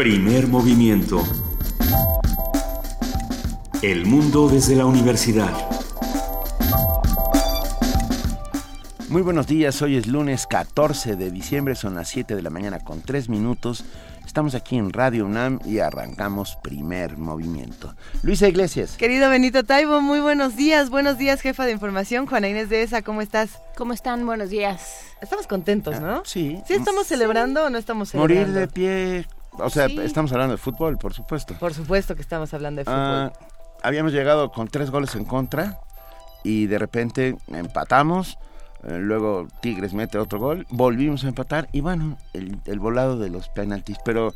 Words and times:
Primer 0.00 0.46
movimiento. 0.46 1.22
El 3.82 4.06
mundo 4.06 4.48
desde 4.48 4.74
la 4.74 4.86
universidad. 4.86 5.52
Muy 9.10 9.20
buenos 9.20 9.46
días, 9.46 9.82
hoy 9.82 9.98
es 9.98 10.06
lunes 10.06 10.46
14 10.46 11.16
de 11.16 11.30
diciembre, 11.30 11.74
son 11.74 11.96
las 11.96 12.08
7 12.08 12.34
de 12.34 12.40
la 12.40 12.48
mañana 12.48 12.78
con 12.78 13.02
3 13.02 13.28
minutos. 13.28 13.84
Estamos 14.24 14.54
aquí 14.54 14.78
en 14.78 14.90
Radio 14.90 15.26
UNAM 15.26 15.58
y 15.66 15.80
arrancamos 15.80 16.56
primer 16.62 17.18
movimiento. 17.18 17.94
Luisa 18.22 18.48
Iglesias. 18.48 18.96
Querido 18.96 19.28
Benito 19.28 19.64
Taibo, 19.64 20.00
muy 20.00 20.20
buenos 20.20 20.56
días. 20.56 20.88
Buenos 20.88 21.18
días, 21.18 21.42
jefa 21.42 21.66
de 21.66 21.72
información. 21.72 22.24
Juana 22.24 22.48
Inés 22.48 22.70
de 22.70 22.84
ESA, 22.84 23.02
¿cómo 23.02 23.20
estás? 23.20 23.58
¿Cómo 23.76 23.92
están? 23.92 24.24
Buenos 24.24 24.48
días. 24.48 25.02
Estamos 25.20 25.46
contentos, 25.46 26.00
¿no? 26.00 26.10
Ah, 26.10 26.22
sí. 26.24 26.58
¿Sí 26.66 26.72
estamos 26.72 27.06
celebrando 27.06 27.66
o 27.66 27.68
no 27.68 27.76
estamos 27.76 28.08
celebrando? 28.08 28.46
Morir 28.46 28.58
de 28.58 28.66
pie. 28.66 29.39
O 29.60 29.70
sea, 29.70 29.88
Sí. 29.88 29.98
estamos 30.00 30.32
hablando 30.32 30.52
de 30.52 30.58
fútbol, 30.58 30.98
por 30.98 31.14
supuesto. 31.14 31.54
Por 31.58 31.74
supuesto 31.74 32.14
que 32.14 32.22
estamos 32.22 32.52
hablando 32.54 32.80
de 32.80 32.84
fútbol. 32.84 32.98
Ah, 32.98 33.32
habíamos 33.82 34.12
llegado 34.12 34.50
con 34.52 34.68
tres 34.68 34.90
goles 34.90 35.14
en 35.14 35.24
contra 35.24 35.78
y 36.42 36.66
de 36.66 36.78
repente 36.78 37.36
empatamos. 37.48 38.38
eh, 38.82 38.96
luego 38.98 39.46
Tigres 39.60 39.92
mete 39.92 40.16
otro 40.16 40.38
gol, 40.38 40.66
volvimos 40.70 41.24
a 41.24 41.28
empatar 41.28 41.68
y 41.70 41.82
bueno, 41.82 42.16
el, 42.32 42.58
el 42.64 42.78
volado 42.80 43.18
de 43.18 43.28
los 43.28 43.50
penaltis, 43.50 43.98
pero 44.06 44.32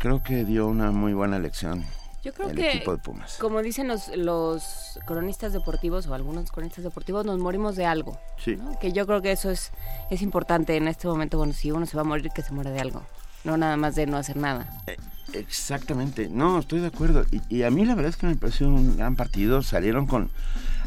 creo 0.00 0.20
que 0.20 0.44
dio 0.44 0.66
una 0.66 0.90
muy 0.90 1.12
buena 1.14 1.38
lección 1.38 1.84
Yo 2.24 2.32
creo 2.34 2.48
el 2.48 2.56
que, 2.56 2.70
equipo 2.72 2.90
de 2.90 2.98
Pumas. 2.98 3.36
como 3.38 3.62
dicen 3.62 3.86
los, 3.86 4.08
los 4.16 4.98
cronistas 5.06 5.52
deportivos 5.52 6.08
o 6.08 6.14
algunos 6.14 6.50
cronistas 6.50 6.82
deportivos, 6.82 7.24
nos 7.24 7.38
morimos 7.38 7.76
de 7.76 7.86
algo. 7.86 8.18
Sí. 8.36 8.56
¿no? 8.56 8.76
Que 8.80 8.90
yo 8.92 9.06
creo 9.06 9.22
que 9.22 9.30
eso 9.30 9.48
es, 9.52 9.70
es 10.10 10.22
importante 10.22 10.76
en 10.76 10.88
este 10.88 11.06
momento. 11.06 11.38
Bueno, 11.38 11.52
si 11.52 11.70
uno 11.70 11.86
se 11.86 11.96
va 11.96 12.00
a 12.00 12.04
morir, 12.04 12.30
que 12.34 12.42
se 12.42 12.52
muera 12.52 12.72
de 12.72 12.80
algo. 12.80 13.00
No 13.44 13.56
nada 13.56 13.76
más 13.76 13.94
de 13.94 14.06
no 14.06 14.16
hacer 14.16 14.36
nada. 14.36 14.66
Eh, 14.86 14.96
Exactamente, 15.34 16.28
no, 16.30 16.58
estoy 16.60 16.80
de 16.80 16.86
acuerdo. 16.86 17.24
Y, 17.30 17.40
y 17.56 17.62
a 17.64 17.70
mí 17.70 17.84
la 17.84 17.94
verdad 17.94 18.10
es 18.10 18.16
que 18.16 18.26
me 18.26 18.36
pareció 18.36 18.68
un 18.68 18.96
gran 18.96 19.16
partido. 19.16 19.62
Salieron 19.62 20.06
con, 20.06 20.30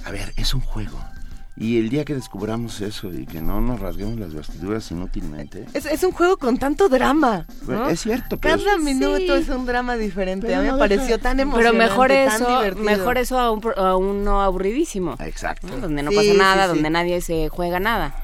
a 0.06 0.12
ver, 0.12 0.34
es 0.38 0.54
un 0.54 0.62
juego. 0.62 0.98
Y 1.60 1.80
el 1.80 1.90
día 1.90 2.06
que 2.06 2.14
descubramos 2.14 2.80
eso 2.82 3.12
y 3.12 3.26
que 3.26 3.42
no 3.42 3.60
nos 3.62 3.80
rasguemos 3.80 4.18
las 4.20 4.34
vestiduras 4.34 4.90
inútilmente, 4.92 5.66
Es, 5.74 5.86
es 5.88 6.04
un 6.04 6.12
juego 6.12 6.38
con 6.38 6.58
tanto 6.60 6.88
drama. 6.88 7.46
bueno, 7.64 7.86
¿no? 7.86 7.90
es 7.90 8.00
cierto. 8.02 8.38
pero 8.38 8.58
Cada 8.58 8.76
es- 8.76 8.82
minuto 8.84 9.18
Sí. 9.18 9.42
es 9.44 9.50
un 9.50 9.66
drama 9.66 9.96
diferente. 9.98 10.46
Pero 10.48 10.60
a 10.60 10.62
mí 10.62 10.68
no 10.68 10.78
me 10.78 10.88
deja- 10.88 10.96
pareció 10.98 11.18
tan 11.20 11.38
Pero 11.38 11.50
emocionante, 11.50 11.78
mejor 11.80 12.08
tan 12.10 12.18
eso, 12.28 12.48
divertido. 12.48 12.84
mejor 12.86 13.18
eso 13.18 13.40
a 13.40 13.52
un, 13.52 13.60
pro- 13.62 13.78
a 13.78 13.98
un 13.98 14.24
no 14.24 14.42
aburridísimo. 14.44 15.16
Exacto. 15.20 15.68
¿no? 15.68 15.78
Donde 15.78 16.04
no 16.04 16.12
Sí, 16.12 16.16
pasa 16.18 16.32
sí, 16.32 16.38
nada, 16.38 16.64
sí. 16.64 16.70
donde 16.76 16.90
nadie 16.92 17.22
se 17.22 17.50
juega 17.50 17.80
nada. 17.80 18.16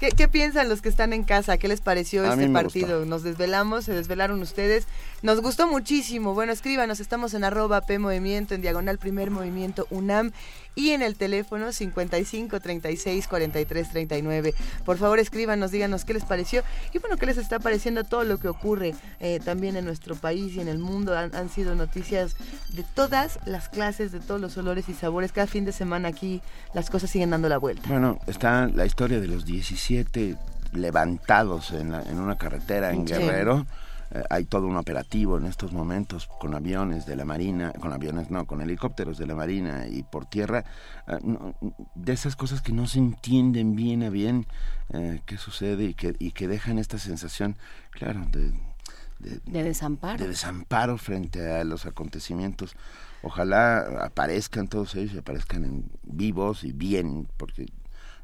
¿Qué, 0.00 0.10
qué 0.10 0.28
piensan 0.28 0.68
los 0.68 0.80
que 0.80 0.88
están 0.88 1.12
en 1.12 1.24
casa? 1.24 1.58
¿Qué 1.58 1.66
les 1.66 1.80
pareció 1.80 2.22
A 2.22 2.34
este 2.34 2.48
partido? 2.50 3.04
Nos 3.04 3.24
desvelamos, 3.24 3.84
se 3.84 3.92
desvelaron 3.92 4.40
ustedes. 4.42 4.86
Nos 5.22 5.40
gustó 5.40 5.66
muchísimo. 5.66 6.34
Bueno, 6.34 6.52
escríbanos, 6.52 7.00
estamos 7.00 7.34
en 7.34 7.42
arroba 7.42 7.80
P 7.80 7.98
Movimiento, 7.98 8.54
en 8.54 8.62
diagonal 8.62 8.98
Primer 8.98 9.30
Movimiento 9.30 9.86
UNAM 9.90 10.32
y 10.78 10.90
en 10.90 11.02
el 11.02 11.16
teléfono 11.16 11.72
55 11.72 12.60
36 12.60 13.26
43 13.26 13.90
39. 13.90 14.54
Por 14.84 14.96
favor, 14.96 15.18
escríbanos, 15.18 15.72
díganos 15.72 16.04
qué 16.04 16.14
les 16.14 16.24
pareció 16.24 16.62
y 16.94 16.98
bueno, 17.00 17.16
qué 17.16 17.26
les 17.26 17.36
está 17.36 17.58
pareciendo 17.58 18.04
todo 18.04 18.22
lo 18.22 18.38
que 18.38 18.46
ocurre 18.48 18.94
eh, 19.18 19.40
también 19.44 19.74
en 19.76 19.84
nuestro 19.84 20.14
país 20.14 20.54
y 20.54 20.60
en 20.60 20.68
el 20.68 20.78
mundo. 20.78 21.18
Han, 21.18 21.34
han 21.34 21.48
sido 21.50 21.74
noticias 21.74 22.36
de 22.70 22.84
todas 22.94 23.40
las 23.44 23.68
clases, 23.68 24.12
de 24.12 24.20
todos 24.20 24.40
los 24.40 24.56
olores 24.56 24.88
y 24.88 24.94
sabores. 24.94 25.32
Cada 25.32 25.48
fin 25.48 25.64
de 25.64 25.72
semana 25.72 26.08
aquí 26.08 26.40
las 26.74 26.90
cosas 26.90 27.10
siguen 27.10 27.30
dando 27.30 27.48
la 27.48 27.58
vuelta. 27.58 27.88
Bueno, 27.88 28.20
está 28.28 28.68
la 28.68 28.86
historia 28.86 29.18
de 29.20 29.26
los 29.26 29.44
17 29.44 30.36
levantados 30.72 31.72
en, 31.72 31.90
la- 31.92 32.02
en 32.02 32.18
una 32.20 32.36
carretera 32.38 32.92
en 32.92 33.06
Sí. 33.06 33.14
Guerrero. 33.14 33.66
Eh, 34.10 34.22
hay 34.30 34.44
todo 34.46 34.66
un 34.66 34.76
operativo 34.76 35.36
en 35.36 35.44
estos 35.46 35.72
momentos 35.72 36.26
con 36.40 36.54
aviones 36.54 37.04
de 37.06 37.14
la 37.16 37.24
Marina, 37.24 37.72
con 37.78 37.92
aviones 37.92 38.30
no, 38.30 38.46
con 38.46 38.60
helicópteros 38.62 39.18
de 39.18 39.26
la 39.26 39.34
Marina 39.34 39.86
y 39.86 40.02
por 40.02 40.24
tierra. 40.26 40.64
Eh, 41.06 41.18
no, 41.22 41.54
de 41.94 42.12
esas 42.12 42.34
cosas 42.36 42.62
que 42.62 42.72
no 42.72 42.86
se 42.86 42.98
entienden 42.98 43.76
bien 43.76 44.02
a 44.02 44.08
bien 44.10 44.46
eh, 44.90 45.20
qué 45.26 45.36
sucede 45.36 45.84
y 45.84 45.94
que, 45.94 46.14
y 46.18 46.30
que 46.32 46.48
dejan 46.48 46.78
esta 46.78 46.98
sensación, 46.98 47.56
claro, 47.90 48.24
de, 48.30 48.52
de- 49.18 49.40
De 49.44 49.62
desamparo. 49.64 50.22
de 50.22 50.28
desamparo 50.28 50.96
frente 50.96 51.52
a 51.52 51.64
los 51.64 51.84
acontecimientos. 51.86 52.76
Ojalá 53.22 54.04
aparezcan 54.04 54.68
todos 54.68 54.94
ellos 54.94 55.12
y 55.14 55.18
aparezcan 55.18 55.64
en 55.64 55.90
vivos 56.04 56.62
y 56.64 56.72
bien, 56.72 57.28
porque 57.36 57.66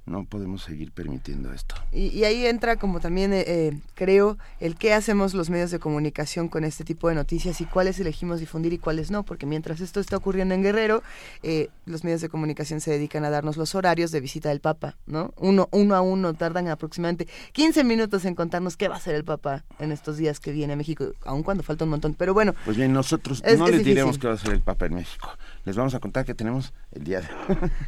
no 0.06 0.25
podemos 0.25 0.62
seguir 0.62 0.92
permitiendo 0.92 1.53
esto. 1.53 1.75
Y, 1.92 2.09
y 2.09 2.25
ahí 2.25 2.47
entra 2.47 2.76
como 2.76 3.00
también, 3.00 3.32
eh, 3.32 3.44
eh, 3.47 3.78
creo, 3.94 4.37
el 4.60 4.76
qué 4.76 4.92
hacemos 4.92 5.32
los 5.34 5.48
medios 5.50 5.70
de 5.70 5.78
comunicación 5.78 6.48
con 6.48 6.65
este 6.65 6.84
tipo 6.84 7.09
de 7.09 7.15
noticias 7.15 7.60
y 7.60 7.65
cuáles 7.65 7.98
elegimos 8.00 8.41
difundir 8.41 8.72
y 8.75 8.78
cuáles 8.78 9.10
no, 9.10 9.22
porque 9.22 9.47
mientras 9.47 9.81
esto 9.81 10.00
está 10.00 10.16
ocurriendo 10.16 10.54
en 10.54 10.62
Guerrero, 10.62 11.03
eh, 11.42 11.69
los 11.87 12.04
medios 12.04 12.20
de 12.20 12.28
comunicación 12.28 12.81
se 12.81 12.91
dedican 12.91 13.25
a 13.25 13.31
darnos 13.31 13.56
los 13.56 13.75
horarios 13.75 14.10
de 14.10 14.20
visita 14.20 14.50
del 14.50 14.60
Papa, 14.60 14.97
¿no? 15.06 15.32
Uno, 15.38 15.69
uno 15.72 15.94
a 15.94 16.00
uno 16.03 16.34
tardan 16.34 16.69
aproximadamente 16.69 17.26
15 17.53 17.84
minutos 17.84 18.25
en 18.26 18.34
contarnos 18.34 18.76
qué 18.76 18.88
va 18.88 18.97
a 18.97 18.98
hacer 18.98 19.15
el 19.15 19.25
Papa 19.25 19.65
en 19.78 19.91
estos 19.92 20.16
días 20.19 20.38
que 20.41 20.53
viene 20.53 20.75
a 20.75 20.76
México, 20.76 21.12
aun 21.25 21.42
cuando 21.42 21.62
falta 21.62 21.84
un 21.84 21.91
montón. 21.91 22.15
Pero 22.15 22.34
bueno, 22.34 22.54
Pues 22.65 22.76
bien, 22.76 22.92
nosotros 22.92 23.42
Es- 23.44 23.59
no 23.59 23.65
es 23.66 23.71
les 23.71 23.78
difícil. 23.81 23.94
diremos 23.94 24.19
qué 24.19 24.26
va 24.28 24.34
a 24.34 24.38
ser 24.38 24.53
el 24.53 24.60
Papa 24.60 24.86
en 24.86 24.94
México. 24.94 25.31
Les 25.65 25.76
vamos 25.76 25.94
a 25.94 26.00
contar 26.00 26.25
que 26.26 26.34
tenemos 26.34 26.75
el 26.92 27.04
día 27.04 27.21
de... 27.22 27.28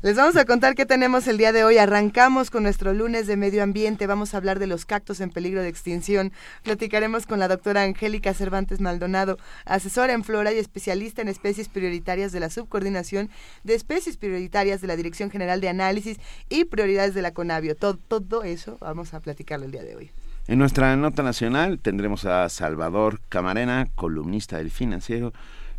Les 0.02 0.16
vamos 0.16 0.36
a 0.36 0.44
contar 0.46 0.74
qué 0.74 0.86
tenemos 0.86 1.26
el 1.28 1.36
día 1.36 1.52
de 1.52 1.62
hoy. 1.64 1.76
Arrancamos 2.06 2.52
con 2.52 2.62
nuestro 2.62 2.94
lunes 2.94 3.26
de 3.26 3.36
medio 3.36 3.64
ambiente. 3.64 4.06
Vamos 4.06 4.32
a 4.32 4.36
hablar 4.36 4.60
de 4.60 4.68
los 4.68 4.86
cactus 4.86 5.20
en 5.20 5.30
peligro 5.30 5.60
de 5.60 5.68
extinción. 5.68 6.32
Platicaremos 6.62 7.26
con 7.26 7.40
la 7.40 7.48
doctora 7.48 7.82
Angélica 7.82 8.32
Cervantes 8.32 8.80
Maldonado, 8.80 9.38
asesora 9.64 10.12
en 10.12 10.22
flora 10.22 10.52
y 10.52 10.58
especialista 10.58 11.20
en 11.20 11.26
especies 11.26 11.68
prioritarias 11.68 12.30
de 12.30 12.38
la 12.38 12.48
Subcoordinación 12.48 13.28
de 13.64 13.74
Especies 13.74 14.18
Prioritarias 14.18 14.80
de 14.80 14.86
la 14.86 14.94
Dirección 14.94 15.32
General 15.32 15.60
de 15.60 15.68
Análisis 15.68 16.18
y 16.48 16.66
Prioridades 16.66 17.12
de 17.12 17.22
la 17.22 17.32
CONAVIO. 17.32 17.74
Todo, 17.74 18.44
eso 18.44 18.78
vamos 18.80 19.12
a 19.12 19.18
platicarlo 19.18 19.66
el 19.66 19.72
día 19.72 19.82
de 19.82 19.96
hoy. 19.96 20.12
En 20.46 20.60
nuestra 20.60 20.94
nota 20.94 21.24
nacional 21.24 21.80
tendremos 21.80 22.24
a 22.24 22.48
Salvador 22.50 23.20
Camarena, 23.28 23.88
columnista 23.96 24.58
del 24.58 24.70
financiero, 24.70 25.32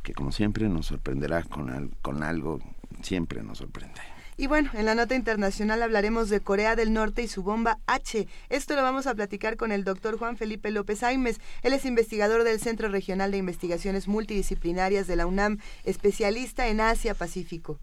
que 0.03 0.13
como 0.13 0.33
siempre 0.33 0.67
nos 0.67 0.87
sorprenderá 0.87 1.43
con, 1.43 1.95
con 2.01 2.21
algo, 2.21 2.59
siempre 3.01 3.43
nos 3.43 3.59
sorprende. 3.59 4.16
Y 4.39 4.45
bueno, 4.45 4.69
en 4.75 4.85
la 4.85 4.93
nota 4.93 5.15
internacional 5.15 5.81
hablaremos 5.81 6.29
de 6.29 6.41
Corea 6.41 6.75
del 6.75 6.93
Norte 6.93 7.23
y 7.23 7.27
su 7.27 7.41
bomba 7.41 7.79
H. 7.87 8.27
Esto 8.49 8.75
lo 8.75 8.83
vamos 8.83 9.07
a 9.07 9.15
platicar 9.15 9.57
con 9.57 9.71
el 9.71 9.83
doctor 9.83 10.19
Juan 10.19 10.37
Felipe 10.37 10.69
López 10.69 11.01
Aimes. 11.01 11.39
Él 11.63 11.73
es 11.73 11.85
investigador 11.85 12.43
del 12.43 12.59
Centro 12.59 12.87
Regional 12.89 13.31
de 13.31 13.37
Investigaciones 13.37 14.07
Multidisciplinarias 14.07 15.07
de 15.07 15.15
la 15.15 15.25
UNAM, 15.25 15.57
especialista 15.85 16.67
en 16.67 16.81
Asia-Pacífico. 16.81 17.79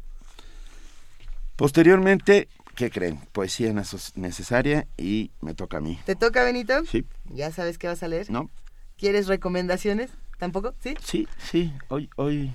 Posteriormente, 1.57 2.49
¿qué 2.77 2.89
creen? 2.91 3.19
Poesía 3.33 3.73
neces- 3.73 4.13
necesaria 4.15 4.87
y 4.97 5.33
me 5.41 5.55
toca 5.55 5.79
a 5.79 5.81
mí. 5.81 5.99
¿Te 6.07 6.15
toca, 6.15 6.45
Benito? 6.45 6.85
Sí, 6.85 7.05
¿Ya 7.31 7.51
sabes 7.51 7.79
qué 7.79 7.89
vas 7.89 8.03
a 8.05 8.09
leer? 8.09 8.31
¿no? 8.31 8.49
¿Quieres 8.97 9.27
recomendaciones? 9.27 10.11
¿Tampoco? 10.39 10.75
¿Sí? 10.81 10.95
Sí, 11.03 11.27
sí, 11.39 11.73
hoy, 11.89 12.11
hoy 12.17 12.53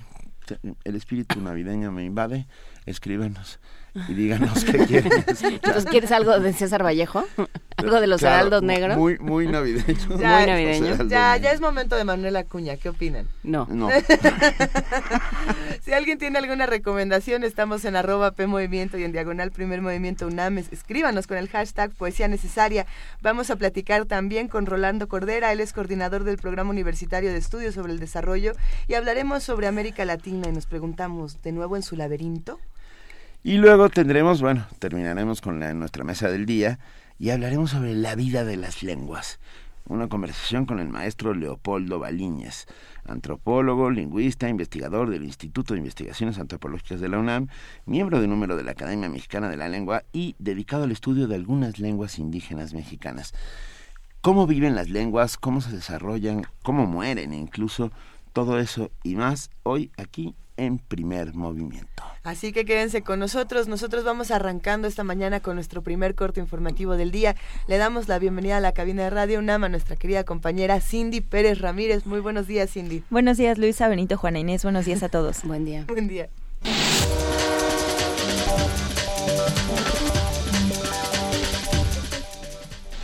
el 0.84 0.96
espíritu 0.96 1.40
navideño 1.40 1.92
me 1.92 2.04
invade. 2.04 2.46
Escríbanos 2.86 3.60
y 4.08 4.14
díganos 4.14 4.64
qué 4.64 4.78
quieren 4.86 5.12
escuchar. 5.26 5.52
Entonces, 5.52 5.84
¿quieres 5.86 6.12
algo 6.12 6.38
de 6.38 6.52
César 6.52 6.84
Vallejo? 6.84 7.24
¿Algo 7.76 8.00
de 8.00 8.06
los 8.06 8.20
Claro, 8.20 8.36
heraldos 8.36 8.62
negros? 8.62 8.96
Muy, 8.96 9.18
muy 9.18 9.46
navideño. 9.48 10.18
Ya, 10.18 10.36
Muy 10.38 10.46
navideño. 10.46 11.04
Ya, 11.08 11.36
ya 11.38 11.52
es 11.52 11.60
momento 11.60 11.96
de 11.96 12.04
Manuel 12.04 12.36
Acuña. 12.36 12.76
¿Qué 12.76 12.88
opinan? 12.90 13.26
No. 13.42 13.66
No, 13.70 13.88
Si 15.82 15.92
alguien 15.92 16.18
tiene 16.18 16.38
alguna 16.38 16.66
recomendación, 16.66 17.42
estamos 17.44 17.84
en 17.84 17.96
arroba 17.96 18.32
P 18.32 18.46
Movimiento 18.46 18.98
y 18.98 19.04
en 19.04 19.12
diagonal 19.12 19.50
Primer 19.50 19.80
Movimiento 19.82 20.26
UNAM. 20.26 20.58
Es- 20.58 20.70
Escríbanos 20.72 21.26
con 21.26 21.36
el 21.38 21.48
hashtag 21.48 21.90
Poesía 21.92 22.28
Necesaria. 22.28 22.86
Vamos 23.22 23.50
a 23.50 23.56
platicar 23.56 24.04
también 24.06 24.48
con 24.48 24.66
Rolando 24.66 25.08
Cordera, 25.08 25.52
él 25.52 25.60
es 25.60 25.72
coordinador 25.72 26.24
del 26.24 26.36
Programa 26.36 26.70
Universitario 26.70 27.30
de 27.32 27.38
Estudios 27.38 27.74
sobre 27.74 27.92
el 27.92 27.98
Desarrollo 27.98 28.52
y 28.88 28.94
hablaremos 28.94 29.42
sobre 29.42 29.66
América 29.66 30.04
Latina 30.04 30.48
y 30.48 30.52
nos 30.52 30.66
preguntamos, 30.66 31.40
¿de 31.42 31.52
nuevo 31.52 31.76
en 31.76 31.82
su 31.82 31.96
laberinto? 31.96 32.58
Y 33.42 33.56
luego 33.56 33.88
tendremos, 33.88 34.42
bueno, 34.42 34.66
terminaremos 34.78 35.40
con 35.40 35.60
la- 35.60 35.72
nuestra 35.72 36.04
mesa 36.04 36.28
del 36.28 36.44
día 36.46 36.78
y 37.18 37.30
hablaremos 37.30 37.70
sobre 37.70 37.94
la 37.94 38.14
vida 38.14 38.44
de 38.44 38.56
las 38.56 38.82
lenguas. 38.82 39.40
Una 39.88 40.08
conversación 40.08 40.66
con 40.66 40.78
el 40.78 40.88
maestro 40.88 41.34
Leopoldo 41.34 41.98
Baliñas, 41.98 42.66
antropólogo, 43.06 43.90
lingüista, 43.90 44.48
investigador 44.48 45.10
del 45.10 45.24
Instituto 45.24 45.72
de 45.72 45.78
Investigaciones 45.80 46.38
Antropológicas 46.38 47.00
de 47.00 47.08
la 47.08 47.18
UNAM, 47.18 47.48
miembro 47.86 48.20
de 48.20 48.28
número 48.28 48.56
de 48.56 48.62
la 48.62 48.72
Academia 48.72 49.08
Mexicana 49.08 49.48
de 49.48 49.56
la 49.56 49.68
Lengua 49.68 50.04
y 50.12 50.36
dedicado 50.38 50.84
al 50.84 50.92
estudio 50.92 51.26
de 51.26 51.34
algunas 51.34 51.78
lenguas 51.78 52.18
indígenas 52.18 52.74
mexicanas. 52.74 53.32
Cómo 54.20 54.46
viven 54.46 54.74
las 54.76 54.90
lenguas, 54.90 55.38
cómo 55.38 55.62
se 55.62 55.72
desarrollan, 55.72 56.44
cómo 56.62 56.86
mueren 56.86 57.32
incluso, 57.32 57.90
todo 58.34 58.60
eso 58.60 58.92
y 59.02 59.16
más 59.16 59.50
hoy 59.64 59.90
aquí 59.96 60.34
en 60.60 60.78
primer 60.78 61.34
movimiento. 61.34 62.02
Así 62.22 62.52
que 62.52 62.66
quédense 62.66 63.02
con 63.02 63.18
nosotros. 63.18 63.66
Nosotros 63.66 64.04
vamos 64.04 64.30
arrancando 64.30 64.86
esta 64.86 65.04
mañana 65.04 65.40
con 65.40 65.54
nuestro 65.54 65.82
primer 65.82 66.14
corte 66.14 66.38
informativo 66.38 66.96
del 66.96 67.10
día. 67.10 67.34
Le 67.66 67.78
damos 67.78 68.08
la 68.08 68.18
bienvenida 68.18 68.58
a 68.58 68.60
la 68.60 68.72
cabina 68.72 69.04
de 69.04 69.10
Radio 69.10 69.38
UNAM 69.38 69.64
a 69.64 69.68
nuestra 69.70 69.96
querida 69.96 70.24
compañera 70.24 70.80
Cindy 70.80 71.22
Pérez 71.22 71.60
Ramírez. 71.60 72.04
Muy 72.04 72.20
buenos 72.20 72.46
días, 72.46 72.70
Cindy. 72.70 73.02
Buenos 73.08 73.38
días, 73.38 73.56
Luisa, 73.56 73.88
Benito, 73.88 74.18
Juana 74.18 74.38
Inés. 74.38 74.62
Buenos 74.62 74.84
días 74.84 75.02
a 75.02 75.08
todos. 75.08 75.42
Buen 75.44 75.64
día. 75.64 75.84
Buen 75.88 76.08
día. 76.08 76.28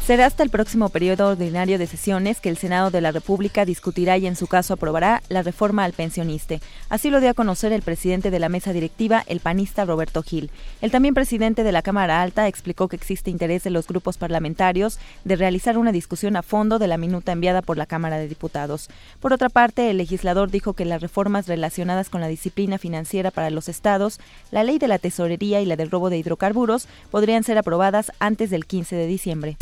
Será 0.06 0.26
hasta 0.26 0.44
el 0.44 0.50
próximo 0.50 0.88
periodo 0.88 1.30
ordinario 1.30 1.78
de 1.78 1.88
sesiones 1.88 2.40
que 2.40 2.48
el 2.48 2.56
Senado 2.56 2.92
de 2.92 3.00
la 3.00 3.10
República 3.10 3.64
discutirá 3.64 4.16
y 4.16 4.28
en 4.28 4.36
su 4.36 4.46
caso 4.46 4.74
aprobará 4.74 5.20
la 5.28 5.42
reforma 5.42 5.82
al 5.82 5.94
pensioniste. 5.94 6.60
Así 6.88 7.10
lo 7.10 7.18
dio 7.18 7.30
a 7.30 7.34
conocer 7.34 7.72
el 7.72 7.82
presidente 7.82 8.30
de 8.30 8.38
la 8.38 8.48
mesa 8.48 8.72
directiva, 8.72 9.24
el 9.26 9.40
panista 9.40 9.84
Roberto 9.84 10.22
Gil. 10.22 10.52
El 10.80 10.92
también 10.92 11.12
presidente 11.12 11.64
de 11.64 11.72
la 11.72 11.82
Cámara 11.82 12.22
Alta 12.22 12.46
explicó 12.46 12.86
que 12.86 12.94
existe 12.94 13.32
interés 13.32 13.64
de 13.64 13.70
los 13.70 13.88
grupos 13.88 14.16
parlamentarios 14.16 15.00
de 15.24 15.34
realizar 15.34 15.76
una 15.76 15.90
discusión 15.90 16.36
a 16.36 16.44
fondo 16.44 16.78
de 16.78 16.86
la 16.86 16.98
minuta 16.98 17.32
enviada 17.32 17.60
por 17.60 17.76
la 17.76 17.86
Cámara 17.86 18.16
de 18.18 18.28
Diputados. 18.28 18.88
Por 19.18 19.32
otra 19.32 19.48
parte, 19.48 19.90
el 19.90 19.96
legislador 19.96 20.52
dijo 20.52 20.74
que 20.74 20.84
las 20.84 21.02
reformas 21.02 21.48
relacionadas 21.48 22.10
con 22.10 22.20
la 22.20 22.28
disciplina 22.28 22.78
financiera 22.78 23.32
para 23.32 23.50
los 23.50 23.68
estados, 23.68 24.20
la 24.52 24.62
ley 24.62 24.78
de 24.78 24.86
la 24.86 25.00
tesorería 25.00 25.60
y 25.60 25.66
la 25.66 25.74
del 25.74 25.90
robo 25.90 26.10
de 26.10 26.18
hidrocarburos 26.18 26.86
podrían 27.10 27.42
ser 27.42 27.58
aprobadas 27.58 28.12
antes 28.20 28.50
del 28.50 28.66
15 28.66 28.94
de 28.94 29.06
diciembre. 29.08 29.56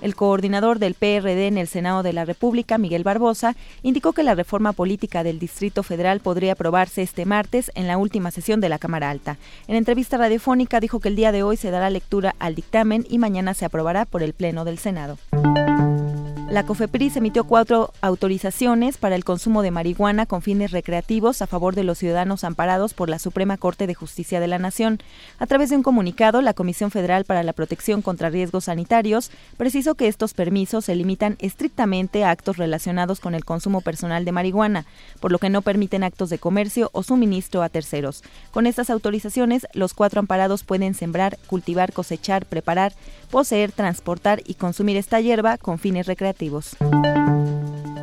El 0.00 0.14
coordinador 0.14 0.78
del 0.78 0.94
PRD 0.94 1.48
en 1.48 1.58
el 1.58 1.68
Senado 1.68 2.02
de 2.02 2.12
la 2.12 2.24
República, 2.24 2.78
Miguel 2.78 3.02
Barbosa, 3.02 3.56
indicó 3.82 4.12
que 4.12 4.22
la 4.22 4.34
reforma 4.34 4.72
política 4.72 5.22
del 5.22 5.38
Distrito 5.38 5.82
Federal 5.82 6.20
podría 6.20 6.52
aprobarse 6.52 7.02
este 7.02 7.26
martes 7.26 7.70
en 7.74 7.86
la 7.86 7.98
última 7.98 8.30
sesión 8.30 8.60
de 8.60 8.68
la 8.68 8.78
Cámara 8.78 9.10
Alta. 9.10 9.36
En 9.66 9.76
entrevista 9.76 10.16
radiofónica 10.16 10.80
dijo 10.80 11.00
que 11.00 11.08
el 11.08 11.16
día 11.16 11.32
de 11.32 11.42
hoy 11.42 11.56
se 11.56 11.70
dará 11.70 11.90
lectura 11.90 12.34
al 12.38 12.54
dictamen 12.54 13.06
y 13.10 13.18
mañana 13.18 13.54
se 13.54 13.64
aprobará 13.64 14.04
por 14.04 14.22
el 14.22 14.34
Pleno 14.34 14.64
del 14.64 14.78
Senado. 14.78 15.18
La 16.50 16.64
COFEPRIS 16.64 17.18
emitió 17.18 17.44
cuatro 17.44 17.92
autorizaciones 18.00 18.96
para 18.96 19.14
el 19.14 19.22
consumo 19.22 19.60
de 19.60 19.70
marihuana 19.70 20.24
con 20.24 20.40
fines 20.40 20.70
recreativos 20.70 21.42
a 21.42 21.46
favor 21.46 21.74
de 21.74 21.84
los 21.84 21.98
ciudadanos 21.98 22.42
amparados 22.42 22.94
por 22.94 23.10
la 23.10 23.18
Suprema 23.18 23.58
Corte 23.58 23.86
de 23.86 23.92
Justicia 23.92 24.40
de 24.40 24.48
la 24.48 24.58
Nación. 24.58 24.98
A 25.38 25.46
través 25.46 25.68
de 25.68 25.76
un 25.76 25.82
comunicado, 25.82 26.40
la 26.40 26.54
Comisión 26.54 26.90
Federal 26.90 27.26
para 27.26 27.42
la 27.42 27.52
Protección 27.52 28.00
contra 28.00 28.30
Riesgos 28.30 28.64
Sanitarios 28.64 29.30
precisó 29.58 29.94
que 29.94 30.08
estos 30.08 30.32
permisos 30.32 30.86
se 30.86 30.94
limitan 30.94 31.36
estrictamente 31.38 32.24
a 32.24 32.30
actos 32.30 32.56
relacionados 32.56 33.20
con 33.20 33.34
el 33.34 33.44
consumo 33.44 33.82
personal 33.82 34.24
de 34.24 34.32
marihuana, 34.32 34.86
por 35.20 35.32
lo 35.32 35.38
que 35.38 35.50
no 35.50 35.60
permiten 35.60 36.02
actos 36.02 36.30
de 36.30 36.38
comercio 36.38 36.88
o 36.94 37.02
suministro 37.02 37.62
a 37.62 37.68
terceros. 37.68 38.24
Con 38.52 38.66
estas 38.66 38.88
autorizaciones, 38.88 39.66
los 39.74 39.92
cuatro 39.92 40.18
amparados 40.18 40.64
pueden 40.64 40.94
sembrar, 40.94 41.36
cultivar, 41.46 41.92
cosechar, 41.92 42.46
preparar, 42.46 42.94
poseer, 43.30 43.70
transportar 43.70 44.40
y 44.46 44.54
consumir 44.54 44.96
esta 44.96 45.20
hierba 45.20 45.58
con 45.58 45.78
fines 45.78 46.06
recreativos 46.06 46.37
educativos. 46.38 47.37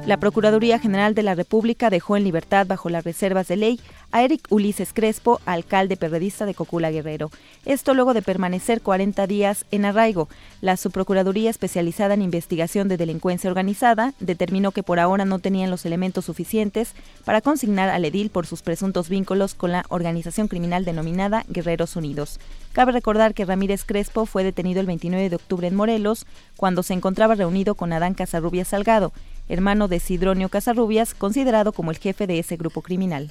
La 0.06 0.18
Procuraduría 0.18 0.78
General 0.78 1.16
de 1.16 1.24
la 1.24 1.34
República 1.34 1.90
dejó 1.90 2.16
en 2.16 2.24
libertad 2.24 2.68
bajo 2.68 2.90
las 2.90 3.04
reservas 3.04 3.48
de 3.48 3.56
ley 3.56 3.80
a 4.12 4.22
Eric 4.22 4.46
Ulises 4.52 4.94
Crespo, 4.94 5.42
alcalde 5.48 5.98
perredista 5.98 6.46
de 6.46 6.54
Cocula 6.54 6.92
Guerrero. 6.92 7.31
Esto 7.66 7.96
luego 7.96 8.13
de 8.13 8.22
permanecer 8.22 8.81
40 8.81 9.25
días 9.25 9.66
en 9.72 9.84
arraigo. 9.84 10.30
La 10.62 10.78
Subprocuraduría 10.78 11.50
especializada 11.50 12.13
en 12.13 12.22
investigación 12.22 12.88
de 12.88 12.98
delincuencia 12.98 13.50
organizada 13.50 14.13
determinó 14.19 14.72
que 14.72 14.84
por 14.84 15.00
ahora 15.00 15.25
no 15.25 15.40
tenían 15.40 15.72
los 15.72 15.88
elementos 15.88 16.25
suficientes 16.25 16.94
para 17.25 17.42
consignar 17.42 17.90
al 17.90 18.06
edil 18.06 18.30
por 18.30 18.46
sus 18.46 18.62
presuntos 18.62 19.10
vínculos 19.10 19.56
con 19.56 19.72
la 19.72 19.86
organización 19.90 20.48
criminal 20.48 20.86
denominada 20.86 21.46
Guerreros 21.48 21.96
Unidos. 21.96 22.40
Cabe 22.74 22.92
recordar 22.92 23.34
que 23.34 23.46
Ramírez 23.46 23.84
Crespo 23.86 24.28
fue 24.28 24.44
detenido 24.44 24.81
el 24.81 24.88
29 24.88 25.31
de 25.31 25.36
octubre 25.36 25.68
en 25.68 25.75
Morelos 25.75 26.28
cuando 26.57 26.84
se 26.84 26.94
encontraba 26.94 27.34
reunido 27.34 27.74
con 27.74 27.92
Adán 27.92 28.13
Casarrubias 28.13 28.68
Salgado, 28.68 29.12
hermano 29.50 29.88
de 29.88 30.00
Sidronio 30.00 30.50
Casarrubias, 30.50 31.13
considerado 31.13 31.74
como 31.74 31.92
el 31.92 31.97
jefe 31.97 32.27
de 32.27 32.39
ese 32.39 32.57
grupo 32.57 32.81
criminal. 32.81 33.30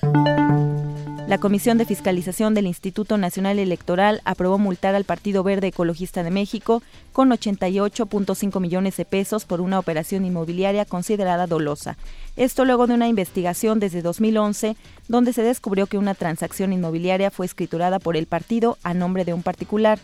La 1.26 1.38
Comisión 1.38 1.78
de 1.78 1.87
Fiscalización 1.87 2.52
del 2.52 2.66
Instituto 2.66 3.16
Nacional 3.16 3.58
Electoral 3.58 4.20
aprobó 4.26 4.58
multar 4.58 4.94
al 4.94 5.05
Partido 5.05 5.43
Verde 5.43 5.69
Ecologista 5.69 6.22
de 6.22 6.31
México 6.31 6.82
con 7.14 7.31
88.5 7.31 8.61
millones 8.61 8.99
de 8.99 9.06
pesos 9.06 9.46
por 9.46 9.62
una 9.62 9.78
operación 9.78 10.26
inmobiliaria 10.26 10.84
considerada 10.84 11.46
dolosa. 11.46 11.96
Esto 12.37 12.66
luego 12.66 12.87
de 12.87 12.94
una 12.94 13.08
investigación 13.08 13.81
desde 13.81 14.02
2011 14.02 14.76
donde 15.08 15.32
se 15.32 15.43
descubrió 15.43 15.87
que 15.87 15.96
una 15.96 16.14
transacción 16.14 16.75
inmobiliaria 16.75 17.31
fue 17.31 17.46
escriturada 17.46 17.99
por 18.00 18.19
el 18.19 18.26
partido 18.26 18.76
a 18.82 18.93
nombre 18.93 19.25
de 19.25 19.32
un 19.32 19.43
particular. 19.43 19.99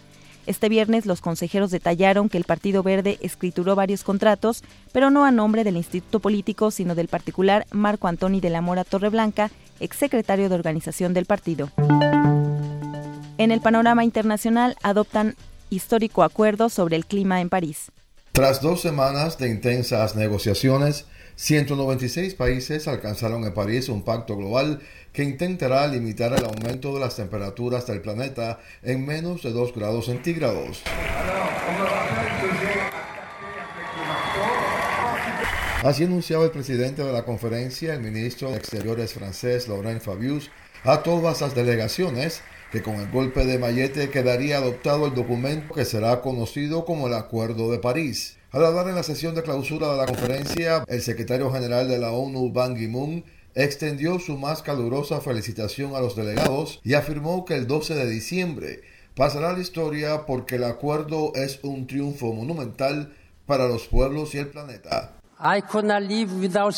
Este 0.47 0.69
viernes 0.69 1.07
los 1.07 1.21
consejeros 1.21 1.71
detallaron 1.71 2.29
que 2.29 2.39
el 2.39 2.45
Partido 2.45 2.83
Verde 2.83 3.19
escrituró 3.21 3.77
varios 3.77 4.05
contratos, 4.05 4.63
pero 4.93 5.11
no 5.11 5.25
a 5.25 5.31
nombre 5.31 5.65
del 5.65 5.77
instituto 5.77 6.21
político, 6.21 6.71
sino 6.71 6.95
del 6.95 7.09
particular 7.09 7.67
Marco 7.71 8.09
Antoni 8.09 8.41
de 8.41 8.51
la 8.51 8.61
Mora 8.61 8.85
Torreblanca, 8.85 9.51
exsecretario 9.81 10.49
de 10.49 10.55
organización 10.55 11.15
del 11.15 11.27
partido. 11.27 11.71
En 13.39 13.51
el 13.51 13.61
panorama 13.61 14.05
internacional 14.05 14.77
adoptan 14.83 15.35
histórico 15.71 16.23
acuerdo 16.23 16.69
sobre 16.69 16.97
el 16.97 17.07
clima 17.07 17.41
en 17.41 17.49
París. 17.49 17.91
Tras 18.33 18.61
dos 18.61 18.81
semanas 18.81 19.39
de 19.39 19.49
intensas 19.49 20.17
negociaciones, 20.17 21.07
196 21.41 22.35
países 22.35 22.87
alcanzaron 22.87 23.45
en 23.45 23.55
París 23.55 23.89
un 23.89 24.03
pacto 24.03 24.37
global 24.37 24.81
que 25.11 25.25
intentará 25.25 25.87
limitar 25.87 26.35
el 26.35 26.45
aumento 26.45 26.93
de 26.93 27.01
las 27.01 27.17
temperaturas 27.17 27.87
del 27.87 28.03
planeta 28.03 28.61
en 28.83 29.07
menos 29.07 29.43
de 29.43 29.51
2 29.51 29.75
grados 29.75 30.05
centígrados. 30.05 30.83
Así 35.83 36.05
anunciaba 36.05 36.45
el 36.45 36.51
presidente 36.51 37.03
de 37.03 37.11
la 37.11 37.25
conferencia, 37.25 37.95
el 37.95 38.03
ministro 38.03 38.51
de 38.51 38.59
Exteriores 38.59 39.15
francés 39.15 39.67
Laurent 39.67 40.03
Fabius, 40.03 40.51
a 40.85 41.03
todas 41.03 41.41
las 41.41 41.55
delegaciones 41.55 42.43
que 42.71 42.83
con 42.83 42.97
el 42.97 43.11
golpe 43.11 43.47
de 43.47 43.59
Mayete 43.59 44.11
quedaría 44.11 44.59
adoptado 44.59 45.07
el 45.07 45.15
documento 45.15 45.73
que 45.73 45.87
será 45.87 46.21
conocido 46.21 46.85
como 46.85 47.07
el 47.07 47.15
Acuerdo 47.15 47.73
de 47.73 47.79
París. 47.79 48.37
Al 48.52 48.67
hablar 48.67 48.88
en 48.88 48.97
la 48.97 49.05
sesión 49.05 49.37
de 49.37 49.44
clausura 49.44 49.93
de 49.93 49.97
la 49.97 50.06
conferencia, 50.06 50.82
el 50.88 51.02
secretario 51.02 51.52
general 51.52 51.87
de 51.87 51.99
la 51.99 52.11
ONU, 52.11 52.52
Ban 52.52 52.75
Ki-moon, 52.75 53.25
extendió 53.55 54.19
su 54.19 54.37
más 54.37 54.62
calurosa 54.62 55.20
felicitación 55.20 55.94
a 55.94 56.00
los 56.00 56.17
delegados 56.17 56.81
y 56.82 56.94
afirmó 56.94 57.44
que 57.44 57.55
el 57.55 57.69
12 57.69 57.94
de 57.94 58.11
diciembre 58.11 58.81
pasará 59.14 59.50
a 59.50 59.52
la 59.52 59.61
historia 59.61 60.26
porque 60.26 60.56
el 60.56 60.64
acuerdo 60.64 61.31
es 61.37 61.61
un 61.62 61.87
triunfo 61.87 62.32
monumental 62.32 63.14
para 63.47 63.69
los 63.69 63.87
pueblos 63.87 64.35
y 64.35 64.38
el 64.38 64.49
planeta. 64.49 65.12
I 65.38 65.62
could 65.62 65.85
not 65.85 66.02
leave 66.02 66.33
without 66.33 66.75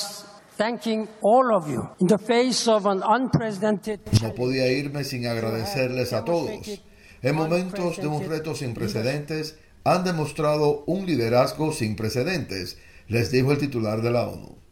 thanking 0.59 1.09
all 1.23 1.55
of 1.55 1.67
you 1.71 1.89
in 2.01 2.07
the 2.07 2.19
face 2.19 2.71
of 2.71 2.85
an 2.85 3.03
unprecedented 3.03 4.01
No 4.21 4.35
podía 4.35 4.71
irme 4.71 5.05
sin 5.05 5.27
agradecerles 5.27 6.13
a 6.13 6.23
todos. 6.23 6.83
En 7.23 7.35
momentos 7.35 7.97
de 7.97 8.09
un 8.09 8.29
reto 8.29 8.55
sin 8.55 8.75
precedentes, 8.75 9.57
han 9.85 10.05
demostrado 10.05 10.85
un 10.87 11.07
liderazgo 11.07 11.73
sin 11.73 11.97
precedentes, 11.97 12.77
les 13.09 13.31
dijo 13.31 13.53
el 13.53 13.59
titular 13.59 14.03
de 14.03 14.11
la 14.11 14.27
ONU. 14.29 14.63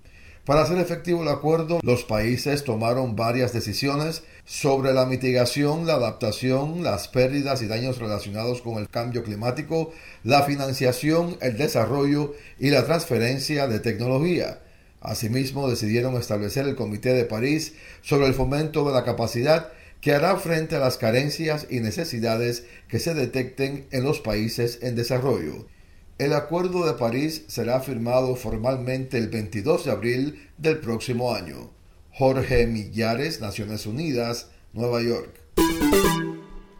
Para 0.44 0.62
hacer 0.62 0.78
efectivo 0.78 1.22
el 1.22 1.28
acuerdo, 1.28 1.80
los 1.82 2.04
países 2.04 2.64
tomaron 2.64 3.14
varias 3.14 3.52
decisiones 3.52 4.22
sobre 4.46 4.92
la 4.92 5.06
mitigación, 5.06 5.86
la 5.86 5.94
adaptación, 5.94 6.82
las 6.82 7.08
pérdidas 7.08 7.62
y 7.62 7.66
daños 7.66 7.98
relacionados 7.98 8.62
con 8.62 8.78
el 8.78 8.88
cambio 8.88 9.22
climático, 9.22 9.92
la 10.24 10.42
financiación, 10.42 11.36
el 11.40 11.56
desarrollo 11.56 12.34
y 12.58 12.70
la 12.70 12.84
transferencia 12.84 13.68
de 13.68 13.80
tecnología. 13.80 14.60
Asimismo, 15.00 15.68
decidieron 15.68 16.16
establecer 16.16 16.66
el 16.66 16.74
Comité 16.74 17.12
de 17.12 17.24
París 17.26 17.74
sobre 18.02 18.26
el 18.26 18.34
fomento 18.34 18.84
de 18.84 18.92
la 18.92 19.04
capacidad 19.04 19.70
que 20.00 20.12
hará 20.12 20.36
frente 20.36 20.76
a 20.76 20.80
las 20.80 20.96
carencias 20.96 21.66
y 21.70 21.80
necesidades 21.80 22.64
que 22.88 22.98
se 22.98 23.14
detecten 23.14 23.86
en 23.90 24.04
los 24.04 24.20
países 24.20 24.78
en 24.82 24.96
desarrollo. 24.96 25.66
El 26.18 26.34
Acuerdo 26.34 26.86
de 26.86 26.94
París 26.94 27.44
será 27.48 27.80
firmado 27.80 28.36
formalmente 28.36 29.18
el 29.18 29.28
22 29.28 29.86
de 29.86 29.90
abril 29.90 30.48
del 30.58 30.78
próximo 30.78 31.34
año. 31.34 31.70
Jorge 32.12 32.66
Millares, 32.66 33.40
Naciones 33.40 33.86
Unidas, 33.86 34.48
Nueva 34.72 35.02
York. 35.02 35.40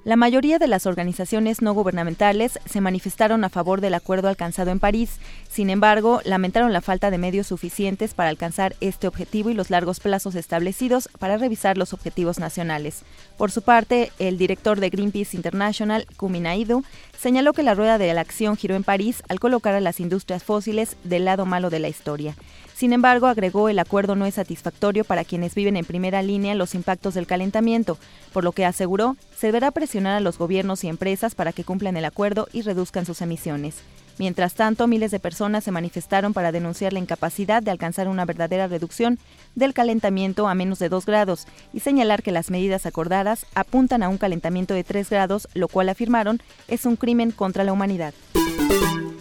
La 0.02 0.16
mayoría 0.16 0.58
de 0.58 0.66
las 0.66 0.86
organizaciones 0.86 1.60
no 1.60 1.74
gubernamentales 1.74 2.58
se 2.64 2.80
manifestaron 2.80 3.44
a 3.44 3.50
favor 3.50 3.82
del 3.82 3.92
acuerdo 3.92 4.28
alcanzado 4.28 4.70
en 4.70 4.78
París. 4.78 5.18
Sin 5.46 5.68
embargo, 5.68 6.22
lamentaron 6.24 6.72
la 6.72 6.80
falta 6.80 7.10
de 7.10 7.18
medios 7.18 7.48
suficientes 7.48 8.14
para 8.14 8.30
alcanzar 8.30 8.74
este 8.80 9.06
objetivo 9.06 9.50
y 9.50 9.54
los 9.54 9.68
largos 9.68 10.00
plazos 10.00 10.36
establecidos 10.36 11.10
para 11.18 11.36
revisar 11.36 11.76
los 11.76 11.92
objetivos 11.92 12.38
nacionales. 12.38 13.02
Por 13.36 13.50
su 13.50 13.60
parte, 13.60 14.10
el 14.18 14.38
director 14.38 14.80
de 14.80 14.88
Greenpeace 14.88 15.36
International, 15.36 16.06
Kumi 16.16 16.40
Naidu, 16.40 16.82
señaló 17.18 17.52
que 17.52 17.62
la 17.62 17.74
rueda 17.74 17.98
de 17.98 18.14
la 18.14 18.22
acción 18.22 18.56
giró 18.56 18.76
en 18.76 18.84
París 18.84 19.22
al 19.28 19.38
colocar 19.38 19.74
a 19.74 19.80
las 19.80 20.00
industrias 20.00 20.42
fósiles 20.42 20.96
del 21.04 21.26
lado 21.26 21.44
malo 21.44 21.68
de 21.68 21.78
la 21.78 21.88
historia. 21.88 22.34
Sin 22.80 22.94
embargo, 22.94 23.26
agregó 23.26 23.68
el 23.68 23.78
acuerdo 23.78 24.16
no 24.16 24.24
es 24.24 24.36
satisfactorio 24.36 25.04
para 25.04 25.22
quienes 25.22 25.54
viven 25.54 25.76
en 25.76 25.84
primera 25.84 26.22
línea 26.22 26.54
los 26.54 26.74
impactos 26.74 27.12
del 27.12 27.26
calentamiento, 27.26 27.98
por 28.32 28.42
lo 28.42 28.52
que 28.52 28.64
aseguró 28.64 29.18
se 29.36 29.48
deberá 29.48 29.70
presionar 29.70 30.16
a 30.16 30.20
los 30.20 30.38
gobiernos 30.38 30.82
y 30.82 30.88
empresas 30.88 31.34
para 31.34 31.52
que 31.52 31.62
cumplan 31.62 31.98
el 31.98 32.06
acuerdo 32.06 32.48
y 32.54 32.62
reduzcan 32.62 33.04
sus 33.04 33.20
emisiones. 33.20 33.82
Mientras 34.18 34.54
tanto, 34.54 34.86
miles 34.86 35.10
de 35.10 35.20
personas 35.20 35.64
se 35.64 35.70
manifestaron 35.70 36.34
para 36.34 36.52
denunciar 36.52 36.92
la 36.92 36.98
incapacidad 36.98 37.62
de 37.62 37.70
alcanzar 37.70 38.08
una 38.08 38.24
verdadera 38.24 38.66
reducción 38.66 39.18
del 39.54 39.74
calentamiento 39.74 40.48
a 40.48 40.54
menos 40.54 40.78
de 40.78 40.88
2 40.88 41.06
grados 41.06 41.46
y 41.72 41.80
señalar 41.80 42.22
que 42.22 42.32
las 42.32 42.50
medidas 42.50 42.86
acordadas 42.86 43.46
apuntan 43.54 44.02
a 44.02 44.08
un 44.08 44.18
calentamiento 44.18 44.74
de 44.74 44.84
3 44.84 45.08
grados, 45.08 45.48
lo 45.54 45.68
cual 45.68 45.88
afirmaron 45.88 46.40
es 46.68 46.84
un 46.86 46.96
crimen 46.96 47.30
contra 47.30 47.64
la 47.64 47.72
humanidad. 47.72 48.14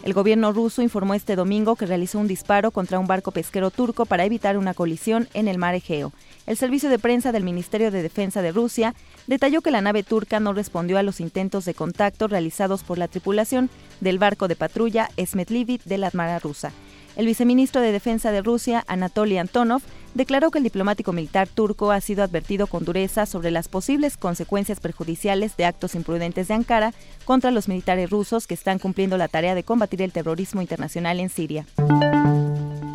El 0.04 0.14
gobierno 0.14 0.54
ruso 0.54 0.82
informó 0.82 1.14
este 1.14 1.36
domingo 1.36 1.76
que 1.76 1.86
realizó 1.86 2.20
un 2.20 2.28
disparo 2.28 2.72
contra 2.72 3.00
un 3.00 3.06
barco 3.06 3.32
pesquero 3.32 3.70
turco 3.70 4.06
para 4.06 4.26
evitar 4.26 4.58
una 4.58 4.74
colisión 4.74 5.28
en 5.34 5.48
el 5.48 5.58
mar 5.58 5.76
Egeo. 5.76 6.14
El 6.50 6.58
servicio 6.58 6.90
de 6.90 6.98
prensa 6.98 7.32
del 7.32 7.44
Ministerio 7.44 7.92
de 7.92 8.02
Defensa 8.02 8.42
de 8.42 8.52
Rusia 8.52 8.96
detalló 9.28 9.62
que 9.62 9.70
la 9.70 9.82
nave 9.82 10.02
turca 10.02 10.40
no 10.40 10.52
respondió 10.52 10.98
a 10.98 11.04
los 11.04 11.20
intentos 11.20 11.64
de 11.64 11.76
contacto 11.76 12.28
realizados 12.28 12.84
por 12.84 12.98
la 12.98 13.08
tripulación 13.08 13.70
del 14.02 14.18
barco 14.18 14.48
de 14.48 14.56
patrulla 14.56 15.12
Smetlivit 15.24 15.84
de 15.84 16.00
la 16.00 16.08
Armada 16.08 16.40
rusa. 16.40 16.72
El 17.16 17.28
viceministro 17.28 17.82
de 17.82 17.92
Defensa 17.92 18.32
de 18.32 18.42
Rusia, 18.42 18.84
Anatoly 18.88 19.38
Antonov, 19.38 19.84
declaró 20.14 20.52
que 20.52 20.60
el 20.60 20.64
diplomático 20.64 21.14
militar 21.14 21.48
turco 21.48 21.92
ha 21.92 22.02
sido 22.02 22.24
advertido 22.24 22.68
con 22.68 22.86
dureza 22.86 23.26
sobre 23.26 23.52
las 23.52 23.68
posibles 23.68 24.18
consecuencias 24.18 24.80
perjudiciales 24.80 25.56
de 25.58 25.66
actos 25.66 25.96
imprudentes 25.96 26.48
de 26.48 26.54
Ankara 26.54 26.94
contra 27.26 27.52
los 27.52 27.68
militares 27.68 28.10
rusos 28.10 28.48
que 28.48 28.54
están 28.54 28.80
cumpliendo 28.80 29.18
la 29.18 29.28
tarea 29.28 29.56
de 29.56 29.64
combatir 29.64 30.02
el 30.02 30.12
terrorismo 30.12 30.62
internacional 30.62 31.20
en 31.20 31.30
Siria. 31.30 31.66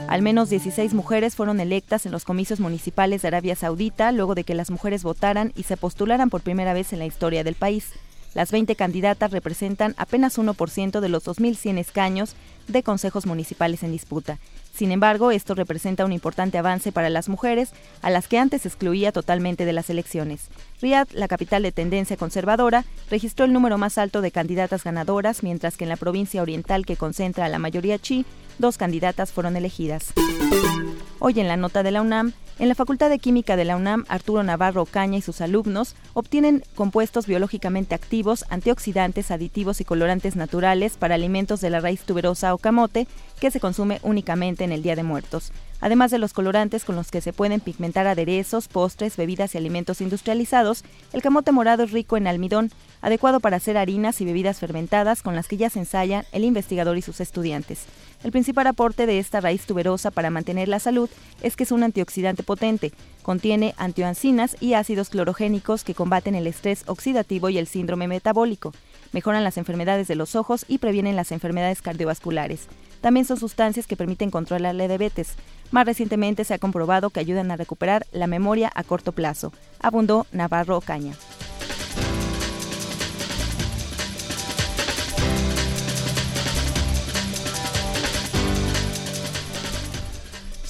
Al 0.08 0.22
menos 0.22 0.48
16 0.50 0.94
mujeres 0.94 1.34
fueron 1.34 1.60
electas 1.60 2.06
en 2.06 2.12
los 2.12 2.24
comicios 2.24 2.60
municipales 2.60 3.22
de 3.22 3.28
Arabia 3.28 3.56
Saudita 3.56 4.12
luego 4.12 4.34
de 4.34 4.44
que 4.44 4.54
las 4.54 4.70
mujeres 4.70 5.02
votaran 5.02 5.52
y 5.56 5.64
se 5.64 5.76
postularan 5.76 6.30
por 6.30 6.42
primera 6.42 6.72
vez 6.72 6.92
en 6.92 7.00
la 7.00 7.06
historia 7.06 7.42
del 7.42 7.54
país. 7.54 7.92
Las 8.34 8.50
20 8.50 8.74
candidatas 8.76 9.30
representan 9.30 9.94
apenas 9.96 10.38
1% 10.38 11.00
de 11.00 11.08
los 11.08 11.24
2.100 11.24 11.78
escaños 11.78 12.34
de 12.66 12.82
consejos 12.82 13.26
municipales 13.26 13.82
en 13.82 13.92
disputa. 13.92 14.38
Sin 14.74 14.90
embargo, 14.90 15.30
esto 15.30 15.54
representa 15.54 16.04
un 16.04 16.12
importante 16.12 16.58
avance 16.58 16.90
para 16.90 17.10
las 17.10 17.28
mujeres, 17.28 17.70
a 18.02 18.10
las 18.10 18.26
que 18.26 18.38
antes 18.38 18.66
excluía 18.66 19.12
totalmente 19.12 19.64
de 19.64 19.72
las 19.72 19.88
elecciones. 19.88 20.48
Riyadh, 20.80 21.12
la 21.12 21.28
capital 21.28 21.62
de 21.62 21.72
tendencia 21.72 22.16
conservadora, 22.16 22.84
registró 23.10 23.44
el 23.44 23.52
número 23.52 23.78
más 23.78 23.98
alto 23.98 24.20
de 24.20 24.32
candidatas 24.32 24.82
ganadoras, 24.82 25.42
mientras 25.42 25.76
que 25.76 25.84
en 25.84 25.90
la 25.90 25.96
provincia 25.96 26.42
oriental 26.42 26.86
que 26.86 26.96
concentra 26.96 27.44
a 27.44 27.48
la 27.48 27.60
mayoría 27.60 27.98
chi, 27.98 28.26
dos 28.58 28.78
candidatas 28.78 29.30
fueron 29.30 29.56
elegidas. 29.56 30.12
Hoy 31.20 31.38
en 31.38 31.48
la 31.48 31.56
nota 31.56 31.82
de 31.82 31.92
la 31.92 32.02
UNAM, 32.02 32.32
en 32.58 32.68
la 32.68 32.74
Facultad 32.76 33.10
de 33.10 33.18
Química 33.18 33.56
de 33.56 33.64
la 33.64 33.76
UNAM, 33.76 34.04
Arturo 34.08 34.42
Navarro 34.44 34.86
Caña 34.86 35.18
y 35.18 35.22
sus 35.22 35.40
alumnos 35.40 35.96
obtienen 36.12 36.62
compuestos 36.76 37.26
biológicamente 37.26 37.94
activos, 37.96 38.44
antioxidantes, 38.48 39.32
aditivos 39.32 39.80
y 39.80 39.84
colorantes 39.84 40.36
naturales 40.36 40.96
para 40.96 41.16
alimentos 41.16 41.60
de 41.60 41.70
la 41.70 41.80
raíz 41.80 42.02
tuberosa 42.02 42.54
o 42.54 42.58
camote 42.58 43.08
que 43.40 43.50
se 43.50 43.60
consume 43.60 43.98
únicamente 44.02 44.62
en 44.62 44.70
el 44.70 44.82
Día 44.82 44.94
de 44.94 45.02
Muertos, 45.02 45.52
además 45.80 46.12
de 46.12 46.18
los 46.18 46.32
colorantes 46.32 46.84
con 46.84 46.94
los 46.94 47.10
que 47.10 47.20
se 47.20 47.32
pueden 47.32 47.60
pigmentar 47.60 48.06
aderezos, 48.06 48.68
postres, 48.68 49.16
bebidas 49.16 49.54
y 49.54 49.58
alimentos 49.58 50.00
industrializados. 50.00 50.84
El 51.12 51.22
camote 51.22 51.50
morado 51.50 51.82
es 51.82 51.90
rico 51.90 52.16
en 52.16 52.28
almidón, 52.28 52.70
adecuado 53.02 53.40
para 53.40 53.56
hacer 53.56 53.76
harinas 53.76 54.20
y 54.20 54.24
bebidas 54.24 54.60
fermentadas 54.60 55.22
con 55.22 55.34
las 55.34 55.48
que 55.48 55.56
ya 55.56 55.70
se 55.70 55.80
ensayan 55.80 56.24
el 56.32 56.44
investigador 56.44 56.96
y 56.96 57.02
sus 57.02 57.20
estudiantes. 57.20 57.86
El 58.24 58.32
principal 58.32 58.66
aporte 58.66 59.04
de 59.04 59.18
esta 59.18 59.42
raíz 59.42 59.66
tuberosa 59.66 60.10
para 60.10 60.30
mantener 60.30 60.66
la 60.66 60.80
salud 60.80 61.10
es 61.42 61.56
que 61.56 61.64
es 61.64 61.72
un 61.72 61.82
antioxidante 61.82 62.42
potente. 62.42 62.90
Contiene 63.22 63.74
antioancinas 63.76 64.56
y 64.60 64.72
ácidos 64.72 65.10
clorogénicos 65.10 65.84
que 65.84 65.94
combaten 65.94 66.34
el 66.34 66.46
estrés 66.46 66.84
oxidativo 66.86 67.50
y 67.50 67.58
el 67.58 67.66
síndrome 67.66 68.08
metabólico, 68.08 68.72
mejoran 69.12 69.44
las 69.44 69.58
enfermedades 69.58 70.08
de 70.08 70.14
los 70.14 70.36
ojos 70.36 70.64
y 70.68 70.78
previenen 70.78 71.16
las 71.16 71.32
enfermedades 71.32 71.82
cardiovasculares. 71.82 72.66
También 73.02 73.26
son 73.26 73.38
sustancias 73.38 73.86
que 73.86 73.96
permiten 73.96 74.30
controlar 74.30 74.74
la 74.74 74.88
diabetes. 74.88 75.34
Más 75.70 75.84
recientemente 75.84 76.44
se 76.44 76.54
ha 76.54 76.58
comprobado 76.58 77.10
que 77.10 77.20
ayudan 77.20 77.50
a 77.50 77.56
recuperar 77.56 78.06
la 78.10 78.26
memoria 78.26 78.72
a 78.74 78.84
corto 78.84 79.12
plazo. 79.12 79.52
Abundó 79.80 80.26
Navarro 80.32 80.80
Caña. 80.80 81.12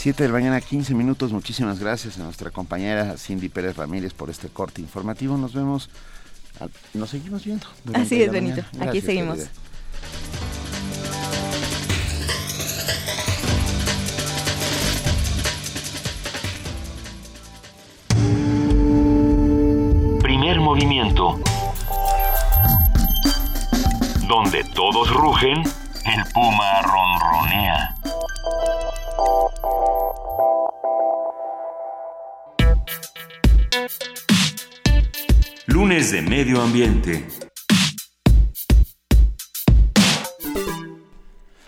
7 0.04 0.23
de 0.23 0.28
la 0.28 0.34
mañana, 0.34 0.61
15 0.61 0.92
minutos. 0.92 1.32
Muchísimas 1.32 1.80
gracias 1.80 2.18
a 2.18 2.25
nuestra 2.25 2.50
compañera 2.50 3.16
Cindy 3.16 3.49
Pérez 3.49 3.78
Ramírez 3.78 4.12
por 4.12 4.28
este 4.28 4.49
corte 4.50 4.82
informativo. 4.82 5.38
Nos 5.38 5.54
vemos, 5.54 5.88
nos 6.92 7.08
seguimos 7.08 7.42
viendo. 7.42 7.66
Así 7.94 8.23
es, 8.23 8.30
Benito. 8.30 8.62
Aquí 8.80 9.00
seguimos. 9.00 9.38
Primer 20.20 20.61
movimiento. 20.61 21.40
Donde 24.28 24.64
todos 24.75 25.11
rugen, 25.14 25.62
el 26.06 26.23
puma 26.32 26.82
ronronea. 26.82 27.94
Lunes 35.66 36.12
de 36.12 36.23
Medio 36.23 36.61
Ambiente. 36.61 37.26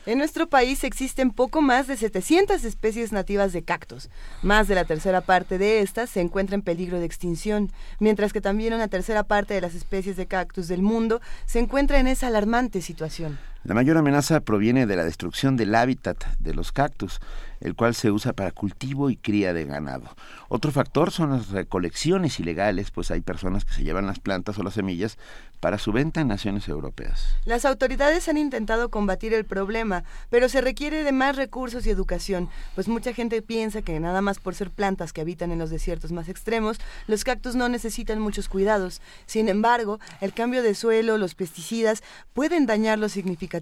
En 0.05 0.19
nuestro 0.19 0.49
país 0.49 0.85
existen 0.85 1.31
poco 1.31 1.63
más 1.63 1.87
de 1.87 1.97
700 1.97 2.63
especies 2.65 3.13
nativas 3.13 3.53
de 3.53 3.65
cactus. 3.65 4.11
Más 4.43 4.69
de 4.69 4.75
la 4.75 4.85
tercera 4.85 5.23
parte 5.23 5.59
de 5.59 5.81
estas 5.81 6.11
se 6.11 6.21
encuentra 6.21 6.55
en 6.55 6.63
peligro 6.63 7.01
de 7.01 7.07
extinción, 7.07 7.73
mientras 7.99 8.33
que 8.33 8.41
también 8.41 8.75
una 8.75 8.89
tercera 8.89 9.25
parte 9.25 9.55
de 9.55 9.63
las 9.63 9.75
especies 9.75 10.17
de 10.17 10.27
cactus 10.27 10.69
del 10.69 10.83
mundo 10.83 11.21
se 11.47 11.59
encuentra 11.59 11.99
en 11.99 12.07
esa 12.07 12.29
alarmante 12.29 12.83
situación. 12.83 13.39
La 13.67 13.75
mayor 13.75 13.97
amenaza 13.97 14.39
proviene 14.43 14.87
de 14.87 14.95
la 14.95 15.05
destrucción 15.05 15.57
del 15.57 15.75
hábitat 15.75 16.25
de 16.39 16.55
los 16.55 16.71
cactus, 16.71 17.19
el 17.59 17.75
cual 17.75 17.97
se 17.97 18.13
usa 18.13 18.33
para 18.33 18.53
cultivo 18.53 19.11
y 19.11 19.17
cría 19.17 19.53
de 19.53 19.65
ganado. 19.65 20.15
Otro 20.49 20.71
factor 20.71 21.11
son 21.11 21.31
las 21.31 21.49
recolecciones 21.49 22.39
ilegales, 22.39 22.93
pues 22.93 23.11
hay 23.11 23.23
personas 23.23 23.65
que 23.65 23.73
se 23.73 23.83
llevan 23.83 24.07
las 24.07 24.21
plantas 24.21 24.57
o 24.59 24.63
las 24.63 24.75
semillas 24.75 25.19
para 25.59 25.79
su 25.79 25.91
venta 25.91 26.21
en 26.21 26.29
naciones 26.29 26.69
europeas. 26.69 27.27
Las 27.45 27.65
autoridades 27.65 28.29
han 28.29 28.37
intentado 28.37 28.89
combatir 28.91 29.35
el 29.35 29.45
problema, 29.45 30.05
pero 30.31 30.49
se 30.49 30.61
requiere 30.61 31.03
de 31.03 31.11
más 31.11 31.35
recursos 31.35 31.87
y 31.87 31.91
educación, 31.91 32.49
pues 32.77 32.87
mucha 32.87 33.15
gente 33.15 33.43
piensa 33.43 33.83
que 33.83 33.99
nada 33.99 34.21
más 34.21 34.39
por 34.39 34.55
ser 34.55 34.71
plantas 34.71 35.13
que 35.13 35.23
habitan 35.23 35.51
en 35.51 35.59
los 35.59 35.71
desiertos 35.71 36.13
más 36.13 36.29
extremos, 36.29 36.79
los 37.09 37.25
cactus 37.25 37.57
no 37.57 37.69
necesitan 37.69 38.21
muchos 38.21 38.49
cuidados. 38.49 39.01
Sin 39.25 39.49
embargo, 39.49 39.99
el 40.21 40.33
cambio 40.33 40.63
de 40.63 40.75
suelo, 40.77 41.19
los 41.19 41.35
pesticidas, 41.35 42.05
pueden 42.33 42.67
dañarlos 42.67 43.11
significativamente. 43.13 43.56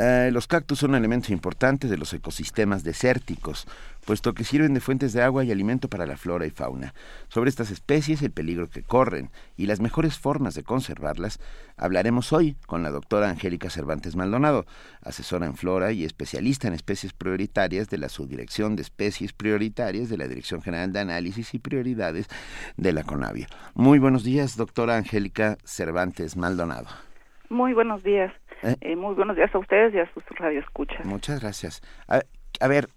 Eh, 0.00 0.30
los 0.32 0.46
cactus 0.46 0.78
son 0.78 0.94
elementos 0.94 1.30
importantes 1.30 1.90
de 1.90 1.98
los 1.98 2.12
ecosistemas 2.12 2.84
desérticos, 2.84 3.66
puesto 4.04 4.32
que 4.32 4.44
sirven 4.44 4.72
de 4.72 4.80
fuentes 4.80 5.12
de 5.12 5.22
agua 5.22 5.42
y 5.42 5.50
alimento 5.50 5.88
para 5.88 6.06
la 6.06 6.16
flora 6.16 6.46
y 6.46 6.50
fauna. 6.50 6.94
Sobre 7.26 7.50
estas 7.50 7.72
especies, 7.72 8.22
el 8.22 8.30
peligro 8.30 8.70
que 8.70 8.84
corren 8.84 9.30
y 9.56 9.66
las 9.66 9.80
mejores 9.80 10.16
formas 10.16 10.54
de 10.54 10.62
conservarlas, 10.62 11.40
hablaremos 11.76 12.32
hoy 12.32 12.56
con 12.66 12.84
la 12.84 12.90
doctora 12.90 13.28
Angélica 13.28 13.70
Cervantes 13.70 14.14
Maldonado, 14.14 14.66
asesora 15.02 15.46
en 15.46 15.56
flora 15.56 15.90
y 15.90 16.04
especialista 16.04 16.68
en 16.68 16.74
especies 16.74 17.12
prioritarias 17.12 17.88
de 17.88 17.98
la 17.98 18.08
Subdirección 18.08 18.76
de 18.76 18.82
Especies 18.82 19.32
Prioritarias 19.32 20.08
de 20.08 20.16
la 20.16 20.28
Dirección 20.28 20.62
General 20.62 20.92
de 20.92 21.00
Análisis 21.00 21.54
y 21.54 21.58
Prioridades 21.58 22.28
de 22.76 22.92
la 22.92 23.02
CONAVIA. 23.02 23.48
Muy 23.74 23.98
buenos 23.98 24.22
días, 24.22 24.56
doctora 24.56 24.96
Angélica 24.96 25.58
Cervantes 25.64 26.36
Maldonado. 26.36 27.07
Muy 27.48 27.72
buenos 27.72 28.02
días. 28.02 28.32
Eh. 28.62 28.76
Eh, 28.80 28.96
muy 28.96 29.14
buenos 29.14 29.36
días 29.36 29.54
a 29.54 29.58
ustedes 29.58 29.94
y 29.94 29.98
a 29.98 30.12
sus 30.12 30.24
radioescuchas. 30.30 31.04
Muchas 31.04 31.40
gracias. 31.40 31.82
A, 32.08 32.68
ver, 32.68 32.88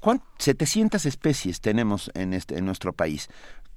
¿cuántas 0.00 0.26
700 0.38 1.06
especies 1.06 1.60
tenemos 1.60 2.10
en, 2.14 2.34
este, 2.34 2.58
en 2.58 2.66
nuestro 2.66 2.92
país. 2.92 3.28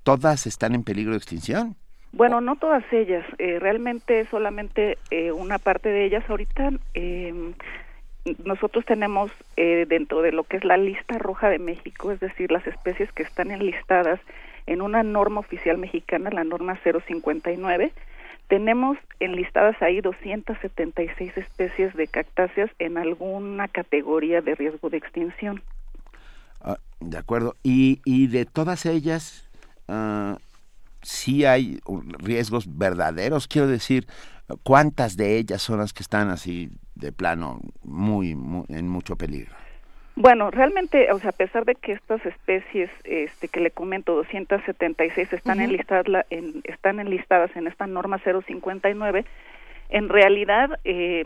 ¿Todas 0.04 0.48
están 0.48 0.76
en 0.76 0.84
peligro 0.84 1.12
de 1.12 1.18
extinción? 1.18 1.76
Bueno, 2.12 2.42
no 2.42 2.58
todas 2.58 2.84
ellas. 2.92 3.26
Eh, 3.38 3.60
realmente 3.60 4.26
solamente 4.26 4.98
una 5.34 5.60
parte 5.60 5.90
de 5.90 6.06
ellas. 6.06 6.24
Ahorita 6.30 6.72
em, 6.94 7.54
nosotros 8.44 8.86
tenemos 8.86 9.32
dentro 9.56 10.22
de 10.22 10.32
lo 10.32 10.44
que 10.44 10.58
es 10.58 10.66
la 10.66 10.78
lista 10.78 11.18
roja 11.18 11.50
de 11.50 11.60
México, 11.60 12.12
es 12.12 12.20
decir, 12.20 12.52
las 12.52 12.66
especies 12.68 13.12
que 13.14 13.24
están 13.24 13.52
enlistadas 13.52 14.20
en 14.68 14.82
una 14.82 15.04
norma 15.04 15.40
oficial 15.40 15.78
mexicana, 15.78 16.30
la 16.32 16.44
norma 16.44 16.78
059, 16.84 17.92
tenemos 18.52 18.98
enlistadas 19.22 19.82
ahí 19.82 20.02
276 20.02 21.38
especies 21.38 21.94
de 21.96 22.06
cactáceas 22.08 22.70
en 22.80 22.98
alguna 22.98 23.70
categoría 23.70 24.42
de 24.42 24.56
riesgo 24.56 24.90
de 24.90 24.98
extinción. 24.98 25.64
Ah, 26.60 26.76
de 27.00 27.18
acuerdo. 27.18 27.56
Y, 27.64 28.02
y 28.04 28.28
de 28.28 28.46
todas 28.46 28.86
ellas, 28.86 29.50
uh, 29.88 30.36
sí 31.02 31.46
hay 31.46 31.80
riesgos 32.20 32.66
verdaderos. 32.78 33.48
Quiero 33.48 33.70
decir, 33.70 34.06
¿cuántas 34.64 35.16
de 35.16 35.38
ellas 35.38 35.62
son 35.62 35.80
las 35.80 35.94
que 35.94 36.04
están 36.04 36.30
así 36.30 36.72
de 36.96 37.14
plano 37.14 37.62
muy, 37.84 38.36
muy 38.36 38.66
en 38.68 38.90
mucho 38.90 39.16
peligro? 39.16 39.56
Bueno, 40.16 40.52
realmente, 40.52 41.12
o 41.12 41.20
sea, 41.20 41.30
a 41.30 41.34
pesar 41.34 41.66
de 41.66 41.76
que 41.76 41.94
estas 41.94 42.26
especies 42.26 42.90
este, 43.06 43.48
que 43.48 43.62
le 43.62 43.72
comento, 43.72 44.14
276, 44.16 45.34
están, 45.34 45.62
enlistadas, 45.62 46.26
en, 46.30 46.62
están 46.66 47.00
enlistadas 47.00 47.56
en 47.56 47.68
esta 47.68 47.88
norma 47.88 48.20
059, 48.20 49.26
en 49.90 50.10
realidad, 50.10 50.80
eh, 50.84 51.24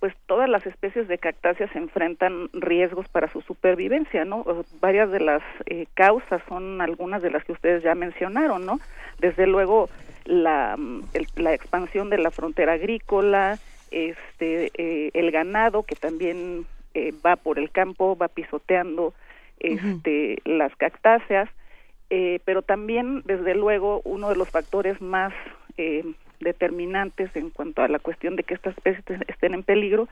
pues 0.00 0.14
todas 0.26 0.48
las 0.48 0.66
especies 0.66 1.08
de 1.08 1.18
cactáceas 1.18 1.74
enfrentan 1.74 2.48
riesgos 2.52 3.08
para 3.08 3.28
su 3.28 3.40
supervivencia, 3.42 4.24
¿no? 4.24 4.44
Varias 4.80 5.10
de 5.10 5.20
las 5.20 5.42
eh, 5.66 5.86
causas 5.94 6.42
son 6.48 6.80
algunas 6.80 7.22
de 7.22 7.30
las 7.30 7.44
que 7.44 7.52
ustedes 7.52 7.82
ya 7.82 7.94
mencionaron, 7.94 8.66
¿no? 8.66 8.80
Desde 9.18 9.46
luego, 9.46 9.88
la, 10.24 10.76
la 11.36 11.54
expansión 11.54 12.10
de 12.10 12.18
la 12.18 12.30
frontera 12.30 12.72
agrícola, 12.72 13.58
este, 13.90 14.70
eh, 14.74 15.10
el 15.14 15.30
ganado 15.30 15.84
que 15.84 15.94
también 15.94 16.66
eh, 16.94 17.12
va 17.24 17.36
por 17.36 17.58
el 17.58 17.70
campo, 17.70 18.16
va 18.16 18.28
pisoteando 18.28 19.14
este, 19.60 20.38
las 20.44 20.74
cactáceas, 20.76 21.48
eh, 22.10 22.40
pero 22.44 22.62
también, 22.62 23.22
desde 23.24 23.54
luego, 23.54 24.00
uno 24.04 24.28
de 24.28 24.36
los 24.36 24.48
factores 24.48 25.00
más 25.00 25.32
eh, 25.76 26.04
determinantes 26.40 27.34
en 27.34 27.50
cuanto 27.50 27.82
a 27.82 27.88
la 27.88 27.98
cuestión 27.98 28.36
de 28.36 28.44
que 28.44 28.54
estas 28.54 28.76
especies 28.76 29.20
estén 29.28 29.54
en 29.54 29.62
peligro 29.62 30.08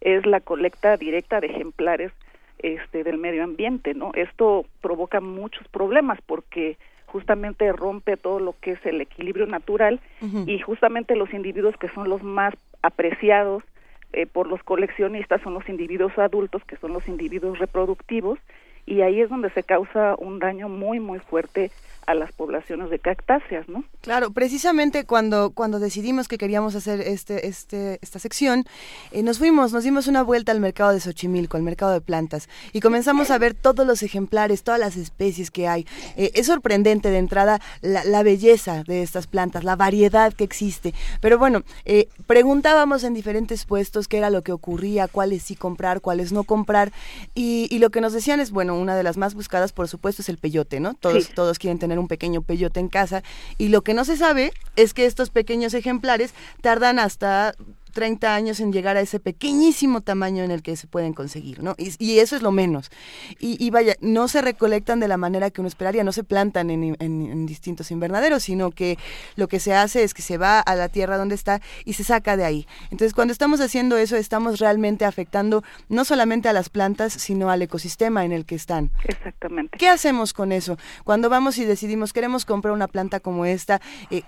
es 0.00 0.26
la 0.26 0.40
colecta 0.40 0.96
directa 0.96 1.40
de 1.40 1.48
ejemplares 1.48 2.12
este, 2.58 3.04
del 3.04 3.18
medio 3.18 3.44
ambiente, 3.44 3.94
¿no? 3.94 4.12
Esto 4.14 4.66
provoca 4.80 5.20
muchos 5.20 5.66
problemas 5.68 6.18
porque 6.26 6.76
justamente 7.06 7.72
rompe 7.72 8.16
todo 8.16 8.38
lo 8.38 8.54
que 8.60 8.72
es 8.72 8.84
el 8.84 9.00
equilibrio 9.00 9.46
natural 9.46 10.00
y 10.46 10.58
justamente 10.58 11.16
los 11.16 11.32
individuos 11.32 11.74
que 11.78 11.88
son 11.88 12.10
los 12.10 12.22
más 12.22 12.54
apreciados 12.82 13.64
eh, 14.12 14.26
por 14.26 14.46
los 14.46 14.62
coleccionistas 14.62 15.40
son 15.42 15.54
los 15.54 15.68
individuos 15.68 16.16
adultos, 16.18 16.64
que 16.64 16.76
son 16.76 16.92
los 16.92 17.06
individuos 17.08 17.58
reproductivos, 17.58 18.38
y 18.86 19.02
ahí 19.02 19.20
es 19.20 19.28
donde 19.28 19.50
se 19.50 19.62
causa 19.62 20.14
un 20.18 20.38
daño 20.38 20.68
muy, 20.68 20.98
muy 20.98 21.18
fuerte 21.18 21.70
a 22.08 22.14
las 22.14 22.32
poblaciones 22.32 22.88
de 22.88 22.98
cactáceas, 22.98 23.68
¿no? 23.68 23.84
Claro, 24.00 24.30
precisamente 24.30 25.04
cuando, 25.04 25.50
cuando 25.50 25.78
decidimos 25.78 26.26
que 26.26 26.38
queríamos 26.38 26.74
hacer 26.74 27.02
este, 27.02 27.46
este, 27.46 27.98
esta 28.00 28.18
sección, 28.18 28.64
eh, 29.12 29.22
nos 29.22 29.36
fuimos, 29.36 29.74
nos 29.74 29.84
dimos 29.84 30.06
una 30.06 30.22
vuelta 30.22 30.50
al 30.50 30.58
mercado 30.58 30.92
de 30.92 31.00
Xochimilco, 31.00 31.58
al 31.58 31.64
mercado 31.64 31.92
de 31.92 32.00
plantas, 32.00 32.48
y 32.72 32.80
comenzamos 32.80 33.30
a 33.30 33.36
ver 33.36 33.52
todos 33.52 33.86
los 33.86 34.02
ejemplares, 34.02 34.62
todas 34.62 34.80
las 34.80 34.96
especies 34.96 35.50
que 35.50 35.68
hay. 35.68 35.86
Eh, 36.16 36.30
es 36.32 36.46
sorprendente 36.46 37.10
de 37.10 37.18
entrada 37.18 37.60
la, 37.82 38.22
belleza 38.22 38.84
de 38.84 39.02
estas 39.02 39.26
plantas, 39.26 39.62
la 39.62 39.76
variedad 39.76 40.32
que 40.32 40.44
existe. 40.44 40.94
Pero 41.20 41.36
bueno, 41.36 41.62
eh, 41.84 42.08
preguntábamos 42.26 43.04
en 43.04 43.12
diferentes 43.12 43.66
puestos 43.66 44.08
qué 44.08 44.16
era 44.16 44.30
lo 44.30 44.40
que 44.40 44.52
ocurría, 44.52 45.08
cuáles 45.08 45.42
sí 45.42 45.56
comprar, 45.56 46.00
cuáles 46.00 46.32
no 46.32 46.44
comprar, 46.44 46.90
y, 47.34 47.68
y, 47.70 47.80
lo 47.80 47.90
que 47.90 48.00
nos 48.00 48.14
decían 48.14 48.40
es, 48.40 48.50
bueno, 48.50 48.78
una 48.78 48.96
de 48.96 49.02
las 49.02 49.18
más 49.18 49.34
buscadas, 49.34 49.74
por 49.74 49.88
supuesto, 49.88 50.22
es 50.22 50.30
el 50.30 50.38
peyote, 50.38 50.80
¿no? 50.80 50.94
Todos, 50.94 51.28
todos 51.34 51.58
quieren 51.58 51.78
tener 51.78 51.97
un 51.98 52.08
pequeño 52.08 52.42
peyote 52.42 52.80
en 52.80 52.88
casa. 52.88 53.22
Y 53.58 53.68
lo 53.68 53.82
que 53.82 53.94
no 53.94 54.04
se 54.04 54.16
sabe 54.16 54.52
es 54.76 54.94
que 54.94 55.06
estos 55.06 55.30
pequeños 55.30 55.74
ejemplares 55.74 56.34
tardan 56.60 56.98
hasta 56.98 57.54
30 57.90 58.34
años 58.34 58.60
en 58.60 58.72
llegar 58.72 58.96
a 58.96 59.00
ese 59.00 59.20
pequeñísimo 59.20 60.00
tamaño 60.00 60.42
en 60.44 60.50
el 60.50 60.62
que 60.62 60.76
se 60.76 60.86
pueden 60.86 61.12
conseguir, 61.12 61.62
¿no? 61.62 61.74
Y, 61.78 62.18
eso 62.18 62.36
es 62.36 62.42
lo 62.42 62.50
menos. 62.50 62.90
Y, 63.38 63.70
vaya, 63.70 63.94
no 64.00 64.28
se 64.28 64.40
recolectan 64.42 65.00
de 65.00 65.08
la 65.08 65.16
manera 65.16 65.50
que 65.50 65.60
uno 65.60 65.68
esperaría, 65.68 66.04
no 66.04 66.12
se 66.12 66.24
plantan 66.24 66.70
en, 66.70 67.46
distintos 67.46 67.90
invernaderos, 67.90 68.42
sino 68.42 68.70
que 68.70 68.98
lo 69.36 69.48
que 69.48 69.60
se 69.60 69.74
hace 69.74 70.02
es 70.02 70.14
que 70.14 70.22
se 70.22 70.38
va 70.38 70.60
a 70.60 70.74
la 70.74 70.88
tierra 70.88 71.16
donde 71.16 71.34
está 71.34 71.60
y 71.84 71.94
se 71.94 72.04
saca 72.04 72.36
de 72.36 72.44
ahí. 72.44 72.66
Entonces, 72.90 73.14
cuando 73.14 73.32
estamos 73.32 73.60
haciendo 73.60 73.96
eso, 73.96 74.16
estamos 74.16 74.58
realmente 74.58 75.04
afectando 75.04 75.62
no 75.88 76.04
solamente 76.04 76.48
a 76.48 76.52
las 76.52 76.68
plantas, 76.68 77.12
sino 77.12 77.50
al 77.50 77.62
ecosistema 77.62 78.24
en 78.24 78.32
el 78.32 78.44
que 78.44 78.54
están. 78.54 78.90
Exactamente. 79.04 79.78
¿Qué 79.78 79.88
hacemos 79.88 80.32
con 80.32 80.52
eso? 80.52 80.78
Cuando 81.04 81.28
vamos 81.28 81.58
y 81.58 81.64
decidimos, 81.64 82.12
queremos 82.12 82.44
comprar 82.44 82.74
una 82.74 82.88
planta 82.88 83.20
como 83.20 83.44
esta, 83.44 83.80
eh, 84.10 84.22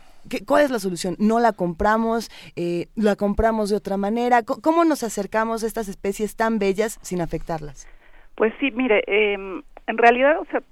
¿Cuál 0.46 0.64
es 0.64 0.70
la 0.70 0.78
solución? 0.78 1.16
¿No 1.18 1.40
la 1.40 1.52
compramos? 1.52 2.30
Eh, 2.56 2.87
¿La 2.96 3.16
compramos 3.16 3.70
de 3.70 3.76
otra 3.76 3.96
manera? 3.96 4.42
¿Cómo 4.42 4.85
nos 4.85 5.02
acercamos 5.02 5.62
a 5.62 5.66
estas 5.66 5.88
especies 5.88 6.37
tan 6.37 6.59
bellas 6.59 6.98
sin 7.02 7.20
afectarlas? 7.20 7.88
Pues 8.35 8.52
sí, 8.61 8.70
mire, 8.70 9.02
em, 9.06 9.62
en 9.87 9.98
realidad, 9.98 10.38
o 10.40 10.46
sea, 10.46 10.62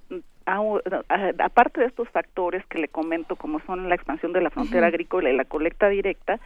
aparte 1.38 1.80
de 1.80 1.86
estos 1.86 2.08
factores 2.08 2.64
que 2.66 2.78
le 2.78 2.88
comento, 2.88 3.36
como 3.36 3.60
son 3.60 3.88
la 3.88 3.94
expansión 3.94 4.32
de 4.32 4.40
la 4.40 4.50
frontera 4.50 4.86
agrícola 4.86 5.30
y 5.30 5.36
la 5.36 5.44
colecta 5.44 5.88
directa, 5.88 6.40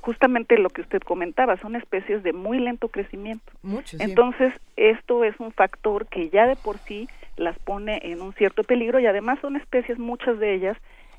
justamente 0.00 0.58
lo 0.58 0.68
que 0.70 0.82
usted 0.82 1.00
comentaba, 1.00 1.56
son 1.56 1.74
especies 1.76 2.22
de 2.22 2.32
muy 2.32 2.58
lento 2.58 2.88
crecimiento. 2.88 3.52
Entonces, 3.98 4.52
esto 4.76 5.24
es 5.24 5.34
un 5.40 5.52
factor 5.52 6.06
que 6.06 6.28
ya 6.28 6.46
de 6.46 6.56
por 6.56 6.78
sí 6.78 7.08
las 7.36 7.58
pone 7.58 8.00
en 8.02 8.20
un 8.20 8.32
cierto 8.34 8.62
peligro 8.62 9.00
y 9.00 9.06
además 9.06 9.38
son 9.40 9.56
especies, 9.56 9.98
muchas 9.98 10.38
de 10.38 10.54
ellas, 10.54 10.76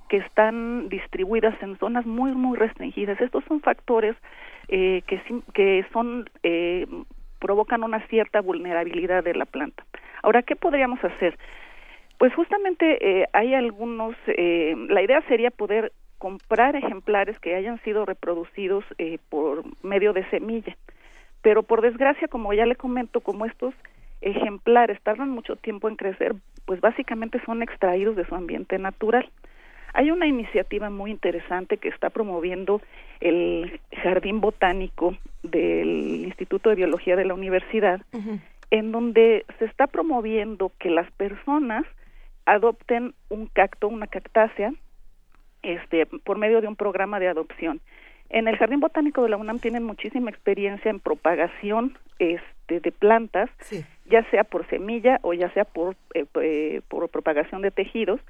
que 0.09 0.17
están 0.17 0.89
distribuidas 0.89 1.55
en 1.61 1.77
zonas 1.77 2.05
muy, 2.05 2.31
muy 2.31 2.57
restringidas. 2.57 3.19
Estos 3.21 3.43
son 3.45 3.61
factores 3.61 4.15
eh, 4.67 5.01
que, 5.07 5.21
que 5.53 5.85
son, 5.93 6.29
eh, 6.43 6.87
provocan 7.39 7.83
una 7.83 8.05
cierta 8.07 8.41
vulnerabilidad 8.41 9.23
de 9.23 9.35
la 9.35 9.45
planta. 9.45 9.83
Ahora, 10.23 10.41
¿qué 10.41 10.55
podríamos 10.55 11.03
hacer? 11.03 11.37
Pues 12.17 12.33
justamente 12.33 12.97
eh, 13.21 13.27
hay 13.33 13.53
algunos, 13.53 14.15
eh, 14.27 14.75
la 14.89 15.01
idea 15.01 15.21
sería 15.27 15.51
poder 15.51 15.91
comprar 16.17 16.75
ejemplares 16.75 17.39
que 17.39 17.55
hayan 17.55 17.79
sido 17.83 18.05
reproducidos 18.05 18.83
eh, 18.97 19.19
por 19.29 19.63
medio 19.83 20.13
de 20.13 20.27
semilla. 20.29 20.75
Pero 21.43 21.61
por 21.61 21.81
desgracia, 21.81 22.27
como 22.27 22.53
ya 22.53 22.65
le 22.65 22.75
comento, 22.75 23.21
como 23.21 23.45
estos 23.45 23.73
ejemplares 24.21 24.99
tardan 25.03 25.29
mucho 25.29 25.55
tiempo 25.55 25.87
en 25.87 25.95
crecer, 25.95 26.33
pues 26.65 26.81
básicamente 26.81 27.39
son 27.45 27.61
extraídos 27.61 28.15
de 28.15 28.25
su 28.25 28.33
ambiente 28.33 28.79
natural. 28.79 29.29
Hay 29.97 30.11
una 30.11 30.27
iniciativa 30.27 30.91
muy 30.91 31.09
interesante 31.09 31.77
que 31.77 31.89
está 31.89 32.11
promoviendo 32.11 32.83
el 33.19 33.81
Jardín 34.03 34.41
Botánico 34.41 35.17
del 35.41 36.23
Instituto 36.23 36.69
de 36.69 36.75
Biología 36.75 37.15
de 37.15 37.25
la 37.25 37.33
Universidad, 37.33 38.01
en 38.69 38.91
donde 38.91 39.43
se 39.57 39.65
está 39.65 39.87
promoviendo 39.87 40.71
que 40.77 40.91
las 40.91 41.09
personas 41.13 41.83
adopten 42.45 43.15
un 43.29 43.47
cacto, 43.47 43.87
una 43.87 44.05
cactácea, 44.05 44.71
este, 45.63 46.05
por 46.05 46.37
medio 46.37 46.61
de 46.61 46.67
un 46.67 46.75
programa 46.75 47.19
de 47.19 47.29
adopción. 47.29 47.81
En 48.29 48.47
el 48.47 48.55
Jardín 48.57 48.81
Botánico 48.81 49.23
de 49.23 49.29
la 49.29 49.37
UNAM 49.37 49.57
tienen 49.57 49.83
muchísima 49.83 50.29
experiencia 50.29 50.91
en 50.91 50.99
propagación 50.99 51.97
este, 52.19 52.81
de 52.81 52.91
plantas, 52.91 53.49
ya 54.05 54.29
sea 54.29 54.43
por 54.43 54.69
semilla 54.69 55.17
o 55.23 55.33
ya 55.33 55.49
sea 55.53 55.65
por, 55.65 55.95
eh, 56.13 56.25
eh, 56.39 56.81
por 56.87 57.09
propagación 57.09 57.63
de 57.63 57.71
tejidos, 57.71 58.21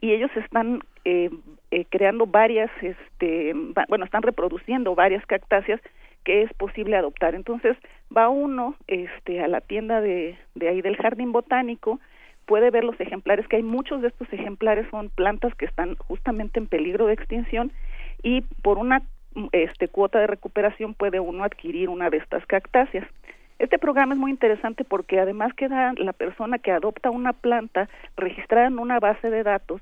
y 0.00 0.12
ellos 0.12 0.30
están 0.36 0.80
eh, 1.04 1.30
eh, 1.70 1.84
creando 1.88 2.26
varias, 2.26 2.70
este, 2.80 3.52
bueno, 3.88 4.04
están 4.04 4.22
reproduciendo 4.22 4.94
varias 4.94 5.24
cactáceas 5.26 5.80
que 6.24 6.42
es 6.42 6.52
posible 6.54 6.96
adoptar. 6.96 7.34
Entonces 7.34 7.76
va 8.14 8.28
uno 8.28 8.74
este, 8.86 9.42
a 9.42 9.48
la 9.48 9.60
tienda 9.60 10.00
de, 10.00 10.36
de 10.54 10.68
ahí 10.68 10.82
del 10.82 10.96
jardín 10.96 11.32
botánico, 11.32 12.00
puede 12.46 12.70
ver 12.70 12.84
los 12.84 12.98
ejemplares, 13.00 13.46
que 13.46 13.56
hay 13.56 13.62
muchos 13.62 14.00
de 14.00 14.08
estos 14.08 14.32
ejemplares 14.32 14.86
son 14.90 15.10
plantas 15.10 15.54
que 15.54 15.66
están 15.66 15.96
justamente 15.96 16.58
en 16.58 16.66
peligro 16.66 17.06
de 17.06 17.12
extinción 17.12 17.72
y 18.22 18.40
por 18.62 18.78
una 18.78 19.02
este, 19.52 19.88
cuota 19.88 20.18
de 20.18 20.26
recuperación 20.26 20.94
puede 20.94 21.20
uno 21.20 21.44
adquirir 21.44 21.88
una 21.88 22.10
de 22.10 22.16
estas 22.16 22.44
cactáceas. 22.46 23.06
Este 23.58 23.78
programa 23.78 24.14
es 24.14 24.20
muy 24.20 24.30
interesante 24.30 24.84
porque 24.84 25.18
además 25.18 25.52
queda 25.54 25.92
la 25.96 26.12
persona 26.12 26.58
que 26.58 26.70
adopta 26.70 27.10
una 27.10 27.32
planta 27.32 27.88
registrada 28.16 28.68
en 28.68 28.78
una 28.78 29.00
base 29.00 29.30
de 29.30 29.42
datos 29.42 29.80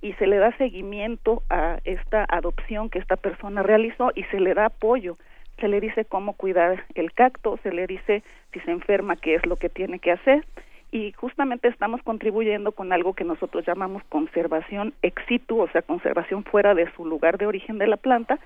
y 0.00 0.12
se 0.14 0.28
le 0.28 0.36
da 0.36 0.56
seguimiento 0.58 1.42
a 1.50 1.78
esta 1.84 2.24
adopción 2.28 2.88
que 2.88 3.00
esta 3.00 3.16
persona 3.16 3.64
realizó 3.64 4.12
y 4.14 4.22
se 4.24 4.38
le 4.38 4.54
da 4.54 4.66
apoyo. 4.66 5.18
Se 5.60 5.66
le 5.66 5.80
dice 5.80 6.04
cómo 6.04 6.34
cuidar 6.34 6.84
el 6.94 7.12
cacto, 7.12 7.58
se 7.62 7.72
le 7.72 7.86
dice 7.86 8.22
si 8.52 8.60
se 8.60 8.70
enferma 8.70 9.16
qué 9.16 9.34
es 9.34 9.46
lo 9.46 9.56
que 9.56 9.70
tiene 9.70 9.98
que 9.98 10.12
hacer 10.12 10.44
y 10.92 11.12
justamente 11.12 11.66
estamos 11.66 12.02
contribuyendo 12.02 12.72
con 12.72 12.92
algo 12.92 13.14
que 13.14 13.24
nosotros 13.24 13.66
llamamos 13.66 14.04
conservación 14.04 14.94
ex 15.02 15.20
situ, 15.26 15.60
o 15.60 15.68
sea, 15.68 15.82
conservación 15.82 16.44
fuera 16.44 16.74
de 16.74 16.90
su 16.92 17.04
lugar 17.04 17.38
de 17.38 17.46
origen 17.46 17.78
de 17.78 17.88
la 17.88 17.96
planta, 17.96 18.38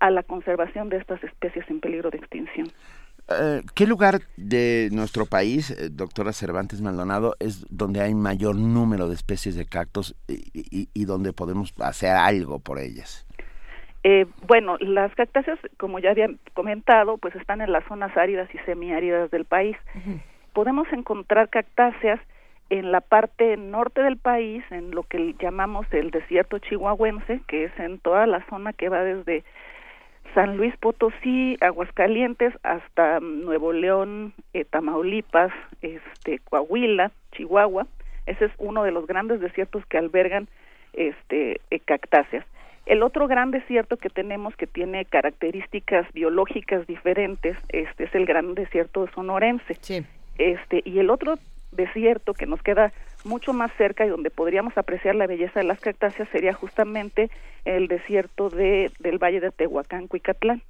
a 0.00 0.10
la 0.10 0.24
conservación 0.24 0.88
de 0.88 0.96
estas 0.96 1.22
especies 1.22 1.64
en 1.70 1.80
peligro 1.80 2.10
de 2.10 2.18
extinción. 2.18 2.68
Eh, 3.28 3.62
¿Qué 3.74 3.86
lugar 3.86 4.20
de 4.36 4.90
nuestro 4.92 5.24
país, 5.24 5.70
eh, 5.70 5.88
doctora 5.90 6.32
Cervantes 6.32 6.82
Maldonado, 6.82 7.36
es 7.40 7.66
donde 7.70 8.02
hay 8.02 8.14
mayor 8.14 8.56
número 8.56 9.08
de 9.08 9.14
especies 9.14 9.56
de 9.56 9.64
cactus 9.64 10.14
y, 10.28 11.04
donde 11.06 11.32
podemos 11.32 11.72
hacer 11.80 12.10
algo 12.10 12.58
por 12.58 12.78
ellas? 12.78 13.26
Eh, 14.02 14.26
bueno, 14.46 14.76
las 14.80 15.14
cactáceas, 15.14 15.58
como 15.78 15.98
ya 15.98 16.10
había 16.10 16.28
comentado, 16.52 17.16
pues 17.16 17.34
están 17.36 17.62
en 17.62 17.72
las 17.72 17.84
zonas 17.86 18.14
áridas 18.16 18.48
y 18.54 18.58
semiáridas 18.66 19.30
del 19.30 19.46
país. 19.46 19.76
Podemos 20.52 20.86
encontrar 20.92 21.48
cactáceas 21.48 22.20
en 22.68 22.92
la 22.92 23.00
parte 23.00 23.56
norte 23.56 24.02
del 24.02 24.18
país, 24.18 24.62
en 24.70 24.90
lo 24.90 25.02
que 25.04 25.34
llamamos 25.40 25.86
el 25.92 26.10
desierto 26.10 26.58
chihuahuense, 26.58 27.40
que 27.46 27.64
es 27.64 27.78
en 27.78 27.98
toda 27.98 28.26
la 28.26 28.44
zona 28.50 28.74
que 28.74 28.90
va 28.90 29.02
desde 29.02 29.44
San 30.34 30.56
Luis 30.56 30.76
Potosí, 30.78 31.56
Aguascalientes, 31.60 32.52
hasta 32.62 33.20
Nuevo 33.20 33.72
León, 33.72 34.34
eh, 34.52 34.64
Tamaulipas, 34.64 35.52
este, 35.80 36.40
Coahuila, 36.40 37.12
Chihuahua. 37.32 37.86
Ese 38.26 38.46
es 38.46 38.52
uno 38.58 38.82
de 38.82 38.90
los 38.90 39.06
grandes 39.06 39.40
desiertos 39.40 39.86
que 39.86 39.98
albergan 39.98 40.48
este, 40.92 41.60
eh, 41.70 41.80
cactáceas. 41.80 42.44
El 42.86 43.02
otro 43.02 43.28
gran 43.28 43.50
desierto 43.50 43.96
que 43.96 44.10
tenemos 44.10 44.54
que 44.56 44.66
tiene 44.66 45.04
características 45.04 46.06
biológicas 46.12 46.86
diferentes, 46.86 47.56
este 47.70 48.04
es 48.04 48.14
el 48.14 48.26
gran 48.26 48.54
desierto 48.54 49.08
sonorense. 49.14 49.76
Sí. 49.80 50.04
Este 50.36 50.82
y 50.84 50.98
el 50.98 51.10
otro 51.10 51.36
desierto 51.72 52.34
que 52.34 52.46
nos 52.46 52.60
queda 52.62 52.92
mucho 53.24 53.52
más 53.52 53.70
cerca 53.76 54.04
y 54.04 54.08
donde 54.08 54.30
podríamos 54.30 54.76
apreciar 54.76 55.14
la 55.14 55.26
belleza 55.26 55.60
de 55.60 55.66
las 55.66 55.80
cactáceas 55.80 56.28
sería 56.30 56.52
justamente 56.52 57.30
el 57.64 57.88
desierto 57.88 58.50
de, 58.50 58.92
del 58.98 59.18
Valle 59.18 59.40
de 59.40 59.50
Tehuacán, 59.50 60.06
Cuicatlán. 60.08 60.62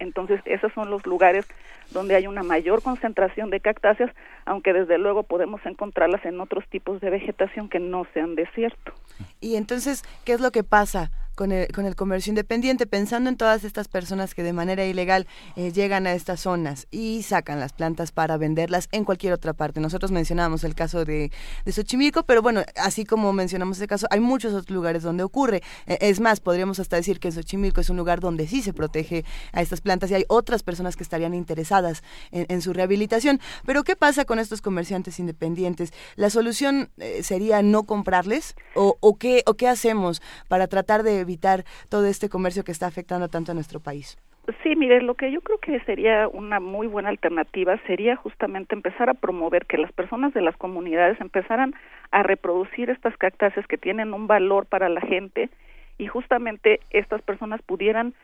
Entonces, 0.00 0.40
esos 0.46 0.72
son 0.72 0.90
los 0.90 1.06
lugares 1.06 1.46
donde 1.90 2.14
hay 2.14 2.26
una 2.26 2.42
mayor 2.42 2.82
concentración 2.82 3.50
de 3.50 3.60
cactáceas, 3.60 4.10
aunque 4.46 4.72
desde 4.72 4.96
luego 4.96 5.24
podemos 5.24 5.60
encontrarlas 5.66 6.24
en 6.24 6.40
otros 6.40 6.66
tipos 6.68 7.00
de 7.00 7.10
vegetación 7.10 7.68
que 7.68 7.80
no 7.80 8.06
sean 8.14 8.34
desierto. 8.34 8.92
Y 9.40 9.56
entonces, 9.56 10.02
¿qué 10.24 10.32
es 10.32 10.40
lo 10.40 10.52
que 10.52 10.64
pasa 10.64 11.10
con 11.40 11.52
el, 11.52 11.68
con 11.68 11.86
el 11.86 11.96
comercio 11.96 12.32
independiente, 12.32 12.86
pensando 12.86 13.30
en 13.30 13.38
todas 13.38 13.64
estas 13.64 13.88
personas 13.88 14.34
que 14.34 14.42
de 14.42 14.52
manera 14.52 14.84
ilegal 14.84 15.26
eh, 15.56 15.72
llegan 15.72 16.06
a 16.06 16.12
estas 16.12 16.40
zonas 16.40 16.86
y 16.90 17.22
sacan 17.22 17.58
las 17.58 17.72
plantas 17.72 18.12
para 18.12 18.36
venderlas 18.36 18.90
en 18.92 19.06
cualquier 19.06 19.32
otra 19.32 19.54
parte. 19.54 19.80
Nosotros 19.80 20.10
mencionábamos 20.10 20.64
el 20.64 20.74
caso 20.74 21.06
de, 21.06 21.32
de 21.64 21.72
Xochimilco, 21.72 22.24
pero 22.24 22.42
bueno, 22.42 22.62
así 22.76 23.06
como 23.06 23.32
mencionamos 23.32 23.78
ese 23.78 23.86
caso, 23.86 24.06
hay 24.10 24.20
muchos 24.20 24.52
otros 24.52 24.68
lugares 24.68 25.02
donde 25.02 25.22
ocurre. 25.22 25.62
Eh, 25.86 25.96
es 26.02 26.20
más, 26.20 26.40
podríamos 26.40 26.78
hasta 26.78 26.96
decir 26.96 27.18
que 27.18 27.32
Xochimilco 27.32 27.80
es 27.80 27.88
un 27.88 27.96
lugar 27.96 28.20
donde 28.20 28.46
sí 28.46 28.60
se 28.60 28.74
protege 28.74 29.24
a 29.54 29.62
estas 29.62 29.80
plantas 29.80 30.10
y 30.10 30.16
hay 30.16 30.24
otras 30.28 30.62
personas 30.62 30.94
que 30.94 31.04
estarían 31.04 31.32
interesadas 31.32 32.02
en, 32.32 32.60
su 32.60 32.74
rehabilitación. 32.74 33.40
Pero 33.64 33.82
¿qué 33.82 33.96
pasa 33.96 34.26
con 34.26 34.40
estos 34.40 34.60
comerciantes 34.60 35.18
independientes? 35.18 35.94
¿La 36.16 36.28
solución 36.28 36.90
eh, 36.98 37.22
sería 37.22 37.62
no 37.62 37.84
comprarles? 37.84 38.56
¿O, 38.74 38.98
o, 39.00 39.16
qué, 39.16 39.42
¿O 39.46 39.54
qué 39.54 39.68
hacemos 39.68 40.20
para 40.46 40.66
tratar 40.66 41.02
de 41.02 41.29
evitar 41.30 41.64
todo 41.88 42.06
este 42.06 42.28
comercio 42.28 42.64
que 42.64 42.72
está 42.72 42.86
afectando 42.86 43.28
tanto 43.28 43.52
a 43.52 43.54
nuestro 43.54 43.78
país? 43.80 44.18
Sí, 44.62 44.74
mire, 44.74 45.00
lo 45.00 45.14
que 45.14 45.30
yo 45.30 45.40
creo 45.42 45.58
que 45.58 45.78
sería 45.80 46.26
una 46.26 46.58
muy 46.58 46.88
buena 46.88 47.10
alternativa 47.10 47.78
sería 47.86 48.16
justamente 48.16 48.74
empezar 48.74 49.08
a 49.08 49.14
promover 49.14 49.66
que 49.66 49.78
las 49.78 49.92
personas 49.92 50.34
de 50.34 50.40
las 50.40 50.56
comunidades 50.56 51.20
empezaran 51.20 51.74
a 52.10 52.22
reproducir 52.24 52.90
estas 52.90 53.16
cactáceas 53.16 53.66
que 53.68 53.78
tienen 53.78 54.12
un 54.12 54.26
valor 54.26 54.66
para 54.66 54.88
la 54.88 55.02
gente 55.02 55.50
y 55.98 56.06
justamente 56.08 56.80
estas 56.90 57.22
personas 57.22 57.60
pudieran 57.62 58.14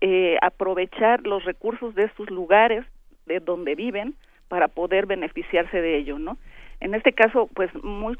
eh, 0.00 0.38
aprovechar 0.42 1.24
los 1.26 1.44
recursos 1.44 1.94
de 1.94 2.10
sus 2.16 2.30
lugares 2.30 2.84
de 3.26 3.38
donde 3.38 3.74
viven 3.74 4.14
para 4.48 4.68
poder 4.68 5.06
beneficiarse 5.06 5.80
de 5.80 5.98
ello, 5.98 6.18
¿no? 6.18 6.36
En 6.80 6.94
este 6.94 7.12
caso, 7.12 7.48
pues, 7.54 7.70
muy, 7.82 8.16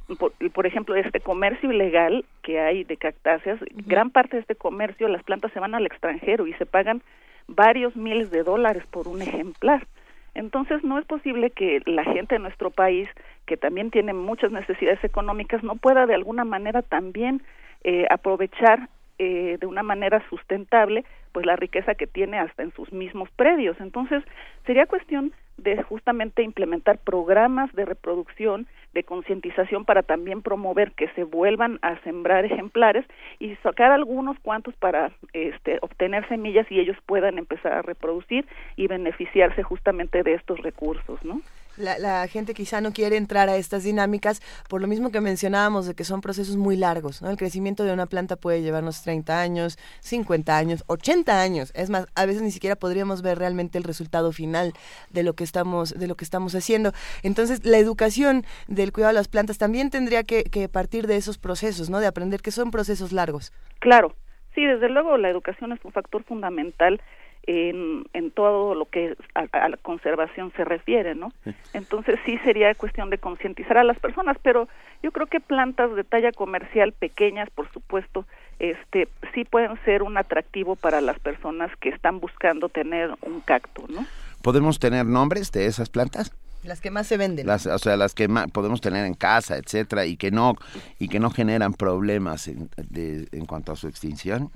por, 0.53 0.67
ejemplo, 0.67 0.95
este 0.95 1.21
comercio 1.21 1.71
ilegal 1.71 2.25
que 2.43 2.59
hay 2.59 2.85
de 2.85 2.97
cactáceas, 2.97 3.61
gran 3.87 4.11
parte 4.11 4.37
de 4.37 4.41
este 4.41 4.55
comercio, 4.55 5.09
las 5.09 5.23
plantas 5.23 5.53
se 5.53 5.61
van 5.61 5.75
al 5.75 5.87
extranjero 5.87 6.47
y 6.47 6.55
se 6.55 6.65
pagan 6.65 7.03
varios 7.49 7.95
miles 7.97 8.31
de 8.31 8.43
dólares 8.43 8.85
por 8.91 9.09
un 9.09 9.21
ejemplar. 9.21 9.87
Entonces, 10.35 10.83
no 10.85 10.99
es 10.99 11.05
posible 11.05 11.51
que 11.51 11.83
la 11.87 12.05
gente 12.05 12.35
de 12.35 12.41
nuestro 12.41 12.71
país, 12.71 13.09
que 13.47 13.57
también 13.57 13.91
tiene 13.91 14.13
muchas 14.13 14.53
necesidades 14.53 15.03
económicas, 15.05 15.63
no 15.63 15.77
pueda 15.77 16.07
de 16.07 16.15
alguna 16.15 16.45
manera 16.45 16.83
también 16.83 17.43
eh, 17.85 18.07
aprovechar 18.11 18.89
eh, 19.19 19.57
de 19.61 19.67
una 19.67 19.83
manera 19.83 20.23
sustentable 20.29 21.05
pues 21.33 21.47
la 21.47 21.57
riqueza 21.57 21.95
que 21.95 22.07
tiene 22.07 22.39
hasta 22.39 22.63
en 22.63 22.73
sus 22.73 22.93
mismos 22.93 23.31
predios. 23.31 23.79
Entonces, 23.81 24.23
sería 24.67 24.87
cuestión 24.87 25.33
de 25.57 25.83
justamente 25.83 26.43
implementar 26.43 26.99
programas 26.99 27.73
de 27.75 27.85
reproducción, 27.85 28.67
de 28.93 29.05
concientización 29.05 29.85
para 29.85 30.03
también 30.03 30.43
promover 30.43 30.93
que 30.93 31.09
se 31.09 31.25
vuelvan 31.25 31.79
a 31.83 31.99
sembrar 32.03 32.45
ejemplares 32.45 33.05
y 33.39 33.55
sacar 33.57 33.91
algunos 33.91 34.39
cuantos 34.41 34.75
para 34.77 35.13
este, 35.33 35.79
obtener 35.83 36.27
semillas 36.29 36.67
y 36.71 36.81
ellos 36.81 36.97
puedan 37.07 37.39
empezar 37.39 37.73
a 37.73 37.83
reproducir 37.83 38.47
y 38.77 38.87
beneficiarse 38.87 39.63
justamente 39.63 40.23
de 40.23 40.35
estos 40.35 40.61
recursos, 40.61 41.23
¿no? 41.25 41.41
La, 41.77 42.27
gente 42.29 42.55
quizá 42.55 42.81
no 42.81 42.93
quiere 42.93 43.17
entrar 43.17 43.49
a 43.49 43.57
estas 43.57 43.85
dinámicas 43.85 44.43
por 44.69 44.81
lo 44.81 44.87
mismo 44.87 45.11
que 45.11 45.21
mencionábamos 45.21 45.87
de 45.87 45.95
que 45.95 46.05
son 46.05 46.21
procesos 46.21 46.57
muy 46.57 46.77
largos, 46.77 47.23
¿no? 47.23 47.31
El 47.31 47.37
crecimiento 47.37 47.85
de 47.85 47.93
una 47.93 48.07
planta 48.07 48.37
puede 48.37 48.63
llevarnos 48.63 49.03
30 49.03 49.41
años, 49.41 49.79
50 50.01 50.57
años, 50.57 50.85
80 50.87 51.41
años. 51.41 51.73
Es 51.75 51.91
más, 51.91 52.07
a 52.15 52.27
veces 52.27 52.43
ni 52.43 52.51
siquiera 52.51 52.77
podríamos 52.77 53.23
ver 53.23 53.39
realmente 53.39 53.79
el 53.79 53.85
resultado 53.85 54.33
final 54.33 54.73
de 55.11 55.23
lo 55.23 55.35
que 55.35 55.45
estamos 55.45 55.99
de 55.99 56.07
lo 56.07 56.15
que 56.17 56.25
estamos 56.25 56.55
haciendo. 56.55 56.93
Entonces, 57.23 57.65
la 57.65 57.79
educación 57.79 58.45
del 58.69 58.93
cuidado 58.93 59.13
de 59.13 59.21
las 59.21 59.29
plantas 59.29 59.59
también 59.59 59.91
tendría 59.91 60.25
que, 60.25 60.45
que 60.45 60.69
partir 60.69 61.07
de 61.07 61.17
esos 61.17 61.39
procesos, 61.39 61.91
¿no? 61.91 62.01
De 62.01 62.07
aprender 62.07 62.41
que 62.41 62.51
son 62.51 62.71
procesos 62.71 63.13
largos. 63.13 63.53
Claro. 63.79 64.15
Sí, 64.55 64.65
desde 64.65 64.89
luego 64.89 65.19
la 65.19 65.29
educación 65.29 65.73
es 65.73 65.85
un 65.85 65.93
factor 65.93 66.25
fundamental 66.25 67.01
en, 67.47 68.05
en 68.13 68.31
todo 68.31 68.75
lo 68.75 68.87
que 68.87 69.17
a, 69.35 69.69
la 69.69 69.77
conservación 69.77 70.53
se 70.57 70.65
refiere, 70.65 71.15
¿no? 71.15 71.33
Entonces 71.73 72.19
sí 72.27 72.39
sería 72.39 72.75
cuestión 72.75 73.09
de 73.11 73.19
concientizar 73.19 73.79
a 73.79 73.85
las 73.85 73.99
personas, 73.99 74.37
pero 74.43 74.69
yo 75.03 75.13
creo 75.13 75.27
que 75.27 75.41
plantas 75.41 75.95
de 75.95 76.05
talla 76.05 76.33
comercial 76.33 76.93
pequeñas, 76.93 77.49
por 77.51 77.71
supuesto, 77.73 78.27
este 78.59 79.09
sí 79.35 79.45
pueden 79.45 79.79
ser 79.85 80.03
un 80.03 80.17
atractivo 80.17 80.77
para 80.77 81.01
las 81.01 81.19
personas 81.21 81.71
que 81.77 81.91
están 81.91 82.19
buscando 82.21 82.69
tener 82.69 83.15
un 83.23 83.41
cacto, 83.41 83.85
¿no? 83.89 84.05
¿Podemos 84.43 84.79
tener 84.79 85.07
nombres 85.07 85.53
de 85.53 85.67
esas 85.67 85.89
plantas? 85.89 86.33
Las 86.65 86.81
que 86.81 86.91
más 86.91 87.07
se 87.07 87.17
venden. 87.17 87.47
Las, 87.47 87.67
o 87.67 87.79
sea, 87.79 87.97
las 87.97 88.15
que 88.15 88.27
más 88.27 88.51
podemos 88.51 88.81
tener 88.81 89.07
en 89.07 89.15
casa, 89.15 89.57
etcétera, 89.57 90.05
y 90.07 90.17
que 90.17 90.33
no 90.33 90.55
y 90.99 91.09
que 91.09 91.21
no 91.21 91.31
generan 91.31 91.75
problemas 91.75 92.49
en, 92.49 92.69
en 92.97 93.47
cuanto 93.47 93.73
a 93.73 93.77
su 93.77 93.87
extinción. 93.87 94.51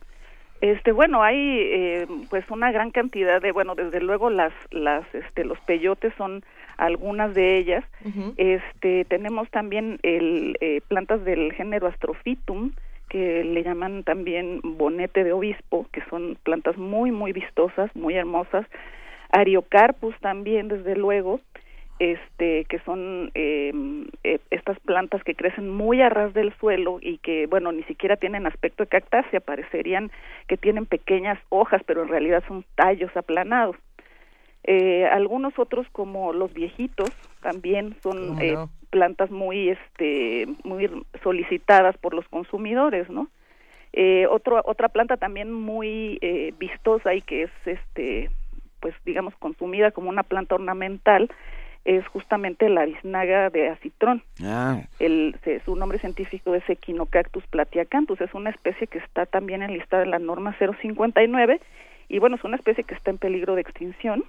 Este, 0.60 0.92
bueno, 0.92 1.22
hay 1.22 1.38
eh, 1.38 2.06
pues 2.28 2.44
una 2.50 2.70
gran 2.70 2.90
cantidad 2.90 3.40
de, 3.40 3.52
bueno, 3.52 3.74
desde 3.74 4.00
luego 4.00 4.28
las, 4.28 4.52
las, 4.70 5.04
este, 5.14 5.44
los 5.44 5.58
peyotes 5.60 6.12
son 6.18 6.44
algunas 6.76 7.34
de 7.34 7.56
ellas. 7.56 7.84
Este, 8.36 9.04
tenemos 9.06 9.50
también 9.50 9.98
el 10.02 10.56
eh, 10.60 10.80
plantas 10.88 11.24
del 11.24 11.52
género 11.52 11.86
Astrophytum 11.86 12.72
que 13.08 13.42
le 13.42 13.62
llaman 13.64 14.04
también 14.04 14.60
bonete 14.62 15.24
de 15.24 15.32
obispo, 15.32 15.86
que 15.92 16.00
son 16.08 16.38
plantas 16.44 16.76
muy 16.78 17.10
muy 17.10 17.32
vistosas, 17.32 17.94
muy 17.96 18.14
hermosas. 18.14 18.64
Ariocarpus 19.32 20.14
también, 20.20 20.68
desde 20.68 20.94
luego 20.94 21.40
este 22.00 22.64
que 22.64 22.78
son 22.80 23.30
eh, 23.34 23.72
eh, 24.24 24.40
estas 24.50 24.80
plantas 24.80 25.22
que 25.22 25.34
crecen 25.34 25.68
muy 25.68 26.00
a 26.00 26.08
ras 26.08 26.32
del 26.32 26.52
suelo 26.54 26.98
y 27.00 27.18
que 27.18 27.46
bueno 27.46 27.72
ni 27.72 27.82
siquiera 27.84 28.16
tienen 28.16 28.46
aspecto 28.46 28.84
de 28.84 28.88
cactácea 28.88 29.38
parecerían 29.40 30.10
que 30.48 30.56
tienen 30.56 30.86
pequeñas 30.86 31.38
hojas 31.50 31.82
pero 31.86 32.02
en 32.02 32.08
realidad 32.08 32.42
son 32.48 32.64
tallos 32.74 33.14
aplanados. 33.16 33.76
Eh, 34.64 35.06
algunos 35.06 35.58
otros 35.58 35.86
como 35.92 36.32
los 36.32 36.52
viejitos 36.52 37.10
también 37.42 37.94
son 38.02 38.38
plantas 38.88 39.30
muy 39.30 39.68
este 39.68 40.48
muy 40.64 40.90
solicitadas 41.22 41.96
por 41.98 42.14
los 42.14 42.26
consumidores 42.28 43.08
no 43.10 43.28
otro, 44.30 44.62
otra 44.64 44.88
planta 44.88 45.16
también 45.16 45.52
muy 45.52 46.18
vistosa 46.58 47.14
y 47.14 47.20
que 47.22 47.44
es 47.44 47.50
este 47.66 48.30
pues 48.80 48.94
digamos 49.04 49.34
consumida 49.36 49.90
como 49.90 50.08
una 50.08 50.22
planta 50.22 50.54
ornamental 50.54 51.30
es 51.96 52.06
justamente 52.06 52.68
la 52.68 52.84
biznaga 52.84 53.50
de 53.50 53.68
acitrón. 53.68 54.22
Ah. 54.44 54.80
El, 55.00 55.34
su 55.64 55.74
nombre 55.74 55.98
científico 55.98 56.54
es 56.54 56.68
Echinocactus 56.68 57.44
platiacanthus. 57.48 58.20
Es 58.20 58.32
una 58.32 58.50
especie 58.50 58.86
que 58.86 58.98
está 58.98 59.26
también 59.26 59.62
en 59.62 59.72
lista 59.72 59.98
de 59.98 60.06
la 60.06 60.20
norma 60.20 60.56
059 60.58 61.60
y 62.08 62.18
bueno, 62.18 62.36
es 62.36 62.44
una 62.44 62.56
especie 62.56 62.84
que 62.84 62.94
está 62.94 63.10
en 63.10 63.18
peligro 63.18 63.54
de 63.54 63.62
extinción. 63.62 64.24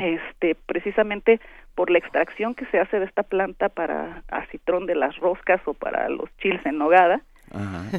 Este, 0.00 0.56
precisamente 0.66 1.38
por 1.76 1.90
la 1.90 1.98
extracción 1.98 2.56
que 2.56 2.66
se 2.66 2.80
hace 2.80 2.98
de 2.98 3.04
esta 3.04 3.22
planta 3.22 3.68
para 3.68 4.24
acitrón 4.26 4.86
de 4.86 4.96
las 4.96 5.16
roscas 5.18 5.60
o 5.64 5.74
para 5.74 6.08
los 6.08 6.28
chiles 6.38 6.66
en 6.66 6.76
nogada, 6.78 7.20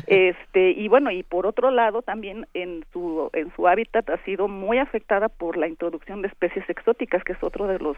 este 0.07 0.71
y 0.71 0.87
bueno 0.87 1.11
y 1.11 1.23
por 1.23 1.45
otro 1.45 1.71
lado 1.71 2.01
también 2.01 2.47
en 2.53 2.85
su 2.93 3.29
en 3.33 3.53
su 3.55 3.67
hábitat 3.67 4.09
ha 4.09 4.17
sido 4.23 4.47
muy 4.47 4.77
afectada 4.77 5.27
por 5.27 5.57
la 5.57 5.67
introducción 5.67 6.21
de 6.21 6.29
especies 6.29 6.69
exóticas 6.69 7.23
que 7.23 7.33
es 7.33 7.43
otro 7.43 7.67
de 7.67 7.79
los 7.79 7.97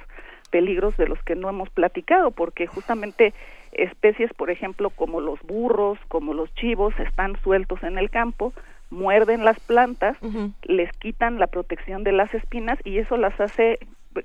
peligros 0.50 0.98
de 0.98 1.08
los 1.08 1.22
que 1.24 1.36
no 1.36 1.50
hemos 1.50 1.70
platicado 1.70 2.32
porque 2.32 2.66
justamente 2.66 3.34
especies 3.72 4.34
por 4.34 4.50
ejemplo 4.50 4.90
como 4.90 5.22
los 5.22 5.40
burros 5.44 6.00
como 6.08 6.34
los 6.34 6.54
chivos 6.56 6.94
están 7.00 7.36
sueltos 7.44 7.84
en 7.84 7.98
el 7.98 8.10
campo 8.10 8.54
muerden 8.90 9.46
las 9.46 9.60
plantas 9.60 10.18
les 10.64 10.92
quitan 10.94 11.40
la 11.40 11.48
protección 11.48 12.04
de 12.04 12.14
las 12.14 12.34
espinas 12.34 12.80
y 12.84 12.98
eso 12.98 13.18
las 13.18 13.40
hace 13.40 13.80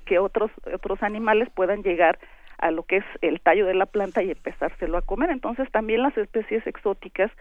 que 0.05 0.19
otros 0.19 0.51
otros 0.73 1.03
animales 1.03 1.49
puedan 1.53 1.83
llegar 1.83 2.19
a 2.59 2.71
lo 2.71 2.83
que 2.83 2.97
es 2.97 3.05
el 3.21 3.41
tallo 3.41 3.65
de 3.65 3.73
la 3.73 3.85
planta 3.85 4.23
y 4.23 4.31
empezárselo 4.31 4.97
a 4.97 5.01
comer. 5.01 5.29
Entonces 5.31 5.69
también 5.71 6.03
las 6.03 6.17
especies 6.17 6.65
exóticas 6.67 7.31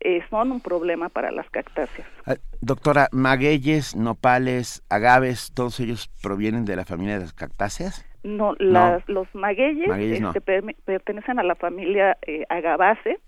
eh, 0.00 0.22
son 0.30 0.52
un 0.52 0.60
problema 0.60 1.08
para 1.08 1.32
las 1.32 1.48
cactáceas. 1.50 2.06
Ah, 2.26 2.36
doctora, 2.60 3.08
magueyes, 3.12 3.96
nopales, 3.96 4.84
agaves, 4.88 5.52
¿todos 5.54 5.80
ellos 5.80 6.08
provienen 6.22 6.64
de 6.64 6.76
la 6.76 6.84
familia 6.84 7.14
de 7.14 7.20
las 7.20 7.32
cactáceas? 7.32 8.04
No, 8.22 8.54
las, 8.58 9.08
los 9.08 9.32
magueyes, 9.34 9.88
este, 9.88 10.40
pertenecen 10.40 11.38
a 11.38 11.42
la 11.42 11.54
familia 11.54 12.16
eh. 12.22 12.44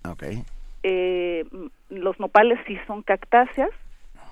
Okay. 0.09 0.43
Eh, 0.83 1.45
los 1.89 2.19
nopales 2.19 2.59
sí 2.67 2.77
son 2.87 3.01
cactáceas. 3.01 3.69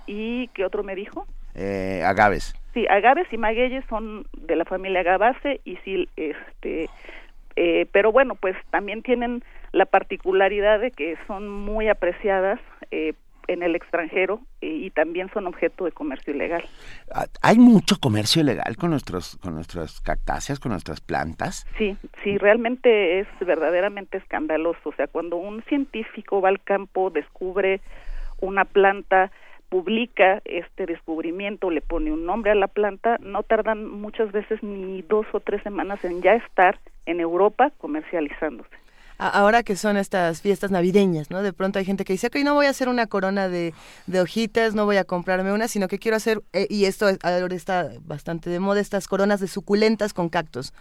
¿Y 0.08 0.48
qué 0.50 0.66
otro 0.66 0.84
me 0.84 0.96
dijo? 0.96 1.28
Eh, 1.62 2.02
agaves. 2.06 2.56
Sí, 2.74 2.88
agaves 2.88 3.28
y 3.34 3.38
magueyes 3.38 3.84
son 3.90 4.26
de 4.38 4.56
la 4.56 4.64
familia 4.64 5.02
Agabaceae 5.02 5.60
y 5.66 5.76
sí, 5.78 6.08
este, 6.16 6.90
eh, 7.58 7.86
pero 7.92 8.14
bueno, 8.14 8.36
pues 8.36 8.56
también 8.70 9.04
tienen 9.04 9.44
la 9.74 9.86
particularidad 9.86 10.80
de 10.80 10.92
que 10.92 11.18
son 11.28 11.50
muy 11.50 11.90
apreciadas 11.90 12.62
eh, 12.92 13.14
en 13.48 13.64
el 13.64 13.76
extranjero 13.76 14.40
y 14.62 14.92
también 14.92 15.30
son 15.34 15.48
objeto 15.48 15.84
de 15.84 15.92
comercio 15.92 16.34
ilegal. 16.34 16.64
Ah, 17.14 17.26
¿Hay 17.42 17.58
mucho 17.58 17.98
comercio 18.00 18.42
ilegal 18.42 18.78
con 18.78 18.92
nuestros 18.92 19.38
con 19.38 19.56
nuestras 19.56 20.00
cactáceas, 20.02 20.60
con 20.60 20.72
nuestras 20.72 21.02
plantas? 21.02 21.66
Sí, 21.78 21.98
sí, 22.24 22.38
realmente 22.38 23.20
es 23.20 23.28
verdaderamente 23.42 24.20
escandaloso. 24.20 24.90
O 24.90 24.94
sea, 24.94 25.08
cuando 25.08 25.38
un 25.38 25.64
científico 25.64 26.42
va 26.42 26.50
al 26.50 26.62
campo, 26.62 27.10
descubre 27.10 27.82
una 28.40 28.66
planta, 28.66 29.32
publica 29.70 30.42
este 30.46 30.86
descubrimiento, 30.86 31.70
le 31.70 31.82
pone 31.82 32.12
un 32.12 32.26
nombre 32.26 32.52
a 32.52 32.56
la 32.56 32.68
planta, 32.68 33.18
no 33.22 33.44
tardan 33.44 33.90
muchas 33.90 34.32
veces 34.32 34.62
ni 34.64 35.02
dos 35.04 35.26
o 35.32 35.40
tres 35.40 35.62
semanas 35.64 36.04
en 36.04 36.22
ya 36.22 36.34
estar 36.34 36.80
en 37.06 37.20
Europa 37.20 37.72
comercializándose 37.78 38.76
ahora 39.20 39.64
que 39.64 39.76
son 39.76 39.98
estas 39.98 40.42
fiestas 40.42 40.72
navideñas, 40.72 41.30
¿no? 41.30 41.44
De 41.44 41.54
pronto 41.54 41.78
hay 41.78 41.86
gente 41.86 42.06
que 42.06 42.14
dice, 42.14 42.28
ok, 42.28 42.38
no 42.38 42.54
voy 42.54 42.66
a 42.66 42.70
hacer 42.70 42.88
una 42.88 43.06
corona 43.06 43.50
de, 43.50 43.74
de 44.08 44.22
hojitas, 44.22 44.74
no 44.74 44.86
voy 44.86 44.98
a 44.98 45.04
comprarme 45.04 45.52
una, 45.52 45.68
sino 45.68 45.88
que 45.88 46.00
quiero 46.00 46.18
hacer, 46.18 46.42
eh, 46.54 46.68
y 46.70 46.86
esto 46.86 47.08
ahora 47.22 47.56
está 47.56 47.90
bastante 48.06 48.50
de 48.50 48.60
moda, 48.60 48.80
estas 48.80 49.08
coronas 49.08 49.42
de 49.42 49.48
suculentas 49.48 50.14
con 50.14 50.30
cactus, 50.30 50.74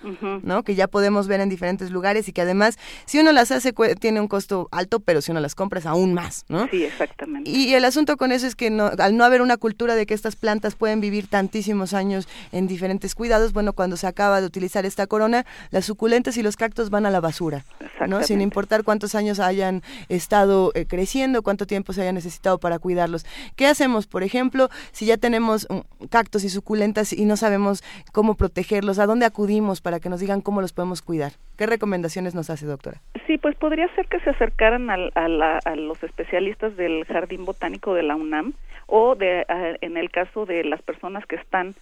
¿no? 0.43 0.63
Que 0.63 0.75
ya 0.77 0.87
podemos 0.87 1.27
ver 1.27 1.41
en 1.41 1.49
diferentes 1.49 1.91
lugares 1.91 2.29
y 2.29 2.33
que 2.33 2.43
además, 2.43 2.79
si 3.07 3.19
uno 3.19 3.33
las 3.33 3.51
hace, 3.51 3.73
tiene 4.01 4.21
un 4.21 4.29
costo 4.29 4.69
alto, 4.71 5.01
pero 5.01 5.21
si 5.21 5.33
uno 5.33 5.41
las 5.41 5.55
compra 5.55 5.81
es 5.81 5.87
aún 5.87 6.15
más, 6.15 6.45
¿no? 6.49 6.69
Sí, 6.69 6.85
exactamente. 6.85 7.51
Y, 7.51 7.75
el 7.75 7.85
asunto 7.85 8.17
con 8.17 8.33
eso 8.33 8.47
es 8.47 8.55
que 8.55 8.71
no, 8.71 8.91
al 8.99 9.17
no 9.17 9.25
haber 9.25 9.43
una 9.43 9.57
cultura 9.57 9.95
de 9.95 10.07
que 10.07 10.15
estas 10.15 10.37
plantas 10.37 10.75
pueden 10.75 11.01
vivir 11.01 11.29
tantísimos 11.29 11.93
años 11.93 12.29
en 12.53 12.67
diferentes 12.67 13.15
cuidados, 13.15 13.53
bueno, 13.53 13.73
cuando 13.73 13.97
se 13.97 14.07
acaba 14.07 14.41
de 14.41 14.47
utilizar 14.47 14.87
esta 14.87 15.07
corona, 15.07 15.45
las 15.71 15.87
suculentas 15.87 16.37
y 16.37 16.43
los 16.43 16.57
cactus 16.57 16.91
van 16.91 17.07
a 17.07 17.11
la 17.11 17.21
basura, 17.21 17.65
¿no? 18.07 18.21
Sin 18.29 18.41
importar 18.41 18.85
cuántos 18.85 19.15
años 19.15 19.41
hayan 19.41 19.83
estado 20.09 20.71
eh, 20.75 20.87
creciendo, 20.87 21.43
cuánto 21.43 21.67
tiempo 21.67 21.93
se 21.93 22.03
haya 22.03 22.13
necesitado 22.13 22.59
para 22.59 22.79
cuidarlos. 22.79 23.25
¿Qué 23.57 23.67
hacemos, 23.67 24.07
por 24.07 24.23
ejemplo, 24.23 24.69
si 24.93 25.07
ya 25.07 25.17
tenemos 25.17 25.67
mm, 25.69 26.07
cactus 26.11 26.45
y 26.45 26.49
suculentas 26.49 27.13
y 27.13 27.25
no 27.25 27.37
sabemos 27.37 27.83
cómo 28.13 28.35
protegerlos? 28.35 28.99
¿A 28.99 29.07
dónde 29.07 29.27
acudimos 29.27 29.81
para 29.81 29.99
que 29.99 30.09
nos 30.09 30.21
digan 30.21 30.41
cómo 30.41 30.61
los 30.61 30.73
podemos 30.73 31.03
cuidar? 31.03 31.33
¿Qué 31.57 31.67
recomendaciones 31.67 32.35
nos 32.35 32.51
hace, 32.51 32.67
doctora? 32.67 33.01
Sí, 33.27 33.39
pues 33.39 33.57
podría 33.57 33.93
ser 33.95 34.07
que 34.07 34.21
se 34.21 34.31
acercaran 34.31 34.91
a, 34.91 35.77
los 35.77 36.03
especialistas 36.03 36.77
del 36.77 37.05
Jardín 37.05 37.45
Botánico 37.45 37.95
de 37.95 38.03
la 38.03 38.15
UNAM 38.15 38.53
o 38.87 39.15
de, 39.15 39.45
en 39.81 39.97
el 39.97 40.11
caso 40.11 40.47
de 40.47 40.65
las 40.65 40.83
personas 40.83 41.27
que 41.27 41.37
están 41.37 41.75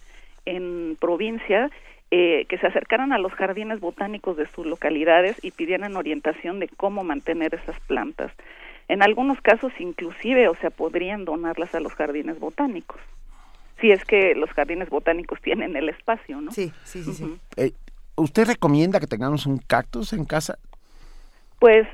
en 0.45 0.97
provincia, 0.99 1.69
eh, 2.11 2.45
que 2.47 2.57
se 2.57 2.67
acercaran 2.67 3.11
a 3.11 3.17
los 3.17 3.33
jardines 3.33 3.79
botánicos 3.79 4.37
de 4.37 4.47
sus 4.47 4.65
localidades 4.65 5.37
y 5.43 5.51
pidieran 5.51 5.95
orientación 5.97 6.59
de 6.59 6.69
cómo 6.69 7.03
mantener 7.03 7.53
esas 7.53 7.79
plantas. 7.81 8.31
En 8.87 9.03
algunos 9.03 9.41
casos 9.41 9.73
inclusive, 9.79 10.47
o 10.47 10.55
sea, 10.55 10.69
podrían 10.69 11.25
donarlas 11.25 11.75
a 11.75 11.79
los 11.79 11.93
jardines 11.93 12.39
botánicos. 12.39 13.01
Si 13.81 13.91
es 13.91 14.03
que 14.05 14.35
los 14.35 14.49
jardines 14.51 14.89
botánicos 14.89 15.41
tienen 15.43 15.75
el 15.75 15.89
espacio, 15.89 16.39
¿no? 16.39 16.51
Sí, 16.51 16.71
sí, 16.83 17.03
sí. 17.03 17.13
sí. 17.13 17.39
Eh, 17.57 17.73
¿Usted 18.15 18.47
recomienda 18.47 18.99
que 18.99 19.07
tengamos 19.07 19.45
un 19.45 19.57
cactus 19.57 20.13
en 20.13 20.25
casa? 20.25 20.57
Pues 21.59 21.87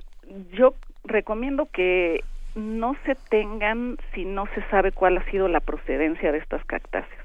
yo 0.54 0.76
recomiendo 1.04 1.68
que 1.74 2.24
no 2.56 2.96
se 3.06 3.16
tengan 3.16 3.98
si 4.14 4.26
no 4.26 4.46
se 4.54 4.62
sabe 4.70 4.92
cuál 4.92 5.18
ha 5.18 5.24
sido 5.32 5.48
la 5.48 5.60
procedencia 5.60 6.32
de 6.32 6.38
estas 6.38 6.64
cactáceas. 6.66 7.22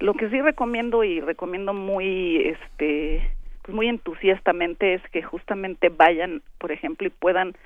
Lo 0.00 0.14
que 0.14 0.28
sí 0.28 0.40
recomiendo 0.40 1.04
y 1.04 1.20
recomiendo 1.20 1.72
muy 1.72 2.36
este 2.48 3.28
pues 3.62 3.74
muy 3.74 3.88
entusiastamente 3.88 4.94
es 4.94 5.02
que 5.10 5.22
justamente 5.22 5.88
vayan, 5.88 6.42
por 6.58 6.70
ejemplo, 6.70 7.06
y 7.06 7.10
puedan 7.10 7.56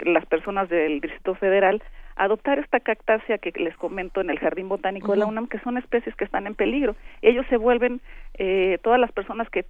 las 0.00 0.26
personas 0.26 0.68
del 0.68 1.00
Distrito 1.00 1.36
Federal 1.36 1.80
adoptar 2.16 2.58
esta 2.58 2.80
cactácea 2.80 3.38
que 3.38 3.52
les 3.60 3.76
comento 3.76 4.20
en 4.20 4.30
el 4.30 4.38
Jardín 4.38 4.68
Botánico 4.68 5.12
de 5.12 5.18
la 5.18 5.26
UNAM, 5.26 5.48
que 5.48 5.58
son 5.60 5.78
especies 5.78 6.14
que 6.16 6.24
están 6.24 6.46
en 6.46 6.54
peligro. 6.54 6.96
Ellos 7.22 7.46
se 7.48 7.56
vuelven, 7.56 8.00
eh, 8.34 8.78
todas 8.82 9.00
las 9.00 9.12
personas 9.12 9.48
que 9.50 9.66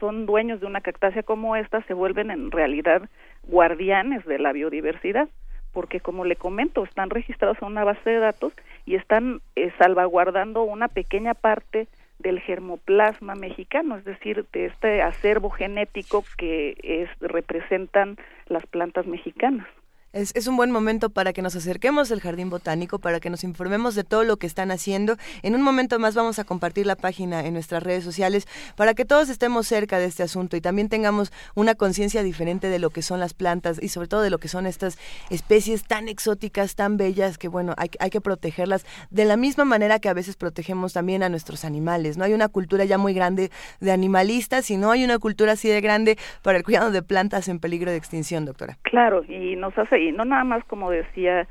son 0.00 0.26
dueños 0.26 0.60
de 0.60 0.66
una 0.66 0.80
cactácea 0.80 1.22
como 1.22 1.56
esta, 1.56 1.82
se 1.82 1.94
vuelven 1.94 2.30
en 2.30 2.50
realidad 2.50 3.08
guardianes 3.44 4.24
de 4.24 4.38
la 4.38 4.52
biodiversidad 4.52 5.28
porque 5.72 6.00
como 6.00 6.24
le 6.24 6.36
comento, 6.36 6.84
están 6.84 7.10
registrados 7.10 7.58
en 7.60 7.68
una 7.68 7.84
base 7.84 8.10
de 8.10 8.18
datos 8.18 8.52
y 8.86 8.94
están 8.94 9.40
eh, 9.56 9.70
salvaguardando 9.78 10.62
una 10.62 10.88
pequeña 10.88 11.34
parte 11.34 11.88
del 12.18 12.40
germoplasma 12.40 13.34
mexicano, 13.34 13.96
es 13.96 14.04
decir, 14.04 14.44
de 14.52 14.66
este 14.66 15.02
acervo 15.02 15.50
genético 15.50 16.24
que 16.36 16.76
es, 16.82 17.08
representan 17.20 18.16
las 18.46 18.66
plantas 18.66 19.06
mexicanas. 19.06 19.66
Es, 20.14 20.46
un 20.46 20.56
buen 20.56 20.70
momento 20.70 21.10
para 21.10 21.34
que 21.34 21.42
nos 21.42 21.54
acerquemos 21.54 22.10
al 22.10 22.20
Jardín 22.20 22.48
Botánico, 22.48 22.98
para 22.98 23.20
que 23.20 23.28
nos 23.28 23.44
informemos 23.44 23.94
de 23.94 24.04
todo 24.04 24.24
lo 24.24 24.38
que 24.38 24.46
están 24.46 24.70
haciendo. 24.70 25.16
En 25.42 25.54
un 25.54 25.60
momento 25.60 25.98
más 25.98 26.14
vamos 26.14 26.38
a 26.38 26.44
compartir 26.44 26.86
la 26.86 26.96
página 26.96 27.44
en 27.44 27.52
nuestras 27.52 27.82
redes 27.82 28.04
sociales 28.04 28.46
para 28.74 28.94
que 28.94 29.04
todos 29.04 29.28
estemos 29.28 29.66
cerca 29.66 29.98
de 29.98 30.06
este 30.06 30.22
asunto 30.22 30.56
y 30.56 30.62
también 30.62 30.88
tengamos 30.88 31.30
una 31.54 31.74
conciencia 31.74 32.22
diferente 32.22 32.70
de 32.70 32.78
lo 32.78 32.88
que 32.88 33.02
son 33.02 33.20
las 33.20 33.34
plantas 33.34 33.82
y 33.82 33.88
sobre 33.88 34.08
todo 34.08 34.22
de 34.22 34.30
lo 34.30 34.38
que 34.38 34.48
son 34.48 34.64
estas 34.64 34.98
especies 35.28 35.84
tan 35.84 36.08
exóticas, 36.08 36.74
tan 36.74 36.96
bellas, 36.96 37.36
que 37.36 37.48
bueno, 37.48 37.74
hay, 37.76 37.90
hay 38.00 38.08
que 38.08 38.22
protegerlas 38.22 38.86
de 39.10 39.26
la 39.26 39.36
misma 39.36 39.66
manera 39.66 39.98
que 39.98 40.08
a 40.08 40.14
veces 40.14 40.36
protegemos 40.36 40.94
también 40.94 41.22
a 41.22 41.28
nuestros 41.28 41.66
animales. 41.66 42.16
No 42.16 42.24
hay 42.24 42.32
una 42.32 42.48
cultura 42.48 42.86
ya 42.86 42.96
muy 42.96 43.12
grande 43.12 43.50
de 43.80 43.92
animalistas, 43.92 44.64
sino 44.64 44.90
hay 44.90 45.04
una 45.04 45.18
cultura 45.18 45.52
así 45.52 45.68
de 45.68 45.82
grande 45.82 46.16
para 46.42 46.56
el 46.56 46.64
cuidado 46.64 46.92
de 46.92 47.02
plantas 47.02 47.46
en 47.48 47.58
peligro 47.58 47.90
de 47.90 47.98
extinción, 47.98 48.46
doctora. 48.46 48.78
Claro, 48.84 49.22
y 49.24 49.54
nos 49.56 49.76
hace 49.76 49.97
y 50.00 50.12
no 50.12 50.24
nada 50.24 50.44
más 50.44 50.64
como 50.64 50.90
decía 50.90 51.46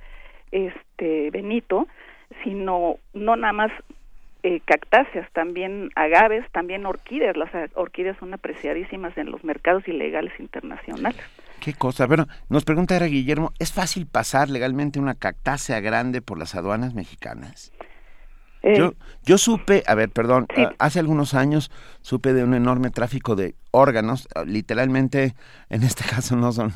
este 0.51 1.29
Benito, 1.31 1.87
sino 2.43 2.97
no 3.13 3.35
nada 3.35 3.53
más 3.53 3.71
eh, 4.43 4.61
cactáceas, 4.63 5.29
también 5.33 5.89
agaves, 5.95 6.45
también 6.51 6.85
orquídeas. 6.85 7.35
Las 7.35 7.49
orquídeas 7.73 8.17
son 8.17 8.33
apreciadísimas 8.33 9.17
en 9.17 9.31
los 9.31 9.43
mercados 9.43 9.87
ilegales 9.87 10.31
internacionales. 10.39 11.19
Qué 11.59 11.73
cosa. 11.73 12.05
Bueno, 12.05 12.27
nos 12.47 12.63
pregunta 12.63 12.95
era 12.95 13.07
Guillermo, 13.07 13.51
¿es 13.59 13.73
fácil 13.73 14.05
pasar 14.05 14.49
legalmente 14.49 14.99
una 14.99 15.15
cactácea 15.15 15.79
grande 15.79 16.21
por 16.21 16.37
las 16.37 16.55
aduanas 16.55 16.93
mexicanas? 16.93 17.73
Eh, 18.61 18.75
yo, 18.77 18.93
yo 19.23 19.37
supe, 19.37 19.83
a 19.87 19.95
ver, 19.95 20.09
perdón, 20.09 20.47
hace 20.79 20.99
algunos 20.99 21.33
años 21.33 21.71
supe 22.01 22.33
de 22.33 22.43
un 22.43 22.53
enorme 22.53 22.89
tráfico 22.89 23.35
de 23.35 23.55
órganos, 23.71 24.27
literalmente, 24.45 25.33
en 25.69 25.83
este 25.83 26.03
caso 26.09 26.35
no 26.35 26.51
son 26.51 26.71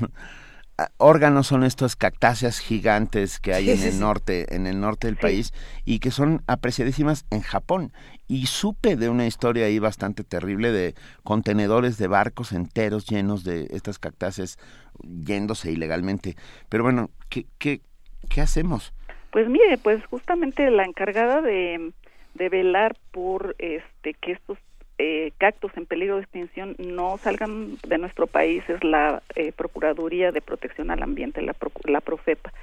órganos 0.97 1.47
son 1.47 1.63
estos 1.63 1.95
cactáceas 1.95 2.60
gigantes 2.60 3.39
que 3.39 3.53
hay 3.53 3.69
en 3.69 3.84
el 3.84 3.99
norte, 3.99 4.55
en 4.55 4.67
el 4.67 4.79
norte 4.79 5.07
del 5.07 5.17
país 5.17 5.53
y 5.86 5.99
que 5.99 6.12
son 6.12 6.41
apreciadísimas 6.47 7.25
en 7.29 7.41
Japón. 7.41 7.91
Y 8.27 8.47
supe 8.47 8.95
de 8.95 9.10
una 9.10 9.27
historia 9.27 9.65
ahí 9.65 9.79
bastante 9.79 10.23
terrible 10.23 10.71
de 10.71 10.95
contenedores 11.23 11.97
de 11.97 12.07
barcos 12.07 12.51
enteros 12.51 13.05
llenos 13.05 13.43
de 13.43 13.67
estas 13.71 13.99
cactáceas 13.99 14.57
yéndose 15.03 15.71
ilegalmente. 15.71 16.36
Pero 16.69 16.84
bueno, 16.84 17.10
¿qué, 17.29 17.45
qué, 17.57 17.81
qué 18.29 18.41
hacemos? 18.41 18.93
Pues 19.31 19.47
mire, 19.47 19.77
pues 19.77 20.03
justamente 20.07 20.69
la 20.71 20.84
encargada 20.84 21.41
de, 21.41 21.93
de 22.34 22.49
velar 22.49 22.97
por 23.12 23.55
este 23.60 24.13
que 24.13 24.34
estos 24.34 24.57
eh, 25.03 25.31
cactus 25.39 25.75
en 25.77 25.87
peligro 25.87 26.17
de 26.17 26.21
extinción 26.21 26.75
no 26.77 27.17
salgan 27.17 27.77
de 27.87 27.97
nuestro 27.97 28.27
país 28.27 28.63
es 28.69 28.83
la 28.83 29.23
eh, 29.35 29.51
Procuraduría 29.51 30.31
de 30.31 30.41
Protección 30.41 30.91
al 30.91 31.01
Ambiente, 31.01 31.41
la, 31.41 31.55
la 31.85 32.01
Profepa. 32.01 32.53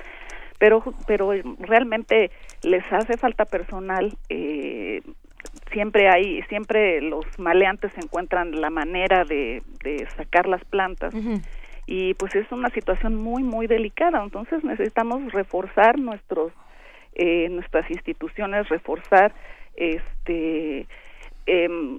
Pero, 0.61 0.85
pero 1.09 1.33
realmente 1.59 2.31
les 2.63 2.85
hace 2.93 3.17
falta 3.17 3.45
personal. 3.45 4.17
Eh, 4.29 5.03
siempre 5.73 6.09
hay, 6.09 6.43
siempre 6.43 7.01
los 7.01 7.27
maleantes 7.41 7.91
encuentran 7.97 8.61
la 8.61 8.71
manera 8.71 9.25
de, 9.25 9.61
de 9.83 10.07
sacar 10.17 10.47
las 10.47 10.65
plantas. 10.65 11.13
Y 11.87 12.15
pues 12.15 12.37
es 12.37 12.53
una 12.53 12.71
situación 12.71 13.17
muy, 13.17 13.43
muy 13.43 13.67
delicada. 13.67 14.23
Entonces 14.23 14.63
necesitamos 14.63 15.33
reforzar 15.33 15.99
nuestros, 15.99 16.53
nuestras 17.51 17.91
instituciones, 17.91 18.69
reforzar 18.69 19.33
este, 19.75 20.87
eh, 21.47 21.99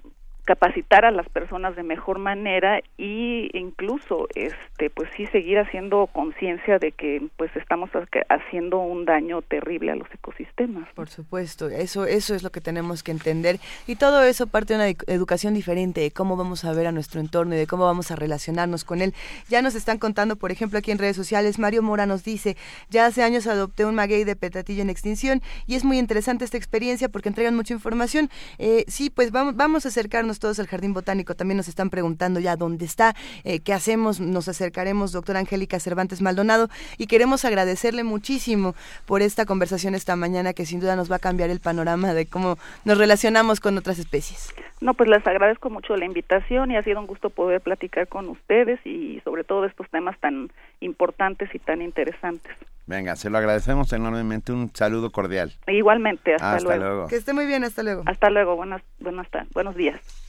capacitar 0.49 1.05
a 1.05 1.11
las 1.11 1.29
personas 1.29 1.75
de 1.75 1.83
mejor 1.83 2.17
manera 2.17 2.81
y 2.97 3.55
incluso 3.55 4.27
este 4.33 4.89
pues 4.89 5.07
sí 5.15 5.27
seguir 5.27 5.59
haciendo 5.59 6.07
conciencia 6.07 6.79
de 6.79 6.91
que 6.91 7.21
pues 7.37 7.55
estamos 7.55 7.91
haciendo 8.29 8.79
un 8.79 9.05
daño 9.05 9.43
terrible 9.43 9.91
a 9.91 9.95
los 9.95 10.07
ecosistemas. 10.11 10.89
Por 10.95 11.07
supuesto, 11.07 11.67
eso 11.69 12.05
eso 12.05 12.33
es 12.33 12.41
lo 12.41 12.49
que 12.49 12.61
tenemos 12.61 13.03
que 13.03 13.11
entender 13.11 13.59
y 13.85 13.97
todo 13.97 14.23
eso 14.23 14.47
parte 14.47 14.73
de 14.73 14.79
una 14.79 14.87
educación 15.05 15.53
diferente 15.53 16.01
de 16.01 16.09
cómo 16.09 16.35
vamos 16.35 16.65
a 16.65 16.73
ver 16.73 16.87
a 16.87 16.91
nuestro 16.91 17.21
entorno 17.21 17.53
y 17.53 17.59
de 17.59 17.67
cómo 17.67 17.83
vamos 17.83 18.09
a 18.09 18.15
relacionarnos 18.15 18.83
con 18.83 19.03
él. 19.03 19.13
Ya 19.49 19.61
nos 19.61 19.75
están 19.75 19.99
contando, 19.99 20.35
por 20.35 20.51
ejemplo, 20.51 20.79
aquí 20.79 20.89
en 20.89 20.97
redes 20.97 21.15
sociales, 21.15 21.59
Mario 21.59 21.83
Mora 21.83 22.07
nos 22.07 22.23
dice, 22.23 22.57
ya 22.89 23.05
hace 23.05 23.21
años 23.21 23.45
adopté 23.45 23.85
un 23.85 23.93
maguey 23.93 24.23
de 24.23 24.35
petatillo 24.35 24.81
en 24.81 24.89
extinción 24.89 25.43
y 25.67 25.75
es 25.75 25.83
muy 25.85 25.99
interesante 25.99 26.43
esta 26.43 26.57
experiencia 26.57 27.07
porque 27.07 27.29
entregan 27.29 27.55
mucha 27.55 27.75
información. 27.75 28.31
Eh, 28.57 28.85
sí, 28.87 29.11
pues 29.11 29.29
vamos, 29.31 29.55
vamos 29.55 29.85
a 29.85 29.89
acercarnos 29.89 30.38
todos 30.39 30.59
al 30.59 30.67
Jardín 30.67 30.93
Botánico. 30.93 31.35
También 31.35 31.57
nos 31.57 31.67
están 31.67 31.89
preguntando 31.89 32.39
ya 32.39 32.55
dónde 32.55 32.85
está, 32.85 33.15
eh, 33.43 33.59
qué 33.59 33.73
hacemos. 33.73 34.19
Nos 34.19 34.47
acercaremos, 34.47 35.11
doctora 35.11 35.39
Angélica 35.39 35.79
Cervantes 35.79 36.21
Maldonado, 36.21 36.69
y 36.97 37.07
queremos 37.07 37.45
agradecerle 37.45 38.03
muchísimo 38.03 38.75
por 39.05 39.21
esta 39.21 39.45
conversación 39.45 39.95
esta 39.95 40.15
mañana 40.15 40.53
que 40.53 40.65
sin 40.65 40.79
duda 40.79 40.95
nos 40.95 41.11
va 41.11 41.17
a 41.17 41.19
cambiar 41.19 41.49
el 41.49 41.59
panorama 41.59 42.13
de 42.13 42.25
cómo 42.25 42.57
nos 42.85 42.97
relacionamos 42.97 43.59
con 43.59 43.77
otras 43.77 43.99
especies. 43.99 44.53
No, 44.81 44.93
pues 44.93 45.09
les 45.09 45.25
agradezco 45.27 45.69
mucho 45.69 45.95
la 45.97 46.05
invitación 46.05 46.71
y 46.71 46.77
ha 46.77 46.83
sido 46.83 46.99
un 47.01 47.07
gusto 47.07 47.29
poder 47.29 47.59
platicar 47.59 48.07
con 48.07 48.29
ustedes 48.29 48.79
y 48.85 49.19
sobre 49.25 49.43
todo 49.43 49.63
de 49.63 49.67
estos 49.67 49.89
temas 49.89 50.17
tan 50.19 50.49
importantes 50.79 51.53
y 51.53 51.59
tan 51.59 51.81
interesantes. 51.81 52.55
Venga, 52.87 53.15
se 53.15 53.29
lo 53.29 53.37
agradecemos 53.37 53.91
enormemente. 53.93 54.51
Un 54.51 54.69
saludo 54.73 55.11
cordial. 55.11 55.51
Igualmente, 55.67 56.33
hasta, 56.33 56.59
luego. 56.77 57.07
Que 57.07 57.17
esté 57.17 57.33
muy 57.33 57.45
bien, 57.45 57.63
hasta 57.63 57.83
luego. 57.83 58.03
Hasta 58.05 58.29
luego, 58.29 58.55
buenas, 58.55 58.81
buenas, 58.99 59.27
buenos 59.53 59.75
días. 59.75 60.28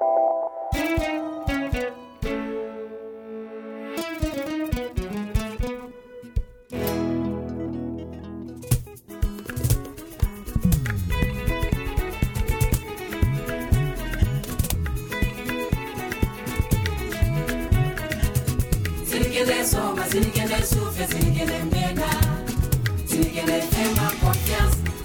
Sinikele 19.41 19.65
soma, 19.65 20.05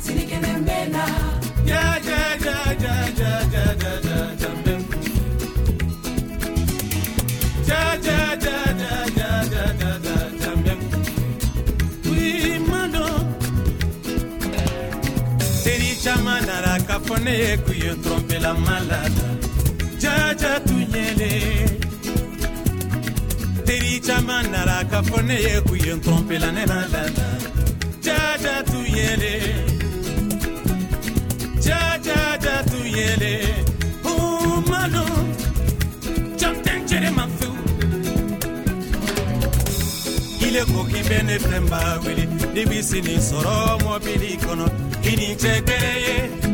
sinikele 0.02 0.52
mena. 0.66 1.04
Ja, 1.64 1.96
ja, 2.04 2.36
ja, 2.44 2.58
ja, 2.84 2.96
ja, 3.16 3.32
ja, 3.52 3.64
ja, 3.80 3.92
ja, 4.04 4.16
ja. 4.40 4.76
Ja, 7.66 7.82
ja, 8.04 8.20
ja, 8.44 8.58
ja, 8.76 8.92
ja, 9.16 9.64
ja, 9.80 9.92
ja. 10.66 10.74
Oui, 12.04 12.60
nara 16.46 16.78
kafone 16.86 17.56
kuyo 17.64 17.94
trompe 18.02 18.38
la 18.38 18.52
malada. 18.54 19.28
Ja, 19.98 20.34
ja, 20.40 20.60
tunyele. 20.60 21.65
Teri 23.66 23.94
caman 24.06 24.44
nara 24.52 24.78
ka 24.90 24.98
fɔ 25.08 25.18
ne 25.28 25.36
ye 25.46 25.54
k'u 25.66 25.74
ye 25.84 25.92
n 25.96 26.00
ma 26.70 26.80
lada 26.92 27.26
jaja 28.04 28.54
tu 28.70 28.78
yele. 28.96 29.34
Jajaja 31.66 32.56
tu 32.70 32.78
yele. 32.96 33.34
Malo 34.70 35.04
jamtɛn 36.40 36.80
cere 36.88 37.10
ma 37.16 37.24
fewu 37.36 37.60
ile 40.46 40.62
ko 40.70 40.80
k'i 40.90 41.00
bɛ 41.08 41.18
ne 41.28 41.36
fɛn 41.46 41.64
ba 41.70 41.80
wele 42.04 42.24
ne 42.54 42.62
bi 42.70 42.78
sini 42.88 43.14
sɔrɔ 43.28 43.54
mɔbili 43.84 44.32
kɔnɔ 44.42 44.66
cɛ 45.42 45.52
gɛrɛ 45.68 45.92
ye 46.04 46.45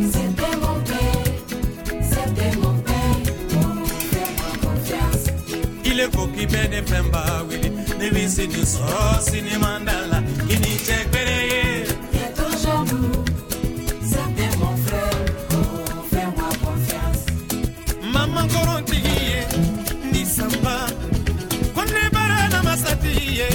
ile 5.93 6.09
ko 6.09 6.23
k'i 6.35 6.45
bɛ 6.53 6.63
ne 6.73 6.81
fɛn 6.89 7.07
ne 7.99 8.07
bi 8.15 8.23
sini 8.35 8.63
sɔrɔ 8.73 9.21
sini 9.27 9.55
manda 9.63 9.97
la 10.11 10.19
i 10.53 10.57
cɛ 10.87 10.99
gɛrɛ 11.13 11.39
ye. 11.51 11.63
T'es 12.13 12.29
trop 12.37 12.55
jaloux, 12.63 13.25
c'était 14.11 14.53
mon 14.61 14.75
frère. 14.85 15.21
Oh, 15.57 15.85
fais-moi 16.11 16.51
confiance. 16.65 17.23
mama 18.15 18.43
kɔrɔntigi 18.53 19.17
ye 19.29 19.41
ni 20.13 20.23
sanba 20.25 20.77
ko 21.75 21.83
ne 21.95 22.05
bara 22.15 22.39
namasatigi 22.53 23.27
ye 23.39 23.49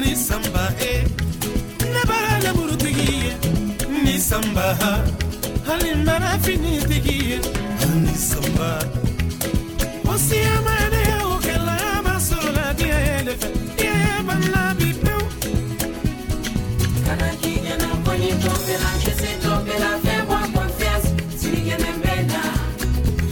ni 0.00 0.12
sanba 0.26 0.64
e. 0.80 0.94
Ne 1.92 2.02
bara 2.10 2.32
leburutigi 2.44 3.08
ye 3.24 3.32
ni 4.04 4.14
sanba 4.28 4.66
hali 5.66 5.90
n 5.98 6.04
bara 6.08 6.30
finitigi 6.44 7.16
ye 7.28 7.38
ni 8.04 8.14
sanba 8.30 8.70
o 10.10 10.14
siyama 10.26 10.72
ne 10.72 10.82
ye 10.82 10.83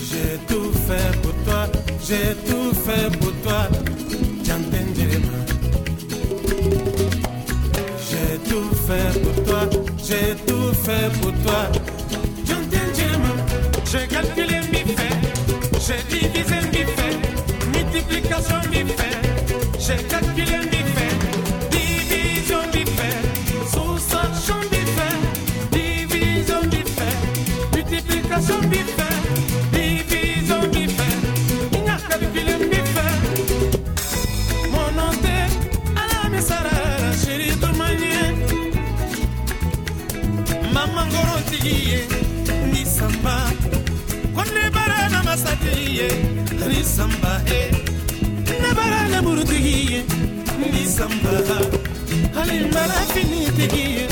J'ai 0.09 0.39
tout 0.49 0.73
fait 0.87 1.13
pour 1.23 1.35
toi, 1.45 1.67
j'ai 2.07 2.35
tout 2.49 2.75
fait 2.75 3.19
pour 3.19 3.33
toi, 3.43 3.69
Jantendirema. 4.45 5.39
J'ai 8.09 8.39
tout 8.49 8.75
fait 8.87 9.21
pour 9.23 9.45
toi, 9.45 9.63
j'ai 9.99 10.35
tout 10.47 10.73
fait 10.85 11.09
pour 11.21 11.33
toi, 11.45 11.63
ذنبها 51.03 51.61
هل 52.37 52.51
الملاك 52.51 53.17
نيتي 53.31 53.67
تجير 53.67 54.09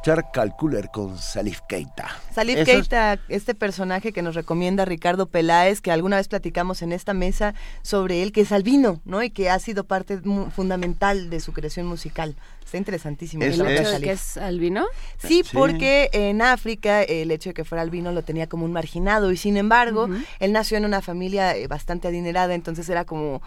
escuchar 0.00 0.30
Calculer 0.32 0.88
con 0.90 1.18
Salif 1.18 1.60
Keita. 1.68 2.08
Salif 2.34 2.56
Eso 2.56 2.70
es- 2.70 2.76
Keita, 2.78 3.18
este 3.28 3.54
personaje 3.54 4.12
que 4.14 4.22
nos 4.22 4.34
recomienda 4.34 4.86
Ricardo 4.86 5.26
Peláez, 5.26 5.82
que 5.82 5.90
alguna 5.92 6.16
vez 6.16 6.26
platicamos 6.26 6.80
en 6.80 6.92
esta 6.92 7.12
mesa 7.12 7.54
sobre 7.82 8.22
él, 8.22 8.32
que 8.32 8.40
es 8.40 8.50
albino, 8.52 9.02
¿no? 9.04 9.22
Y 9.22 9.28
que 9.28 9.50
ha 9.50 9.58
sido 9.58 9.84
parte 9.84 10.18
fundamental 10.54 11.28
de 11.28 11.40
su 11.40 11.52
creación 11.52 11.84
musical. 11.86 12.34
Está 12.64 12.78
interesantísimo. 12.78 13.42
Es- 13.44 13.58
el 13.58 13.66
es-. 13.66 13.98
¿Que 14.00 14.12
es 14.12 14.36
albino? 14.38 14.86
Sí, 15.18 15.42
Sí. 15.44 15.50
porque 15.52 16.08
en 16.14 16.40
África 16.40 17.02
el 17.02 17.30
hecho 17.30 17.50
de 17.50 17.54
que 17.54 17.64
fuera 17.66 17.82
albino 17.82 18.10
lo 18.12 18.22
tenía 18.22 18.46
como 18.48 18.64
un 18.64 18.72
marginado 18.72 19.32
y 19.32 19.36
sin 19.36 19.58
embargo 19.58 20.08
él 20.38 20.52
nació 20.52 20.78
en 20.78 20.86
una 20.86 21.02
familia 21.02 21.54
eh, 21.56 21.66
bastante 21.66 22.08
adinerada, 22.08 22.54
entonces 22.54 22.88
era 22.88 23.04
como, 23.04 23.42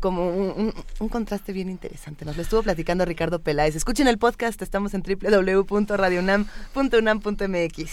como 0.00 0.28
un, 0.28 0.66
un- 0.66 0.74
un 1.00 1.08
contraste 1.08 1.52
bien 1.52 1.68
interesante. 1.70 2.24
Nos 2.24 2.36
lo 2.36 2.42
estuvo 2.42 2.62
platicando 2.62 3.04
Ricardo 3.04 3.40
Peláez. 3.40 3.74
Escuchen 3.76 4.06
el 4.08 4.18
podcast, 4.18 4.60
estamos 4.62 4.94
en 4.94 5.02
www.radionam.unam.mx. 5.02 7.90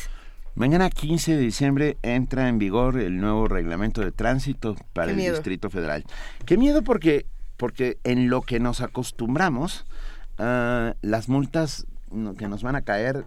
Mañana 0.55 0.89
15 0.89 1.35
de 1.35 1.41
diciembre 1.41 1.97
entra 2.01 2.49
en 2.49 2.57
vigor 2.59 2.99
el 2.99 3.19
nuevo 3.21 3.47
reglamento 3.47 4.01
de 4.01 4.11
tránsito 4.11 4.75
para 4.93 5.05
Qué 5.07 5.11
el 5.11 5.17
miedo. 5.17 5.35
Distrito 5.35 5.69
Federal. 5.69 6.03
Qué 6.45 6.57
miedo 6.57 6.83
porque, 6.83 7.25
porque 7.55 7.97
en 8.03 8.29
lo 8.29 8.41
que 8.41 8.59
nos 8.59 8.81
acostumbramos, 8.81 9.85
ah, 10.37 10.95
las 11.01 11.29
multas 11.29 11.85
que 12.37 12.49
nos 12.49 12.63
van 12.63 12.75
a 12.75 12.81
caer, 12.81 13.23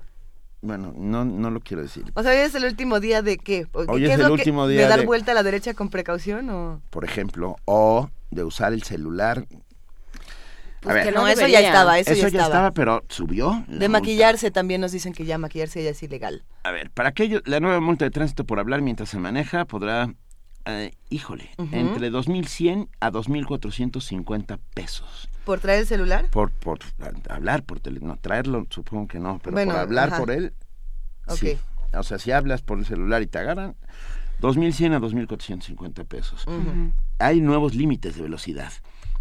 bueno, 0.64 0.92
no, 0.96 1.24
no 1.24 1.50
lo 1.50 1.60
quiero 1.60 1.82
decir. 1.82 2.04
O 2.14 2.22
sea, 2.22 2.32
hoy 2.32 2.38
es 2.38 2.54
el 2.54 2.64
último 2.64 2.98
día 3.00 3.22
de 3.22 3.36
qué? 3.38 3.66
¿O 3.72 3.84
Hoy 3.92 4.00
¿Qué 4.02 4.06
es 4.06 4.12
el 4.14 4.20
lo 4.22 4.26
que- 4.28 4.32
último 4.32 4.66
de 4.66 4.74
día 4.78 4.88
dar 4.88 5.00
de- 5.00 5.06
vuelta 5.06 5.32
a 5.32 5.34
la 5.34 5.42
derecha 5.42 5.74
con 5.74 5.90
precaución 5.90 6.48
o 6.50 6.80
Por 6.90 7.04
ejemplo, 7.04 7.56
o 7.66 8.08
de 8.30 8.44
usar 8.44 8.72
el 8.72 8.82
celular. 8.82 9.46
Pues 10.80 10.90
a 10.92 10.94
ver, 10.96 11.04
que 11.06 11.12
no, 11.12 11.22
no 11.22 11.28
eso 11.28 11.46
ya 11.46 11.60
estaba, 11.60 11.98
eso, 11.98 12.10
eso, 12.12 12.22
ya 12.22 12.28
ya 12.28 12.38
estaba. 12.40 12.44
estaba, 12.46 12.70
pero 12.72 13.04
subió. 13.08 13.64
de 13.68 13.72
multa. 13.74 13.88
maquillarse 13.88 14.50
también 14.50 14.80
nos 14.82 14.92
dicen 14.92 15.12
que 15.14 15.24
ya 15.24 15.38
maquillarse 15.38 15.82
ya 15.82 15.90
es 15.90 16.02
ilegal. 16.02 16.44
A 16.62 16.72
ver, 16.72 16.90
para 16.90 17.08
aquello, 17.10 17.40
la 17.46 17.60
nueva 17.60 17.80
multa 17.80 18.04
de 18.04 18.10
tránsito 18.10 18.44
por 18.44 18.58
hablar 18.58 18.82
mientras 18.82 19.08
se 19.08 19.18
maneja 19.18 19.64
podrá, 19.64 20.12
eh, 20.66 20.92
híjole, 21.08 21.48
Ujú. 21.56 21.74
entre 21.74 22.10
2.100 22.10 22.88
a 23.00 23.10
2.450 23.10 24.58
pesos. 24.74 25.30
¿Por 25.44 25.60
traer 25.60 25.80
el 25.80 25.86
celular? 25.86 26.26
Por, 26.30 26.50
por 26.50 26.78
hablar 27.28 27.62
por 27.64 27.80
teléfono, 27.80 28.14
no, 28.14 28.18
traerlo 28.18 28.66
supongo 28.70 29.06
que 29.08 29.18
no, 29.18 29.38
pero 29.42 29.52
Bueno, 29.54 29.72
por 29.72 29.80
hablar 29.80 30.08
ajá. 30.08 30.18
por 30.18 30.30
él, 30.30 30.54
sí. 31.28 31.58
O 31.92 32.02
sea, 32.02 32.18
si 32.18 32.32
hablas 32.32 32.62
por 32.62 32.78
el 32.78 32.86
celular 32.86 33.22
y 33.22 33.26
te 33.26 33.38
agarran, 33.38 33.76
2.100 34.40 34.94
a 34.94 35.00
2.450 35.00 36.04
pesos. 36.06 36.44
Ujú. 36.46 36.92
Hay 37.18 37.40
nuevos 37.40 37.74
límites 37.74 38.16
de 38.16 38.22
velocidad. 38.22 38.72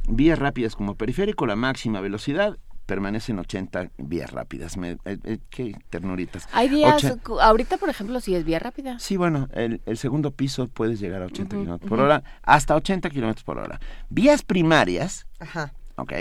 Vías 0.07 0.39
rápidas 0.39 0.75
como 0.75 0.95
periférico, 0.95 1.45
la 1.45 1.55
máxima 1.55 2.01
velocidad 2.01 2.57
permanecen 2.85 3.39
80 3.39 3.91
vías 3.97 4.31
rápidas. 4.31 4.75
Me- 4.75 4.97
eh, 5.05 5.17
eh, 5.23 5.37
qué 5.49 5.73
ternuritas. 5.89 6.49
Hay 6.51 6.67
días, 6.67 7.05
ahorita 7.41 7.77
por 7.77 7.89
ejemplo, 7.89 8.19
si 8.19 8.35
es 8.35 8.43
vía 8.43 8.59
rápida. 8.59 8.99
Sí, 8.99 9.15
bueno, 9.15 9.47
el, 9.53 9.81
el 9.85 9.97
segundo 9.97 10.31
piso 10.31 10.67
puedes 10.67 10.99
llegar 10.99 11.21
a 11.21 11.25
80 11.27 11.55
Ujú, 11.55 11.63
kilómetros 11.63 11.89
por 11.89 11.99
hora, 12.01 12.23
hasta 12.41 12.75
80 12.75 13.09
kilómetros 13.09 13.43
por 13.45 13.57
hora. 13.59 13.79
Vías 14.09 14.41
primarias, 14.43 15.25
Ajá. 15.39 15.73
¿Ok? 15.95 16.13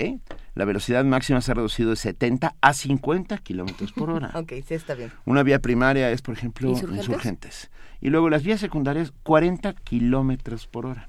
La 0.55 0.65
velocidad 0.65 1.05
máxima 1.05 1.41
se 1.41 1.51
ha 1.51 1.55
reducido 1.55 1.91
de 1.91 1.97
70 1.97 2.55
a 2.61 2.73
50 2.75 3.39
kilómetros 3.39 3.93
por 3.93 4.11
hora. 4.11 4.31
Ok, 4.35 4.53
sí 4.67 4.75
está 4.75 4.95
bien. 4.95 5.13
Una 5.25 5.43
vía 5.43 5.61
primaria 5.61 6.11
es, 6.11 6.23
por 6.23 6.35
ejemplo, 6.35 6.69
¿Insurgentes? 6.71 7.07
insurgentes. 7.09 7.71
Y 8.01 8.11
luego 8.11 8.29
las 8.31 8.43
vías 8.43 8.61
secundarias, 8.61 9.13
40 9.23 9.73
kilómetros 9.75 10.67
por 10.67 10.87
hora. 10.87 11.09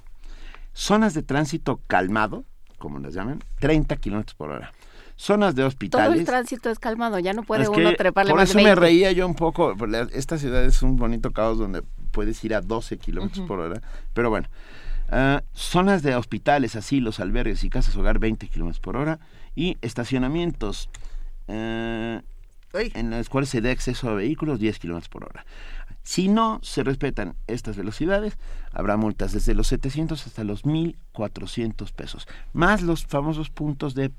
Zonas 0.73 1.13
de 1.13 1.23
tránsito 1.23 1.81
calmado, 1.87 2.45
como 2.77 2.99
las 2.99 3.13
llaman, 3.13 3.39
30 3.59 3.95
kilómetros 3.97 4.35
por 4.35 4.49
hora. 4.51 4.71
Zonas 5.15 5.53
de 5.55 5.61
Todo 5.61 5.67
hospitales. 5.67 6.19
el 6.19 6.25
tránsito 6.25 6.69
es 6.71 6.79
calmado, 6.79 7.19
ya 7.19 7.33
no 7.33 7.43
puede 7.43 7.63
Es 7.63 7.69
uno 7.69 7.91
que 7.91 7.95
treparle 7.95 8.31
por 8.31 8.39
más 8.39 8.49
eso 8.49 8.57
de 8.57 8.63
me 8.63 8.69
20. 8.71 8.81
reía 8.81 9.11
yo 9.11 9.27
un 9.27 9.35
poco. 9.35 9.75
Esta 10.11 10.37
ciudad 10.39 10.65
es 10.65 10.81
un 10.81 10.95
bonito 10.97 11.31
caos 11.31 11.59
donde 11.59 11.83
puedes 12.11 12.43
ir 12.43 12.55
a 12.55 12.61
12 12.61 12.97
kilómetros 12.97 13.39
Ujú. 13.39 13.47
por 13.47 13.59
hora. 13.59 13.81
Pero 14.13 14.31
bueno, 14.31 14.47
ah, 15.13 15.43
zonas 15.53 16.03
de 16.03 16.15
hospitales, 16.15 16.75
asilos, 16.75 17.19
albergues 17.19 17.63
y 17.63 17.69
casas 17.69 17.95
hogar 17.95 18.19
20 18.19 18.47
kilómetros 18.47 18.79
por 18.79 18.97
hora. 18.97 19.19
Y 19.55 19.77
estacionamientos 19.81 20.89
eh, 21.47 22.21
en 22.73 23.09
los 23.11 23.29
cuales 23.29 23.49
se 23.49 23.61
dé 23.61 23.71
acceso 23.71 24.09
a 24.09 24.15
vehículos 24.15 24.59
10 24.59 24.79
kilómetros 24.79 25.09
por 25.09 25.25
hora. 25.25 25.45
Si 26.01 26.27
no 26.27 26.59
se 26.63 26.83
respetan 26.83 27.35
estas 27.47 27.77
velocidades, 27.77 28.37
habrá 28.73 28.97
multas 28.97 29.31
desde 29.31 29.53
los 29.53 29.67
700 29.67 30.27
hasta 30.27 30.43
los 30.43 30.65
1.400 30.65 31.93
pesos, 31.93 32.27
más 32.51 32.81
los 32.81 33.05
famosos 33.05 33.49
puntos 33.49 33.95
de 33.95 34.09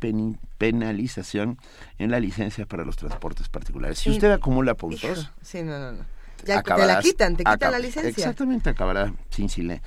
penalización 0.56 1.58
en 1.98 2.10
la 2.10 2.20
licencia 2.20 2.64
para 2.64 2.86
los 2.86 2.96
transportes 2.96 3.50
particulares. 3.50 3.98
Si 3.98 4.10
usted 4.10 4.30
acumula 4.30 4.74
puntos, 4.74 5.30
Sí, 5.42 5.62
no, 5.62 5.78
no, 5.78 5.92
no. 5.92 6.13
Ya 6.44 6.62
te 6.62 6.86
la 6.86 7.00
quitan, 7.00 7.36
te 7.36 7.44
quitan 7.44 7.72
la 7.72 7.78
licencia. 7.78 8.10
Exactamente, 8.10 8.70
acabará 8.70 9.12
sin, 9.30 9.46
Y 9.46 9.48
sin 9.48 9.80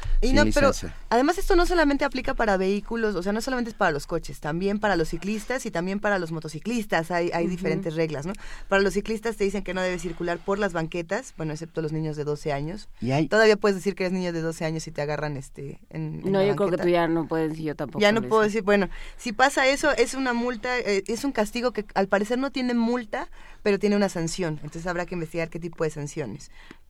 pero 0.53 0.69
licencia. 0.69 0.93
además 1.09 1.37
esto 1.37 1.55
no 1.55 1.65
solamente 1.65 2.05
aplica 2.05 2.33
para 2.33 2.57
vehículos, 2.57 3.15
o 3.15 3.23
sea, 3.23 3.33
no 3.33 3.41
solamente 3.41 3.71
es 3.71 3.75
para 3.75 3.91
los 3.91 4.07
coches, 4.07 4.39
también 4.39 4.79
para 4.79 4.95
los 4.95 5.09
ciclistas 5.09 5.65
y 5.65 5.71
también 5.71 5.99
para 5.99 6.19
los 6.19 6.31
motociclistas 6.31 7.11
hay, 7.11 7.31
hay 7.33 7.47
diferentes 7.47 7.95
reglas, 7.95 8.25
¿no? 8.25 8.33
Para 8.67 8.81
los 8.81 8.93
ciclistas 8.93 9.37
te 9.37 9.43
dicen 9.43 9.63
que 9.63 9.73
no 9.73 9.81
debes 9.81 10.01
circular 10.01 10.39
por 10.39 10.59
las 10.59 10.73
banquetas, 10.73 11.33
bueno, 11.37 11.53
excepto 11.53 11.81
los 11.81 11.91
niños 11.91 12.15
de 12.17 12.23
12 12.23 12.53
años. 12.53 12.89
Y 13.01 13.11
hay, 13.11 13.27
Todavía 13.27 13.57
puedes 13.57 13.75
decir 13.75 13.95
que 13.95 14.03
eres 14.03 14.13
niño 14.13 14.33
de 14.33 14.41
12 14.41 14.65
años 14.65 14.83
si 14.83 14.91
te 14.91 15.01
agarran 15.01 15.37
este 15.37 15.79
en, 15.89 16.21
en 16.25 16.31
No, 16.31 16.39
la 16.39 16.45
yo 16.47 16.55
creo 16.55 16.71
que 16.71 16.77
tú 16.77 16.87
ya 16.89 17.07
no 17.07 17.27
puedes 17.27 17.57
y 17.59 17.63
yo 17.63 17.75
tampoco. 17.75 17.99
Ya 17.99 18.11
no 18.11 18.21
puedo 18.23 18.41
decir, 18.41 18.63
bueno, 18.63 18.89
si 19.17 19.31
pasa 19.33 19.67
eso, 19.67 19.91
es 19.91 20.13
una 20.13 20.33
multa, 20.33 20.77
eh, 20.79 21.03
es 21.07 21.23
un 21.23 21.31
castigo 21.31 21.71
que 21.71 21.85
al 21.93 22.07
parecer 22.07 22.37
no 22.37 22.51
tiene 22.51 22.73
multa, 22.73 23.29
pero 23.63 23.79
tiene 23.79 23.95
una 23.95 24.09
sanción. 24.09 24.59
Entonces 24.63 24.87
habrá 24.87 25.05
que 25.05 25.15
investigar 25.15 25.49
qué 25.49 25.59
tipo 25.59 25.83
de 25.83 25.89
sanciones. 25.89 26.46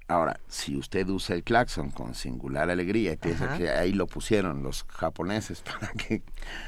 Ahora, 0.10 0.40
si 0.48 0.78
usted 0.78 1.06
usa 1.10 1.36
el 1.36 1.44
claxon 1.44 1.92
con 1.92 2.16
singular 2.16 2.70
alegría 2.70 3.12
y 3.12 3.18
piensa 3.18 3.44
Ajá. 3.44 3.58
que 3.58 3.70
ahí 3.70 3.92
lo 3.92 4.08
pusieron 4.08 4.64
los 4.64 4.86
japoneses 4.88 5.60
para 5.62 5.92
que 5.92 6.22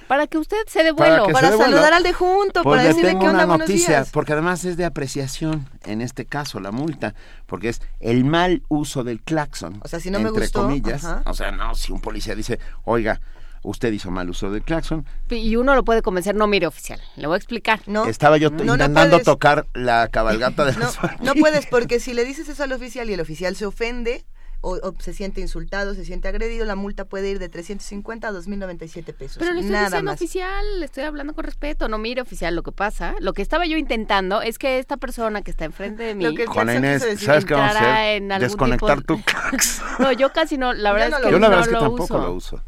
Para 0.09 0.27
que 0.27 0.37
usted 0.37 0.57
se 0.67 0.83
dé 0.83 0.91
vuelo. 0.91 1.25
que 1.27 1.31
Para 1.31 1.47
vuelo. 1.55 1.63
saludar 1.63 1.93
al 1.93 2.03
de 2.03 2.11
junto, 2.11 2.63
Pues 2.63 2.73
para 2.79 2.81
le 2.83 2.87
decirle 2.89 3.11
tengo 3.11 3.21
qué 3.21 3.29
onda, 3.29 3.45
una 3.45 3.57
noticia, 3.59 3.87
días. 3.99 4.09
porque 4.11 4.33
además 4.33 4.65
es 4.65 4.75
de 4.75 4.83
apreciación, 4.83 5.69
en 5.85 6.01
este 6.01 6.25
caso 6.25 6.59
la 6.59 6.71
multa, 6.71 7.15
porque 7.45 7.69
es 7.69 7.81
el 8.01 8.25
mal 8.25 8.61
uso 8.67 9.05
del 9.05 9.21
claxon. 9.21 9.79
O 9.85 9.87
sea, 9.87 10.01
si 10.01 10.11
no 10.11 10.19
me 10.19 10.27
entre 10.27 10.43
gustó, 10.43 10.63
comillas. 10.63 11.05
ajá. 11.05 11.23
O 11.25 11.33
sea, 11.33 11.51
no, 11.53 11.75
si 11.75 11.93
un 11.93 12.01
policía 12.01 12.35
dice, 12.35 12.59
oiga, 12.83 13.21
usted 13.63 13.91
hizo 13.91 14.11
mal 14.11 14.29
uso 14.29 14.49
del 14.51 14.61
claxon, 14.63 15.05
Y 15.29 15.55
uno 15.55 15.75
lo 15.75 15.83
puede 15.83 16.01
convencer, 16.01 16.35
no 16.35 16.47
mire 16.47 16.67
oficial. 16.67 16.99
Le 17.15 17.27
voy 17.27 17.35
a 17.35 17.37
explicar. 17.37 17.81
No, 17.87 18.05
estaba 18.05 18.37
yo 18.37 18.49
No, 18.49 18.73
intentando 18.73 19.19
tocar 19.19 19.65
la 19.73 20.07
cabalgata 20.09 20.65
de 20.65 20.71
no, 20.77 20.79
las 20.79 20.97
no 21.21 21.35
puedes, 21.35 21.65
porque 21.67 21.99
si 21.99 22.13
le 22.13 22.25
dices 22.25 22.47
eso 22.49 22.63
al 22.63 22.71
oficial 22.71 23.09
y 23.09 23.13
el 23.13 23.19
oficial 23.19 23.55
se 23.55 23.65
ofende 23.65 24.25
o, 24.61 24.71
o 24.83 24.93
se 24.99 25.13
siente 25.13 25.39
insultado, 25.39 25.95
se 25.95 26.03
siente 26.03 26.27
agredido, 26.27 26.65
la 26.65 26.75
multa 26.75 27.05
puede 27.05 27.29
ir 27.29 27.39
de 27.39 27.47
350 27.47 28.27
a 28.27 28.31
2097 28.33 29.13
pesos. 29.13 29.37
Pero 29.39 29.53
le 29.53 29.61
estoy 29.61 29.71
Nada 29.71 29.85
diciendo 29.85 30.11
más. 30.11 30.15
oficial, 30.19 30.79
le 30.79 30.85
estoy 30.85 31.03
hablando 31.05 31.33
con 31.33 31.45
respeto, 31.45 31.87
no 31.87 31.97
mire 31.97 32.21
oficial. 32.21 32.55
Lo 32.57 32.63
que 32.63 32.73
pasa, 32.73 33.15
lo 33.21 33.31
que 33.31 33.41
estaba 33.41 33.65
yo 33.65 33.77
intentando 33.77 34.41
es 34.41 34.57
que 34.57 34.79
esta 34.79 34.97
persona 34.97 35.43
que 35.43 35.51
está 35.51 35.63
enfrente 35.63 36.03
de 36.03 36.13
mí 36.15 36.25
Lo 36.25 36.31
que- 36.33 36.43
Claxon 36.43 36.75
Inés, 36.75 37.01
decir, 37.03 37.25
¿sabes 37.25 37.45
qué 37.45 37.53
vamos 37.53 37.73
a 37.73 37.79
hacer? 37.79 38.23
Desconectar 38.41 38.97
tipo- 39.01 39.15
tu 39.15 39.23
claxon. 39.23 39.85
No, 39.99 40.11
yo 40.11 40.33
casi 40.33 40.57
no, 40.57 40.73
la 40.73 40.91
verdad 40.91 41.07
Yo 41.07 41.11
no 41.11 41.17
es 41.17 41.21
lo 41.23 41.27
que 41.29 41.31
yo 41.31 41.39
la 41.39 41.47
no 41.47 41.49
verdad 41.51 41.61
es 41.61 41.67
que 41.67 41.73
lo 41.73 41.79
tampoco 41.79 42.03
uso. 42.03 42.17
lo 42.19 42.33
uso. 42.33 42.63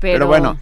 Pero, 0.00 0.12
Pero 0.14 0.26
bueno, 0.26 0.58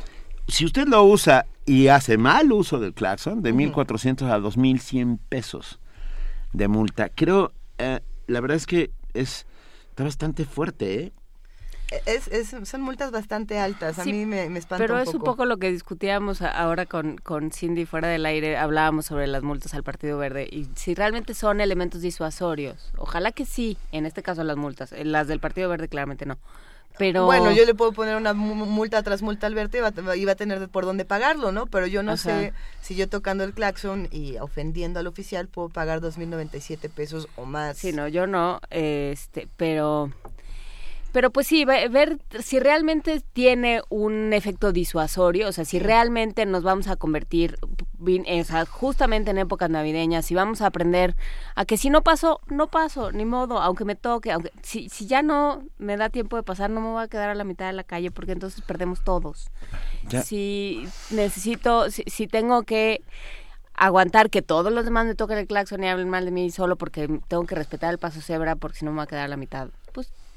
si 0.49 0.65
usted 0.65 0.87
lo 0.87 1.05
usa 1.05 1.47
y 1.67 1.89
hace 1.89 2.19
mal 2.19 2.53
uso 2.53 2.79
del 2.79 2.93
claxon, 2.95 3.43
de 3.43 3.51
Ujú. 3.51 3.59
1.400 3.59 4.31
a 4.31 4.39
2.100 4.39 5.19
pesos 5.29 5.79
de 6.53 6.69
multa, 6.69 7.09
creo, 7.09 7.53
eh, 7.79 8.01
la 8.27 8.41
verdad 8.41 8.57
es 8.57 8.67
que 8.67 8.91
es 9.15 9.47
está 9.91 10.05
bastante 10.05 10.45
fuerte, 10.45 11.05
¿eh? 11.05 11.13
Es, 12.07 12.27
es- 12.29 12.69
son 12.69 12.81
multas 12.81 13.11
bastante 13.13 13.59
altas. 13.59 13.99
A 13.99 14.05
Sí, 14.05 14.13
mí 14.13 14.27
me, 14.27 14.49
me 14.49 14.59
espanta 14.59 14.85
Pero 14.85 14.97
un 14.97 15.01
es 15.03 15.07
poco. 15.07 15.19
un 15.19 15.25
poco 15.25 15.45
lo 15.45 15.59
que 15.59 15.71
discutíamos 15.71 16.43
ahora 16.43 16.87
con, 16.87 17.19
con 17.19 17.53
Cindy 17.53 17.85
fuera 17.87 18.09
del 18.09 18.27
aire, 18.27 18.57
hablábamos 18.57 19.07
sobre 19.07 19.27
las 19.29 19.43
multas 19.43 19.75
al 19.75 19.85
Partido 19.85 20.19
Verde 20.19 20.49
y 20.51 20.67
si 20.75 20.95
realmente 20.95 21.35
son 21.35 21.61
elementos 21.61 22.01
disuasorios. 22.01 22.91
Ojalá 22.97 23.31
que 23.33 23.45
sí, 23.45 23.77
en 23.93 24.07
este 24.07 24.23
caso 24.23 24.43
las 24.43 24.57
multas, 24.57 24.93
eh, 24.93 25.05
las 25.05 25.29
del 25.29 25.39
Partido 25.41 25.69
Verde 25.69 25.89
claramente 25.89 26.27
no. 26.27 26.39
Pero 26.97 27.25
Bueno, 27.25 27.51
yo 27.53 27.65
le 27.65 27.75
puedo 27.75 27.93
poner 27.93 28.17
una 28.17 28.35
mu- 28.35 28.55
multa 28.67 29.03
tras 29.03 29.21
multa 29.23 29.47
al 29.49 29.55
verte 29.55 29.79
y 29.79 29.81
va, 29.81 29.89
a- 30.33 30.35
tener 30.37 30.69
por 30.69 30.85
dónde 30.85 31.05
pagarlo, 31.05 31.51
¿no? 31.51 31.67
Pero 31.67 31.87
yo 31.89 32.03
no 32.03 32.13
Ajá. 32.13 32.23
sé 32.23 32.53
si 32.83 32.95
yo 32.95 33.09
tocando 33.09 33.43
el 33.45 33.53
claxon 33.53 34.09
y 34.13 34.37
ofendiendo 34.39 35.01
al 35.01 35.07
oficial 35.09 35.49
puedo 35.49 35.69
pagar 35.71 36.01
2.097 36.01 36.89
pesos 36.89 37.29
o 37.37 37.45
más. 37.47 37.79
Sí, 37.79 37.93
no, 37.93 38.07
yo 38.09 38.27
no, 38.27 38.61
este, 38.71 39.49
pero 39.57 40.13
Pero 41.13 41.31
pues 41.31 41.47
sí, 41.47 41.65
ve- 41.65 41.89
ver 41.89 42.19
si 42.43 42.59
realmente 42.59 43.23
tiene 43.33 43.83
un 43.89 44.33
efecto 44.33 44.73
disuasorio, 44.73 45.49
o 45.49 45.53
sea, 45.53 45.65
si 45.65 45.79
realmente 45.79 46.45
nos 46.47 46.63
vamos 46.65 46.89
a 46.89 46.97
convertir 46.97 47.57
o 48.05 48.45
sea, 48.45 48.67
justamente 48.67 49.31
en 49.31 49.39
épocas 49.39 49.71
navideñas, 49.71 50.27
si 50.27 50.35
vamos 50.35 50.61
a 50.63 50.67
aprender 50.67 51.17
a 51.55 51.65
que 51.65 51.77
si 51.77 51.91
no 51.91 52.03
paso, 52.03 52.41
no 52.49 52.69
paso, 52.69 53.13
ni 53.13 53.25
modo, 53.25 53.61
aunque 53.61 53.85
me 53.85 53.95
toque, 53.97 54.33
aunque 54.33 54.53
si, 54.63 54.89
si 54.89 55.07
ya 55.07 55.23
no 55.23 55.65
me 55.79 55.97
da 55.97 56.11
tiempo 56.11 56.37
de 56.37 56.43
pasar, 56.43 56.71
no 56.71 56.81
me 56.81 56.89
voy 56.89 57.03
a 57.03 57.09
quedar 57.09 57.31
a 57.31 57.35
la 57.35 57.45
mitad 57.45 57.67
de 57.67 57.73
la 57.73 57.85
calle 57.85 58.11
porque 58.11 58.33
entonces 58.33 58.63
perdemos 58.63 59.03
todos. 59.03 59.51
Ya. 60.09 60.23
Si 60.23 60.87
necesito, 61.11 61.91
si, 61.91 62.05
si 62.07 62.27
tengo 62.27 62.63
que 62.63 63.03
aguantar 63.75 64.31
que 64.31 64.43
todos 64.43 64.73
los 64.73 64.85
demás 64.85 65.07
me 65.07 65.15
toquen 65.15 65.39
el 65.39 65.47
claxon 65.47 65.83
y 65.83 65.89
hablen 65.89 66.09
mal 66.09 66.25
de 66.25 66.31
mí 66.31 66.51
solo 66.51 66.77
porque 66.77 67.09
tengo 67.29 67.45
que 67.45 67.55
respetar 67.55 67.93
el 67.93 67.99
paso 67.99 68.21
cebra 68.21 68.57
porque 68.57 68.79
si 68.79 68.85
no 68.85 68.93
me 68.93 68.99
va 68.99 69.03
a 69.05 69.07
quedar 69.07 69.25
a 69.25 69.29
la 69.29 69.37
mitad. 69.37 69.69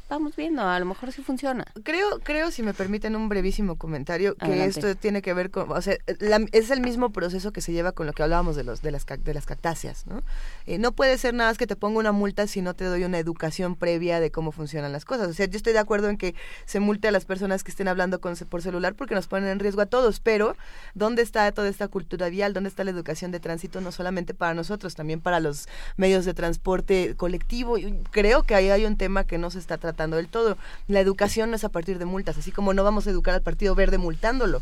Vamos 0.09 0.37
viendo, 0.37 0.61
a 0.61 0.79
lo 0.79 0.85
mejor 0.85 1.11
sí 1.11 1.21
funciona. 1.21 1.65
Creo, 1.83 2.19
creo, 2.23 2.49
si 2.49 2.63
me 2.63 2.73
permiten 2.73 3.13
un 3.17 3.27
brevísimo 3.27 3.75
comentario, 3.75 4.35
que 4.35 4.45
Adelante. 4.45 4.79
esto 4.79 4.95
tiene 4.95 5.21
que 5.21 5.33
ver 5.33 5.51
con, 5.51 5.69
o 5.69 5.81
sea, 5.81 5.97
la- 6.19 6.45
es 6.53 6.71
el 6.71 6.79
mismo 6.79 7.09
proceso 7.11 7.51
que 7.51 7.59
se 7.59 7.73
lleva 7.73 7.91
con 7.91 8.05
lo 8.07 8.13
que 8.13 8.23
hablábamos 8.23 8.55
de 8.55 8.63
los 8.63 8.81
de 8.81 8.91
las 8.91 9.05
de 9.05 9.33
las 9.33 9.45
cactáceas, 9.45 10.07
¿no? 10.07 10.23
Eh, 10.65 10.77
no 10.77 10.93
puede 10.93 11.17
ser 11.17 11.33
nada 11.33 11.49
más 11.49 11.57
que 11.57 11.67
te 11.67 11.75
ponga 11.75 11.99
una 11.99 12.13
multa 12.13 12.47
si 12.47 12.61
no 12.61 12.73
te 12.73 12.85
doy 12.85 13.03
una 13.03 13.19
educación 13.19 13.75
previa 13.75 14.21
de 14.21 14.31
cómo 14.31 14.53
funcionan 14.53 14.93
las 14.93 15.03
cosas. 15.03 15.27
O 15.27 15.33
sea, 15.33 15.45
yo 15.45 15.57
estoy 15.57 15.73
de 15.73 15.79
acuerdo 15.79 16.07
en 16.09 16.15
que 16.17 16.35
se 16.65 16.79
multe 16.79 17.09
a 17.09 17.11
las 17.11 17.25
personas 17.25 17.65
que 17.65 17.71
estén 17.71 17.89
hablando 17.89 18.21
con, 18.21 18.33
por 18.49 18.61
celular 18.61 18.95
porque 18.95 19.13
nos 19.13 19.27
ponen 19.27 19.49
en 19.49 19.59
riesgo 19.59 19.81
a 19.81 19.87
todos, 19.87 20.21
pero 20.21 20.55
¿dónde 20.95 21.21
está 21.21 21.51
toda 21.51 21.67
esta 21.67 21.89
cultura 21.89 22.29
vial? 22.29 22.53
¿Dónde 22.53 22.69
está 22.69 22.85
la 22.85 22.91
educación 22.91 23.31
de 23.31 23.41
tránsito? 23.41 23.81
No 23.81 23.91
solamente 23.91 24.33
para 24.33 24.53
nosotros, 24.53 24.95
también 24.95 25.19
para 25.19 25.41
los 25.41 25.67
medios 25.97 26.23
de 26.23 26.33
transporte 26.33 27.13
colectivo. 27.17 27.75
Creo 28.11 28.43
que 28.43 28.55
ahí 28.55 28.69
hay 28.69 28.85
un 28.85 28.95
tema 28.95 29.25
que 29.25 29.37
no 29.37 29.51
se 29.51 29.59
está 29.59 29.77
tratando 29.77 29.96
del 30.05 30.27
todo. 30.27 30.57
La 30.87 30.99
educación 30.99 31.49
no 31.49 31.55
es 31.55 31.63
a 31.63 31.69
partir 31.69 31.97
de 31.97 32.05
multas, 32.05 32.37
así 32.37 32.51
como 32.51 32.73
no 32.73 32.83
vamos 32.83 33.07
a 33.07 33.09
educar 33.09 33.33
al 33.33 33.41
Partido 33.41 33.73
Verde 33.75 33.97
multándolo. 33.97 34.61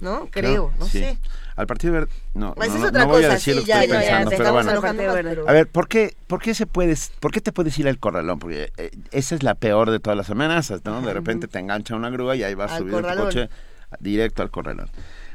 ¿No? 0.00 0.28
Creo, 0.30 0.72
no 0.78 0.86
sí. 0.86 1.00
sé. 1.00 1.18
Al 1.56 1.66
Partido 1.66 1.92
Verde, 1.92 2.10
no, 2.32 2.54
Pues 2.54 2.70
no, 2.70 2.76
es 2.76 2.80
no- 2.80 2.88
otra 2.88 3.02
no 3.02 3.08
voy 3.08 3.22
a 3.24 3.26
cosa, 3.28 3.34
lo 3.34 3.40
sí, 3.40 3.52
que 3.52 3.64
ya, 3.66 3.82
estoy 3.82 3.92
ya, 3.98 4.02
ya, 4.02 4.08
pensando, 4.30 4.30
pero 4.80 5.12
bueno. 5.12 5.42
A 5.46 5.52
ver, 5.52 5.66
¿por 5.68 5.88
qué, 5.88 6.16
por 6.26 6.40
qué 6.40 6.54
se 6.54 6.64
puedes, 6.66 7.12
por 7.20 7.32
qué 7.32 7.42
te 7.42 7.52
puedes 7.52 7.78
ir 7.78 7.86
al 7.86 7.98
corralón? 7.98 8.38
Porque 8.38 8.72
eh, 8.78 8.90
esa 9.10 9.34
es 9.34 9.42
la 9.42 9.54
peor 9.56 9.90
de 9.90 10.00
todas 10.00 10.16
las 10.16 10.30
amenazas, 10.30 10.80
¿no? 10.86 11.02
De 11.02 11.12
repente 11.12 11.48
te 11.48 11.58
engancha 11.58 11.94
una 11.94 12.08
grúa 12.08 12.34
y 12.34 12.44
ahí 12.44 12.54
vas 12.54 12.80
en 12.80 12.88
tu 12.90 13.02
coche 13.02 13.50
directo 13.98 14.40
al 14.42 14.50
corralón. 14.50 14.88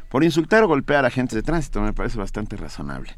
Por 0.10 0.24
insultar 0.24 0.64
o 0.64 0.68
golpear 0.68 1.06
a 1.06 1.10
agentes 1.10 1.36
de 1.36 1.44
tránsito 1.44 1.82
me 1.82 1.94
parece 1.94 2.18
bastante 2.18 2.58
razonable. 2.58 3.16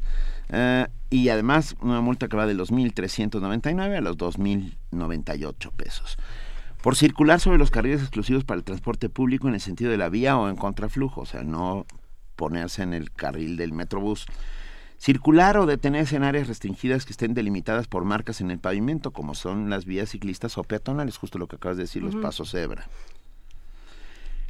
Eh, 0.50 0.86
y 1.10 1.28
además 1.28 1.76
una 1.80 2.00
multa 2.00 2.28
que 2.28 2.36
va 2.36 2.46
de 2.46 2.54
los 2.54 2.72
1.399 2.72 3.96
a 3.96 4.00
los 4.00 4.16
2.098 4.16 5.72
pesos. 5.72 6.18
Por 6.82 6.96
circular 6.96 7.40
sobre 7.40 7.58
los 7.58 7.70
carriles 7.70 8.00
exclusivos 8.00 8.44
para 8.44 8.58
el 8.58 8.64
transporte 8.64 9.08
público 9.08 9.48
en 9.48 9.54
el 9.54 9.60
sentido 9.60 9.90
de 9.90 9.96
la 9.96 10.08
vía 10.08 10.38
o 10.38 10.48
en 10.48 10.56
contraflujo, 10.56 11.22
o 11.22 11.26
sea, 11.26 11.42
no 11.42 11.86
ponerse 12.36 12.82
en 12.82 12.94
el 12.94 13.10
carril 13.10 13.56
del 13.56 13.72
metrobús. 13.72 14.26
Circular 14.96 15.56
o 15.58 15.66
detenerse 15.66 16.16
en 16.16 16.24
áreas 16.24 16.48
restringidas 16.48 17.04
que 17.04 17.12
estén 17.12 17.34
delimitadas 17.34 17.86
por 17.86 18.04
marcas 18.04 18.40
en 18.40 18.50
el 18.50 18.58
pavimento, 18.58 19.12
como 19.12 19.34
son 19.34 19.70
las 19.70 19.84
vías 19.84 20.10
ciclistas 20.10 20.58
o 20.58 20.64
peatonales, 20.64 21.18
justo 21.18 21.38
lo 21.38 21.46
que 21.46 21.56
acabas 21.56 21.76
de 21.76 21.84
decir, 21.84 22.02
los 22.02 22.16
pasos 22.16 22.50
cebra. 22.50 22.88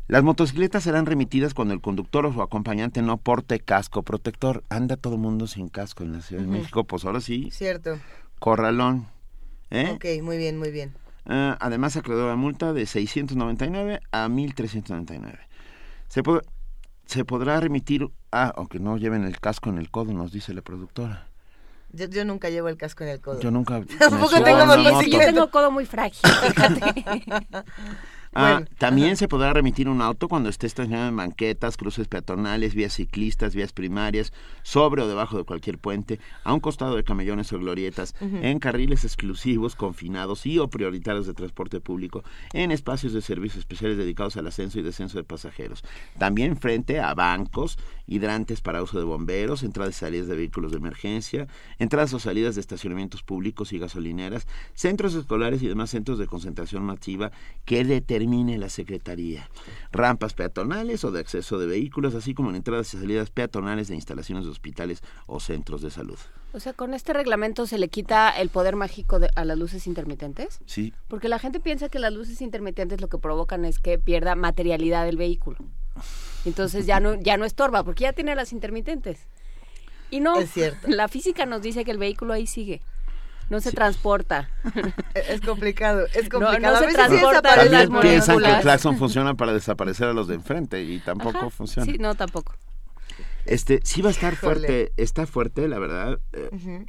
Las 0.08 0.22
motocicletas 0.22 0.84
serán 0.84 1.04
remitidas 1.04 1.52
cuando 1.52 1.74
el 1.74 1.82
conductor 1.82 2.24
o 2.24 2.32
su 2.32 2.40
acompañante 2.40 3.02
no 3.02 3.18
porte 3.18 3.60
casco 3.60 4.02
protector. 4.02 4.64
Anda 4.70 4.96
todo 4.96 5.14
el 5.16 5.20
mundo 5.20 5.46
sin 5.46 5.68
casco 5.68 6.02
en 6.02 6.14
la 6.14 6.22
Ciudad 6.22 6.42
de 6.42 6.48
México, 6.48 6.84
pues 6.84 7.04
ahora 7.04 7.20
sí, 7.20 7.50
Cierto. 7.52 7.98
corralón. 8.38 9.06
¿eh? 9.70 9.92
Ok, 9.94 10.22
muy 10.22 10.38
bien, 10.38 10.58
muy 10.58 10.70
bien. 10.70 10.94
Ah, 11.26 11.58
además, 11.60 11.92
se 11.92 11.98
acreditó 11.98 12.26
la 12.26 12.36
multa 12.36 12.72
de 12.72 12.86
699 12.86 14.00
a 14.10 14.30
1399. 14.30 15.38
Se, 16.08 16.22
se 17.04 17.24
podrá 17.26 17.60
remitir, 17.60 18.08
ah, 18.32 18.50
aunque 18.56 18.78
no 18.78 18.96
lleven 18.96 19.24
el 19.24 19.38
casco 19.38 19.68
en 19.68 19.76
el 19.76 19.90
codo, 19.90 20.14
nos 20.14 20.32
dice 20.32 20.54
la 20.54 20.62
productora. 20.62 21.28
Yo, 21.92 22.06
yo 22.06 22.24
nunca 22.24 22.48
llevo 22.48 22.68
el 22.68 22.78
casco 22.78 23.04
en 23.04 23.10
el 23.10 23.20
codo. 23.20 23.40
Yo 23.40 23.50
nunca. 23.50 23.82
Tampoco 23.98 24.42
tengo 24.42 24.64
moto. 24.64 25.00
Tengo 25.00 25.50
codo 25.50 25.70
muy 25.70 25.84
frágil, 25.84 26.30
fíjate. 26.30 27.04
Ah, 28.38 28.52
Bueno, 28.52 28.66
también 28.78 29.16
se 29.16 29.26
podrá 29.26 29.52
remitir 29.52 29.88
un 29.88 30.00
auto 30.00 30.28
cuando 30.28 30.48
esté 30.48 30.68
estacionado 30.68 31.08
en 31.08 31.16
banquetas, 31.16 31.76
cruces 31.76 32.06
peatonales, 32.06 32.74
vías 32.74 32.92
ciclistas, 32.92 33.54
vías 33.54 33.72
primarias, 33.72 34.32
sobre 34.62 35.02
o 35.02 35.08
debajo 35.08 35.36
de 35.36 35.44
cualquier 35.44 35.78
puente, 35.78 36.20
a 36.44 36.52
un 36.52 36.60
costado 36.60 36.94
de 36.94 37.02
camellones 37.02 37.52
o 37.52 37.58
glorietas, 37.58 38.14
en 38.20 38.60
carriles 38.60 39.04
exclusivos, 39.04 39.74
confinados 39.74 40.46
y 40.46 40.58
o 40.60 40.68
prioritarios 40.68 41.26
de 41.26 41.34
transporte 41.34 41.80
público, 41.80 42.22
en 42.52 42.70
espacios 42.70 43.12
de 43.12 43.22
servicios 43.22 43.58
especiales 43.58 43.98
dedicados 43.98 44.36
al 44.36 44.46
ascenso 44.46 44.78
y 44.78 44.82
descenso 44.82 45.18
de 45.18 45.24
pasajeros. 45.24 45.82
También 46.16 46.56
frente 46.56 47.00
a 47.00 47.14
bancos, 47.14 47.76
hidrantes 48.08 48.60
para 48.60 48.82
uso 48.82 48.98
de 48.98 49.04
bomberos, 49.04 49.62
entradas 49.62 49.94
y 49.96 49.98
salidas 50.00 50.26
de 50.26 50.34
vehículos 50.36 50.72
de 50.72 50.78
emergencia, 50.78 51.46
entradas 51.78 52.12
o 52.14 52.18
salidas 52.18 52.54
de 52.56 52.60
estacionamientos 52.62 53.22
públicos 53.22 53.72
y 53.72 53.78
gasolineras, 53.78 54.46
centros 54.74 55.14
escolares 55.14 55.62
y 55.62 55.68
demás 55.68 55.90
centros 55.90 56.18
de 56.18 56.26
concentración 56.26 56.82
masiva 56.84 57.30
que 57.64 57.84
determine 57.84 58.58
la 58.58 58.68
Secretaría. 58.70 59.48
Rampas 59.92 60.34
peatonales 60.34 61.04
o 61.04 61.10
de 61.12 61.20
acceso 61.20 61.58
de 61.58 61.66
vehículos, 61.66 62.14
así 62.14 62.34
como 62.34 62.50
en 62.50 62.56
entradas 62.56 62.92
y 62.94 62.98
salidas 62.98 63.30
peatonales 63.30 63.88
de 63.88 63.94
instalaciones 63.94 64.44
de 64.44 64.50
hospitales 64.50 65.02
o 65.26 65.38
centros 65.40 65.82
de 65.82 65.90
salud. 65.90 66.18
O 66.54 66.60
sea, 66.60 66.72
con 66.72 66.94
este 66.94 67.12
reglamento 67.12 67.66
se 67.66 67.76
le 67.78 67.88
quita 67.88 68.30
el 68.30 68.48
poder 68.48 68.74
mágico 68.74 69.18
de- 69.18 69.28
a 69.36 69.44
las 69.44 69.58
luces 69.58 69.86
intermitentes. 69.86 70.60
Sí, 70.64 70.94
Porque 71.08 71.28
la 71.28 71.38
gente 71.38 71.60
piensa 71.60 71.88
que 71.90 71.98
las 71.98 72.12
luces 72.12 72.40
intermitentes 72.40 73.00
lo 73.02 73.08
que 73.08 73.18
provocan 73.18 73.66
es 73.66 73.78
que 73.78 73.98
pierda 73.98 74.34
materialidad 74.34 75.04
del 75.04 75.18
vehículo. 75.18 75.58
Entonces 76.44 76.86
ya 76.86 77.00
no, 77.00 77.14
ya 77.20 77.36
no 77.36 77.44
estorba, 77.44 77.84
porque 77.84 78.04
ya 78.04 78.12
tiene 78.12 78.34
las 78.34 78.52
intermitentes. 78.52 79.26
Y 80.10 80.20
no, 80.20 80.38
Es 80.40 80.52
cierto. 80.52 80.88
la 80.88 81.08
física 81.08 81.46
nos 81.46 81.62
dice 81.62 81.84
que 81.84 81.90
el 81.90 81.98
vehículo 81.98 82.32
ahí 82.32 82.46
sigue. 82.46 82.80
No 83.50 83.60
se 83.60 83.72
transporta. 83.72 84.50
Es 85.14 85.40
complicado, 85.40 86.06
es 86.14 86.28
complicado. 86.28 86.58
no 86.60 86.68
A 86.76 86.78
se 86.80 86.86
veces 86.86 87.02
sí 87.02 87.08
transporta 87.08 87.56
las 87.56 87.70
También 87.70 88.00
piensan 88.00 88.38
que 88.38 88.50
el 88.50 88.60
claxon 88.60 88.96
funciona 88.98 89.34
para 89.34 89.52
desaparecer 89.52 90.08
a 90.08 90.12
los 90.12 90.28
de 90.28 90.34
enfrente 90.34 90.82
y 90.82 91.00
tampoco 91.00 91.38
Ajá, 91.38 91.50
funciona. 91.50 91.90
Sí, 91.90 91.98
no, 91.98 92.14
tampoco. 92.14 92.54
Este, 93.46 93.80
sí 93.84 94.02
va 94.02 94.08
a 94.08 94.12
estar 94.12 94.36
fuerte, 94.36 94.92
está 94.98 95.26
fuerte, 95.26 95.66
la 95.68 95.78
verdad. 95.78 96.20
eh. 96.32 96.84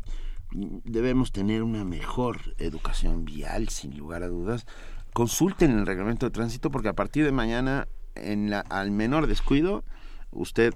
Debemos 0.51 1.31
tener 1.31 1.61
una 1.63 1.85
mejor 1.85 2.55
educación 2.57 3.23
vial, 3.23 3.69
sin 3.69 3.95
lugar 3.97 4.23
a 4.23 4.27
dudas. 4.27 4.65
Consulten 5.13 5.77
el 5.77 5.85
reglamento 5.85 6.25
de 6.25 6.31
tránsito 6.31 6.71
porque 6.71 6.89
a 6.89 6.93
partir 6.93 7.23
de 7.23 7.31
mañana, 7.31 7.87
en 8.21 8.49
la, 8.49 8.59
al 8.61 8.91
menor 8.91 9.27
descuido, 9.27 9.83
usted, 10.31 10.73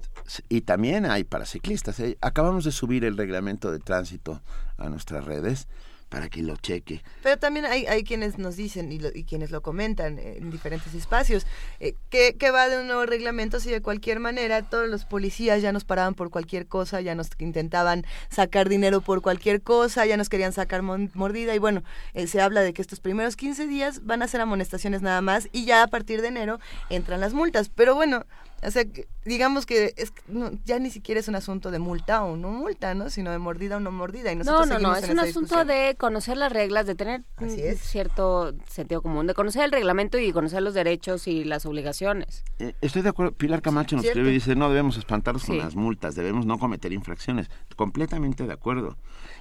y 0.48 0.62
también 0.62 1.06
hay 1.06 1.24
para 1.24 1.46
ciclistas, 1.46 2.00
¿eh? 2.00 2.18
acabamos 2.20 2.64
de 2.64 2.72
subir 2.72 3.04
el 3.04 3.16
reglamento 3.16 3.70
de 3.70 3.78
tránsito 3.78 4.40
a 4.78 4.88
nuestras 4.88 5.24
redes 5.24 5.68
para 6.14 6.28
que 6.28 6.42
lo 6.44 6.56
cheque. 6.56 7.02
Pero 7.24 7.38
también 7.40 7.66
hay, 7.66 7.86
hay 7.86 8.04
quienes 8.04 8.38
nos 8.38 8.54
dicen 8.54 8.92
y, 8.92 9.00
lo- 9.00 9.08
y 9.12 9.24
quienes 9.24 9.50
lo 9.50 9.62
comentan 9.62 10.20
en 10.20 10.48
diferentes 10.52 10.94
espacios 10.94 11.44
eh, 11.80 11.94
que, 12.08 12.36
que 12.36 12.52
va 12.52 12.68
de 12.68 12.78
un 12.78 12.86
nuevo 12.86 13.04
reglamento 13.04 13.58
si 13.58 13.68
de 13.68 13.82
cualquier 13.82 14.20
manera 14.20 14.62
todos 14.62 14.88
los 14.88 15.04
policías 15.06 15.60
ya 15.60 15.72
nos 15.72 15.84
paraban 15.84 16.14
por 16.14 16.30
cualquier 16.30 16.68
cosa, 16.68 17.00
ya 17.00 17.16
nos 17.16 17.30
intentaban 17.40 18.06
sacar 18.30 18.68
dinero 18.68 19.00
por 19.00 19.22
cualquier 19.22 19.60
cosa, 19.60 20.06
ya 20.06 20.16
nos 20.16 20.28
querían 20.28 20.52
sacar 20.52 20.82
mordida 20.82 21.52
y 21.52 21.58
bueno, 21.58 21.82
eh, 22.12 22.28
se 22.28 22.40
habla 22.40 22.60
de 22.60 22.72
que 22.72 22.80
estos 22.82 23.00
primeros 23.00 23.34
15 23.34 23.66
días 23.66 24.04
van 24.06 24.22
a 24.22 24.28
ser 24.28 24.40
amonestaciones 24.40 25.02
nada 25.02 25.20
más 25.20 25.48
y 25.50 25.64
ya 25.64 25.82
a 25.82 25.88
partir 25.88 26.22
de 26.22 26.28
enero 26.28 26.60
entran 26.90 27.20
las 27.20 27.34
multas. 27.34 27.70
Pero 27.74 27.96
bueno, 27.96 28.24
o 28.66 28.70
sea, 28.70 28.84
digamos 29.24 29.66
que 29.66 29.94
es, 29.96 30.12
no, 30.28 30.50
ya 30.64 30.78
ni 30.78 30.90
siquiera 30.90 31.20
es 31.20 31.28
un 31.28 31.34
asunto 31.34 31.70
de 31.70 31.78
multa 31.78 32.24
o 32.24 32.36
no 32.36 32.50
multa, 32.50 32.94
¿no? 32.94 33.10
Sino 33.10 33.30
de 33.30 33.38
mordida 33.38 33.76
o 33.76 33.80
no 33.80 33.90
mordida. 33.90 34.32
Y 34.32 34.36
No, 34.36 34.44
nosotros 34.44 34.82
no, 34.82 34.88
no, 34.90 34.96
es 34.96 35.08
un 35.10 35.18
asunto 35.18 35.40
discusión. 35.40 35.66
de 35.68 35.94
conocer 35.98 36.36
las 36.36 36.52
reglas, 36.52 36.86
de 36.86 36.94
tener 36.94 37.22
un 37.40 37.50
cierto 37.76 38.54
sentido 38.68 39.02
común, 39.02 39.26
de 39.26 39.34
conocer 39.34 39.64
el 39.64 39.72
reglamento 39.72 40.18
y 40.18 40.32
conocer 40.32 40.62
los 40.62 40.74
derechos 40.74 41.26
y 41.28 41.44
las 41.44 41.66
obligaciones. 41.66 42.44
Eh, 42.58 42.74
Estoy 42.80 43.02
de 43.02 43.10
acuerdo. 43.10 43.32
Pilar 43.32 43.62
Camacho 43.62 43.96
nos 43.96 44.04
escribe 44.04 44.30
y 44.30 44.34
dice, 44.34 44.54
no 44.56 44.68
debemos 44.68 44.96
espantarnos 44.96 45.42
Sí. 45.42 45.48
con 45.48 45.58
las 45.58 45.74
multas, 45.76 46.14
debemos 46.14 46.46
no 46.46 46.58
cometer 46.58 46.92
infracciones. 46.92 47.50
Completamente 47.76 48.46
de 48.46 48.52
acuerdo. 48.52 48.96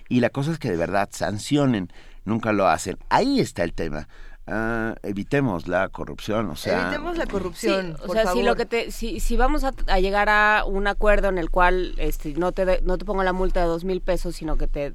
Y 0.10 0.20
la 0.20 0.30
cosa 0.30 0.52
es 0.52 0.60
que 0.60 0.70
de 0.70 0.78
verdad 0.78 1.10
sancionen, 1.12 1.92
nunca 2.26 2.52
lo 2.54 2.68
hacen. 2.68 2.98
Ahí 3.10 3.40
está 3.40 3.64
el 3.64 3.74
tema. 3.74 4.08
Ah, 4.46 4.96
evitemos 5.04 5.68
la 5.68 5.88
corrupción, 5.90 6.50
o 6.50 6.56
sea... 6.58 6.82
Evitemos 6.84 7.18
la 7.18 7.26
corrupción, 7.28 7.96
Sí, 7.98 8.04
o 8.10 8.12
sea, 8.14 8.24
favor. 8.24 8.38
si 8.42 8.44
lo 8.46 8.56
que 8.58 8.66
te, 8.66 8.92
si, 8.92 9.20
si 9.22 9.38
vamos 9.38 9.64
a, 9.64 9.74
a 9.88 10.00
llegar 10.00 10.28
a 10.30 10.64
un 10.66 10.88
acuerdo 10.88 11.30
en 11.30 11.38
el 11.38 11.50
cual 11.50 11.94
este, 11.98 12.34
no 12.34 12.52
te 12.52 12.66
de- 12.66 12.82
no 12.82 12.98
te 12.98 13.06
pongo 13.06 13.24
la 13.24 13.32
multa 13.34 13.62
de 13.62 13.68
dos 13.68 13.86
mil 13.86 14.02
pesos, 14.02 14.36
sino 14.36 14.58
que 14.58 14.68
te, 14.68 14.94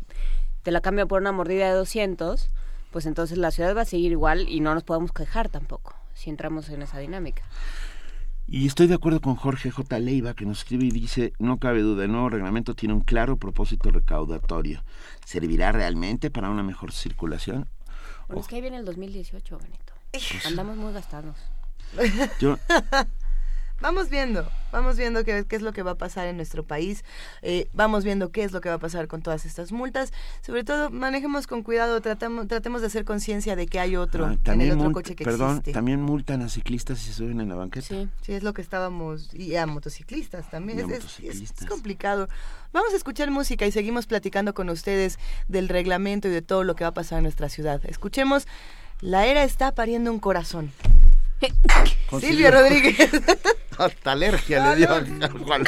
te 0.62 0.70
la 0.70 0.82
cambio 0.82 1.08
por 1.08 1.22
una 1.22 1.32
mordida 1.32 1.66
de 1.68 1.72
200, 1.72 2.50
pues 2.90 3.06
entonces 3.06 3.38
la 3.38 3.50
ciudad 3.50 3.74
va 3.74 3.82
a 3.82 3.86
seguir 3.86 4.12
igual 4.12 4.48
y 4.50 4.60
no 4.60 4.74
nos 4.74 4.84
podemos 4.84 5.12
quejar 5.12 5.48
tampoco 5.48 5.94
si 6.12 6.28
entramos 6.28 6.68
en 6.68 6.82
esa 6.82 6.98
dinámica. 6.98 7.42
Y 8.46 8.66
estoy 8.66 8.86
de 8.86 8.94
acuerdo 8.94 9.20
con 9.20 9.34
Jorge 9.36 9.70
J. 9.70 9.98
Leiva, 9.98 10.32
que 10.34 10.46
nos 10.46 10.58
escribe 10.60 10.84
y 10.86 10.90
dice, 10.90 11.32
no 11.38 11.58
cabe 11.58 11.82
duda, 11.82 12.04
el 12.04 12.12
nuevo 12.12 12.30
reglamento 12.30 12.74
tiene 12.74 12.94
un 12.94 13.02
claro 13.02 13.36
propósito 13.36 13.90
recaudatorio. 13.90 14.82
¿Servirá 15.26 15.70
realmente 15.70 16.30
para 16.30 16.48
una 16.48 16.62
mejor 16.62 16.92
circulación? 16.92 17.68
Bueno, 18.28 18.42
es 18.42 18.46
que 18.48 18.56
ahí 18.56 18.60
viene 18.60 18.76
el 18.76 18.84
2018, 18.84 19.58
Benito. 19.58 19.92
Andamos 20.46 20.76
muy 20.76 20.92
gastados. 20.92 21.36
Yo, 22.38 22.58
Vamos 23.80 24.10
viendo, 24.10 24.50
vamos 24.72 24.96
viendo 24.96 25.22
qué, 25.24 25.44
qué 25.48 25.54
es 25.54 25.62
lo 25.62 25.72
que 25.72 25.84
va 25.84 25.92
a 25.92 25.94
pasar 25.94 26.26
en 26.26 26.36
nuestro 26.36 26.64
país, 26.64 27.04
eh, 27.42 27.68
vamos 27.72 28.02
viendo 28.02 28.32
qué 28.32 28.42
es 28.42 28.50
lo 28.50 28.60
que 28.60 28.68
va 28.68 28.74
a 28.74 28.78
pasar 28.80 29.06
con 29.06 29.22
todas 29.22 29.46
estas 29.46 29.70
multas. 29.70 30.12
Sobre 30.44 30.64
todo, 30.64 30.90
manejemos 30.90 31.46
con 31.46 31.62
cuidado, 31.62 32.00
tratamos, 32.00 32.48
tratemos 32.48 32.80
de 32.80 32.88
hacer 32.88 33.04
conciencia 33.04 33.54
de 33.54 33.66
que 33.66 33.78
hay 33.78 33.94
otro 33.94 34.26
ah, 34.26 34.36
en 34.52 34.60
el 34.62 34.72
otro 34.72 34.82
multa- 34.82 34.92
coche 34.94 35.14
que 35.14 35.22
perdón, 35.24 35.50
existe. 35.58 35.72
también 35.72 36.02
multan 36.02 36.42
a 36.42 36.48
ciclistas 36.48 36.98
si 36.98 37.06
se 37.06 37.12
suben 37.14 37.40
en 37.40 37.48
la 37.48 37.54
banqueta. 37.54 37.86
Sí. 37.86 38.08
Sí, 38.22 38.32
es 38.32 38.42
lo 38.42 38.52
que 38.52 38.62
estábamos, 38.62 39.32
y 39.32 39.54
a 39.54 39.64
motociclistas 39.66 40.50
también, 40.50 40.80
es- 40.80 40.84
es- 40.86 40.90
es, 40.90 41.02
motociclistas. 41.04 41.62
es 41.62 41.68
complicado. 41.68 42.28
Vamos 42.72 42.92
a 42.92 42.96
escuchar 42.96 43.30
música 43.30 43.64
y 43.64 43.70
seguimos 43.70 44.06
platicando 44.06 44.54
con 44.54 44.70
ustedes 44.70 45.20
del 45.46 45.68
reglamento 45.68 46.26
y 46.26 46.32
de 46.32 46.42
todo 46.42 46.64
lo 46.64 46.74
que 46.74 46.82
va 46.82 46.88
a 46.88 46.94
pasar 46.94 47.18
en 47.18 47.22
nuestra 47.22 47.48
ciudad. 47.48 47.80
Escuchemos, 47.84 48.48
la 49.00 49.26
era 49.26 49.44
está 49.44 49.72
pariendo 49.72 50.10
un 50.12 50.18
corazón. 50.18 50.72
Silvia 52.20 52.50
Rodríguez. 52.50 52.96
Hasta 53.78 54.10
alergia 54.10 54.74
le 54.74 54.76
dio 54.76 54.88
a 54.90 55.28
Juan. 55.28 55.62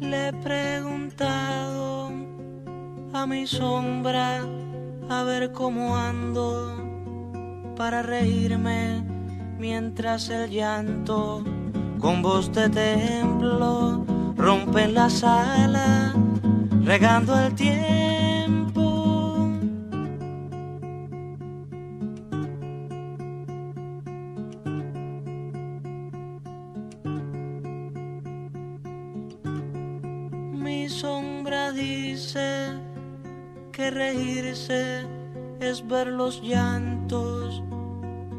Le 0.00 0.28
he 0.28 0.32
preguntado 0.44 2.12
a 3.14 3.26
mi 3.26 3.46
sombra 3.46 4.42
a 5.08 5.22
ver 5.22 5.52
cómo 5.52 5.96
ando 5.96 7.74
para 7.78 8.02
reírme 8.02 9.02
mientras 9.58 10.28
el 10.28 10.50
llanto 10.50 11.42
con 11.98 12.20
voz 12.20 12.52
de 12.52 12.68
templo 12.68 14.04
rompe 14.36 14.86
la 14.88 15.08
sala 15.08 16.12
regando 16.84 17.38
el 17.38 17.54
tiempo. 17.54 19.48
Mi 30.54 30.88
sombra 30.88 31.72
dice 31.72 32.72
que 33.70 33.90
reírse 33.90 35.06
es 35.60 35.86
ver 35.86 36.08
los 36.08 36.42
llantos 36.42 37.62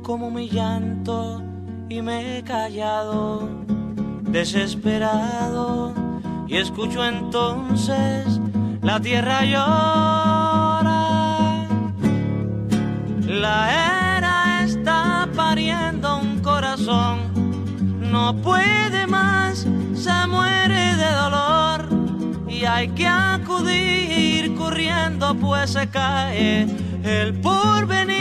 como 0.04 0.30
mi 0.30 0.50
llanto 0.50 1.42
y 1.88 2.02
me 2.02 2.38
he 2.38 2.44
callado 2.44 3.48
desesperado 4.24 6.03
y 6.54 6.58
escucho 6.58 7.04
entonces 7.04 8.40
la 8.82 9.00
tierra 9.00 9.44
llora. 9.44 10.94
La 13.28 13.58
era 14.20 14.64
está 14.64 15.28
pariendo 15.36 16.20
un 16.20 16.40
corazón, 16.42 17.18
no 18.12 18.36
puede 18.36 19.08
más, 19.08 19.66
se 19.96 20.28
muere 20.28 20.96
de 20.96 21.12
dolor 21.24 21.88
y 22.48 22.66
hay 22.66 22.90
que 22.90 23.08
acudir 23.08 24.54
corriendo 24.54 25.34
pues 25.36 25.72
se 25.72 25.90
cae 25.90 26.68
el 27.04 27.34
porvenir. 27.42 28.14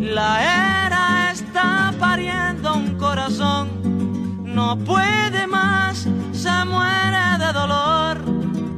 La 0.00 0.30
era 0.42 1.30
está 1.30 1.92
pariendo 2.00 2.74
un 2.74 2.94
corazón, 2.96 3.55
no 4.66 4.76
puede 4.78 5.46
más, 5.46 6.08
se 6.32 6.64
muere 6.64 7.38
de 7.38 7.52
dolor 7.52 8.18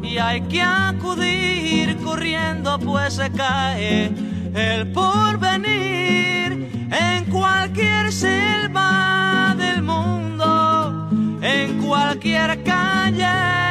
y 0.02 0.18
hay 0.18 0.42
que 0.42 0.60
acudir 0.60 1.96
corriendo 2.04 2.78
pues 2.78 3.14
se 3.14 3.30
cae 3.30 4.12
el 4.54 4.92
porvenir 4.92 6.50
en 6.92 7.24
cualquier 7.30 8.12
selva 8.12 9.54
del 9.56 9.80
mundo, 9.80 11.08
en 11.40 11.78
cualquier 11.80 12.62
calle. 12.64 13.67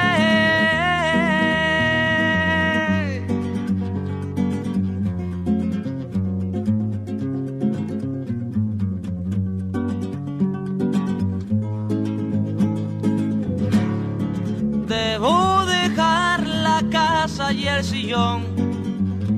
Casa 17.78 17.96
y 17.96 17.96
el 17.96 18.02
sillón. 18.02 18.44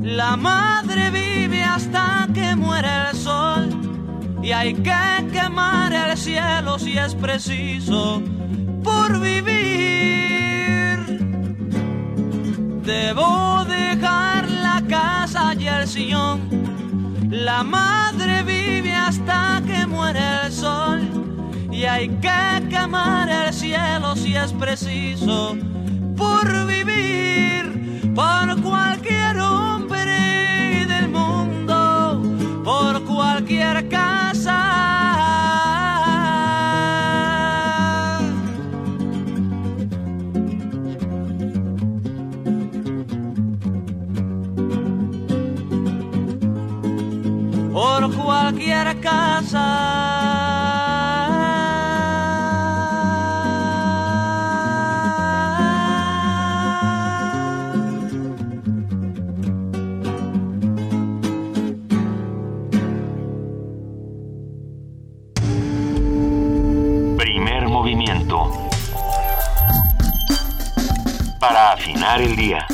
La 0.03 0.37
madre 0.37 1.09
vive 1.11 1.63
hasta 1.63 2.27
que 2.33 2.55
muere 2.55 2.87
el 3.09 3.15
sol. 3.15 3.69
Y 4.41 4.51
hay 4.51 4.73
que 4.73 5.27
quemar 5.31 5.91
el 5.91 6.17
cielo 6.17 6.79
si 6.79 6.97
es 6.97 7.15
preciso 7.15 8.21
por 8.83 9.19
vivir. 9.19 10.99
Debo 12.83 13.65
dejar 13.65 14.49
la 14.49 14.83
casa 14.87 15.53
y 15.55 15.67
el 15.67 15.87
sillón. 15.87 16.39
La 17.29 17.63
madre 17.63 18.43
vive 18.43 18.93
hasta 18.93 19.61
que 19.65 19.85
muere 19.85 20.21
el 20.45 20.51
sol. 20.51 21.01
Y 21.71 21.83
hay 21.83 22.09
que 22.09 22.69
quemar 22.69 23.29
el 23.29 23.53
cielo 23.53 24.15
si 24.15 24.35
es 24.35 24.53
preciso 24.53 25.57
por 26.15 26.65
vivir 26.65 27.48
por 28.19 28.61
cualquier 28.61 29.39
hombre 29.39 30.85
del 30.85 31.07
mundo, 31.07 32.21
por 32.65 33.01
cualquier 33.05 33.87
casa. 33.87 34.59
Por 47.71 48.13
cualquier 48.15 48.99
casa. 48.99 50.18
El 72.01 72.35
día. 72.37 72.65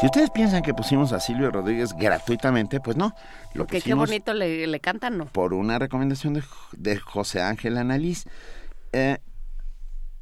Si 0.00 0.06
ustedes 0.06 0.30
piensan 0.30 0.62
que 0.62 0.72
pusimos 0.72 1.12
a 1.12 1.20
Silvio 1.20 1.50
Rodríguez 1.50 1.92
gratuitamente, 1.92 2.80
pues 2.80 2.96
no. 2.96 3.14
Lo 3.52 3.64
Porque 3.64 3.82
qué 3.82 3.92
bonito 3.92 4.32
le, 4.32 4.66
le 4.66 4.80
cantan, 4.80 5.18
¿no? 5.18 5.26
por 5.26 5.52
una 5.52 5.78
recomendación 5.78 6.32
de, 6.32 6.42
de 6.72 6.96
José 6.96 7.42
Ángel 7.42 7.76
Analiz. 7.76 8.24
Eh, 8.92 9.18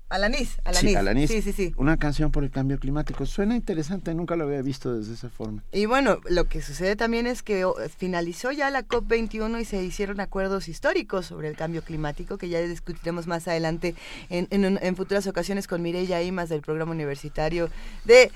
Alanis, 0.08 0.50
sí, 0.50 0.56
Alanis. 0.64 0.96
Alanis. 0.96 1.30
Sí, 1.30 1.42
sí, 1.42 1.52
sí. 1.52 1.74
Una 1.76 1.96
canción 1.96 2.30
por 2.30 2.44
el 2.44 2.50
cambio 2.52 2.78
climático. 2.78 3.26
Suena 3.26 3.56
interesante, 3.56 4.14
nunca 4.14 4.36
lo 4.36 4.44
había 4.44 4.62
visto 4.62 4.94
desde 4.96 5.14
esa 5.14 5.30
forma. 5.30 5.64
Y 5.72 5.86
bueno, 5.86 6.20
lo 6.28 6.44
que 6.44 6.62
sucede 6.62 6.94
también 6.94 7.26
es 7.26 7.42
que 7.42 7.66
finalizó 7.98 8.52
ya 8.52 8.70
la 8.70 8.86
COP21 8.86 9.60
y 9.60 9.64
se 9.64 9.82
hicieron 9.82 10.20
acuerdos 10.20 10.68
históricos 10.68 11.26
sobre 11.26 11.48
el 11.48 11.56
cambio 11.56 11.82
climático 11.82 12.38
que 12.38 12.48
ya 12.48 12.60
discutiremos 12.60 13.26
más 13.26 13.48
adelante 13.48 13.96
en, 14.30 14.46
en 14.50 14.64
un- 14.64 14.78
en 14.80 14.94
futuras 14.94 15.26
ocasiones 15.26 15.66
con 15.66 15.82
Mireya 15.82 16.22
Imas 16.22 16.48
del 16.48 16.60
programa 16.62 16.92
universitario 16.92 17.68
de 18.04 18.30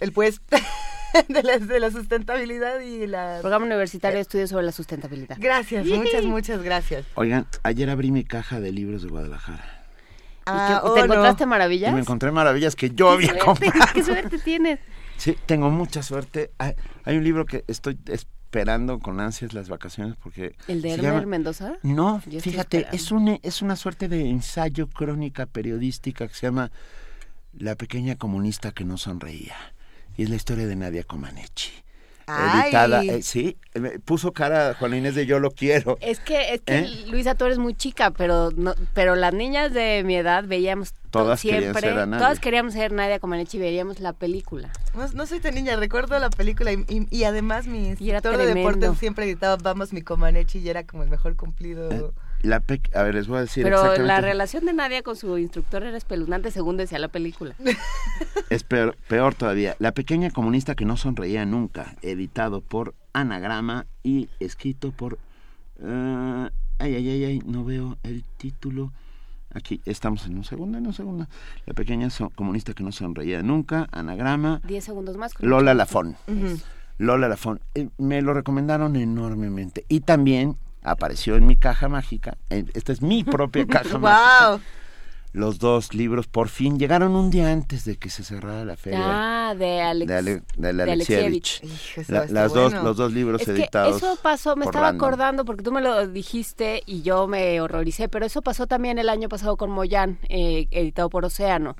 el 0.00 0.12
pues 0.12 0.40
de 1.28 1.42
la, 1.44 1.58
de 1.58 1.78
la 1.80 1.90
sustentabilidad 1.92 2.80
y 2.80 3.06
la 3.06 3.38
Programa 3.40 3.66
Universitario 3.66 4.16
de 4.16 4.22
Estudios 4.22 4.50
sobre 4.50 4.64
la 4.66 4.72
Sustentabilidad. 4.72 5.36
Gracias, 5.40 5.86
muchas, 5.86 6.24
muchas 6.24 6.62
gracias. 6.62 7.06
Oigan, 7.14 7.46
ayer 7.62 7.88
abrí 7.88 8.10
mi 8.10 8.24
caja 8.24 8.58
de 8.60 8.72
libros 8.72 9.02
de 9.02 9.08
Guadalajara. 9.08 9.77
Ah, 10.50 10.80
¿Te 10.82 10.88
oh, 10.88 10.96
no. 10.96 11.04
encontraste 11.04 11.44
Y 11.44 11.46
maravillas? 11.46 11.92
me 11.94 12.00
encontré 12.00 12.30
maravillas 12.32 12.76
que 12.76 12.90
yo 12.90 13.10
había 13.10 13.32
¿Qué 13.34 13.40
suerte, 13.40 13.66
comprado. 13.66 13.92
¿Qué 13.94 14.02
suerte 14.02 14.38
tienes? 14.38 14.80
Sí, 15.18 15.36
tengo 15.46 15.68
mucha 15.68 16.04
suerte. 16.04 16.52
Hay, 16.58 16.74
hay 17.02 17.16
un 17.16 17.24
libro 17.24 17.44
que 17.44 17.64
estoy 17.66 17.98
esperando 18.06 19.00
con 19.00 19.18
ansias 19.18 19.52
las 19.52 19.68
vacaciones 19.68 20.14
porque... 20.22 20.54
¿El 20.68 20.80
de 20.80 20.92
Hermer 20.92 21.26
Mendoza? 21.26 21.72
No, 21.82 22.22
Yo 22.26 22.40
fíjate, 22.40 22.86
es 22.92 23.10
una, 23.10 23.36
es 23.42 23.60
una 23.60 23.74
suerte 23.74 24.06
de 24.06 24.30
ensayo 24.30 24.86
crónica 24.88 25.46
periodística 25.46 26.28
que 26.28 26.34
se 26.34 26.46
llama 26.46 26.70
La 27.52 27.74
pequeña 27.74 28.14
comunista 28.14 28.70
que 28.70 28.84
no 28.84 28.96
sonreía. 28.96 29.56
Y 30.16 30.22
es 30.22 30.30
la 30.30 30.36
historia 30.36 30.68
de 30.68 30.76
Nadia 30.76 31.02
Comaneci. 31.02 31.72
Editada. 32.64 33.02
eh, 33.04 33.22
sí, 33.22 33.56
eh, 33.74 33.80
me 33.80 33.98
puso 33.98 34.32
cara 34.32 34.74
Juan 34.78 34.94
Inés 34.94 35.14
de 35.14 35.26
Yo 35.26 35.38
lo 35.40 35.50
quiero. 35.50 35.96
Es 36.00 36.20
que, 36.20 36.54
es 36.54 36.60
que 36.62 36.78
¿Eh? 36.78 37.04
Luisa, 37.08 37.34
tú 37.34 37.46
eres 37.46 37.58
muy 37.58 37.74
chica, 37.74 38.10
pero 38.10 38.50
no, 38.56 38.74
pero 38.94 39.16
las 39.16 39.32
niñas 39.34 39.72
de 39.72 40.02
mi 40.04 40.16
edad 40.16 40.44
veíamos 40.44 40.92
to- 40.92 40.98
Todas 41.10 41.40
querían 41.40 41.62
siempre, 41.62 41.80
ser 41.82 41.98
a 41.98 42.06
Nadia. 42.06 42.18
todas 42.26 42.38
queríamos 42.40 42.74
ser 42.74 42.92
Nadia 42.92 43.18
Comaneci 43.18 43.56
y 43.56 43.60
veíamos 43.60 43.98
la 44.00 44.12
película. 44.12 44.70
No, 44.94 45.08
no 45.08 45.26
soy 45.26 45.40
tan 45.40 45.54
niña, 45.54 45.74
recuerdo 45.76 46.18
la 46.18 46.28
película 46.28 46.70
y, 46.72 46.84
y- 46.88 47.06
y 47.10 47.24
además 47.24 47.66
mi 47.66 47.88
instructor 47.88 48.36
de 48.36 48.54
deportes 48.54 48.98
siempre 48.98 49.26
gritaba 49.26 49.56
vamos 49.56 49.92
mi 49.94 50.02
Comaneci 50.02 50.58
y 50.58 50.68
era 50.68 50.84
como 50.84 51.02
el 51.04 51.08
mejor 51.08 51.34
cumplido. 51.36 52.12
La 52.42 52.60
pe- 52.60 52.80
a 52.94 53.02
ver, 53.02 53.14
les 53.16 53.26
voy 53.26 53.38
a 53.38 53.40
decir 53.40 53.64
pero 53.64 53.96
la 53.96 54.20
relación 54.20 54.64
de 54.64 54.72
Nadia 54.72 55.02
con 55.02 55.16
su 55.16 55.36
instructor 55.38 55.82
era 55.82 55.96
espeluznante 55.96 56.50
según 56.52 56.76
decía 56.76 56.98
la 56.98 57.08
película. 57.08 57.54
Es 58.50 58.64
peor, 58.64 58.96
peor 59.08 59.34
todavía. 59.34 59.76
La 59.78 59.92
pequeña 59.92 60.30
comunista 60.30 60.74
que 60.74 60.86
no 60.86 60.96
sonreía 60.96 61.44
nunca, 61.44 61.96
editado 62.00 62.62
por 62.62 62.94
Anagrama 63.12 63.84
y 64.02 64.28
escrito 64.40 64.90
por... 64.92 65.18
eh, 65.82 66.48
ay, 66.78 66.94
ay, 66.94 67.08
ay, 67.10 67.24
ay, 67.24 67.42
no 67.44 67.64
veo 67.64 67.98
el 68.04 68.24
título. 68.38 68.90
Aquí 69.52 69.80
estamos 69.84 70.24
en 70.26 70.36
un 70.38 70.44
segundo, 70.44 70.78
en 70.78 70.86
un 70.86 70.92
segundo. 70.94 71.26
La 71.66 71.74
pequeña 71.74 72.08
so- 72.10 72.30
comunista 72.30 72.72
que 72.72 72.82
no 72.84 72.92
sonreía 72.92 73.42
nunca, 73.42 73.86
Anagrama, 73.92 74.60
Diez 74.64 74.84
segundos 74.84 75.16
más. 75.18 75.32
Lola 75.40 75.74
Lafón. 75.74 76.16
Lola 76.98 77.28
Lafón. 77.28 77.60
Eh, 77.74 77.88
me 77.98 78.22
lo 78.22 78.32
recomendaron 78.32 78.96
enormemente. 78.96 79.84
Y 79.88 80.00
también 80.00 80.56
apareció 80.90 81.36
en 81.36 81.46
mi 81.46 81.56
caja 81.56 81.88
mágica. 81.88 82.36
esta 82.50 82.92
es 82.92 83.02
mi 83.02 83.24
propia 83.24 83.66
caja 83.66 83.98
mágica. 83.98 84.48
¡Wow! 84.50 84.60
Los 85.34 85.58
dos 85.58 85.92
libros 85.94 86.26
por 86.26 86.48
fin 86.48 86.78
llegaron 86.78 87.14
un 87.14 87.30
día 87.30 87.52
antes 87.52 87.84
de 87.84 87.96
que 87.98 88.08
se 88.08 88.24
cerrara 88.24 88.64
la 88.64 88.76
feria. 88.76 89.00
Ah, 89.50 89.54
de 89.54 89.82
Alex. 89.82 90.08
de, 90.08 90.16
Ale- 90.16 90.42
de 90.56 90.72
de 90.72 90.82
Alexievich. 90.92 91.62
La- 92.08 92.48
dos, 92.48 92.72
los 92.72 92.96
dos 92.96 93.12
libros 93.12 93.42
Es 93.42 93.46
que 93.46 93.52
editados. 93.52 93.98
eso 93.98 94.18
pasó, 94.22 94.56
me 94.56 94.64
estaba 94.64 94.86
Random. 94.86 95.06
acordando 95.06 95.44
porque 95.44 95.62
tú 95.62 95.70
me 95.70 95.82
lo 95.82 96.06
dijiste 96.08 96.82
y 96.86 97.02
yo 97.02 97.26
me 97.28 97.60
horroricé, 97.60 98.08
pero 98.08 98.24
eso 98.24 98.40
pasó 98.40 98.66
también 98.66 98.98
el 98.98 99.10
año 99.10 99.28
pasado 99.28 99.58
con 99.58 99.70
Moyan, 99.70 100.18
eh, 100.30 100.66
editado 100.70 101.10
por 101.10 101.26
Océano, 101.26 101.76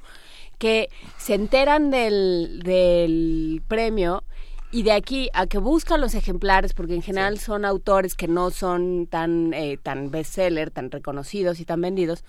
que 0.59 0.91
se 1.17 1.33
enteran 1.35 1.91
del, 1.91 2.61
del 2.63 3.63
premio 3.67 4.25
y 4.71 4.83
de 4.83 4.93
aquí 4.93 5.31
a 5.33 5.47
que 5.47 5.59
buscan 5.59 6.01
los 6.01 6.15
ejemplares, 6.15 6.75
porque 6.75 6.95
en 6.95 7.03
general 7.03 7.39
son 7.39 7.65
autores 7.65 8.15
que 8.15 8.29
no 8.29 8.51
son 8.51 9.07
tan, 9.07 9.53
eh, 9.55 9.79
tan 9.83 10.11
bestseller, 10.11 10.71
tan 10.71 10.91
reconocidos 10.91 11.61
y 11.61 11.65
tan 11.65 11.81
vendidos. 11.81 12.25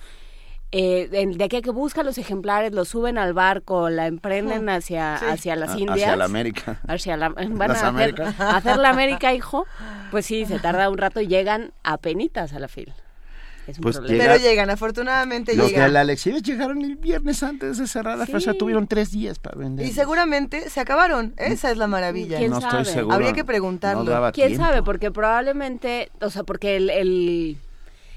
eh, 0.71 1.07
de 1.09 1.25
de 1.25 1.43
aquí 1.43 1.55
a 1.57 1.61
que 1.63 1.71
buscan 1.71 2.05
los 2.05 2.19
ejemplares, 2.19 2.73
los 2.73 2.87
suben 2.89 3.17
al 3.17 3.33
barco, 3.33 3.89
la 3.89 4.05
emprenden 4.05 4.69
hacia, 4.69 5.17
Sí. 5.17 5.25
hacia 5.25 5.55
las 5.55 5.71
Indias. 5.75 5.97
Hacia 5.97 6.15
la 6.15 6.25
América. 6.25 6.79
Hacia 6.87 7.17
la, 7.17 7.29
van 7.29 7.57
Las 7.57 7.69
a 7.69 7.73
hacer, 7.73 7.85
Américas. 7.87 8.35
hacer 8.39 8.77
la 8.77 8.89
América, 8.89 9.33
hijo. 9.33 9.65
Pues 10.11 10.27
sí, 10.27 10.45
se 10.45 10.59
tarda 10.59 10.89
un 10.91 10.99
rato 10.99 11.21
y 11.21 11.27
llegan 11.27 11.73
a 11.83 11.97
penitas 11.97 12.53
a 12.53 12.59
la 12.59 12.67
fila. 12.67 12.93
Es 13.69 13.77
un 13.77 13.83
Pues 13.83 13.97
problema. 13.97 14.23
Pero 14.23 14.37
llegan, 14.37 14.69
afortunadamente 14.69 15.55
Los 15.55 15.67
de 15.67 15.73
llegan. 15.73 15.93
la 15.93 16.01
Alexievich 16.01 16.43
llegaron 16.45 16.81
el 16.81 16.95
viernes 16.95 17.43
antes 17.43 17.77
de 17.77 17.87
cerrar 17.87 18.17
la 18.17 18.25
Sí. 18.25 18.31
feria. 18.31 18.53
Tuvieron 18.57 18.87
tres 18.87 19.11
días 19.11 19.39
para 19.39 19.57
vender. 19.57 19.85
Y 19.85 19.91
seguramente 19.91 20.69
se 20.69 20.79
acabaron. 20.79 21.33
Esa 21.37 21.71
es 21.71 21.77
la 21.77 21.87
maravilla. 21.87 22.37
¿Quién 22.37 22.51
no 22.51 22.61
sabe? 22.61 22.81
estoy 22.81 22.93
seguro. 22.95 23.15
Habría 23.15 23.33
que 23.33 23.43
preguntarlo. 23.45 24.03
No 24.03 24.31
¿Quién 24.31 24.47
tiempo. 24.49 24.65
sabe? 24.65 24.83
Porque 24.83 25.11
probablemente, 25.11 26.11
o 26.21 26.29
sea, 26.29 26.43
porque 26.43 26.75
el, 26.77 26.89
el- 26.89 27.57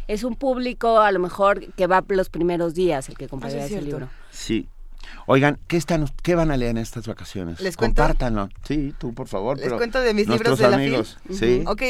es 0.09 0.25
un 0.25 0.35
público 0.35 1.01
a 1.01 1.13
lo 1.13 1.19
mejor 1.21 1.73
que 1.75 1.87
va 1.87 2.05
los 2.09 2.29
primeros 2.29 2.75
días 2.75 3.09
el 3.09 3.17
que 3.17 3.29
compraría 3.29 3.59
Eso 3.59 3.67
es 3.67 3.73
ese 3.73 3.83
libro. 3.83 4.09
Sí. 4.31 4.69
Oigan, 5.27 5.59
¿qué, 5.69 5.77
están, 5.77 6.07
¿qué 6.23 6.35
van 6.35 6.51
a 6.51 6.57
leer 6.57 6.73
en 6.73 6.79
estas 6.79 7.07
vacaciones? 7.07 7.61
¿Les 7.61 7.77
cuento? 7.77 8.03
Compártanlo. 8.03 8.49
Sí, 8.67 8.95
tú, 8.99 9.15
por 9.15 9.29
favor. 9.29 9.57
Les 9.57 9.65
pero 9.67 9.77
cuento 9.79 10.01
de 10.01 10.15
mis 10.15 10.29
libros 10.29 10.59
de 10.59 10.69
la 10.69 10.77
amigos. 10.77 11.19
FIL. 11.27 11.37
Sí, 11.39 11.65
Ok, 11.67 11.83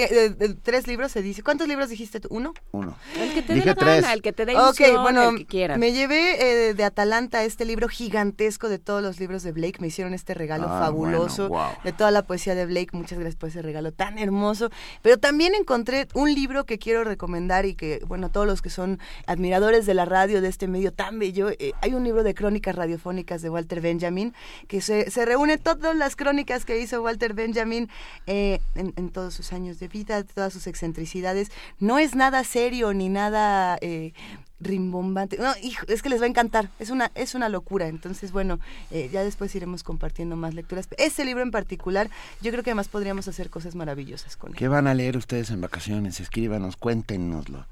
tres 0.63 0.87
libros 0.87 1.13
se 1.13 1.23
dice. 1.23 1.43
¿Cuántos 1.43 1.69
libros 1.69 1.89
dijiste 1.89 2.21
tú? 2.21 2.29
¿Uno? 2.31 2.53
uno. 2.73 2.97
El 3.19 3.33
que 3.35 3.43
te 3.43 3.55
Dije 3.55 3.67
dé 3.71 3.75
la 3.75 3.81
tres. 3.81 4.03
gana, 4.03 4.13
el 4.15 4.23
que 4.23 4.33
te 4.33 4.47
dé 4.47 4.57
Ok, 4.57 4.81
ilusión, 4.81 5.03
bueno, 5.03 5.31
el 5.31 5.39
que 5.39 5.47
quieras. 5.47 5.79
me 5.79 5.93
llevé 5.93 6.69
eh, 6.71 6.75
de 6.75 6.85
Atalanta 6.85 7.45
este 7.45 7.65
libro 7.65 7.89
gigantesco 7.89 8.69
de 8.69 8.79
todos 8.79 9.03
los 9.03 9.19
libros 9.21 9.43
de 9.43 9.53
Blake. 9.53 9.79
Me 9.81 9.89
hicieron 9.89 10.15
este 10.15 10.35
regalo 10.35 10.67
Ah, 10.69 10.81
fabuloso 10.81 11.49
bueno, 11.49 11.65
wow. 11.67 11.75
de 11.85 11.93
toda 11.93 12.11
la 12.11 12.23
poesía 12.23 12.55
de 12.55 12.67
Blake. 12.67 12.91
Muchas 12.93 13.19
gracias 13.19 13.37
por 13.37 13.49
ese 13.49 13.63
regalo 13.63 13.93
tan 13.93 14.19
hermoso. 14.19 14.71
Pero 15.03 15.19
también 15.19 15.55
encontré 15.55 16.09
un 16.15 16.33
libro 16.35 16.65
que 16.65 16.79
quiero 16.79 17.05
recomendar 17.05 17.67
y 17.67 17.75
que, 17.75 18.01
bueno, 18.07 18.31
todos 18.31 18.47
los 18.47 18.63
que 18.63 18.71
son 18.71 18.99
admiradores 19.27 19.87
de 19.87 19.95
la 19.95 20.05
radio, 20.05 20.41
de 20.41 20.49
este 20.49 20.69
medio 20.69 20.93
tan 20.93 21.19
bello, 21.19 21.51
eh, 21.51 21.73
hay 21.81 21.95
un 21.95 22.05
libro 22.05 22.23
de 22.23 22.35
crónicas 22.35 22.75
radiofónicas 22.75 23.02
de 23.43 23.51
Walter 23.51 23.81
Benjamin 23.81 24.33
que 24.69 24.81
se, 24.81 25.11
se 25.11 25.25
reúne 25.25 25.59
todas 25.59 25.97
las 25.97 26.17
crónicas 26.17 26.65
que 26.65 26.81
hizo 26.81 27.03
Walter 27.03 27.35
Benjamin 27.35 27.89
eh, 28.27 28.61
en, 28.75 28.93
en 28.97 29.11
todos 29.11 29.35
sus 29.35 29.53
años 29.53 29.79
de 29.79 29.89
vida, 29.89 30.23
todas 30.25 30.53
sus 30.53 30.67
excentricidades. 30.67 31.51
No 31.79 31.99
es 31.99 32.15
nada 32.15 32.45
serio 32.45 32.93
ni 32.95 33.09
nada... 33.09 33.79
eh, 33.81 34.13
rimbombante. 34.63 35.39
No, 35.39 35.53
hijo, 35.61 35.85
es 35.89 36.03
que 36.03 36.09
les 36.09 36.21
va 36.21 36.27
a 36.27 36.29
encantar. 36.29 36.71
Es 36.79 36.91
una, 36.91 37.11
es 37.17 37.35
una 37.35 37.49
locura. 37.49 37.89
Entonces, 37.89 38.31
bueno, 38.31 38.61
eh, 38.93 39.11
ya 39.13 39.25
después 39.25 39.53
iremos 39.57 39.83
compartiendo 39.83 40.37
más 40.37 40.55
lecturas. 40.55 40.87
Este 40.99 41.25
libro 41.25 41.43
en 41.43 41.51
particular, 41.51 42.09
yo 42.41 42.53
creo 42.53 42.63
que 42.63 42.71
además 42.71 42.87
podríamos 42.87 43.27
hacer 43.27 43.51
cosas 43.51 43.75
maravillosas 43.75 44.37
con 44.37 44.53
él. 44.53 44.57
¿Qué 44.57 44.69
van 44.69 44.87
a 44.87 44.95
leer 44.95 45.17
ustedes 45.17 45.51
en 45.51 45.61
vacaciones? 45.61 46.21
Escríbanos, 46.21 46.77
cuéntenoslo. 46.77 47.67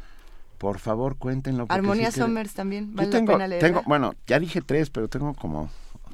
Por 0.61 0.79
favor, 0.79 1.17
cuéntenlo. 1.17 1.65
Armonía 1.71 2.11
sí 2.11 2.17
que- 2.17 2.21
Somers 2.21 2.53
también, 2.53 2.95
Yo 2.95 3.09
tengo, 3.09 3.33
la 3.33 3.39
pena 3.39 3.49
leerla. 3.49 3.67
tengo, 3.69 3.83
bueno, 3.87 4.15
ya 4.27 4.39
dije 4.39 4.61
tres, 4.61 4.91
pero 4.91 5.09
tengo 5.09 5.33
como 5.33 5.71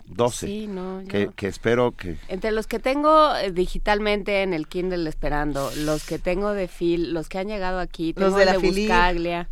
doce. 0.07 0.47
Sí, 0.47 0.67
no, 0.69 1.03
que, 1.09 1.31
que 1.35 1.49
espero 1.49 1.91
que... 1.97 2.17
Entre 2.29 2.53
los 2.53 2.69
que 2.69 2.79
tengo 2.79 3.35
eh, 3.35 3.51
digitalmente 3.51 4.43
en 4.45 4.55
el 4.55 4.69
Kindle 4.69 5.09
esperando, 5.09 5.69
los 5.79 6.05
que 6.07 6.21
tengo 6.21 6.53
de 6.53 6.69
Phil, 6.69 7.13
los 7.13 7.29
que 7.29 7.39
han 7.41 7.49
llegado 7.49 7.81
aquí, 7.81 8.15
Los 8.17 8.27
tengo 8.27 8.39
de 8.39 8.45
la 8.45 8.53
de 8.53 8.61
Philip. 8.61 8.85
Buscaglia. 8.89 9.49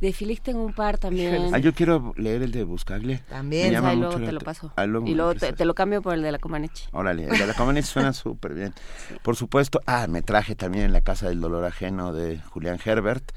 De 0.00 0.12
Philip 0.12 0.40
tengo 0.42 0.64
un 0.64 0.72
par 0.72 0.98
también. 0.98 1.54
Ah, 1.54 1.58
yo 1.58 1.72
quiero 1.74 2.12
leer 2.16 2.42
el 2.42 2.50
de 2.50 2.64
Buscaglia. 2.64 3.22
También. 3.28 3.66
Me 3.68 3.72
llama 3.74 3.90
Ahí 3.90 3.96
mucho 3.98 4.08
luego 4.08 4.20
la 4.22 4.26
te 4.26 4.32
lo 4.32 4.38
te- 4.40 4.44
paso. 4.46 4.72
Ah, 4.74 4.86
luego 4.86 5.06
y 5.06 5.14
luego 5.14 5.34
te, 5.34 5.64
lo 5.64 5.74
cambio 5.74 6.00
por 6.02 6.14
el 6.14 6.22
de 6.22 6.32
la 6.32 6.38
Comaneci. 6.38 6.86
Órale, 6.90 7.26
el 7.26 7.38
de 7.38 7.46
la 7.46 7.52
Comaneci 7.54 7.92
suena 7.92 8.12
súper 8.14 8.54
bien. 8.54 8.74
Por 9.22 9.36
supuesto, 9.36 9.80
ah, 9.86 10.06
me 10.08 10.22
traje 10.22 10.56
también 10.56 10.92
La 10.94 11.02
Casa 11.02 11.28
del 11.28 11.40
Dolor 11.40 11.64
Ajeno 11.66 12.12
de 12.14 12.38
Julián 12.40 12.78
Herbert, 12.82 13.30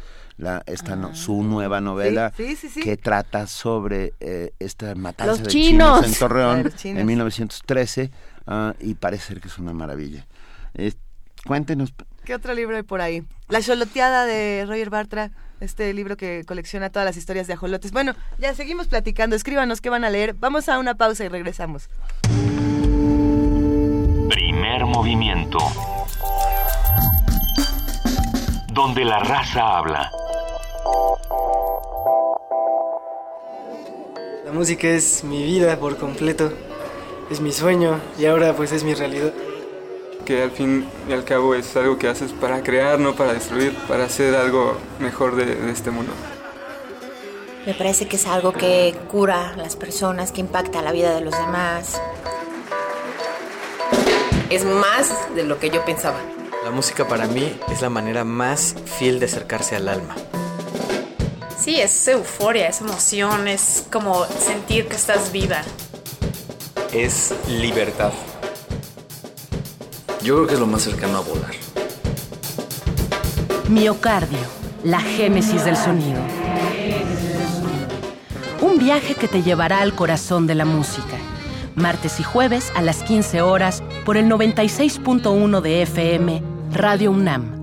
la, 0.43 0.61
esta 0.67 0.95
no- 0.95 1.15
su 1.15 1.41
nueva 1.43 1.81
novela 1.81 2.27
Ah. 2.27 2.33
Sí, 2.37 2.55
sí, 2.55 2.67
sí, 2.67 2.69
sí. 2.69 2.81
que 2.81 2.97
trata 2.97 3.47
sobre 3.47 4.13
eh, 4.19 4.53
esta 4.59 4.93
matanza 4.95 5.31
Los 5.31 5.43
de 5.43 5.47
chinos. 5.47 6.01
chinos 6.01 6.13
en 6.13 6.19
Torreón 6.19 6.59
Ah, 6.59 6.63
los 6.63 6.75
chinos. 6.75 6.99
en 7.01 7.07
1913 7.07 8.11
ah, 8.47 8.73
y 8.79 8.93
parece 8.95 9.27
ser 9.27 9.41
que 9.41 9.47
es 9.47 9.57
una 9.57 9.73
maravilla. 9.73 10.27
Eh, 10.75 10.93
cuéntenos, 11.45 11.93
¿Qué 12.25 12.33
otro 12.35 12.53
libro 12.53 12.75
hay 12.77 12.83
por 12.83 13.01
ahí? 13.01 13.23
La 13.49 13.61
Choloteada 13.61 14.25
de 14.25 14.63
Roger 14.65 14.89
Bartra, 14.89 15.31
este 15.59 15.93
libro 15.93 16.15
que 16.15 16.43
colecciona 16.47 16.89
todas 16.89 17.05
las 17.05 17.17
historias 17.17 17.47
de 17.47 17.53
ajolotes. 17.53 17.91
Bueno, 17.91 18.13
ya 18.39 18.53
seguimos 18.55 18.87
platicando. 18.87 19.35
Escríbanos 19.35 19.81
qué 19.81 19.89
van 19.89 20.05
a 20.05 20.09
leer. 20.09 20.33
Vamos 20.35 20.69
a 20.69 20.79
una 20.79 20.95
pausa 20.95 21.25
y 21.25 21.27
regresamos. 21.27 21.89
Primer 24.29 24.85
movimiento. 24.85 25.59
Donde 28.73 29.03
la 29.05 29.19
raza 29.19 29.77
habla. 29.77 30.09
La 34.53 34.59
música 34.59 34.87
es 34.87 35.23
mi 35.23 35.43
vida 35.43 35.79
por 35.79 35.97
completo, 35.97 36.53
es 37.31 37.41
mi 37.41 37.51
sueño 37.51 37.99
y 38.19 38.27
ahora 38.27 38.55
pues 38.55 38.71
es 38.71 38.83
mi 38.83 38.93
realidad. 38.93 39.33
que 40.25 40.43
al 40.43 40.51
fin 40.51 40.87
y 41.09 41.11
al 41.11 41.23
cabo 41.25 41.55
es 41.55 41.75
algo 41.75 41.97
que 41.97 42.07
haces 42.07 42.31
para 42.33 42.61
crear, 42.61 42.99
no 42.99 43.15
para 43.15 43.33
destruir, 43.33 43.73
para 43.87 44.03
hacer 44.03 44.35
algo 44.35 44.77
mejor 44.99 45.35
de, 45.37 45.55
de 45.55 45.71
este 45.71 45.89
mundo. 45.89 46.11
Me 47.65 47.73
parece 47.73 48.07
que 48.07 48.17
es 48.17 48.27
algo 48.27 48.53
que 48.53 48.95
cura 49.09 49.53
a 49.53 49.57
las 49.57 49.75
personas, 49.75 50.31
que 50.31 50.41
impacta 50.41 50.83
la 50.83 50.91
vida 50.91 51.15
de 51.15 51.21
los 51.21 51.35
demás. 51.35 51.99
Es 54.51 54.63
más 54.65 55.33
de 55.33 55.45
lo 55.45 55.57
que 55.57 55.71
yo 55.71 55.83
pensaba. 55.83 56.19
La 56.63 56.69
música 56.69 57.07
para 57.07 57.25
mí 57.25 57.59
es 57.71 57.81
la 57.81 57.89
manera 57.89 58.23
más 58.23 58.75
fiel 58.85 59.19
de 59.19 59.25
acercarse 59.25 59.75
al 59.75 59.89
alma. 59.89 60.15
Sí, 61.57 61.79
es 61.79 62.07
euforia, 62.07 62.67
es 62.67 62.81
emoción, 62.81 63.47
es 63.47 63.85
como 63.91 64.25
sentir 64.25 64.87
que 64.87 64.95
estás 64.95 65.31
viva. 65.31 65.61
Es 66.91 67.33
libertad. 67.47 68.11
Yo 70.21 70.35
creo 70.35 70.47
que 70.47 70.53
es 70.55 70.59
lo 70.59 70.67
más 70.67 70.83
cercano 70.83 71.17
a 71.17 71.21
volar. 71.21 71.51
Miocardio, 73.69 74.39
la 74.83 74.99
génesis 74.99 75.63
del 75.63 75.77
sonido. 75.77 76.21
Un 78.61 78.77
viaje 78.77 79.15
que 79.15 79.27
te 79.27 79.41
llevará 79.41 79.81
al 79.81 79.95
corazón 79.95 80.47
de 80.47 80.55
la 80.55 80.65
música. 80.65 81.17
Martes 81.75 82.19
y 82.19 82.23
jueves 82.23 82.71
a 82.75 82.81
las 82.81 83.03
15 83.03 83.41
horas 83.41 83.83
por 84.05 84.17
el 84.17 84.29
96.1 84.29 85.61
de 85.61 85.81
FM, 85.81 86.43
Radio 86.71 87.11
UNAM. 87.11 87.62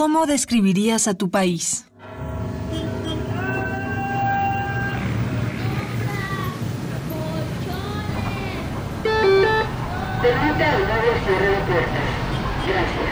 ¿Cómo 0.00 0.26
describirías 0.26 1.08
a 1.08 1.14
tu 1.14 1.28
país? 1.28 1.84
Permite 10.22 10.64
al 10.64 10.86
nuevo 10.86 11.10
cierre 11.26 11.48
de 11.48 11.56
puertas. 11.66 12.08
Gracias. 12.64 13.10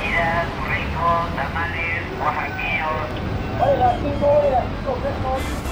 Mira, 0.00 0.46
burritos, 0.60 1.34
tamales, 1.34 2.02
oaxaqueños. 2.22 2.94
Hola, 3.60 3.98
cinco 4.00 4.26
horas, 4.26 4.64
cinco 4.78 4.92
pesos. 5.02 5.67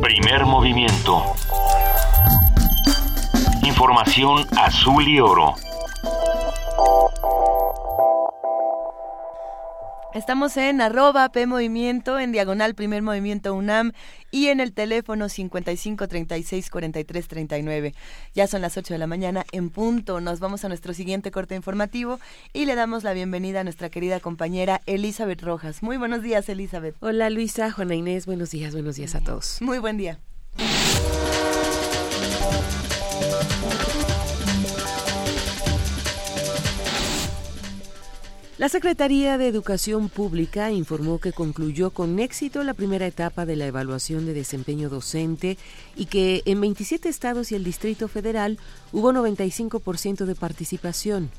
Primer 0.01 0.45
movimiento. 0.45 1.23
Información 3.63 4.45
azul 4.57 5.07
y 5.07 5.19
oro. 5.19 5.55
Estamos 10.15 10.55
en 10.55 10.79
arroba 10.79 11.27
P 11.27 11.45
Movimiento, 11.45 12.17
en 12.19 12.31
diagonal 12.31 12.73
Primer 12.73 13.01
Movimiento 13.01 13.53
UNAM 13.53 13.91
y 14.31 14.47
en 14.47 14.61
el 14.61 14.71
teléfono 14.71 15.27
55 15.27 16.07
36 16.07 16.69
43 16.69 17.27
39. 17.27 17.93
Ya 18.33 18.47
son 18.47 18.61
las 18.61 18.77
8 18.77 18.93
de 18.93 18.97
la 18.97 19.07
mañana 19.07 19.45
en 19.51 19.69
punto. 19.69 20.21
Nos 20.21 20.39
vamos 20.39 20.63
a 20.63 20.69
nuestro 20.69 20.93
siguiente 20.93 21.31
corte 21.31 21.55
informativo 21.55 22.21
y 22.53 22.65
le 22.65 22.75
damos 22.75 23.03
la 23.03 23.11
bienvenida 23.11 23.59
a 23.59 23.63
nuestra 23.65 23.89
querida 23.89 24.21
compañera 24.21 24.79
Elizabeth 24.85 25.41
Rojas. 25.41 25.83
Muy 25.83 25.97
buenos 25.97 26.21
días, 26.21 26.47
Elizabeth. 26.47 26.95
Hola 27.01 27.29
Luisa, 27.29 27.69
Juana 27.69 27.95
Inés, 27.95 28.25
buenos 28.25 28.51
días, 28.51 28.71
buenos 28.71 28.95
días 28.95 29.15
a 29.15 29.19
todos. 29.19 29.57
Muy 29.59 29.79
buen 29.79 29.97
día. 29.97 30.21
La 38.57 38.69
Secretaría 38.69 39.37
de 39.37 39.49
Educación 39.49 40.07
Pública 40.07 40.71
informó 40.71 41.19
que 41.19 41.33
concluyó 41.33 41.89
con 41.89 42.19
éxito 42.19 42.63
la 42.63 42.73
primera 42.73 43.05
etapa 43.05 43.45
de 43.45 43.57
la 43.57 43.65
evaluación 43.65 44.25
de 44.25 44.33
desempeño 44.33 44.87
docente 44.87 45.57
y 45.97 46.05
que 46.05 46.41
en 46.45 46.61
27 46.61 47.09
estados 47.09 47.51
y 47.51 47.55
el 47.55 47.65
Distrito 47.65 48.07
Federal 48.07 48.57
hubo 48.93 49.11
95% 49.11 50.23
de 50.23 50.35
participación. 50.35 51.31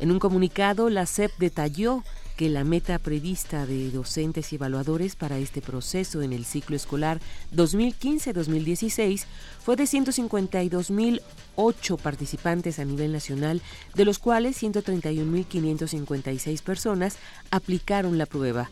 En 0.00 0.10
un 0.10 0.18
comunicado, 0.18 0.88
la 0.88 1.04
SEP 1.04 1.32
detalló 1.38 2.04
que 2.42 2.48
la 2.48 2.64
meta 2.64 2.98
prevista 2.98 3.66
de 3.66 3.92
docentes 3.92 4.52
y 4.52 4.56
evaluadores 4.56 5.14
para 5.14 5.38
este 5.38 5.62
proceso 5.62 6.22
en 6.22 6.32
el 6.32 6.44
ciclo 6.44 6.74
escolar 6.74 7.20
2015-2016 7.54 9.26
fue 9.64 9.76
de 9.76 9.84
152.008 9.84 11.98
participantes 11.98 12.80
a 12.80 12.84
nivel 12.84 13.12
nacional, 13.12 13.62
de 13.94 14.04
los 14.04 14.18
cuales 14.18 14.60
131.556 14.60 16.62
personas 16.62 17.16
aplicaron 17.52 18.18
la 18.18 18.26
prueba. 18.26 18.68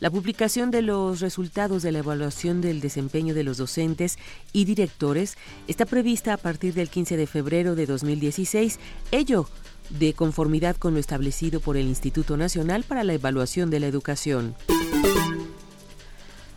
La 0.00 0.10
publicación 0.10 0.70
de 0.70 0.82
los 0.82 1.20
resultados 1.20 1.82
de 1.82 1.92
la 1.92 2.00
evaluación 2.00 2.60
del 2.60 2.82
desempeño 2.82 3.32
de 3.32 3.44
los 3.44 3.56
docentes 3.56 4.18
y 4.52 4.66
directores 4.66 5.38
está 5.66 5.86
prevista 5.86 6.34
a 6.34 6.36
partir 6.36 6.74
del 6.74 6.90
15 6.90 7.16
de 7.16 7.26
febrero 7.26 7.74
de 7.74 7.86
2016, 7.86 8.78
ello 9.12 9.48
de 9.90 10.12
conformidad 10.14 10.76
con 10.76 10.94
lo 10.94 11.00
establecido 11.00 11.60
por 11.60 11.76
el 11.76 11.86
Instituto 11.86 12.36
Nacional 12.36 12.84
para 12.84 13.04
la 13.04 13.14
Evaluación 13.14 13.70
de 13.70 13.80
la 13.80 13.86
Educación. 13.86 14.54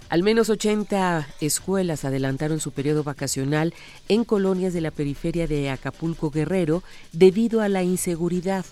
Al 0.09 0.23
menos 0.23 0.49
80 0.49 1.27
escuelas 1.41 2.05
adelantaron 2.05 2.61
su 2.61 2.71
periodo 2.71 3.03
vacacional 3.03 3.73
en 4.07 4.23
colonias 4.23 4.73
de 4.73 4.79
la 4.79 4.91
periferia 4.91 5.47
de 5.47 5.69
Acapulco 5.69 6.31
Guerrero 6.31 6.81
debido 7.11 7.61
a 7.61 7.67
la 7.67 7.83
inseguridad. 7.83 8.65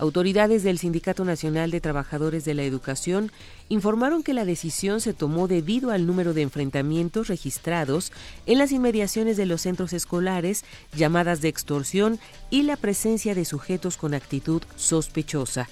Autoridades 0.00 0.62
del 0.62 0.78
Sindicato 0.78 1.26
Nacional 1.26 1.70
de 1.70 1.82
Trabajadores 1.82 2.46
de 2.46 2.54
la 2.54 2.62
Educación 2.62 3.30
informaron 3.68 4.22
que 4.22 4.32
la 4.32 4.46
decisión 4.46 5.02
se 5.02 5.12
tomó 5.12 5.46
debido 5.46 5.90
al 5.90 6.06
número 6.06 6.32
de 6.32 6.40
enfrentamientos 6.40 7.28
registrados 7.28 8.10
en 8.46 8.56
las 8.56 8.72
inmediaciones 8.72 9.36
de 9.36 9.44
los 9.44 9.60
centros 9.60 9.92
escolares, 9.92 10.64
llamadas 10.96 11.42
de 11.42 11.48
extorsión 11.48 12.18
y 12.48 12.62
la 12.62 12.78
presencia 12.78 13.34
de 13.34 13.44
sujetos 13.44 13.98
con 13.98 14.14
actitud 14.14 14.62
sospechosa. 14.74 15.68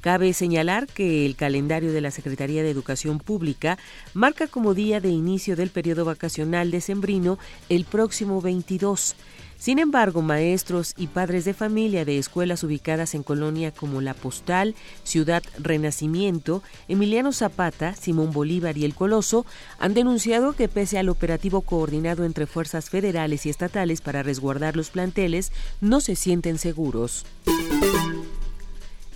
Cabe 0.00 0.32
señalar 0.32 0.86
que 0.86 1.26
el 1.26 1.34
calendario 1.34 1.92
de 1.92 2.00
la 2.00 2.12
Secretaría 2.12 2.62
de 2.62 2.70
Educación 2.70 3.18
Pública 3.18 3.78
marca 4.14 4.46
como 4.46 4.74
día 4.74 5.00
de 5.00 5.08
inicio 5.08 5.56
del 5.56 5.70
periodo 5.70 6.04
vacacional 6.04 6.70
decembrino 6.70 7.36
el 7.68 7.84
próximo 7.84 8.40
22. 8.40 9.16
Sin 9.62 9.78
embargo, 9.78 10.22
maestros 10.22 10.92
y 10.96 11.06
padres 11.06 11.44
de 11.44 11.54
familia 11.54 12.04
de 12.04 12.18
escuelas 12.18 12.64
ubicadas 12.64 13.14
en 13.14 13.22
colonia 13.22 13.70
como 13.70 14.00
La 14.00 14.12
Postal, 14.12 14.74
Ciudad 15.04 15.40
Renacimiento, 15.56 16.64
Emiliano 16.88 17.30
Zapata, 17.30 17.94
Simón 17.94 18.32
Bolívar 18.32 18.76
y 18.76 18.84
El 18.84 18.96
Coloso 18.96 19.46
han 19.78 19.94
denunciado 19.94 20.54
que 20.54 20.66
pese 20.66 20.98
al 20.98 21.08
operativo 21.08 21.60
coordinado 21.60 22.24
entre 22.24 22.48
fuerzas 22.48 22.90
federales 22.90 23.46
y 23.46 23.50
estatales 23.50 24.00
para 24.00 24.24
resguardar 24.24 24.74
los 24.74 24.90
planteles, 24.90 25.52
no 25.80 26.00
se 26.00 26.16
sienten 26.16 26.58
seguros. 26.58 27.24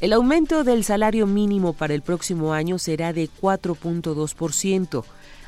El 0.01 0.13
aumento 0.13 0.63
del 0.63 0.85
salario 0.85 1.27
mínimo 1.27 1.73
para 1.73 1.95
el 1.95 2.03
próximo 2.03 2.53
año 2.53 2.79
será 2.79 3.13
de 3.13 3.29
4.2%. 3.43 5.05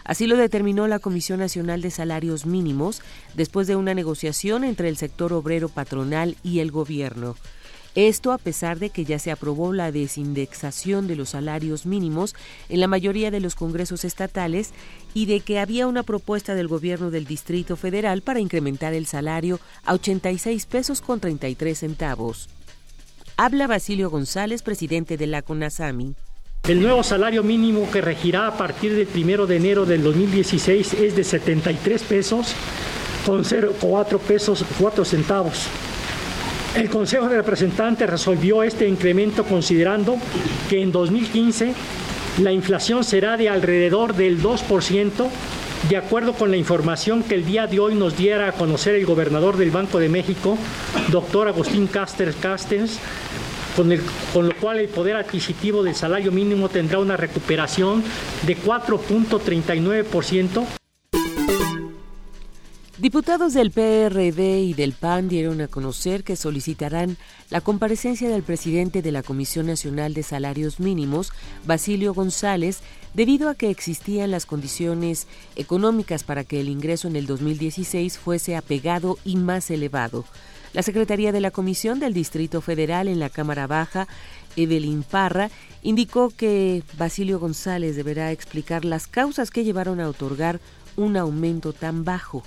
Así 0.09 0.26
lo 0.26 0.38
determinó 0.38 0.88
la 0.88 1.00
Comisión 1.00 1.38
Nacional 1.38 1.82
de 1.82 1.90
Salarios 1.90 2.46
Mínimos 2.46 3.02
después 3.34 3.66
de 3.66 3.76
una 3.76 3.92
negociación 3.92 4.64
entre 4.64 4.88
el 4.88 4.96
sector 4.96 5.34
obrero 5.34 5.68
patronal 5.68 6.34
y 6.42 6.61
el 6.61 6.70
gobierno. 6.70 7.36
Esto 7.94 8.32
a 8.32 8.38
pesar 8.38 8.78
de 8.78 8.88
que 8.88 9.04
ya 9.04 9.18
se 9.18 9.30
aprobó 9.30 9.74
la 9.74 9.92
desindexación 9.92 11.09
de 11.09 11.16
los 11.16 11.30
salarios 11.30 11.84
mínimos 11.84 12.34
en 12.70 12.80
la 12.80 12.86
mayoría 12.86 13.30
de 13.30 13.40
los 13.40 13.54
congresos 13.54 14.06
estatales 14.06 14.72
y 15.12 15.26
de 15.26 15.40
que 15.40 15.59
había 15.59 15.86
una 15.86 16.02
propuesta 16.02 16.54
del 16.54 16.68
gobierno 16.68 17.11
del 17.11 17.26
Distrito 17.26 17.76
Federal 17.76 18.22
para 18.22 18.40
incrementar 18.40 18.94
el 18.94 19.04
salario 19.04 19.61
a 19.84 19.92
86 19.92 20.64
pesos 20.64 21.02
con 21.02 21.20
33 21.20 21.78
centavos. 21.78 22.48
Habla 23.36 23.66
Basilio 23.66 24.09
González, 24.09 24.62
presidente 24.62 25.18
de 25.18 25.26
la 25.26 25.42
CONASAMI. 25.42 26.14
El 26.66 26.82
nuevo 26.82 27.02
salario 27.02 27.42
mínimo 27.42 27.90
que 27.90 28.00
regirá 28.00 28.46
a 28.46 28.56
partir 28.56 28.94
del 28.94 29.09
1 29.09 29.46
de 29.46 29.56
enero 29.56 29.86
del 29.86 30.02
2016 30.02 30.94
es 30.94 31.16
de 31.16 31.24
73 31.24 32.02
pesos 32.02 32.54
con 33.24 33.44
0,4 33.44 34.18
pesos 34.18 34.64
4 34.78 35.04
centavos. 35.04 35.66
El 36.76 36.90
Consejo 36.90 37.28
de 37.28 37.36
Representantes 37.36 38.09
resolvió 38.09 38.62
este 38.62 38.86
incremento 38.86 39.44
considerando 39.44 40.16
que 40.68 40.82
en 40.82 40.92
2015 40.92 41.74
la 42.42 42.52
inflación 42.52 43.02
será 43.02 43.36
de 43.36 43.48
alrededor 43.48 44.14
del 44.14 44.40
2%, 44.42 45.28
de 45.88 45.96
acuerdo 45.96 46.34
con 46.34 46.50
la 46.50 46.56
información 46.56 47.22
que 47.22 47.34
el 47.34 47.44
día 47.44 47.66
de 47.66 47.80
hoy 47.80 47.94
nos 47.94 48.16
diera 48.16 48.48
a 48.48 48.52
conocer 48.52 48.94
el 48.94 49.06
gobernador 49.06 49.56
del 49.56 49.70
Banco 49.70 49.98
de 49.98 50.09
México, 50.09 50.56
doctor 51.09 51.48
Agustín 51.48 51.86
Cáceres 51.86 52.36
Castens, 52.36 53.00
con, 53.78 53.92
el, 53.92 54.02
con 54.32 54.48
lo 54.48 54.56
cual 54.56 54.80
el 54.80 54.88
poder 54.88 55.14
adquisitivo 55.14 55.84
del 55.84 55.94
salario 55.94 56.32
mínimo 56.32 56.68
tendrá 56.68 56.98
una 56.98 57.16
recuperación 57.16 58.02
de 58.44 58.58
4.39%. 58.58 60.66
Diputados 62.98 63.54
del 63.54 63.70
PRD 63.70 64.62
y 64.62 64.74
del 64.74 64.94
PAN 64.94 65.28
dieron 65.28 65.60
a 65.60 65.68
conocer 65.68 66.24
que 66.24 66.34
solicitarán 66.34 67.16
la 67.50 67.60
comparecencia 67.60 68.28
del 68.28 68.42
presidente 68.42 69.00
de 69.00 69.12
la 69.12 69.22
Comisión 69.22 69.66
Nacional 69.66 70.12
de 70.12 70.24
Salarios 70.24 70.80
Mínimos, 70.80 71.30
Basilio 71.64 72.14
González, 72.14 72.80
debido 73.14 73.48
a 73.48 73.54
que 73.54 73.70
existían 73.70 74.32
las 74.32 74.44
condiciones 74.44 75.28
económicas 75.54 76.24
para 76.24 76.42
que 76.42 76.58
el 76.58 76.68
ingreso 76.68 77.06
en 77.06 77.14
el 77.14 77.26
2016 77.26 78.18
fuese 78.18 78.56
apegado 78.56 79.18
y 79.24 79.36
más 79.36 79.70
elevado. 79.70 80.24
La 80.72 80.82
Secretaría 80.82 81.32
de 81.32 81.40
la 81.40 81.50
Comisión 81.50 81.98
del 81.98 82.12
Distrito 82.12 82.60
Federal 82.60 83.08
en 83.08 83.18
la 83.18 83.30
Cámara 83.30 83.66
Baja, 83.66 84.06
Evelyn 84.56 85.02
Parra, 85.02 85.50
indicó 85.82 86.30
que 86.30 86.82
Basilio 86.98 87.38
González 87.38 87.96
deberá 87.96 88.32
explicar 88.32 88.84
las 88.84 89.06
causas 89.06 89.50
que 89.50 89.64
llevaron 89.64 90.00
a 90.00 90.08
otorgar 90.08 90.60
un 90.96 91.16
aumento 91.16 91.72
tan 91.72 92.04
bajo. 92.04 92.42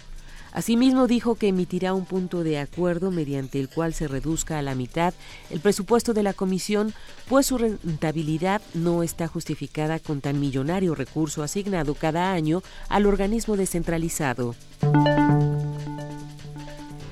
Asimismo, 0.53 1.07
dijo 1.07 1.35
que 1.35 1.47
emitirá 1.47 1.93
un 1.93 2.05
punto 2.05 2.43
de 2.43 2.59
acuerdo 2.59 3.09
mediante 3.09 3.59
el 3.59 3.69
cual 3.69 3.93
se 3.93 4.09
reduzca 4.09 4.59
a 4.59 4.61
la 4.61 4.75
mitad 4.75 5.13
el 5.49 5.61
presupuesto 5.61 6.13
de 6.13 6.23
la 6.23 6.33
comisión, 6.33 6.93
pues 7.29 7.45
su 7.47 7.57
rentabilidad 7.57 8.61
no 8.73 9.01
está 9.01 9.27
justificada 9.27 9.99
con 9.99 10.19
tan 10.19 10.41
millonario 10.41 10.93
recurso 10.93 11.41
asignado 11.41 11.95
cada 11.95 12.33
año 12.33 12.61
al 12.89 13.05
organismo 13.05 13.55
descentralizado. 13.55 14.55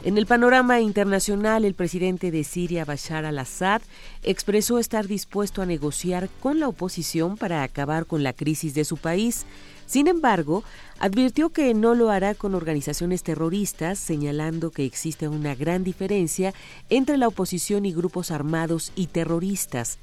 En 0.02 0.18
el 0.18 0.26
panorama 0.26 0.80
internacional, 0.80 1.66
el 1.66 1.74
presidente 1.74 2.32
de 2.32 2.46
Siria, 2.46 2.86
Bashar 2.86 3.26
al-Assad, 3.26 3.82
expresó 4.24 4.80
estar 4.80 5.08
dispuesto 5.08 5.62
a 5.62 5.66
negociar 5.66 6.30
con 6.40 6.62
la 6.62 6.70
oposición 6.70 7.36
para 7.36 7.64
acabar 7.64 8.06
con 8.06 8.24
la 8.24 8.32
crisis 8.32 8.74
de 8.74 8.86
su 8.86 8.96
país. 8.96 9.46
Sin 9.88 10.08
embargo, 10.08 10.64
advirtió 11.00 11.50
que 11.50 11.74
no 11.74 11.96
lo 11.96 12.12
hará 12.12 12.34
con 12.34 12.56
organizaciones 12.56 13.24
terroristas, 13.24 14.00
señalando 14.00 14.72
que 14.72 14.86
existe 14.86 15.28
una 15.28 15.54
gran 15.54 15.84
diferencia 15.84 16.54
entre 16.90 17.18
la 17.18 17.28
oposición 17.28 17.86
y 17.86 17.92
grupos 17.92 18.32
armados 18.32 18.94
y 18.96 19.08
terroristas. 19.08 20.00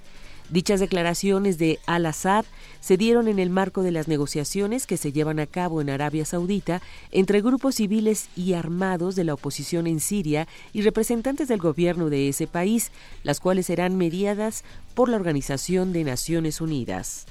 Dichas 0.48 0.78
declaraciones 0.78 1.58
de 1.58 1.80
al-Assad 1.86 2.44
se 2.80 2.96
dieron 2.96 3.26
en 3.26 3.40
el 3.40 3.50
marco 3.50 3.82
de 3.82 3.90
las 3.90 4.06
negociaciones 4.06 4.86
que 4.86 4.96
se 4.96 5.12
llevan 5.12 5.40
a 5.40 5.46
cabo 5.46 5.80
en 5.80 5.90
Arabia 5.90 6.24
Saudita 6.24 6.80
entre 7.10 7.40
grupos 7.40 7.76
civiles 7.76 8.28
y 8.36 8.52
armados 8.52 9.16
de 9.16 9.24
la 9.24 9.34
oposición 9.34 9.88
en 9.88 9.98
Siria 9.98 10.46
y 10.72 10.82
representantes 10.82 11.48
del 11.48 11.58
gobierno 11.58 12.10
de 12.10 12.28
ese 12.28 12.46
país, 12.46 12.92
las 13.24 13.40
cuales 13.40 13.66
serán 13.66 13.96
mediadas 13.96 14.62
por 14.94 15.08
la 15.08 15.16
Organización 15.16 15.92
de 15.92 16.04
Naciones 16.04 16.60
Unidas. 16.60 17.26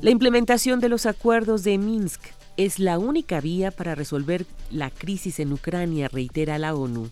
La 0.00 0.10
implementación 0.10 0.80
de 0.80 0.88
los 0.88 1.06
acuerdos 1.06 1.62
de 1.62 1.78
Minsk 1.78 2.20
es 2.56 2.80
la 2.80 2.98
única 2.98 3.40
vía 3.40 3.70
para 3.70 3.94
resolver 3.94 4.46
la 4.70 4.90
crisis 4.90 5.38
en 5.38 5.52
Ucrania, 5.52 6.08
reitera 6.08 6.58
la 6.58 6.74
ONU. 6.74 7.08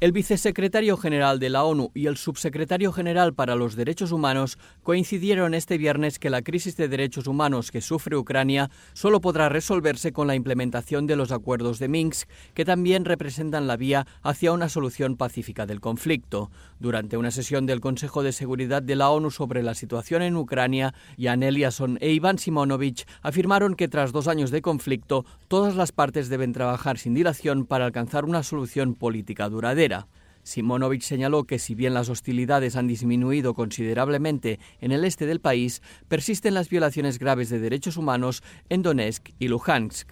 El 0.00 0.12
vicesecretario 0.12 0.96
general 0.96 1.40
de 1.40 1.50
la 1.50 1.64
ONU 1.64 1.90
y 1.92 2.06
el 2.06 2.16
subsecretario 2.16 2.92
general 2.92 3.34
para 3.34 3.56
los 3.56 3.74
Derechos 3.74 4.12
Humanos 4.12 4.56
coincidieron 4.84 5.54
este 5.54 5.76
viernes 5.76 6.20
que 6.20 6.30
la 6.30 6.42
crisis 6.42 6.76
de 6.76 6.86
derechos 6.86 7.26
humanos 7.26 7.72
que 7.72 7.80
sufre 7.80 8.16
Ucrania 8.16 8.70
solo 8.92 9.20
podrá 9.20 9.48
resolverse 9.48 10.12
con 10.12 10.28
la 10.28 10.36
implementación 10.36 11.08
de 11.08 11.16
los 11.16 11.32
acuerdos 11.32 11.80
de 11.80 11.88
Minsk, 11.88 12.28
que 12.54 12.64
también 12.64 13.06
representan 13.06 13.66
la 13.66 13.76
vía 13.76 14.06
hacia 14.22 14.52
una 14.52 14.68
solución 14.68 15.16
pacífica 15.16 15.66
del 15.66 15.80
conflicto. 15.80 16.52
Durante 16.80 17.16
una 17.16 17.32
sesión 17.32 17.66
del 17.66 17.80
Consejo 17.80 18.22
de 18.22 18.32
Seguridad 18.32 18.82
de 18.82 18.94
la 18.94 19.10
ONU 19.10 19.30
sobre 19.30 19.64
la 19.64 19.74
situación 19.74 20.22
en 20.22 20.36
Ucrania, 20.36 20.94
Jan 21.18 21.42
Eliasson 21.42 21.98
e 22.00 22.12
Iván 22.12 22.38
Simonovich 22.38 23.04
afirmaron 23.22 23.74
que 23.74 23.88
tras 23.88 24.12
dos 24.12 24.28
años 24.28 24.52
de 24.52 24.62
conflicto, 24.62 25.24
todas 25.48 25.74
las 25.74 25.90
partes 25.90 26.28
deben 26.28 26.52
trabajar 26.52 26.98
sin 26.98 27.14
dilación 27.14 27.66
para 27.66 27.84
alcanzar 27.84 28.24
una 28.24 28.44
solución 28.44 28.94
política 28.94 29.48
duradera. 29.48 30.06
Simonovich 30.48 31.02
señaló 31.02 31.44
que 31.44 31.58
si 31.58 31.74
bien 31.74 31.92
las 31.92 32.08
hostilidades 32.08 32.74
han 32.74 32.86
disminuido 32.86 33.52
considerablemente 33.52 34.58
en 34.80 34.92
el 34.92 35.04
este 35.04 35.26
del 35.26 35.40
país, 35.40 35.82
persisten 36.08 36.54
las 36.54 36.70
violaciones 36.70 37.18
graves 37.18 37.50
de 37.50 37.60
derechos 37.60 37.98
humanos 37.98 38.42
en 38.70 38.82
Donetsk 38.82 39.28
y 39.38 39.48
Luhansk. 39.48 40.08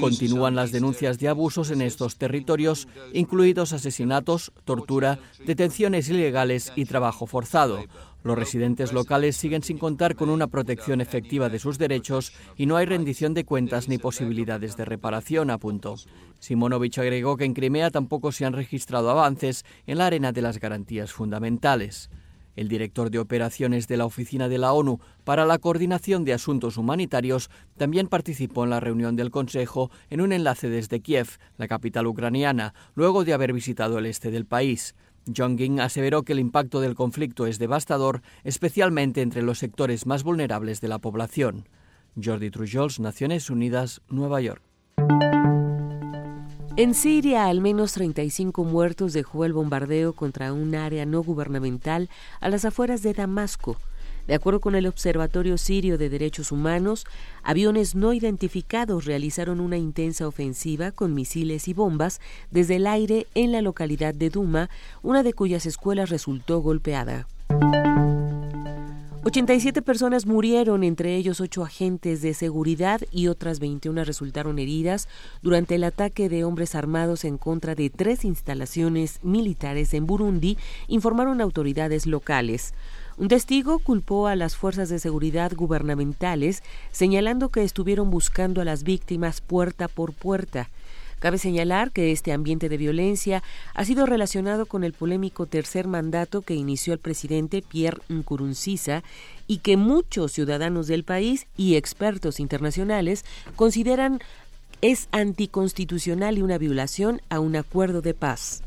Continúan 0.00 0.54
las 0.54 0.70
denuncias 0.70 1.18
de 1.18 1.28
abusos 1.28 1.72
en 1.72 1.82
estos 1.82 2.16
territorios, 2.16 2.86
incluidos 3.12 3.72
asesinatos, 3.72 4.52
tortura, 4.64 5.18
detenciones 5.44 6.08
ilegales 6.08 6.72
y 6.76 6.84
trabajo 6.84 7.26
forzado. 7.26 7.84
Los 8.24 8.36
residentes 8.36 8.92
locales 8.92 9.36
siguen 9.36 9.62
sin 9.62 9.78
contar 9.78 10.16
con 10.16 10.28
una 10.28 10.48
protección 10.48 11.00
efectiva 11.00 11.48
de 11.48 11.58
sus 11.58 11.78
derechos 11.78 12.32
y 12.56 12.66
no 12.66 12.76
hay 12.76 12.84
rendición 12.84 13.32
de 13.32 13.44
cuentas 13.44 13.88
ni 13.88 13.98
posibilidades 13.98 14.76
de 14.76 14.84
reparación, 14.84 15.50
apuntó. 15.50 15.94
Simonovich 16.40 16.98
agregó 16.98 17.36
que 17.36 17.44
en 17.44 17.54
Crimea 17.54 17.90
tampoco 17.90 18.32
se 18.32 18.44
han 18.44 18.54
registrado 18.54 19.10
avances 19.10 19.64
en 19.86 19.98
la 19.98 20.06
arena 20.06 20.32
de 20.32 20.42
las 20.42 20.58
garantías 20.58 21.12
fundamentales. 21.12 22.10
El 22.58 22.66
director 22.66 23.08
de 23.12 23.20
operaciones 23.20 23.86
de 23.86 23.96
la 23.96 24.04
Oficina 24.04 24.48
de 24.48 24.58
la 24.58 24.72
ONU 24.72 24.98
para 25.22 25.46
la 25.46 25.58
Coordinación 25.58 26.24
de 26.24 26.32
Asuntos 26.32 26.76
Humanitarios 26.76 27.50
también 27.76 28.08
participó 28.08 28.64
en 28.64 28.70
la 28.70 28.80
reunión 28.80 29.14
del 29.14 29.30
Consejo 29.30 29.92
en 30.10 30.20
un 30.20 30.32
enlace 30.32 30.68
desde 30.68 30.98
Kiev, 30.98 31.38
la 31.56 31.68
capital 31.68 32.08
ucraniana, 32.08 32.74
luego 32.96 33.24
de 33.24 33.32
haber 33.32 33.52
visitado 33.52 33.98
el 33.98 34.06
este 34.06 34.32
del 34.32 34.44
país. 34.44 34.96
Jongin 35.34 35.80
aseveró 35.80 36.22
que 36.22 36.32
el 36.32 36.40
impacto 36.40 36.80
del 36.80 36.94
conflicto 36.94 37.46
es 37.46 37.58
devastador, 37.58 38.22
especialmente 38.44 39.22
entre 39.22 39.42
los 39.42 39.58
sectores 39.58 40.06
más 40.06 40.22
vulnerables 40.22 40.80
de 40.80 40.88
la 40.88 40.98
población. 40.98 41.68
Jordi 42.22 42.50
Trujols, 42.50 43.00
Naciones 43.00 43.50
Unidas, 43.50 44.00
Nueva 44.08 44.40
York. 44.40 44.62
En 46.76 46.94
Siria, 46.94 47.46
al 47.46 47.60
menos 47.60 47.92
35 47.94 48.62
muertos 48.62 49.12
dejó 49.12 49.44
el 49.44 49.52
bombardeo 49.52 50.12
contra 50.12 50.52
un 50.52 50.76
área 50.76 51.06
no 51.06 51.24
gubernamental 51.24 52.08
a 52.40 52.48
las 52.48 52.64
afueras 52.64 53.02
de 53.02 53.14
Damasco. 53.14 53.76
De 54.28 54.34
acuerdo 54.34 54.60
con 54.60 54.74
el 54.74 54.86
Observatorio 54.86 55.56
Sirio 55.56 55.96
de 55.96 56.10
Derechos 56.10 56.52
Humanos, 56.52 57.06
aviones 57.42 57.94
no 57.94 58.12
identificados 58.12 59.06
realizaron 59.06 59.58
una 59.58 59.78
intensa 59.78 60.28
ofensiva 60.28 60.92
con 60.92 61.14
misiles 61.14 61.66
y 61.66 61.72
bombas 61.72 62.20
desde 62.50 62.76
el 62.76 62.86
aire 62.86 63.26
en 63.34 63.52
la 63.52 63.62
localidad 63.62 64.12
de 64.14 64.28
Duma, 64.28 64.68
una 65.02 65.22
de 65.22 65.32
cuyas 65.32 65.64
escuelas 65.64 66.10
resultó 66.10 66.60
golpeada. 66.60 67.26
87 69.24 69.82
personas 69.82 70.26
murieron, 70.26 70.84
entre 70.84 71.16
ellos 71.16 71.40
ocho 71.40 71.62
agentes 71.62 72.20
de 72.20 72.34
seguridad 72.34 73.00
y 73.10 73.28
otras 73.28 73.60
21 73.60 74.04
resultaron 74.04 74.58
heridas 74.58 75.08
durante 75.42 75.74
el 75.74 75.84
ataque 75.84 76.28
de 76.28 76.44
hombres 76.44 76.74
armados 76.74 77.24
en 77.24 77.36
contra 77.36 77.74
de 77.74 77.90
tres 77.90 78.24
instalaciones 78.24 79.20
militares 79.22 79.92
en 79.94 80.06
Burundi, 80.06 80.58
informaron 80.86 81.40
autoridades 81.40 82.06
locales. 82.06 82.74
Un 83.18 83.26
testigo 83.26 83.80
culpó 83.80 84.28
a 84.28 84.36
las 84.36 84.54
fuerzas 84.54 84.88
de 84.90 85.00
seguridad 85.00 85.52
gubernamentales, 85.52 86.62
señalando 86.92 87.48
que 87.48 87.64
estuvieron 87.64 88.10
buscando 88.10 88.60
a 88.60 88.64
las 88.64 88.84
víctimas 88.84 89.40
puerta 89.40 89.88
por 89.88 90.12
puerta. 90.12 90.70
Cabe 91.18 91.38
señalar 91.38 91.90
que 91.90 92.12
este 92.12 92.32
ambiente 92.32 92.68
de 92.68 92.76
violencia 92.76 93.42
ha 93.74 93.84
sido 93.84 94.06
relacionado 94.06 94.66
con 94.66 94.84
el 94.84 94.92
polémico 94.92 95.46
tercer 95.46 95.88
mandato 95.88 96.42
que 96.42 96.54
inició 96.54 96.92
el 96.92 97.00
presidente 97.00 97.60
Pierre 97.60 98.00
Nkurunziza 98.08 99.02
y 99.48 99.58
que 99.58 99.76
muchos 99.76 100.30
ciudadanos 100.30 100.86
del 100.86 101.02
país 101.02 101.48
y 101.56 101.74
expertos 101.74 102.38
internacionales 102.38 103.24
consideran 103.56 104.20
es 104.80 105.08
anticonstitucional 105.10 106.38
y 106.38 106.42
una 106.42 106.56
violación 106.56 107.20
a 107.30 107.40
un 107.40 107.56
acuerdo 107.56 108.00
de 108.00 108.14
paz. 108.14 108.62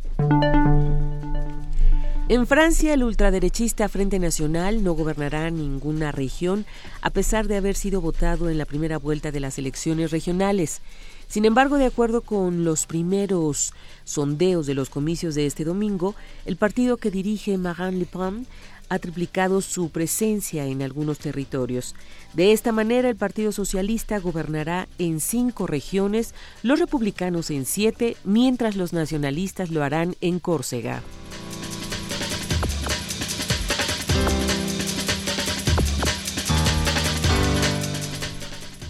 En 2.31 2.47
Francia, 2.47 2.93
el 2.93 3.03
ultraderechista 3.03 3.89
Frente 3.89 4.17
Nacional 4.17 4.83
no 4.83 4.93
gobernará 4.93 5.49
ninguna 5.49 6.13
región 6.13 6.65
a 7.01 7.09
pesar 7.09 7.49
de 7.49 7.57
haber 7.57 7.75
sido 7.75 7.99
votado 7.99 8.49
en 8.49 8.57
la 8.57 8.63
primera 8.63 8.97
vuelta 8.97 9.31
de 9.31 9.41
las 9.41 9.57
elecciones 9.57 10.11
regionales. 10.11 10.79
Sin 11.27 11.43
embargo, 11.43 11.77
de 11.77 11.87
acuerdo 11.87 12.21
con 12.21 12.63
los 12.63 12.85
primeros 12.85 13.73
sondeos 14.05 14.65
de 14.65 14.75
los 14.75 14.89
comicios 14.89 15.35
de 15.35 15.45
este 15.45 15.65
domingo, 15.65 16.15
el 16.45 16.55
partido 16.55 16.95
que 16.95 17.11
dirige 17.11 17.57
Marine 17.57 17.99
Le 17.99 18.05
Pen 18.05 18.47
ha 18.87 18.97
triplicado 18.97 19.59
su 19.59 19.89
presencia 19.89 20.65
en 20.67 20.83
algunos 20.83 21.19
territorios. 21.19 21.95
De 22.33 22.53
esta 22.53 22.71
manera, 22.71 23.09
el 23.09 23.17
Partido 23.17 23.51
Socialista 23.51 24.19
gobernará 24.19 24.87
en 24.99 25.19
cinco 25.19 25.67
regiones, 25.67 26.33
los 26.63 26.79
republicanos 26.79 27.51
en 27.51 27.65
siete, 27.65 28.15
mientras 28.23 28.77
los 28.77 28.93
nacionalistas 28.93 29.69
lo 29.69 29.83
harán 29.83 30.15
en 30.21 30.39
Córcega. 30.39 31.03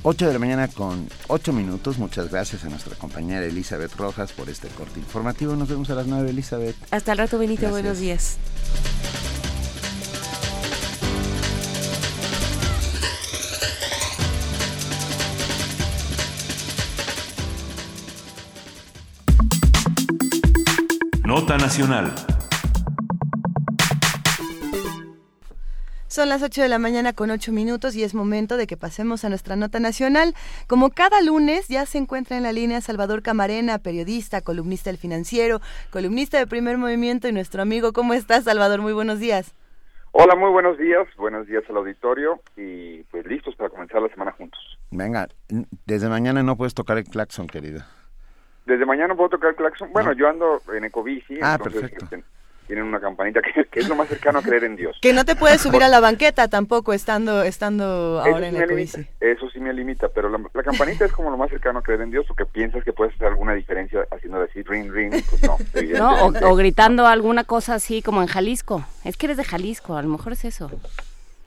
8 0.04 0.28
de 0.28 0.34
la 0.34 0.40
mañana 0.40 0.68
con 0.68 1.08
8 1.28 1.54
minutos. 1.54 1.98
Muchas 1.98 2.32
gracias 2.32 2.64
a 2.64 2.70
nuestra 2.70 2.96
compañera 2.96 3.46
Elizabeth 3.46 3.94
Rojas 3.96 4.32
por 4.32 4.50
este 4.50 4.68
corte 4.70 5.00
informativo. 5.00 5.56
Nos 5.56 5.70
vemos 5.70 5.90
a 5.90 5.96
las 5.96 6.08
9, 6.08 6.30
Elizabeth. 6.30 6.76
Hasta 6.92 7.12
el 7.12 7.18
rato, 7.20 7.38
Benito. 7.38 7.62
Gracias. 7.62 7.72
Buenos 7.72 8.00
días. 8.00 8.38
Nota 21.24 21.58
Nacional. 21.58 22.14
Son 26.12 26.28
las 26.28 26.44
8 26.44 26.64
de 26.64 26.68
la 26.68 26.78
mañana 26.78 27.14
con 27.14 27.32
8 27.32 27.54
minutos 27.54 27.96
y 27.96 28.04
es 28.04 28.14
momento 28.14 28.58
de 28.58 28.68
que 28.68 28.76
pasemos 28.76 29.24
a 29.24 29.30
nuestra 29.30 29.56
nota 29.56 29.80
nacional. 29.80 30.34
Como 30.68 30.90
cada 30.90 31.22
lunes 31.22 31.70
ya 31.70 31.86
se 31.86 32.00
encuentra 32.00 32.36
en 32.36 32.44
la 32.44 32.52
línea 32.52 32.82
Salvador 32.82 33.22
Camarena, 33.22 33.78
periodista, 33.80 34.42
columnista 34.42 34.90
del 34.90 34.98
financiero, 34.98 35.62
columnista 35.90 36.38
de 36.38 36.48
primer 36.48 36.78
movimiento 36.78 37.30
y 37.30 37.32
nuestro 37.32 37.62
amigo. 37.62 37.94
¿Cómo 37.94 38.14
estás, 38.14 38.44
Salvador? 38.44 38.82
Muy 38.82 38.92
buenos 38.92 39.20
días. 39.20 39.56
Hola, 40.12 40.36
muy 40.36 40.50
buenos 40.52 40.78
días. 40.78 41.08
Buenos 41.16 41.48
días 41.48 41.64
al 41.70 41.78
auditorio 41.78 42.42
y 42.58 43.04
pues 43.04 43.26
listos 43.26 43.56
para 43.56 43.70
comenzar 43.70 44.02
la 44.02 44.10
semana 44.10 44.34
juntos. 44.34 44.60
Venga, 44.90 45.30
desde 45.86 46.10
mañana 46.10 46.44
no 46.44 46.58
puedes 46.58 46.74
tocar 46.74 46.98
el 46.98 47.06
claxon, 47.06 47.48
querido. 47.48 47.84
Desde 48.66 48.86
mañana 48.86 49.16
puedo 49.16 49.30
tocar 49.30 49.52
el 49.52 49.56
claxon. 49.56 49.94
Bueno, 49.94 50.12
yo 50.12 50.28
ando 50.28 50.62
en 50.76 50.84
Ecobici, 50.84 51.40
Ah, 51.42 51.56
entonces 51.58 51.90
perfecto. 51.90 52.18
Tienen 52.72 52.88
una 52.88 53.02
campanita 53.02 53.42
que, 53.42 53.66
que 53.66 53.82
es 53.82 53.90
lo 53.90 53.96
más 53.96 54.08
cercano 54.08 54.40
a 54.40 54.42
creer 54.42 54.64
en 54.64 54.78
Dios. 54.78 54.98
Que 55.02 55.12
no 55.12 55.26
te 55.26 55.36
puedes 55.36 55.60
subir 55.60 55.84
a 55.84 55.90
la 55.90 56.00
banqueta 56.00 56.48
tampoco 56.48 56.94
estando 56.94 57.44
estando 57.44 58.22
ahora 58.22 58.50
sí, 58.50 58.56
en 58.56 58.60
la 58.60 58.74
bici. 58.74 59.06
eso 59.20 59.50
sí 59.50 59.60
me 59.60 59.74
limita, 59.74 60.08
pero 60.08 60.30
la, 60.30 60.40
la 60.54 60.64
campanita 60.64 61.04
es 61.04 61.12
como 61.12 61.30
lo 61.30 61.36
más 61.36 61.50
cercano 61.50 61.80
a 61.80 61.84
creer 61.84 62.00
en 62.00 62.12
Dios 62.12 62.26
porque 62.30 62.46
piensas 62.46 62.86
que 62.86 62.94
puedes 62.94 63.14
hacer 63.16 63.28
alguna 63.28 63.56
diferencia 63.56 64.08
haciendo 64.10 64.40
decir 64.40 64.66
ring 64.70 64.90
ring, 64.90 65.12
pues 65.12 65.44
no, 65.44 65.58
¿No? 65.98 66.28
O, 66.28 66.52
o 66.52 66.56
gritando 66.56 67.08
alguna 67.08 67.44
cosa 67.44 67.76
así 67.76 68.02
como 68.02 68.22
en 68.22 68.30
Jalisco. 68.30 68.86
Es 69.04 69.18
que 69.18 69.26
eres 69.26 69.36
de 69.36 69.44
Jalisco, 69.44 69.98
a 69.98 70.02
lo 70.02 70.08
mejor 70.08 70.32
es 70.32 70.46
eso. 70.46 70.72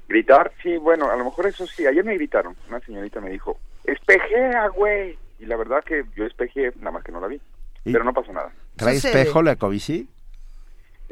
Gritar, 0.07 0.53
sí, 0.63 0.77
bueno, 0.77 1.11
a 1.11 1.17
lo 1.17 1.25
mejor 1.25 1.47
eso 1.47 1.67
sí. 1.67 1.87
Ayer 1.87 2.05
me 2.05 2.13
gritaron. 2.17 2.55
Una 2.69 2.81
señorita 2.81 3.23
me 3.23 3.31
dijo, 3.31 3.59
espejea, 3.85 4.69
güey. 4.69 5.17
Y 5.39 5.47
la 5.47 5.57
verdad 5.57 5.83
que 5.85 6.05
yo 6.15 6.27
espejé, 6.27 6.75
nada 6.81 6.91
más 6.91 7.03
que 7.03 7.13
no 7.13 7.21
la 7.23 7.29
vi. 7.29 7.41
¿Y? 7.87 7.93
Pero 7.93 8.05
no 8.05 8.13
pasó 8.13 8.31
nada. 8.31 8.53
¿Trae 8.77 8.97
espejo 8.97 9.41
la 9.43 9.53
ecobici? 9.53 10.11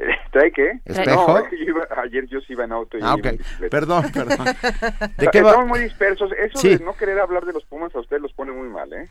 ¿Trae 0.31 0.51
qué? 0.51 0.79
¿Espejo? 0.85 1.25
No, 1.27 1.37
es 1.39 1.49
que 1.49 1.57
yo 1.57 1.63
iba- 1.65 1.87
ayer 2.03 2.25
yo 2.27 2.39
sí 2.41 2.53
iba 2.53 2.63
en 2.63 2.71
auto 2.71 2.97
y 2.97 3.01
Ah, 3.03 3.15
ok. 3.15 3.27
Perdón, 3.69 4.05
perdón. 4.11 4.45
¿De 5.17 5.27
qué 5.27 5.41
va? 5.41 5.49
Estamos 5.51 5.67
muy 5.69 5.79
dispersos. 5.79 6.31
Eso 6.33 6.57
Sí. 6.59 6.77
de 6.77 6.83
no 6.83 6.93
querer 6.95 7.19
hablar 7.19 7.45
de 7.45 7.53
los 7.53 7.63
Pumas 7.65 7.93
a 7.95 7.99
usted 7.99 8.19
los 8.19 8.33
pone 8.33 8.51
muy 8.51 8.67
mal, 8.69 8.91
¿eh? 8.93 9.07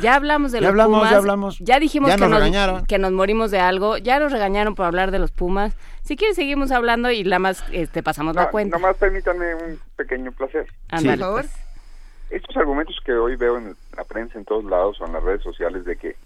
Ya 0.00 0.14
hablamos 0.14 0.52
de 0.52 0.58
Ya 0.58 0.62
los 0.62 0.70
hablamos, 0.70 0.98
Pumas. 0.98 1.10
ya 1.10 1.16
hablamos. 1.16 1.58
Ya 1.60 1.78
dijimos 1.80 2.10
Ya 2.10 2.16
que, 2.16 2.20
nos 2.22 2.30
nos, 2.30 2.38
regañaron. 2.40 2.86
que 2.86 2.98
nos 2.98 3.12
morimos 3.12 3.50
de 3.50 3.60
algo. 3.60 3.96
Ya 3.98 4.18
nos 4.18 4.32
regañaron 4.32 4.74
por 4.74 4.86
hablar 4.86 5.10
de 5.10 5.18
los 5.18 5.30
Pumas. 5.30 5.74
Si 6.02 6.16
quieres, 6.16 6.36
seguimos 6.36 6.70
hablando 6.72 7.10
y 7.10 7.22
nada 7.24 7.38
más 7.38 7.64
este, 7.72 8.02
pasamos 8.02 8.34
la 8.34 8.44
No, 8.44 8.50
cuenta. 8.50 8.76
Nomás 8.76 8.96
permítanme 8.96 9.54
un 9.54 9.78
pequeño 9.96 10.32
placer. 10.32 10.66
Ándale, 10.90 11.18
Por 11.18 11.26
favor. 11.26 11.40
pues. 11.42 11.54
Estos 12.30 12.56
argumentos 12.56 12.96
que 13.04 13.12
hoy 13.12 13.36
veo 13.36 13.58
en 13.58 13.76
la 13.96 14.04
prensa 14.04 14.38
en 14.38 14.44
todos 14.46 14.64
lados 14.64 15.00
o 15.00 15.06
en 15.06 15.12
las 15.12 15.22
redes 15.22 15.42
sociales 15.42 15.84
de 15.84 15.96
que, 15.96 16.16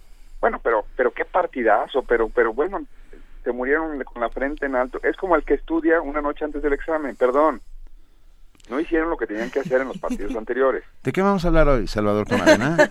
bueno, 0.41 0.61
pero 0.63 0.85
pero 0.97 1.11
qué 1.11 1.25
partidazo, 1.25 2.03
pero 2.05 2.29
pero 2.29 2.53
bueno, 2.53 2.79
se 3.47 3.53
murieron 3.53 4.03
con 4.03 4.21
la 4.21 4.29
frente 4.29 4.67
en 4.67 4.75
alto. 4.75 4.99
Es 5.05 5.17
como 5.17 5.37
el 5.37 5.45
que 5.45 5.55
estudia 5.55 6.01
una 6.01 6.21
noche 6.21 6.45
antes 6.45 6.61
del 6.65 6.73
examen, 6.73 7.15
perdón. 7.15 7.61
No 8.69 8.81
hicieron 8.81 9.09
lo 9.09 9.17
que 9.17 9.29
tenían 9.29 9.53
que 9.53 9.61
hacer 9.61 9.83
en 9.83 9.87
los 9.87 9.99
partidos 9.99 10.35
anteriores. 10.37 10.83
¿De 11.05 11.13
qué 11.13 11.23
vamos 11.23 11.45
a 11.45 11.49
hablar 11.49 11.69
hoy, 11.69 11.87
Salvador 11.87 12.27
Camarena? 12.27 12.77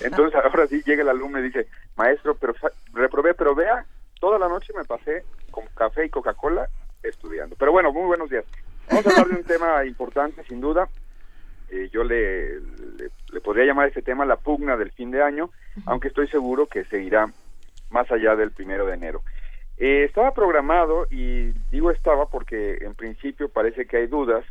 Entonces 0.00 0.40
ahora 0.44 0.68
sí 0.68 0.80
llega 0.86 1.02
el 1.02 1.08
alumno 1.08 1.40
y 1.40 1.42
dice, 1.42 1.66
maestro, 1.96 2.36
pero 2.36 2.54
reprobé, 2.92 3.34
pero 3.34 3.56
vea, 3.56 3.84
toda 4.20 4.38
la 4.38 4.48
noche 4.48 4.72
me 4.76 4.84
pasé 4.84 5.24
con 5.50 5.64
café 5.74 6.06
y 6.06 6.08
Coca-Cola 6.08 6.68
estudiando. 7.02 7.56
Pero 7.58 7.72
bueno, 7.72 7.92
muy 7.92 8.06
buenos 8.06 8.30
días. 8.30 8.44
Vamos 8.88 9.06
a 9.08 9.10
hablar 9.10 9.26
de 9.26 9.34
un 9.40 9.44
tema 9.44 9.84
importante, 9.84 10.44
sin 10.44 10.60
duda. 10.60 10.88
Eh, 11.70 11.88
yo 11.92 12.04
le, 12.04 12.60
le, 12.60 13.10
le 13.32 13.40
podría 13.40 13.64
llamar 13.64 13.86
a 13.86 13.88
este 13.88 14.02
tema 14.02 14.24
la 14.24 14.36
pugna 14.36 14.76
del 14.76 14.92
fin 14.92 15.10
de 15.10 15.20
año, 15.20 15.50
aunque 15.84 16.06
estoy 16.06 16.28
seguro 16.28 16.68
que 16.68 16.84
seguirá 16.84 17.26
más 17.90 18.08
allá 18.12 18.36
del 18.36 18.52
primero 18.52 18.86
de 18.86 18.94
enero. 18.94 19.22
Eh, 19.78 20.04
estaba 20.04 20.32
programado, 20.32 21.06
y 21.10 21.52
digo 21.70 21.90
estaba 21.90 22.26
porque 22.26 22.78
en 22.80 22.94
principio 22.94 23.48
parece 23.48 23.86
que 23.86 23.98
hay 23.98 24.06
dudas, 24.08 24.44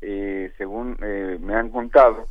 eh, 0.00 0.52
según 0.56 0.96
eh, 1.02 1.36
me 1.40 1.54
han 1.54 1.70
contado, 1.70 2.28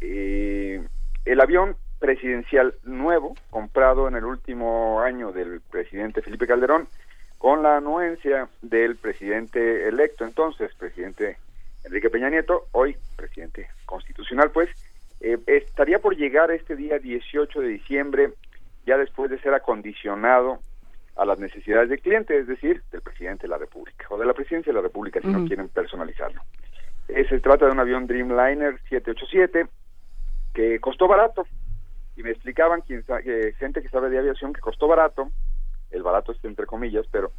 eh, 0.00 0.82
el 1.24 1.40
avión 1.40 1.76
presidencial 1.98 2.74
nuevo, 2.84 3.34
comprado 3.50 4.06
en 4.06 4.16
el 4.16 4.24
último 4.24 5.00
año 5.00 5.32
del 5.32 5.60
presidente 5.60 6.22
Felipe 6.22 6.46
Calderón, 6.46 6.88
con 7.38 7.62
la 7.62 7.78
anuencia 7.78 8.48
del 8.62 8.96
presidente 8.96 9.88
electo 9.88 10.24
entonces, 10.24 10.74
presidente 10.74 11.38
Enrique 11.84 12.10
Peña 12.10 12.28
Nieto, 12.28 12.66
hoy 12.72 12.96
presidente 13.16 13.68
constitucional, 13.86 14.50
pues, 14.50 14.68
eh, 15.20 15.38
estaría 15.46 15.98
por 15.98 16.16
llegar 16.16 16.50
este 16.50 16.76
día 16.76 16.98
18 16.98 17.60
de 17.60 17.68
diciembre, 17.68 18.32
ya 18.86 18.96
después 18.96 19.30
de 19.30 19.38
ser 19.40 19.54
acondicionado 19.54 20.60
a 21.18 21.24
las 21.24 21.38
necesidades 21.38 21.90
del 21.90 22.00
cliente, 22.00 22.38
es 22.38 22.46
decir, 22.46 22.82
del 22.92 23.02
presidente 23.02 23.42
de 23.42 23.48
la 23.48 23.58
República, 23.58 24.06
o 24.08 24.16
de 24.16 24.24
la 24.24 24.34
presidencia 24.34 24.72
de 24.72 24.76
la 24.76 24.82
República, 24.82 25.20
si 25.20 25.26
no 25.26 25.44
quieren 25.46 25.68
personalizarlo. 25.68 26.40
Eh, 27.08 27.26
se 27.28 27.40
trata 27.40 27.66
de 27.66 27.72
un 27.72 27.80
avión 27.80 28.06
Dreamliner 28.06 28.78
787 28.88 29.66
que 30.54 30.78
costó 30.80 31.08
barato. 31.08 31.46
Y 32.16 32.22
me 32.22 32.30
explicaban 32.30 32.80
quien, 32.80 33.02
que 33.02 33.52
gente 33.58 33.80
que 33.80 33.88
sabe 33.88 34.10
de 34.10 34.18
aviación 34.18 34.52
que 34.52 34.60
costó 34.60 34.88
barato, 34.88 35.30
el 35.90 36.02
barato 36.02 36.32
está 36.32 36.48
entre 36.48 36.66
comillas, 36.66 37.06
pero 37.12 37.30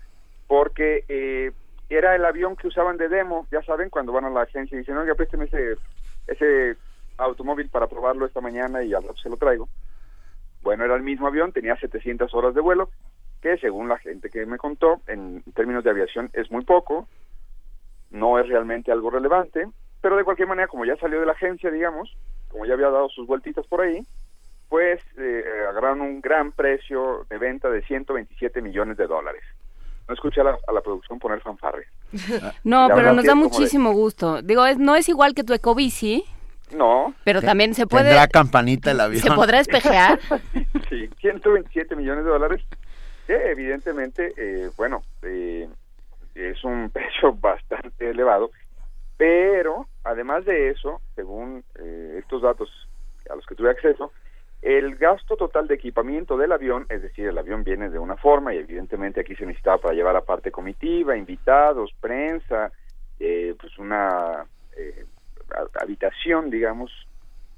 porque 0.47 1.03
eh, 1.09 1.51
era 1.89 2.15
el 2.15 2.23
avión 2.23 2.55
que 2.55 2.67
usaban 2.67 2.97
de 2.97 3.09
demo, 3.09 3.45
ya 3.51 3.61
saben, 3.63 3.89
cuando 3.89 4.13
van 4.13 4.25
a 4.25 4.30
la 4.30 4.43
agencia 4.43 4.75
y 4.75 4.80
dicen, 4.80 4.97
oiga, 4.97 5.15
présteme 5.15 5.45
ese, 5.45 5.75
ese 6.27 6.77
automóvil 7.17 7.69
para 7.69 7.88
probarlo 7.88 8.25
esta 8.25 8.39
mañana 8.41 8.82
y 8.84 8.93
al 8.93 9.03
rato 9.03 9.17
se 9.17 9.30
lo 9.30 9.38
traigo. 9.38 9.67
Bueno, 10.61 10.86
era 10.86 10.95
el 10.95 11.03
mismo 11.03 11.27
avión, 11.27 11.51
tenía 11.51 11.75
700 11.75 12.34
horas 12.34 12.55
de 12.55 12.61
vuelo, 12.61 12.89
que 13.41 13.57
según 13.57 13.87
la 13.89 13.97
gente 13.97 14.29
que 14.29 14.45
me 14.45 14.57
contó, 14.57 15.01
en 15.07 15.43
términos 15.55 15.83
de 15.83 15.89
aviación 15.91 16.29
es 16.33 16.51
muy 16.51 16.63
poco, 16.65 17.07
no 18.11 18.39
es 18.39 18.47
realmente 18.47 18.91
algo 18.91 19.09
relevante, 19.09 19.67
pero 20.01 20.17
de 20.17 20.23
cualquier 20.23 20.47
manera, 20.47 20.67
como 20.67 20.85
ya 20.85 20.95
salió 20.97 21.19
de 21.19 21.25
la 21.25 21.33
agencia, 21.33 21.69
digamos, 21.71 22.15
como 22.49 22.65
ya 22.65 22.73
había 22.73 22.89
dado 22.89 23.09
sus 23.09 23.27
vueltitas 23.27 23.65
por 23.67 23.81
ahí, 23.81 24.05
pues 24.67 25.01
eh, 25.17 25.43
agarraron 25.69 26.01
un 26.01 26.21
gran 26.21 26.51
precio 26.51 27.25
de 27.29 27.37
venta 27.37 27.69
de 27.69 27.81
127 27.83 28.61
millones 28.61 28.97
de 28.97 29.07
dólares. 29.07 29.41
No 30.07 30.13
escuché 30.15 30.41
a 30.41 30.45
la, 30.45 30.57
a 30.67 30.71
la 30.71 30.81
producción 30.81 31.19
poner 31.19 31.41
fanfarre. 31.41 31.85
No, 32.63 32.87
La 32.87 32.95
pero 32.95 33.13
nos 33.13 33.23
da 33.25 33.31
de- 33.33 33.35
muchísimo 33.35 33.91
gusto. 33.93 34.41
Digo, 34.41 34.65
es, 34.65 34.77
no 34.77 34.95
es 34.95 35.07
igual 35.09 35.33
que 35.35 35.43
tu 35.43 35.53
ecobici, 35.53 36.23
No. 36.71 37.14
pero 37.23 37.41
también 37.41 37.73
se 37.76 37.85
puede... 37.88 38.05
¿Tendrá 38.05 38.27
campanita 38.27 38.91
el 38.91 38.99
avión? 39.01 39.22
¿Se 39.22 39.31
podrá 39.31 39.59
espejear? 39.61 40.19
sí, 40.89 41.09
127 41.19 41.95
millones 41.95 42.26
de 42.26 42.30
dólares, 42.31 42.61
que 43.30 43.51
evidentemente, 43.51 44.34
eh, 44.38 44.72
bueno, 44.76 45.03
eh, 45.22 45.69
es 46.34 46.64
un 46.64 46.89
precio 46.93 47.31
bastante 47.34 48.10
elevado, 48.10 48.49
pero 49.18 49.88
además 50.03 50.45
de 50.45 50.69
eso, 50.69 50.99
según 51.15 51.64
eh, 51.76 52.15
estos 52.18 52.41
datos 52.41 52.69
a 53.30 53.35
los 53.35 53.45
que 53.45 53.53
tuve 53.53 53.69
acceso, 53.69 54.11
el 54.64 54.95
gasto 54.95 55.38
total 55.38 55.68
de 55.68 55.76
equipamiento 55.76 56.38
del 56.38 56.51
avión, 56.51 56.88
es 56.89 57.03
decir, 57.03 57.27
el 57.27 57.38
avión 57.38 57.64
viene 57.64 57.91
de 57.91 57.99
una 57.99 58.18
forma 58.18 58.51
y 58.53 58.57
evidentemente 58.57 59.22
aquí 59.22 59.35
se 59.35 59.45
necesitaba 59.45 59.77
para 59.77 59.93
llevar 59.93 60.15
aparte 60.15 60.49
comitiva, 60.51 61.15
invitados, 61.15 61.91
prensa, 62.01 62.72
eh, 63.19 63.53
pues 63.60 63.77
una 63.77 64.43
eh, 64.76 65.06
ha- 65.51 65.84
habitación, 65.84 66.49
digamos, 66.49 66.91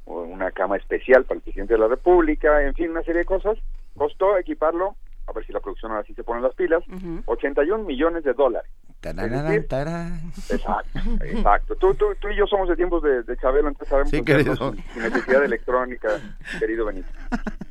o 0.03 0.23
una 0.23 0.51
cama 0.51 0.75
especial 0.75 1.23
para 1.23 1.37
el 1.37 1.43
presidente 1.43 1.75
de 1.75 1.79
la 1.79 1.87
República, 1.87 2.61
en 2.61 2.73
fin, 2.73 2.91
una 2.91 3.03
serie 3.03 3.19
de 3.19 3.25
cosas. 3.25 3.57
Costó 3.95 4.37
equiparlo, 4.37 4.95
a 5.27 5.31
ver 5.33 5.45
si 5.45 5.53
la 5.53 5.59
producción 5.59 5.91
ahora 5.91 6.03
sí 6.05 6.13
se 6.13 6.23
pone 6.23 6.41
las 6.41 6.53
pilas, 6.55 6.83
81 7.25 7.83
millones 7.83 8.23
de 8.23 8.33
dólares. 8.33 8.69
Tararán, 8.99 9.67
tarán. 9.67 10.19
Exacto, 10.49 10.99
exacto. 11.23 11.75
Tú, 11.75 11.93
tú, 11.95 12.05
tú 12.19 12.29
y 12.29 12.35
yo 12.35 12.45
somos 12.47 12.69
de 12.69 12.75
tiempos 12.75 13.01
de, 13.01 13.23
de 13.23 13.37
Chabelo, 13.37 13.67
entonces 13.69 13.89
sabemos 13.89 14.11
Sí, 14.11 14.17
sin, 14.17 14.23
sin 14.93 15.01
necesidad 15.03 15.39
de 15.39 15.45
electrónica, 15.45 16.09
querido 16.59 16.85
Benito. 16.85 17.09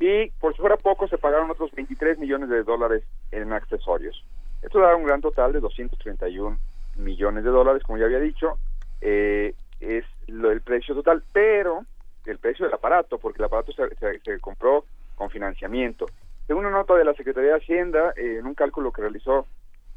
Y 0.01 0.31
por 0.41 0.55
si 0.55 0.61
fuera 0.61 0.77
poco, 0.77 1.07
se 1.09 1.19
pagaron 1.19 1.51
otros 1.51 1.71
23 1.73 2.19
millones 2.19 2.49
de 2.49 2.63
dólares 2.65 3.05
en 3.31 3.53
accesorios. 3.53 4.25
Esto 4.63 4.81
da 4.81 4.97
un 4.97 5.05
gran 5.05 5.21
total 5.21 5.53
de 5.53 5.61
231 5.61 6.59
millones 6.97 7.45
de 7.45 7.51
dólares, 7.51 7.83
como 7.85 7.99
ya 7.99 8.07
había 8.07 8.19
dicho, 8.21 8.59
eh, 9.01 9.55
es 9.79 10.05
lo, 10.27 10.51
el 10.51 10.61
precio 10.63 10.95
total, 10.95 11.23
pero 11.33 11.85
el 12.27 12.39
precio 12.39 12.65
del 12.67 12.75
aparato, 12.75 13.19
porque 13.19 13.39
el 13.39 13.45
aparato 13.45 13.73
se, 13.73 13.89
se- 13.97 14.19
se 14.21 14.41
compró 14.41 14.85
con 15.15 15.31
financiamiento. 15.31 16.07
Según 16.51 16.67
una 16.67 16.79
nota 16.79 16.95
de 16.97 17.05
la 17.05 17.15
Secretaría 17.15 17.51
de 17.53 17.59
Hacienda, 17.59 18.13
eh, 18.17 18.39
en 18.41 18.45
un 18.49 18.57
cálculo 18.57 18.91
que 18.91 19.03
realizó 19.03 19.47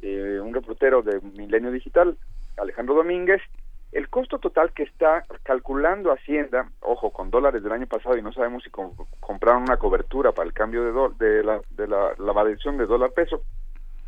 eh, 0.04 0.40
un 0.40 0.54
reportero 0.54 1.02
de 1.02 1.20
Milenio 1.36 1.72
Digital, 1.72 2.16
Alejandro 2.58 2.94
Domínguez, 2.94 3.42
el 3.92 4.08
costo 4.08 4.38
total 4.38 4.72
que 4.72 4.84
está 4.84 5.24
calculando 5.42 6.12
Hacienda, 6.12 6.70
ojo, 6.82 7.10
con 7.10 7.32
dólares 7.32 7.64
del 7.64 7.72
año 7.72 7.88
pasado 7.88 8.16
y 8.18 8.22
no 8.22 8.32
sabemos 8.34 8.62
si 8.62 8.70
com- 8.70 8.94
compraron 9.20 9.64
una 9.64 9.78
cobertura 9.78 10.32
para 10.32 10.46
el 10.48 10.54
cambio 10.54 10.84
de, 10.86 10.92
do- 10.92 11.10
de, 11.18 11.44
la, 11.44 11.60
de 11.72 11.88
la, 11.88 12.12
la 12.20 12.32
variación 12.34 12.78
de 12.78 12.86
dólar 12.86 13.10
peso, 13.14 13.42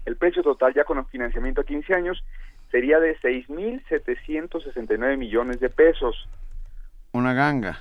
el 0.06 0.16
precio 0.16 0.44
total 0.44 0.72
ya 0.76 0.84
con 0.84 1.00
el 1.00 1.06
financiamiento 1.06 1.62
a 1.62 1.64
15 1.64 1.96
años 1.96 2.24
sería 2.70 3.00
de 3.00 3.18
6.769 3.22 5.18
millones 5.18 5.60
de 5.60 5.70
pesos. 5.72 6.30
Una 7.12 7.34
ganga. 7.34 7.80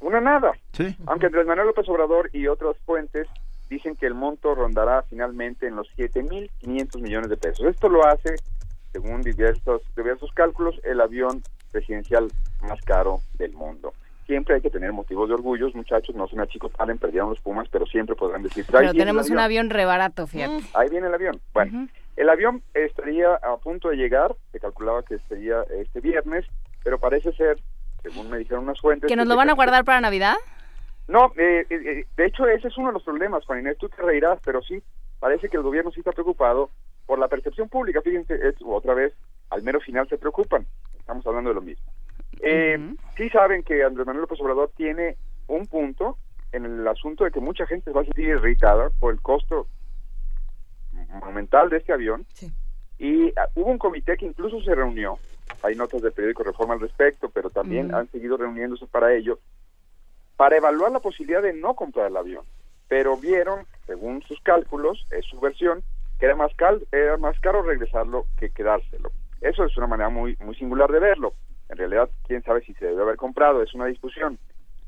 Una 0.00 0.22
nada. 0.22 0.52
Sí. 0.72 0.96
Aunque 1.06 1.26
Andrés 1.26 1.46
Manuel 1.46 1.66
López 1.66 1.86
Obrador 1.90 2.30
y 2.32 2.46
otras 2.46 2.78
fuentes 2.86 3.28
dicen 3.68 3.96
que 3.96 4.06
el 4.06 4.14
monto 4.14 4.54
rondará 4.54 5.02
finalmente 5.02 5.66
en 5.66 5.76
los 5.76 5.88
7.500 5.96 7.00
millones 7.00 7.28
de 7.30 7.36
pesos. 7.36 7.66
Esto 7.66 7.88
lo 7.88 8.06
hace, 8.06 8.36
según 8.92 9.22
diversos, 9.22 9.82
diversos 9.96 10.30
cálculos, 10.32 10.80
el 10.84 11.00
avión 11.00 11.42
presidencial 11.72 12.28
más 12.62 12.80
caro 12.82 13.20
del 13.34 13.52
mundo. 13.52 13.92
Siempre 14.26 14.56
hay 14.56 14.60
que 14.60 14.70
tener 14.70 14.92
motivos 14.92 15.28
de 15.28 15.34
orgullo, 15.34 15.70
muchachos, 15.74 16.14
no 16.16 16.26
se 16.26 16.34
me 16.34 16.42
achicopalen, 16.42 16.98
perdieron 16.98 17.30
los 17.30 17.40
Pumas, 17.40 17.68
pero 17.70 17.86
siempre 17.86 18.16
podrán 18.16 18.42
decir, 18.42 18.64
"Ahí 18.68 18.86
Pero 18.86 18.94
tenemos 18.94 19.30
un 19.30 19.38
avión 19.38 19.70
re 19.70 19.84
barato, 19.84 20.26
fíjate. 20.26 20.64
Ahí 20.74 20.88
viene 20.88 21.06
el 21.06 21.14
avión. 21.14 21.40
Bueno, 21.52 21.88
el 22.16 22.28
avión 22.28 22.62
estaría 22.74 23.34
a 23.34 23.56
punto 23.58 23.90
de 23.90 23.96
llegar, 23.96 24.34
se 24.50 24.58
calculaba 24.58 25.04
que 25.04 25.18
sería 25.28 25.62
este 25.80 26.00
viernes, 26.00 26.44
pero 26.82 26.98
parece 26.98 27.32
ser, 27.34 27.58
según 28.02 28.30
me 28.30 28.38
dijeron 28.38 28.64
unas 28.64 28.80
fuentes... 28.80 29.06
¿Que 29.08 29.16
nos 29.16 29.26
lo 29.28 29.36
van 29.36 29.50
a 29.50 29.52
guardar 29.52 29.84
para 29.84 30.00
Navidad? 30.00 30.36
No, 31.08 31.32
eh, 31.36 31.64
eh, 31.70 31.80
eh, 31.84 32.06
de 32.16 32.26
hecho 32.26 32.46
ese 32.48 32.68
es 32.68 32.76
uno 32.76 32.88
de 32.88 32.94
los 32.94 33.04
problemas, 33.04 33.44
Juan 33.44 33.60
Inés, 33.60 33.78
tú 33.78 33.88
te 33.88 34.02
reirás, 34.02 34.40
pero 34.44 34.60
sí, 34.62 34.82
parece 35.20 35.48
que 35.48 35.56
el 35.56 35.62
gobierno 35.62 35.90
sí 35.92 36.00
está 36.00 36.12
preocupado 36.12 36.70
por 37.06 37.18
la 37.18 37.28
percepción 37.28 37.68
pública, 37.68 38.02
fíjense, 38.02 38.34
es, 38.34 38.56
otra 38.64 38.94
vez, 38.94 39.12
al 39.50 39.62
mero 39.62 39.80
final 39.80 40.08
se 40.08 40.18
preocupan, 40.18 40.66
estamos 40.98 41.24
hablando 41.26 41.50
de 41.50 41.54
lo 41.54 41.62
mismo. 41.62 41.86
Eh, 42.40 42.94
Sí 43.16 43.30
saben 43.30 43.62
que 43.62 43.84
Andrés 43.84 44.06
Manuel 44.06 44.22
López 44.22 44.40
Obrador 44.40 44.70
tiene 44.76 45.16
un 45.46 45.66
punto 45.66 46.18
en 46.52 46.64
el 46.64 46.86
asunto 46.88 47.24
de 47.24 47.30
que 47.30 47.40
mucha 47.40 47.66
gente 47.66 47.92
va 47.92 48.00
a 48.00 48.04
sentir 48.04 48.28
irritada 48.28 48.90
por 48.98 49.12
el 49.14 49.20
costo 49.20 49.68
monumental 51.20 51.70
de 51.70 51.76
este 51.78 51.92
avión, 51.92 52.26
y 52.98 53.28
ah, 53.36 53.48
hubo 53.54 53.70
un 53.70 53.78
comité 53.78 54.16
que 54.16 54.26
incluso 54.26 54.60
se 54.62 54.74
reunió, 54.74 55.18
hay 55.62 55.74
notas 55.76 56.02
del 56.02 56.12
periódico 56.12 56.42
Reforma 56.42 56.74
al 56.74 56.80
respecto, 56.80 57.28
pero 57.28 57.50
también 57.50 57.94
han 57.94 58.10
seguido 58.10 58.36
reuniéndose 58.36 58.86
para 58.86 59.14
ello, 59.14 59.38
para 60.36 60.56
evaluar 60.56 60.92
la 60.92 61.00
posibilidad 61.00 61.42
de 61.42 61.52
no 61.52 61.74
comprar 61.74 62.06
el 62.08 62.16
avión. 62.16 62.44
Pero 62.88 63.16
vieron, 63.16 63.66
según 63.86 64.22
sus 64.22 64.40
cálculos, 64.42 65.06
es 65.10 65.24
su 65.26 65.40
versión, 65.40 65.82
que 66.18 66.26
era 66.26 66.36
más, 66.36 66.54
cal- 66.54 66.86
era 66.92 67.16
más 67.16 67.38
caro 67.40 67.62
regresarlo 67.62 68.26
que 68.38 68.50
quedárselo. 68.50 69.10
Eso 69.40 69.64
es 69.64 69.76
una 69.76 69.86
manera 69.86 70.08
muy, 70.08 70.36
muy 70.40 70.54
singular 70.54 70.90
de 70.90 71.00
verlo. 71.00 71.34
En 71.68 71.76
realidad, 71.76 72.08
quién 72.26 72.42
sabe 72.42 72.60
si 72.62 72.74
se 72.74 72.86
debe 72.86 73.02
haber 73.02 73.16
comprado, 73.16 73.62
es 73.62 73.74
una 73.74 73.86
discusión. 73.86 74.38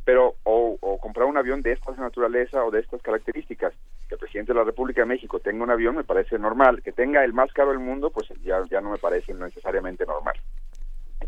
Pero, 0.05 0.37
o, 0.45 0.79
o 0.81 0.99
comprar 0.99 1.27
un 1.27 1.37
avión 1.37 1.61
de 1.61 1.73
esta 1.73 1.93
naturaleza 1.93 2.65
o 2.65 2.71
de 2.71 2.81
estas 2.81 3.03
características. 3.03 3.75
Que 4.09 4.15
el 4.15 4.19
presidente 4.21 4.53
de 4.53 4.59
la 4.59 4.65
República 4.65 5.03
de 5.03 5.07
México 5.07 5.39
tenga 5.41 5.65
un 5.65 5.71
avión 5.71 5.97
me 5.97 6.05
parece 6.05 6.39
normal. 6.39 6.83
Que 6.83 6.93
tenga 6.93 7.25
el 7.25 7.33
más 7.35 7.53
caro 7.53 7.71
del 7.71 7.79
mundo, 7.81 8.11
pues 8.11 8.29
ya, 8.43 8.63
ya 8.71 8.81
no 8.81 8.91
me 8.91 8.99
parece 8.99 9.35
necesariamente 9.35 10.07
normal. 10.07 10.35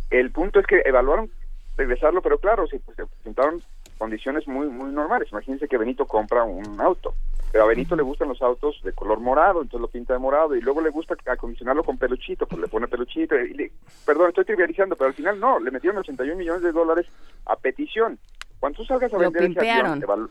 El 0.09 0.31
punto 0.31 0.61
es 0.61 0.67
que 0.67 0.83
evaluaron 0.85 1.31
regresarlo, 1.77 2.23
pero 2.23 2.39
claro, 2.39 2.65
pues, 2.71 2.97
se 2.97 3.07
presentaron 3.07 3.63
condiciones 4.01 4.49
muy 4.49 4.67
muy 4.69 4.91
normales. 4.91 5.29
Imagínense 5.31 5.69
que 5.69 5.77
Benito 5.77 6.07
compra 6.07 6.43
un 6.43 6.81
auto, 6.81 7.15
pero 7.53 7.65
a 7.65 7.67
Benito 7.67 7.95
le 7.95 8.03
gustan 8.03 8.29
los 8.29 8.41
autos 8.41 8.81
de 8.83 8.93
color 8.95 9.21
morado, 9.21 9.61
entonces 9.61 9.83
lo 9.83 9.89
pinta 9.89 10.15
de 10.15 10.19
morado, 10.19 10.57
y 10.57 10.63
luego 10.63 10.81
le 10.81 10.89
gusta 10.89 11.15
acondicionarlo 11.27 11.85
con 11.85 11.99
peluchito, 11.99 12.47
pues 12.47 12.61
le 12.63 12.67
pone 12.69 12.89
peluchito. 12.89 13.39
Y 13.39 13.53
le- 13.53 13.73
perdón, 14.07 14.31
estoy 14.31 14.47
trivializando, 14.47 14.97
pero 14.97 15.09
al 15.09 15.15
final 15.15 15.39
no, 15.39 15.61
le 15.61 15.71
metieron 15.71 15.99
81 15.99 16.35
millones 16.37 16.63
de 16.63 16.73
dólares 16.73 17.07
a 17.45 17.57
petición. 17.57 18.19
Cuando 18.59 18.79
tú 18.79 18.85
salgas 18.85 19.13
a 19.13 19.17
Lo 19.17 19.31
vender 19.31 19.43
ese 19.43 19.53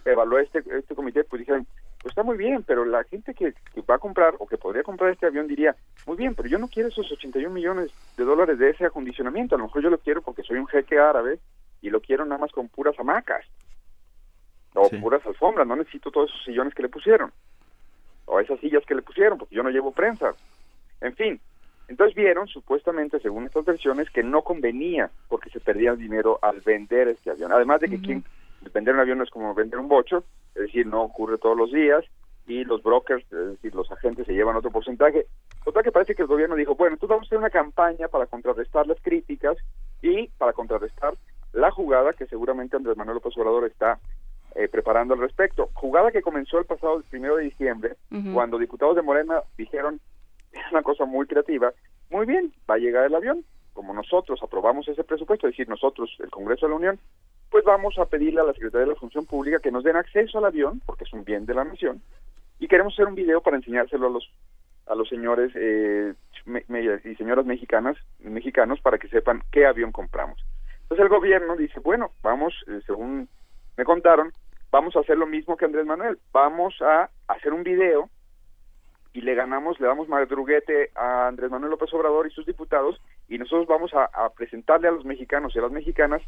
evaluó 0.06 0.40
este, 0.40 0.64
este 0.78 0.96
comité, 0.96 1.24
pues 1.24 1.40
dijeron, 1.42 1.66
pues 2.02 2.12
está 2.12 2.24
muy 2.24 2.38
bien, 2.38 2.64
pero 2.64 2.86
la 2.86 3.04
gente 3.04 3.34
que, 3.36 3.54
que 3.74 3.82
va 3.82 3.96
a 3.96 4.00
comprar 4.00 4.34
o 4.40 4.48
que 4.48 4.58
podría 4.58 4.84
comprar 4.84 5.12
este 5.12 5.26
avión 5.28 5.48
diría, 5.48 5.76
muy 6.08 6.18
bien, 6.18 6.34
pero 6.36 6.48
yo 6.50 6.58
no 6.58 6.68
quiero 6.68 6.90
esos 6.90 7.12
81 7.12 7.50
millones 7.54 7.92
de 8.18 8.24
dólares 8.24 8.58
de 8.58 8.70
ese 8.72 8.86
acondicionamiento, 8.86 9.54
a 9.56 9.58
lo 9.60 9.66
mejor 9.66 9.82
yo 9.84 9.90
lo 9.92 9.98
quiero 10.00 10.22
porque 10.24 10.44
soy 10.44 10.58
un 10.58 10.68
jeque 10.68 10.98
árabe 11.00 11.40
y 11.82 11.90
lo 11.90 12.02
quiero 12.02 12.26
nada 12.26 12.40
más 12.42 12.52
con 12.52 12.68
puras 12.68 12.94
hamacas 13.00 13.46
o 14.76 14.90
puras 15.02 15.26
alfombras, 15.26 15.68
no 15.68 15.76
necesito 15.76 16.12
todos 16.12 16.30
esos 16.30 16.44
sillones 16.46 16.74
que 16.74 16.84
le 16.84 16.90
pusieron 16.90 17.32
o 18.30 18.40
esas 18.40 18.60
sillas 18.60 18.86
que 18.86 18.96
le 18.96 19.02
pusieron 19.02 19.38
porque 19.38 19.56
yo 19.56 19.64
no 19.64 19.70
llevo 19.70 19.92
prensa. 19.92 20.34
En 21.02 21.16
fin, 21.16 21.40
entonces 21.88 22.16
vieron 22.16 22.48
supuestamente, 22.48 23.20
según 23.20 23.46
estas 23.46 23.66
versiones, 23.66 24.10
que 24.12 24.24
no 24.24 24.44
convenía 24.44 25.10
porque 25.28 25.50
se 25.50 25.60
perdía 25.60 25.96
dinero 25.96 26.38
al 26.42 26.62
vender 26.62 27.08
este 27.08 27.32
avión. 27.32 27.52
Además 27.52 27.82
de 27.82 27.90
que 27.90 28.00
quien 28.00 28.24
vender 28.74 28.94
un 28.94 29.00
avión 29.00 29.18
no 29.18 29.24
es 29.24 29.32
como 29.32 29.56
vender 29.56 29.80
un 29.80 29.88
bocho, 29.88 30.24
es 30.54 30.64
decir, 30.64 30.86
no 30.86 31.02
ocurre 31.02 31.40
todos 31.40 31.58
los 31.58 31.72
días 31.72 32.06
y 32.46 32.64
los 32.64 32.84
brokers, 32.84 33.24
es 33.32 33.48
decir, 33.52 33.74
los 33.74 33.92
agentes 33.92 34.28
se 34.28 34.34
llevan 34.34 34.56
otro 34.56 34.72
porcentaje. 34.72 35.26
Total 35.64 35.84
que 35.84 35.92
parece 35.92 36.16
que 36.16 36.22
el 36.22 36.28
gobierno 36.28 36.56
dijo, 36.56 36.76
bueno, 36.76 36.94
entonces 36.94 37.10
vamos 37.10 37.26
a 37.26 37.30
hacer 37.30 37.38
una 37.40 37.50
campaña 37.50 38.08
para 38.08 38.28
contrarrestar 38.28 38.86
las 38.86 39.02
críticas 39.02 39.58
y 40.02 40.28
para 40.38 40.54
contrarrestar 40.54 41.16
la 41.54 41.72
jugada 41.72 42.14
que 42.14 42.28
seguramente 42.28 42.76
Andrés 42.76 42.98
Manuel 42.98 43.16
López 43.16 43.36
Obrador 43.38 43.66
está 43.66 44.00
eh, 44.56 44.68
preparando 44.68 45.14
al 45.14 45.20
respecto. 45.22 45.70
Jugada 45.74 46.12
que 46.12 46.22
comenzó 46.22 46.60
el 46.60 46.66
pasado 46.66 47.02
primero 47.10 47.36
de 47.38 47.44
diciembre, 47.46 47.96
cuando 48.34 48.58
diputados 48.58 48.96
de 48.96 49.02
Morena 49.02 49.42
dijeron, 49.58 50.00
es 50.52 50.72
una 50.72 50.82
cosa 50.82 51.06
muy 51.06 51.26
creativa, 51.28 51.72
muy 52.10 52.26
bien, 52.26 52.52
va 52.70 52.76
a 52.76 52.80
llegar 52.80 53.06
el 53.06 53.16
avión, 53.16 53.44
como 53.74 53.94
nosotros 53.94 54.42
aprobamos 54.44 54.88
ese 54.88 55.04
presupuesto, 55.04 55.48
es 55.48 55.54
decir, 55.54 55.70
nosotros, 55.70 56.16
el 56.20 56.30
Congreso 56.30 56.66
de 56.66 56.72
la 56.72 56.76
Unión, 56.78 57.00
pues 57.50 57.64
vamos 57.64 57.98
a 57.98 58.06
pedirle 58.06 58.42
a 58.42 58.44
la 58.44 58.54
Secretaría 58.54 58.86
de 58.88 58.94
la 58.94 59.00
Función 59.00 59.26
Pública 59.26 59.60
que 59.60 59.72
nos 59.72 59.84
den 59.84 59.96
acceso 59.96 60.38
al 60.40 60.46
avión, 60.46 60.82
porque 60.86 61.04
es 61.06 61.14
un 61.14 61.24
bien 61.24 61.46
de 61.46 61.54
la 61.54 61.64
nación, 61.64 62.02
y 62.60 62.68
queremos 62.68 62.94
hacer 62.94 63.08
un 63.08 63.16
video 63.16 63.42
para 63.42 63.58
enseñárselo 63.58 64.08
a 64.08 64.10
los 64.10 64.30
a 64.88 64.96
los 64.96 65.08
señores 65.08 65.52
eh, 65.56 66.16
me- 66.46 66.66
me- 66.68 66.82
y 67.06 67.16
señoras 67.16 67.46
mexicanas 67.46 67.96
mexicanos 68.20 68.82
para 68.82 68.98
que 68.98 69.08
sepan 69.08 69.44
qué 69.52 69.68
avión 69.68 69.92
compramos. 69.92 70.44
Entonces 70.82 71.04
el 71.04 71.10
gobierno 71.10 71.56
dice, 71.56 71.80
bueno, 71.80 72.10
vamos, 72.24 72.56
eh, 72.68 72.82
según 72.88 73.30
me 73.80 73.86
contaron, 73.86 74.34
vamos 74.72 74.94
a 74.98 75.00
hacer 75.00 75.18
lo 75.18 75.26
mismo 75.26 75.56
que 75.56 75.64
Andrés 75.64 75.86
Manuel, 75.86 76.20
vamos 76.34 76.76
a 76.82 77.10
hacer 77.30 77.54
un 77.54 77.64
video 77.64 78.10
y 79.14 79.22
le 79.22 79.36
ganamos, 79.36 79.80
le 79.80 79.88
damos 79.88 80.10
madruguete 80.10 80.92
a 80.96 81.28
Andrés 81.30 81.50
Manuel 81.50 81.72
López 81.72 81.94
Obrador 81.94 82.28
y 82.28 82.32
sus 82.32 82.46
diputados 82.46 83.00
y 83.30 83.38
nosotros 83.38 83.68
vamos 83.68 83.94
a, 83.94 84.10
presentarle 84.36 84.90
a 84.90 84.92
los 84.92 85.06
mexicanos 85.06 85.56
y 85.56 85.60
a 85.60 85.62
las 85.62 85.72
mexicanas 85.72 86.22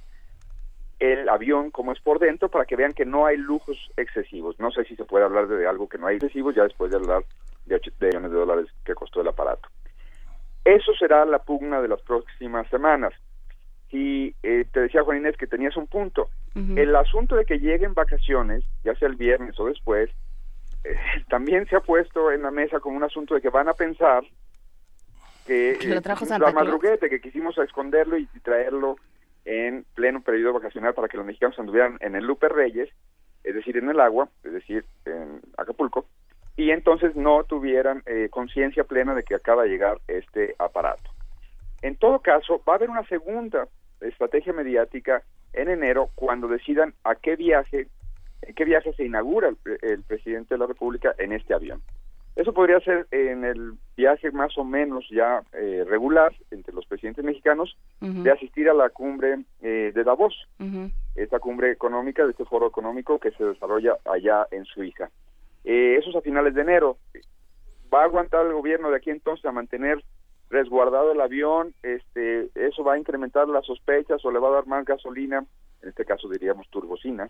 el 0.99 1.27
avión 1.27 1.71
como 1.71 1.91
es 1.91 1.99
por 1.99 2.19
dentro 2.19 2.47
para 2.47 2.63
que 2.63 2.77
vean 2.77 2.93
que 2.93 3.03
no 3.03 3.25
hay 3.25 3.35
lujos 3.35 3.77
excesivos. 3.97 4.57
No 4.57 4.71
sé 4.71 4.85
si 4.85 4.95
se 4.95 5.03
puede 5.03 5.25
hablar 5.25 5.49
de 5.49 5.67
algo 5.67 5.89
que 5.89 5.97
no 5.97 6.07
hay 6.07 6.15
excesivos 6.15 6.55
ya 6.55 6.63
después 6.63 6.89
de 6.89 6.99
hablar 6.99 7.25
de 7.65 7.75
8 7.75 7.91
millones 7.99 8.31
de 8.31 8.37
dólares 8.37 8.67
que 8.85 8.95
costó 8.95 9.19
el 9.19 9.27
aparato. 9.27 9.67
Eso 10.63 10.93
será 10.93 11.25
la 11.25 11.39
pugna 11.39 11.81
de 11.81 11.89
las 11.89 12.01
próximas 12.01 12.65
semanas. 12.69 13.11
Y 13.89 14.33
eh, 14.41 14.65
te 14.71 14.79
decía 14.79 15.03
Juan 15.03 15.17
Inés 15.17 15.35
que 15.35 15.47
tenías 15.47 15.75
un 15.75 15.87
punto. 15.87 16.29
El 16.53 16.95
asunto 16.97 17.35
de 17.37 17.45
que 17.45 17.59
lleguen 17.59 17.93
vacaciones, 17.93 18.65
ya 18.83 18.93
sea 18.95 19.07
el 19.07 19.15
viernes 19.15 19.57
o 19.57 19.67
después, 19.67 20.09
eh, 20.83 20.97
también 21.29 21.65
se 21.67 21.77
ha 21.77 21.79
puesto 21.79 22.29
en 22.31 22.41
la 22.41 22.51
mesa 22.51 22.81
como 22.81 22.97
un 22.97 23.03
asunto 23.03 23.35
de 23.35 23.41
que 23.41 23.49
van 23.49 23.69
a 23.69 23.73
pensar 23.73 24.23
que, 25.47 25.77
Que 25.79 25.87
lo 25.87 25.95
eh, 25.95 26.01
trajo 26.01 26.19
pusimos 26.19 26.39
Santa 26.39 26.51
la 26.51 26.65
madruguete, 26.65 27.09
que 27.09 27.21
quisimos 27.21 27.57
esconderlo 27.57 28.17
y, 28.17 28.27
y 28.33 28.39
traerlo 28.41 28.97
en 29.45 29.85
pleno 29.95 30.21
periodo 30.21 30.53
vacacional 30.53 30.93
para 30.93 31.07
que 31.07 31.17
los 31.17 31.25
mexicanos 31.25 31.57
anduvieran 31.57 31.97
en 32.01 32.15
el 32.15 32.25
Lupe 32.25 32.49
Reyes, 32.49 32.89
es 33.43 33.55
decir, 33.55 33.77
en 33.77 33.89
el 33.89 33.99
agua, 33.99 34.29
es 34.43 34.51
decir, 34.51 34.85
en 35.05 35.41
Acapulco, 35.57 36.05
y 36.55 36.71
entonces 36.71 37.15
no 37.15 37.43
tuvieran 37.43 38.03
eh, 38.05 38.27
conciencia 38.29 38.83
plena 38.83 39.15
de 39.15 39.23
que 39.23 39.35
acaba 39.35 39.63
de 39.63 39.69
llegar 39.69 39.99
este 40.07 40.55
aparato. 40.59 41.09
En 41.81 41.95
todo 41.95 42.19
caso, 42.19 42.61
va 42.67 42.73
a 42.73 42.75
haber 42.75 42.89
una 42.89 43.07
segunda 43.07 43.67
estrategia 44.01 44.53
mediática 44.53 45.23
en 45.53 45.69
enero 45.69 46.09
cuando 46.15 46.47
decidan 46.47 46.93
a 47.03 47.15
qué 47.15 47.35
viaje, 47.35 47.87
en 48.41 48.55
qué 48.55 48.65
viaje 48.65 48.93
se 48.93 49.05
inaugura 49.05 49.49
el, 49.49 49.57
el 49.81 50.03
presidente 50.03 50.55
de 50.55 50.59
la 50.59 50.67
República 50.67 51.13
en 51.17 51.31
este 51.33 51.53
avión. 51.53 51.81
Eso 52.35 52.53
podría 52.53 52.79
ser 52.79 53.07
en 53.11 53.43
el 53.43 53.73
viaje 53.97 54.31
más 54.31 54.57
o 54.57 54.63
menos 54.63 55.05
ya 55.11 55.43
eh, 55.51 55.83
regular 55.85 56.33
entre 56.49 56.73
los 56.73 56.85
presidentes 56.85 57.25
mexicanos 57.25 57.75
de 57.99 58.31
asistir 58.31 58.69
a 58.69 58.73
la 58.73 58.89
cumbre 58.89 59.43
eh, 59.61 59.91
de 59.93 60.03
Davos, 60.05 60.33
Ujú. 60.57 60.89
esta 61.15 61.39
cumbre 61.39 61.71
económica, 61.71 62.23
de 62.23 62.31
este 62.31 62.45
foro 62.45 62.67
económico 62.67 63.19
que 63.19 63.31
se 63.31 63.43
desarrolla 63.43 63.97
allá 64.05 64.47
en 64.51 64.63
Suiza. 64.63 65.09
Eh, 65.65 65.97
eso 65.99 66.09
es 66.09 66.15
a 66.15 66.21
finales 66.21 66.55
de 66.55 66.61
enero. 66.61 66.97
¿Va 67.93 68.03
a 68.03 68.05
aguantar 68.05 68.45
el 68.45 68.53
gobierno 68.53 68.89
de 68.89 68.95
aquí 68.97 69.09
entonces 69.09 69.45
a 69.45 69.51
mantener 69.51 70.01
resguardado 70.51 71.11
el 71.11 71.21
avión? 71.21 71.73
Este, 71.81 72.49
¿Eso 72.55 72.83
va 72.83 72.93
a 72.93 72.99
incrementar 72.99 73.47
las 73.47 73.65
sospechas 73.65 74.23
o 74.23 74.31
le 74.31 74.39
va 74.39 74.49
a 74.49 74.53
dar 74.55 74.67
más 74.67 74.85
gasolina, 74.85 75.45
en 75.81 75.89
este 75.89 76.05
caso 76.05 76.29
diríamos 76.29 76.69
turbocina, 76.69 77.29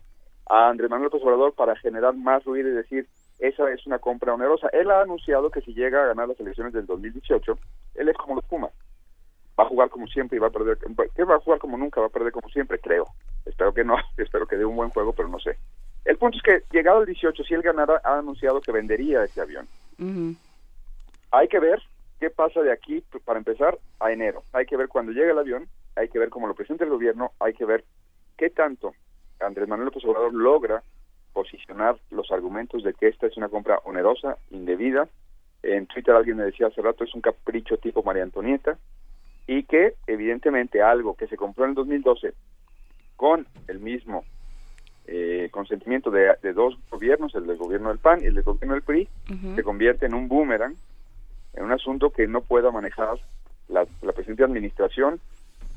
a 0.49 0.69
Andrés 0.69 0.89
Manuel 0.89 1.05
López 1.11 1.23
Obrador 1.23 1.53
para 1.53 1.75
generar 1.77 2.15
más 2.15 2.43
ruido 2.43 2.69
y 2.69 2.73
decir, 2.73 3.07
esa 3.39 3.71
es 3.71 3.85
una 3.85 3.99
compra 3.99 4.33
onerosa? 4.33 4.67
Él 4.73 4.89
ha 4.91 5.01
anunciado 5.01 5.49
que 5.49 5.61
si 5.61 5.73
llega 5.73 6.03
a 6.03 6.07
ganar 6.07 6.27
las 6.27 6.39
elecciones 6.39 6.73
del 6.73 6.85
2018, 6.87 7.57
él 7.95 8.09
es 8.09 8.17
como 8.17 8.35
los 8.35 8.45
Pumas. 8.45 8.71
va 9.57 9.63
a 9.63 9.67
jugar 9.67 9.89
como 9.89 10.07
siempre 10.07 10.37
y 10.37 10.39
va 10.39 10.47
a 10.47 10.51
perder, 10.51 10.77
que 11.15 11.23
va 11.23 11.35
a 11.35 11.39
jugar 11.39 11.59
como 11.59 11.77
nunca, 11.77 12.01
va 12.01 12.07
a 12.07 12.11
perder 12.11 12.31
como 12.31 12.49
siempre, 12.49 12.79
creo. 12.79 13.05
Espero 13.45 13.73
que 13.73 13.83
no, 13.83 13.95
espero 14.17 14.47
que 14.47 14.57
dé 14.57 14.65
un 14.65 14.75
buen 14.75 14.89
juego, 14.89 15.13
pero 15.13 15.29
no 15.29 15.39
sé. 15.39 15.57
El 16.05 16.17
punto 16.17 16.37
es 16.37 16.43
que 16.43 16.63
llegado 16.75 17.01
el 17.01 17.05
18, 17.05 17.43
si 17.43 17.53
él 17.53 17.61
ganara, 17.61 18.01
ha 18.03 18.17
anunciado 18.17 18.59
que 18.61 18.71
vendería 18.71 19.23
ese 19.23 19.41
avión. 19.41 19.67
Hay 21.29 21.47
que 21.47 21.59
ver 21.59 21.79
qué 22.21 22.29
pasa 22.29 22.61
de 22.61 22.71
aquí, 22.71 23.03
para 23.25 23.39
empezar, 23.39 23.79
a 23.99 24.11
enero. 24.11 24.43
Hay 24.53 24.67
que 24.67 24.77
ver 24.77 24.87
cuando 24.87 25.11
llegue 25.11 25.31
el 25.31 25.39
avión, 25.39 25.67
hay 25.95 26.07
que 26.07 26.19
ver 26.19 26.29
cómo 26.29 26.47
lo 26.47 26.53
presenta 26.53 26.83
el 26.83 26.91
gobierno, 26.91 27.31
hay 27.39 27.53
que 27.53 27.65
ver 27.65 27.83
qué 28.37 28.51
tanto 28.51 28.93
Andrés 29.39 29.67
Manuel 29.67 29.87
López 29.87 30.05
Obrador 30.05 30.31
logra 30.31 30.83
posicionar 31.33 31.97
los 32.11 32.31
argumentos 32.31 32.83
de 32.83 32.93
que 32.93 33.07
esta 33.07 33.25
es 33.25 33.37
una 33.37 33.49
compra 33.49 33.79
onerosa, 33.85 34.37
indebida. 34.51 35.09
En 35.63 35.87
Twitter 35.87 36.13
alguien 36.13 36.37
me 36.37 36.43
decía 36.43 36.67
hace 36.67 36.83
rato, 36.83 37.03
es 37.03 37.15
un 37.15 37.21
capricho 37.21 37.77
tipo 37.77 38.03
María 38.03 38.21
Antonieta, 38.21 38.77
y 39.47 39.63
que 39.63 39.95
evidentemente 40.05 40.83
algo 40.83 41.15
que 41.15 41.27
se 41.27 41.37
compró 41.37 41.63
en 41.63 41.71
el 41.71 41.75
2012 41.75 42.35
con 43.15 43.47
el 43.67 43.79
mismo 43.79 44.25
eh, 45.07 45.49
consentimiento 45.51 46.11
de, 46.11 46.35
dos 46.53 46.77
gobiernos, 46.91 47.33
el 47.33 47.47
del 47.47 47.57
gobierno 47.57 47.89
del 47.89 47.97
PAN 47.97 48.21
y 48.21 48.27
el 48.27 48.35
del 48.35 48.43
gobierno 48.43 48.75
del 48.75 48.83
PRI, 48.83 49.09
se 49.55 49.63
convierte 49.63 50.05
en 50.05 50.13
un 50.13 50.27
boomerang, 50.27 50.75
en 51.53 51.63
un 51.63 51.71
asunto 51.71 52.11
que 52.11 52.27
no 52.27 52.41
pueda 52.41 52.71
manejar 52.71 53.19
la, 53.67 53.85
la 54.01 54.13
presente 54.13 54.43
administración, 54.43 55.19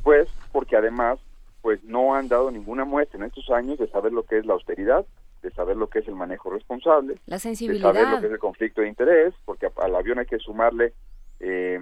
pues 0.03 0.29
porque 0.53 0.77
además 0.77 1.19
pues 1.63 1.83
no 1.85 2.15
han 2.15 2.29
dado 2.29 2.51
ninguna 2.51 2.85
muestra 2.85 3.19
en 3.19 3.25
estos 3.25 3.49
años 3.51 3.79
de 3.79 3.89
saber 3.89 4.13
lo 4.13 4.25
que 4.25 4.39
es 4.39 4.45
la 4.45 4.53
austeridad, 4.53 5.07
de 5.43 5.51
saber 5.51 5.77
lo 5.77 5.89
que 5.89 6.01
es 6.01 6.09
el 6.09 6.15
manejo 6.15 6.51
responsable, 6.51 7.17
la 7.27 7.39
sensibilidad. 7.39 7.93
de 7.93 8.01
saber 8.01 8.15
lo 8.15 8.21
que 8.21 8.27
es 8.27 8.33
el 8.33 8.39
conflicto 8.39 8.81
de 8.83 8.89
interés, 8.89 9.35
porque 9.45 9.69
al 9.77 9.95
avión 9.95 10.19
hay 10.19 10.27
que 10.27 10.39
sumarle 10.39 10.93
eh, 11.41 11.81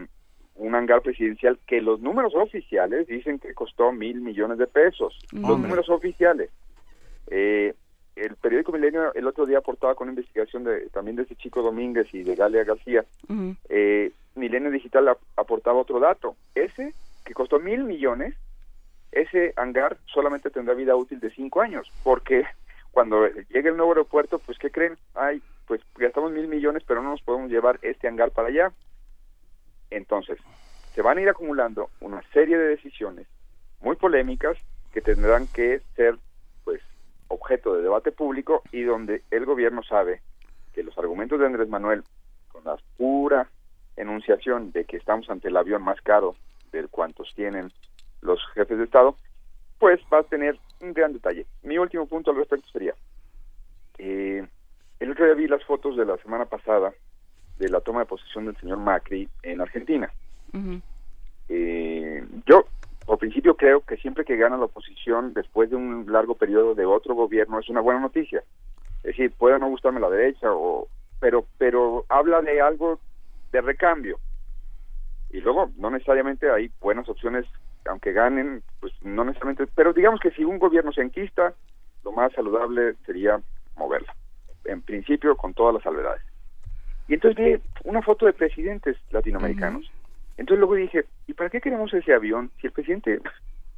un 0.54 0.74
hangar 0.74 1.02
presidencial 1.02 1.58
que 1.66 1.80
los 1.80 2.00
números 2.00 2.34
oficiales 2.36 3.06
dicen 3.06 3.38
que 3.38 3.54
costó 3.54 3.92
mil 3.92 4.20
millones 4.20 4.58
de 4.58 4.66
pesos. 4.66 5.18
Los 5.32 5.58
números 5.58 5.88
oficiales. 5.88 6.50
Eh, 7.28 7.74
el 8.16 8.36
periódico 8.36 8.72
Milenio 8.72 9.14
el 9.14 9.26
otro 9.26 9.46
día 9.46 9.58
aportaba 9.58 9.94
con 9.94 10.06
una 10.08 10.12
investigación 10.12 10.64
de 10.64 10.88
también 10.90 11.16
de 11.16 11.22
ese 11.22 11.36
chico 11.36 11.62
Domínguez 11.62 12.12
y 12.12 12.22
de 12.22 12.34
Galia 12.34 12.64
García. 12.64 13.04
eh, 13.68 14.12
Milenio 14.34 14.70
Digital 14.70 15.16
aportaba 15.36 15.78
otro 15.78 16.00
dato. 16.00 16.36
Ese 16.54 16.94
que 17.24 17.34
costó 17.34 17.58
mil 17.58 17.84
millones, 17.84 18.34
ese 19.12 19.52
hangar 19.56 19.98
solamente 20.06 20.50
tendrá 20.50 20.74
vida 20.74 20.96
útil 20.96 21.20
de 21.20 21.30
cinco 21.30 21.60
años, 21.60 21.90
porque 22.02 22.44
cuando 22.90 23.26
llegue 23.26 23.68
el 23.68 23.76
nuevo 23.76 23.92
aeropuerto, 23.92 24.38
pues 24.38 24.58
¿qué 24.58 24.70
creen? 24.70 24.96
Ay, 25.14 25.42
pues 25.66 25.80
gastamos 25.96 26.32
mil 26.32 26.48
millones, 26.48 26.82
pero 26.86 27.02
no 27.02 27.10
nos 27.10 27.22
podemos 27.22 27.50
llevar 27.50 27.78
este 27.82 28.08
hangar 28.08 28.30
para 28.30 28.48
allá. 28.48 28.72
Entonces, 29.90 30.38
se 30.94 31.02
van 31.02 31.18
a 31.18 31.20
ir 31.20 31.28
acumulando 31.28 31.90
una 32.00 32.22
serie 32.32 32.56
de 32.58 32.68
decisiones 32.68 33.26
muy 33.80 33.96
polémicas 33.96 34.56
que 34.92 35.00
tendrán 35.00 35.46
que 35.48 35.80
ser 35.96 36.16
objeto 37.32 37.74
de 37.74 37.82
debate 37.82 38.12
público 38.12 38.62
y 38.72 38.82
donde 38.82 39.22
el 39.30 39.46
gobierno 39.46 39.82
sabe 39.82 40.20
que 40.74 40.82
los 40.82 40.96
argumentos 40.98 41.38
de 41.38 41.46
Andrés 41.46 41.68
Manuel 41.68 42.04
con 42.48 42.64
la 42.64 42.76
pura 42.96 43.48
enunciación 43.96 44.72
de 44.72 44.84
que 44.84 44.96
estamos 44.96 45.28
ante 45.30 45.48
el 45.48 45.56
avión 45.56 45.82
más 45.82 46.00
caro 46.02 46.36
de 46.70 46.86
cuantos 46.88 47.32
tienen 47.34 47.72
los 48.20 48.40
jefes 48.54 48.78
de 48.78 48.84
Estado, 48.84 49.16
pues 49.78 50.00
va 50.12 50.20
a 50.20 50.22
tener 50.22 50.58
un 50.80 50.92
gran 50.92 51.12
detalle. 51.12 51.46
Mi 51.62 51.76
último 51.78 52.06
punto 52.06 52.30
al 52.30 52.36
respecto 52.36 52.68
sería, 52.70 52.94
eh, 53.98 54.46
el 55.00 55.10
otro 55.10 55.24
día 55.24 55.34
vi 55.34 55.48
las 55.48 55.64
fotos 55.64 55.96
de 55.96 56.04
la 56.04 56.16
semana 56.18 56.44
pasada 56.46 56.92
de 57.58 57.68
la 57.68 57.80
toma 57.80 58.00
de 58.00 58.06
posesión 58.06 58.46
del 58.46 58.56
señor 58.56 58.78
Macri 58.78 59.28
en 59.42 59.60
Argentina. 59.60 60.10
eh, 61.48 62.24
yo, 62.46 62.64
por 63.12 63.18
principio, 63.18 63.58
creo 63.58 63.82
que 63.82 63.98
siempre 63.98 64.24
que 64.24 64.38
gana 64.38 64.56
la 64.56 64.64
oposición 64.64 65.34
después 65.34 65.68
de 65.68 65.76
un 65.76 66.10
largo 66.10 66.34
periodo 66.34 66.74
de 66.74 66.86
otro 66.86 67.14
gobierno 67.14 67.58
es 67.58 67.68
una 67.68 67.82
buena 67.82 68.00
noticia. 68.00 68.42
Es 69.00 69.02
decir, 69.02 69.30
puede 69.36 69.58
no 69.58 69.68
gustarme 69.68 70.00
la 70.00 70.08
derecha, 70.08 70.50
o, 70.50 70.88
pero, 71.20 71.44
pero 71.58 72.06
habla 72.08 72.40
de 72.40 72.62
algo 72.62 72.98
de 73.52 73.60
recambio. 73.60 74.18
Y 75.28 75.42
luego, 75.42 75.70
no 75.76 75.90
necesariamente 75.90 76.50
hay 76.50 76.70
buenas 76.80 77.06
opciones, 77.06 77.44
aunque 77.84 78.14
ganen, 78.14 78.62
pues 78.80 78.94
no 79.02 79.24
necesariamente, 79.24 79.70
pero 79.74 79.92
digamos 79.92 80.18
que 80.18 80.30
si 80.30 80.42
un 80.42 80.58
gobierno 80.58 80.90
se 80.90 81.02
enquista, 81.02 81.52
lo 82.04 82.12
más 82.12 82.32
saludable 82.32 82.94
sería 83.04 83.42
moverla. 83.76 84.14
En 84.64 84.80
principio, 84.80 85.36
con 85.36 85.52
todas 85.52 85.74
las 85.74 85.82
salvedades. 85.82 86.22
Y 87.08 87.12
entonces 87.12 87.44
vi 87.44 87.62
una 87.84 88.00
foto 88.00 88.24
de 88.24 88.32
presidentes 88.32 88.96
latinoamericanos. 89.10 89.92
Entonces 90.42 90.58
luego 90.58 90.74
dije, 90.74 91.04
¿y 91.28 91.34
para 91.34 91.50
qué 91.50 91.60
queremos 91.60 91.94
ese 91.94 92.12
avión 92.12 92.50
si 92.60 92.66
el 92.66 92.72
presidente 92.72 93.20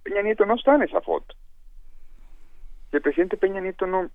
Peña 0.02 0.22
Nieto 0.22 0.46
no 0.46 0.54
está 0.54 0.76
en 0.76 0.84
esa 0.84 1.02
foto? 1.02 1.34
Si 2.90 2.96
el 2.96 3.02
presidente 3.02 3.36
Peña 3.36 3.60
Nieto 3.60 3.86
no... 3.86 4.08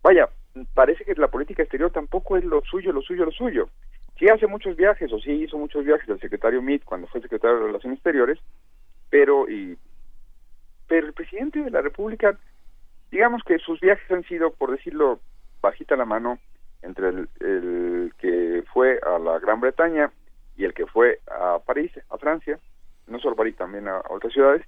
Vaya, 0.00 0.28
parece 0.72 1.04
que 1.04 1.16
la 1.16 1.26
política 1.26 1.64
exterior 1.64 1.90
tampoco 1.90 2.36
es 2.36 2.44
lo 2.44 2.62
suyo, 2.62 2.92
lo 2.92 3.02
suyo, 3.02 3.24
lo 3.24 3.32
suyo. 3.32 3.70
Sí 4.20 4.28
hace 4.28 4.46
muchos 4.46 4.76
viajes, 4.76 5.12
o 5.12 5.18
sí 5.18 5.32
hizo 5.32 5.58
muchos 5.58 5.84
viajes 5.84 6.08
el 6.08 6.20
secretario 6.20 6.62
Mitt 6.62 6.84
cuando 6.84 7.08
fue 7.08 7.20
secretario 7.20 7.58
de 7.58 7.66
Relaciones 7.66 7.96
Exteriores, 7.96 8.38
pero, 9.10 9.50
y, 9.50 9.76
pero 10.86 11.08
el 11.08 11.12
presidente 11.12 11.60
de 11.60 11.72
la 11.72 11.82
República, 11.82 12.38
digamos 13.10 13.42
que 13.42 13.58
sus 13.58 13.80
viajes 13.80 14.08
han 14.12 14.22
sido, 14.22 14.52
por 14.52 14.70
decirlo 14.70 15.18
bajita 15.60 15.96
la 15.96 16.04
mano, 16.04 16.38
entre 16.82 17.08
el, 17.08 17.28
el, 17.40 18.12
que 18.18 18.62
fue 18.72 19.00
a 19.04 19.18
la 19.18 19.40
Gran 19.40 19.60
Bretaña 19.60 20.12
y 20.56 20.64
el 20.64 20.74
que 20.74 20.86
fue 20.86 21.20
a 21.30 21.58
París, 21.64 21.92
a 22.10 22.18
Francia, 22.18 22.58
no 23.06 23.18
solo 23.18 23.36
París, 23.36 23.56
también 23.56 23.88
a, 23.88 23.98
a, 23.98 24.12
otras 24.12 24.32
ciudades, 24.32 24.64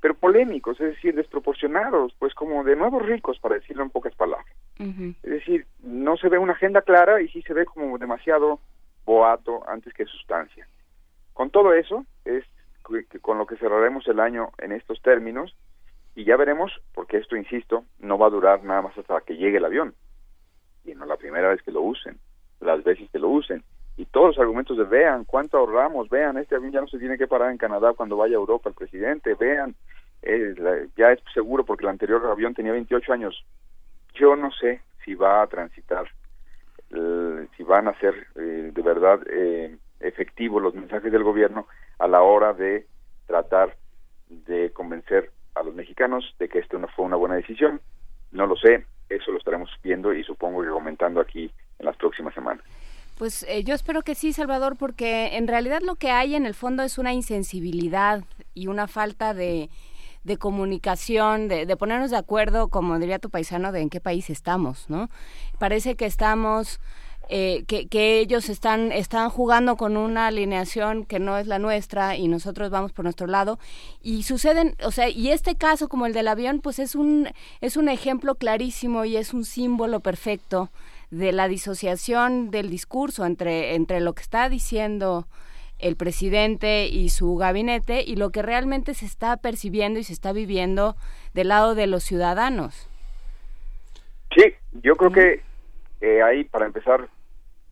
pero 0.00 0.14
polémicos, 0.14 0.80
es 0.80 0.94
decir, 0.94 1.14
desproporcionados, 1.14 2.14
pues 2.18 2.34
como 2.34 2.62
de 2.62 2.76
nuevos 2.76 3.04
ricos, 3.04 3.38
para 3.38 3.56
decirlo 3.56 3.82
en 3.82 3.90
pocas 3.90 4.14
palabras. 4.14 4.54
Uh 4.78 4.84
-huh. 4.84 5.14
Es 5.22 5.30
decir, 5.30 5.66
no 5.82 6.16
se 6.16 6.28
ve 6.28 6.38
una 6.38 6.52
agenda 6.52 6.82
clara 6.82 7.22
y 7.22 7.28
sí 7.28 7.42
se 7.42 7.54
ve 7.54 7.64
como 7.64 7.96
demasiado 7.98 8.60
boato 9.06 9.68
antes 9.68 9.94
que 9.94 10.04
sustancia. 10.04 10.68
Con 11.32 11.50
todo 11.50 11.72
eso, 11.72 12.04
es 12.24 12.44
que 13.08 13.18
con 13.20 13.38
lo 13.38 13.46
que 13.46 13.56
cerraremos 13.56 14.06
el 14.08 14.20
año 14.20 14.50
en 14.58 14.72
estos 14.72 15.00
términos, 15.00 15.56
y 16.14 16.24
ya 16.24 16.36
veremos, 16.36 16.70
porque 16.92 17.16
esto, 17.16 17.34
insisto, 17.36 17.84
no 17.98 18.18
va 18.18 18.26
a 18.26 18.30
durar 18.30 18.62
nada 18.62 18.82
más 18.82 18.96
hasta 18.96 19.20
que 19.22 19.36
llegue 19.36 19.56
el 19.56 19.64
avión 19.64 19.94
y 20.84 20.94
no 20.94 21.06
la 21.06 21.16
primera 21.16 21.48
vez 21.48 21.62
que 21.62 21.72
lo 21.72 21.80
usen, 21.80 22.18
las 22.60 22.84
veces 22.84 23.08
que 23.10 23.18
lo 23.18 23.28
usen. 23.28 23.64
Y 23.96 24.06
todos 24.06 24.28
los 24.28 24.38
argumentos 24.38 24.76
de 24.76 24.84
vean 24.84 25.24
cuánto 25.24 25.58
ahorramos, 25.58 26.08
vean, 26.08 26.36
este 26.36 26.56
avión 26.56 26.72
ya 26.72 26.80
no 26.80 26.88
se 26.88 26.98
tiene 26.98 27.16
que 27.16 27.28
parar 27.28 27.52
en 27.52 27.58
Canadá 27.58 27.92
cuando 27.92 28.16
vaya 28.16 28.34
a 28.34 28.40
Europa 28.40 28.68
el 28.68 28.74
presidente, 28.74 29.34
vean, 29.34 29.74
eh, 30.22 30.54
la, 30.56 30.86
ya 30.96 31.12
es 31.12 31.20
seguro 31.32 31.64
porque 31.64 31.84
el 31.84 31.90
anterior 31.90 32.24
avión 32.26 32.54
tenía 32.54 32.72
28 32.72 33.12
años. 33.12 33.44
Yo 34.14 34.34
no 34.34 34.50
sé 34.50 34.80
si 35.04 35.14
va 35.14 35.42
a 35.42 35.46
transitar, 35.46 36.06
eh, 36.90 37.46
si 37.56 37.62
van 37.62 37.86
a 37.86 37.98
ser 38.00 38.14
eh, 38.34 38.72
de 38.74 38.82
verdad 38.82 39.20
efectivos 40.00 40.62
los 40.62 40.74
mensajes 40.74 41.10
del 41.12 41.22
gobierno 41.22 41.66
a 41.98 42.08
la 42.08 42.22
hora 42.22 42.52
de 42.52 42.86
tratar 43.26 43.76
de 44.28 44.70
convencer 44.72 45.30
a 45.54 45.62
los 45.62 45.74
mexicanos 45.74 46.34
de 46.38 46.48
que 46.48 46.58
esto 46.58 46.78
no 46.78 46.88
fue 46.88 47.04
una 47.04 47.16
buena 47.16 47.36
decisión. 47.36 47.80
No 48.32 48.46
lo 48.46 48.56
sé, 48.56 48.84
eso 49.08 49.30
lo 49.30 49.38
estaremos 49.38 49.70
viendo 49.82 50.12
y 50.12 50.24
supongo 50.24 50.62
que 50.62 50.68
comentando 50.68 51.20
aquí 51.20 51.50
en 51.78 51.86
las 51.86 51.96
próximas 51.96 52.34
semanas. 52.34 52.64
Pues 53.16 53.44
eh, 53.48 53.62
yo 53.62 53.74
espero 53.74 54.02
que 54.02 54.14
sí, 54.14 54.32
Salvador, 54.32 54.76
porque 54.76 55.36
en 55.36 55.46
realidad 55.46 55.82
lo 55.82 55.94
que 55.94 56.10
hay 56.10 56.34
en 56.34 56.46
el 56.46 56.54
fondo 56.54 56.82
es 56.82 56.98
una 56.98 57.12
insensibilidad 57.12 58.24
y 58.54 58.66
una 58.66 58.88
falta 58.88 59.34
de, 59.34 59.70
comunicación, 60.38 61.46
de, 61.46 61.64
de, 61.64 61.76
ponernos 61.76 62.10
de 62.10 62.16
acuerdo, 62.16 62.68
como 62.68 62.98
diría 62.98 63.20
tu 63.20 63.30
paisano, 63.30 63.70
de 63.70 63.82
en 63.82 63.90
qué 63.90 64.00
país 64.00 64.30
estamos, 64.30 64.86
¿no? 64.88 65.10
Parece 65.58 65.94
que 65.96 66.06
estamos... 66.06 66.80
Eh, 67.30 67.64
que, 67.66 67.88
que, 67.88 68.18
ellos 68.18 68.50
están, 68.50 68.92
están 68.92 69.30
jugando 69.30 69.78
con 69.78 69.96
una 69.96 70.26
alineación 70.26 71.06
que 71.06 71.18
no 71.18 71.38
es 71.38 71.46
la 71.46 71.58
nuestra 71.58 72.18
y 72.18 72.28
nosotros 72.28 72.68
vamos 72.68 72.92
por 72.92 73.06
nuestro 73.06 73.26
lado 73.26 73.58
y 74.02 74.24
suceden, 74.24 74.76
o 74.84 74.90
sea, 74.90 75.08
y 75.08 75.30
este 75.30 75.54
caso 75.54 75.88
como 75.88 76.04
el 76.04 76.12
del 76.12 76.28
avión, 76.28 76.60
pues 76.60 76.78
es 76.78 76.94
un, 76.94 77.30
es 77.62 77.78
un 77.78 77.88
ejemplo 77.88 78.34
clarísimo 78.34 79.06
y 79.06 79.16
es 79.16 79.32
un 79.32 79.46
símbolo 79.46 80.00
perfecto 80.00 80.68
de 81.10 81.32
la 81.32 81.48
disociación 81.48 82.50
del 82.50 82.70
discurso 82.70 83.24
entre, 83.24 83.74
entre 83.74 84.00
lo 84.00 84.14
que 84.14 84.22
está 84.22 84.48
diciendo 84.48 85.26
el 85.78 85.96
presidente 85.96 86.86
y 86.86 87.08
su 87.10 87.36
gabinete 87.36 88.02
y 88.06 88.16
lo 88.16 88.30
que 88.30 88.42
realmente 88.42 88.94
se 88.94 89.06
está 89.06 89.36
percibiendo 89.36 89.98
y 89.98 90.04
se 90.04 90.12
está 90.12 90.32
viviendo 90.32 90.96
del 91.34 91.48
lado 91.48 91.74
de 91.74 91.86
los 91.86 92.04
ciudadanos. 92.04 92.88
Sí, 94.36 94.54
yo 94.82 94.96
creo 94.96 95.12
que 95.12 95.42
eh, 96.00 96.22
ahí, 96.22 96.44
para 96.44 96.66
empezar, 96.66 97.08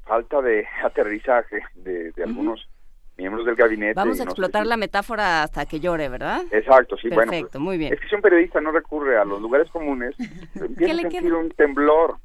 falta 0.04 0.40
de 0.40 0.66
aterrizaje 0.84 1.62
de, 1.76 2.12
de 2.12 2.22
algunos 2.22 2.60
uh 2.60 2.64
-huh. 2.64 3.18
miembros 3.18 3.46
del 3.46 3.56
gabinete. 3.56 3.94
Vamos 3.94 4.20
a 4.20 4.24
explotar 4.24 4.62
no 4.62 4.64
sé 4.64 4.68
si... 4.68 4.70
la 4.70 4.76
metáfora 4.76 5.42
hasta 5.42 5.66
que 5.66 5.80
llore, 5.80 6.08
¿verdad? 6.08 6.42
Exacto, 6.50 6.96
sí, 6.96 7.08
Perfecto, 7.08 7.28
bueno. 7.30 7.48
Pues, 7.50 7.60
muy 7.60 7.78
bien. 7.78 7.92
Es 7.94 8.00
que 8.00 8.08
si 8.08 8.14
un 8.14 8.22
periodista 8.22 8.60
no 8.60 8.72
recurre 8.72 9.18
a 9.18 9.24
los 9.24 9.40
lugares 9.40 9.70
comunes, 9.70 10.14
empieza 10.54 10.92
a 10.92 10.96
sentir 10.96 11.22
queda? 11.22 11.36
un 11.36 11.50
temblor. 11.50 12.16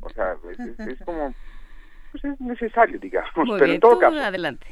O 0.00 0.08
sea, 0.10 0.36
es, 0.78 0.98
como... 1.04 1.34
Pues 2.12 2.24
es 2.24 2.40
necesario, 2.40 2.98
digamos. 2.98 3.30
Muy 3.36 3.46
Pero 3.52 3.64
bien, 3.64 3.74
en 3.74 3.80
todo 3.80 3.98
caso... 3.98 4.18
adelante. 4.18 4.66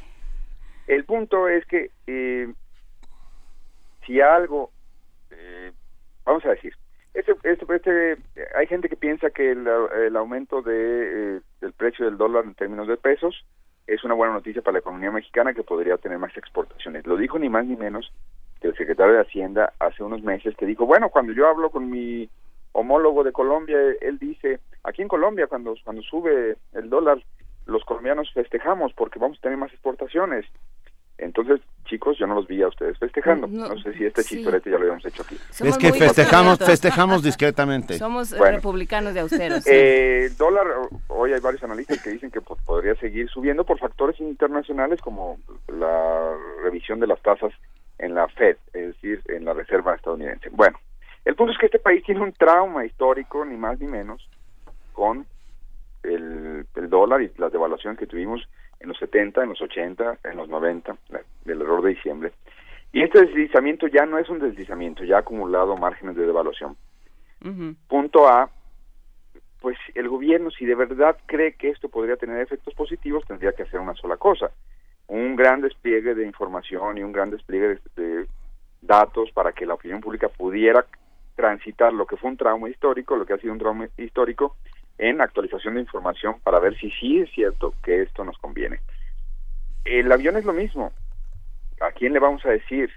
El 0.87 1.05
punto 1.05 1.47
es 1.47 1.65
que 1.65 1.91
eh, 2.07 2.53
si 4.05 4.21
algo, 4.21 4.71
eh, 5.31 5.71
vamos 6.25 6.45
a 6.45 6.49
decir, 6.49 6.73
este, 7.13 7.33
este, 7.43 7.65
este, 7.75 8.17
hay 8.55 8.67
gente 8.67 8.87
que 8.89 8.95
piensa 8.95 9.29
que 9.29 9.51
el, 9.51 9.67
el 9.67 10.15
aumento 10.15 10.61
de, 10.61 11.37
eh, 11.37 11.41
del 11.59 11.73
precio 11.73 12.05
del 12.05 12.17
dólar 12.17 12.45
en 12.45 12.55
términos 12.55 12.87
de 12.87 12.97
pesos 12.97 13.45
es 13.87 14.03
una 14.03 14.13
buena 14.13 14.33
noticia 14.33 14.61
para 14.61 14.73
la 14.73 14.79
economía 14.79 15.11
mexicana 15.11 15.53
que 15.53 15.63
podría 15.63 15.97
tener 15.97 16.17
más 16.19 16.35
exportaciones. 16.37 17.05
Lo 17.05 17.17
dijo 17.17 17.37
ni 17.37 17.49
más 17.49 17.65
ni 17.65 17.75
menos 17.75 18.11
que 18.61 18.69
el 18.69 18.77
secretario 18.77 19.15
de 19.15 19.21
Hacienda 19.21 19.73
hace 19.79 20.03
unos 20.03 20.21
meses 20.21 20.55
que 20.55 20.65
dijo, 20.65 20.85
bueno, 20.85 21.09
cuando 21.09 21.33
yo 21.33 21.47
hablo 21.47 21.69
con 21.69 21.89
mi 21.89 22.29
homólogo 22.73 23.23
de 23.23 23.31
Colombia, 23.31 23.77
él 24.01 24.17
dice, 24.19 24.59
aquí 24.83 25.01
en 25.01 25.07
Colombia 25.07 25.47
cuando, 25.47 25.75
cuando 25.83 26.01
sube 26.03 26.57
el 26.73 26.89
dólar, 26.89 27.21
los 27.65 27.83
colombianos 27.85 28.31
festejamos 28.33 28.93
porque 28.93 29.19
vamos 29.19 29.37
a 29.37 29.41
tener 29.41 29.57
más 29.57 29.71
exportaciones. 29.71 30.45
Entonces, 31.17 31.61
chicos, 31.85 32.17
yo 32.17 32.25
no 32.25 32.33
los 32.33 32.47
vi 32.47 32.63
a 32.63 32.67
ustedes 32.67 32.97
festejando. 32.97 33.45
No, 33.45 33.77
sé 33.79 33.93
si 33.93 34.05
este 34.05 34.23
sí. 34.23 34.37
chistorete 34.37 34.71
ya 34.71 34.77
lo 34.77 34.83
habíamos 34.83 35.05
hecho 35.05 35.21
aquí. 35.21 35.37
es 35.63 35.77
que 35.77 35.93
festejamos, 35.93 36.57
festejamos 36.57 37.21
discretamente. 37.21 37.99
Somos 37.99 38.35
Bueno. 38.35 38.55
republicanos 38.55 39.13
de 39.13 39.19
austeros. 39.19 39.67
Eh, 39.67 40.25
el 40.25 40.37
dólar, 40.37 40.65
hoy 41.09 41.33
hay 41.33 41.39
varios 41.39 41.63
analistas 41.63 42.01
que 42.01 42.09
dicen 42.09 42.31
que 42.31 42.41
po- 42.41 42.57
podría 42.65 42.95
seguir 42.95 43.29
subiendo 43.29 43.63
por 43.65 43.77
factores 43.77 44.19
internacionales 44.19 44.99
como 44.99 45.37
la 45.67 46.35
revisión 46.63 46.99
de 46.99 47.05
las 47.07 47.21
tasas 47.21 47.53
en 47.99 48.15
la 48.15 48.27
Fed, 48.29 48.57
es 48.73 48.87
decir, 48.95 49.21
en 49.27 49.45
la 49.45 49.53
Reserva 49.53 49.93
estadounidense. 49.93 50.49
Bueno, 50.49 50.79
el 51.25 51.35
punto 51.35 51.53
es 51.53 51.57
que 51.59 51.67
este 51.67 51.79
país 51.79 52.03
tiene 52.03 52.21
un 52.21 52.33
trauma 52.33 52.85
histórico, 52.85 53.45
ni 53.45 53.55
más 53.57 53.79
ni 53.79 53.87
menos, 53.87 54.27
con 54.93 55.25
el, 56.03 56.65
el 56.75 56.89
dólar 56.89 57.21
y 57.21 57.31
las 57.37 57.51
devaluaciones 57.51 57.99
que 57.99 58.07
tuvimos 58.07 58.47
en 58.79 58.89
los 58.89 58.97
70, 58.97 59.43
en 59.43 59.49
los 59.49 59.61
80, 59.61 60.19
en 60.23 60.37
los 60.37 60.49
90, 60.49 60.97
la- 61.09 61.21
del 61.45 61.61
error 61.61 61.81
de 61.83 61.89
diciembre. 61.91 62.31
Y 62.91 63.03
este 63.03 63.21
deslizamiento 63.21 63.87
ya 63.87 64.05
no 64.05 64.17
es 64.17 64.27
un 64.29 64.39
deslizamiento, 64.39 65.03
ya 65.03 65.17
ha 65.17 65.19
acumulado 65.19 65.77
márgenes 65.77 66.15
de 66.15 66.25
devaluación. 66.25 66.75
Punto 67.87 68.27
A, 68.27 68.49
pues 69.61 69.77
el 69.93 70.09
gobierno, 70.09 70.49
si 70.49 70.65
de 70.65 70.75
verdad 70.75 71.17
cree 71.27 71.53
que 71.53 71.69
esto 71.69 71.87
podría 71.89 72.17
tener 72.17 72.39
efectos 72.41 72.73
positivos, 72.73 73.23
tendría 73.27 73.53
que 73.53 73.63
hacer 73.63 73.79
una 73.79 73.93
sola 73.93 74.17
cosa, 74.17 74.49
un 75.07 75.35
gran 75.35 75.61
despliegue 75.61 76.15
de 76.15 76.25
información 76.25 76.97
y 76.97 77.03
un 77.03 77.11
gran 77.11 77.29
despliegue 77.29 77.79
de, 77.95 78.03
de 78.03 78.27
datos 78.81 79.31
para 79.31 79.51
que 79.53 79.65
la 79.67 79.75
opinión 79.75 80.01
pública 80.01 80.29
pudiera 80.29 80.85
transitar 81.35 81.93
lo 81.93 82.05
que 82.05 82.17
fue 82.17 82.29
un 82.29 82.37
trauma 82.37 82.69
histórico, 82.69 83.15
lo 83.15 83.25
que 83.25 83.33
ha 83.33 83.37
sido 83.37 83.53
un 83.53 83.59
trauma 83.59 83.87
histórico, 83.97 84.55
en 84.97 85.21
actualización 85.21 85.75
de 85.75 85.81
información 85.81 86.35
para 86.43 86.59
ver 86.59 86.77
si 86.77 86.91
sí 86.91 87.19
es 87.19 87.31
cierto 87.31 87.73
que 87.83 88.03
esto 88.03 88.23
nos 88.23 88.37
conviene. 88.37 88.79
El 89.83 90.11
avión 90.11 90.37
es 90.37 90.45
lo 90.45 90.53
mismo. 90.53 90.91
¿A 91.81 91.91
quién 91.91 92.13
le 92.13 92.19
vamos 92.19 92.45
a 92.45 92.51
decir 92.51 92.91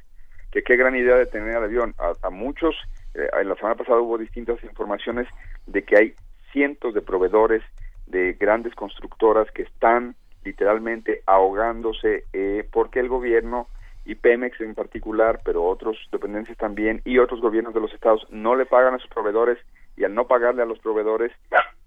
que 0.52 0.62
qué 0.62 0.76
gran 0.76 0.94
idea 0.94 1.16
de 1.16 1.26
tener 1.26 1.56
el 1.56 1.64
avión? 1.64 1.94
A, 1.98 2.12
a 2.26 2.30
muchos, 2.30 2.76
eh, 3.14 3.28
en 3.40 3.48
la 3.48 3.54
semana 3.54 3.76
pasada 3.76 4.00
hubo 4.00 4.18
distintas 4.18 4.62
informaciones 4.64 5.26
de 5.66 5.82
que 5.82 5.96
hay 5.96 6.14
cientos 6.52 6.92
de 6.94 7.00
proveedores 7.00 7.62
de 8.06 8.34
grandes 8.34 8.74
constructoras 8.74 9.50
que 9.52 9.62
están 9.62 10.14
literalmente 10.44 11.22
ahogándose 11.26 12.24
eh, 12.32 12.68
porque 12.70 13.00
el 13.00 13.08
gobierno 13.08 13.68
y 14.04 14.14
Pemex 14.16 14.60
en 14.60 14.74
particular, 14.74 15.40
pero 15.44 15.64
otros 15.64 15.96
dependencias 16.12 16.58
también 16.58 17.00
y 17.04 17.18
otros 17.18 17.40
gobiernos 17.40 17.74
de 17.74 17.80
los 17.80 17.92
estados 17.92 18.26
no 18.30 18.54
le 18.54 18.66
pagan 18.66 18.94
a 18.94 18.98
sus 18.98 19.08
proveedores 19.10 19.58
y 19.96 20.04
al 20.04 20.14
no 20.14 20.26
pagarle 20.26 20.62
a 20.62 20.66
los 20.66 20.78
proveedores, 20.80 21.32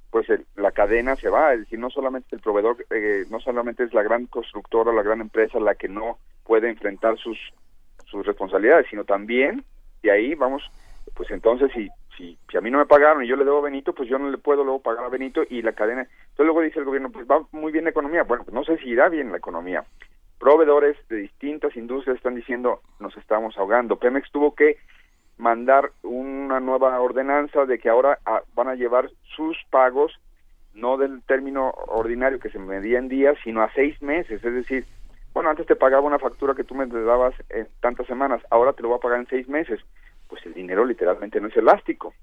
pues 0.09 0.29
el- 0.29 0.45
la 0.55 0.71
cadena 0.71 1.15
se 1.15 1.29
va, 1.29 1.53
es 1.53 1.59
decir, 1.61 1.77
no 1.79 1.89
solamente 1.89 2.35
el 2.35 2.41
proveedor, 2.41 2.77
eh, 2.89 3.25
no 3.29 3.39
solamente 3.39 3.83
es 3.83 3.93
la 3.93 4.03
gran 4.03 4.25
constructora, 4.27 4.93
la 4.93 5.03
gran 5.03 5.21
empresa 5.21 5.59
la 5.59 5.75
que 5.75 5.89
no 5.89 6.17
puede 6.43 6.69
enfrentar 6.69 7.17
sus 7.17 7.37
sus 8.05 8.25
responsabilidades, 8.25 8.87
sino 8.89 9.03
también 9.03 9.65
de 10.01 10.11
ahí 10.11 10.33
vamos, 10.33 10.63
pues 11.13 11.29
entonces 11.31 11.69
si 11.73 11.89
si, 12.15 12.35
si 12.49 12.57
a 12.57 12.61
mí 12.61 12.71
no 12.71 12.79
me 12.79 12.87
pagaron 12.87 13.23
y 13.23 13.27
yo 13.27 13.35
le 13.35 13.45
debo 13.45 13.59
a 13.59 13.61
Benito, 13.61 13.93
pues 13.93 14.09
yo 14.09 14.17
no 14.17 14.31
le 14.31 14.39
puedo 14.39 14.63
luego 14.63 14.81
pagar 14.81 15.03
a 15.05 15.09
Benito 15.09 15.43
y 15.47 15.61
la 15.61 15.73
cadena. 15.73 16.01
Entonces 16.01 16.45
luego 16.47 16.61
dice 16.61 16.79
el 16.79 16.85
gobierno, 16.85 17.11
pues 17.11 17.27
va 17.27 17.45
muy 17.51 17.71
bien 17.71 17.83
la 17.83 17.91
economía. 17.91 18.23
Bueno, 18.23 18.43
pues 18.43 18.55
no 18.55 18.63
sé 18.63 18.77
si 18.79 18.89
irá 18.89 19.07
bien 19.07 19.29
la 19.31 19.37
economía. 19.37 19.85
Proveedores 20.39 20.95
de 21.09 21.17
distintas 21.17 21.75
industrias 21.75 22.17
están 22.17 22.35
diciendo, 22.35 22.81
nos 22.99 23.15
estamos 23.17 23.57
ahogando. 23.57 23.97
Pemex 23.97 24.31
tuvo 24.31 24.53
que 24.53 24.77
mandar 25.37 25.91
una 26.03 26.59
nueva 26.59 26.99
ordenanza 26.99 27.65
de 27.65 27.79
que 27.79 27.89
ahora 27.89 28.19
ah, 28.25 28.41
van 28.53 28.67
a 28.67 28.75
llevar 28.75 29.09
sus 29.35 29.57
pagos 29.69 30.19
no 30.73 30.97
del 30.97 31.23
término 31.23 31.69
ordinario 31.87 32.39
que 32.39 32.49
se 32.49 32.59
medía 32.59 32.99
en 32.99 33.07
días, 33.07 33.35
sino 33.43 33.61
a 33.61 33.73
seis 33.73 33.99
meses. 34.01 34.43
Es 34.43 34.53
decir, 34.53 34.85
bueno, 35.33 35.49
antes 35.49 35.65
te 35.65 35.75
pagaba 35.75 36.07
una 36.07 36.19
factura 36.19 36.53
que 36.53 36.63
tú 36.63 36.75
me 36.75 36.85
dabas 36.85 37.33
en 37.49 37.67
tantas 37.79 38.07
semanas, 38.07 38.41
ahora 38.49 38.73
te 38.73 38.83
lo 38.83 38.89
voy 38.89 38.97
a 38.97 39.01
pagar 39.01 39.19
en 39.19 39.27
seis 39.27 39.47
meses. 39.47 39.79
Pues 40.27 40.45
el 40.45 40.53
dinero 40.53 40.85
literalmente 40.85 41.39
no 41.39 41.47
es 41.47 41.57
elástico. 41.57 42.13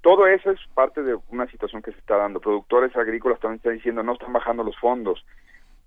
Todo 0.00 0.26
eso 0.26 0.50
es 0.50 0.60
parte 0.74 1.02
de 1.02 1.18
una 1.28 1.46
situación 1.48 1.82
que 1.82 1.92
se 1.92 1.98
está 1.98 2.16
dando. 2.16 2.40
Productores 2.40 2.96
agrícolas 2.96 3.40
también 3.40 3.56
están 3.58 3.74
diciendo 3.74 4.02
no 4.02 4.12
están 4.12 4.32
bajando 4.32 4.62
los 4.62 4.78
fondos. 4.78 5.24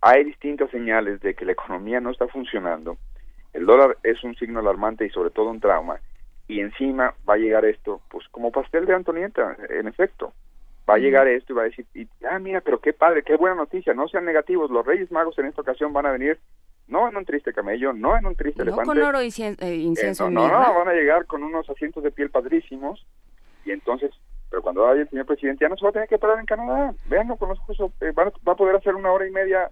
Hay 0.02 0.24
distintas 0.24 0.70
señales 0.72 1.22
de 1.22 1.36
que 1.36 1.46
la 1.46 1.52
economía 1.52 2.00
no 2.00 2.10
está 2.10 2.28
funcionando. 2.28 2.98
El 3.54 3.66
dólar 3.66 3.98
es 4.04 4.24
un 4.24 4.36
signo 4.36 4.60
alarmante 4.60 5.06
y 5.06 5.10
sobre 5.10 5.30
todo 5.30 5.50
un 5.52 5.60
trauma. 5.60 6.00
Y 6.48 6.60
encima 6.60 7.14
va 7.30 7.36
a 7.36 7.38
llegar 7.38 7.66
esto, 7.66 8.02
pues 8.10 8.28
como 8.30 8.52
pastel 8.52 8.86
de 8.86 8.96
Antonieta, 8.96 9.56
en 9.70 9.88
efecto. 9.88 10.34
Va 10.90 10.96
a 10.96 10.98
llegar 10.98 11.28
esto 11.28 11.54
y 11.54 11.56
va 11.56 11.62
a 11.62 11.66
decir, 11.66 11.86
y, 11.94 12.08
ah, 12.30 12.40
mira, 12.40 12.62
pero 12.62 12.80
qué 12.80 12.94
padre, 12.94 13.24
qué 13.24 13.36
buena 13.36 13.56
noticia, 13.56 13.94
no 13.94 14.08
sean 14.08 14.26
negativos. 14.26 14.72
Los 14.72 14.86
Reyes 14.86 15.12
Magos 15.12 15.38
en 15.38 15.46
esta 15.46 15.62
ocasión 15.62 15.94
van 15.94 16.08
a 16.08 16.12
venir 16.12 16.40
no 16.88 17.08
en 17.08 17.16
un 17.16 17.24
triste 17.24 17.54
camello, 17.54 17.94
no 17.94 18.18
en 18.18 18.26
un 18.26 18.36
triste 18.36 18.60
No 18.60 18.72
elefante. 18.72 18.88
con 18.90 19.02
oro 19.02 19.22
y 19.22 19.28
cien- 19.28 19.56
eh, 19.62 19.76
incienso 19.76 20.26
Eh, 20.26 20.32
y 20.32 20.34
no, 20.34 20.48
no, 20.48 20.74
van 20.74 20.88
a 20.90 20.94
llegar 20.94 21.26
con 21.28 21.44
unos 21.44 21.70
asientos 21.70 22.04
de 22.04 22.12
piel 22.12 22.30
padrísimos 22.32 23.06
y 23.64 23.72
entonces, 23.72 24.12
pero 24.50 24.62
cuando 24.62 24.82
vaya 24.84 25.02
el 25.04 25.10
señor 25.10 25.26
presidente 25.28 25.64
ya 25.64 25.70
no 25.70 25.78
se 25.78 25.86
va 25.86 25.90
a 25.92 25.94
tener 25.94 26.10
que 26.10 26.18
parar 26.18 26.40
en 26.40 26.46
Canadá, 26.48 26.94
véanlo 27.06 27.38
con 27.38 27.50
los 27.50 27.60
ojos, 27.60 27.78
eh, 28.02 28.12
van 28.14 28.30
a- 28.30 28.34
va 28.46 28.54
a 28.54 28.58
poder 28.58 28.76
hacer 28.76 28.96
una 28.96 29.12
hora 29.12 29.26
y 29.28 29.32
media 29.32 29.70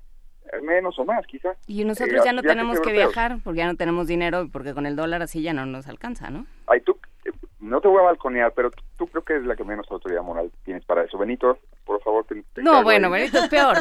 menos 0.64 0.98
o 1.00 1.06
más 1.06 1.26
quizá. 1.28 1.50
Y 1.68 1.84
nosotros 1.86 2.20
Eh, 2.22 2.26
ya 2.26 2.34
no 2.34 2.42
tenemos 2.42 2.80
que 2.80 2.92
viajar 2.92 3.38
porque 3.44 3.60
ya 3.60 3.68
no 3.68 3.76
tenemos 3.76 4.08
dinero 4.08 4.48
porque 4.52 4.74
con 4.74 4.86
el 4.86 4.96
dólar 4.96 5.22
así 5.22 5.42
ya 5.42 5.54
no 5.54 5.66
nos 5.66 5.88
alcanza, 5.88 6.30
¿no? 6.30 6.46
Ay, 6.68 6.82
tú, 6.82 6.98
eh, 7.26 7.32
no 7.60 7.82
te 7.82 7.88
voy 7.88 8.00
a 8.00 8.04
balconear, 8.06 8.54
pero 8.54 8.72
tú, 8.72 8.84
tú 8.98 9.08
creo 9.08 9.24
que 9.24 9.36
es 9.38 9.44
la 9.44 9.56
que 9.56 9.64
menos 9.64 9.90
autoridad 9.92 10.24
moral 10.24 10.52
tienes 10.64 10.84
para 10.86 11.04
eso. 11.04 11.18
Benito, 11.18 11.60
por 11.90 12.02
favor. 12.04 12.24
te- 12.26 12.44
te 12.54 12.62
No, 12.62 12.84
bueno, 12.84 13.08
ahí. 13.08 13.14
Benito 13.24 13.40
es 13.40 13.50
peor. 13.50 13.78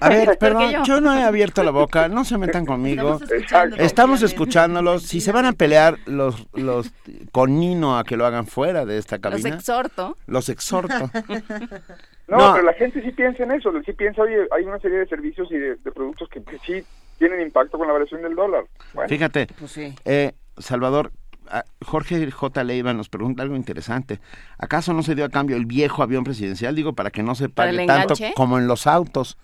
A 0.00 0.08
ver, 0.08 0.36
perdón, 0.40 0.70
yo. 0.70 0.82
yo 0.84 1.00
no 1.00 1.14
he 1.16 1.22
abierto 1.22 1.62
la 1.62 1.70
boca, 1.70 2.08
no 2.08 2.24
se 2.24 2.36
metan 2.38 2.66
conmigo. 2.66 3.18
Estamos 3.78 4.22
escuchándolos. 4.22 5.04
Si 5.04 5.20
se 5.20 5.30
van 5.32 5.46
a 5.46 5.52
pelear 5.52 5.98
los, 6.06 6.46
los 6.54 6.90
con 7.30 7.58
Nino 7.60 7.96
a 7.98 8.04
que 8.04 8.16
lo 8.16 8.26
hagan 8.26 8.46
fuera 8.46 8.84
de 8.84 8.98
esta 8.98 9.16
Los 9.16 9.22
cabina, 9.22 9.56
exhorto. 9.56 10.16
los 10.26 10.48
exhorto. 10.48 11.10
No, 12.28 12.38
No. 12.38 12.52
pero 12.54 12.64
la 12.64 12.72
gente 12.74 13.02
sí 13.02 13.10
piensa 13.10 13.42
en 13.42 13.50
eso, 13.52 13.70
sí 13.84 13.92
piensa, 13.92 14.22
oye, 14.22 14.46
hay 14.56 14.64
una 14.64 14.78
serie 14.78 14.98
de 14.98 15.06
servicios 15.06 15.48
y 15.50 15.56
de, 15.56 15.74
de 15.76 15.92
productos 15.92 16.28
que, 16.30 16.42
que 16.42 16.56
sí 16.60 16.82
tienen 17.18 17.42
impacto 17.42 17.76
con 17.76 17.86
la 17.86 17.92
variación 17.92 18.22
del 18.22 18.34
dólar. 18.34 18.64
Bueno, 18.94 19.08
Fíjate, 19.08 19.48
Pues 19.58 19.70
sí. 19.72 19.92
eh, 20.06 20.32
Salvador, 20.56 21.10
Jorge 21.84 22.30
J. 22.30 22.64
Leiva 22.64 22.92
nos 22.94 23.08
pregunta 23.08 23.42
algo 23.42 23.56
interesante. 23.56 24.18
¿Acaso 24.58 24.92
no 24.92 25.02
se 25.02 25.14
dio 25.14 25.24
a 25.24 25.28
cambio 25.28 25.56
el 25.56 25.66
viejo 25.66 26.02
avión 26.02 26.24
presidencial? 26.24 26.74
Digo, 26.74 26.92
para 26.94 27.10
que 27.10 27.22
no 27.22 27.34
se 27.34 27.48
¿Para 27.48 27.70
pague 27.72 27.86
tanto 27.86 28.14
como 28.34 28.58
en 28.58 28.66
los 28.66 28.86
autos. 28.86 29.38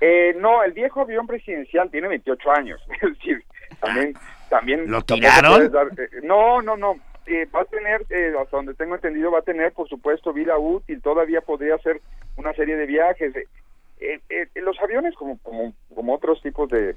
Eh, 0.00 0.34
no, 0.38 0.62
el 0.64 0.72
viejo 0.72 1.00
avión 1.02 1.26
presidencial 1.26 1.90
tiene 1.90 2.08
28 2.08 2.50
años. 2.50 2.80
Es 3.02 3.10
decir, 3.18 3.44
también... 3.80 4.14
también 4.48 4.90
¿Lo 4.90 5.02
tiraron? 5.02 5.54
puedes 5.54 5.72
dar- 5.72 5.88
eh, 5.98 6.08
no, 6.24 6.60
no, 6.62 6.76
no. 6.76 6.94
Eh, 7.26 7.46
va 7.54 7.60
a 7.60 7.64
tener, 7.66 8.04
eh, 8.10 8.32
hasta 8.40 8.56
donde 8.56 8.74
tengo 8.74 8.96
entendido, 8.96 9.30
va 9.30 9.38
a 9.38 9.42
tener, 9.42 9.72
por 9.72 9.88
supuesto, 9.88 10.32
vida 10.32 10.58
útil. 10.58 11.00
Todavía 11.00 11.40
podría 11.40 11.76
hacer 11.76 12.00
una 12.36 12.52
serie 12.54 12.76
de 12.76 12.86
viajes. 12.86 13.32
Eh, 14.00 14.20
los 14.56 14.76
aviones, 14.82 15.14
como, 15.14 15.38
como, 15.38 15.72
como 15.94 16.14
otros 16.14 16.42
tipos 16.42 16.68
de 16.68 16.96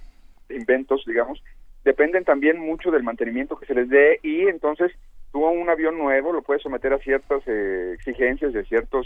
inventos, 0.50 1.04
digamos, 1.06 1.42
dependen 1.86 2.26
también 2.26 2.60
mucho 2.60 2.92
del 2.92 3.04
mantenimiento 3.04 3.56
que 3.58 3.66
se 3.68 3.74
les 3.76 3.88
dé 3.88 4.20
y 4.24 4.48
entonces 4.48 4.92
tú 5.32 5.46
a 5.48 5.52
un 5.52 5.70
avión 5.70 5.98
nuevo 5.98 6.34
lo 6.34 6.42
puedes 6.42 6.64
someter 6.64 6.92
a 6.92 6.98
ciertas 7.00 7.42
eh, 7.46 7.94
exigencias 7.96 8.52
de 8.52 8.66
ciertas 8.66 9.06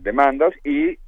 demandas 0.00 0.54
y 0.64 0.88
en 0.90 0.98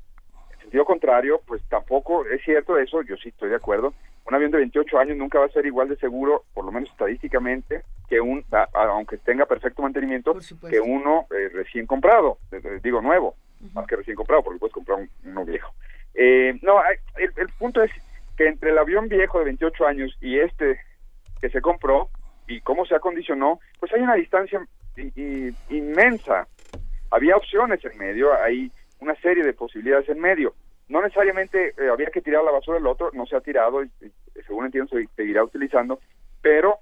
sentido 0.61 0.85
contrario, 0.85 1.41
pues 1.47 1.63
tampoco 1.69 2.27
es 2.27 2.43
cierto 2.45 2.77
eso, 2.79 3.03
yo 3.03 3.17
sí 3.17 3.29
estoy 3.31 3.51
de 3.51 3.57
acuerdo, 3.57 3.95
un 4.27 4.35
avión 4.35 4.51
de 4.51 4.59
28 4.59 4.99
años 4.99 5.17
nunca 5.17 5.39
va 5.39 5.47
a 5.47 5.51
ser 5.51 5.65
igual 5.67 5.89
de 5.89 5.97
seguro, 5.97 6.45
por 6.55 6.65
lo 6.65 6.73
menos 6.73 6.91
estadísticamente, 6.91 7.83
que 8.09 8.21
un, 8.21 8.45
a- 8.51 8.69
aunque 8.75 9.19
tenga 9.19 9.47
perfecto 9.47 9.83
mantenimiento, 9.83 10.35
que 10.73 10.81
uno 10.81 11.27
eh, 11.31 11.49
recién 11.53 11.87
comprado, 11.87 12.39
eh, 12.51 12.61
eh, 12.65 12.81
digo 12.83 13.01
nuevo, 13.01 13.37
más 13.73 13.87
que 13.87 13.97
recién 13.97 14.17
comprado, 14.17 14.43
porque 14.43 14.59
puedes 14.59 14.75
comprar 14.75 14.99
un- 14.99 15.11
uno 15.25 15.45
viejo. 15.45 15.73
Eh, 16.15 16.59
no, 16.63 16.81
el, 17.17 17.31
el 17.37 17.49
punto 17.59 17.83
es 17.83 17.91
que 18.37 18.47
entre 18.49 18.71
el 18.71 18.79
avión 18.79 19.09
viejo 19.09 19.39
de 19.39 19.45
28 19.47 19.87
años 19.87 20.17
y 20.21 20.39
este 20.39 20.79
que 21.41 21.49
se 21.51 21.61
compró 21.61 22.11
y 22.49 22.61
cómo 22.61 22.85
se 22.87 22.95
acondicionó, 22.95 23.61
pues 23.81 23.93
hay 23.93 24.01
una 24.03 24.15
distancia 24.15 24.61
inmensa. 25.71 26.47
Había 27.11 27.37
opciones 27.37 27.85
en 27.85 27.99
medio, 27.99 28.33
hay 28.43 28.71
una 29.01 29.15
serie 29.17 29.45
de 29.45 29.53
posibilidades 29.53 30.09
en 30.09 30.21
medio. 30.21 30.55
no 30.89 31.03
necesariamente 31.03 31.75
eh, 31.79 31.89
había 31.93 32.11
que 32.11 32.21
tirar 32.23 32.45
la 32.45 32.53
basura 32.53 32.79
el 32.79 32.87
otro, 32.87 33.11
no 33.13 33.27
se 33.27 33.37
ha 33.37 33.41
tirado, 33.41 33.83
y, 33.83 33.89
y 34.01 34.13
según 34.47 34.67
entiendo 34.67 34.89
se 34.97 35.07
seguirá 35.17 35.43
utilizando, 35.43 35.99
pero 36.41 36.79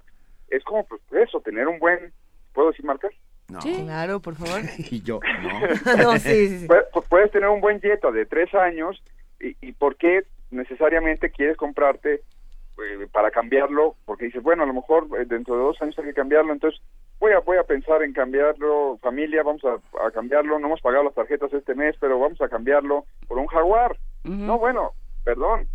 es 0.49 0.63
como 0.63 0.85
pues 0.85 1.01
eso, 1.11 1.41
tener 1.41 1.67
un 1.67 1.79
buen, 1.79 2.13
¿puedo 2.53 2.69
decir 2.69 2.85
marcas? 2.85 3.11
No. 3.49 3.59
Claro, 3.59 4.19
por 4.19 4.35
favor. 4.35 4.61
Y 4.91 5.01
yo, 5.01 5.19
no. 5.41 5.97
No, 6.03 6.19
sí, 6.19 6.47
sí, 6.47 6.59
sí. 6.59 6.67
Pu- 6.67 6.89
pu- 6.91 7.03
Puedes 7.09 7.31
tener 7.31 7.49
un 7.49 7.61
buen 7.61 7.79
Jetta 7.81 8.11
de 8.11 8.25
tres 8.25 8.53
años 8.53 9.01
y, 9.39 9.55
y 9.61 9.71
¿por 9.73 9.95
qué 9.97 10.23
necesariamente 10.51 11.31
quieres 11.31 11.57
comprarte 11.57 12.15
eh, 12.15 13.07
para 13.11 13.31
cambiarlo? 13.31 13.95
Porque 14.05 14.25
dices, 14.25 14.43
bueno, 14.43 14.63
a 14.63 14.65
lo 14.65 14.73
mejor 14.73 15.07
eh, 15.19 15.25
dentro 15.25 15.55
de 15.55 15.63
dos 15.63 15.81
años 15.81 15.97
hay 15.97 16.05
que 16.05 16.13
cambiarlo, 16.13 16.53
entonces 16.53 16.81
voy 17.19 17.31
a 17.31 17.39
voy 17.39 17.57
a 17.57 17.63
pensar 17.63 18.03
en 18.03 18.13
cambiarlo, 18.13 18.97
familia, 19.01 19.43
vamos 19.43 19.63
a, 19.63 19.75
a 20.05 20.11
cambiarlo, 20.11 20.59
no 20.59 20.67
hemos 20.67 20.81
pagado 20.81 21.03
las 21.03 21.13
tarjetas 21.13 21.53
este 21.53 21.75
mes, 21.75 21.95
pero 21.99 22.19
vamos 22.19 22.41
a 22.41 22.49
cambiarlo 22.49 23.05
por 23.27 23.37
un 23.37 23.47
Jaguar. 23.47 23.97
No, 24.23 24.57
bueno, 24.57 24.91
perdón, 25.23 25.67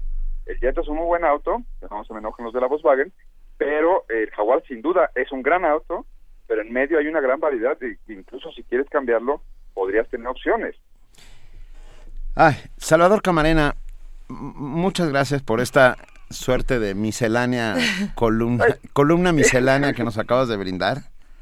el 0.47 0.59
Jetta 0.59 0.81
es 0.81 0.89
un 0.89 0.97
muy 0.97 1.07
buen 1.07 1.25
auto, 1.25 1.63
no 1.89 2.05
se 2.05 2.13
me 2.13 2.19
enojen 2.19 2.45
los 2.45 2.55
de 2.55 2.61
la 2.61 2.67
Volkswagen, 2.67 3.13
pero 3.57 4.05
el 4.09 4.31
Jaguar 4.31 4.63
sin 4.67 4.83
duda 4.83 5.11
es 5.15 5.31
un 5.31 5.43
gran 5.43 5.65
auto, 5.65 6.05
pero 6.47 6.63
en 6.63 6.73
medio 6.73 6.99
hay 6.99 7.07
una 7.07 7.21
gran 7.21 7.39
variedad, 7.39 7.79
y 7.81 8.13
incluso 8.13 8.51
si 8.53 8.65
quieres 8.65 8.89
cambiarlo, 8.89 9.41
podrías 9.73 10.09
tener 10.09 10.27
opciones. 10.27 10.75
Ay, 12.35 12.55
Salvador 12.77 13.23
Camarena, 13.23 13.75
muchas 14.31 15.09
gracias 15.11 15.43
por 15.43 15.61
esta 15.61 15.97
suerte 16.31 16.79
de 16.79 16.95
miscelánea, 16.95 17.75
columna, 18.15 18.65
columna 18.93 19.33
miscelánea 19.33 19.93
que 19.93 20.05
nos 20.05 20.19
acabas 20.19 20.49
de 20.49 20.57
brindar. 20.57 20.99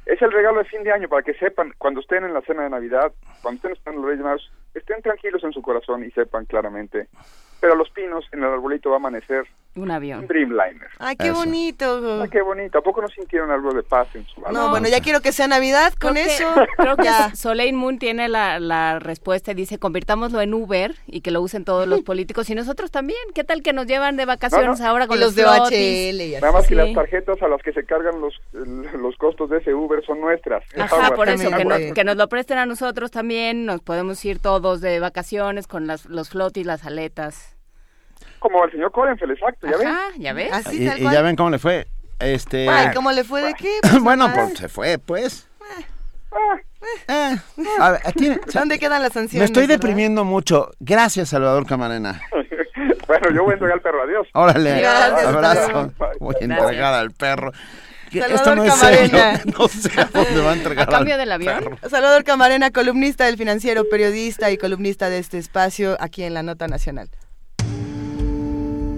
Es 0.07 0.23
el 0.23 0.33
regalo 0.33 0.59
de 0.59 0.65
fin 0.65 0.83
de 0.83 0.93
año 0.93 1.09
para 1.09 1.23
que 1.23 1.35
sepan, 1.35 1.75
cuando 1.77 2.01
estén 2.01 2.25
en 2.25 2.33
la 2.33 2.41
cena 2.41 2.63
de 2.63 2.71
Navidad, 2.71 3.13
cuando 3.43 3.57
estén 3.57 3.73
esperando 3.73 4.03
los 4.03 4.11
Reyes 4.11 4.25
Magos, 4.25 4.53
estén 4.75 5.03
tranquilos 5.03 5.45
en 5.45 5.53
su 5.53 5.61
corazón 5.61 6.03
y 6.05 6.11
sepan 6.13 6.47
claramente. 6.47 7.09
Pero 7.61 7.73
a 7.73 7.77
los 7.77 7.91
pinos, 7.91 8.25
en 8.33 8.41
el 8.41 8.47
arbolito 8.51 8.89
va 8.91 8.97
a 8.97 8.99
amanecer 8.99 9.45
Un 9.75 9.91
avión. 9.91 10.21
un 10.21 10.27
Dreamliner. 10.29 10.89
Ay, 10.99 11.17
qué 11.17 11.27
Eso. 11.29 11.35
bonito. 11.39 12.23
Ah, 12.23 12.29
qué 12.31 12.41
bonito. 12.41 12.79
¿A 12.79 12.83
poco 12.83 13.03
no 13.03 13.09
sintieron 13.09 13.51
algo 13.51 13.73
de 13.75 13.83
paz 13.83 14.07
en 14.15 14.25
su 14.27 14.47
alma? 14.47 14.59
No, 14.59 14.71
bueno, 14.71 14.89
ya 14.89 15.01
quiero 15.01 15.21
que 15.21 15.33
sea 15.33 15.49
Navidad 15.49 15.93
con 16.01 16.13
Creo 16.13 16.25
que- 16.25 16.35
eso. 16.35 16.55
Creo 16.77 16.97
que. 16.97 17.09
Soleil 17.37 17.75
Moon 17.75 17.99
tiene 17.99 18.29
la, 18.29 18.61
la 18.61 19.01
respuesta 19.01 19.51
y 19.51 19.55
dice, 19.55 19.79
convirtámoslo 19.79 20.41
en 20.41 20.55
Uber 20.55 20.95
y 21.07 21.21
que 21.21 21.33
lo 21.33 21.41
usen 21.43 21.65
todos 21.65 21.89
los 21.89 22.03
políticos 22.03 22.49
y 22.51 22.55
nosotros 22.55 22.93
también. 22.93 23.19
¿Qué 23.35 23.43
tal 23.43 23.63
que 23.63 23.73
nos 23.73 23.87
llevan 23.87 24.17
de 24.17 24.25
vacaciones 24.25 24.79
No, 24.79 24.85
no. 24.85 24.91
ahora 24.91 25.07
con 25.09 25.17
Y 25.17 25.21
los 25.21 25.35
de 25.35 25.43
flotis? 25.43 25.65
OHL 25.73 26.21
y 26.21 26.35
así. 26.37 26.41
Nada 26.43 26.53
más 26.53 26.63
que 26.63 26.69
Sí. 26.69 26.75
las 26.77 26.93
tarjetas 26.95 27.43
a 27.43 27.49
las 27.49 27.61
que 27.63 27.73
se 27.73 27.85
cargan 27.85 28.21
los, 28.21 28.41
los 28.53 29.17
costos 29.17 29.51
de 29.51 29.59
ese 29.59 29.75
Uber 29.75 30.05
son 30.07 30.21
nuestras. 30.21 30.63
Ajá, 30.79 30.95
Aguas, 30.95 31.11
por 31.13 31.29
eso, 31.29 31.51
que 31.51 31.65
nos, 31.65 31.79
que 31.93 32.05
nos 32.05 32.17
lo 32.17 32.29
presten 32.29 32.59
a 32.59 32.67
nosotros 32.67 33.11
también, 33.11 33.67
nos 33.67 33.81
podemos 33.81 34.25
ir 34.25 34.39
todos 34.39 34.81
de 34.81 35.01
vacaciones 35.01 35.67
con 35.67 35.87
las, 35.89 36.07
los 36.07 36.31
flotis, 36.31 36.65
las 36.67 36.87
aletas. 36.87 37.57
Como 38.39 38.65
el 38.65 38.71
señor 38.71 38.93
Corenfeld, 38.93 39.33
exacto, 39.33 39.67
¿ya 39.69 39.77
ven? 39.77 39.89
Ajá, 39.89 40.01
¿ya 40.19 40.33
ves? 40.33 40.53
Así 40.53 40.83
Y, 40.83 40.87
tal 40.89 40.99
y 40.99 41.03
cual. 41.03 41.15
ya 41.15 41.23
ven 41.23 41.37
cómo 41.37 41.51
le 41.51 41.59
fue. 41.59 41.87
Este, 42.21 42.69
Ay, 42.69 42.89
¿cómo 42.95 43.13
le 43.13 43.25
fue 43.25 43.43
de 43.43 43.55
qué? 43.55 43.79
Pues 43.83 44.01
bueno, 44.01 44.29
pues 44.35 44.59
se 44.59 44.69
fue, 44.69 44.99
pues. 44.99 45.47
Eh, 47.09 47.37
a 47.81 47.91
ver, 47.93 48.01
aquí- 48.05 48.31
¿Dónde 48.55 48.79
quedan 48.79 49.03
las 49.03 49.13
sanciones? 49.13 49.41
me 49.41 49.45
estoy 49.47 49.63
verdad? 49.67 49.81
deprimiendo 49.81 50.25
mucho. 50.25 50.71
Gracias, 50.81 51.31
Salvador 51.31 51.67
Camarena. 51.67 52.21
bueno, 53.09 53.31
yo 53.35 53.43
voy 53.45 53.53
a 53.53 53.55
entregar 53.55 53.75
al 53.77 53.81
perro, 53.83 54.03
adiós. 54.03 54.27
Órale, 54.35 54.81
Gracias, 54.81 55.27
abrazo. 55.27 55.93
Voy 56.21 56.35
a 56.35 56.39
Gracias. 56.39 56.51
entregar 56.61 56.95
al 56.95 57.11
perro. 57.13 57.53
Salvador 58.11 58.35
Esto 58.37 58.55
no 58.57 58.65
es 58.65 58.71
Camarena. 58.75 59.37
serio. 59.37 59.53
No 59.59 59.69
sé 59.69 60.01
a 60.01 60.05
dónde 60.07 60.41
va 60.41 60.51
a 60.51 60.55
entregar 60.55 60.89
¿A 60.89 60.91
cambio 60.93 61.15
al 61.15 61.21
del 61.21 61.33
avión? 61.33 61.59
perro. 61.59 61.79
Salvador 61.91 62.25
Camarena, 62.25 62.71
columnista 62.71 63.27
del 63.27 63.37
financiero, 63.37 63.89
periodista 63.89 64.51
y 64.51 64.57
columnista 64.59 65.11
de 65.11 65.19
este 65.19 65.39
espacio 65.39 65.97
aquí 66.01 66.23
en 66.25 66.35
la 66.35 66.43
Nota 66.43 66.69
Nacional. 66.69 67.11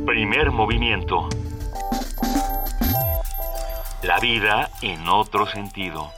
Primer 0.07 0.51
movimiento. 0.51 1.29
La 4.03 4.19
vida 4.21 4.71
en 4.83 5.09
otro 5.09 5.47
sentido. 5.47 6.11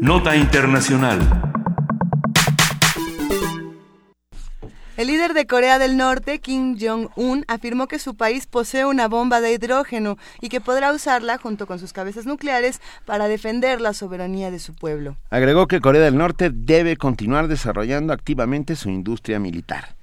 Nota 0.00 0.36
Internacional. 0.36 1.59
El 5.00 5.06
líder 5.06 5.32
de 5.32 5.46
Corea 5.46 5.78
del 5.78 5.96
Norte, 5.96 6.40
Kim 6.40 6.76
Jong-un, 6.78 7.46
afirmó 7.48 7.88
que 7.88 7.98
su 7.98 8.16
país 8.16 8.46
posee 8.46 8.84
una 8.84 9.08
bomba 9.08 9.40
de 9.40 9.50
hidrógeno 9.50 10.18
y 10.42 10.50
que 10.50 10.60
podrá 10.60 10.92
usarla 10.92 11.38
junto 11.38 11.66
con 11.66 11.78
sus 11.78 11.94
cabezas 11.94 12.26
nucleares 12.26 12.82
para 13.06 13.26
defender 13.26 13.80
la 13.80 13.94
soberanía 13.94 14.50
de 14.50 14.58
su 14.58 14.74
pueblo. 14.74 15.16
Agregó 15.30 15.68
que 15.68 15.80
Corea 15.80 16.02
del 16.02 16.18
Norte 16.18 16.50
debe 16.52 16.98
continuar 16.98 17.48
desarrollando 17.48 18.12
activamente 18.12 18.76
su 18.76 18.90
industria 18.90 19.38
militar. 19.38 19.96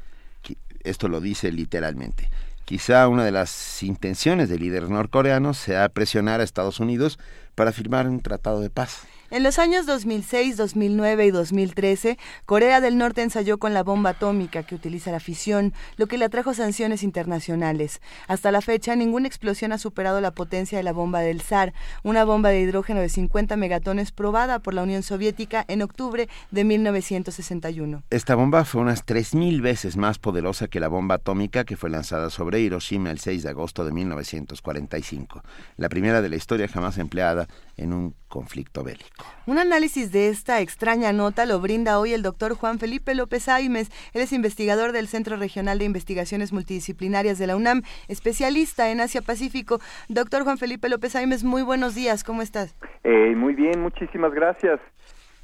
Esto 0.84 1.10
lo 1.10 1.22
dice 1.22 1.52
literalmente. 1.52 2.32
Quizá 2.66 3.08
una 3.08 3.24
de 3.24 3.32
las 3.32 3.84
intenciones 3.84 4.50
del 4.50 4.62
líder 4.62 4.90
norcoreano 4.90 5.54
sea 5.54 5.90
presionar 5.90 6.42
a 6.42 6.44
Estados 6.44 6.80
Unidos 6.80 7.20
para 7.54 7.72
firmar 7.72 8.10
un 8.10 8.20
tratado 8.22 8.62
de 8.62 8.72
paz. 8.72 9.04
En 9.30 9.44
los 9.44 9.60
años 9.60 9.86
2006, 9.86 10.56
2009 10.56 11.26
y 11.26 11.32
2013, 11.32 12.18
Corea 12.46 12.80
del 12.80 12.98
Norte 12.98 13.22
ensayó 13.22 13.58
con 13.58 13.74
la 13.74 13.84
bomba 13.84 14.12
atómica 14.12 14.64
que 14.64 14.74
utiliza 14.74 15.12
la 15.12 15.20
fisión, 15.20 15.74
lo 15.98 16.08
que 16.08 16.18
le 16.18 16.24
atrajo 16.24 16.54
sanciones 16.54 17.04
internacionales. 17.04 18.00
Hasta 18.30 18.54
la 18.54 18.62
fecha, 18.62 18.96
ninguna 18.96 19.28
explosión 19.28 19.74
ha 19.74 19.80
superado 19.80 20.22
la 20.22 20.32
potencia 20.32 20.78
de 20.78 20.84
la 20.86 20.94
bomba 20.94 21.20
del 21.20 21.42
SAR, 21.42 21.74
una 22.04 22.24
bomba 22.24 22.52
de 22.52 22.62
hidrógeno 22.62 23.02
de 23.02 23.10
50 23.10 23.58
megatones 23.58 24.14
probada 24.14 24.60
por 24.60 24.74
la 24.74 24.84
Unión 24.84 25.04
Soviética 25.04 25.66
en 25.68 25.82
octubre 25.82 26.30
de 26.52 26.64
1961. 26.64 28.04
Esta 28.10 28.36
bomba 28.36 28.64
fue 28.64 28.80
unas 28.80 29.06
3.000 29.06 29.62
veces 29.62 29.98
más 29.98 30.20
poderosa 30.20 30.70
que 30.70 30.80
la 30.80 30.88
bomba 30.88 31.16
atómica 31.16 31.66
que 31.66 31.76
fue 31.76 31.90
lanzada 31.90 32.30
sobre 32.30 32.62
Hiroshima 32.62 33.12
el 33.12 33.20
6 33.20 33.44
de 33.44 33.50
agosto 33.50 33.84
de 33.84 33.92
1945, 33.92 35.44
la 35.76 35.90
primera 35.90 36.22
de 36.22 36.30
la 36.30 36.38
historia 36.38 36.70
jamás 36.70 36.98
empleada 36.98 37.50
en 37.78 37.94
un 37.94 38.16
conflicto 38.28 38.84
bélico. 38.84 39.26
Un 39.46 39.60
análisis 39.60 40.12
de 40.12 40.30
esta 40.30 40.60
extraña 40.62 41.14
nota 41.14 41.46
lo 41.46 41.60
brinda 41.60 42.00
hoy 42.00 42.14
el 42.14 42.24
doctor 42.24 42.56
Juan 42.56 42.80
Felipe 42.80 43.16
López 43.16 43.48
Aimes. 43.48 43.90
Él 44.14 44.22
es 44.22 44.34
investigador 44.34 44.92
del 44.92 45.08
Centro 45.08 45.38
Regional 45.38 45.80
de 45.80 45.86
Investigaciones 45.86 46.52
Multidisciplinarias 46.52 47.38
de 47.38 47.48
la 47.48 47.56
UNAM, 47.56 47.84
especialista 48.08 48.90
en 48.90 49.00
Asia-Pacífico. 49.00 49.80
Doctor 50.10 50.44
Juan 50.44 50.58
Felipe 50.58 50.90
López 50.90 51.16
Aimes, 51.16 51.44
muy 51.44 51.62
buenos 51.62 51.96
días, 51.96 52.24
¿cómo 52.24 52.42
estás? 52.42 52.76
Eh, 53.04 53.36
muy 53.36 53.54
bien, 53.54 53.80
muchísimas 53.80 54.34
gracias. 54.34 54.80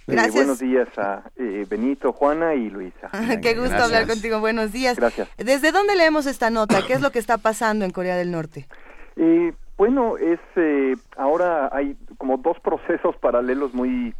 Eh, 0.06 0.12
Gracias. 0.12 0.36
buenos 0.36 0.60
días 0.60 0.90
a 0.98 1.24
eh, 1.38 1.66
Benito, 1.70 2.12
Juana 2.12 2.56
y 2.56 2.70
Luisa. 2.70 3.10
Qué 3.42 3.54
gusto 3.54 3.70
Gracias. 3.70 3.82
hablar 3.84 4.06
contigo, 4.06 4.42
buenos 4.42 4.74
días. 4.74 4.98
Gracias. 4.98 5.30
¿Desde 5.38 5.72
dónde 5.72 5.96
leemos 5.96 6.26
esta 6.26 6.50
nota? 6.50 6.82
¿Qué 6.86 6.92
es 6.92 7.02
lo 7.02 7.12
que 7.12 7.20
está 7.20 7.38
pasando 7.38 7.86
en 7.86 7.92
Corea 7.92 8.18
del 8.18 8.30
Norte? 8.30 8.68
Eh, 9.16 9.54
bueno, 9.78 10.18
es 10.18 10.40
eh, 10.56 10.96
ahora 11.18 11.70
hay 11.72 11.98
como 12.24 12.38
dos 12.38 12.58
procesos 12.62 13.18
paralelos 13.18 13.74
muy 13.74 14.16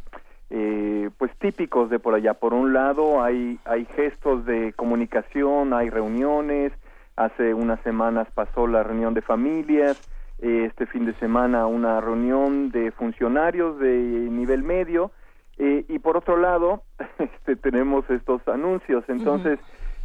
eh, 0.50 1.08
pues 1.16 1.30
típicos 1.38 1.88
de 1.88 1.98
por 1.98 2.12
allá. 2.12 2.34
Por 2.34 2.52
un 2.52 2.74
lado 2.74 3.22
hay 3.22 3.58
hay 3.64 3.86
gestos 3.96 4.44
de 4.44 4.74
comunicación, 4.74 5.72
hay 5.72 5.88
reuniones. 5.88 6.74
Hace 7.16 7.54
unas 7.54 7.80
semanas 7.80 8.28
pasó 8.34 8.66
la 8.66 8.82
reunión 8.82 9.14
de 9.14 9.22
familias. 9.22 9.96
eh, 10.40 10.66
este 10.66 10.84
fin 10.84 11.06
de 11.06 11.14
semana 11.14 11.66
una 11.66 11.98
reunión 12.02 12.70
de 12.72 12.90
funcionarios 12.90 13.78
de 13.78 13.96
nivel 14.30 14.62
medio. 14.62 15.10
Eh, 15.56 15.86
y 15.88 15.98
por 15.98 16.18
otro 16.18 16.36
lado, 16.36 16.82
este, 17.18 17.56
tenemos 17.56 18.04
estos 18.10 18.46
anuncios. 18.48 19.02
Entonces, 19.08 19.58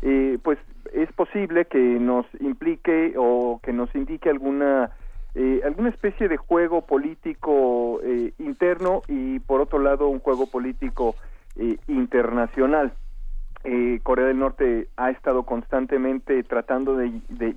eh, 0.04 0.38
pues 0.42 0.58
es 0.94 1.12
posible 1.12 1.66
que 1.66 1.80
nos 1.80 2.26
implique 2.40 3.14
o 3.18 3.60
que 3.62 3.74
nos 3.74 3.94
indique 3.94 4.30
alguna 4.30 4.92
eh, 5.36 5.62
alguna 5.64 5.90
especie 5.90 6.28
de 6.28 6.38
juego 6.38 6.82
político 6.82 8.02
eh, 8.04 8.34
interno 8.40 9.02
y 9.08 9.40
por 9.40 9.62
otro 9.62 9.80
lado 9.80 10.08
un 10.08 10.20
juego 10.20 10.48
político 10.48 11.16
eh, 11.56 11.78
internacional. 11.88 12.94
Eh, 13.66 14.00
Corea 14.04 14.28
del 14.28 14.40
Norte 14.40 14.88
ha 14.96 15.10
estado 15.10 15.44
constantemente 15.44 16.44
tratando 16.44 16.96
de, 16.96 17.12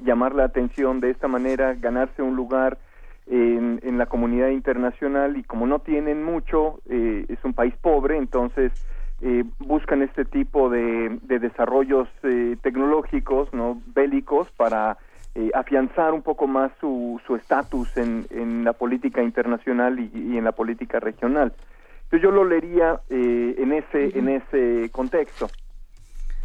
llamar 0.05 0.35
la 0.35 0.45
atención 0.45 0.99
de 1.01 1.11
esta 1.11 1.29
manera, 1.29 1.75
ganarse 1.75 2.23
un 2.23 2.35
lugar 2.35 2.79
en, 3.29 3.79
en 3.85 3.99
la 3.99 4.07
comunidad 4.07 4.49
internacional 4.49 5.37
y 5.37 5.45
como 5.45 5.67
no 5.69 5.79
tienen 5.79 6.25
mucho, 6.25 6.81
eh, 6.89 7.25
es 7.29 7.39
un 7.45 7.55
país 7.55 7.75
pobre, 7.81 8.17
entonces 8.17 8.73
eh, 9.21 9.45
buscan 9.61 10.03
este 10.03 10.25
tipo 10.25 10.69
de, 10.69 11.21
de 11.23 11.39
desarrollos 11.39 12.09
tecnológicos, 12.63 13.53
no 13.55 13.81
bélicos, 13.95 14.51
para 14.57 14.99
eh, 15.35 15.51
afianzar 15.55 16.13
un 16.13 16.23
poco 16.23 16.47
más 16.47 16.71
su 16.81 17.21
su 17.27 17.37
estatus 17.37 17.97
en, 17.97 18.27
en 18.31 18.65
la 18.65 18.73
política 18.73 19.23
internacional 19.23 19.99
y, 19.99 20.11
y 20.15 20.39
en 20.39 20.45
la 20.45 20.53
política 20.53 21.01
regional. 21.01 21.53
Entonces 22.05 22.23
yo 22.23 22.31
lo 22.31 22.45
leería 22.45 23.01
eh, 23.09 23.55
en 23.59 23.73
ese 23.73 24.19
en 24.19 24.29
ese 24.29 24.91
contexto. 24.91 25.49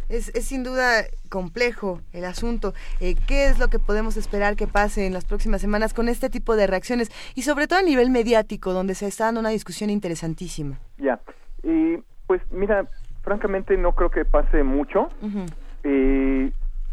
Es, 0.08 0.34
es 0.34 0.46
sin 0.46 0.64
duda 0.64 1.04
complejo 1.28 2.00
el 2.14 2.24
asunto. 2.24 2.72
Eh, 2.98 3.14
¿Qué 3.26 3.44
es 3.44 3.58
lo 3.58 3.68
que 3.68 3.78
podemos 3.78 4.16
esperar 4.16 4.56
que 4.56 4.66
pase 4.66 5.04
en 5.06 5.12
las 5.12 5.26
próximas 5.26 5.60
semanas 5.60 5.92
con 5.92 6.08
este 6.08 6.30
tipo 6.30 6.56
de 6.56 6.66
reacciones? 6.66 7.10
Y 7.34 7.42
sobre 7.42 7.66
todo 7.66 7.80
a 7.80 7.82
nivel 7.82 8.08
mediático, 8.08 8.72
donde 8.72 8.94
se 8.94 9.06
está 9.06 9.24
dando 9.26 9.40
una 9.40 9.50
discusión 9.50 9.90
interesantísima. 9.90 10.78
Ya, 10.96 11.20
Eh, 11.62 12.00
pues 12.26 12.40
mira, 12.50 12.86
francamente 13.22 13.76
no 13.76 13.92
creo 13.92 14.10
que 14.10 14.24
pase 14.24 14.62
mucho. 14.62 15.10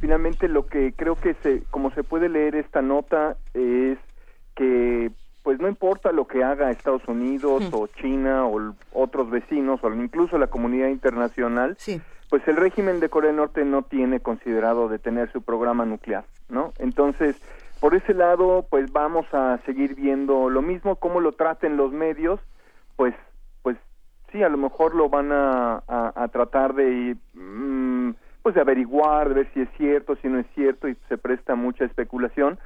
Finalmente 0.06 0.48
lo 0.48 0.68
que 0.68 0.94
creo 0.95 1.19
que 1.19 1.34
se, 1.41 1.64
como 1.72 1.90
se 1.95 2.03
puede 2.03 2.30
leer 2.30 2.56
esta 2.56 2.84
nota 2.84 3.38
es 3.56 3.98
que 4.56 5.10
pues 5.41 5.60
no 5.60 5.68
importa 5.68 6.11
lo 6.11 6.27
que 6.27 6.44
haga 6.44 6.69
Estados 6.72 7.02
Unidos 7.07 7.64
o 7.73 7.88
China 7.88 8.45
o 8.45 8.76
otros 8.91 9.32
vecinos 9.32 9.80
o 9.84 9.91
incluso 9.95 10.38
la 10.38 10.45
comunidad 10.48 10.90
internacional, 10.90 11.76
pues 12.30 12.48
el 12.48 12.56
régimen 12.56 12.99
de 12.99 13.10
Corea 13.10 13.30
del 13.30 13.38
Norte 13.38 13.65
no 13.65 13.82
tiene 13.82 14.19
considerado 14.19 14.90
detener 14.90 15.32
su 15.32 15.41
programa 15.41 15.86
nuclear, 15.86 16.26
¿no? 16.49 16.73
Entonces, 16.77 17.36
por 17.80 17.95
ese 17.95 18.14
lado, 18.14 18.68
pues 18.69 18.91
vamos 18.91 19.26
a 19.34 19.60
seguir 19.65 19.95
viendo 19.95 20.49
lo 20.52 20.61
mismo, 20.61 20.98
cómo 20.98 21.19
lo 21.19 21.32
traten 21.32 21.77
los 21.77 21.91
medios, 21.91 22.40
pues, 22.95 23.15
pues 23.64 23.76
sí, 24.32 24.44
a 24.44 24.49
lo 24.49 24.57
mejor 24.57 24.94
lo 24.95 25.10
van 25.10 25.32
a, 25.32 25.84
a- 25.88 26.14
a 26.15 26.27
tratar 26.27 26.73
de, 26.76 27.15
mm, 27.34 28.11
pues 28.45 28.53
de 28.53 28.61
averiguar, 28.61 29.30
de 29.30 29.34
ver 29.34 29.47
si 29.55 29.61
es 29.61 29.69
cierto, 29.76 30.15
si 30.17 30.27
no 30.27 30.38
es 30.38 30.45
cierto, 30.53 30.88
y 30.88 30.95
se 31.09 31.17
presta 31.17 31.55
mucha 31.55 31.84
especulación. 31.84 32.59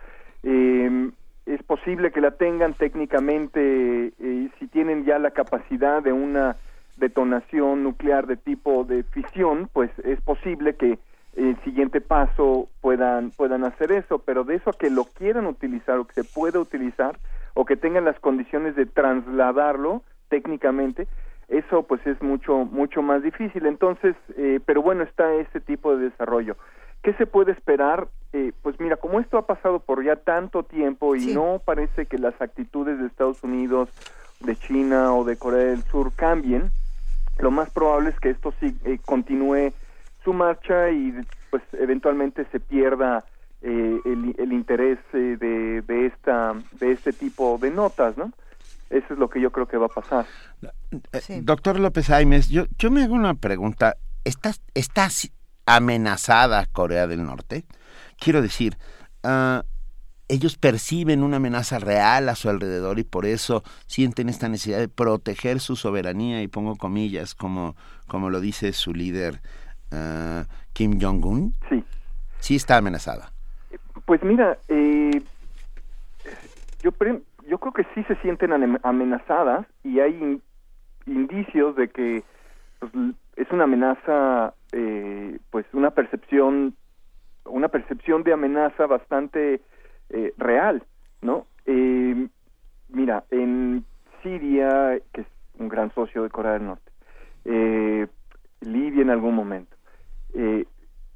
Eh, 0.44 1.10
es 1.46 1.64
posible 1.64 2.12
que 2.12 2.20
la 2.20 2.32
tengan 2.32 2.74
técnicamente, 2.74 4.12
eh, 4.20 4.50
si 4.60 4.68
tienen 4.68 5.06
ya 5.06 5.20
la 5.20 5.32
capacidad 5.32 6.04
de 6.04 6.12
una 6.12 6.58
detonación 6.98 7.82
nuclear 7.82 8.28
de 8.28 8.36
tipo 8.36 8.84
de 8.84 9.04
fisión, 9.04 9.70
pues 9.72 9.90
es 10.04 10.20
posible 10.20 10.76
que 10.76 11.00
el 11.38 11.58
siguiente 11.64 12.02
paso 12.02 12.68
puedan 12.82 13.32
puedan 13.32 13.64
hacer 13.64 13.94
eso, 13.94 14.20
pero 14.20 14.44
de 14.44 14.56
eso 14.56 14.72
a 14.72 14.78
que 14.78 14.90
lo 14.90 15.06
quieran 15.06 15.46
utilizar 15.46 15.98
o 15.98 16.06
que 16.06 16.24
se 16.24 16.26
pueda 16.26 16.60
utilizar 16.60 17.18
o 17.54 17.64
que 17.64 17.78
tengan 17.78 18.04
las 18.04 18.20
condiciones 18.20 18.76
de 18.76 18.86
trasladarlo 18.86 20.04
técnicamente, 20.28 21.08
eso 21.50 21.84
pues 21.84 22.06
es 22.08 22.22
mucho 22.22 22.66
mucho 22.66 23.02
más 23.02 23.22
difícil. 23.24 23.66
Entonces, 23.66 24.16
eh, 24.38 24.60
pero 24.66 24.82
bueno, 24.82 25.04
está 25.04 25.34
ese 25.36 25.60
tipo 25.60 25.96
de 25.96 26.10
desarrollo. 26.10 26.56
¿Qué 27.02 27.14
se 27.14 27.26
puede 27.26 27.52
esperar? 27.52 28.08
Eh, 28.34 28.52
pues 28.62 28.80
mira, 28.80 28.98
como 28.98 29.20
esto 29.20 29.38
ha 29.38 29.46
pasado 29.46 29.80
por 29.80 30.04
ya 30.04 30.16
tanto 30.18 30.64
tiempo 30.64 31.16
y 31.16 31.34
no 31.34 31.62
parece 31.64 32.06
que 32.06 32.18
las 32.18 32.40
actitudes 32.42 33.00
de 33.00 33.08
Estados 33.08 33.44
Unidos, 33.44 33.90
de 34.42 34.56
China 34.56 35.14
o 35.14 35.24
de 35.24 35.38
Corea 35.38 35.66
del 35.66 35.84
Sur 35.84 36.12
cambien, 36.16 36.72
lo 37.40 37.52
más 37.52 37.70
probable 37.72 38.10
es 38.10 38.20
que 38.20 38.30
esto 38.30 38.54
sí 38.60 38.78
eh, 38.86 39.00
continúe 39.06 39.72
su 40.24 40.34
marcha 40.34 40.90
y 40.92 41.14
pues 41.50 41.64
eventualmente 41.74 42.46
se 42.52 42.60
pierda 42.60 43.24
eh, 43.62 44.00
el, 44.06 44.36
el 44.38 44.54
interés 44.54 45.00
eh, 45.14 45.38
de, 45.40 45.82
de 45.82 46.06
esta 46.06 46.54
de 46.80 46.92
este 46.92 47.14
tipo 47.14 47.58
de 47.58 47.72
notas, 47.72 48.18
¿no? 48.18 48.32
Eso 48.90 49.14
es 49.14 49.20
lo 49.20 49.30
que 49.30 49.40
yo 49.40 49.52
creo 49.52 49.68
que 49.68 49.78
va 49.78 49.86
a 49.86 49.90
pasar. 49.90 50.26
Eh, 50.92 51.42
Doctor 51.44 51.80
López 51.80 52.10
Aimes, 52.10 52.50
yo, 52.50 52.66
yo 52.78 52.90
me 52.90 53.04
hago 53.04 53.14
una 53.14 53.36
pregunta. 53.36 53.98
¿Estás, 54.24 54.62
¿Estás 54.74 55.32
amenazada 55.66 56.66
Corea 56.66 57.06
del 57.08 57.24
Norte? 57.24 57.66
Quiero 58.20 58.42
decir, 58.42 58.78
ah, 59.24 59.64
ellos 60.28 60.58
perciben 60.58 61.24
una 61.24 61.38
amenaza 61.38 61.80
real 61.80 62.30
a 62.30 62.36
su 62.36 62.50
alrededor 62.50 63.00
y 63.00 63.04
por 63.04 63.26
eso 63.26 63.64
sienten 63.86 64.30
esta 64.30 64.50
necesidad 64.50 64.80
de 64.80 64.88
proteger 64.90 65.60
su 65.60 65.76
soberanía, 65.76 66.42
y 66.42 66.48
pongo 66.48 66.76
comillas, 66.76 67.36
como, 67.36 67.76
como 68.08 68.30
lo 68.30 68.40
dice 68.40 68.74
su 68.74 68.94
líder 68.94 69.42
ah, 69.92 70.46
Kim 70.74 71.00
Jong-un. 71.00 71.54
Sí. 71.70 71.84
Sí 72.40 72.56
está 72.56 72.78
amenazada. 72.78 73.32
Pues 74.06 74.24
mira, 74.24 74.58
eh, 74.68 75.22
yo, 76.82 76.92
pre- 76.92 77.22
yo 77.50 77.58
creo 77.58 77.74
que 77.74 77.86
sí 77.96 78.04
se 78.04 78.16
sienten 78.18 78.54
amenazadas 78.84 79.66
y 79.84 80.00
hay 80.00 80.12
in- 80.16 80.42
indicios 81.08 81.76
de 81.76 81.90
que 81.90 82.24
pues, 82.80 82.92
es 83.36 83.50
una 83.52 83.64
amenaza, 83.64 84.54
eh, 84.72 85.40
pues 85.50 85.66
una 85.74 85.92
percepción, 85.92 86.76
una 87.46 87.68
percepción 87.70 88.24
de 88.24 88.34
amenaza 88.34 88.86
bastante 88.86 89.62
eh, 90.10 90.34
real, 90.38 90.84
¿no? 91.22 91.48
Eh, 91.66 92.28
mira, 92.90 93.24
en 93.32 93.84
Siria, 94.22 95.00
que 95.14 95.22
es 95.22 95.28
un 95.58 95.70
gran 95.70 95.92
socio 95.94 96.24
de 96.24 96.30
Corea 96.30 96.54
del 96.54 96.66
Norte, 96.68 96.92
eh, 97.46 98.08
Libia 98.62 99.02
en 99.02 99.10
algún 99.10 99.34
momento, 99.36 99.76
eh, 100.36 100.66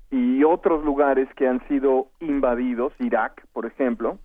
y 0.09 0.43
otros 0.43 0.83
lugares 0.83 1.27
que 1.35 1.47
han 1.47 1.65
sido 1.67 2.07
invadidos, 2.19 2.93
Irak, 2.99 3.45
por 3.53 3.65
ejemplo, 3.65 4.17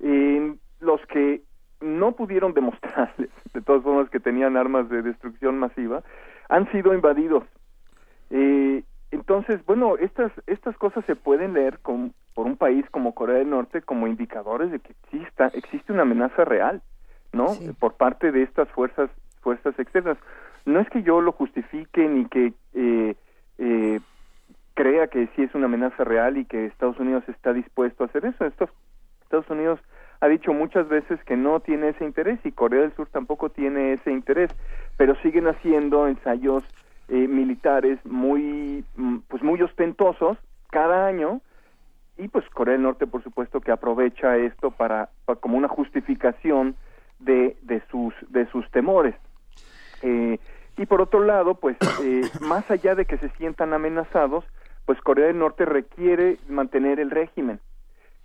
en 0.00 0.60
los 0.80 1.00
que 1.06 1.42
no 1.80 2.12
pudieron 2.12 2.54
demostrarles, 2.54 3.30
de 3.54 3.60
todas 3.60 3.82
formas, 3.82 4.10
que 4.10 4.20
tenían 4.20 4.56
armas 4.56 4.88
de 4.88 5.02
destrucción 5.02 5.58
masiva, 5.58 6.02
han 6.48 6.70
sido 6.72 6.94
invadidos. 6.94 7.44
Eh, 8.30 8.82
entonces, 9.10 9.64
bueno, 9.64 9.96
estas 9.96 10.32
estas 10.46 10.76
cosas 10.76 11.04
se 11.06 11.16
pueden 11.16 11.54
leer 11.54 11.78
con, 11.78 12.12
por 12.34 12.46
un 12.46 12.56
país 12.56 12.84
como 12.90 13.14
Corea 13.14 13.38
del 13.38 13.50
Norte 13.50 13.80
como 13.80 14.06
indicadores 14.06 14.70
de 14.70 14.80
que 14.80 14.92
exista 14.92 15.50
existe 15.54 15.92
una 15.92 16.02
amenaza 16.02 16.44
real, 16.44 16.82
¿no? 17.32 17.46
Por 17.78 17.94
parte 17.94 18.32
de 18.32 18.42
estas 18.42 18.68
fuerzas 18.68 19.10
fuerzas 19.40 19.78
externas. 19.78 20.18
No 20.66 20.80
es 20.80 20.90
que 20.90 21.02
yo 21.02 21.22
lo 21.22 21.32
justifique 21.32 22.06
ni 22.06 22.26
que 22.26 22.52
eh, 22.74 23.14
eh, 23.56 24.00
crea 24.74 25.06
que 25.08 25.28
sí 25.34 25.42
es 25.42 25.54
una 25.54 25.66
amenaza 25.66 26.04
real 26.04 26.36
y 26.36 26.44
que 26.44 26.66
Estados 26.66 26.98
Unidos 26.98 27.24
está 27.28 27.54
dispuesto 27.54 28.04
a 28.04 28.06
hacer 28.08 28.26
eso. 28.26 28.44
Estos, 28.44 28.68
Estados 29.22 29.48
Unidos 29.48 29.80
ha 30.20 30.28
dicho 30.28 30.52
muchas 30.52 30.88
veces 30.88 31.22
que 31.24 31.36
no 31.36 31.60
tiene 31.60 31.90
ese 31.90 32.04
interés 32.04 32.38
y 32.44 32.52
Corea 32.52 32.80
del 32.80 32.94
Sur 32.96 33.08
tampoco 33.08 33.50
tiene 33.50 33.92
ese 33.94 34.10
interés, 34.10 34.50
pero 34.96 35.14
siguen 35.22 35.46
haciendo 35.46 36.08
ensayos 36.08 36.64
eh, 37.08 37.28
militares 37.28 37.98
muy 38.04 38.84
mm, 38.96 39.18
pues 39.28 39.42
muy 39.42 39.62
ostentosos 39.62 40.36
cada 40.70 41.06
año 41.06 41.40
y 42.16 42.28
pues 42.28 42.44
Corea 42.50 42.72
del 42.72 42.82
Norte 42.82 43.06
por 43.06 43.22
supuesto 43.22 43.60
que 43.60 43.70
aprovecha 43.72 44.36
esto 44.36 44.70
para, 44.72 45.08
para- 45.24 45.38
como 45.40 45.56
una 45.56 45.68
justificación 45.68 46.74
de, 47.20 47.56
de 47.62 47.80
sus 47.90 48.12
de 48.28 48.46
sus 48.50 48.68
temores. 48.70 49.14
Eh, 50.02 50.38
y 50.76 50.86
por 50.86 51.00
otro 51.00 51.20
lado 51.24 51.54
pues 51.54 51.76
eh, 52.02 52.22
más 52.40 52.68
allá 52.70 52.94
de 52.94 53.04
que 53.04 53.18
se 53.18 53.28
sientan 53.30 53.72
amenazados 53.72 54.44
pues 54.84 55.00
Corea 55.00 55.26
del 55.26 55.38
Norte 55.38 55.64
requiere 55.64 56.38
mantener 56.48 56.98
el 56.98 57.10
régimen 57.10 57.60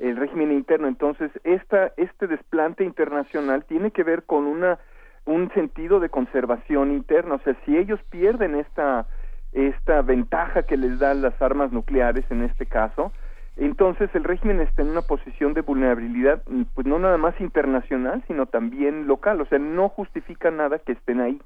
el 0.09 0.17
régimen 0.17 0.51
interno. 0.51 0.87
Entonces 0.87 1.31
esta 1.43 1.91
este 1.97 2.27
desplante 2.27 2.83
internacional 2.83 3.65
tiene 3.65 3.91
que 3.91 4.03
ver 4.03 4.23
con 4.23 4.45
una 4.45 4.79
un 5.25 5.51
sentido 5.53 5.99
de 5.99 6.09
conservación 6.09 6.91
interna. 6.91 7.35
O 7.35 7.39
sea 7.39 7.55
si 7.65 7.77
ellos 7.77 7.99
pierden 8.09 8.55
esta 8.55 9.07
esta 9.53 10.01
ventaja 10.01 10.63
que 10.63 10.77
les 10.77 10.99
dan 10.99 11.21
las 11.21 11.39
armas 11.41 11.71
nucleares 11.71 12.25
en 12.31 12.43
este 12.43 12.65
caso 12.65 13.11
entonces 13.55 14.09
el 14.15 14.23
régimen 14.23 14.61
está 14.61 14.81
en 14.81 14.89
una 14.89 15.03
posición 15.03 15.53
de 15.53 15.61
vulnerabilidad 15.61 16.41
mm, 16.47 16.63
pues 16.73 16.87
no 16.87 16.97
nada 16.97 17.17
más 17.17 17.39
internacional 17.39 18.23
sino 18.27 18.45
también 18.47 19.07
local. 19.07 19.41
O 19.41 19.45
sea 19.45 19.59
no 19.59 19.89
justifica 19.89 20.49
nada 20.51 20.79
que 20.79 20.93
estén 20.93 21.21
ahí. 21.21 21.39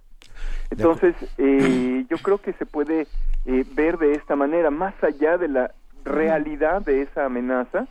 Entonces 0.71 1.15
eh, 1.38 2.05
yo 2.09 2.17
creo 2.17 2.38
que 2.38 2.53
se 2.53 2.65
puede 2.65 3.07
eh, 3.45 3.65
ver 3.75 3.97
de 3.97 4.13
esta 4.13 4.35
manera 4.35 4.71
más 4.71 4.93
allá 5.03 5.38
de 5.38 5.49
la 5.49 5.71
realidad 6.05 6.81
de 6.81 7.01
esa 7.01 7.25
amenaza 7.25 7.88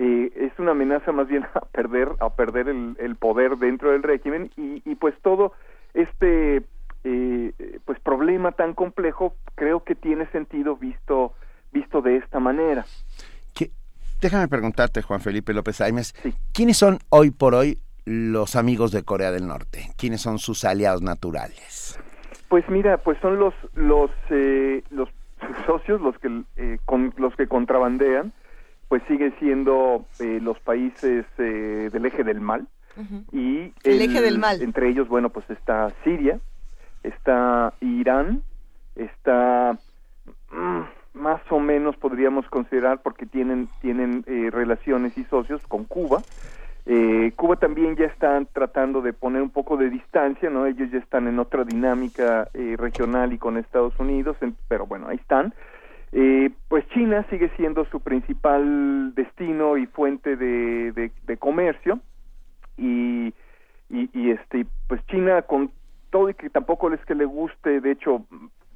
eh, 0.00 0.32
es 0.34 0.58
una 0.58 0.72
amenaza 0.72 1.12
más 1.12 1.28
bien 1.28 1.44
a 1.54 1.60
perder 1.60 2.08
a 2.20 2.30
perder 2.30 2.68
el, 2.68 2.96
el 2.98 3.16
poder 3.16 3.56
dentro 3.58 3.92
del 3.92 4.02
régimen 4.02 4.50
y, 4.56 4.82
y 4.84 4.94
pues 4.96 5.14
todo 5.22 5.52
este 5.94 6.62
eh, 7.04 7.78
pues 7.84 8.00
problema 8.00 8.52
tan 8.52 8.74
complejo 8.74 9.34
creo 9.54 9.84
que 9.84 9.94
tiene 9.94 10.26
sentido 10.30 10.76
visto 10.76 11.34
visto 11.72 12.02
de 12.02 12.16
esta 12.16 12.40
manera 12.40 12.84
Déjame 14.20 14.48
preguntarte, 14.48 15.00
Juan 15.00 15.20
Felipe 15.20 15.54
López 15.54 15.80
Aimes, 15.80 16.14
¿quiénes 16.52 16.76
son 16.76 16.98
hoy 17.08 17.30
por 17.30 17.54
hoy 17.54 17.78
los 18.04 18.54
amigos 18.54 18.92
de 18.92 19.02
Corea 19.02 19.30
del 19.30 19.46
Norte? 19.46 19.92
¿Quiénes 19.96 20.20
son 20.20 20.38
sus 20.38 20.66
aliados 20.66 21.00
naturales? 21.00 21.98
Pues 22.48 22.68
mira, 22.68 22.98
pues 22.98 23.16
son 23.22 23.38
los 23.38 23.54
los 23.74 24.10
eh, 24.28 24.82
los 24.90 25.08
socios 25.66 26.02
los 26.02 26.18
que 26.18 26.42
eh, 26.56 26.78
con 26.84 27.14
los 27.16 27.34
que 27.34 27.46
contrabandean, 27.46 28.34
pues 28.90 29.02
sigue 29.08 29.32
siendo 29.38 30.04
eh, 30.18 30.40
los 30.42 30.58
países 30.60 31.24
eh, 31.38 31.88
del 31.92 32.04
eje 32.04 32.24
del 32.24 32.40
mal 32.42 32.66
y 33.32 33.72
El 33.84 34.02
eje 34.02 34.20
del 34.20 34.38
mal. 34.38 34.60
entre 34.60 34.88
ellos 34.90 35.08
bueno 35.08 35.30
pues 35.30 35.48
está 35.48 35.92
Siria, 36.04 36.38
está 37.04 37.72
Irán, 37.80 38.42
está 38.96 39.78
mm, 40.50 40.80
más 41.14 41.40
o 41.50 41.60
menos 41.60 41.96
podríamos 41.96 42.46
considerar 42.48 43.00
porque 43.02 43.26
tienen 43.26 43.68
tienen 43.80 44.24
eh, 44.26 44.50
relaciones 44.50 45.16
y 45.16 45.24
socios 45.24 45.62
con 45.68 45.84
Cuba. 45.84 46.24
Eh, 46.86 47.32
Cuba 47.36 47.56
también 47.56 47.94
ya 47.94 48.06
están 48.06 48.48
tratando 48.52 49.02
de 49.02 49.12
poner 49.12 49.42
un 49.42 49.50
poco 49.50 49.76
de 49.76 49.88
distancia, 49.90 50.50
¿no? 50.50 50.66
Ellos 50.66 50.90
ya 50.90 50.98
están 50.98 51.28
en 51.28 51.38
otra 51.38 51.62
dinámica 51.64 52.48
eh, 52.54 52.74
regional 52.76 53.32
y 53.32 53.38
con 53.38 53.56
Estados 53.56 53.96
Unidos, 54.00 54.36
en- 54.40 54.56
pero 54.66 54.86
bueno, 54.86 55.06
ahí 55.08 55.16
están. 55.16 55.54
Eh, 56.12 56.50
pues 56.68 56.88
China 56.88 57.24
sigue 57.30 57.50
siendo 57.56 57.84
su 57.86 58.00
principal 58.00 59.14
destino 59.14 59.76
y 59.76 59.86
fuente 59.86 60.36
de, 60.36 61.10
comercio 61.38 62.00
y, 62.76 63.32
y, 63.88 64.10
y, 64.12 64.30
este 64.30 64.66
pues 64.88 65.00
China 65.06 65.42
con 65.42 65.70
todo 66.10 66.28
y 66.28 66.34
que 66.34 66.50
tampoco 66.50 66.92
es 66.92 67.04
que 67.06 67.14
le 67.14 67.24
guste, 67.24 67.80
de 67.80 67.92
hecho, 67.92 68.26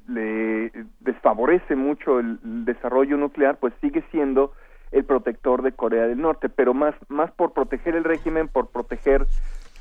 le 0.07 0.71
desfavorece 0.99 1.75
mucho 1.75 2.19
el, 2.19 2.39
desarrollo 2.65 3.17
nuclear, 3.17 3.57
pues 3.57 3.73
sigue 3.81 4.03
siendo 4.11 4.53
el 4.91 5.03
protector 5.03 5.61
de 5.61 5.73
Corea 5.73 6.07
del 6.07 6.21
Norte, 6.21 6.49
pero 6.49 6.73
más, 6.73 6.95
más 7.09 7.31
por 7.31 7.53
proteger 7.53 7.95
el 7.95 8.03
régimen, 8.03 8.47
por 8.47 8.69
proteger 8.69 9.27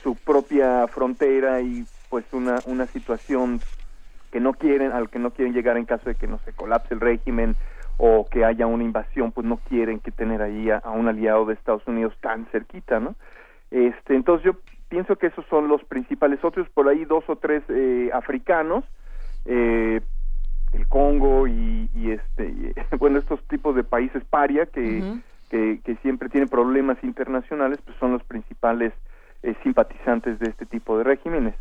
su 0.02 0.16
propia 0.16 0.86
frontera 0.89 1.60
y 1.60 1.85
pues 2.10 2.24
una, 2.32 2.56
una 2.66 2.86
situación 2.86 3.60
que 4.35 4.40
no 4.40 4.52
quieren, 4.52 4.90
al 4.90 5.11
que 5.11 5.20
no 5.20 5.31
quieren 5.31 5.55
llegar 5.55 5.77
en 5.77 5.85
caso 5.85 6.09
de 6.09 6.16
que 6.16 6.27
no 6.27 6.40
se 6.44 6.52
colapse 6.52 6.93
el 6.93 6.98
régimen 6.98 7.55
o 7.98 8.27
que 8.28 8.44
haya 8.44 8.66
una 8.66 8.82
invasión, 8.82 9.31
pues 9.31 9.47
no 9.47 9.59
quieren 9.69 10.01
que 10.01 10.11
tener 10.11 10.43
ahí 10.43 10.70
a, 10.70 10.82
un 10.90 11.06
aliado 11.06 11.47
de 11.47 11.55
Estados 11.55 11.86
Unidos 11.86 12.12
tan 12.20 12.44
cerquita, 12.47 12.98
¿no? 12.98 13.15
Este, 13.70 14.16
entonces 14.16 14.44
yo 14.44 14.56
pienso 14.89 15.15
que 15.15 15.28
esos 15.28 15.47
son 15.47 15.69
los 15.69 15.85
principales 15.85 16.44
otros, 16.44 16.69
por 16.70 16.89
ahí 16.89 17.05
dos 17.05 17.23
o 17.28 17.36
tres 17.36 17.62
eh, 17.69 18.11
africanos, 18.12 18.82
eh, 19.44 20.01
el 20.73 20.89
Congo 20.89 21.47
y, 21.47 21.89
este, 21.94 22.74
bueno, 22.98 23.20
estos 23.20 23.40
tipos 23.44 23.77
de 23.77 23.85
países 23.85 24.24
paria 24.24 24.66
que, 24.66 25.20
que, 25.48 25.97
siempre 26.02 26.28
tienen 26.28 26.48
problemas 26.48 26.98
internacionales, 27.05 27.78
pues 27.85 27.97
son 27.98 28.11
los 28.11 28.24
principales 28.24 28.94
eh, 29.44 29.55
simpatizantes 29.62 30.40
de 30.40 30.51
este 30.51 30.66
tipo 30.66 30.98
de 30.98 31.05
regímenes. 31.05 31.55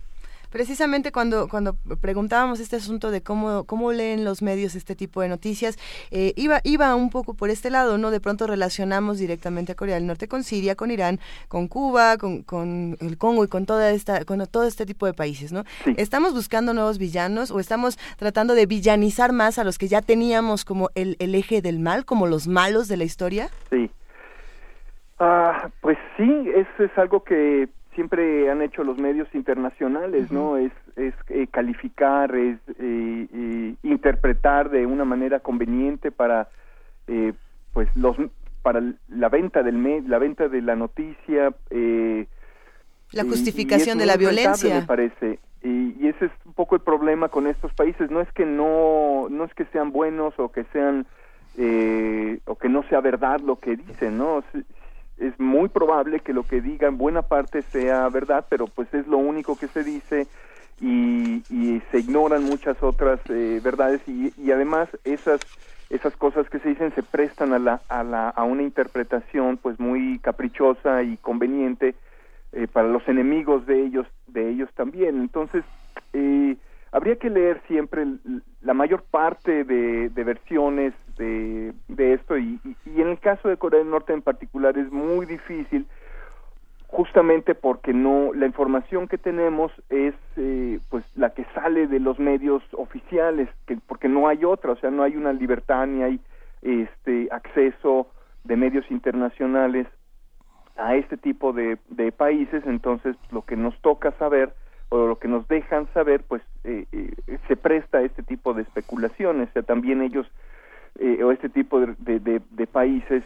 Precisamente 0.53 1.11
cuando, 1.11 1.49
cuando 1.49 1.73
preguntábamos 1.99 2.59
este 2.59 2.75
asunto 2.75 3.09
de 3.09 3.23
cómo, 3.23 3.63
cómo 3.63 3.91
leen 3.91 4.23
los 4.23 4.43
medios 4.43 4.75
este 4.75 4.95
tipo 4.95 5.19
de 5.21 5.27
noticias, 5.27 5.80
eh, 6.11 6.31
iba, 6.35 6.61
iba 6.63 6.93
un 6.93 7.09
poco 7.09 7.34
por 7.34 7.49
este 7.49 7.71
lado, 7.71 7.97
¿no? 7.97 8.11
De 8.11 8.19
pronto 8.19 8.45
relacionamos 8.45 9.17
directamente 9.17 9.71
a 9.71 9.75
Corea 9.75 9.95
del 9.95 10.05
Norte 10.05 10.27
con 10.27 10.43
Siria, 10.43 10.75
con 10.75 10.91
Irán, 10.91 11.19
con 11.47 11.67
Cuba, 11.67 12.19
con, 12.19 12.43
con 12.43 12.97
el 13.01 13.17
Congo 13.17 13.43
y 13.43 13.47
con 13.47 13.65
toda 13.65 13.89
esta, 13.89 14.25
con 14.25 14.45
todo 14.45 14.67
este 14.67 14.85
tipo 14.85 15.07
de 15.07 15.15
países, 15.15 15.51
¿no? 15.51 15.63
¿Estamos 15.97 16.35
buscando 16.35 16.75
nuevos 16.75 16.99
villanos 16.99 17.49
o 17.49 17.59
estamos 17.59 17.97
tratando 18.17 18.53
de 18.53 18.67
villanizar 18.67 19.31
más 19.34 19.57
a 19.57 19.63
los 19.63 19.80
que 19.80 19.88
ya 19.88 20.03
teníamos 20.03 20.65
como 20.65 20.91
el, 20.93 21.15
el 21.17 21.34
eje 21.34 21.63
del 21.63 21.80
mal, 21.80 22.05
como 22.05 22.27
los 22.27 22.47
malos 22.47 22.88
de 22.88 22.97
la 22.97 23.05
historia? 23.05 23.49
Sí. 23.71 23.89
Ah, 25.17 25.71
pues 25.81 25.97
sí, 26.15 26.51
eso 26.53 26.84
es 26.84 26.95
algo 26.95 27.23
que 27.23 27.69
siempre 27.94 28.49
han 28.49 28.61
hecho 28.61 28.84
los 28.84 28.98
medios 28.98 29.28
internacionales, 29.34 30.32
¿no? 30.32 30.57
Es, 30.57 30.72
es 30.95 31.14
eh, 31.30 31.48
calificar, 31.48 32.36
es 32.36 32.57
eh, 32.80 33.28
eh, 33.34 33.76
interpretar 33.84 34.70
de 34.70 34.86
una 34.86 35.06
manera 35.06 35.40
conveniente 35.40 36.11
para, 36.11 36.49
pues 37.74 37.90
los 37.95 38.18
para 38.61 38.82
la 39.10 39.30
venta 39.30 39.64
del 39.64 39.78
med, 39.78 40.06
la 40.06 40.20
venta 40.20 40.48
de 40.48 40.61
la 40.61 40.76
noticia. 40.76 41.53
la 43.11 43.24
justificación 43.24 43.98
de 43.98 44.06
la 44.06 44.18
violencia. 44.18 44.76
Me 44.76 44.86
parece. 44.86 45.40
Y, 45.61 45.95
y, 45.99 46.07
ese 46.07 46.26
es 46.26 46.32
un 46.45 46.53
poco 46.53 46.76
el 46.76 46.82
problema 46.82 47.30
con 47.30 47.48
estos 47.48 47.74
países. 47.74 48.11
No 48.11 48.20
es 48.20 48.32
que 48.34 48.45
no, 48.45 49.28
no 49.30 49.45
es 49.45 49.53
que 49.53 49.65
sean 49.65 49.91
buenos 49.91 50.34
o 50.38 50.52
que 50.52 50.65
sean 50.74 51.06
o 52.45 52.56
que 52.56 52.70
no 52.70 52.84
sea 52.90 52.99
verdad 52.99 53.40
lo 53.41 53.60
que 53.60 53.76
dicen, 53.76 54.18
¿no? 54.18 54.44
Es 55.18 55.40
muy 55.40 55.69
probable 55.69 56.19
que 56.19 56.34
lo 56.34 56.44
que 56.44 56.61
diga 56.61 56.88
en 56.88 56.98
buena 56.98 57.22
parte 57.22 57.61
sea 57.61 58.10
verdad, 58.10 58.45
pero 58.49 58.68
pues 58.68 58.94
es 58.94 59.07
lo 59.07 59.18
único 59.18 59.57
que 59.57 59.68
se 59.68 59.84
dice 59.84 60.27
y, 60.81 61.44
se 61.91 61.99
ignoran 61.99 62.44
muchas 62.44 62.81
otras 62.81 63.19
eh, 63.30 63.61
verdades 63.64 64.02
y, 64.07 64.34
y, 64.38 64.52
además 64.52 64.90
esas 65.03 65.40
esas 65.90 66.15
cosas 66.15 66.49
que 66.49 66.60
se 66.60 66.69
dicen 66.69 66.94
se 66.95 67.03
prestan 67.03 67.53
a 67.53 67.60
la 67.60 67.81
a 67.88 68.03
la 68.03 68.30
a 68.30 68.44
una 68.44 68.64
interpretación 68.64 69.57
pues 69.57 69.80
muy 69.80 70.18
caprichosa 70.19 71.03
y 71.03 71.18
conveniente 71.18 71.94
eh, 72.52 72.68
para 72.68 72.88
los 72.88 73.07
enemigos 73.07 73.65
de 73.68 73.85
ellos 73.85 74.07
de 74.27 74.49
ellos 74.49 74.69
también. 74.76 75.22
Entonces 75.22 75.64
eh, 76.14 76.57
habría 76.94 77.18
que 77.18 77.30
leer 77.30 77.61
siempre 77.68 78.06
la 78.61 78.74
mayor 78.74 79.03
parte 79.03 79.65
de, 79.65 80.10
versiones 80.10 80.94
de, 81.18 81.74
esto 82.14 82.38
y, 82.38 82.60
en 82.86 83.07
el 83.10 83.20
caso 83.20 83.49
de 83.49 83.57
Corea 83.57 83.80
del 83.80 83.90
Norte 83.90 84.14
en 84.14 84.22
particular 84.22 84.78
es 84.78 84.91
muy 84.91 85.26
difícil 85.26 85.86
justamente 86.88 87.56
porque 87.56 87.91
no 87.91 88.34
la 88.34 88.45
información 88.45 89.07
que 89.07 89.18
tenemos 89.18 89.72
es 89.90 90.14
eh, 90.38 90.80
pues 90.90 91.03
la 91.15 91.32
que 91.32 91.45
sale 91.56 91.88
de 91.88 91.99
los 91.99 92.20
medios 92.20 92.61
oficiales 92.74 93.49
que 93.65 93.78
porque 93.88 94.07
no 94.07 94.28
hay 94.28 94.45
otra 94.45 94.74
o 94.74 94.76
sea 94.76 94.91
no 94.91 95.02
hay 95.02 95.15
una 95.15 95.34
libertad 95.34 95.88
ni 95.88 96.03
hay 96.03 96.20
este 96.61 97.28
acceso 97.32 98.07
de 98.44 98.56
medios 98.56 98.90
internacionales 98.91 99.88
a 100.78 100.95
este 100.95 101.18
tipo 101.18 101.53
de, 101.53 101.78
de 101.90 102.11
países. 102.11 102.64
Entonces 102.65 103.15
lo 103.32 103.44
que 103.44 103.56
nos 103.56 103.78
toca 103.82 104.11
saber 104.14 104.53
o 104.94 105.07
lo 105.07 105.18
que 105.18 105.28
nos 105.28 105.48
dejan 105.48 105.88
saber, 105.91 106.24
pues 106.28 106.44
eh, 106.64 106.86
eh, 106.91 107.40
se 107.48 107.56
presta 107.56 107.98
a 107.98 108.03
este 108.03 108.22
tipo 108.22 108.53
de 108.53 108.61
especulaciones. 108.61 109.49
O 109.56 109.64
también 109.64 110.03
ellos 110.03 110.28
eh, 110.99 111.24
o 111.24 111.32
este 111.32 111.49
tipo 111.49 111.80
de, 111.80 112.20
de, 112.20 112.68
países, 112.68 113.24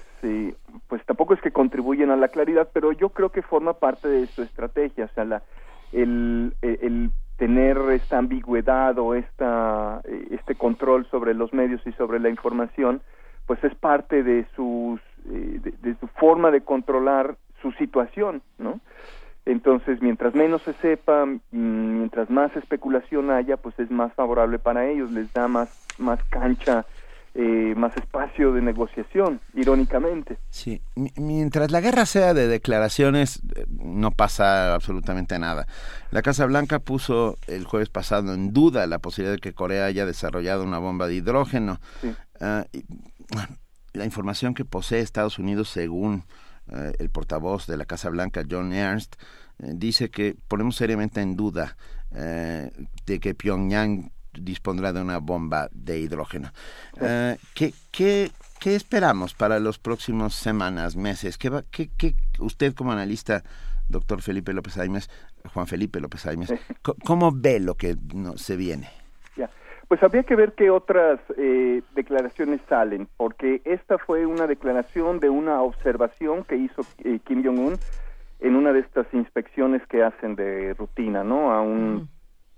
pues 0.88 1.04
tampoco 1.06 1.34
es 1.34 1.42
que 1.42 1.52
contribuyen 1.52 2.10
a 2.10 2.16
la 2.16 2.30
claridad, 2.30 2.70
pero 2.72 2.94
yo 2.94 3.10
creo 3.10 3.34
que 3.34 3.42
forma 3.42 3.74
parte 3.74 4.08
de 4.08 4.28
su 4.28 4.44
estrategia. 4.44 5.06
O 5.06 5.10
sea, 5.10 5.26
la, 5.26 5.44
el, 5.92 6.54
el 6.62 7.12
tener 7.36 7.78
esta 7.92 8.18
ambigüedad 8.18 8.98
o 8.98 9.14
esta, 9.14 10.02
este 10.32 10.56
control 10.56 11.06
sobre 11.08 11.34
los 11.34 11.54
medios 11.54 11.86
y 11.86 11.92
sobre 11.92 12.22
la 12.22 12.30
información, 12.30 13.02
pues 13.46 13.62
es 13.66 13.76
parte 13.76 14.24
de 14.24 14.46
sus 14.56 15.02
de 15.26 15.96
su 16.00 16.08
forma 16.08 16.52
de 16.52 16.62
controlar 16.62 17.36
su 17.62 17.74
situación, 17.74 18.42
¿no? 18.58 18.80
Entonces, 19.48 20.02
mientras 20.02 20.36
menos 20.36 20.62
se 20.64 20.74
sepa, 20.74 21.26
mm, 21.26 21.38
mientras 21.52 22.30
más 22.30 22.54
especulación 22.58 23.32
haya, 23.32 23.56
pues 23.56 23.80
es 23.80 23.90
más 23.90 24.14
favorable 24.14 24.60
para 24.60 24.90
ellos, 24.90 25.10
les 25.12 25.32
da 25.32 25.48
más, 25.48 25.70
más 25.98 26.22
cancha, 26.26 26.86
eh, 27.34 27.74
más 27.78 27.96
espacio 27.96 28.52
de 28.52 28.62
negociación, 28.62 29.40
irónicamente. 29.54 30.38
Sí, 30.50 30.82
mientras 31.16 31.72
la 31.72 31.80
guerra 31.80 32.06
sea 32.06 32.34
de 32.34 32.50
declaraciones, 32.50 33.42
eh, 33.56 33.66
no 33.70 34.12
pasa 34.12 34.74
absolutamente 34.74 35.40
nada. 35.40 35.66
La 36.12 36.22
Casa 36.22 36.46
Blanca 36.46 36.80
puso 36.80 37.38
el 37.48 37.64
jueves 37.64 37.88
pasado 37.88 38.34
en 38.34 38.52
duda 38.52 38.86
la 38.86 39.00
posibilidad 39.00 39.36
de 39.36 39.40
que 39.40 39.54
Corea 39.54 39.86
haya 39.86 40.06
desarrollado 40.06 40.66
una 40.66 40.80
bomba 40.80 41.08
de 41.08 41.16
hidrógeno. 41.16 41.80
Ah, 42.42 42.66
la 43.94 44.04
información 44.04 44.54
que 44.54 44.66
posee 44.66 45.00
Estados 45.00 45.40
Unidos, 45.40 45.70
según 45.70 46.26
eh, 46.70 46.94
el 47.00 47.10
portavoz 47.10 47.66
de 47.66 47.78
la 47.78 47.86
Casa 47.86 48.10
Blanca, 48.10 48.44
John 48.50 48.74
Ernst, 48.74 49.16
dice 49.60 50.10
que 50.10 50.36
ponemos 50.48 50.76
seriamente 50.76 51.22
en 51.22 51.36
duda 51.36 51.78
eh, 52.16 52.72
de 53.06 53.20
que 53.20 53.36
Pyongyang 53.36 54.12
dispondrá 54.34 54.94
de 54.94 55.02
una 55.02 55.18
bomba 55.18 55.70
de 55.72 56.00
hidrógeno. 56.00 56.52
¿qué, 57.56 57.74
qué, 57.92 58.32
qué, 58.60 58.76
esperamos 58.76 59.34
para 59.34 59.60
los 59.60 59.80
próximos 59.80 60.36
semanas, 60.36 60.96
meses? 60.96 61.38
¿Qué, 61.38 61.52
qué, 61.72 61.90
qué 61.98 62.16
usted 62.40 62.76
como 62.76 62.92
analista, 62.92 63.44
doctor 63.90 64.22
Felipe 64.22 64.54
López 64.54 64.78
Aimes, 64.78 65.10
Juan 65.54 65.66
Felipe 65.66 66.00
López 66.00 66.26
Aimes, 66.28 66.54
¿cómo 67.04 67.32
ve 67.34 67.60
lo 67.60 67.76
que 67.76 67.98
no, 68.14 68.38
se 68.38 68.56
viene? 68.56 68.90
Pues 69.88 70.04
habría 70.04 70.24
que 70.24 70.36
ver 70.36 70.54
qué 70.54 70.70
otras 70.70 71.20
eh, 71.38 71.82
declaraciones 71.96 72.60
salen, 72.68 73.08
porque 73.16 73.62
esta 73.64 73.98
fue 73.98 74.26
una 74.26 74.46
declaración 74.46 75.22
de 75.22 75.30
una 75.30 75.62
observación 75.62 76.44
que 76.44 76.58
hizo 76.58 76.82
eh, 77.06 77.20
Kim 77.26 77.42
Jong-un 77.44 77.76
en 78.40 78.56
una 78.56 78.74
de 78.74 78.80
estas 78.80 79.08
inspecciones 79.14 79.86
que 79.88 80.04
hacen 80.04 80.36
de 80.36 80.74
rutina, 80.74 81.24
¿no? 81.24 81.52
A 81.52 81.62
un, 81.62 82.10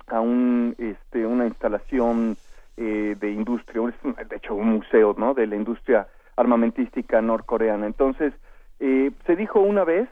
a 0.07 0.19
un, 0.19 0.75
este, 0.77 1.25
una 1.25 1.45
instalación 1.45 2.37
eh, 2.77 3.15
de 3.19 3.31
industria, 3.31 3.81
de 4.03 4.35
hecho 4.35 4.55
un 4.55 4.69
museo, 4.69 5.15
¿no? 5.17 5.33
De 5.33 5.47
la 5.47 5.55
industria 5.55 6.07
armamentística 6.35 7.21
norcoreana. 7.21 7.85
Entonces, 7.85 8.33
se 8.79 9.35
dijo 9.35 9.59
una 9.59 9.83
vez, 9.83 10.07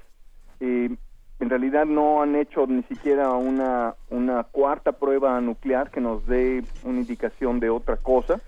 en 1.39 1.49
realidad 1.49 1.85
no 1.85 2.22
han 2.22 2.35
hecho 2.35 2.65
ni 2.68 2.84
siquiera 2.84 3.31
una, 3.31 3.95
una 4.10 4.44
cuarta 4.44 4.91
prueba 4.94 5.39
nuclear 5.39 5.91
que 5.91 6.02
nos 6.02 6.26
dé 6.26 6.64
una 6.84 6.99
indicación 6.99 7.60
de 7.60 7.69
otra 7.69 7.98
cosa. 7.98 8.41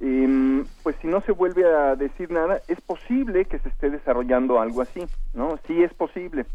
Em, 0.00 0.66
pues 0.82 0.96
si 1.02 1.08
no 1.08 1.20
se 1.22 1.32
vuelve 1.32 1.66
a 1.66 1.94
decir 1.94 2.30
nada, 2.30 2.62
es 2.68 2.80
posible 2.80 3.44
que 3.44 3.58
se 3.58 3.68
esté 3.68 3.90
desarrollando 3.90 4.58
algo 4.58 4.80
así, 4.80 5.06
¿no? 5.34 5.58
Sí 5.66 5.82
es 5.82 5.92
posible. 5.92 6.46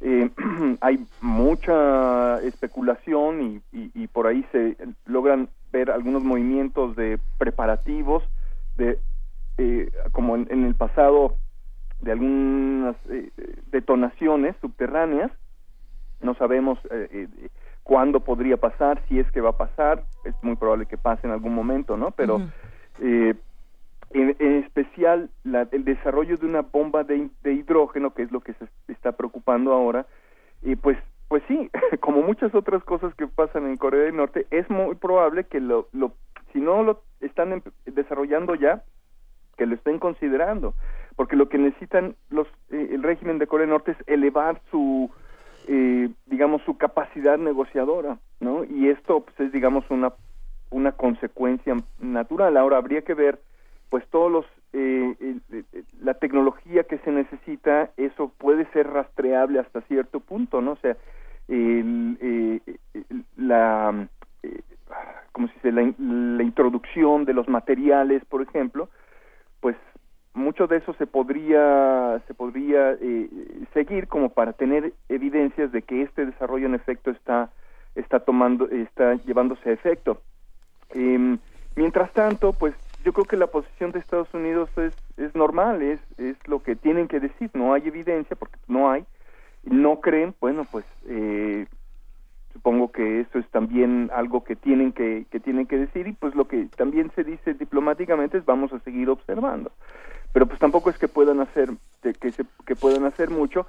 Eh, 0.00 0.30
hay 0.80 1.04
mucha 1.20 2.40
especulación 2.42 3.62
y, 3.72 3.90
y, 3.94 4.06
por 4.06 4.28
ahí 4.28 4.46
se 4.52 4.76
logran 5.06 5.48
ver 5.72 5.90
algunos 5.90 6.22
movimientos 6.22 6.94
de 6.94 7.18
preparativos, 7.38 8.22
de 8.76 9.00
eh, 9.58 9.90
como 10.12 10.36
en, 10.36 10.64
el 10.64 10.74
pasado 10.74 11.36
de 12.00 12.12
algunas 12.12 12.94
eh, 13.10 13.30
detonaciones 13.72 14.54
subterráneas. 14.60 15.32
No 16.20 16.34
sabemos 16.34 16.78
eh, 16.90 17.08
eh, 17.10 17.48
cuándo 17.82 18.20
podría 18.20 18.58
pasar, 18.58 19.02
si 19.08 19.18
es 19.18 19.30
que 19.32 19.40
va 19.40 19.50
a 19.50 19.56
pasar, 19.56 20.04
es 20.24 20.34
muy 20.42 20.56
probable 20.56 20.86
que 20.86 20.98
pase 20.98 21.26
en 21.26 21.32
algún 21.32 21.54
momento, 21.54 21.96
¿no? 21.96 22.10
Pero 22.12 22.40
en, 23.00 24.36
especial 24.38 25.30
el 25.72 25.84
desarrollo 25.84 26.36
de 26.36 26.46
una 26.46 26.62
bomba 26.62 27.04
de, 27.04 27.28
hidrógeno, 27.44 28.14
que 28.14 28.22
es 28.22 28.32
lo 28.32 28.40
que 28.40 28.54
se 28.54 28.92
está 28.92 29.12
preocupando 29.12 29.72
ahora, 29.72 30.06
pues 30.80 30.98
pues 31.28 31.42
sí, 31.48 31.70
como 32.00 32.22
muchas 32.22 32.54
otras 32.54 32.82
cosas 32.84 33.14
que 33.14 33.26
pasan 33.26 33.66
en 33.66 33.76
Corea 33.76 34.04
del 34.04 34.16
Norte, 34.16 34.46
es 34.50 34.68
muy 34.70 34.94
probable 34.94 35.44
que 35.44 35.60
lo, 35.60 35.88
lo 35.92 36.12
si 36.52 36.60
no 36.60 36.82
lo 36.82 37.02
están 37.20 37.52
em- 37.52 37.62
desarrollando 37.84 38.54
ya, 38.54 38.84
que 39.56 39.66
lo 39.66 39.74
estén 39.74 39.98
considerando, 39.98 40.74
porque 41.16 41.36
lo 41.36 41.48
que 41.48 41.58
necesitan 41.58 42.14
los 42.30 42.46
eh, 42.70 42.90
el 42.92 43.02
régimen 43.02 43.38
de 43.38 43.46
Corea 43.46 43.62
del 43.62 43.70
Norte 43.70 43.92
es 43.92 43.98
elevar 44.06 44.60
su 44.70 45.10
eh, 45.68 46.10
digamos 46.26 46.62
su 46.62 46.76
capacidad 46.76 47.38
negociadora, 47.38 48.18
¿no? 48.40 48.64
Y 48.64 48.88
esto 48.88 49.20
pues, 49.20 49.40
es 49.40 49.52
digamos 49.52 49.84
una 49.90 50.12
una 50.70 50.92
consecuencia 50.92 51.76
natural. 51.98 52.56
Ahora 52.56 52.78
habría 52.78 53.02
que 53.02 53.14
ver 53.14 53.40
pues 53.88 54.06
todos 54.08 54.30
los 54.30 54.46
eh, 54.72 55.14
el- 55.20 55.42
el- 55.52 55.84
la 56.02 56.14
tecnología 56.14 56.84
que 56.84 56.98
se 56.98 57.10
necesita 57.10 57.90
eso 57.96 58.32
puede 58.36 58.66
ser 58.72 58.88
rastreable 58.88 59.60
hasta 59.60 59.80
cierto 59.82 60.20
punto 60.20 60.60
no 60.60 60.72
o 60.72 60.76
sea 60.76 60.96
el, 61.48 62.18
eh, 62.20 62.60
el- 62.94 63.24
la 63.36 64.08
eh, 64.42 64.60
como 65.32 65.46
se 65.48 65.54
dice 65.54 65.72
la, 65.72 65.94
la 65.98 66.42
introducción 66.42 67.24
de 67.24 67.32
los 67.34 67.48
materiales 67.48 68.24
por 68.26 68.42
ejemplo 68.42 68.88
pues 69.60 69.76
mucho 70.34 70.66
de 70.66 70.78
eso 70.78 70.92
se 70.94 71.06
podría 71.06 72.20
se 72.26 72.34
podría 72.34 72.92
eh, 73.00 73.30
seguir 73.72 74.08
como 74.08 74.30
para 74.30 74.52
tener 74.52 74.92
evidencias 75.08 75.70
de 75.72 75.82
que 75.82 76.02
este 76.02 76.26
desarrollo 76.26 76.66
en 76.66 76.74
efecto 76.74 77.10
está 77.10 77.50
está 77.94 78.20
tomando 78.20 78.68
está 78.68 79.14
llevándose 79.24 79.70
a 79.70 79.72
efecto 79.72 80.20
Em, 80.90 81.38
mientras 81.74 82.12
tanto, 82.12 82.52
pues 82.52 82.74
yo 83.04 83.12
creo 83.12 83.24
que 83.24 83.36
la 83.36 83.46
posición 83.46 83.92
de 83.92 84.00
Estados 84.00 84.32
Unidos 84.34 84.70
es, 84.76 84.94
es 85.16 85.34
normal, 85.34 85.82
es, 85.82 86.00
es 86.18 86.36
lo 86.46 86.62
que 86.62 86.76
tienen 86.76 87.08
que 87.08 87.20
decir, 87.20 87.50
no 87.54 87.72
hay 87.72 87.86
evidencia 87.86 88.36
porque 88.36 88.58
no 88.66 88.90
hay, 88.90 89.04
no 89.64 90.00
creen, 90.00 90.34
bueno, 90.40 90.66
pues 90.70 90.84
eh, 91.08 91.66
supongo 92.56 92.90
que 92.90 93.20
eso 93.20 93.38
es 93.38 93.46
también 93.50 94.10
algo 94.14 94.42
que 94.42 94.56
tienen 94.56 94.92
que, 94.92 95.26
que 95.30 95.40
tienen 95.40 95.66
que 95.66 95.76
decir. 95.76 96.08
Y 96.08 96.12
pues 96.12 96.34
lo 96.34 96.48
que 96.48 96.68
también 96.76 97.10
se 97.14 97.22
dice 97.22 97.54
diplomáticamente 97.54 98.38
es 98.38 98.44
vamos 98.44 98.72
a 98.72 98.80
seguir 98.80 99.10
observando. 99.10 99.70
Pero 100.32 100.46
pues 100.46 100.58
tampoco 100.58 100.90
es 100.90 100.98
que 100.98 101.08
puedan 101.08 101.40
hacer 101.40 101.70
que 102.02 102.32
se, 102.32 102.44
que 102.66 102.74
puedan 102.74 103.04
hacer 103.04 103.30
mucho. 103.30 103.66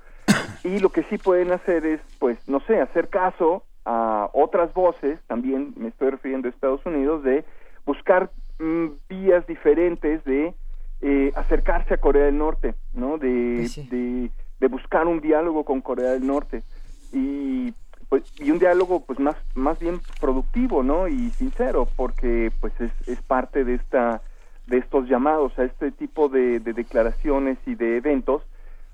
Y 0.63 0.79
lo 0.79 0.89
que 0.89 1.03
sí 1.03 1.17
pueden 1.17 1.51
hacer 1.51 1.85
es 1.85 2.01
pues 2.19 2.37
no 2.47 2.59
sé 2.61 2.79
hacer 2.79 3.09
caso 3.09 3.63
a 3.87 4.29
otras 4.33 4.73
voces 4.73 5.19
también 5.27 5.73
me 5.77 5.87
estoy 5.87 6.09
refiriendo 6.09 6.47
a 6.47 6.51
Estados 6.51 6.85
Unidos 6.85 7.23
de 7.23 7.45
buscar 7.85 8.29
mm, 8.59 8.87
vías 9.07 9.47
diferentes 9.47 10.23
de 10.25 10.53
eh, 11.01 11.31
acercarse 11.35 11.93
a 11.93 11.97
Corea 11.97 12.25
del 12.25 12.37
Norte 12.37 12.75
no 12.93 13.17
de, 13.17 13.69
de 13.89 14.29
de 14.59 14.67
buscar 14.67 15.07
un 15.07 15.21
diálogo 15.21 15.63
con 15.63 15.81
Corea 15.81 16.11
del 16.11 16.25
Norte. 16.25 16.63
Y 17.11 17.73
pues 18.09 18.23
y 18.39 18.51
un 18.51 18.59
diálogo 18.59 19.01
pues 19.01 19.19
más 19.19 19.35
más 19.53 19.79
bien 19.79 19.99
productivo 20.21 20.81
no 20.81 21.09
y 21.09 21.29
sincero 21.31 21.89
porque 21.97 22.51
pues 22.61 22.73
es, 22.79 22.91
es 23.07 23.21
parte 23.21 23.65
de 23.65 23.75
esta 23.75 24.21
de 24.65 24.77
estos 24.77 25.09
llamados 25.09 25.57
a 25.59 25.65
este 25.65 25.91
tipo 25.91 26.29
de, 26.29 26.61
de 26.61 26.71
declaraciones 26.71 27.57
y 27.65 27.75
de 27.75 27.97
eventos 27.97 28.43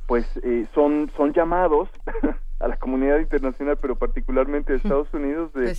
pues 0.06 0.26
eh, 0.44 0.66
son 0.74 1.12
son 1.16 1.34
llamados 1.34 1.90
a 2.60 2.68
la 2.68 2.78
comunidad 2.78 3.20
internacional 3.20 3.78
pero 3.82 3.96
particularmente 3.96 4.74
a 4.74 4.76
Estados 4.78 5.14
Unidos 5.14 5.54
de, 5.54 5.70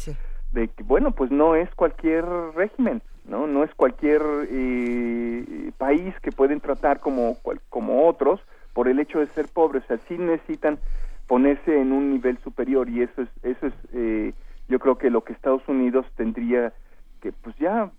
de 0.53 0.69
que 0.69 0.83
bueno 0.83 1.11
pues 1.13 1.31
no 1.31 1.55
es 1.57 1.69
cualquier 1.75 2.25
régimen 2.55 3.03
no 3.25 3.47
no 3.47 3.65
es 3.65 3.75
cualquier 3.75 4.23
eh, 4.51 5.71
país 5.79 6.15
que 6.21 6.33
pueden 6.33 6.61
tratar 6.61 7.01
como 7.01 7.37
cual- 7.43 7.61
como 7.69 8.07
otros 8.07 8.41
por 8.73 8.89
el 8.89 8.99
hecho 8.99 9.21
de 9.21 9.27
ser 9.29 9.47
pobres. 9.49 9.85
O 9.85 9.87
sea 9.87 9.99
sí 10.09 10.19
necesitan 10.19 10.79
ponerse 11.27 11.81
en 11.81 11.93
un 11.93 12.11
nivel 12.11 12.39
superior 12.39 12.89
y 12.89 13.03
eso 13.03 13.23
es 13.23 13.29
eso 13.43 13.67
es 13.67 13.75
eh, 13.93 14.33
yo 14.69 14.79
creo 14.79 14.97
que 14.99 15.11
lo 15.11 15.23
que 15.25 15.33
Estados 15.33 15.63
Unidos 15.69 16.07
tendría 16.17 16.73
que 17.21 17.33
pues 17.33 17.55
ya 17.57 17.91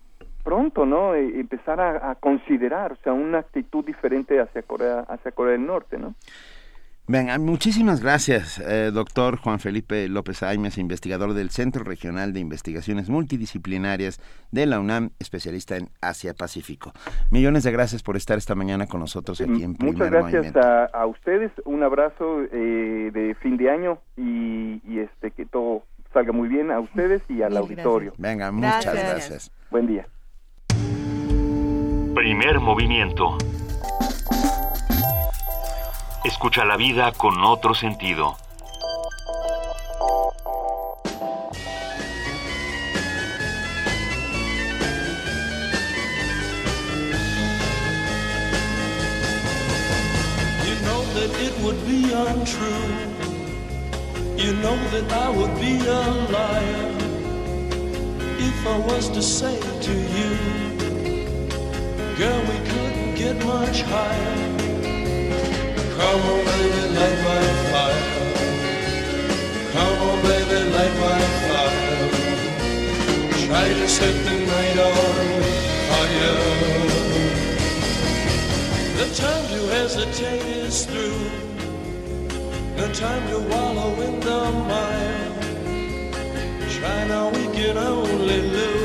pronto 0.50 0.86
no 0.86 1.14
Eh, 1.16 1.40
empezar 1.40 1.78
a, 1.82 2.12
a 2.12 2.16
considerar 2.16 2.94
o 2.94 2.98
sea 3.04 3.14
una 3.14 3.40
actitud 3.40 3.84
diferente 3.84 4.40
hacia 4.40 4.62
Corea 4.62 5.00
hacia 5.14 5.32
Corea 5.32 5.54
del 5.58 5.66
Norte 5.66 5.98
no 5.98 6.14
Venga, 7.08 7.38
muchísimas 7.38 8.02
gracias, 8.02 8.58
eh, 8.58 8.90
doctor 8.92 9.38
Juan 9.38 9.60
Felipe 9.60 10.08
López 10.10 10.42
Aimes, 10.42 10.80
investigador 10.80 11.36
del 11.36 11.52
Centro 11.52 11.84
Regional 11.84 12.34
de 12.34 12.40
Investigaciones 12.40 13.10
Multidisciplinarias 13.12 14.20
de 14.52 14.66
la 14.66 14.80
UNAM, 14.80 15.12
especialista 15.20 15.78
en 15.78 15.90
Asia-Pacífico. 16.02 16.94
Millones 17.30 17.64
de 17.64 17.72
gracias 17.72 18.02
por 18.02 18.16
estar 18.18 18.40
esta 18.40 18.56
mañana 18.56 18.88
con 18.88 19.02
nosotros 19.02 19.40
aquí 19.40 19.62
en 19.64 19.76
Primer 19.76 19.94
Muchas 19.94 20.10
gracias 20.10 20.44
Movimiento. 20.46 20.60
a, 20.68 20.86
a 20.86 21.06
ustedes, 21.06 21.52
un 21.66 21.84
abrazo 21.84 22.42
eh, 22.52 23.12
de 23.14 23.36
fin 23.36 23.56
de 23.58 23.70
año 23.70 24.00
y, 24.18 24.82
y, 24.92 24.98
este 24.98 25.30
que 25.30 25.46
todo 25.46 25.84
salga 26.12 26.32
muy 26.32 26.48
bien 26.50 26.72
a 26.72 26.80
ustedes 26.80 27.22
y 27.30 27.44
al 27.44 27.50
Mil 27.52 27.60
auditorio. 27.60 28.14
Venga, 28.18 28.52
muchas 28.52 28.84
Gracias. 28.84 29.10
gracias. 29.12 29.52
Buen 29.70 29.86
día. 29.86 30.08
Primer 32.16 32.62
movimiento. 32.62 33.38
Escucha 36.24 36.64
la 36.64 36.78
vida 36.78 37.12
con 37.12 37.44
otro 37.44 37.76
sentido. 37.76 38.38
You 50.64 50.76
know 50.86 51.04
that 51.16 51.32
it 51.42 51.54
would 51.62 51.86
be 51.86 52.14
untrue. 52.14 52.96
You 54.38 54.54
know 54.62 54.78
that 54.92 55.12
I 55.12 55.30
would 55.30 55.54
be 55.60 55.80
a 55.86 56.02
liar 56.32 56.96
if 58.40 58.68
I 58.68 58.78
was 58.80 59.10
to 59.10 59.22
say 59.22 59.60
to 59.60 59.92
you, 59.92 60.65
girl, 62.18 62.42
we 62.44 62.58
couldn't 62.70 63.16
get 63.16 63.36
much 63.46 63.82
higher. 63.82 64.36
Come 65.98 66.22
on, 66.32 66.46
baby, 66.46 66.84
light 66.98 67.20
my 67.28 67.44
fire. 67.72 68.08
Come 69.74 69.98
on, 70.08 70.18
baby, 70.24 70.60
light 70.76 70.96
my 71.04 71.22
fire. 71.48 72.10
Try 73.46 73.68
to 73.68 73.88
set 73.88 74.16
the 74.26 74.36
night 74.54 74.78
on 74.88 74.96
fire. 75.90 76.38
The 79.00 79.08
time 79.24 79.46
to 79.54 79.60
hesitate 79.76 80.46
is 80.64 80.86
through. 80.86 81.24
The 82.78 82.88
time 82.94 83.28
to 83.32 83.40
wallow 83.52 83.92
in 84.08 84.20
the 84.22 84.42
mire. 84.72 85.32
Try 86.76 87.08
now, 87.08 87.30
we 87.30 87.44
can 87.58 87.78
only 87.78 88.42
lose. 88.42 88.85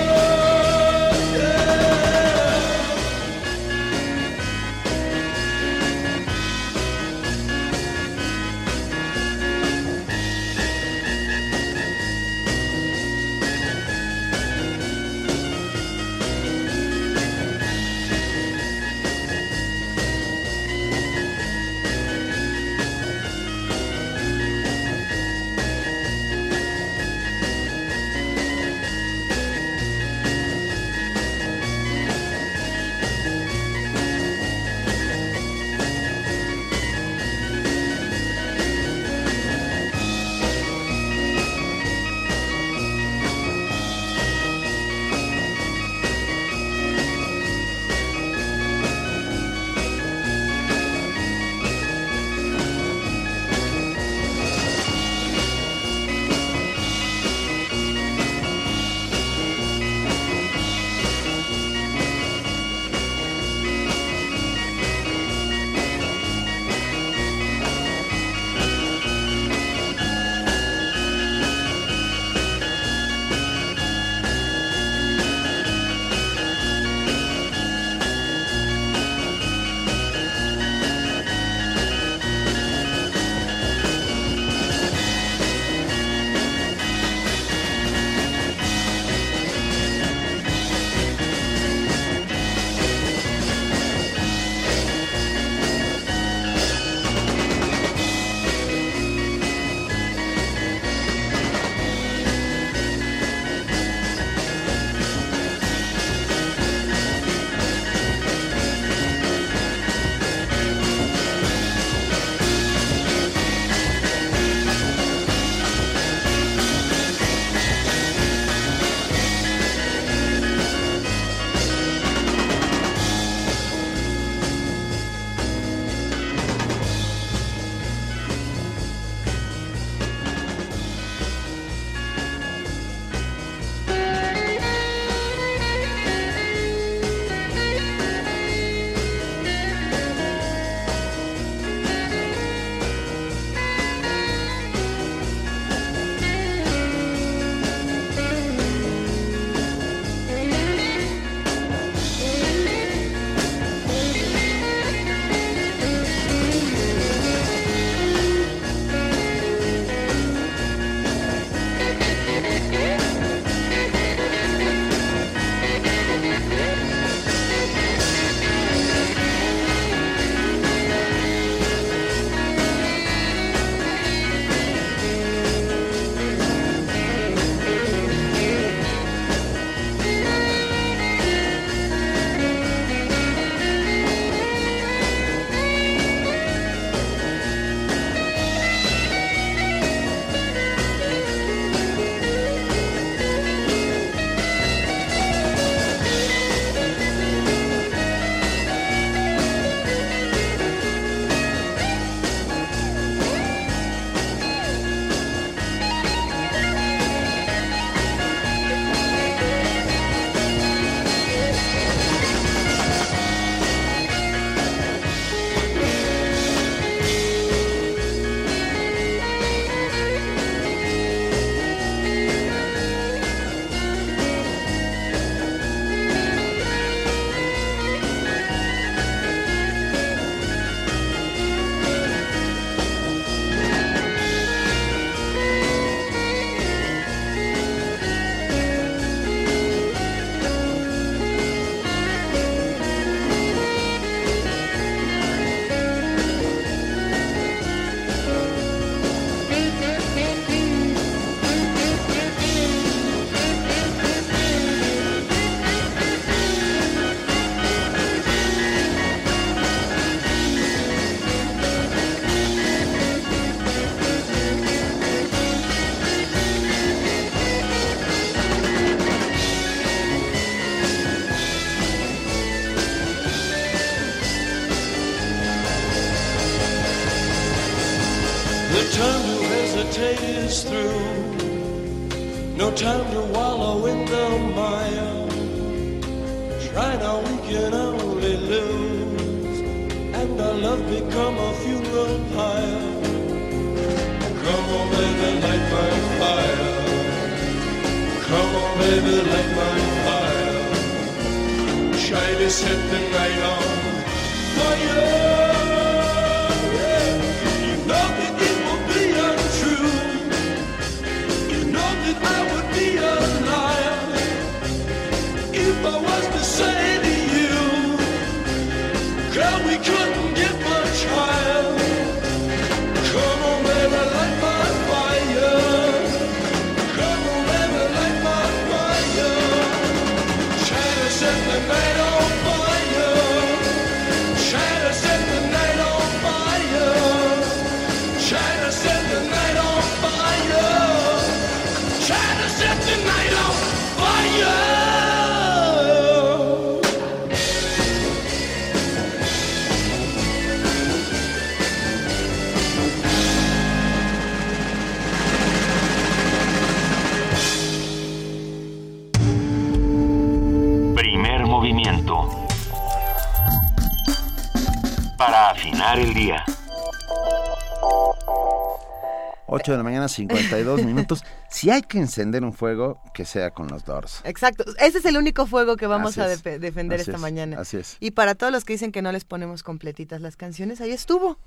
Mañana, 370.01 370.07
52 370.07 370.83
minutos. 370.85 371.23
Si 371.49 371.69
hay 371.69 371.81
que 371.81 371.97
encender 371.97 372.43
un 372.43 372.53
fuego, 372.53 373.01
que 373.13 373.25
sea 373.25 373.51
con 373.51 373.67
los 373.67 373.85
Doors. 373.85 374.21
Exacto. 374.23 374.63
Ese 374.79 374.99
es 374.99 375.05
el 375.05 375.17
único 375.17 375.45
fuego 375.45 375.75
que 375.75 375.87
vamos 375.87 376.17
Así 376.17 376.21
a 376.21 376.27
defender 376.59 376.99
Así 376.99 377.09
esta 377.09 377.17
es. 377.17 377.21
mañana. 377.21 377.59
Así 377.59 377.77
es. 377.77 377.97
Y 377.99 378.11
para 378.11 378.35
todos 378.35 378.51
los 378.51 378.65
que 378.65 378.73
dicen 378.73 378.91
que 378.91 379.01
no 379.01 379.11
les 379.11 379.25
ponemos 379.25 379.63
completitas 379.63 380.21
las 380.21 380.35
canciones, 380.35 380.81
ahí 380.81 380.91
estuvo. 380.91 381.37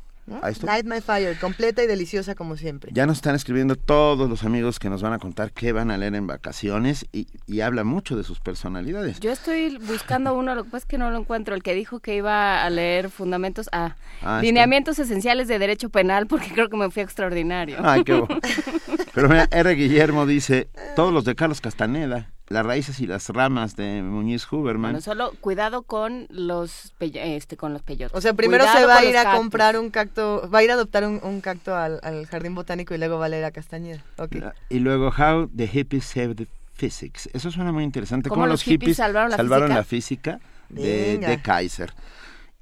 Estuvo. 0.51 0.71
Light 0.71 0.87
My 0.87 1.01
Fire, 1.01 1.39
completa 1.39 1.83
y 1.83 1.87
deliciosa 1.87 2.35
como 2.35 2.57
siempre. 2.57 2.91
Ya 2.95 3.07
nos 3.07 3.19
están 3.19 3.35
escribiendo 3.35 3.77
todos 3.77 4.29
los 4.29 4.45
amigos 4.45 4.79
que 4.79 4.91
nos 4.91 5.03
van 5.03 5.13
a 5.13 5.19
contar 5.19 5.53
qué 5.53 5.73
van 5.73 5.91
a 5.91 5.97
leer 5.99 6.15
en 6.15 6.27
vacaciones 6.27 7.07
y, 7.13 7.27
y 7.47 7.61
habla 7.61 7.85
mucho 7.85 8.17
de 8.17 8.25
sus 8.25 8.41
personalidades. 8.41 9.21
Yo 9.21 9.31
estoy 9.33 9.79
buscando 9.79 10.35
uno, 10.35 10.55
lo 10.55 10.65
que 10.65 10.71
pasa 10.71 10.79
es 10.85 10.87
que 10.87 10.99
no 10.99 11.11
lo 11.11 11.19
encuentro, 11.19 11.55
el 11.55 11.63
que 11.63 11.75
dijo 11.75 12.01
que 12.01 12.17
iba 12.17 12.63
a 12.65 12.71
leer 12.71 13.11
fundamentos, 13.11 13.69
ah, 13.73 13.97
Ah, 14.23 14.37
está. 14.37 14.43
lineamientos 14.43 14.99
esenciales 14.99 15.49
de 15.49 15.59
derecho 15.59 15.89
penal, 15.91 16.27
porque 16.27 16.49
creo 16.53 16.69
que 16.69 16.77
me 16.77 16.91
fui 16.91 17.01
a 17.01 17.05
extraordinario. 17.05 17.77
Ay, 17.83 18.05
qué 18.05 18.15
bueno. 18.15 18.41
Pero 19.15 19.29
mira, 19.29 19.49
R. 19.51 19.75
Guillermo 19.75 20.27
dice, 20.27 20.69
todos 20.97 21.13
los 21.13 21.25
de 21.25 21.35
Carlos 21.35 21.61
Castaneda, 21.61 22.33
las 22.49 22.67
raíces 22.67 23.01
y 23.01 23.07
las 23.07 23.29
ramas 23.31 23.75
de 23.77 24.03
Muñiz 24.03 24.51
Huberman. 24.53 24.93
Bueno, 24.93 25.01
solo 25.01 25.33
cuidado 25.41 25.83
con 25.83 26.27
los 26.31 26.93
este 27.01 27.57
con 27.57 27.73
los 27.73 27.83
peyotes. 27.83 28.17
O 28.17 28.21
sea, 28.21 28.35
primero 28.35 28.65
Cuidado 28.65 28.81
se 28.81 28.87
va 28.87 28.99
a 28.99 29.05
ir 29.05 29.17
a 29.17 29.23
cactus. 29.23 29.39
comprar 29.41 29.79
un 29.79 29.91
cacto, 29.91 30.49
va 30.53 30.59
a 30.59 30.63
ir 30.63 30.71
a 30.71 30.75
adoptar 30.75 31.05
un, 31.07 31.21
un 31.23 31.41
cacto 31.41 31.75
al, 31.75 32.01
al 32.03 32.27
jardín 32.27 32.55
botánico 32.55 32.95
y 32.95 32.99
luego 32.99 33.19
va 33.19 33.27
a 33.27 33.29
leer 33.31 33.45
a 33.45 33.51
Castañeda. 33.51 34.05
Ok. 34.19 34.37
Y 34.69 34.81
luego, 34.81 35.09
How 35.09 35.49
the 35.57 35.67
Hippies 35.67 36.05
Saved 36.05 36.47
Physics. 36.75 37.31
Eso 37.33 37.51
suena 37.51 37.73
muy 37.73 37.85
interesante. 37.85 38.29
¿Cómo 38.29 38.43
Cómo 38.43 38.47
los 38.47 38.63
hippies 38.63 38.97
hippies 38.97 38.97
salvaron 38.99 39.31
la 39.31 39.37
la 39.77 39.85
física? 39.85 39.85
física 39.85 40.41
de, 40.69 41.19
de 41.19 41.41
Kaiser. 41.41 41.93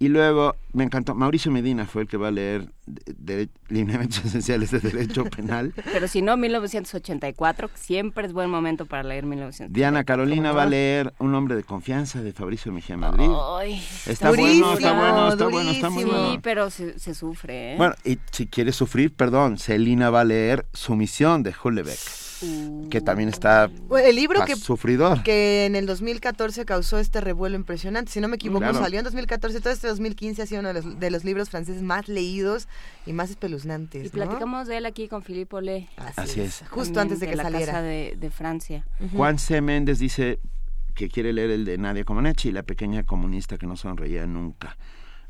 Y 0.02 0.08
luego, 0.08 0.56
me 0.72 0.82
encantó, 0.82 1.14
Mauricio 1.14 1.52
Medina 1.52 1.86
fue 1.86 2.02
el 2.02 2.08
que 2.08 2.16
va 2.16 2.26
a 2.28 2.30
leer 2.32 2.68
de- 2.86 3.14
de- 3.46 3.48
Lineamientos 3.68 4.18
Esenciales 4.24 4.72
de 4.72 4.80
Derecho 4.80 5.24
Penal. 5.24 5.72
Pero 5.92 6.08
si 6.08 6.22
no, 6.22 6.36
1984, 6.36 7.70
siempre 7.74 8.26
es 8.26 8.32
buen 8.32 8.50
momento 8.50 8.86
para 8.86 9.04
leer 9.04 9.24
1984. 9.26 9.72
Diana 9.72 10.02
Carolina 10.02 10.50
va 10.50 10.64
a 10.64 10.66
leer 10.66 11.14
Un 11.18 11.34
hombre 11.36 11.54
de 11.54 11.62
confianza 11.62 12.20
de 12.20 12.32
Fabricio 12.32 12.72
Mejía 12.72 12.96
Madrid. 12.96 13.28
Ay, 13.58 13.80
está 14.06 14.30
bueno, 14.30 14.72
está 14.74 14.92
bueno, 14.92 15.28
está 15.28 15.46
bueno, 15.48 15.70
está 15.70 15.90
muy 15.90 16.02
Sí, 16.02 16.10
bueno. 16.10 16.40
pero 16.42 16.70
se, 16.70 16.98
se 16.98 17.14
sufre, 17.14 17.74
¿eh? 17.74 17.76
Bueno, 17.76 17.94
y 18.04 18.18
si 18.32 18.46
quieres 18.48 18.74
sufrir, 18.74 19.14
perdón, 19.14 19.56
Celina 19.58 20.10
va 20.10 20.22
a 20.22 20.24
leer 20.24 20.66
Sumisión 20.72 21.44
de 21.44 21.54
Hullebeck, 21.62 21.98
que 22.90 23.00
también 23.00 23.28
está 23.28 23.70
el 24.04 24.16
libro 24.16 24.44
que, 24.44 24.56
sufridor. 24.56 25.22
que 25.22 25.66
en 25.66 25.76
el 25.76 25.86
2014 25.86 26.64
causó 26.64 26.98
este 26.98 27.20
revuelo 27.20 27.56
impresionante. 27.56 28.10
Si 28.12 28.20
no 28.20 28.28
me 28.28 28.36
equivoco, 28.36 28.60
Claro. 28.60 28.78
salió 28.78 28.98
en 28.98 29.04
2014. 29.04 29.60
Todo 29.60 29.72
este 29.72 29.88
2015 29.88 30.42
ha 30.42 30.46
sido 30.46 30.60
uno 30.60 30.68
de 30.68 30.74
los, 30.82 30.98
de 31.00 31.10
los 31.10 31.24
libros 31.24 31.50
franceses 31.50 31.82
más 31.82 32.08
leídos 32.08 32.68
y 33.06 33.12
más 33.12 33.30
espeluznantes. 33.30 34.02
y 34.02 34.06
¿no? 34.06 34.12
platicamos 34.12 34.66
de 34.68 34.78
él 34.78 34.86
aquí 34.86 35.08
con 35.08 35.22
Philippe 35.22 35.56
Olé. 35.56 35.88
Así 36.16 36.40
es. 36.40 36.62
Justo 36.70 37.00
antes 37.00 37.20
de 37.20 37.28
que 37.28 37.36
la 37.36 37.44
saliera. 37.44 37.66
Casa 37.72 37.82
de, 37.82 38.16
de 38.18 38.30
Francia. 38.30 38.84
Juan 39.16 39.38
C. 39.38 39.60
Méndez 39.60 39.98
dice 39.98 40.38
que 40.94 41.08
quiere 41.08 41.32
leer 41.32 41.50
el 41.50 41.64
de 41.64 41.78
Nadia 41.78 42.04
Comaneci 42.04 42.48
y 42.50 42.52
la 42.52 42.62
pequeña 42.62 43.02
comunista 43.04 43.56
que 43.56 43.66
no 43.66 43.76
sonreía 43.76 44.26
nunca. 44.26 44.76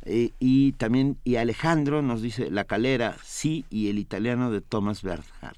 Eh, 0.05 0.33
y 0.41 0.73
también, 0.73 1.19
y 1.23 1.37
Alejandro 1.37 2.03
nos 2.03 2.21
dice 2.23 2.51
La 2.51 2.65
Calera, 2.65 3.17
sí, 3.25 3.65
y 3.71 3.89
el 3.89 4.01
italiano 4.01 4.51
de 4.51 4.61
Thomas 4.61 5.03
Bernhard. 5.03 5.55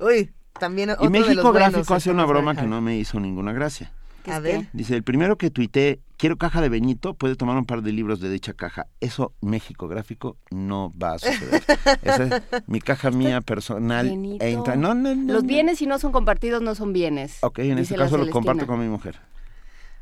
Uy, 0.00 0.32
también 0.58 0.90
otro 0.90 1.04
Y 1.04 1.08
de 1.08 1.18
los 1.18 1.26
México 1.28 1.52
buenos, 1.52 1.70
Gráfico 1.72 1.94
hace 1.94 2.10
una 2.10 2.24
broma 2.24 2.54
que 2.54 2.66
no 2.66 2.80
me 2.80 2.96
hizo 2.96 3.20
ninguna 3.20 3.52
gracia. 3.52 3.92
A 4.26 4.38
ver. 4.40 4.68
Dice, 4.72 4.94
el 4.96 5.02
primero 5.02 5.36
que 5.36 5.50
tuité, 5.50 6.00
quiero 6.16 6.38
caja 6.38 6.62
de 6.62 6.70
Beñito, 6.70 7.12
puede 7.12 7.36
tomar 7.36 7.58
un 7.58 7.66
par 7.66 7.82
de 7.82 7.92
libros 7.92 8.20
de 8.20 8.30
dicha 8.30 8.54
caja. 8.54 8.86
Eso, 9.00 9.34
México 9.42 9.86
Gráfico, 9.86 10.38
no 10.50 10.92
va 11.00 11.14
a 11.14 11.18
suceder. 11.18 11.62
Esa 12.02 12.24
es 12.24 12.42
mi 12.66 12.80
caja 12.80 13.10
mía 13.10 13.42
personal. 13.42 14.08
Benito. 14.08 14.42
E 14.42 14.50
intra- 14.52 14.76
no, 14.76 14.94
no, 14.94 15.14
no, 15.14 15.32
Los 15.34 15.42
no. 15.42 15.48
bienes, 15.48 15.76
si 15.78 15.86
no 15.86 15.98
son 15.98 16.10
compartidos, 16.12 16.62
no 16.62 16.74
son 16.74 16.94
bienes. 16.94 17.36
Ok, 17.42 17.58
en 17.58 17.78
este 17.78 17.96
caso 17.96 18.16
lo 18.16 18.30
comparto 18.30 18.66
con 18.66 18.80
mi 18.80 18.88
mujer. 18.88 19.20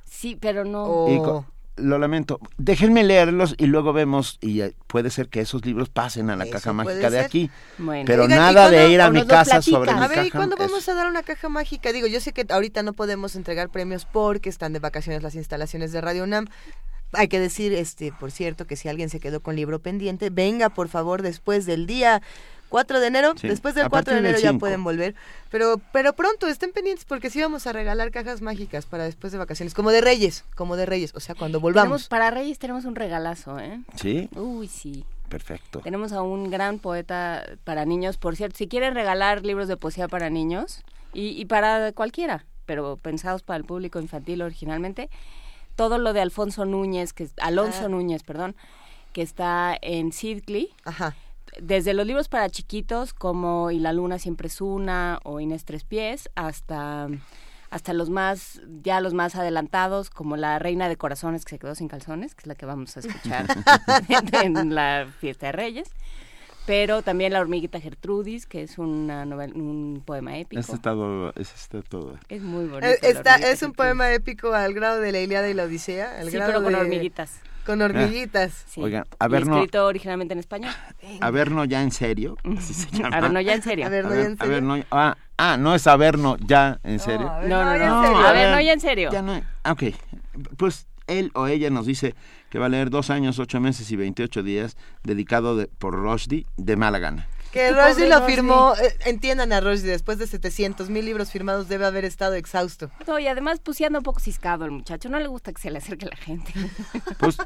Sí, 0.05 0.37
pero 0.41 0.65
no. 0.65 1.07
Y 1.09 1.17
co- 1.19 1.47
lo 1.77 1.99
lamento. 1.99 2.39
Déjenme 2.59 3.03
leerlos 3.03 3.55
y 3.59 3.67
luego 3.67 3.93
vemos, 3.93 4.39
y 4.41 4.61
eh, 4.61 4.75
puede 4.87 5.11
ser 5.11 5.29
que 5.29 5.41
esos 5.41 5.65
libros 5.65 5.89
pasen 5.89 6.29
a 6.31 6.37
la 6.37 6.45
Eso 6.45 6.53
caja 6.53 6.73
mágica 6.73 7.11
de 7.11 7.17
ser. 7.19 7.25
aquí. 7.27 7.51
Bueno. 7.79 8.05
Pero 8.07 8.25
Oigan, 8.25 8.39
¿y 8.39 8.41
nada 8.41 8.69
de 8.71 8.77
cuándo- 8.77 8.93
ir 8.95 9.01
a 9.01 9.11
mi 9.11 9.27
casa 9.27 9.51
platican? 9.53 9.63
sobre 9.63 9.95
mi 9.95 10.01
A 10.01 10.09
ver, 10.09 10.19
¿y 10.27 10.31
caja. 10.31 10.39
cuándo 10.39 10.57
es- 10.57 10.61
vamos 10.71 10.89
a 10.89 10.95
dar 10.95 11.07
una 11.09 11.23
caja 11.23 11.49
mágica? 11.49 11.93
Digo, 11.93 12.07
yo 12.07 12.21
sé 12.21 12.33
que 12.33 12.45
ahorita 12.49 12.83
no 12.83 12.93
podemos 12.93 13.37
entregar 13.37 13.71
premios 13.71 14.05
porque 14.05 14.49
están 14.51 14.73
de 14.73 14.79
vacaciones 14.81 15.23
las 15.23 15.35
instalaciones 15.35 15.93
de 15.93 16.01
Radio 16.01 16.25
UNAM. 16.25 16.47
Hay 17.15 17.29
que 17.29 17.39
decir, 17.41 17.73
este, 17.75 18.11
por 18.13 18.31
cierto, 18.31 18.67
que 18.67 18.75
si 18.77 18.89
alguien 18.89 19.11
se 19.11 19.21
quedó 19.21 19.41
con 19.43 19.55
libro 19.57 19.81
pendiente, 19.81 20.31
venga 20.31 20.71
por 20.71 20.89
favor 20.89 21.21
después 21.23 21.67
del 21.67 21.87
día 21.87 22.23
4 22.73 22.99
de 23.01 23.07
enero. 23.07 23.35
Sí, 23.41 23.47
Después 23.49 23.75
del 23.77 23.87
a 23.87 23.89
4 23.89 24.15
de 24.15 24.19
enero 24.21 24.39
ya 24.39 24.49
5. 24.51 24.59
pueden 24.59 24.83
volver. 24.83 25.15
Pero, 25.51 25.81
pero 25.93 26.15
pronto 26.15 26.49
estén 26.49 26.73
pendientes 26.73 27.05
porque 27.05 27.31
sí 27.31 27.41
vamos 27.41 27.67
a 27.69 27.73
regalar 27.73 28.11
cajas 28.11 28.41
mágicas 28.43 28.87
para 28.87 29.05
después 29.05 29.31
de 29.33 29.39
vacaciones. 29.39 29.75
Como 29.75 29.91
de 29.93 30.01
Reyes, 30.01 30.45
como 30.57 30.75
de 30.77 30.87
Reyes. 30.87 31.13
O 31.15 31.21
sea, 31.21 31.35
cuando 31.37 31.59
Tenemos, 31.59 31.75
volvamos. 31.75 32.09
para 32.09 32.31
Reyes 32.33 32.59
tenemos 32.59 32.85
un 32.85 32.97
regalazo, 32.97 33.59
¿eh? 33.61 33.81
Sí, 33.95 34.29
Uy, 34.35 34.67
sí. 34.67 35.05
perfecto. 35.29 35.81
Tenemos 35.81 36.13
a 36.13 36.23
un 36.23 36.51
gran 36.51 36.79
poeta 36.81 37.45
para 37.65 37.85
niños. 37.85 38.17
Por 38.17 38.35
cierto, 38.37 38.57
si 38.57 38.67
quieren 38.67 38.95
regalar 38.95 39.45
libros 39.45 39.69
de 39.69 39.77
poesía 39.77 40.09
para 40.09 40.31
niños 40.31 40.83
y, 41.13 41.29
y 41.41 41.45
para 41.45 41.93
cualquiera, 41.93 42.45
pero 42.67 42.97
pensados 42.97 43.43
para 43.43 43.59
el 43.59 43.65
público 43.65 44.01
infantil 44.01 44.43
originalmente, 44.43 45.11
todo 45.77 45.99
lo 45.99 46.13
de 46.13 46.21
Alfonso 46.21 46.65
Núñez, 46.65 47.13
que 47.13 47.25
es- 47.25 47.35
Alonso 47.41 47.85
Ah. 47.85 47.89
Núñez, 47.89 48.23
perdón, 48.23 48.55
que 49.13 49.21
está 49.23 49.77
en 49.83 50.13
Sidley. 50.13 50.71
Ajá. 50.85 51.15
Desde 51.61 51.93
los 51.95 52.07
libros 52.07 52.29
para 52.29 52.49
chiquitos 52.49 53.13
como 53.15 53.71
Y 53.71 53.79
la 53.79 53.93
luna 53.93 54.19
siempre 54.19 54.49
es 54.49 54.61
una 54.61 55.19
o 55.25 55.39
Inés 55.41 55.65
Tres 55.65 55.85
Pies 55.85 56.31
hasta 56.35 57.09
hasta 57.71 57.95
los 57.95 58.11
más 58.11 58.61
ya 58.83 59.01
los 59.01 59.15
más 59.15 59.35
adelantados 59.35 60.11
como 60.11 60.37
La 60.37 60.59
reina 60.59 60.89
de 60.91 60.97
corazones 60.97 61.45
que 61.47 61.51
se 61.51 61.59
quedó 61.59 61.75
sin 61.75 61.89
calzones, 61.89 62.35
que 62.35 62.43
es 62.43 62.47
la 62.47 62.55
que 62.55 62.67
vamos 62.67 62.97
a 62.97 63.01
escuchar 63.01 63.47
en 64.43 64.75
la 64.75 65.07
fiesta 65.21 65.47
de 65.47 65.53
Reyes. 65.53 65.91
Pero 66.65 67.03
también 67.03 67.33
La 67.33 67.41
hormiguita 67.41 67.81
Gertrudis, 67.81 68.47
que 68.47 68.63
es 68.63 68.79
una 68.79 69.25
novela, 69.25 69.53
un 69.57 70.01
poema 70.05 70.37
épico. 70.39 70.61
Ese 70.61 70.75
está 70.77 70.93
está 71.37 71.83
todo. 71.83 72.19
Es 72.29 72.41
muy 72.41 72.67
bonito. 72.67 72.87
Eh, 72.87 72.99
La 73.03 73.09
Está, 73.09 73.35
es 73.37 73.63
un 73.63 73.73
poema 73.73 74.13
épico 74.13 74.53
al 74.55 74.73
grado 74.73 75.01
de 75.01 75.11
la 75.11 75.19
Ilíada 75.21 75.49
y 75.49 75.55
la 75.55 75.65
Odisea. 75.65 76.19
al 76.21 76.27
Sí, 76.31 76.37
grado 76.37 76.53
pero 76.53 76.63
con 76.63 76.73
de- 76.75 76.79
hormiguitas. 76.79 77.41
Con 77.67 77.81
hormiguitas. 77.81 78.65
Sí. 78.69 78.81
Oigan, 78.83 79.05
Averno, 79.19 79.57
escrito 79.57 79.87
originalmente 79.87 80.33
en 80.35 80.41
español. 80.41 80.73
Averno 81.21 81.65
ya 81.65 81.83
en 81.83 81.93
serio. 81.93 82.37
así 82.57 82.75
se 82.75 82.91
llama. 82.97 83.17
Averno 83.17 83.41
ya 83.41 83.55
en 83.55 83.63
serio. 83.63 83.87
Averno 83.87 84.11
A 84.11 84.15
ya 84.15 84.17
ver, 84.19 84.27
en 84.27 84.33
a 84.33 84.37
serio. 84.37 84.53
ver, 84.55 84.63
no, 84.63 84.85
ah, 84.91 85.17
ah, 85.37 85.57
no 85.57 85.75
es 85.75 85.87
Averno 85.87 86.37
ya 86.47 86.81
en 86.83 86.99
serio. 86.99 87.29
a 87.31 87.39
ver, 87.41 87.49
No, 87.49 87.65
no, 87.65 87.77
ya 87.77 87.85
en 87.85 87.89
no. 87.91 88.33
ver, 88.33 88.51
no, 88.51 88.61
ya 88.61 88.73
en 88.73 88.81
serio. 88.81 89.11
Ya 89.13 89.23
no, 89.23 89.41
ah, 89.65 89.73
ok, 89.73 89.83
pues 90.57 90.87
él 91.07 91.31
o 91.35 91.47
ella 91.47 91.71
nos 91.71 91.87
dice 91.87 92.15
que 92.51 92.59
va 92.59 92.67
a 92.67 92.69
leer 92.69 92.91
dos 92.91 93.11
años, 93.11 93.39
ocho 93.39 93.61
meses 93.61 93.91
y 93.91 93.97
28 93.97 94.43
días 94.43 94.77
dedicado 95.03 95.57
de- 95.57 95.67
por 95.69 95.95
Rushdie 95.95 96.47
de 96.57 96.77
mala 96.77 96.99
gana. 96.99 97.27
Que 97.53 97.71
Rushdie 97.71 98.09
lo 98.09 98.23
firmó, 98.27 98.75
eh, 98.83 98.97
entiendan 99.05 99.53
a 99.53 99.61
Rushdie, 99.61 99.91
después 99.91 100.19
de 100.19 100.27
700 100.27 100.89
mil 100.89 101.05
libros 101.05 101.31
firmados 101.31 101.69
debe 101.69 101.85
haber 101.85 102.05
estado 102.07 102.35
exhausto. 102.35 102.91
No, 103.07 103.19
y 103.19 103.27
además 103.29 103.61
pues 103.63 103.81
anda 103.83 103.99
un 103.99 104.05
poco 104.05 104.21
ciscado 104.21 104.65
el 104.65 104.71
muchacho. 104.71 105.09
No 105.11 105.19
le 105.21 105.27
gusta 105.29 105.53
que 105.53 105.61
se 105.61 105.71
le 105.71 105.79
acerque 105.79 106.07
la 106.07 106.17
gente. 106.17 106.53
Pues, 107.19 107.37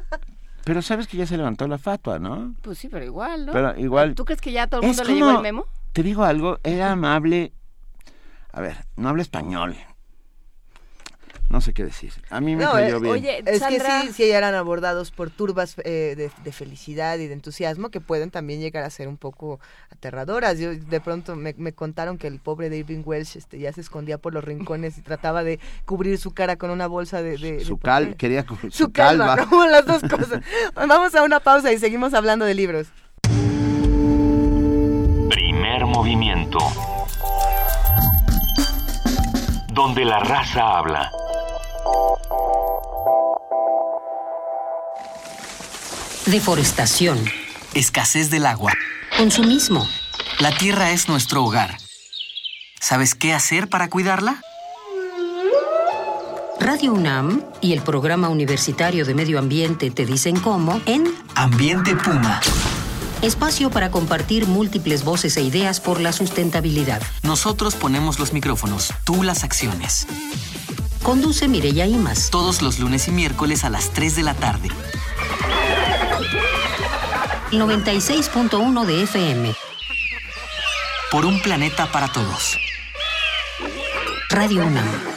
pero 0.63 0.81
sabes 0.81 1.07
que 1.07 1.17
ya 1.17 1.25
se 1.27 1.37
levantó 1.37 1.67
la 1.67 1.77
fatua, 1.77 2.19
¿no? 2.19 2.55
Pues 2.61 2.77
sí, 2.77 2.87
pero 2.89 3.05
igual, 3.05 3.45
¿no? 3.45 3.51
Pero 3.53 3.77
igual- 3.77 4.15
¿Tú 4.15 4.25
crees 4.25 4.41
que 4.41 4.51
ya 4.51 4.67
todo 4.67 4.81
el 4.81 4.87
mundo 4.87 5.03
le 5.03 5.13
llegó 5.13 5.31
el 5.31 5.41
memo? 5.41 5.65
Te 5.93 6.03
digo 6.03 6.23
algo, 6.23 6.59
era 6.63 6.91
amable. 6.91 7.53
A 8.51 8.61
ver, 8.61 8.85
no 8.95 9.09
habla 9.09 9.21
español. 9.21 9.75
No 11.49 11.61
sé 11.61 11.73
qué 11.73 11.85
decir. 11.85 12.11
A 12.29 12.41
mí 12.41 12.57
me 12.57 12.65
No, 12.65 12.73
cayó 12.73 12.97
eh, 12.97 12.99
bien. 12.99 13.13
Oye, 13.13 13.43
Es 13.45 13.59
Sandra- 13.59 14.01
que 14.01 14.07
sí, 14.07 14.13
sí 14.13 14.23
eran 14.31 14.53
abordados 14.53 15.11
por 15.11 15.29
turbas 15.29 15.75
eh, 15.85 16.13
de, 16.17 16.29
de 16.43 16.51
felicidad 16.51 17.17
y 17.19 17.27
de 17.27 17.33
entusiasmo 17.33 17.89
que 17.89 18.01
pueden 18.01 18.31
también 18.31 18.59
llegar 18.59 18.83
a 18.83 18.89
ser 18.89 19.07
un 19.07 19.15
poco 19.15 19.61
aterradoras. 19.89 20.59
Yo 20.59 20.75
de 20.75 20.99
pronto 20.99 21.37
me, 21.37 21.53
me 21.57 21.71
contaron 21.71 22.17
que 22.17 22.27
el 22.27 22.39
pobre 22.39 22.69
de 22.69 22.79
Irving 22.79 23.01
Welsh 23.05 23.37
este, 23.37 23.59
ya 23.59 23.71
se 23.71 23.79
escondía 23.79 24.17
por 24.17 24.33
los 24.33 24.43
rincones 24.43 24.97
y 24.97 25.01
trataba 25.01 25.43
de 25.45 25.61
cubrir 25.85 26.17
su 26.17 26.31
cara 26.33 26.57
con 26.57 26.69
una 26.69 26.87
bolsa 26.87 27.21
de... 27.21 27.37
de- 27.37 27.53
de 27.59 27.65
su 27.65 27.77
papel. 27.77 28.07
cal, 28.09 28.17
quería 28.17 28.45
cu- 28.45 28.57
su, 28.63 28.71
Su 28.71 28.91
calva, 28.91 29.37
calva. 29.37 29.47
¿no? 29.49 29.67
las 29.67 29.85
dos 29.85 30.01
cosas. 30.01 30.41
Vamos 30.75 31.15
a 31.15 31.23
una 31.23 31.39
pausa 31.39 31.71
y 31.71 31.77
seguimos 31.79 32.13
hablando 32.13 32.43
de 32.43 32.55
libros. 32.55 32.87
Primer 35.29 35.85
movimiento. 35.85 36.57
Donde 39.73 40.03
la 40.05 40.19
raza 40.19 40.77
habla. 40.79 41.11
Deforestación. 46.27 47.23
Escasez 47.73 48.29
del 48.29 48.45
agua. 48.45 48.73
Consumismo. 49.17 49.87
La 50.39 50.51
tierra 50.51 50.91
es 50.91 51.07
nuestro 51.07 51.43
hogar. 51.43 51.77
¿Sabes 52.81 53.15
qué 53.15 53.33
hacer 53.33 53.69
para 53.69 53.89
cuidarla? 53.89 54.41
Radio 56.59 56.93
UNAM 56.93 57.43
y 57.61 57.71
el 57.71 57.81
Programa 57.81 58.27
Universitario 58.27 59.05
de 59.05 59.13
Medio 59.13 59.39
Ambiente 59.39 59.89
te 59.89 60.05
dicen 60.05 60.37
cómo 60.37 60.81
en 60.85 61.05
Ambiente 61.35 61.95
Puma. 61.95 62.41
Espacio 63.21 63.69
para 63.69 63.89
compartir 63.89 64.47
múltiples 64.47 65.05
voces 65.05 65.37
e 65.37 65.43
ideas 65.43 65.79
por 65.79 66.01
la 66.01 66.11
sustentabilidad. 66.11 67.01
Nosotros 67.23 67.75
ponemos 67.75 68.19
los 68.19 68.33
micrófonos, 68.33 68.93
tú 69.05 69.23
las 69.23 69.43
acciones. 69.45 70.07
Conduce 71.03 71.47
Mireya 71.47 71.85
Imas. 71.85 72.29
Todos 72.29 72.61
los 72.61 72.79
lunes 72.79 73.07
y 73.07 73.11
miércoles 73.11 73.63
a 73.63 73.69
las 73.69 73.91
3 73.91 74.15
de 74.15 74.23
la 74.23 74.33
tarde. 74.33 74.69
96.1 77.51 78.85
de 78.85 79.03
FM. 79.03 79.55
Por 81.11 81.25
un 81.25 81.41
planeta 81.41 81.91
para 81.91 82.11
todos. 82.11 82.57
Radio 84.29 84.65
UNAM. 84.65 85.16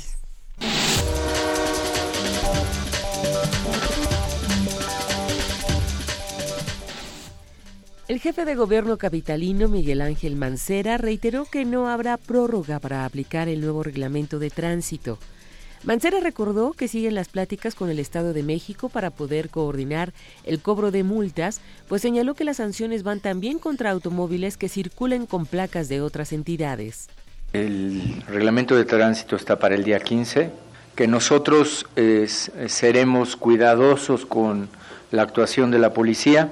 El 8.08 8.20
jefe 8.20 8.46
de 8.46 8.56
gobierno 8.56 8.98
capitalino, 8.98 9.68
Miguel 9.68 10.02
Ángel 10.02 10.36
Mancera, 10.36 10.98
reiteró 10.98 11.46
que 11.46 11.66
no 11.66 11.90
habrá 11.90 12.16
prórroga 12.18 12.80
para 12.80 13.06
aplicar 13.06 13.50
el 13.50 13.60
nuevo 13.60 13.84
reglamento 13.84 14.40
de 14.40 14.50
tránsito. 14.50 15.18
Mancera 15.84 16.20
recordó 16.20 16.74
que 16.74 16.88
siguen 16.88 17.16
las 17.16 17.30
pláticas 17.30 17.76
con 17.76 17.90
el 17.90 18.00
Estado 18.00 18.34
de 18.34 18.44
México 18.44 18.90
para 18.90 19.10
poder 19.10 19.50
coordinar 19.50 20.14
el 20.44 20.62
cobro 20.62 20.92
de 20.92 21.04
multas, 21.04 21.60
pues 21.88 22.02
señaló 22.02 22.34
que 22.34 22.44
las 22.44 22.58
sanciones 22.58 23.04
van 23.04 23.20
también 23.20 23.60
contra 23.60 23.92
automóviles 23.92 24.58
que 24.58 24.70
circulen 24.70 25.26
con 25.26 25.46
placas 25.46 25.90
de 25.90 26.02
otras 26.02 26.34
entidades. 26.34 27.08
El 27.53 28.24
reglamento 28.28 28.76
de 28.76 28.86
tránsito 28.86 29.36
está 29.36 29.57
para 29.57 29.76
el 29.76 29.84
día 29.84 29.99
15, 29.99 30.52
que 30.95 31.07
nosotros 31.07 31.86
eh, 31.95 32.28
seremos 32.28 33.36
cuidadosos 33.36 34.26
con 34.26 34.69
la 35.11 35.24
actuación 35.24 35.72
de 35.72 35.80
la 35.80 35.94
policía, 35.94 36.52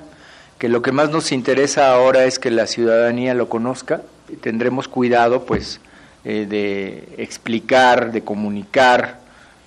que 0.58 0.70
lo 0.70 0.82
que 0.82 0.92
más 0.92 1.10
nos 1.10 1.32
interesa 1.32 1.94
ahora 1.94 2.26
es 2.26 2.40
que 2.40 2.52
la 2.52 2.68
ciudadanía 2.68 3.34
lo 3.34 3.50
conozca 3.50 4.02
tendremos 4.42 4.88
cuidado 4.88 5.46
pues 5.46 5.80
eh, 6.24 6.46
de 6.48 7.22
explicar, 7.22 8.12
de 8.12 8.24
comunicar. 8.24 9.20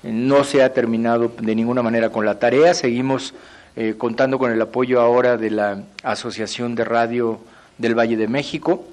No 0.02 0.44
se 0.44 0.62
ha 0.62 0.72
terminado 0.72 1.32
de 1.40 1.54
ninguna 1.54 1.82
manera 1.82 2.10
con 2.10 2.24
la 2.24 2.38
tarea, 2.38 2.74
seguimos 2.74 3.34
eh, 3.76 3.94
contando 3.96 4.38
con 4.38 4.50
el 4.50 4.60
apoyo 4.60 5.00
ahora 5.00 5.36
de 5.36 5.50
la 5.50 5.82
Asociación 6.02 6.74
de 6.74 6.84
Radio 6.84 7.40
del 7.78 7.96
Valle 7.96 8.16
de 8.16 8.28
México. 8.28 8.84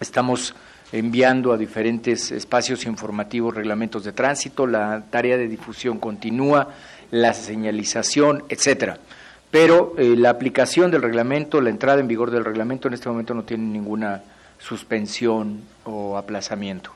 Estamos 0.00 0.54
enviando 0.92 1.52
a 1.52 1.56
diferentes 1.56 2.30
espacios 2.32 2.84
informativos 2.86 3.54
reglamentos 3.54 4.04
de 4.04 4.12
tránsito, 4.12 4.66
la 4.66 5.04
tarea 5.10 5.36
de 5.36 5.48
difusión 5.48 5.98
continúa, 5.98 6.68
la 7.10 7.34
señalización, 7.34 8.44
etcétera. 8.48 8.98
Pero 9.50 9.94
eh, 9.98 10.14
la 10.16 10.30
aplicación 10.30 10.90
del 10.90 11.02
reglamento, 11.02 11.60
la 11.60 11.70
entrada 11.70 12.00
en 12.00 12.08
vigor 12.08 12.30
del 12.30 12.44
reglamento 12.44 12.88
en 12.88 12.94
este 12.94 13.08
momento 13.08 13.34
no 13.34 13.44
tiene 13.44 13.64
ninguna 13.64 14.22
suspensión 14.58 15.62
o 15.84 16.16
aplazamiento. 16.16 16.92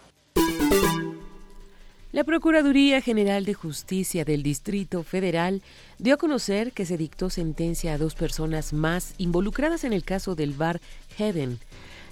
La 2.12 2.22
Procuraduría 2.22 3.00
General 3.00 3.44
de 3.44 3.54
Justicia 3.54 4.24
del 4.24 4.44
Distrito 4.44 5.02
Federal 5.02 5.62
dio 5.98 6.14
a 6.14 6.16
conocer 6.16 6.70
que 6.70 6.86
se 6.86 6.96
dictó 6.96 7.28
sentencia 7.28 7.92
a 7.92 7.98
dos 7.98 8.14
personas 8.14 8.72
más 8.72 9.14
involucradas 9.18 9.82
en 9.82 9.92
el 9.92 10.04
caso 10.04 10.36
del 10.36 10.52
bar 10.52 10.80
Heaven. 11.16 11.58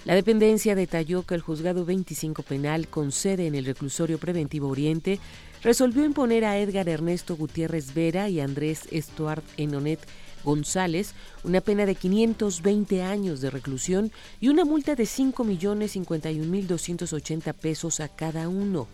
La 0.05 0.17
dependencia 0.17 0.75
detalló 0.75 1.25
que 1.25 1.37
el 1.37 1.43
juzgado 1.43 1.85
25 1.85 2.43
penal 2.43 2.89
con 2.89 3.13
sede 3.13 3.47
en 3.47 3.55
el 3.55 3.65
reclusorio 3.65 4.19
preventivo 4.19 4.67
Oriente 4.69 5.21
resolvió 5.63 6.05
imponer 6.05 6.45
a 6.45 6.59
Edgar 6.59 6.89
Ernesto 6.89 7.37
Gutiérrez 7.37 7.95
Vera 7.95 8.29
y 8.29 8.41
Andrés 8.41 8.89
Estuart 8.91 9.45
Enonet 9.57 10.01
González 10.43 11.15
una 11.45 11.61
pena 11.61 11.87
de 11.87 11.95
520 11.95 13.03
años 13.03 13.41
de 13.41 13.51
reclusión 13.51 14.11
y 14.41 14.49
una 14.49 14.65
multa 14.65 14.97
de 14.97 15.05
5.051.280 15.05 17.55
pesos 17.55 18.01
a 18.01 18.09
cada 18.09 18.49
uno. 18.49 18.89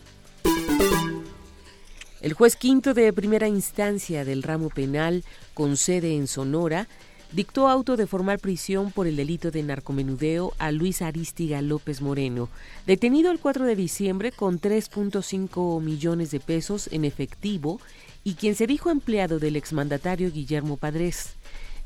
El 2.20 2.32
juez 2.32 2.56
quinto 2.56 2.94
de 2.94 3.12
primera 3.12 3.46
instancia 3.48 4.24
del 4.24 4.42
ramo 4.42 4.70
penal, 4.70 5.22
con 5.54 5.76
sede 5.76 6.16
en 6.16 6.26
Sonora, 6.26 6.88
dictó 7.32 7.68
auto 7.68 7.96
de 7.96 8.06
formal 8.06 8.38
prisión 8.38 8.90
por 8.90 9.06
el 9.06 9.16
delito 9.16 9.50
de 9.50 9.62
narcomenudeo 9.62 10.54
a 10.58 10.72
Luis 10.72 11.02
Aristiga 11.02 11.60
López 11.60 12.00
Moreno, 12.00 12.48
detenido 12.86 13.30
el 13.30 13.38
4 13.38 13.66
de 13.66 13.76
diciembre 13.76 14.32
con 14.32 14.60
3.5 14.60 15.82
millones 15.82 16.30
de 16.30 16.40
pesos 16.40 16.88
en 16.92 17.04
efectivo 17.04 17.80
y 18.24 18.34
quien 18.34 18.54
se 18.54 18.66
dijo 18.66 18.90
empleado 18.90 19.38
del 19.38 19.56
exmandatario 19.56 20.30
Guillermo 20.30 20.76
Padres. 20.76 21.36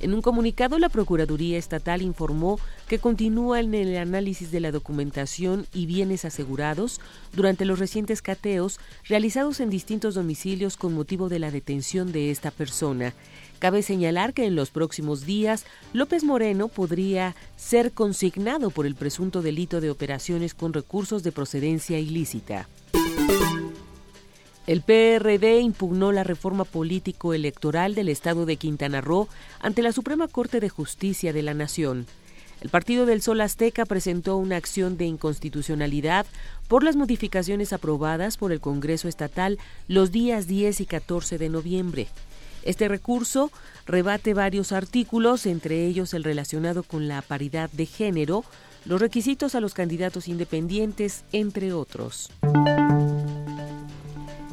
En 0.03 0.15
un 0.15 0.21
comunicado, 0.21 0.81
la 0.81 0.89
Procuraduría 0.89 1.59
Estatal 1.59 2.03
informó 2.03 2.59
que 2.89 2.99
continúa 2.99 3.61
en 3.61 3.73
el 3.73 3.97
análisis 3.97 4.51
de 4.51 4.59
la 4.59 4.73
documentación 4.73 5.67
y 5.73 5.87
bienes 5.87 6.25
asegurados 6.25 7.01
durante 7.33 7.65
los 7.65 7.79
recientes 7.79 8.21
cateos 8.21 8.81
realizados 9.05 9.61
en 9.61 9.71
distintos 9.71 10.17
domicilios 10.17 10.77
con 10.77 10.93
motivo 10.93 11.29
de 11.29 11.39
la 11.39 11.53
detención 11.53 12.11
de 12.11 12.33
esta 12.33 12.51
persona. 12.51 13.15
Cabe 13.63 13.85
señalar 13.85 14.35
que 14.35 14.45
en 14.45 14.57
los 14.57 14.71
próximos 14.71 15.25
días 15.25 15.67
López 15.93 16.25
Moreno 16.25 16.67
podría 16.67 17.37
ser 17.57 17.93
consignado 17.93 18.71
por 18.71 18.87
el 18.87 18.97
presunto 18.97 19.41
delito 19.41 19.81
de 19.81 19.89
operaciones 19.89 20.53
con 20.53 20.73
recursos 20.73 21.23
de 21.23 21.31
procedencia 21.31 22.01
ilícita. 22.01 22.69
El 24.67 24.83
PRD 24.83 25.61
impugnó 25.61 26.11
la 26.11 26.25
reforma 26.25 26.65
político-electoral 26.65 27.95
del 27.95 28.09
Estado 28.09 28.47
de 28.47 28.57
Quintana 28.57 29.01
Roo 29.01 29.29
ante 29.61 29.83
la 29.83 29.93
Suprema 29.93 30.27
Corte 30.27 30.59
de 30.59 30.69
Justicia 30.69 31.33
de 31.33 31.43
la 31.43 31.55
Nación. 31.55 32.07
El 32.63 32.69
Partido 32.69 33.07
del 33.07 33.23
Sol 33.23 33.41
Azteca 33.41 33.85
presentó 33.85 34.39
una 34.39 34.57
acción 34.57 34.97
de 34.97 35.05
inconstitucionalidad 35.05 36.27
por 36.67 36.83
las 36.83 36.97
modificaciones 36.97 37.73
aprobadas 37.73 38.39
por 38.39 38.51
el 38.51 38.59
Congreso 38.59 39.07
Estatal 39.07 39.61
los 39.87 40.11
días 40.11 40.49
10 40.49 40.81
y 40.81 40.87
14 40.87 41.39
de 41.39 41.49
noviembre. 41.49 42.09
Este 42.63 42.89
recurso 42.89 43.51
rebate 43.87 44.35
varios 44.35 44.73
artículos, 44.73 45.47
entre 45.47 45.87
ellos 45.87 46.15
el 46.15 46.25
relacionado 46.25 46.83
con 46.83 47.09
la 47.09 47.21
paridad 47.23 47.71
de 47.71 47.87
género, 47.87 48.45
los 48.85 49.01
requisitos 49.01 49.55
a 49.55 49.61
los 49.61 49.75
candidatos 49.75 50.29
independientes, 50.29 51.25
entre 51.33 51.73
otros. 51.73 52.31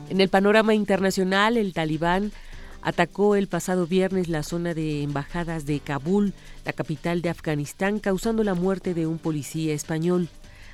En 0.10 0.22
el 0.22 0.30
panorama 0.30 0.74
internacional, 0.74 1.56
el 1.56 1.74
talibán 1.74 2.32
atacó 2.82 3.36
el 3.36 3.48
pasado 3.48 3.86
viernes 3.86 4.28
la 4.28 4.42
zona 4.42 4.74
de 4.74 5.04
embajadas 5.04 5.66
de 5.66 5.80
Kabul, 5.80 6.34
la 6.66 6.74
capital 6.74 7.22
de 7.22 7.30
Afganistán, 7.30 8.00
causando 8.00 8.44
la 8.44 8.56
muerte 8.56 8.94
de 8.94 9.06
un 9.06 9.20
policía 9.20 9.74
español. 9.74 10.30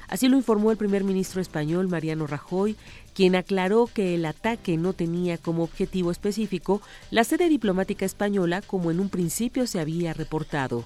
Así 0.08 0.28
lo 0.28 0.38
informó 0.38 0.72
el 0.72 0.78
primer 0.78 1.04
ministro 1.04 1.42
español 1.42 1.88
Mariano 1.88 2.28
Rajoy, 2.28 2.76
quien 3.16 3.36
aclaró 3.36 3.88
que 3.88 4.14
el 4.14 4.26
ataque 4.26 4.78
no 4.78 4.94
tenía 4.94 5.38
como 5.38 5.64
objetivo 5.64 6.12
específico 6.12 6.82
la 7.10 7.24
sede 7.24 7.48
diplomática 7.48 8.06
española 8.06 8.62
como 8.62 8.92
en 8.92 9.00
un 9.00 9.10
principio 9.10 9.66
se 9.66 9.80
había 9.80 10.14
reportado. 10.14 10.84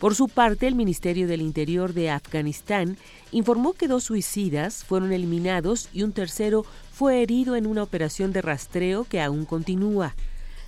Por 0.00 0.14
su 0.14 0.28
parte, 0.28 0.66
el 0.66 0.74
Ministerio 0.74 1.26
del 1.26 1.40
Interior 1.40 1.94
de 1.94 2.10
Afganistán 2.10 2.98
informó 3.32 3.72
que 3.72 3.88
dos 3.88 4.04
suicidas 4.04 4.84
fueron 4.84 5.12
eliminados 5.12 5.88
y 5.92 6.02
un 6.02 6.12
tercero 6.12 6.66
fue 6.92 7.22
herido 7.22 7.56
en 7.56 7.66
una 7.66 7.84
operación 7.84 8.32
de 8.32 8.42
rastreo 8.42 9.04
que 9.04 9.22
aún 9.22 9.46
continúa. 9.46 10.14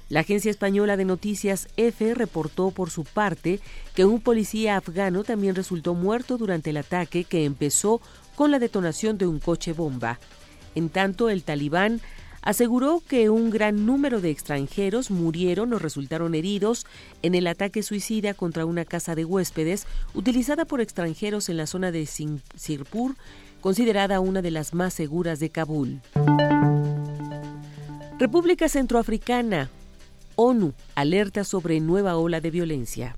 La 0.09 0.21
agencia 0.21 0.51
española 0.51 0.97
de 0.97 1.05
noticias 1.05 1.69
EFE 1.77 2.15
reportó 2.15 2.71
por 2.71 2.89
su 2.89 3.05
parte 3.05 3.61
que 3.95 4.07
un 4.07 4.21
policía 4.23 4.77
afgano 4.77 5.25
también 5.25 5.55
resultó 5.55 5.95
muerto 5.95 6.39
durante 6.39 6.71
el 6.71 6.79
ataque 6.79 7.25
que 7.25 7.45
empezó 7.45 8.01
con 8.35 8.51
la 8.51 8.59
detonación 8.59 9.19
de 9.19 9.27
un 9.27 9.41
coche 9.41 9.75
bomba. 9.75 10.19
En 10.75 10.89
tanto, 10.89 11.31
el 11.31 11.43
talibán 11.43 12.01
aseguró 12.43 13.03
que 13.07 13.31
un 13.31 13.51
gran 13.51 13.85
número 13.85 14.21
de 14.21 14.31
extranjeros 14.31 15.11
murieron 15.11 15.73
o 15.73 15.79
resultaron 15.79 16.35
heridos 16.35 16.87
en 17.23 17.35
el 17.35 17.47
ataque 17.47 17.83
suicida 17.83 18.35
contra 18.35 18.65
una 18.65 18.85
casa 18.85 19.15
de 19.15 19.25
huéspedes 19.25 19.87
utilizada 20.15 20.65
por 20.65 20.81
extranjeros 20.81 21.49
en 21.49 21.57
la 21.57 21.67
zona 21.67 21.91
de 21.93 22.07
Sirpur, 22.07 23.17
considerada 23.61 24.21
una 24.21 24.41
de 24.41 24.51
las 24.51 24.73
más 24.73 24.95
seguras 24.95 25.41
de 25.41 25.51
Kabul. 25.51 26.01
República 28.19 28.69
Centroafricana. 28.69 29.71
ONU 30.35 30.73
alerta 30.95 31.45
sobre 31.45 31.81
nueva 31.81 32.17
ola 32.17 32.41
de 32.41 32.51
violencia. 32.51 33.17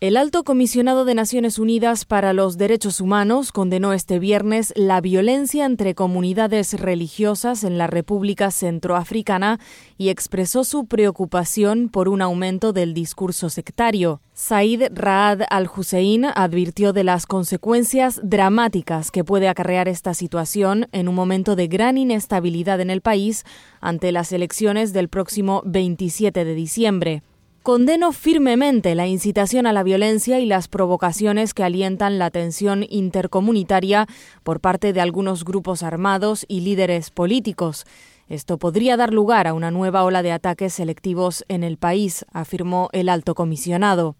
El 0.00 0.16
alto 0.16 0.44
comisionado 0.44 1.04
de 1.04 1.16
Naciones 1.16 1.58
Unidas 1.58 2.04
para 2.04 2.32
los 2.32 2.56
Derechos 2.56 3.00
Humanos 3.00 3.50
condenó 3.50 3.92
este 3.92 4.20
viernes 4.20 4.72
la 4.76 5.00
violencia 5.00 5.66
entre 5.66 5.96
comunidades 5.96 6.74
religiosas 6.78 7.64
en 7.64 7.78
la 7.78 7.88
República 7.88 8.52
Centroafricana 8.52 9.58
y 9.96 10.10
expresó 10.10 10.62
su 10.62 10.86
preocupación 10.86 11.88
por 11.88 12.08
un 12.08 12.22
aumento 12.22 12.72
del 12.72 12.94
discurso 12.94 13.50
sectario. 13.50 14.20
Said 14.34 14.92
Raad 14.94 15.40
al-Hussein 15.50 16.26
advirtió 16.26 16.92
de 16.92 17.02
las 17.02 17.26
consecuencias 17.26 18.20
dramáticas 18.22 19.10
que 19.10 19.24
puede 19.24 19.48
acarrear 19.48 19.88
esta 19.88 20.14
situación 20.14 20.86
en 20.92 21.08
un 21.08 21.16
momento 21.16 21.56
de 21.56 21.66
gran 21.66 21.98
inestabilidad 21.98 22.80
en 22.80 22.90
el 22.90 23.00
país 23.00 23.44
ante 23.80 24.12
las 24.12 24.30
elecciones 24.30 24.92
del 24.92 25.08
próximo 25.08 25.60
27 25.66 26.44
de 26.44 26.54
diciembre. 26.54 27.22
Condeno 27.68 28.12
firmemente 28.12 28.94
la 28.94 29.06
incitación 29.06 29.66
a 29.66 29.74
la 29.74 29.82
violencia 29.82 30.40
y 30.40 30.46
las 30.46 30.68
provocaciones 30.68 31.52
que 31.52 31.64
alientan 31.64 32.18
la 32.18 32.30
tensión 32.30 32.86
intercomunitaria 32.88 34.06
por 34.42 34.60
parte 34.60 34.94
de 34.94 35.02
algunos 35.02 35.44
grupos 35.44 35.82
armados 35.82 36.46
y 36.48 36.62
líderes 36.62 37.10
políticos. 37.10 37.84
Esto 38.26 38.56
podría 38.56 38.96
dar 38.96 39.12
lugar 39.12 39.46
a 39.46 39.52
una 39.52 39.70
nueva 39.70 40.04
ola 40.04 40.22
de 40.22 40.32
ataques 40.32 40.72
selectivos 40.72 41.44
en 41.48 41.62
el 41.62 41.76
país, 41.76 42.24
afirmó 42.32 42.88
el 42.92 43.10
alto 43.10 43.34
comisionado. 43.34 44.16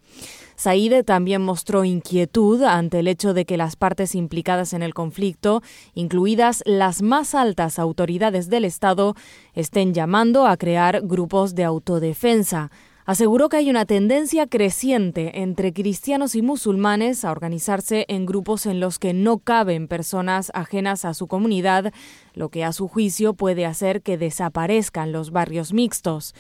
Saide 0.57 1.03
también 1.03 1.41
mostró 1.41 1.87
inquietud 1.87 2.63
ante 2.65 2.99
el 2.99 3.09
hecho 3.09 3.33
de 3.33 3.47
que 3.47 3.57
las 3.57 3.77
partes 3.77 4.15
implicadas 4.15 4.75
en 4.75 4.83
el 4.83 4.93
conflicto, 4.93 5.63
incluidas 5.95 6.63
las 6.67 7.01
más 7.01 7.35
altas 7.35 7.79
autoridades 7.79 8.51
del 8.51 8.67
Estado, 8.67 9.15
estén 9.55 9.95
llamando 9.95 10.47
a 10.47 10.59
crear 10.59 11.01
grupos 11.03 11.55
de 11.55 11.65
autodefensa 11.65 12.71
aseguró 13.09 13.49
que 13.49 13.57
hay 13.57 13.71
una 13.71 13.87
tendencia 13.87 14.47
creciente 14.47 15.41
entre 15.41 15.73
cristianos 15.73 16.35
y 16.35 16.43
musulmanes 16.43 17.25
a 17.25 17.31
organizarse 17.31 18.05
en 18.09 18.27
grupos 18.27 18.67
en 18.67 18.81
los 18.81 18.99
que 18.99 19.15
no 19.15 19.39
caben 19.39 19.89
personas 19.89 20.53
ajenas 20.53 21.07
a 21.07 21.15
su 21.15 21.27
comunidad, 21.27 21.91
lo 22.35 22.51
que 22.51 22.65
a 22.65 22.75
su 22.75 22.87
juicio 22.87 23.33
puede 23.33 23.65
hacer 23.65 24.03
que 24.03 24.19
desaparezcan 24.19 25.11
los 25.11 25.31
barrios 25.31 25.73
mixtos. 25.73 26.35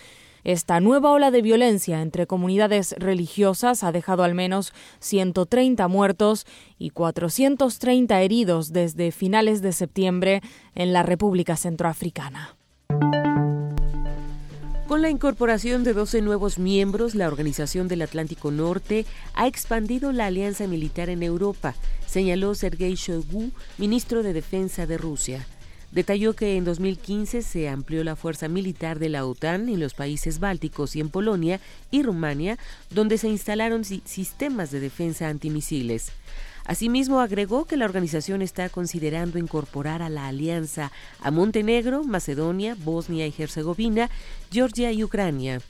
Esta 0.44 0.78
nueva 0.80 1.10
ola 1.12 1.30
de 1.30 1.40
violencia 1.40 2.02
entre 2.02 2.26
comunidades 2.26 2.94
religiosas 2.98 3.82
ha 3.82 3.90
dejado 3.90 4.22
al 4.22 4.34
menos 4.34 4.74
130 4.98 5.88
muertos 5.88 6.44
y 6.78 6.90
430 6.90 8.20
heridos 8.20 8.74
desde 8.74 9.10
finales 9.10 9.62
de 9.62 9.72
septiembre 9.72 10.42
en 10.74 10.92
la 10.92 11.02
República 11.02 11.56
Centroafricana. 11.56 12.58
Con 14.88 15.02
la 15.02 15.10
incorporación 15.10 15.84
de 15.84 15.92
12 15.92 16.22
nuevos 16.22 16.58
miembros, 16.58 17.14
la 17.14 17.28
Organización 17.28 17.88
del 17.88 18.00
Atlántico 18.00 18.50
Norte 18.50 19.04
ha 19.34 19.46
expandido 19.46 20.12
la 20.12 20.24
alianza 20.24 20.66
militar 20.66 21.10
en 21.10 21.22
Europa, 21.22 21.74
señaló 22.06 22.54
Sergei 22.54 22.94
Shoigu, 22.94 23.50
ministro 23.76 24.22
de 24.22 24.32
Defensa 24.32 24.86
de 24.86 24.96
Rusia. 24.96 25.46
Detalló 25.92 26.32
que 26.32 26.56
en 26.56 26.64
2015 26.64 27.42
se 27.42 27.68
amplió 27.68 28.02
la 28.02 28.16
fuerza 28.16 28.48
militar 28.48 28.98
de 28.98 29.10
la 29.10 29.26
OTAN 29.26 29.68
en 29.68 29.78
los 29.78 29.92
países 29.92 30.40
bálticos 30.40 30.96
y 30.96 31.00
en 31.00 31.10
Polonia 31.10 31.60
y 31.90 32.02
Rumania, 32.02 32.58
donde 32.88 33.18
se 33.18 33.28
instalaron 33.28 33.84
sistemas 33.84 34.70
de 34.70 34.80
defensa 34.80 35.28
antimisiles. 35.28 36.12
Asimismo, 36.68 37.20
agregó 37.20 37.64
que 37.64 37.78
la 37.78 37.86
organización 37.86 38.42
está 38.42 38.68
considerando 38.68 39.38
incorporar 39.38 40.02
a 40.02 40.10
la 40.10 40.28
alianza 40.28 40.92
a 41.22 41.30
Montenegro, 41.30 42.04
Macedonia, 42.04 42.76
Bosnia 42.78 43.26
y 43.26 43.34
Herzegovina, 43.36 44.10
Georgia 44.52 44.92
y 44.92 45.02
Ucrania. 45.02 45.62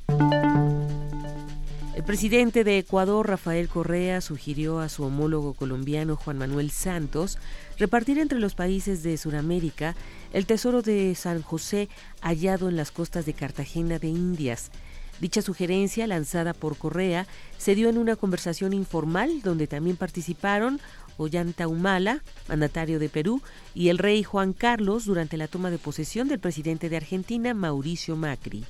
El 1.95 2.03
presidente 2.03 2.65
de 2.65 2.79
Ecuador, 2.79 3.29
Rafael 3.29 3.69
Correa, 3.69 4.20
sugirió 4.20 4.81
a 4.81 4.89
su 4.89 5.05
homólogo 5.05 5.55
colombiano 5.55 6.16
Juan 6.16 6.37
Manuel 6.37 6.73
Santos 6.73 7.39
repartir 7.79 8.19
entre 8.19 8.41
los 8.41 8.57
países 8.57 9.05
de 9.05 9.16
Sudamérica 9.19 9.95
el 10.33 10.47
tesoro 10.47 10.83
de 10.83 11.15
San 11.15 11.43
José 11.43 11.89
hallado 12.23 12.69
en 12.69 12.77
las 12.77 12.91
costas 12.91 13.25
de 13.25 13.35
Cartagena 13.35 14.01
de 14.01 14.09
Indias. 14.09 14.73
Dicha 15.20 15.43
sugerencia, 15.43 16.07
lanzada 16.07 16.55
por 16.55 16.77
Correa, 16.77 17.27
se 17.59 17.74
dio 17.74 17.89
en 17.89 17.99
una 17.99 18.16
conversación 18.16 18.73
informal 18.73 19.43
donde 19.43 19.66
también 19.66 19.97
participaron 19.97 20.81
Ollanta 21.16 21.66
Humala, 21.66 22.23
mandatario 22.49 23.01
de 23.01 23.09
Perú, 23.09 23.43
y 23.74 23.89
el 23.89 23.99
rey 23.99 24.23
Juan 24.23 24.53
Carlos 24.53 25.05
durante 25.05 25.36
la 25.36 25.49
toma 25.49 25.70
de 25.70 25.78
posesión 25.78 26.28
del 26.28 26.39
presidente 26.39 26.89
de 26.89 26.97
Argentina, 26.97 27.53
Mauricio 27.53 28.15
Macri. 28.15 28.65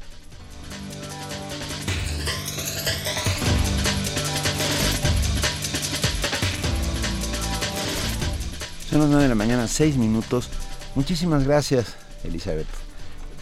Son 8.88 9.00
las 9.00 9.10
9 9.10 9.24
de 9.24 9.28
la 9.28 9.34
mañana, 9.34 9.68
6 9.68 9.98
minutos. 9.98 10.48
Muchísimas 10.94 11.44
gracias, 11.44 11.94
Elizabeth, 12.24 12.66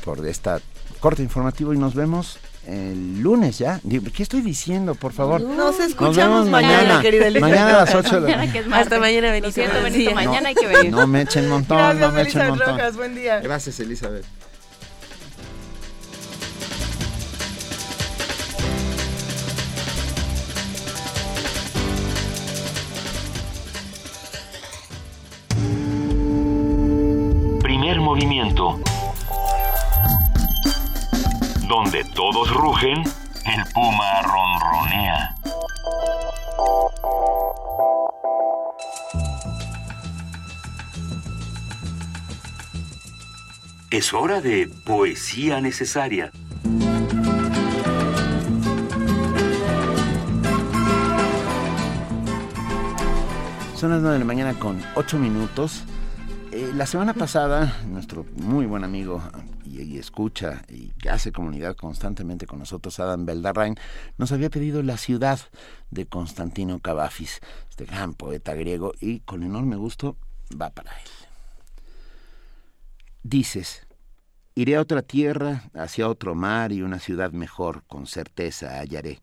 por 0.05 0.27
esta 0.27 0.61
corte 0.99 1.23
informativo 1.23 1.73
y 1.73 1.79
nos 1.79 1.95
vemos 1.95 2.39
el 2.67 3.21
lunes 3.21 3.59
ya. 3.59 3.81
¿Qué 4.15 4.23
estoy 4.23 4.41
diciendo, 4.41 4.95
por 4.95 5.13
favor? 5.13 5.41
Nos 5.41 5.79
escuchamos 5.81 6.49
mañana, 6.49 7.01
querida 7.01 7.29
Elizabeth. 7.29 7.55
Mañana 7.55 7.77
a 7.77 7.85
las 7.85 7.95
8 7.95 8.21
de 8.21 8.31
la 8.31 8.37
mañana. 8.37 8.77
Hasta 8.77 8.99
mañana, 8.99 9.31
Benito. 9.31 9.53
Siento, 9.53 9.83
Benito, 9.83 10.15
mañana 10.15 10.49
hay 10.49 10.55
que 10.55 10.67
venir. 10.67 10.93
No 10.93 11.07
me 11.07 11.23
echen 11.23 11.49
montón, 11.49 11.79
Gracias, 11.79 12.01
no 12.01 12.13
me 12.13 12.23
echen 12.23 12.41
Elizabeth 12.41 12.59
montón. 12.59 12.79
Rojas, 12.79 12.97
buen 12.97 13.15
día. 13.15 13.41
Gracias, 13.41 13.81
Elizabeth. 13.81 14.25
Primer 27.63 28.01
movimiento. 28.01 28.79
Donde 31.69 32.05
todos 32.05 32.55
rugen, 32.55 33.03
el 33.03 33.65
puma 33.75 34.23
ronronea. 34.23 35.35
Es 43.91 44.15
hora 44.15 44.41
de 44.41 44.69
poesía 44.85 45.61
necesaria. 45.61 46.31
Son 53.75 53.91
las 53.91 54.01
9 54.03 54.13
de 54.13 54.19
la 54.21 54.25
mañana 54.25 54.55
con 54.55 54.81
8 54.95 55.19
minutos. 55.19 55.83
Eh, 56.53 56.71
la 56.77 56.87
semana 56.87 57.13
pasada, 57.13 57.77
nuestro 57.89 58.25
muy 58.37 58.67
buen 58.67 58.85
amigo 58.85 59.21
y, 59.83 59.99
escucha 59.99 60.63
y 60.69 60.89
que 60.93 61.11
hace 61.11 61.33
comunidad 61.33 61.77
constantemente 61.77 62.47
con 62.47 62.59
nosotros, 62.59 62.99
Adam 63.01 63.27
Beldarrain, 63.27 63.77
nos 64.19 64.33
había 64.33 64.51
pedido 64.51 64.83
la 64.83 64.97
ciudad 64.97 65.41
de 65.91 66.07
Constantino 66.07 66.81
Cavafis, 66.81 67.41
este 67.69 67.85
gran 67.85 68.15
poeta 68.15 68.55
griego, 68.55 68.93
y 69.01 69.21
con 69.21 69.43
enorme 69.43 69.77
gusto 69.77 70.17
va 70.61 70.71
para 70.71 70.93
él. 70.93 71.09
Dices, 73.23 73.87
iré 74.55 74.77
a 74.77 74.81
otra 74.81 75.03
tierra, 75.03 75.65
hacia 75.75 76.09
otro 76.09 76.35
mar 76.35 76.73
y 76.73 76.83
una 76.83 76.99
ciudad 76.99 77.33
mejor, 77.33 77.85
con 77.87 78.07
certeza 78.07 78.79
hallaré, 78.79 79.21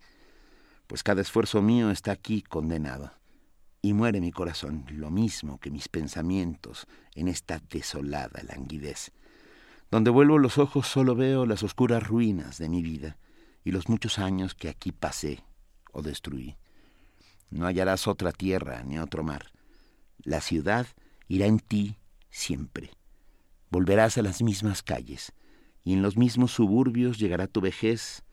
pues 0.88 1.04
cada 1.04 1.22
esfuerzo 1.22 1.62
mío 1.62 1.90
está 1.90 2.12
aquí 2.12 2.42
condenado 2.42 3.12
y 3.82 3.94
muere 3.94 4.22
mi 4.22 4.32
corazón, 4.32 4.86
lo 4.90 5.12
mismo 5.12 5.60
que 5.60 5.70
mis 5.70 5.90
pensamientos 5.90 6.88
en 7.16 7.28
esta 7.28 7.62
desolada 7.70 8.42
languidez. 8.44 9.12
Donde 9.94 10.10
vuelvo 10.10 10.40
los 10.40 10.58
ojos 10.58 10.88
solo 10.88 11.14
veo 11.14 11.46
las 11.46 11.62
oscuras 11.62 12.02
ruinas 12.02 12.58
de 12.58 12.68
mi 12.68 12.82
vida 12.82 13.16
y 13.64 13.70
los 13.70 13.90
muchos 13.90 14.18
años 14.18 14.56
que 14.56 14.68
aquí 14.68 14.92
pasé 14.92 15.44
o 15.92 16.02
destruí. 16.02 16.58
No 17.52 17.68
hallarás 17.68 18.08
otra 18.08 18.32
tierra 18.32 18.82
ni 18.82 18.98
otro 18.98 19.22
mar. 19.22 19.52
La 20.24 20.42
ciudad 20.42 20.88
irá 21.28 21.46
en 21.46 21.60
ti 21.60 22.00
siempre. 22.32 22.90
Volverás 23.70 24.18
a 24.18 24.24
las 24.24 24.42
mismas 24.42 24.82
calles 24.82 25.32
y 25.84 25.94
en 25.94 26.02
los 26.02 26.18
mismos 26.18 26.52
suburbios 26.52 27.20
llegará 27.20 27.46
tu 27.46 27.62
vejez. 27.62 28.24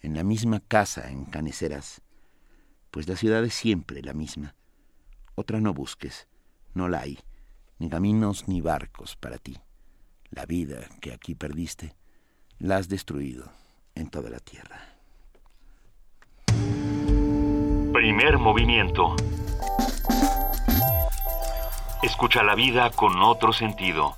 En 0.00 0.14
la 0.14 0.24
misma 0.24 0.60
casa 0.60 1.10
encanecerás, 1.10 2.00
pues 2.90 3.06
la 3.06 3.16
ciudad 3.16 3.44
es 3.44 3.52
siempre 3.52 4.00
la 4.00 4.14
misma 4.14 4.54
otra 5.34 5.60
no 5.60 5.74
busques, 5.74 6.26
no 6.72 6.88
la 6.88 7.00
hay, 7.00 7.18
ni 7.78 7.90
caminos 7.90 8.48
ni 8.48 8.62
barcos 8.62 9.14
para 9.16 9.36
ti. 9.36 9.58
La 10.34 10.46
vida 10.46 10.88
que 11.02 11.12
aquí 11.12 11.34
perdiste, 11.34 11.94
la 12.58 12.76
has 12.78 12.88
destruido 12.88 13.52
en 13.94 14.08
toda 14.08 14.30
la 14.30 14.38
tierra. 14.38 14.80
Primer 17.92 18.38
movimiento. 18.38 19.14
Escucha 22.02 22.42
la 22.42 22.54
vida 22.54 22.90
con 22.90 23.22
otro 23.22 23.52
sentido. 23.52 24.16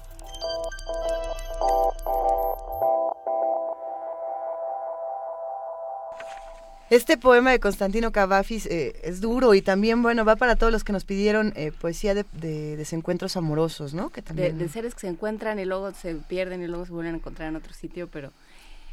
Este 6.90 7.16
poema 7.16 7.50
de 7.50 7.60
Constantino 7.60 8.12
Cavafis 8.12 8.66
eh, 8.66 8.94
es 9.02 9.20
duro 9.20 9.54
y 9.54 9.62
también, 9.62 10.02
bueno, 10.02 10.24
va 10.24 10.36
para 10.36 10.56
todos 10.56 10.72
los 10.72 10.84
que 10.84 10.92
nos 10.92 11.04
pidieron 11.04 11.52
eh, 11.56 11.72
poesía 11.72 12.14
de, 12.14 12.24
de 12.32 12.76
desencuentros 12.76 13.36
amorosos, 13.36 13.94
¿no? 13.94 14.10
Que 14.10 14.20
De, 14.20 14.26
también... 14.26 14.58
de 14.58 14.68
seres 14.68 14.94
que 14.94 15.00
se 15.00 15.08
encuentran 15.08 15.58
y 15.58 15.64
luego 15.64 15.92
se 15.92 16.14
pierden 16.14 16.62
y 16.62 16.66
luego 16.66 16.84
se 16.86 16.92
vuelven 16.92 17.14
a 17.14 17.18
encontrar 17.18 17.48
en 17.48 17.56
otro 17.56 17.72
sitio, 17.72 18.08
pero 18.08 18.32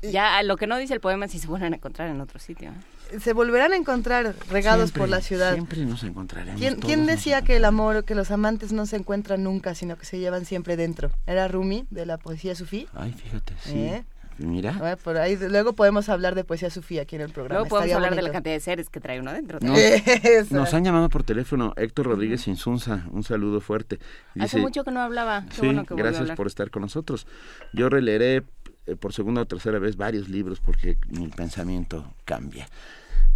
ya 0.02 0.42
lo 0.44 0.58
que 0.58 0.68
no 0.68 0.78
dice 0.78 0.94
el 0.94 1.00
poema 1.00 1.26
es 1.26 1.32
si 1.32 1.40
se 1.40 1.48
vuelven 1.48 1.74
a 1.74 1.76
encontrar 1.76 2.10
en 2.10 2.22
otro 2.22 2.40
sitio. 2.40 2.72
¿eh? 2.72 3.20
Se 3.20 3.34
volverán 3.34 3.74
a 3.74 3.76
encontrar 3.76 4.36
regados 4.50 4.90
Siempre, 4.90 5.00
por 5.00 5.10
la 5.10 5.22
ciudad. 5.22 5.54
Siempre 5.54 5.86
nos 5.86 6.04
encontraremos. 6.04 6.60
¿Quién, 6.60 6.76
todos 6.76 6.86
quién 6.86 7.06
decía 7.06 7.42
que 7.42 7.58
el 7.58 7.66
amor, 7.66 8.04
que 8.06 8.16
los 8.16 8.32
amantes 8.32 8.72
no 8.72 8.86
se 8.86 8.96
encuentran 8.96 9.44
nunca, 9.44 9.76
sino 9.76 9.98
que 9.98 10.06
se 10.06 10.18
llevan 10.18 10.46
siempre 10.46 10.76
dentro? 10.76 11.12
¿Era 11.28 11.48
Rumi, 11.48 11.86
de 11.92 12.06
la 12.06 12.18
poesía 12.18 12.56
sufí? 12.56 12.88
Ay, 12.96 13.14
fíjate, 13.14 13.54
sí. 13.64 13.92
Mira. 14.42 14.74
Bueno, 14.74 14.98
por 14.98 15.18
ahí, 15.18 15.38
luego 15.38 15.74
podemos 15.74 16.10
hablar 16.10 16.36
de 16.36 16.44
poesía 16.44 16.70
sufí 16.70 17.00
aquí 17.00 17.16
en 17.16 17.22
el 17.22 17.32
programa. 17.32 17.60
Luego 17.60 17.70
podemos 17.70 17.88
Estaría 17.88 17.96
hablar 17.96 18.16
de 18.16 18.22
la 18.22 18.32
cantidad 18.32 18.56
de 18.56 18.60
seres 18.60 18.90
que 18.90 19.00
trae 19.00 19.20
uno 19.20 19.34
dentro. 19.34 19.60
Nos, 20.50 20.74
han 20.74 20.84
llamado 20.84 21.10
por 21.10 21.24
teléfono 21.24 21.74
Héctor 21.76 22.08
Rodríguez 22.08 22.48
Insunza, 22.48 23.06
un 23.12 23.24
saludo 23.24 23.62
fuerte. 23.62 24.00
Hace 24.40 24.60
mucho 24.60 24.84
que 24.84 24.92
no 24.92 25.02
hablaba. 25.02 25.46
Qué 25.50 25.56
sí, 25.56 25.66
bueno 25.66 25.86
que 25.86 25.96
gracias 25.96 26.32
por 26.32 26.48
estar 26.48 26.70
con 26.70 26.82
nosotros. 26.82 27.28
Yo 27.74 27.90
releeré 27.90 28.44
eh, 28.88 28.96
por 28.96 29.14
segunda 29.14 29.42
o 29.42 29.46
tercera 29.46 29.80
vez 29.80 29.96
varios 29.98 30.30
libros 30.30 30.60
porque 30.60 30.98
mi 31.10 31.28
pensamiento 31.28 32.14
cambia. 32.26 32.68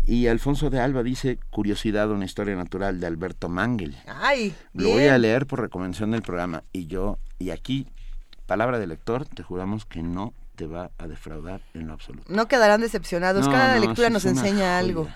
Y 0.08 0.28
Alfonso 0.28 0.70
de 0.70 0.80
Alba 0.80 1.02
dice 1.02 1.40
Curiosidad, 1.50 2.12
una 2.12 2.26
historia 2.26 2.56
natural 2.56 3.00
de 3.00 3.08
Alberto 3.08 3.50
Mangel. 3.50 3.96
Ay, 4.06 4.54
Lo 4.74 4.90
voy 4.90 5.06
a 5.06 5.18
leer 5.18 5.48
por 5.48 5.62
recomendación 5.62 6.12
del 6.12 6.22
programa. 6.22 6.64
Y 6.72 6.86
yo, 6.86 7.18
y 7.40 7.50
aquí, 7.50 7.88
palabra 8.46 8.78
del 8.78 8.90
lector, 8.90 9.26
te 9.26 9.42
juramos 9.42 9.86
que 9.86 10.04
no 10.04 10.34
te 10.56 10.66
va 10.68 10.92
a 10.98 11.08
defraudar 11.08 11.62
en 11.74 11.88
lo 11.88 11.94
absoluto. 11.94 12.26
No 12.34 12.48
quedarán 12.48 12.82
decepcionados. 12.82 13.46
No, 13.46 13.52
Cada 13.52 13.76
no, 13.76 13.82
lectura 13.86 14.10
nos 14.10 14.26
enseña 14.26 14.56
joya. 14.58 14.78
algo. 14.80 15.08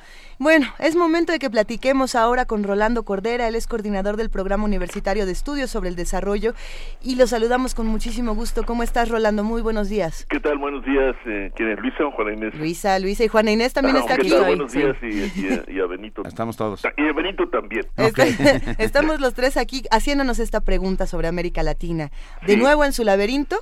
Bueno, 0.42 0.68
es 0.80 0.96
momento 0.96 1.34
de 1.34 1.40
que 1.40 1.50
platiquemos 1.50 2.16
ahora 2.16 2.46
con 2.46 2.64
Rolando 2.64 3.04
Cordera. 3.04 3.50
Él 3.50 3.56
es 3.56 3.68
coordinador 3.68 4.16
del 4.16 4.30
Programa 4.30 4.64
Universitario 4.64 5.26
de 5.26 5.34
Estudios 5.34 5.70
sobre 5.70 5.90
el 5.90 5.98
Desarrollo 5.98 6.54
y 7.02 7.16
lo 7.16 7.28
saludamos 7.28 7.76
con 7.76 7.88
muchísimo 7.88 8.34
gusto. 8.36 8.64
¿Cómo 8.64 8.84
estás, 8.84 9.10
Rolando? 9.10 9.44
Muy 9.44 9.62
buenos 9.62 9.90
días. 9.90 10.26
¿Qué 10.30 10.40
tal? 10.40 10.58
Buenos 10.58 10.86
días. 10.86 11.14
Eh, 11.26 11.52
¿Quién 11.58 11.72
es 11.72 11.80
Luisa 11.80 12.06
o 12.06 12.12
Juana 12.12 12.32
Inés? 12.34 12.56
Luisa, 12.56 12.98
Luisa 13.00 13.26
y 13.26 13.28
Juana 13.28 13.52
Inés 13.52 13.74
también 13.74 13.98
Ah, 13.98 14.00
está 14.00 14.16
¿qué 14.16 14.22
aquí. 14.22 14.30
tal? 14.30 14.40
hoy. 14.40 14.46
Buenos 14.48 14.72
Sí. 14.72 14.80
días 14.80 14.96
y, 15.02 15.42
y 15.42 15.48
a, 15.50 15.72
y 15.76 15.80
a 15.82 15.86
Benito. 15.88 16.24
Estamos 16.26 16.56
todos. 16.56 16.84
Y 16.96 17.02
a 17.10 17.12
Benito 17.14 17.50
también. 17.50 17.86
Está- 17.98 18.24
Estamos 18.78 19.20
los 19.20 19.34
tres 19.34 19.58
aquí 19.58 19.84
haciéndonos 19.92 20.40
esta 20.40 20.62
pregunta 20.62 21.06
sobre 21.06 21.28
América 21.28 21.64
Latina. 21.64 22.12
De 22.48 22.54
Sí. 22.54 22.60
nuevo 22.60 22.86
en 22.86 22.94
su 22.94 23.04
laberinto. 23.04 23.58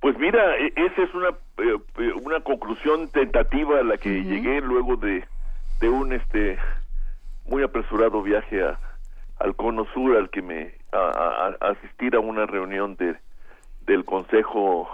Pues 0.00 0.18
mira, 0.18 0.56
e- 0.58 0.72
esa 0.76 1.02
es 1.02 1.14
una 1.14 1.28
eh, 1.58 1.76
eh, 1.98 2.12
una 2.22 2.40
conclusión 2.40 3.08
tentativa 3.10 3.78
a 3.80 3.82
la 3.82 3.98
que 3.98 4.08
llegué 4.24 4.60
luego 4.60 4.96
de, 4.96 5.24
de 5.80 5.88
un 5.88 6.12
este 6.12 6.58
muy 7.44 7.62
apresurado 7.62 8.22
viaje 8.22 8.62
a, 8.62 8.78
al 9.38 9.54
Cono 9.56 9.86
Sur 9.92 10.16
al 10.16 10.30
que 10.30 10.42
me 10.42 10.74
a, 10.92 10.98
a- 11.60 11.70
asistir 11.70 12.14
a 12.16 12.20
una 12.20 12.46
reunión 12.46 12.96
de 12.96 13.16
del 13.82 14.04
Consejo 14.04 14.88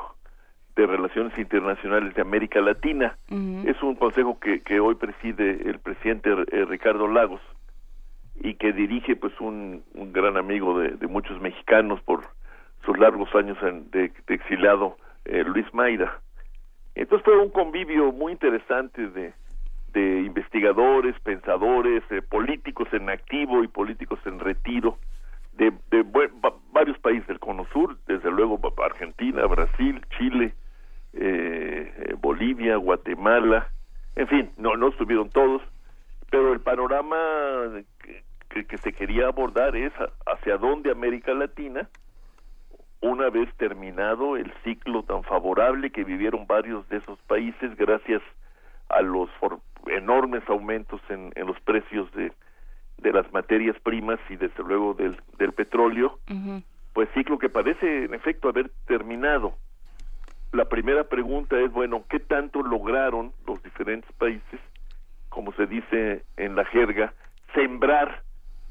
de 0.74 0.87
Relaciones 0.87 1.37
Internacionales 1.39 2.15
de 2.15 2.23
América 2.23 2.61
Latina. 2.61 3.16
Es 3.66 3.83
un 3.83 3.95
consejo 3.95 4.39
que, 4.39 4.61
que 4.61 4.78
hoy 4.81 4.95
preside 4.97 5.69
el 5.70 5.78
presidente 5.78 6.31
eh, 6.53 6.65
Ricardo 6.66 7.09
Lagos. 7.09 7.41
y 8.39 8.55
que 8.55 8.73
dirige 8.73 9.16
pues 9.16 9.33
un, 9.41 9.83
un 9.95 10.12
gran 10.12 10.37
amigo 10.37 10.78
de, 10.78 10.91
de 10.91 11.07
muchos 11.07 11.41
mexicanos 11.41 12.01
por 12.03 12.24
sus 12.85 12.98
largos 12.98 13.35
años 13.35 13.59
en- 13.62 13.90
de, 13.90 14.12
de 14.27 14.35
exiliado, 14.35 14.97
eh, 15.24 15.43
Luis 15.44 15.66
Mayra. 15.74 16.20
Entonces 16.94 17.24
fue 17.24 17.36
un 17.39 17.51
convivio 17.51 18.12
muy 18.12 18.32
interesante 18.32 19.09
de, 19.09 19.32
investigadores, 20.20 21.19
pensadores, 21.20 22.03
eh, 22.11 22.23
políticos 22.23 22.89
en 22.93 23.09
activo 23.11 23.62
y 23.65 23.69
políticos 23.69 24.19
en 24.27 24.39
retiro 24.40 24.98
de, 25.55 25.73
de 25.90 26.05
varios 26.73 26.98
países 26.98 27.27
del 27.27 27.39
Cono 27.40 27.66
Sur, 27.73 27.97
desde 28.07 28.31
luego 28.31 28.61
Argentina, 28.85 29.47
Brasil, 29.47 30.05
Chile, 30.19 30.53
eh, 31.15 31.93
eh, 31.97 32.15
Bolivia, 32.20 32.77
Guatemala, 32.77 33.69
en 34.16 34.28
fin, 34.28 34.51
no, 34.59 34.77
no 34.77 34.89
estuvieron 34.89 35.31
todos, 35.31 35.62
pero 36.31 36.53
el 36.53 36.61
panorama 36.61 37.16
que, 38.03 38.23
que- 38.51 38.65
que 38.66 38.78
se 38.78 38.93
quería 38.93 39.28
abordar 39.28 39.77
es 39.77 39.93
hacia 40.27 40.57
dónde 40.59 40.90
América 40.90 41.32
Latina, 41.35 41.89
una 43.07 43.31
vez 43.31 43.49
terminado 43.57 44.37
el 44.37 44.53
ciclo 44.65 45.03
tan 45.03 45.23
favorable 45.23 45.91
que 45.91 46.05
vivieron 46.05 46.47
varios 46.47 46.89
de 46.89 46.99
esos 46.99 47.19
países 47.27 47.77
gracias 47.77 48.23
a 48.89 49.01
los 49.03 49.31
for- 49.41 49.61
enormes 49.87 50.43
aumentos 50.49 51.01
en, 51.09 51.33
en 51.37 51.47
los 51.47 51.59
precios 51.61 52.12
de, 52.12 52.33
de 52.99 53.12
las 53.12 53.33
materias 53.33 53.77
primas 53.83 54.19
y 54.28 54.37
desde 54.37 54.62
luego 54.65 54.95
del, 54.95 55.16
del 55.39 55.53
petróleo, 55.53 56.19
pues 56.93 57.09
ciclo 57.15 57.39
que 57.39 57.49
parece 57.49 58.05
en 58.05 58.15
efecto 58.15 58.49
haber 58.49 58.70
terminado. 58.87 59.55
La 60.53 60.65
primera 60.65 61.05
pregunta 61.05 61.59
es, 61.61 61.70
bueno, 61.73 62.05
¿qué 62.09 62.19
tanto 62.19 62.62
lograron 62.62 63.33
los 63.47 63.62
diferentes 63.62 64.11
países, 64.12 64.61
como 65.28 65.53
se 65.53 65.66
dice 65.66 66.24
en 66.37 66.57
la 66.57 66.65
jerga, 66.65 67.12
sembrar 67.55 68.23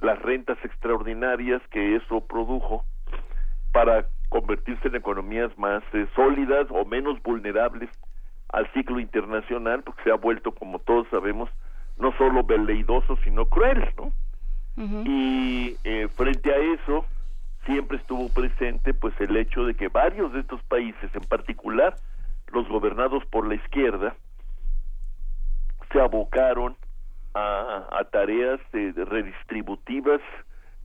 las 0.02 0.20
rentas 0.22 0.58
extraordinarias 0.64 1.62
que 1.70 1.96
eso 1.96 2.22
produjo 2.22 2.84
para 3.72 4.06
convertirse 4.30 4.88
en 4.88 4.96
economías 4.96 5.58
más 5.58 5.84
eh, 5.94 6.08
sólidas 6.16 6.68
o 6.70 6.86
menos 6.86 7.22
vulnerables 7.24 7.90
al 8.50 8.72
ciclo 8.74 9.00
internacional, 9.00 9.84
porque 9.84 10.04
se 10.04 10.12
ha 10.12 10.16
vuelto, 10.16 10.54
como 10.54 10.80
todos 10.80 11.08
sabemos, 11.10 11.50
no 11.98 12.12
solo 12.18 12.44
veleidoso, 12.44 13.18
sino 13.24 13.46
cruel, 13.46 13.94
¿no? 13.98 14.12
Y 15.06 15.78
eh, 15.86 16.10
frente 16.16 16.54
a 16.54 16.58
eso, 16.58 17.06
siempre 17.66 17.98
estuvo 17.98 18.28
presente 18.30 18.94
pues 18.94 19.14
el 19.22 19.38
hecho 19.38 19.66
de 19.66 19.74
que 19.74 19.88
varios 19.88 20.34
de 20.34 20.42
estos 20.42 20.62
países, 20.64 21.10
en 21.16 21.24
particular 21.24 21.96
los 22.52 22.68
gobernados 22.68 23.26
por 23.28 23.48
la 23.48 23.56
izquierda, 23.56 24.16
se 25.92 26.02
abocaron 26.02 26.76
a, 27.34 27.88
a 27.90 28.04
tareas 28.06 28.60
eh, 28.74 28.94
redistributivas 28.96 30.22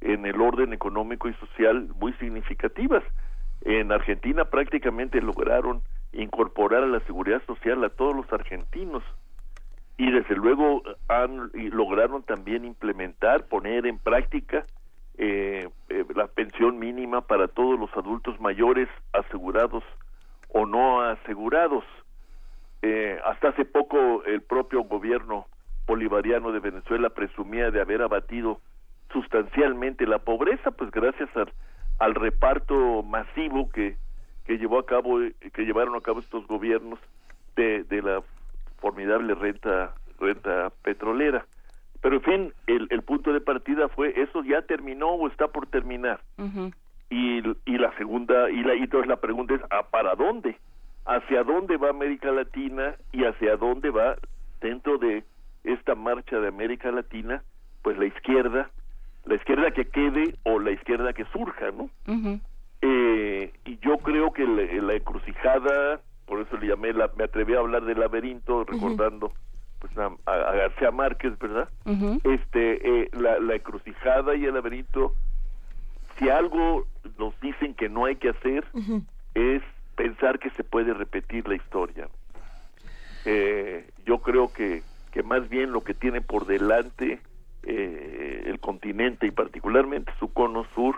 en 0.01 0.25
el 0.25 0.41
orden 0.41 0.73
económico 0.73 1.29
y 1.29 1.35
social 1.35 1.89
muy 1.99 2.13
significativas. 2.15 3.03
En 3.63 3.93
Argentina 3.93 4.47
prácticamente 4.47 5.21
lograron 5.21 5.83
incorporar 6.13 6.83
a 6.83 6.87
la 6.89 7.01
seguridad 7.01 7.43
social 7.47 7.85
a 7.85 7.91
todos 7.91 8.17
los 8.17 8.33
argentinos 8.33 9.03
y 9.97 10.11
desde 10.11 10.35
luego 10.35 10.83
han 11.09 11.51
y 11.53 11.69
lograron 11.69 12.23
también 12.23 12.65
implementar, 12.65 13.47
poner 13.49 13.87
en 13.87 13.99
práctica 13.99 14.65
eh, 15.19 15.69
eh, 15.91 16.05
la 16.15 16.27
pensión 16.27 16.79
mínima 16.79 17.21
para 17.21 17.49
todos 17.49 17.79
los 17.79 17.95
adultos 17.95 18.41
mayores 18.41 18.89
asegurados 19.13 19.85
o 20.49 20.65
no 20.65 21.03
asegurados. 21.03 21.85
Eh, 22.81 23.21
hasta 23.27 23.49
hace 23.49 23.67
poco 23.67 24.25
el 24.25 24.41
propio 24.41 24.85
gobierno 24.85 25.47
bolivariano 25.87 26.51
de 26.51 26.61
Venezuela 26.61 27.11
presumía 27.11 27.71
de 27.71 27.83
haber 27.83 28.01
abatido 28.01 28.61
sustancialmente 29.13 30.07
la 30.07 30.19
pobreza, 30.21 30.71
pues 30.71 30.91
gracias 30.91 31.29
al, 31.37 31.53
al 32.01 32.15
reparto 32.17 33.03
masivo 33.05 33.71
que, 33.71 33.97
que 34.47 34.59
llevó 34.59 34.81
a 34.81 34.87
cabo, 34.87 35.21
que 35.53 35.63
llevaron 35.63 35.95
a 35.95 36.01
cabo 36.01 36.19
estos 36.19 36.47
gobiernos 36.49 36.99
de, 37.55 37.85
de 37.85 38.03
la 38.03 38.23
formidable 38.81 39.35
renta, 39.35 39.95
renta 40.19 40.73
petrolera. 40.83 41.47
Pero 42.01 42.17
en 42.17 42.23
fin, 42.23 42.53
el, 42.67 42.89
el 42.91 43.03
punto 43.03 43.33
de 43.33 43.41
partida 43.43 43.89
fue 43.89 44.19
eso 44.21 44.43
ya 44.43 44.63
terminó 44.63 45.11
o 45.11 45.29
está 45.29 45.49
por 45.49 45.67
terminar. 45.67 46.21
Y, 47.11 47.43
y 47.67 47.79
la 47.79 47.95
segunda, 47.99 48.51
y, 48.51 48.63
la, 48.63 48.75
y 48.75 48.81
entonces 48.85 49.09
la 49.09 49.17
pregunta 49.21 49.55
es, 49.55 49.61
¿a 49.71 49.83
para 49.83 50.15
dónde? 50.15 50.57
¿Hacia 51.05 51.45
dónde 51.45 51.77
va 51.77 51.91
América 51.91 52.31
Latina 52.31 52.95
y 53.13 53.25
hacia 53.25 53.57
dónde 53.57 53.91
va 53.91 54.17
dentro 54.61 54.97
de 54.97 55.25
esta 55.65 55.95
marcha 55.95 56.39
de 56.41 56.49
América 56.49 56.91
Latina, 56.91 57.43
pues 57.83 57.99
la 57.99 58.07
izquierda, 58.07 58.71
la 59.25 59.35
izquierda 59.35 59.71
que 59.71 59.87
quede 59.87 60.35
o 60.45 60.59
la 60.59 60.71
izquierda 60.71 61.13
que 61.13 61.25
surja, 61.27 61.71
¿no? 61.73 61.91
Eh, 62.83 63.53
y 63.67 63.79
yo 63.79 63.99
creo 63.99 64.33
que 64.33 64.47
la, 64.47 64.63
la 64.83 64.95
encrucijada, 64.95 66.01
por 66.27 66.41
eso 66.41 66.57
le 66.57 66.69
llamé, 66.69 66.93
la, 66.93 67.11
me 67.17 67.25
atreví 67.25 67.55
a 67.55 67.59
hablar 67.59 67.85
de 67.85 67.95
laberinto, 67.95 68.65
recordando 68.65 69.33
pues 69.81 69.97
a, 69.99 70.11
a 70.27 70.53
García 70.55 70.91
Márquez, 70.91 71.39
¿verdad? 71.39 71.69
Este, 72.25 73.03
eh, 73.03 73.11
la, 73.13 73.39
la 73.39 73.55
encrucijada 73.57 74.35
y 74.35 74.45
el 74.45 74.55
laberinto, 74.55 75.15
si 76.19 76.29
algo 76.29 76.87
nos 77.19 77.39
dicen 77.41 77.75
que 77.75 77.89
no 77.89 78.05
hay 78.05 78.17
que 78.17 78.31
hacer, 78.31 78.65
es 79.35 79.63
pensar 79.97 80.39
que 80.39 80.51
se 80.51 80.65
puede 80.65 80.93
repetir 80.95 81.47
la 81.49 81.55
historia. 81.55 82.09
Eh, 83.27 83.87
yo 84.07 84.19
creo 84.19 84.53
que, 84.53 84.83
que 85.13 85.23
más 85.23 85.49
bien 85.49 85.73
lo 85.73 85.83
que 85.83 85.95
tiene 85.95 86.21
por 86.23 86.47
delante 86.47 87.21
eh, 87.63 88.45
el 88.47 88.59
continente 88.61 89.27
y 89.27 89.31
particularmente 89.31 90.13
su 90.19 90.33
cono 90.33 90.67
sur 90.75 90.97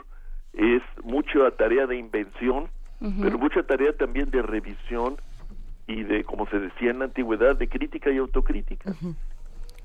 es 0.53 0.83
mucha 1.03 1.51
tarea 1.53 1.87
de 1.87 1.97
invención, 1.97 2.69
pero 3.21 3.37
mucha 3.37 3.65
tarea 3.65 3.93
también 3.97 4.31
de 4.31 4.43
revisión 4.43 5.17
y 5.89 6.05
de, 6.05 6.23
como 6.23 6.47
se 6.47 6.61
decía 6.61 6.91
en 6.91 7.01
la 7.01 7.07
antigüedad, 7.07 7.57
de 7.57 7.69
crítica 7.69 8.11
y 8.11 8.19
autocrítica. 8.19 8.95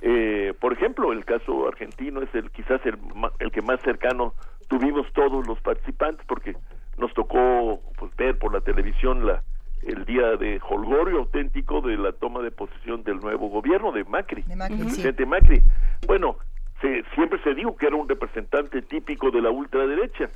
Eh, 0.01 0.53
por 0.59 0.73
ejemplo, 0.73 1.11
el 1.11 1.25
caso 1.25 1.67
argentino 1.67 2.21
es 2.21 2.33
el 2.35 2.51
quizás 2.51 2.79
el, 2.85 2.97
el 3.39 3.51
que 3.51 3.63
más 3.63 3.81
cercano 3.81 4.35
tuvimos 4.67 5.11
todos 5.13 5.47
los 5.47 5.59
participantes, 5.61 6.23
porque 6.27 6.55
nos 6.97 7.13
tocó 7.13 7.81
pues, 7.97 8.15
ver 8.17 8.37
por 8.37 8.53
la 8.53 8.61
televisión 8.61 9.25
la 9.25 9.41
el 9.83 10.05
día 10.05 10.35
de 10.37 10.59
holgorio 10.67 11.19
auténtico 11.19 11.81
de 11.81 11.97
la 11.97 12.11
toma 12.11 12.41
de 12.41 12.51
posesión 12.51 13.03
del 13.03 13.17
nuevo 13.17 13.49
gobierno 13.49 13.91
de 13.91 14.03
Macri, 14.03 14.43
Macri, 14.55 14.75
el 14.75 14.79
sí. 14.79 14.85
presidente 14.85 15.25
Macri. 15.25 15.61
Bueno, 16.07 16.37
se, 16.81 17.03
siempre 17.15 17.41
se 17.43 17.53
dijo 17.55 17.75
que 17.77 17.87
era 17.87 17.95
un 17.95 18.07
representante 18.07 18.81
típico 18.81 19.31
de 19.31 19.41
la 19.41 19.49
ultraderecha. 19.49 20.29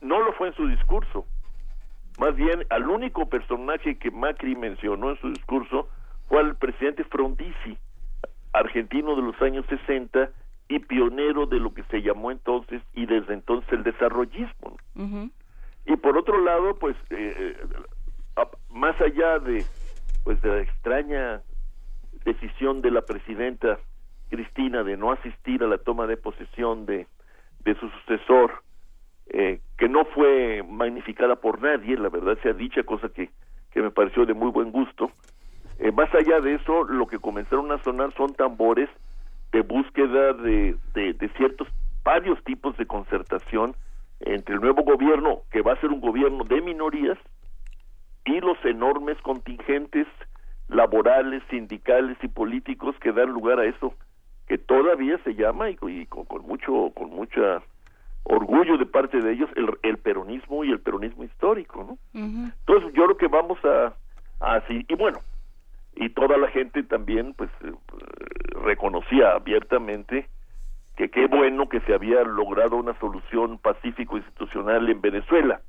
No 0.00 0.20
lo 0.20 0.32
fue 0.34 0.48
en 0.48 0.54
su 0.54 0.66
discurso. 0.68 1.26
Más 2.18 2.34
bien, 2.34 2.64
al 2.70 2.88
único 2.88 3.28
personaje 3.28 3.98
que 3.98 4.10
Macri 4.10 4.56
mencionó 4.56 5.10
en 5.10 5.20
su 5.20 5.30
discurso 5.30 5.88
fue 6.28 6.40
al 6.40 6.56
presidente 6.56 7.04
Frondizi, 7.04 7.78
argentino 8.52 9.14
de 9.16 9.22
los 9.22 9.40
años 9.42 9.66
60 9.68 10.30
y 10.68 10.78
pionero 10.80 11.46
de 11.46 11.58
lo 11.60 11.72
que 11.74 11.82
se 11.84 12.02
llamó 12.02 12.30
entonces 12.30 12.82
y 12.94 13.06
desde 13.06 13.34
entonces 13.34 13.70
el 13.72 13.82
desarrollismo. 13.84 14.76
Y 15.84 15.94
por 15.96 16.16
otro 16.18 16.40
lado, 16.40 16.76
pues, 16.78 16.96
eh, 17.10 17.56
a- 18.36 18.48
más 18.70 19.00
allá 19.00 19.38
de, 19.38 19.66
pues, 20.24 20.40
de 20.42 20.48
la 20.48 20.60
extraña 20.62 21.42
decisión 22.24 22.80
de 22.82 22.90
la 22.90 23.02
presidenta 23.02 23.78
Cristina 24.28 24.82
de 24.82 24.96
no 24.96 25.12
asistir 25.12 25.62
a 25.62 25.66
la 25.66 25.78
toma 25.78 26.06
de 26.06 26.16
posesión 26.16 26.86
de, 26.86 27.06
de 27.64 27.74
su 27.74 27.88
sucesor, 27.90 28.62
eh, 29.28 29.60
que 29.78 29.88
no 29.88 30.04
fue 30.06 30.62
magnificada 30.68 31.36
por 31.36 31.60
nadie, 31.60 31.96
la 31.96 32.08
verdad 32.08 32.38
sea 32.42 32.52
dicha, 32.52 32.82
cosa 32.82 33.08
que, 33.08 33.30
que 33.72 33.82
me 33.82 33.90
pareció 33.90 34.26
de 34.26 34.34
muy 34.34 34.50
buen 34.50 34.70
gusto. 34.72 35.10
Eh, 35.78 35.92
más 35.92 36.12
allá 36.14 36.40
de 36.40 36.54
eso, 36.54 36.84
lo 36.84 37.06
que 37.06 37.18
comenzaron 37.18 37.70
a 37.72 37.82
sonar 37.82 38.12
son 38.14 38.34
tambores 38.34 38.88
de 39.52 39.60
búsqueda 39.62 40.32
de, 40.32 40.76
de, 40.94 41.12
de 41.12 41.28
ciertos, 41.36 41.68
varios 42.04 42.42
tipos 42.44 42.76
de 42.76 42.86
concertación 42.86 43.74
entre 44.20 44.54
el 44.54 44.60
nuevo 44.60 44.82
gobierno, 44.82 45.42
que 45.50 45.62
va 45.62 45.72
a 45.72 45.80
ser 45.80 45.90
un 45.90 46.00
gobierno 46.00 46.44
de 46.44 46.60
minorías, 46.62 47.18
y 48.24 48.40
los 48.40 48.56
enormes 48.64 49.16
contingentes 49.22 50.06
laborales, 50.68 51.42
sindicales 51.50 52.16
y 52.22 52.28
políticos 52.28 52.96
que 53.00 53.12
dan 53.12 53.30
lugar 53.30 53.60
a 53.60 53.66
eso 53.66 53.94
que 54.46 54.58
todavía 54.58 55.18
se 55.24 55.34
llama 55.34 55.70
y, 55.70 55.76
y 55.82 56.06
con, 56.06 56.24
con 56.24 56.42
mucho 56.42 56.90
con 56.94 57.10
mucha 57.10 57.62
orgullo 58.24 58.76
de 58.76 58.86
parte 58.86 59.20
de 59.20 59.32
ellos 59.32 59.48
el, 59.56 59.70
el 59.82 59.98
peronismo 59.98 60.64
y 60.64 60.70
el 60.70 60.80
peronismo 60.80 61.24
histórico, 61.24 61.84
¿no? 61.84 61.98
Entonces 62.14 62.92
yo 62.94 63.04
creo 63.04 63.16
que 63.16 63.28
vamos 63.28 63.58
a, 63.64 63.94
a 64.40 64.56
así 64.56 64.84
y 64.88 64.94
bueno 64.94 65.18
y 65.94 66.10
toda 66.10 66.36
la 66.36 66.48
gente 66.48 66.82
también 66.82 67.34
pues 67.34 67.50
eh, 67.62 67.72
reconocía 68.64 69.32
abiertamente 69.32 70.28
que 70.96 71.08
qué 71.10 71.26
bueno 71.26 71.68
que 71.68 71.80
se 71.80 71.94
había 71.94 72.22
logrado 72.22 72.76
una 72.76 72.98
solución 72.98 73.58
pacífico 73.58 74.16
institucional 74.16 74.88
en 74.88 75.00
Venezuela, 75.00 75.60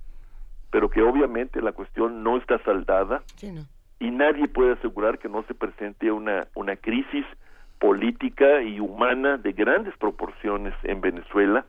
pero 0.71 0.89
que 0.89 1.01
obviamente 1.01 1.61
la 1.61 1.73
cuestión 1.73 2.23
no 2.23 2.37
está 2.37 2.59
saldada 2.63 3.23
y 3.99 4.11
nadie 4.11 4.47
puede 4.47 4.73
asegurar 4.73 5.17
que 5.19 5.29
no 5.29 5.43
se 5.43 5.53
presente 5.53 6.11
una 6.11 6.47
una 6.55 6.75
crisis 6.75 7.25
política 7.79 8.61
y 8.61 8.79
humana 8.79 9.37
de 9.37 9.53
grandes 9.53 9.95
proporciones 9.97 10.73
en 10.83 11.01
Venezuela, 11.01 11.65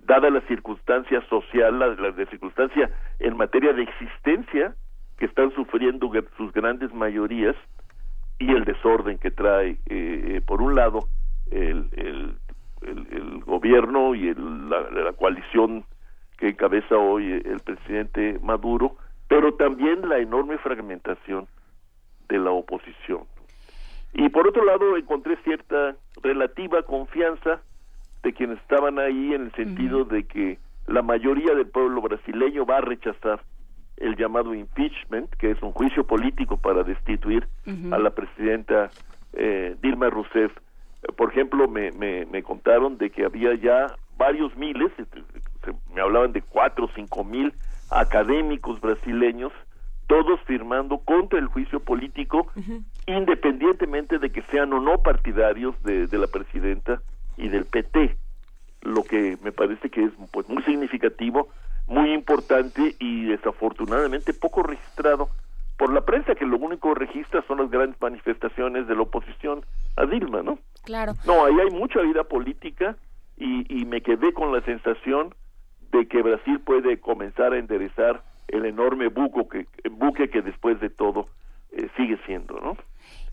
dada 0.00 0.30
la 0.30 0.40
circunstancia 0.42 1.20
social, 1.28 1.78
la, 1.78 1.88
la, 1.88 2.12
circunstancia 2.26 2.90
en 3.20 3.36
materia 3.36 3.72
de 3.72 3.82
existencia 3.82 4.74
que 5.18 5.26
están 5.26 5.52
sufriendo 5.52 6.10
sus 6.36 6.52
grandes 6.52 6.92
mayorías 6.92 7.54
y 8.38 8.50
el 8.50 8.64
desorden 8.64 9.18
que 9.18 9.30
trae, 9.30 9.78
eh, 9.86 10.40
por 10.44 10.60
un 10.60 10.74
lado, 10.74 11.06
el, 11.50 11.88
el, 11.92 12.34
el- 12.82 13.40
gobierno 13.44 14.14
y 14.14 14.34
la, 14.34 14.90
la 14.90 15.12
coalición 15.12 15.84
que 16.38 16.48
encabeza 16.48 16.96
hoy 16.96 17.30
el 17.44 17.60
presidente 17.60 18.40
Maduro, 18.42 18.96
pero 19.28 19.54
también 19.54 20.08
la 20.08 20.18
enorme 20.18 20.58
fragmentación 20.58 21.46
de 22.28 22.38
la 22.38 22.50
oposición. 22.50 23.20
Y 24.12 24.28
por 24.28 24.46
otro 24.46 24.64
lado, 24.64 24.96
encontré 24.96 25.36
cierta 25.44 25.96
relativa 26.22 26.82
confianza 26.82 27.62
de 28.22 28.32
quienes 28.32 28.58
estaban 28.58 28.98
ahí 28.98 29.34
en 29.34 29.46
el 29.46 29.52
sentido 29.52 30.04
de 30.04 30.24
que 30.26 30.58
la 30.86 31.02
mayoría 31.02 31.54
del 31.54 31.66
pueblo 31.66 32.00
brasileño 32.02 32.66
va 32.66 32.78
a 32.78 32.80
rechazar 32.82 33.42
el 33.96 34.16
llamado 34.16 34.54
impeachment, 34.54 35.30
que 35.36 35.50
es 35.52 35.62
un 35.62 35.72
juicio 35.72 36.04
político 36.06 36.56
para 36.56 36.82
destituir 36.82 37.48
a 37.92 37.98
la 37.98 38.10
presidenta 38.10 38.92
eh, 39.32 39.76
Dilma 39.80 40.10
Rousseff. 40.10 40.52
Por 41.16 41.30
ejemplo, 41.30 41.68
me, 41.68 41.90
me, 41.92 42.26
me 42.26 42.42
contaron 42.42 42.98
de 42.98 43.10
que 43.10 43.24
había 43.24 43.54
ya 43.54 43.96
varios 44.18 44.54
miles, 44.56 44.92
eh, 44.98 45.04
se- 45.64 45.74
me 45.94 46.00
hablaban 46.00 46.32
de 46.32 46.42
cuatro 46.42 46.84
o 46.86 46.90
cinco 46.94 47.24
mil 47.24 47.52
académicos 47.90 48.80
brasileños, 48.80 49.52
todos 50.06 50.40
firmando 50.42 50.98
contra 50.98 51.38
el 51.38 51.46
juicio 51.46 51.80
político, 51.80 52.46
independientemente 53.06 54.18
de 54.18 54.30
que 54.30 54.42
sean 54.42 54.72
o 54.72 54.80
no 54.80 55.02
partidarios 55.02 55.80
de, 55.82 56.06
de 56.06 56.18
la 56.18 56.26
presidenta 56.26 57.00
y 57.36 57.48
del 57.48 57.64
PT, 57.64 58.16
lo 58.82 59.04
que 59.04 59.38
me 59.42 59.52
parece 59.52 59.90
que 59.90 60.04
es 60.04 60.12
pues 60.32 60.48
muy 60.48 60.62
significativo, 60.64 61.48
muy 61.86 62.12
importante 62.12 62.94
y 62.98 63.26
desafortunadamente 63.26 64.34
poco 64.34 64.62
registrado 64.62 65.28
por 65.78 65.92
la 65.92 66.02
prensa, 66.02 66.34
que 66.34 66.44
lo 66.44 66.58
único 66.58 66.92
que 66.92 67.00
registra 67.00 67.42
son 67.48 67.58
las 67.58 67.70
grandes 67.70 68.00
manifestaciones 68.00 68.86
de 68.86 68.94
la 68.94 69.02
oposición 69.02 69.64
a 69.96 70.06
Dilma, 70.06 70.42
¿no? 70.42 70.58
Claro. 70.84 71.14
No, 71.26 71.44
ahí 71.44 71.54
hay 71.58 71.70
mucha 71.70 72.00
vida 72.02 72.24
política 72.24 72.96
y, 73.36 73.66
y 73.68 73.84
me 73.86 74.00
quedé 74.00 74.32
con 74.32 74.52
la 74.52 74.60
sensación 74.62 75.34
de 75.90 76.06
que 76.06 76.22
Brasil 76.22 76.60
puede 76.60 77.00
comenzar 77.00 77.52
a 77.52 77.58
enderezar 77.58 78.22
el 78.52 78.66
enorme 78.66 79.08
buco 79.08 79.48
que, 79.48 79.66
buque 79.90 80.28
que 80.28 80.42
después 80.42 80.78
de 80.80 80.90
todo 80.90 81.26
eh, 81.72 81.88
sigue 81.96 82.18
siendo, 82.26 82.60
¿no? 82.60 82.76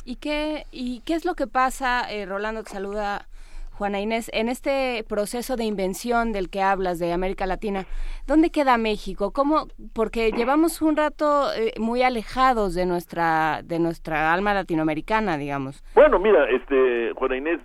¿Y 0.05 0.15
qué, 0.15 0.63
¿Y 0.71 1.01
qué 1.01 1.13
es 1.13 1.25
lo 1.25 1.35
que 1.35 1.45
pasa, 1.45 2.11
eh, 2.11 2.25
Rolando, 2.25 2.63
te 2.63 2.71
saluda 2.71 3.27
Juana 3.71 3.99
Inés, 3.99 4.31
en 4.33 4.49
este 4.49 5.03
proceso 5.07 5.55
de 5.55 5.65
invención 5.65 6.31
del 6.31 6.49
que 6.49 6.61
hablas 6.61 6.99
de 6.99 7.11
América 7.11 7.45
Latina? 7.45 7.85
¿Dónde 8.25 8.49
queda 8.49 8.77
México? 8.77 9.31
¿Cómo? 9.31 9.67
Porque 9.93 10.31
llevamos 10.31 10.81
un 10.81 10.95
rato 10.95 11.53
eh, 11.53 11.73
muy 11.77 12.01
alejados 12.01 12.73
de 12.73 12.85
nuestra, 12.85 13.61
de 13.63 13.77
nuestra 13.77 14.33
alma 14.33 14.53
latinoamericana, 14.53 15.37
digamos. 15.37 15.83
Bueno, 15.95 16.17
mira, 16.17 16.49
este, 16.49 17.11
Juana 17.15 17.37
Inés, 17.37 17.59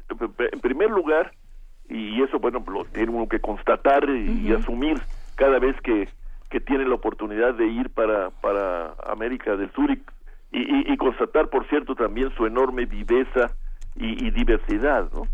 en 0.52 0.60
primer 0.60 0.90
lugar, 0.90 1.32
y 1.89 2.20
eso, 2.20 2.40
bueno, 2.40 2.62
lo 2.66 2.85
tiene 2.86 3.10
uno 3.10 3.28
que 3.28 3.40
constatar 3.40 4.09
y, 4.09 4.48
y 4.48 4.52
asumir 4.52 5.01
cada 5.36 5.59
vez 5.60 5.76
que, 5.82 6.09
que 6.55 6.60
tiene 6.60 6.86
la 6.86 6.94
oportunidad 6.94 7.55
de 7.55 7.66
ir 7.66 7.90
para, 7.90 8.31
para 8.31 8.94
América 9.09 9.56
del 9.56 9.72
Sur 9.72 9.90
y, 9.90 10.01
y, 10.52 10.60
y- 10.60 10.93
y 10.93 10.97
constatar, 10.97 11.48
por 11.51 11.66
cierto, 11.66 11.97
también 11.97 12.31
su 12.36 12.47
enorme 12.47 12.86
viveza 12.86 13.51
y, 13.97 14.24
y 14.24 14.31
diversidad, 14.31 15.10
¿no? 15.12 15.26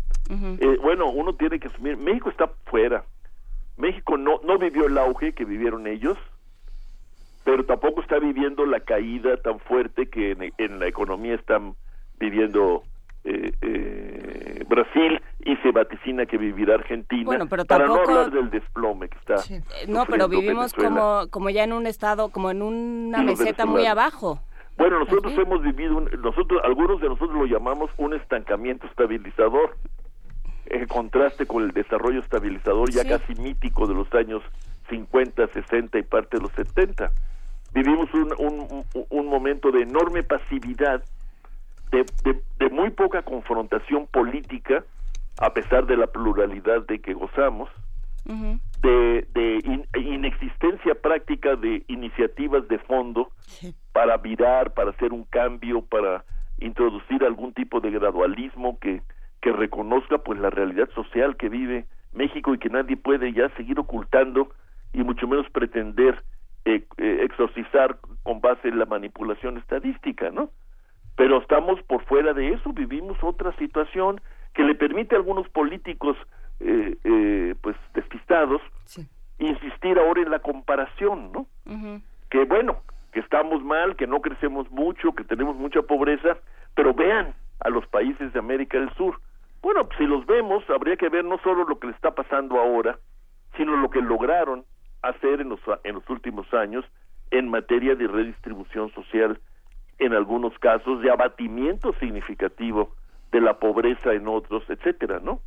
Eh, 0.59 0.79
bueno, 0.81 1.11
uno 1.11 1.35
tiene 1.35 1.59
que 1.59 1.67
asumir, 1.67 1.95
México 1.95 2.31
está 2.31 2.49
fuera. 2.65 3.03
México 3.77 4.17
no, 4.17 4.41
no 4.43 4.57
vivió 4.57 4.87
el 4.87 4.97
auge 4.97 5.33
que 5.33 5.45
vivieron 5.45 5.85
ellos, 5.85 6.17
pero 7.43 7.65
tampoco 7.65 8.01
está 8.01 8.17
viviendo 8.17 8.65
la 8.65 8.79
caída 8.79 9.37
tan 9.37 9.59
fuerte 9.59 10.09
que 10.09 10.31
en, 10.31 10.51
en 10.57 10.79
la 10.79 10.87
economía 10.87 11.35
están 11.35 11.75
viviendo 12.19 12.83
eh, 13.23 13.51
eh, 13.61 14.63
Brasil 14.67 15.21
y 15.43 15.55
se 15.57 15.71
vaticina 15.71 16.25
que 16.25 16.37
vivirá 16.37 16.75
Argentina. 16.75 17.23
Bueno, 17.25 17.47
pero 17.47 17.65
para 17.65 17.85
no 17.87 17.95
hablar 17.95 18.31
del 18.31 18.49
desplome 18.49 19.09
que 19.09 19.17
está. 19.17 19.35
Eh, 19.53 19.61
No, 19.87 20.05
pero 20.05 20.27
vivimos 20.27 20.71
Venezuela. 20.75 20.89
como, 20.89 21.27
como 21.29 21.49
ya 21.49 21.63
en 21.63 21.73
un 21.73 21.87
estado, 21.87 22.29
como 22.29 22.51
en 22.51 22.61
una 22.61 23.21
meseta 23.23 23.65
muy 23.65 23.85
abajo. 23.85 24.39
Bueno, 24.77 24.99
nosotros 24.99 25.33
hemos 25.37 25.61
vivido, 25.61 25.97
un- 25.97 26.09
nosotros, 26.21 26.61
algunos 26.63 27.01
de 27.01 27.09
nosotros 27.09 27.35
lo 27.37 27.45
llamamos 27.45 27.91
un 27.97 28.13
estancamiento 28.13 28.87
estabilizador, 28.87 29.75
en 30.67 30.87
contraste 30.87 31.45
con 31.45 31.63
el 31.63 31.71
desarrollo 31.71 32.19
estabilizador 32.21 32.89
ya 32.91 33.03
Sí. 33.03 33.09
casi 33.09 33.35
mítico 33.35 33.85
de 33.87 33.93
los 33.93 34.11
años 34.13 34.41
50, 34.89 35.47
60 35.47 35.99
y 35.99 36.03
parte 36.03 36.37
de 36.37 36.43
los 36.43 36.51
70. 36.53 37.11
Vivimos 37.73 38.11
un, 38.13 38.33
un, 38.39 38.83
un- 38.93 39.05
un 39.09 39.27
momento 39.27 39.71
de 39.71 39.81
enorme 39.83 40.23
pasividad, 40.23 41.03
de, 41.91 42.05
de, 42.23 42.41
de 42.59 42.69
muy 42.69 42.89
poca 42.91 43.21
confrontación 43.23 44.07
política, 44.07 44.83
a 45.39 45.53
pesar 45.53 45.85
de 45.85 45.97
la 45.97 46.07
pluralidad 46.07 46.85
de 46.87 46.99
que 46.99 47.13
gozamos, 47.13 47.69
de, 48.83 49.27
de 49.33 49.59
in- 49.63 49.87
inexistencia 49.95 50.93
práctica 50.95 51.55
de 51.55 51.83
iniciativas 51.87 52.67
de 52.67 52.77
fondo 52.79 53.31
para 53.93 54.17
virar, 54.17 54.73
para 54.73 54.91
hacer 54.91 55.11
un 55.11 55.23
cambio, 55.25 55.81
para 55.81 56.23
introducir 56.59 57.23
algún 57.23 57.53
tipo 57.53 57.79
de 57.81 57.89
gradualismo 57.91 58.77
que, 58.79 59.01
que 59.41 59.51
reconozca 59.51 60.19
pues 60.19 60.39
la 60.39 60.51
realidad 60.51 60.87
social 60.93 61.35
que 61.35 61.49
vive 61.49 61.85
México 62.13 62.53
y 62.53 62.59
que 62.59 62.69
nadie 62.69 62.95
puede 62.95 63.33
ya 63.33 63.49
seguir 63.57 63.79
ocultando 63.79 64.49
y 64.93 65.03
mucho 65.03 65.27
menos 65.27 65.49
pretender 65.49 66.23
eh, 66.65 66.85
eh, 66.97 67.21
exorcizar 67.23 67.97
con 68.23 68.39
base 68.39 68.67
en 68.67 68.77
la 68.77 68.85
manipulación 68.85 69.57
estadística, 69.57 70.29
¿no? 70.29 70.51
Pero 71.21 71.37
estamos 71.37 71.79
por 71.83 72.03
fuera 72.05 72.33
de 72.33 72.49
eso, 72.49 72.73
vivimos 72.73 73.15
otra 73.21 73.55
situación 73.57 74.19
que 74.55 74.63
le 74.63 74.73
permite 74.73 75.13
a 75.13 75.19
algunos 75.19 75.47
políticos 75.49 76.17
eh, 76.59 76.97
eh, 77.03 77.53
pues 77.61 77.75
despistados 77.93 78.59
insistir 79.37 79.99
ahora 79.99 80.23
en 80.23 80.31
la 80.31 80.39
comparación, 80.39 81.31
¿no? 81.31 81.45
que 82.31 82.43
bueno, 82.45 82.81
que 83.13 83.19
estamos 83.19 83.63
mal, 83.63 83.95
que 83.97 84.07
no 84.07 84.19
crecemos 84.19 84.71
mucho, 84.71 85.13
que 85.13 85.23
tenemos 85.23 85.55
mucha 85.55 85.83
pobreza, 85.83 86.37
pero 86.73 86.95
vean 86.95 87.35
a 87.59 87.69
los 87.69 87.85
países 87.85 88.33
de 88.33 88.39
América 88.39 88.79
del 88.79 88.91
Sur. 88.95 89.21
Bueno, 89.61 89.85
pues, 89.85 89.99
si 89.99 90.07
los 90.07 90.25
vemos, 90.25 90.67
habría 90.71 90.95
que 90.95 91.09
ver 91.09 91.23
no 91.23 91.37
solo 91.43 91.65
lo 91.65 91.77
que 91.77 91.85
le 91.85 91.93
está 91.93 92.15
pasando 92.15 92.59
ahora, 92.59 92.97
sino 93.57 93.77
lo 93.77 93.91
que 93.91 94.01
lograron 94.01 94.65
hacer 95.03 95.39
en 95.41 95.49
los, 95.49 95.59
en 95.83 95.93
los 95.93 96.09
últimos 96.09 96.51
años 96.51 96.83
en 97.29 97.47
materia 97.47 97.93
de 97.93 98.07
redistribución 98.07 98.91
social, 98.95 99.39
en 100.01 100.13
algunos 100.13 100.57
casos 100.57 100.99
de 101.01 101.11
abatimiento 101.11 101.93
significativo 101.99 102.89
de 103.31 103.39
la 103.39 103.59
pobreza 103.59 104.13
en 104.13 104.27
otros, 104.27 104.63
etcétera, 104.67 105.19
¿no? 105.23 105.39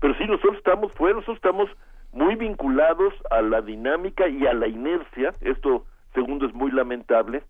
Pero 0.00 0.14
sí, 0.18 0.26
nosotros 0.26 0.58
estamos 0.58 0.92
fuera, 0.92 1.14
nosotros 1.14 1.38
estamos 1.38 1.70
muy 2.12 2.36
vinculados 2.36 3.14
a 3.30 3.40
la 3.40 3.62
dinámica 3.62 4.28
y 4.28 4.46
a 4.46 4.52
la 4.52 4.68
inercia, 4.68 5.32
esto 5.40 5.86
segundo 6.14 6.46
es 6.46 6.54
muy 6.54 6.70
lamentable, 6.70 7.42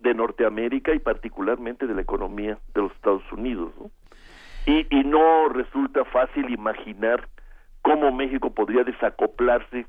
de 0.00 0.14
Norteamérica 0.14 0.94
y 0.94 0.98
particularmente 0.98 1.86
de 1.86 1.94
la 1.94 2.00
economía 2.00 2.58
de 2.74 2.82
los 2.82 2.92
Estados 2.92 3.30
Unidos. 3.30 3.72
¿no? 3.78 3.90
Y, 4.66 4.86
y 4.90 5.04
no 5.04 5.48
resulta 5.50 6.04
fácil 6.06 6.50
imaginar 6.50 7.28
cómo 7.82 8.10
México 8.12 8.50
podría 8.50 8.82
desacoplarse 8.82 9.86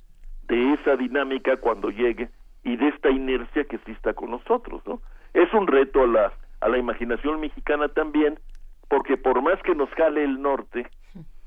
de 0.47 0.73
esa 0.73 0.97
dinámica 0.97 1.57
cuando 1.57 1.89
llegue 1.89 2.29
y 2.63 2.75
de 2.75 2.89
esta 2.89 3.09
inercia 3.09 3.63
que 3.63 3.79
está 3.87 4.13
con 4.13 4.31
nosotros. 4.31 4.81
¿no? 4.85 5.01
Es 5.33 5.53
un 5.53 5.67
reto 5.67 6.03
a 6.03 6.07
la, 6.07 6.33
a 6.61 6.69
la 6.69 6.77
imaginación 6.77 7.39
mexicana 7.39 7.87
también, 7.89 8.39
porque 8.89 9.17
por 9.17 9.41
más 9.41 9.61
que 9.63 9.75
nos 9.75 9.89
jale 9.91 10.23
el 10.23 10.41
norte, 10.41 10.87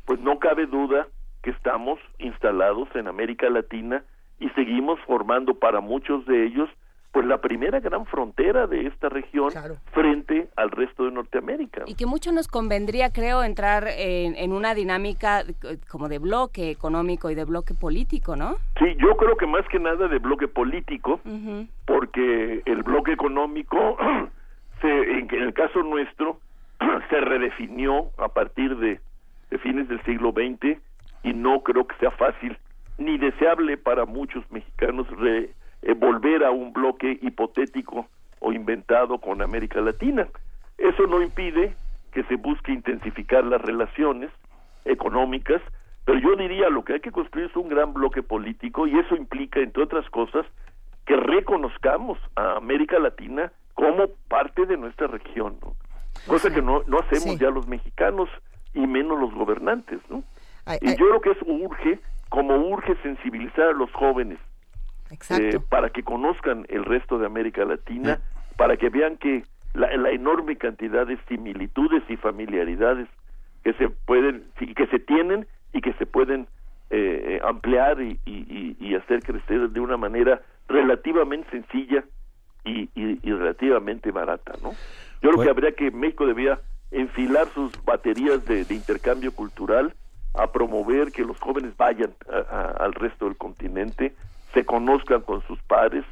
pues 0.05 0.21
no 0.21 0.39
cabe 0.39 0.67
duda 0.67 1.09
que 1.43 1.51
estamos 1.51 1.99
instalados 2.19 2.89
en 2.95 3.07
América 3.07 3.49
Latina 3.49 4.05
y 4.39 4.49
seguimos 4.51 4.99
formando 5.07 5.55
para 5.55 5.81
muchos 5.81 6.27
de 6.27 6.45
ellos 6.47 6.69
pues 7.13 7.25
la 7.27 7.41
primera 7.41 7.81
gran 7.81 8.05
frontera 8.07 8.67
de 8.67 8.87
esta 8.89 9.09
región 9.09 9.51
frente 9.93 10.49
al 10.57 10.71
resto 10.71 11.05
de 11.07 11.13
Norteamérica. 11.13 11.85
Y 11.87 11.95
que 11.95 12.05
mucho 12.05 12.31
nos 12.31 12.47
convendría, 12.47 13.11
creo, 13.11 13.43
entrar 13.43 13.89
en, 13.89 14.37
en 14.37 14.53
una 14.53 14.75
dinámica 14.75 15.43
como 15.91 16.09
de 16.09 16.19
bloque 16.19 16.71
económico 16.71 17.31
y 17.31 17.35
de 17.35 17.45
bloque 17.45 17.73
político, 17.73 18.37
¿no? 18.37 18.57
Sí, 18.79 18.95
yo 18.99 19.17
creo 19.17 19.37
que 19.37 19.47
más 19.47 19.67
que 19.69 19.79
nada 19.79 20.09
de 20.09 20.19
bloque 20.19 20.47
político, 20.47 21.21
porque 21.87 22.63
el 22.67 22.83
bloque 22.83 23.13
económico, 23.13 23.97
se, 24.81 24.89
en, 24.89 25.29
en 25.35 25.43
el 25.43 25.55
caso 25.55 25.83
nuestro, 25.83 26.39
se 27.11 27.21
redefinió 27.21 28.11
a 28.19 28.29
partir 28.29 28.77
de, 28.77 29.01
de 29.51 29.59
fines 29.59 29.89
del 29.89 30.03
siglo 30.05 30.33
XX 30.33 30.79
y 31.23 31.33
no 31.33 31.63
creo 31.63 31.87
que 31.87 31.97
sea 31.97 32.11
fácil 32.11 32.57
ni 32.99 33.19
deseable 33.19 33.77
para 33.77 34.05
muchos 34.07 34.45
mexicanos 34.51 35.07
re- 35.19 35.51
eh, 35.83 35.95
volver 35.95 36.45
a 36.45 36.51
un 36.51 36.73
bloque 36.73 37.19
hipotético 37.23 38.07
o 38.41 38.53
inventado 38.53 39.19
con 39.19 39.43
América 39.43 39.81
Latina. 39.81 40.27
Eso 40.79 41.07
no 41.07 41.23
impide 41.23 41.75
que 42.13 42.25
se 42.25 42.37
busque 42.37 42.73
intensificar 42.73 43.45
las 43.45 43.61
relaciones 43.61 44.31
económicas, 44.85 45.61
pero 46.05 46.19
yo 46.19 46.37
diría 46.37 46.71
lo 46.71 46.85
que 46.85 46.95
hay 46.95 47.01
que 47.01 47.11
construir 47.11 47.47
es 47.47 47.57
un 47.57 47.69
gran 47.69 47.93
bloque 47.93 48.23
político 48.23 48.87
y 48.87 48.99
eso 48.99 49.17
implica, 49.17 49.61
entre 49.61 49.83
otras 49.83 50.09
cosas, 50.11 50.47
que 51.05 51.17
reconozcamos 51.17 52.19
a 52.37 52.57
América 52.57 52.99
Latina 52.99 53.53
como 53.75 54.09
parte 54.29 54.67
de 54.67 54.77
nuestra 54.77 55.07
región, 55.07 55.59
¿no? 55.63 55.75
cosa 56.27 56.53
que 56.53 56.63
no, 56.63 56.83
no 56.87 56.99
hacemos 56.99 57.39
ya 57.39 57.51
los 57.51 57.67
mexicanos 57.69 58.29
y 58.75 58.87
menos 58.87 59.19
los 59.21 59.35
gobernantes, 59.35 60.01
¿no? 60.09 60.25
y 60.81 60.97
yo 60.97 61.07
creo 61.09 61.21
que 61.21 61.31
es 61.31 61.39
urge, 61.43 62.01
como 62.29 62.57
urge 62.57 62.97
sensibilizar 63.03 63.69
a 63.69 63.73
los 63.73 63.93
jóvenes 63.93 64.39
eh, 65.31 65.61
para 65.69 65.91
que 65.91 66.03
conozcan 66.03 66.67
el 66.69 66.85
resto 66.85 67.19
de 67.19 67.27
América 67.27 67.65
Latina, 67.65 68.21
para 68.57 68.77
que 68.77 68.89
vean 68.89 69.17
que 69.17 69.45
la, 69.75 69.95
la 69.97 70.11
enorme 70.11 70.57
cantidad 70.57 71.07
de 71.07 71.19
similitudes 71.29 72.03
y 72.09 72.17
familiaridades 72.17 73.09
que 73.63 73.73
se 73.75 73.89
pueden, 73.89 74.45
que 74.57 74.87
se 74.87 74.99
tienen 74.99 75.47
y 75.73 75.81
que 75.81 75.93
se 75.95 76.07
pueden 76.07 76.47
eh, 76.91 77.41
ampliar 77.45 78.01
y, 78.01 78.21
y, 78.25 78.77
y, 78.79 78.95
hacer 78.95 79.23
crecer 79.23 79.71
de 79.71 79.81
una 79.81 79.97
manera 79.97 80.41
relativamente 80.69 81.51
sencilla 81.51 82.05
y, 82.65 82.89
y 82.95 83.33
relativamente 83.33 84.11
barata, 84.11 84.53
¿no? 84.63 84.73
Yo 85.23 85.31
creo 85.31 85.43
que 85.43 85.51
habría 85.51 85.73
que 85.73 85.91
México 85.91 86.27
debía 86.27 86.61
enfilar 86.91 87.49
sus 87.49 87.73
baterías 87.85 88.45
de, 88.45 88.67
intercambio 88.71 89.33
cultural 89.33 89.95
a 90.35 90.53
promover 90.53 91.13
que 91.13 91.25
los 91.25 91.39
jóvenes 91.41 91.77
vayan 91.77 92.15
al 92.79 92.93
resto 92.93 93.25
del 93.25 93.37
continente, 93.37 94.15
se 94.57 94.65
conozcan 94.65 95.21
con 95.21 95.47
sus 95.47 95.61
padres 95.65 96.03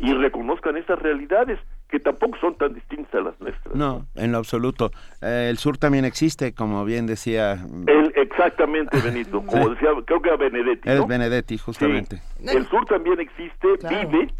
y 0.00 0.14
reconozcan 0.14 0.78
esas 0.78 0.98
realidades 0.98 1.58
que 1.90 2.00
tampoco 2.00 2.38
son 2.38 2.56
tan 2.56 2.72
distintas 2.72 3.14
a 3.14 3.20
las 3.20 3.38
nuestras. 3.38 3.74
No, 3.74 4.06
en 4.14 4.32
lo 4.32 4.38
absoluto. 4.38 4.90
Eh, 5.20 5.48
el 5.50 5.58
sur 5.58 5.76
también 5.76 6.06
existe, 6.06 6.54
como 6.54 6.86
bien 6.86 7.06
decía. 7.06 7.58
El, 7.86 8.14
exactamente, 8.16 8.98
Benito. 9.04 9.44
Como 9.44 9.68
decía, 9.68 9.90
creo 10.06 10.22
que 10.22 10.28
era 10.30 10.38
Benedetti. 10.38 10.88
Es 10.88 11.06
Benedetti, 11.06 11.58
justamente. 11.58 12.22
El 12.40 12.66
sur 12.68 12.86
también 12.86 13.20
existe, 13.20 13.68
vive, 13.90 14.32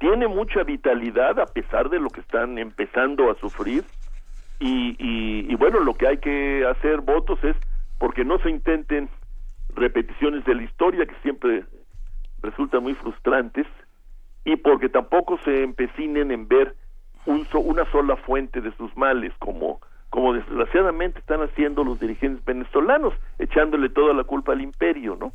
tiene 0.00 0.28
mucha 0.28 0.62
vitalidad 0.62 1.38
a 1.40 1.46
pesar 1.46 1.90
de 1.90 2.00
lo 2.00 2.08
que 2.08 2.22
están 2.22 2.56
empezando 2.56 3.30
a 3.30 3.34
sufrir. 3.34 3.84
Y, 4.60 4.96
y, 4.98 5.52
y 5.52 5.54
bueno, 5.56 5.80
lo 5.80 5.92
que 5.92 6.08
hay 6.08 6.16
que 6.18 6.64
hacer 6.66 7.02
votos 7.02 7.38
es 7.44 7.56
porque 7.98 8.24
no 8.24 8.38
se 8.38 8.48
intenten 8.48 9.10
repeticiones 9.74 10.42
de 10.46 10.54
la 10.54 10.62
historia 10.62 11.04
que 11.04 11.14
siempre 11.22 11.64
resultan 12.42 12.82
muy 12.82 12.94
frustrantes 12.94 13.66
y 14.44 14.56
porque 14.56 14.88
tampoco 14.88 15.38
se 15.44 15.62
empecinen 15.62 16.30
en 16.30 16.48
ver 16.48 16.74
un 17.26 17.46
una 17.54 17.90
sola 17.92 18.16
fuente 18.16 18.60
de 18.60 18.72
sus 18.76 18.96
males, 18.96 19.32
como, 19.38 19.80
como 20.10 20.32
desgraciadamente 20.34 21.20
están 21.20 21.40
haciendo 21.42 21.84
los 21.84 22.00
dirigentes 22.00 22.44
venezolanos, 22.44 23.14
echándole 23.38 23.88
toda 23.88 24.12
la 24.12 24.24
culpa 24.24 24.52
al 24.52 24.60
imperio, 24.60 25.16
¿no? 25.16 25.32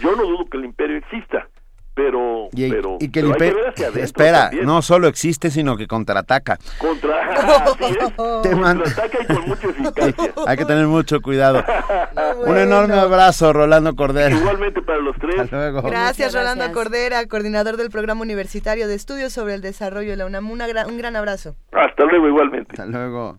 Yo 0.00 0.16
no 0.16 0.24
dudo 0.24 0.46
que 0.46 0.56
el 0.56 0.64
imperio 0.64 0.96
exista, 0.96 1.48
pero, 1.94 2.48
y, 2.52 2.70
pero, 2.70 2.98
que 2.98 3.20
el 3.20 3.26
imperio 3.26 3.56
espera 3.96 4.50
no 4.64 4.82
solo 4.82 5.06
existe 5.06 5.50
sino 5.50 5.76
que 5.76 5.86
contraataca. 5.86 6.58
Contra... 6.78 7.64
contraataca 7.76 9.18
y 9.22 9.26
con 9.26 9.48
mucha 9.48 9.68
eficacia. 9.68 10.34
hay 10.46 10.56
que 10.56 10.64
tener 10.64 10.86
mucho 10.86 11.20
cuidado. 11.20 11.64
Un 12.46 12.56
enorme 12.56 12.94
abrazo 12.94 13.52
Rolando 13.52 13.94
Cordera. 13.94 14.34
Igualmente 14.34 14.82
para 14.82 14.98
los 14.98 15.16
tres. 15.18 15.50
Gracias 15.50 16.34
Rolando 16.34 16.70
Cordera 16.72 17.24
coordinador 17.26 17.76
del 17.76 17.90
programa 17.90 18.22
universitario 18.22 18.88
de 18.88 18.94
estudios 18.94 19.32
sobre 19.32 19.54
el 19.54 19.60
desarrollo 19.60 20.10
de 20.10 20.16
la 20.16 20.26
UNAM. 20.26 20.50
Un 20.50 20.98
gran 20.98 21.16
abrazo. 21.16 21.56
Hasta 21.72 22.04
luego 22.04 22.28
igualmente. 22.28 22.72
Hasta 22.72 22.86
luego. 22.86 23.38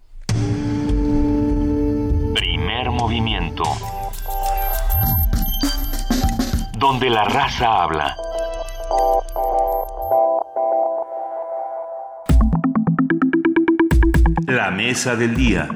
Primer 2.33 2.91
movimiento. 2.91 3.63
Donde 6.77 7.09
la 7.09 7.23
raza 7.25 7.83
habla. 7.83 8.15
La 14.47 14.71
mesa 14.71 15.15
del 15.15 15.35
día. 15.35 15.69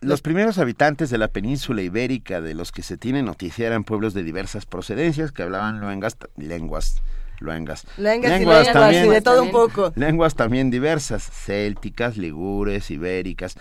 Los 0.00 0.20
primeros 0.20 0.58
habitantes 0.58 1.08
de 1.08 1.18
la 1.18 1.28
península 1.28 1.82
ibérica 1.82 2.40
de 2.40 2.54
los 2.54 2.72
que 2.72 2.82
se 2.82 2.96
tiene 2.96 3.22
noticia 3.22 3.66
eran 3.66 3.84
pueblos 3.84 4.12
de 4.12 4.22
diversas 4.22 4.66
procedencias 4.66 5.32
que 5.32 5.42
hablaban 5.42 5.80
lenguas, 5.80 6.18
lenguas 6.36 7.02
luengas. 7.40 7.86
lenguas, 7.96 8.72
también, 8.72 9.10
de 9.10 9.22
todo 9.22 9.42
un 9.42 9.50
poco. 9.50 9.92
Lenguas 9.96 10.34
también 10.34 10.70
diversas, 10.70 11.22
célticas, 11.22 12.16
ligures, 12.16 12.90
ibéricas, 12.90 13.56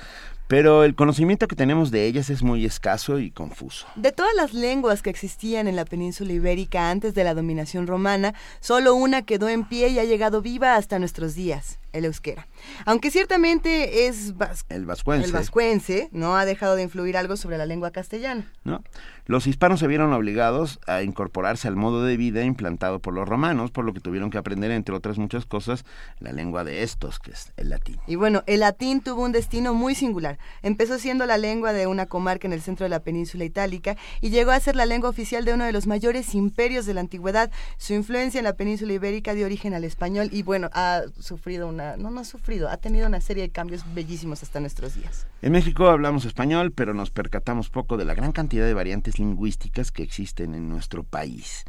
pero 0.53 0.83
el 0.83 0.93
conocimiento 0.93 1.47
que 1.47 1.55
tenemos 1.55 1.89
de 1.89 2.05
ellas 2.05 2.29
es 2.29 2.43
muy 2.43 2.63
escaso 2.63 3.17
y 3.17 3.31
confuso. 3.31 3.87
De 3.95 4.11
todas 4.11 4.35
las 4.35 4.53
lenguas 4.53 5.01
que 5.01 5.09
existían 5.09 5.67
en 5.67 5.75
la 5.75 5.83
península 5.83 6.31
ibérica 6.31 6.91
antes 6.91 7.15
de 7.15 7.23
la 7.23 7.33
dominación 7.33 7.87
romana, 7.87 8.35
solo 8.59 8.93
una 8.93 9.23
quedó 9.23 9.49
en 9.49 9.67
pie 9.67 9.87
y 9.87 9.97
ha 9.97 10.03
llegado 10.03 10.43
viva 10.43 10.75
hasta 10.75 10.99
nuestros 10.99 11.33
días, 11.33 11.79
el 11.93 12.05
euskera. 12.05 12.47
Aunque 12.85 13.11
ciertamente 13.11 14.07
es 14.07 14.33
el 14.69 14.85
vascuense. 14.85 15.25
el 15.27 15.31
vascuense, 15.31 16.09
no 16.11 16.35
ha 16.35 16.45
dejado 16.45 16.75
de 16.75 16.83
influir 16.83 17.15
algo 17.15 17.37
sobre 17.37 17.57
la 17.57 17.65
lengua 17.65 17.91
castellana. 17.91 18.51
¿No? 18.63 18.83
Los 19.25 19.47
hispanos 19.47 19.79
se 19.79 19.87
vieron 19.87 20.11
obligados 20.11 20.81
a 20.85 21.01
incorporarse 21.01 21.69
al 21.69 21.77
modo 21.77 22.03
de 22.03 22.17
vida 22.17 22.43
implantado 22.43 22.99
por 22.99 23.13
los 23.13 23.27
romanos, 23.27 23.71
por 23.71 23.85
lo 23.85 23.93
que 23.93 24.01
tuvieron 24.01 24.29
que 24.29 24.37
aprender, 24.37 24.71
entre 24.71 24.93
otras 24.93 25.17
muchas 25.17 25.45
cosas, 25.45 25.85
la 26.19 26.33
lengua 26.33 26.65
de 26.65 26.83
estos, 26.83 27.19
que 27.19 27.31
es 27.31 27.53
el 27.55 27.69
latín. 27.69 27.99
Y 28.05 28.15
bueno, 28.15 28.43
el 28.47 28.59
latín 28.59 29.01
tuvo 29.01 29.23
un 29.23 29.31
destino 29.31 29.73
muy 29.73 29.95
singular. 29.95 30.39
Empezó 30.61 30.99
siendo 30.99 31.25
la 31.25 31.37
lengua 31.37 31.71
de 31.71 31.87
una 31.87 32.05
comarca 32.05 32.47
en 32.47 32.53
el 32.53 32.61
centro 32.61 32.83
de 32.83 32.89
la 32.89 32.99
península 32.99 33.45
itálica 33.45 33.95
y 34.19 34.29
llegó 34.29 34.51
a 34.51 34.59
ser 34.59 34.75
la 34.75 34.85
lengua 34.85 35.09
oficial 35.09 35.45
de 35.45 35.53
uno 35.53 35.63
de 35.63 35.71
los 35.71 35.87
mayores 35.87 36.35
imperios 36.35 36.85
de 36.85 36.93
la 36.93 37.01
antigüedad. 37.01 37.51
Su 37.77 37.93
influencia 37.93 38.39
en 38.39 38.45
la 38.45 38.57
península 38.57 38.93
ibérica 38.93 39.33
dio 39.33 39.45
origen 39.45 39.73
al 39.73 39.83
español 39.83 40.29
y 40.31 40.43
bueno, 40.43 40.69
ha 40.73 41.03
sufrido 41.19 41.67
una, 41.67 41.82
no, 41.97 42.09
no 42.11 42.21
ha 42.21 42.25
sufrido, 42.25 42.69
ha 42.69 42.77
tenido 42.77 43.07
una 43.07 43.21
serie 43.21 43.43
de 43.43 43.49
cambios 43.49 43.83
bellísimos 43.93 44.43
hasta 44.43 44.59
nuestros 44.59 44.95
días. 44.95 45.27
En 45.41 45.51
México 45.51 45.87
hablamos 45.87 46.25
español, 46.25 46.71
pero 46.71 46.93
nos 46.93 47.11
percatamos 47.11 47.69
poco 47.69 47.97
de 47.97 48.05
la 48.05 48.13
gran 48.13 48.31
cantidad 48.31 48.65
de 48.65 48.73
variantes 48.73 49.19
lingüísticas 49.19 49.91
que 49.91 50.03
existen 50.03 50.55
en 50.55 50.69
nuestro 50.69 51.03
país. 51.03 51.65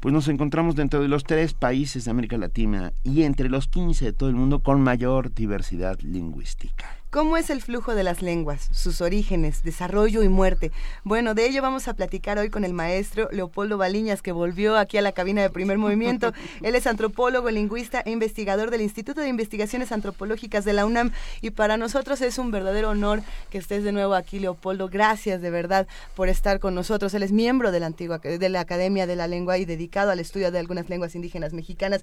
Pues 0.00 0.12
nos 0.12 0.28
encontramos 0.28 0.76
dentro 0.76 1.00
de 1.00 1.08
los 1.08 1.24
tres 1.24 1.54
países 1.54 2.04
de 2.04 2.10
América 2.10 2.36
Latina 2.36 2.92
y 3.02 3.22
entre 3.22 3.48
los 3.48 3.66
15 3.66 4.04
de 4.04 4.12
todo 4.12 4.28
el 4.28 4.36
mundo 4.36 4.62
con 4.62 4.80
mayor 4.80 5.32
diversidad 5.32 5.98
lingüística. 6.00 6.95
¿Cómo 7.10 7.36
es 7.36 7.50
el 7.50 7.62
flujo 7.62 7.94
de 7.94 8.02
las 8.02 8.20
lenguas, 8.20 8.68
sus 8.72 9.00
orígenes, 9.00 9.62
desarrollo 9.62 10.24
y 10.24 10.28
muerte? 10.28 10.72
Bueno, 11.04 11.34
de 11.34 11.46
ello 11.46 11.62
vamos 11.62 11.86
a 11.86 11.94
platicar 11.94 12.36
hoy 12.38 12.50
con 12.50 12.64
el 12.64 12.72
maestro 12.72 13.28
Leopoldo 13.30 13.78
Baliñas, 13.78 14.22
que 14.22 14.32
volvió 14.32 14.76
aquí 14.76 14.98
a 14.98 15.02
la 15.02 15.12
cabina 15.12 15.40
de 15.40 15.48
primer 15.48 15.78
movimiento. 15.78 16.32
Él 16.62 16.74
es 16.74 16.86
antropólogo, 16.86 17.48
lingüista 17.48 18.02
e 18.04 18.10
investigador 18.10 18.70
del 18.70 18.80
Instituto 18.82 19.20
de 19.20 19.28
Investigaciones 19.28 19.92
Antropológicas 19.92 20.64
de 20.64 20.72
la 20.72 20.84
UNAM. 20.84 21.12
Y 21.40 21.50
para 21.50 21.76
nosotros 21.76 22.20
es 22.20 22.38
un 22.38 22.50
verdadero 22.50 22.90
honor 22.90 23.22
que 23.50 23.58
estés 23.58 23.84
de 23.84 23.92
nuevo 23.92 24.14
aquí, 24.14 24.40
Leopoldo. 24.40 24.88
Gracias 24.88 25.40
de 25.40 25.50
verdad 25.50 25.86
por 26.16 26.28
estar 26.28 26.58
con 26.58 26.74
nosotros. 26.74 27.14
Él 27.14 27.22
es 27.22 27.30
miembro 27.30 27.70
de 27.70 27.80
la, 27.80 27.86
antigua, 27.86 28.18
de 28.18 28.48
la 28.48 28.60
Academia 28.60 29.06
de 29.06 29.14
la 29.14 29.28
Lengua 29.28 29.58
y 29.58 29.64
dedicado 29.64 30.10
al 30.10 30.18
estudio 30.18 30.50
de 30.50 30.58
algunas 30.58 30.88
lenguas 30.88 31.14
indígenas 31.14 31.52
mexicanas. 31.52 32.02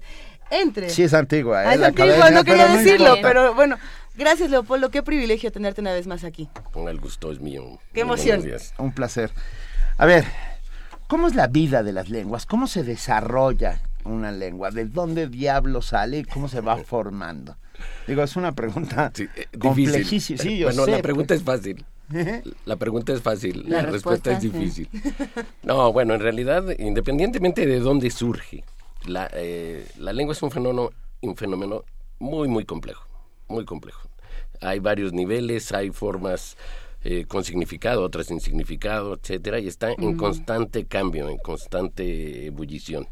Entre. 0.50 0.88
Sí, 0.88 1.02
es 1.02 1.12
antigua. 1.12 1.62
¿eh? 1.64 1.76
es 1.76 1.82
antigua, 1.82 2.30
no 2.30 2.42
quería 2.42 2.68
decirlo, 2.68 3.16
pero 3.22 3.54
bueno. 3.54 3.76
Gracias, 4.16 4.50
Leopoldo. 4.50 4.90
Qué 4.90 5.02
privilegio 5.02 5.50
tenerte 5.50 5.80
una 5.80 5.92
vez 5.92 6.06
más 6.06 6.22
aquí. 6.22 6.48
Con 6.72 6.88
el 6.88 7.00
gusto 7.00 7.32
es 7.32 7.40
mío. 7.40 7.78
Qué 7.92 8.00
emoción. 8.02 8.44
Un 8.78 8.92
placer. 8.92 9.32
A 9.98 10.06
ver, 10.06 10.24
¿cómo 11.08 11.26
es 11.26 11.34
la 11.34 11.48
vida 11.48 11.82
de 11.82 11.92
las 11.92 12.10
lenguas? 12.10 12.46
¿Cómo 12.46 12.68
se 12.68 12.84
desarrolla 12.84 13.80
una 14.04 14.30
lengua? 14.30 14.70
¿De 14.70 14.84
dónde 14.84 15.28
diablo 15.28 15.82
sale 15.82 16.18
y 16.18 16.24
cómo 16.24 16.48
se 16.48 16.60
va 16.60 16.76
formando? 16.84 17.56
Digo, 18.06 18.22
es 18.22 18.36
una 18.36 18.52
pregunta 18.52 19.10
sí, 19.12 19.26
eh, 19.34 19.46
complejísima. 19.58 20.38
Sí, 20.40 20.58
yo 20.58 20.68
bueno, 20.68 20.86
la 20.86 21.02
pregunta 21.02 21.34
es 21.34 21.42
fácil. 21.42 21.84
La 22.66 22.76
pregunta 22.76 23.12
es 23.14 23.22
fácil, 23.22 23.64
la, 23.66 23.82
respuesta, 23.82 24.30
es 24.32 24.42
difícil. 24.42 24.88
No, 25.62 25.90
bueno, 25.92 26.14
en 26.14 26.20
realidad, 26.20 26.62
independientemente 26.78 27.66
de 27.66 27.80
dónde 27.80 28.10
surge, 28.10 28.62
la, 29.06 29.28
eh, 29.32 29.88
la 29.98 30.12
lengua 30.12 30.34
es 30.34 30.42
un 30.42 30.50
fenómeno, 30.50 30.90
un 31.22 31.34
fenómeno 31.34 31.82
muy, 32.18 32.46
muy 32.46 32.64
complejo 32.66 33.13
muy 33.48 33.64
complejo. 33.64 34.08
Hay 34.60 34.78
varios 34.78 35.12
niveles, 35.12 35.72
hay 35.72 35.90
formas 35.90 36.56
eh, 37.06 37.26
con 37.26 37.44
significado, 37.44 38.02
otras 38.02 38.28
sin 38.28 38.40
significado, 38.40 39.14
etcétera, 39.14 39.58
y 39.58 39.68
está 39.68 39.92
en 39.92 40.16
constante 40.16 40.86
cambio, 40.86 41.28
en 41.28 41.36
constante 41.36 42.46
ebullición. 42.46 43.06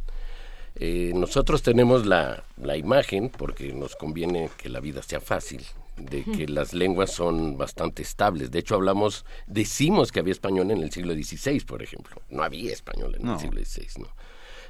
Eh, 0.76 1.12
nosotros 1.14 1.62
tenemos 1.62 2.06
la, 2.06 2.44
la, 2.56 2.78
imagen, 2.78 3.28
porque 3.28 3.74
nos 3.74 3.94
conviene 3.94 4.48
que 4.56 4.70
la 4.70 4.80
vida 4.80 5.02
sea 5.02 5.20
fácil, 5.20 5.62
de 5.98 6.24
que 6.24 6.48
las 6.48 6.72
lenguas 6.72 7.12
son 7.12 7.58
bastante 7.58 8.00
estables. 8.00 8.50
De 8.50 8.60
hecho, 8.60 8.76
hablamos, 8.76 9.26
decimos 9.46 10.10
que 10.10 10.20
había 10.20 10.32
español 10.32 10.70
en 10.70 10.82
el 10.82 10.90
siglo 10.90 11.12
XVI, 11.12 11.60
por 11.60 11.82
ejemplo. 11.82 12.16
No 12.30 12.42
había 12.42 12.72
español 12.72 13.16
en 13.20 13.28
el 13.28 13.38
siglo 13.38 13.62
XVI, 13.62 14.00
¿no? 14.00 14.08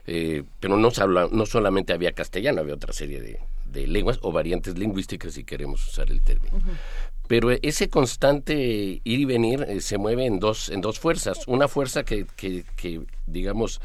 Eh, 0.05 0.43
pero 0.59 0.77
no, 0.77 0.91
no 1.31 1.47
solamente 1.47 1.93
había 1.93 2.11
castellano, 2.11 2.61
había 2.61 2.75
otra 2.75 2.93
serie 2.93 3.21
de, 3.21 3.39
de 3.73 3.87
lenguas 3.87 4.19
o 4.23 4.33
variantes 4.33 4.79
lingüísticas 4.79 5.35
si 5.35 5.45
queremos 5.45 5.87
usar 5.89 6.11
el 6.11 6.23
término. 6.23 6.59
Pero 7.29 7.51
ese 7.51 7.89
constante 7.89 8.55
ir 8.55 9.21
y 9.21 9.25
venir 9.25 9.65
eh, 9.69 9.81
se 9.81 9.99
mueve 9.99 10.27
en 10.27 10.39
dos, 10.39 10.69
en 10.69 10.81
dos 10.81 10.99
fuerzas. 10.99 11.47
Una 11.47 11.69
fuerza 11.69 12.05
que, 12.05 12.27
que, 12.37 12.65
que 12.77 13.01
digamos, 13.27 13.81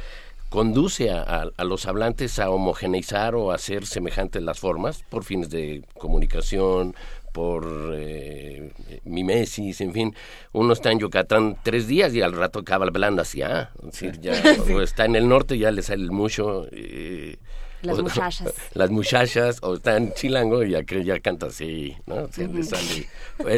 conduce 0.50 1.12
a, 1.12 1.46
a, 1.56 1.64
los 1.64 1.86
hablantes 1.86 2.40
a 2.40 2.50
homogeneizar 2.50 3.36
o 3.36 3.52
a 3.52 3.56
hacer 3.56 3.86
semejantes 3.86 4.42
las 4.42 4.60
formas 4.60 5.04
por 5.10 5.24
fines 5.24 5.50
de 5.50 5.84
comunicación, 5.98 6.96
por 7.38 7.94
eh, 7.94 8.72
mimesis, 9.04 9.82
en 9.82 9.94
fin. 9.94 10.16
Uno 10.54 10.74
está 10.74 10.92
en 10.92 11.00
Yucatán 11.00 11.58
tres 11.64 11.88
días 11.88 12.14
y 12.16 12.22
al 12.22 12.34
rato 12.34 12.60
acaba 12.60 12.88
hablando 12.88 13.22
así, 13.22 13.44
ah, 13.44 13.72
ya, 14.20 14.34
o 14.76 14.82
está 14.82 15.06
en 15.06 15.16
el 15.16 15.30
norte 15.30 15.58
ya 15.58 15.72
le 15.72 15.84
sale 15.84 16.10
mucho... 16.10 16.68
Eh, 16.72 17.38
las 17.82 18.00
muchachas. 18.00 18.54
Las 18.74 18.90
muchachas, 18.90 19.60
o 19.62 19.76
está 19.76 19.98
en 19.98 20.14
Chilango 20.14 20.64
y 20.64 20.76
aquel 20.76 21.04
ya 21.04 21.20
canta 21.20 21.48
así, 21.48 21.96
¿no? 22.06 22.28
le 22.38 22.64
sale, 22.64 23.08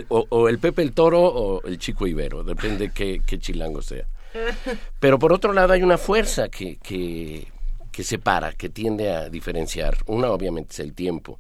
o, 0.10 0.26
o, 0.30 0.50
el 0.50 0.60
Pepe 0.60 0.82
el 0.82 0.94
Toro 0.94 1.22
o 1.22 1.64
el 1.66 1.78
Chico 1.78 2.08
Ibero, 2.08 2.44
depende 2.44 2.92
qué, 2.94 3.22
qué 3.26 3.40
Chilango 3.40 3.82
sea. 3.82 4.06
Pero 5.00 5.18
por 5.20 5.34
otro 5.34 5.54
lado 5.54 5.74
hay 5.74 5.82
una 5.84 5.98
fuerza 5.98 6.50
que, 6.50 6.78
que, 6.78 7.48
que 7.92 8.04
separa, 8.04 8.54
que 8.54 8.70
tiende 8.70 9.12
a 9.12 9.30
diferenciar. 9.30 9.98
Una 10.06 10.30
obviamente 10.32 10.74
es 10.74 10.80
el 10.80 10.94
tiempo. 10.94 11.40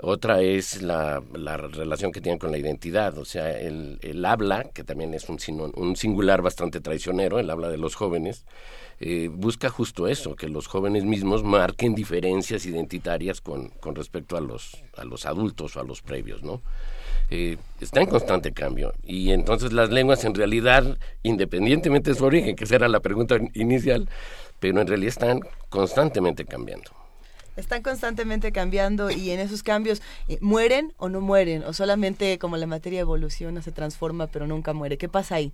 Otra 0.00 0.40
es 0.40 0.82
la, 0.82 1.22
la, 1.34 1.56
relación 1.56 2.12
que 2.12 2.20
tienen 2.20 2.38
con 2.38 2.50
la 2.50 2.58
identidad, 2.58 3.16
o 3.18 3.24
sea, 3.24 3.58
el, 3.58 3.98
el 4.02 4.24
habla, 4.24 4.64
que 4.72 4.84
también 4.84 5.12
es 5.14 5.28
un, 5.28 5.38
un, 5.76 5.96
singular 5.96 6.40
bastante 6.42 6.80
traicionero, 6.80 7.38
el 7.38 7.50
habla 7.50 7.68
de 7.68 7.76
los 7.76 7.94
jóvenes, 7.94 8.44
eh, 9.00 9.28
busca 9.30 9.68
justo 9.68 10.08
eso, 10.08 10.34
que 10.34 10.48
los 10.48 10.66
jóvenes 10.66 11.04
mismos 11.04 11.44
marquen 11.44 11.94
diferencias 11.94 12.64
identitarias 12.66 13.40
con, 13.40 13.68
con 13.80 13.94
respecto 13.94 14.36
a 14.36 14.40
los, 14.40 14.82
a 14.96 15.04
los 15.04 15.26
adultos 15.26 15.76
o 15.76 15.80
a 15.80 15.84
los 15.84 16.00
previos, 16.02 16.42
¿no? 16.42 16.62
Eh, 17.30 17.56
está 17.80 18.00
en 18.00 18.08
constante 18.08 18.52
cambio. 18.52 18.94
Y 19.02 19.32
entonces 19.32 19.72
las 19.72 19.90
lenguas 19.90 20.24
en 20.24 20.34
realidad, 20.34 20.98
independientemente 21.22 22.10
de 22.10 22.16
su 22.16 22.24
origen, 22.24 22.56
que 22.56 22.64
esa 22.64 22.76
era 22.76 22.88
la 22.88 23.00
pregunta 23.00 23.38
inicial, 23.54 24.08
pero 24.58 24.80
en 24.80 24.86
realidad 24.86 25.08
están 25.08 25.40
constantemente 25.68 26.44
cambiando. 26.44 27.01
Están 27.56 27.82
constantemente 27.82 28.52
cambiando 28.52 29.10
y 29.10 29.30
en 29.30 29.40
esos 29.40 29.62
cambios 29.62 30.00
eh, 30.28 30.38
mueren 30.40 30.94
o 30.96 31.08
no 31.08 31.20
mueren, 31.20 31.64
o 31.64 31.72
solamente 31.72 32.38
como 32.38 32.56
la 32.56 32.66
materia 32.66 33.00
evoluciona, 33.00 33.62
se 33.62 33.72
transforma 33.72 34.26
pero 34.26 34.46
nunca 34.46 34.72
muere. 34.72 34.96
¿Qué 34.96 35.08
pasa 35.08 35.36
ahí? 35.36 35.52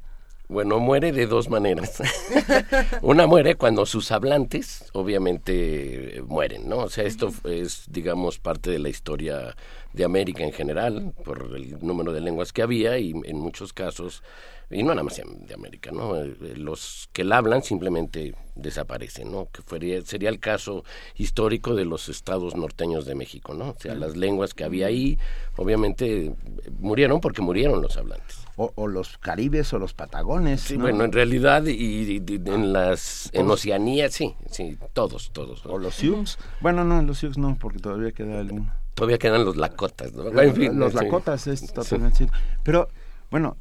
Bueno, 0.49 0.79
muere 0.79 1.13
de 1.13 1.27
dos 1.27 1.51
maneras. 1.51 2.03
Una 3.03 3.27
muere 3.27 3.57
cuando 3.57 3.85
sus 3.85 4.11
hablantes, 4.11 4.85
obviamente, 4.95 6.23
mueren, 6.27 6.67
¿no? 6.67 6.79
O 6.79 6.89
sea, 6.89 7.05
esto 7.05 7.31
es, 7.45 7.85
digamos, 7.91 8.39
parte 8.39 8.71
de 8.71 8.79
la 8.79 8.89
historia 8.89 9.55
de 9.93 10.05
América 10.05 10.45
en 10.45 10.53
general, 10.53 11.13
por 11.23 11.51
el 11.55 11.79
número 11.85 12.15
de 12.15 12.23
lenguas 12.23 12.55
que 12.55 12.63
había 12.63 12.99
y 12.99 13.11
en 13.11 13.37
muchos 13.37 13.75
casos 13.75 14.23
y 14.71 14.83
no 14.83 14.91
nada 14.91 15.03
más 15.03 15.17
de 15.17 15.55
América, 15.55 15.91
¿no? 15.93 16.17
Eh, 16.17 16.37
los 16.57 17.09
que 17.13 17.25
la 17.25 17.39
hablan 17.39 17.63
simplemente 17.63 18.35
desaparecen, 18.55 19.33
¿no? 19.33 19.49
Que 19.51 19.63
sería 20.05 20.29
el 20.29 20.41
caso 20.41 20.85
histórico 21.17 21.75
de 21.75 21.87
los 21.87 22.09
estados 22.09 22.55
norteños 22.55 23.07
de 23.07 23.15
México, 23.15 23.55
¿no? 23.55 23.71
O 23.71 23.77
sea, 23.79 23.95
las 23.95 24.17
lenguas 24.17 24.53
que 24.53 24.65
había 24.65 24.89
ahí, 24.89 25.19
obviamente, 25.57 26.35
murieron 26.79 27.21
porque 27.21 27.41
murieron 27.41 27.81
los 27.81 27.97
hablantes. 27.97 28.45
O, 28.57 28.89
los 28.89 29.19
caribes 29.19 29.73
o 29.73 29.79
los 29.79 29.95
patagones. 29.95 30.63
Sí, 30.63 30.77
bueno, 30.77 31.05
en 31.05 31.13
realidad, 31.13 31.65
y, 31.65 32.17
en 32.27 32.73
las, 32.73 33.31
en 33.33 33.49
Oceanía, 33.49 34.11
sí, 34.11 34.35
sí, 34.51 34.77
todos, 34.93 35.31
todos. 35.33 35.65
O 35.65 35.79
los 35.79 35.95
Sioux. 35.95 36.37
Bueno, 36.61 36.83
no, 36.83 37.01
los 37.03 37.19
Sioux 37.19 37.39
no, 37.39 37.57
porque 37.59 37.79
todavía 37.79 38.11
queda 38.11 38.41
alguno. 38.41 38.75
Todavía 38.95 39.19
quedan 39.19 39.45
los 39.45 39.57
Lakotas, 39.57 40.13
¿no? 40.13 40.43
En 40.43 40.55
fin, 40.57 40.77
los 40.77 40.93
Lakotas 40.93 41.47
es 41.47 41.73
totalmente 41.73 42.27
Pero, 42.65 42.89
bueno, 43.31 43.57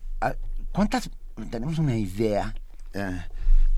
¿Cuántas, 0.78 1.10
tenemos 1.50 1.80
una 1.80 1.98
idea, 1.98 2.54
eh, 2.94 3.20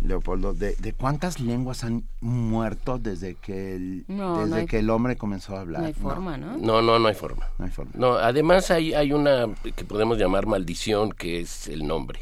Leopoldo, 0.02 0.54
de, 0.54 0.76
de, 0.76 0.92
cuántas 0.92 1.40
lenguas 1.40 1.86
han 1.86 2.04
muerto 2.20 3.00
desde 3.00 3.36
que 3.36 3.78
el, 3.78 4.04
desde 4.06 4.66
que 4.66 4.80
el 4.80 4.90
hombre 4.90 5.16
comenzó 5.16 5.56
a 5.56 5.62
hablar? 5.62 5.80
No 5.80 5.88
hay 5.88 5.94
forma, 5.94 6.36
¿no? 6.36 6.58
No, 6.58 6.82
no, 6.82 7.00
no 7.00 7.08
hay 7.08 7.16
forma. 7.16 7.48
No 7.58 7.64
hay 7.64 7.72
forma. 7.72 7.94
No, 7.96 8.16
además 8.16 8.70
hay, 8.70 8.94
hay 8.94 9.14
una 9.14 9.48
que 9.78 9.86
podemos 9.86 10.18
llamar 10.18 10.46
maldición, 10.46 11.14
que 11.14 11.40
es 11.40 11.70
el 11.70 11.88
nombre. 11.88 12.20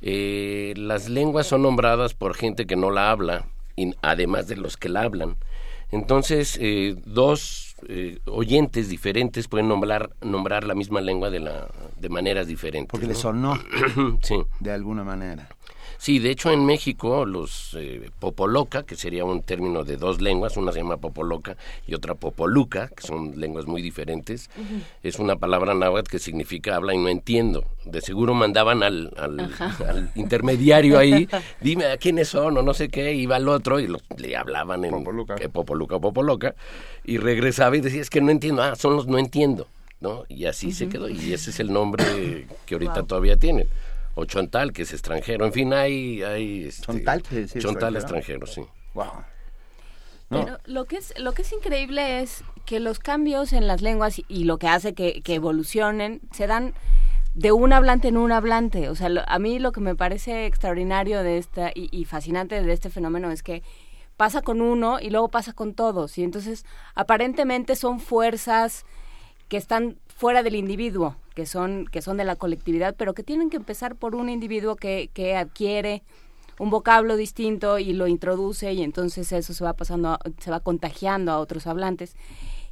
Eh, 0.00 0.72
las 0.78 1.10
lenguas 1.10 1.46
son 1.46 1.60
nombradas 1.60 2.14
por 2.14 2.34
gente 2.34 2.66
que 2.66 2.76
no 2.76 2.90
la 2.90 3.10
habla, 3.10 3.44
y, 3.76 3.94
además 4.00 4.48
de 4.48 4.56
los 4.56 4.78
que 4.78 4.88
la 4.88 5.02
hablan. 5.02 5.36
Entonces, 5.90 6.56
eh, 6.62 6.96
dos 7.04 7.65
eh, 7.88 8.18
oyentes 8.26 8.88
diferentes 8.88 9.48
pueden 9.48 9.68
nombrar, 9.68 10.10
nombrar 10.22 10.64
la 10.64 10.74
misma 10.74 11.00
lengua 11.00 11.30
de, 11.30 11.40
la, 11.40 11.68
de 11.98 12.08
maneras 12.08 12.46
diferentes. 12.46 12.90
Porque 12.90 13.06
¿no? 13.06 13.12
le 13.12 13.18
sonó 13.18 13.58
sí. 14.22 14.36
de 14.60 14.72
alguna 14.72 15.04
manera. 15.04 15.48
Sí, 15.98 16.18
de 16.18 16.30
hecho 16.30 16.50
en 16.50 16.64
México 16.66 17.24
los 17.24 17.74
eh, 17.78 18.10
popoloca, 18.18 18.84
que 18.84 18.96
sería 18.96 19.24
un 19.24 19.42
término 19.42 19.84
de 19.84 19.96
dos 19.96 20.20
lenguas, 20.20 20.56
una 20.56 20.72
se 20.72 20.78
llama 20.80 20.96
popoloca 20.98 21.56
y 21.86 21.94
otra 21.94 22.14
popoluca, 22.14 22.88
que 22.88 23.06
son 23.06 23.38
lenguas 23.40 23.66
muy 23.66 23.82
diferentes, 23.82 24.50
uh 24.56 24.60
-huh. 24.60 24.80
es 25.02 25.18
una 25.18 25.36
palabra 25.36 25.74
náhuatl 25.74 26.10
que 26.10 26.18
significa 26.18 26.76
habla 26.76 26.94
y 26.94 26.98
no 26.98 27.08
entiendo. 27.08 27.64
De 27.84 28.00
seguro 28.00 28.34
mandaban 28.34 28.82
al, 28.82 29.12
al, 29.16 29.40
al 29.88 30.10
intermediario 30.14 30.98
ahí, 30.98 31.28
dime 31.60 31.86
a 31.86 31.96
quiénes 31.96 32.28
son 32.28 32.56
o 32.58 32.62
no 32.62 32.74
sé 32.74 32.88
qué, 32.88 33.14
iba 33.14 33.36
al 33.36 33.48
otro 33.48 33.80
y 33.80 33.86
los, 33.86 34.02
le 34.16 34.36
hablaban 34.36 34.84
en 34.84 34.90
popoluca. 34.90 35.36
Eh, 35.40 35.48
popoluca, 35.48 35.98
popoloca, 35.98 36.54
y 37.04 37.18
regresaba 37.18 37.76
y 37.76 37.80
decía, 37.80 38.00
es 38.00 38.10
que 38.10 38.20
no 38.20 38.30
entiendo, 38.30 38.62
ah, 38.62 38.74
son 38.76 38.96
los 38.96 39.06
no 39.06 39.18
entiendo. 39.18 39.68
¿no? 39.98 40.24
Y 40.28 40.44
así 40.44 40.66
uh 40.66 40.70
-huh. 40.70 40.74
se 40.74 40.88
quedó, 40.90 41.08
y 41.08 41.32
ese 41.32 41.48
es 41.50 41.58
el 41.58 41.72
nombre 41.72 42.46
que 42.66 42.74
ahorita 42.74 42.96
wow. 42.96 43.06
todavía 43.06 43.36
tienen 43.38 43.66
o 44.16 44.24
Chontal, 44.24 44.72
que 44.72 44.82
es 44.82 44.92
extranjero. 44.92 45.44
En 45.44 45.52
fin, 45.52 45.72
hay... 45.74 46.22
hay 46.22 46.64
este, 46.64 46.86
Chontal, 46.86 47.22
que 47.22 47.42
es 47.42 47.54
Chontal 47.54 47.96
extranjero, 47.96 48.46
sí. 48.46 48.62
Wow. 48.94 49.12
No. 50.30 50.44
Pero 50.44 50.58
lo 50.64 50.86
que, 50.86 50.96
es, 50.96 51.12
lo 51.18 51.32
que 51.32 51.42
es 51.42 51.52
increíble 51.52 52.20
es 52.22 52.42
que 52.64 52.80
los 52.80 52.98
cambios 52.98 53.52
en 53.52 53.66
las 53.66 53.82
lenguas 53.82 54.18
y, 54.18 54.24
y 54.26 54.44
lo 54.44 54.58
que 54.58 54.68
hace 54.68 54.94
que, 54.94 55.20
que, 55.20 55.34
evolucionen 55.34 56.22
se 56.32 56.46
dan 56.46 56.72
de 57.34 57.52
un 57.52 57.74
hablante 57.74 58.08
en 58.08 58.16
un 58.16 58.32
hablante. 58.32 58.88
O 58.88 58.94
sea, 58.94 59.10
lo, 59.10 59.20
a 59.28 59.38
mí 59.38 59.58
lo 59.58 59.70
que 59.70 59.80
me 59.80 59.94
parece 59.94 60.46
extraordinario 60.46 61.22
de 61.22 61.36
esta 61.36 61.70
y, 61.74 61.88
y 61.92 62.06
fascinante 62.06 62.60
de 62.60 62.72
este 62.72 62.88
fenómeno 62.88 63.30
es 63.30 63.42
que 63.42 63.62
pasa 64.16 64.40
con 64.40 64.62
uno 64.62 64.98
y 64.98 65.10
luego 65.10 65.28
pasa 65.28 65.52
con 65.52 65.74
todos. 65.74 66.16
Y 66.16 66.24
entonces, 66.24 66.64
aparentemente 66.94 67.76
son 67.76 68.00
fuerzas 68.00 68.86
que 69.48 69.58
están 69.58 69.98
fuera 70.08 70.42
del 70.42 70.54
individuo, 70.54 71.16
que 71.36 71.44
son, 71.44 71.84
que 71.84 72.00
son 72.00 72.16
de 72.16 72.24
la 72.24 72.34
colectividad, 72.34 72.96
pero 72.96 73.12
que 73.12 73.22
tienen 73.22 73.50
que 73.50 73.58
empezar 73.58 73.94
por 73.94 74.14
un 74.16 74.30
individuo 74.30 74.74
que, 74.74 75.10
que 75.12 75.36
adquiere 75.36 76.02
un 76.58 76.70
vocablo 76.70 77.14
distinto 77.14 77.78
y 77.78 77.92
lo 77.92 78.06
introduce 78.06 78.72
y 78.72 78.82
entonces 78.82 79.30
eso 79.32 79.52
se 79.52 79.62
va 79.62 79.74
pasando, 79.74 80.18
se 80.38 80.50
va 80.50 80.60
contagiando 80.60 81.30
a 81.32 81.38
otros 81.38 81.66
hablantes. 81.66 82.16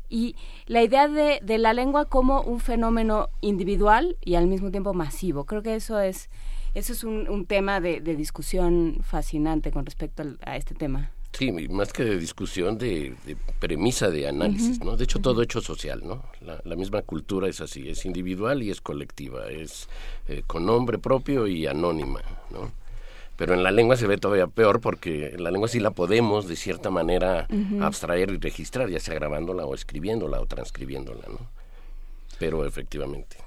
Y 0.09 0.35
la 0.65 0.83
idea 0.83 1.09
de, 1.09 1.41
de, 1.43 1.59
la 1.59 1.75
lengua 1.75 2.07
como 2.07 2.41
un 2.41 2.59
fenómeno 2.59 3.29
individual 3.43 4.17
y 4.25 4.37
al 4.37 4.47
mismo 4.47 4.71
tiempo 4.71 4.95
masivo, 4.95 5.45
creo 5.45 5.63
que 5.63 5.75
eso 5.75 6.01
es, 6.01 6.31
eso 6.73 6.95
es 6.95 7.05
un, 7.05 7.29
un 7.29 7.45
tema 7.45 7.81
de, 7.81 8.01
de, 8.01 8.17
discusión 8.17 9.01
fascinante 9.03 9.73
con 9.73 9.85
respecto 9.85 10.23
a 10.47 10.57
este 10.57 10.75
tema. 10.75 11.11
Sí, 11.37 11.51
más 11.51 11.93
que 11.93 12.05
de 12.05 12.17
discusión, 12.17 12.79
de, 12.79 13.15
de 13.27 13.37
premisa 13.59 14.09
de 14.09 14.29
análisis, 14.29 14.79
uh 14.79 14.81
-huh. 14.83 14.85
¿no? 14.85 14.97
De 14.97 15.03
hecho, 15.05 15.19
uh 15.19 15.21
-huh. 15.21 15.25
todo 15.25 15.43
hecho 15.43 15.61
social, 15.61 16.03
¿no? 16.05 16.23
La, 16.41 16.61
la, 16.65 16.77
misma 16.77 17.03
cultura 17.03 17.49
es 17.49 17.61
así, 17.61 17.89
es 17.89 18.05
individual 18.05 18.63
y 18.63 18.71
es 18.71 18.81
colectiva, 18.81 19.49
es 19.49 19.89
eh, 20.29 20.45
con 20.47 20.65
nombre 20.65 20.99
propio 20.99 21.49
y 21.49 21.67
anónima, 21.67 22.21
¿no? 22.51 22.71
Pero 23.37 23.55
en 23.55 23.65
la 23.65 23.73
lengua 23.73 23.97
se 23.97 24.07
ve 24.07 24.17
todavía 24.17 24.47
peor 24.47 24.81
porque 24.81 25.31
en 25.35 25.43
la 25.43 25.51
lengua 25.51 25.67
sí 25.67 25.81
la 25.81 25.91
podemos, 25.91 26.47
de 26.47 26.55
cierta 26.55 26.91
manera, 26.91 27.49
uh 27.51 27.55
-huh. 27.55 27.85
abstraer 27.85 28.31
y 28.31 28.39
registrar, 28.39 28.89
ya 28.89 29.01
sea 29.01 29.15
grabándola 29.15 29.67
o 29.67 29.75
escribiéndola 29.75 30.41
o 30.41 30.47
transcribiéndola, 30.47 31.27
¿no? 31.29 31.41
Pero 32.39 32.65
efectivamente. 32.65 33.39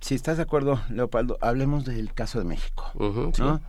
Si 0.00 0.14
estás 0.14 0.36
de 0.36 0.44
acuerdo, 0.44 0.80
Leopoldo, 0.88 1.36
hablemos 1.40 1.84
del 1.84 2.12
caso 2.12 2.38
de 2.38 2.44
México, 2.44 2.92
-huh, 2.94 3.34
sí. 3.34 3.42
¿no? 3.42 3.60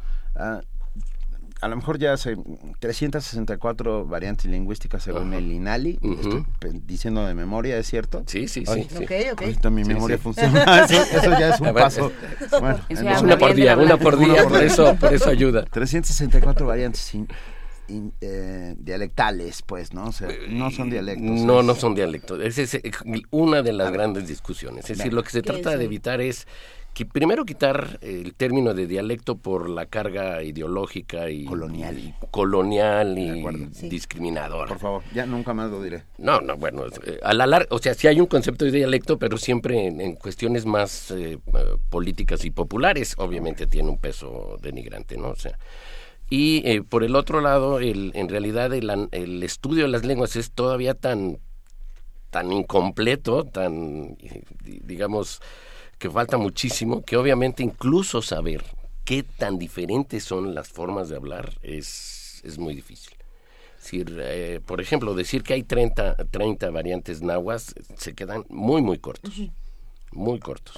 A 1.62 1.68
lo 1.70 1.78
mejor 1.78 1.98
ya 1.98 2.14
hace 2.14 2.36
364 2.80 4.06
variantes 4.06 4.46
lingüísticas 4.46 5.04
según 5.04 5.34
el 5.34 5.52
INALI, 5.52 6.00
uh 6.02 6.08
-huh. 6.08 6.46
estoy 6.54 6.82
diciendo 6.86 7.26
de 7.26 7.34
memoria, 7.34 7.78
¿es 7.78 7.88
cierto? 7.88 8.24
Sí, 8.28 8.48
sí, 8.48 8.66
sí. 8.66 8.88
Ok, 8.96 9.12
ok. 9.34 9.42
Ahorita 9.42 9.70
mi 9.70 9.84
memoria 9.86 10.18
sí, 10.18 10.22
sí. 10.22 10.24
funciona, 10.24 10.64
eso, 10.86 11.02
eso, 11.02 11.32
ya 11.32 11.56
es 11.56 11.62
un 11.62 11.74
paso. 11.74 12.12
Bueno, 12.60 12.80
es 12.90 13.22
una 13.22 13.38
por 13.38 13.56
día, 13.56 13.78
una 13.78 13.98
por 13.98 14.18
día, 14.18 14.44
por 14.48 14.62
eso, 14.62 14.96
por 14.96 15.14
eso 15.14 15.30
ayuda. 15.30 15.64
364 15.64 16.68
variantes 16.68 17.02
sin, 17.02 17.28
in, 17.88 18.14
eh, 18.22 18.76
dialectales, 18.78 19.62
pues, 19.62 19.94
¿no? 19.94 20.08
O 20.08 20.12
sea, 20.12 20.28
no 20.50 20.72
son 20.72 20.90
dialectos. 20.90 21.26
No, 21.26 21.62
es... 21.62 21.66
no 21.66 21.76
son 21.76 21.96
dialectos. 21.96 22.42
Esa 22.42 22.62
es 22.62 22.82
una 23.32 23.62
de 23.62 23.74
las 23.74 23.92
grandes 23.92 24.28
discusiones. 24.28 24.90
Es 24.90 24.98
decir, 24.98 25.14
lo 25.14 25.24
que 25.24 25.30
se 25.30 25.42
trata 25.42 25.78
de 25.78 25.86
evitar 25.86 26.22
es 26.22 26.48
que 26.96 27.06
primero 27.06 27.44
quitar 27.44 28.00
el 28.02 28.36
término 28.36 28.74
de 28.74 28.88
dialecto 28.88 29.36
por 29.36 29.70
la 29.70 29.86
carga 29.86 30.42
ideológica 30.42 31.30
y 31.30 31.44
colonial 31.44 32.00
y, 32.00 32.14
colonial 32.32 33.18
y 33.18 33.90
discriminador. 33.90 34.70
Por 34.70 34.80
favor, 34.80 35.04
ya 35.14 35.26
nunca 35.26 35.54
más 35.54 35.70
lo 35.70 35.84
diré. 35.84 36.06
No, 36.18 36.40
no, 36.40 36.56
bueno, 36.56 36.86
eh, 37.06 37.20
a 37.22 37.34
la 37.34 37.48
larga, 37.48 37.68
o 37.72 37.80
sea, 37.80 37.94
sí 37.96 38.08
hay 38.08 38.22
un 38.22 38.28
concepto 38.28 38.64
de 38.64 38.72
dialecto, 38.72 39.20
pero 39.20 39.38
siempre 39.38 39.88
en, 39.88 40.16
cuestiones 40.16 40.66
más 40.66 41.12
eh, 41.12 41.38
políticas 41.90 42.46
y 42.46 42.52
populares, 42.52 43.16
obviamente 43.18 43.68
tiene 43.68 43.90
un 43.90 43.98
peso 43.98 44.58
denigrante, 44.62 45.18
¿no? 45.18 45.32
O 45.32 45.36
sea, 45.36 45.60
y 46.30 46.62
eh, 46.66 46.82
por 46.82 47.04
el 47.04 47.18
otro 47.18 47.42
lado, 47.42 47.80
el, 47.80 48.14
en 48.16 48.30
realidad 48.30 48.74
el, 48.74 49.10
el, 49.12 49.44
estudio 49.44 49.84
de 49.84 49.90
las 49.90 50.06
lenguas 50.06 50.38
es 50.38 50.52
todavía 50.52 50.94
tan, 50.94 51.40
tan 52.30 52.54
incompleto, 52.54 53.44
tan, 53.44 54.18
digamos, 54.64 55.42
que 55.98 56.10
falta 56.10 56.38
muchísimo, 56.38 57.04
que 57.04 57.18
obviamente 57.18 57.64
incluso 57.64 58.22
saber 58.22 58.64
qué 59.04 59.24
tan 59.24 59.58
diferentes 59.58 60.24
son 60.24 60.56
las 60.56 60.68
formas 60.68 61.10
de 61.10 61.16
hablar 61.16 61.54
es, 61.62 62.42
es 62.44 62.58
muy 62.58 62.76
difícil. 62.76 63.14
Decir, 63.78 64.18
eh, 64.20 64.62
por 64.66 64.82
ejemplo, 64.82 65.14
decir 65.14 65.44
que 65.44 65.54
hay 65.54 65.64
30, 65.64 66.16
30 66.32 66.72
variantes 66.72 67.22
nahuas 67.22 67.76
se 67.98 68.16
quedan 68.16 68.44
muy, 68.50 68.82
muy 68.82 68.98
cortos. 68.98 69.34
Muy 70.12 70.40
cortos. 70.40 70.76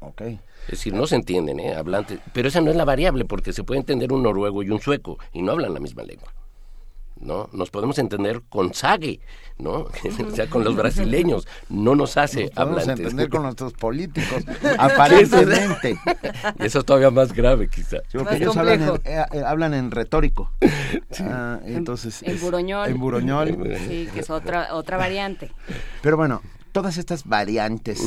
Okay. 0.00 0.40
Es 0.64 0.72
decir, 0.72 0.94
no 0.94 1.06
se 1.06 1.16
entienden, 1.16 1.60
¿eh? 1.60 1.74
Hablantes. 1.74 2.20
Pero 2.32 2.48
esa 2.48 2.60
no 2.60 2.70
es 2.70 2.76
la 2.76 2.84
variable, 2.84 3.24
porque 3.24 3.52
se 3.52 3.64
puede 3.64 3.80
entender 3.80 4.12
un 4.12 4.22
noruego 4.22 4.62
y 4.62 4.70
un 4.70 4.80
sueco, 4.80 5.18
y 5.32 5.42
no 5.42 5.52
hablan 5.52 5.74
la 5.74 5.80
misma 5.80 6.02
lengua. 6.02 6.32
¿No? 7.20 7.48
Nos 7.52 7.70
podemos 7.70 7.98
entender 7.98 8.42
con 8.48 8.74
Sague, 8.74 9.20
¿no? 9.58 9.86
o 10.26 10.30
sea, 10.34 10.48
con 10.48 10.64
los 10.64 10.76
brasileños, 10.76 11.46
no 11.68 11.94
nos 11.94 12.16
hace 12.16 12.44
nos 12.44 12.50
podemos 12.54 12.88
entender 12.88 13.28
con 13.28 13.42
nuestros 13.42 13.72
políticos, 13.74 14.44
aparentemente. 14.78 15.98
Eso 16.58 16.80
es 16.80 16.84
todavía 16.84 17.10
más 17.10 17.32
grave, 17.32 17.68
quizá. 17.68 17.98
porque 18.12 18.36
ellos 18.36 18.56
hablan 18.56 18.82
en, 18.82 18.88
eh, 19.04 19.24
eh, 19.32 19.42
hablan 19.44 19.74
en, 19.74 19.90
retórico. 19.90 20.52
Ah, 21.20 21.60
entonces, 21.64 22.22
en, 22.22 22.40
buroñol. 22.40 22.88
En 22.88 22.98
buroñol. 22.98 23.76
Sí, 23.86 24.08
que 24.12 24.20
es 24.20 24.30
otra, 24.30 24.74
otra 24.74 24.96
variante. 24.96 25.50
Pero 26.02 26.16
bueno, 26.16 26.42
todas 26.72 26.98
estas 26.98 27.24
variantes 27.24 28.00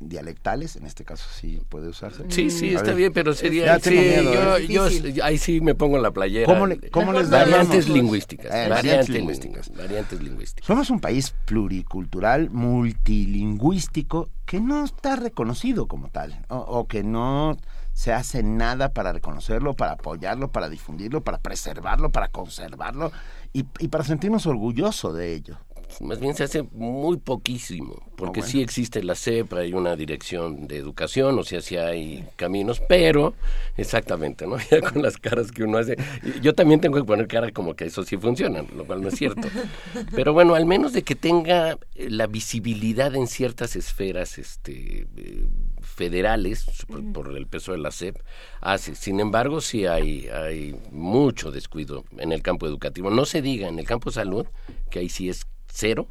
dialectales, 0.00 0.76
en 0.76 0.86
este 0.86 1.04
caso 1.04 1.28
sí 1.32 1.60
puede 1.68 1.88
usarse. 1.88 2.24
Sí, 2.28 2.50
sí, 2.50 2.74
está 2.74 2.92
bien, 2.92 3.12
pero 3.12 3.34
sería... 3.34 3.78
Sí, 3.78 3.94
yo, 3.94 4.56
¿eh? 4.56 5.12
yo, 5.12 5.24
ahí 5.24 5.38
sí 5.38 5.60
me 5.60 5.74
pongo 5.74 5.96
en 5.96 6.02
la 6.02 6.10
playera. 6.10 6.46
¿Cómo, 6.46 6.66
cómo 6.90 7.12
les 7.12 7.30
variantes 7.30 7.88
lingüísticas, 7.88 8.52
eh, 8.52 8.68
variantes 8.68 9.08
lingüísticas, 9.10 9.70
variantes 9.76 10.20
lingüísticas. 10.20 10.66
Somos 10.66 10.90
un 10.90 11.00
país 11.00 11.34
pluricultural, 11.44 12.50
multilingüístico, 12.50 14.30
que 14.46 14.60
no 14.60 14.84
está 14.84 15.16
reconocido 15.16 15.86
como 15.86 16.08
tal, 16.08 16.44
o, 16.48 16.56
o 16.56 16.88
que 16.88 17.04
no 17.04 17.56
se 17.92 18.12
hace 18.12 18.42
nada 18.42 18.94
para 18.94 19.12
reconocerlo, 19.12 19.74
para 19.74 19.92
apoyarlo, 19.92 20.50
para 20.50 20.68
difundirlo, 20.70 21.22
para 21.22 21.38
preservarlo, 21.38 22.10
para 22.10 22.28
conservarlo 22.28 23.12
y, 23.52 23.66
y 23.78 23.88
para 23.88 24.04
sentirnos 24.04 24.46
orgullosos 24.46 25.14
de 25.14 25.34
ello 25.34 25.58
más 26.00 26.20
bien 26.20 26.34
se 26.34 26.44
hace 26.44 26.62
muy 26.62 27.16
poquísimo, 27.18 28.02
porque 28.16 28.42
sí 28.42 28.60
existe 28.60 29.02
la 29.02 29.14
CEP, 29.14 29.52
hay 29.54 29.72
una 29.72 29.96
dirección 29.96 30.66
de 30.66 30.76
educación, 30.76 31.38
o 31.38 31.42
sea, 31.42 31.60
sí 31.60 31.76
hay 31.76 32.24
caminos, 32.36 32.80
pero 32.88 33.34
exactamente, 33.76 34.46
¿no? 34.46 34.56
Ya 34.70 34.80
con 34.80 35.02
las 35.02 35.16
caras 35.16 35.50
que 35.50 35.64
uno 35.64 35.78
hace. 35.78 35.96
Yo 36.40 36.54
también 36.54 36.80
tengo 36.80 36.96
que 36.96 37.04
poner 37.04 37.26
cara 37.26 37.50
como 37.50 37.74
que 37.74 37.86
eso 37.86 38.04
sí 38.04 38.16
funciona, 38.16 38.62
lo 38.76 38.84
cual 38.84 39.02
no 39.02 39.08
es 39.08 39.16
cierto. 39.16 39.48
Pero 40.14 40.32
bueno, 40.32 40.54
al 40.54 40.66
menos 40.66 40.92
de 40.92 41.02
que 41.02 41.14
tenga 41.14 41.78
la 41.96 42.26
visibilidad 42.26 43.14
en 43.14 43.26
ciertas 43.26 43.74
esferas 43.74 44.38
este, 44.38 45.08
eh, 45.16 45.46
federales, 45.82 46.66
por, 47.12 47.36
el 47.36 47.46
peso 47.46 47.72
de 47.72 47.78
la 47.78 47.90
CEP, 47.90 48.16
hace. 48.60 48.94
Sin 48.94 49.20
embargo, 49.20 49.60
sí 49.60 49.86
hay, 49.86 50.28
hay 50.28 50.76
mucho 50.90 51.50
descuido 51.50 52.04
en 52.18 52.32
el 52.32 52.42
campo 52.42 52.66
educativo. 52.66 53.10
No 53.10 53.24
se 53.24 53.42
diga 53.42 53.68
en 53.68 53.78
el 53.78 53.86
campo 53.86 54.10
salud, 54.10 54.46
que 54.90 55.00
ahí 55.00 55.08
sí 55.08 55.28
es 55.28 55.46
cero 55.72 56.08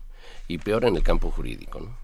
y 0.47 0.57
peor 0.57 0.85
en 0.85 0.95
el 0.95 1.03
campo 1.03 1.31
jurídico. 1.31 1.79
¿no? 1.79 1.95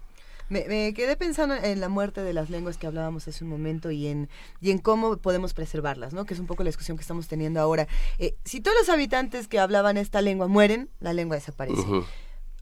Me, 0.48 0.94
quedé 0.94 1.16
pensando 1.16 1.56
en 1.56 1.80
la 1.80 1.88
muerte 1.88 2.22
de 2.22 2.32
las 2.32 2.50
lenguas 2.50 2.78
que 2.78 2.86
hablábamos 2.86 3.26
hace 3.26 3.42
un 3.42 3.50
momento 3.50 3.90
y 3.90 4.06
en, 4.06 4.28
y 4.60 4.70
en 4.70 4.78
cómo 4.78 5.16
podemos 5.16 5.54
preservarlas, 5.54 6.12
¿no? 6.12 6.24
que 6.24 6.34
es 6.34 6.40
un 6.40 6.46
poco 6.46 6.62
la 6.62 6.68
discusión 6.68 6.96
que 6.96 7.00
estamos 7.00 7.26
teniendo 7.26 7.60
ahora. 7.60 7.88
Eh, 8.18 8.36
si 8.44 8.60
todos 8.60 8.76
los 8.78 8.88
habitantes 8.88 9.48
que 9.48 9.58
hablaban 9.58 9.96
esta 9.96 10.22
lengua 10.22 10.46
mueren, 10.46 10.88
la 11.00 11.12
lengua 11.12 11.36
desaparece. 11.36 11.82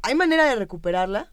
¿Hay 0.01 0.15
manera 0.15 0.47
de 0.47 0.57
recuperarla? 0.57 1.31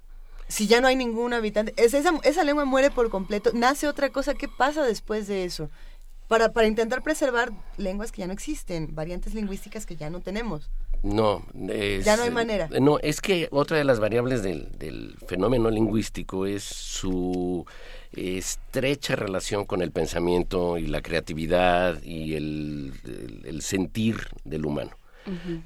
Si 0.49 0.67
ya 0.67 0.81
no 0.81 0.87
hay 0.87 0.97
ningún 0.97 1.33
habitante, 1.33 1.73
esa, 1.77 2.01
esa 2.23 2.43
lengua 2.43 2.65
muere 2.65 2.91
por 2.91 3.09
completo, 3.09 3.51
nace 3.53 3.87
otra 3.87 4.09
cosa, 4.09 4.33
¿qué 4.33 4.49
pasa 4.49 4.83
después 4.83 5.27
de 5.27 5.45
eso? 5.45 5.69
Para, 6.27 6.51
para 6.51 6.67
intentar 6.67 7.01
preservar 7.01 7.53
lenguas 7.77 8.11
que 8.11 8.19
ya 8.19 8.27
no 8.27 8.33
existen, 8.33 8.93
variantes 8.93 9.33
lingüísticas 9.33 9.85
que 9.85 9.95
ya 9.95 10.09
no 10.09 10.19
tenemos. 10.19 10.69
No, 11.03 11.43
ya 11.53 12.15
no 12.15 12.23
hay 12.23 12.29
manera. 12.29 12.69
Eh, 12.71 12.79
no, 12.79 12.99
es 12.99 13.21
que 13.21 13.47
otra 13.51 13.77
de 13.77 13.83
las 13.83 13.99
variables 13.99 14.43
del, 14.43 14.69
del 14.77 15.15
fenómeno 15.25 15.71
lingüístico 15.71 16.45
es 16.45 16.63
su 16.63 17.65
estrecha 18.13 19.15
relación 19.15 19.65
con 19.65 19.81
el 19.81 19.91
pensamiento 19.91 20.77
y 20.77 20.85
la 20.85 21.01
creatividad 21.01 22.01
y 22.03 22.35
el 22.35 23.61
sentir 23.61 24.27
del 24.43 24.65
humano. 24.65 24.91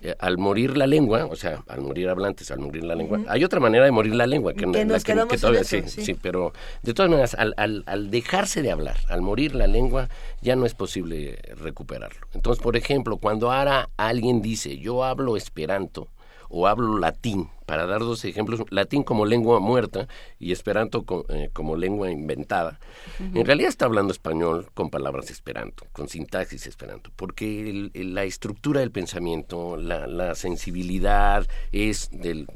Eh, 0.01 0.16
al 0.19 0.38
morir 0.38 0.75
la 0.75 0.85
lengua, 0.85 1.25
o 1.25 1.35
sea, 1.35 1.64
al 1.67 1.82
morir 1.82 2.09
hablantes, 2.09 2.51
al 2.51 2.59
morir 2.59 2.84
la 2.84 2.95
lengua, 2.95 3.22
hay 3.27 3.43
otra 3.43 3.59
manera 3.59 3.85
de 3.85 3.92
morir 3.92 4.14
la 4.14 4.27
lengua 4.27 4.53
que, 4.53 4.66
todavía 4.66 5.64
sí, 5.64 5.84
sí, 5.88 6.14
pero 6.14 6.53
de 6.84 6.93
todas 6.93 7.09
maneras, 7.09 7.35
al, 7.35 7.53
al, 7.58 7.84
al, 7.85 8.09
dejarse 8.09 8.61
de 8.61 8.72
hablar, 8.72 8.98
al 9.08 9.22
morir 9.22 9.56
la 9.56 9.67
lengua, 9.67 10.09
ya 10.42 10.56
no 10.56 10.66
es 10.66 10.74
posible 10.74 11.40
recuperarlo. 11.58 12.27
Entonces, 12.34 12.61
por 12.61 12.75
ejemplo, 12.75 13.17
cuando 13.17 13.51
ahora 13.51 13.90
alguien 13.98 14.42
dice, 14.42 14.77
yo 14.77 15.03
hablo 15.03 15.38
esperanto, 15.38 16.09
o 16.49 16.67
hablo 16.67 16.98
latín, 16.98 17.49
para 17.65 17.85
dar 17.85 17.99
dos 17.99 18.24
ejemplos, 18.25 18.61
latín 18.69 19.03
como 19.03 19.25
lengua 19.25 19.59
muerta 19.59 20.07
y 20.40 20.51
esperanto 20.51 21.06
eh, 21.30 21.49
como 21.53 21.75
lengua 21.75 22.11
inventada. 22.11 22.80
En 23.19 23.45
realidad 23.45 23.69
está 23.69 23.85
hablando 23.85 24.11
español 24.11 24.67
con 24.74 24.90
palabras 24.90 25.30
esperanto, 25.32 25.85
con 25.91 26.07
sintaxis 26.07 26.67
esperanto, 26.67 27.11
porque 27.15 27.90
la 27.93 28.24
estructura 28.24 28.82
del 28.82 28.91
pensamiento, 28.91 29.77
la, 29.77 30.35
sensibilidad 30.35 31.48
es 31.72 32.09
del, 32.11 32.48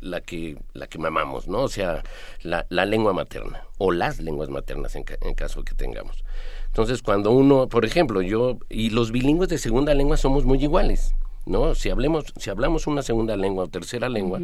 la 0.00 0.20
que 0.20 0.56
la 0.72 0.86
que 0.86 0.98
mamamos, 0.98 1.46
¿no? 1.46 1.62
O 1.62 1.68
sea, 1.68 2.02
la, 2.42 2.64
lengua 2.86 3.12
materna 3.12 3.64
o 3.78 3.92
las 3.92 4.18
lenguas 4.18 4.48
maternas 4.48 4.96
en, 4.96 5.04
en 5.20 5.34
caso 5.34 5.62
que 5.62 5.74
tengamos. 5.74 6.24
Entonces, 6.66 7.02
cuando 7.02 7.32
uno, 7.32 7.68
por 7.68 7.84
ejemplo, 7.84 8.22
yo 8.22 8.58
y 8.68 8.90
los 8.90 9.10
bilingües 9.12 9.48
de 9.48 9.58
segunda 9.58 9.94
lengua 9.94 10.16
somos 10.16 10.44
muy 10.44 10.62
iguales. 10.62 11.14
¿No? 11.50 11.74
Si, 11.74 11.90
hablemos, 11.90 12.32
si 12.36 12.48
hablamos 12.48 12.86
una 12.86 13.02
segunda 13.02 13.36
lengua 13.36 13.64
o 13.64 13.66
tercera 13.66 14.08
lengua, 14.08 14.40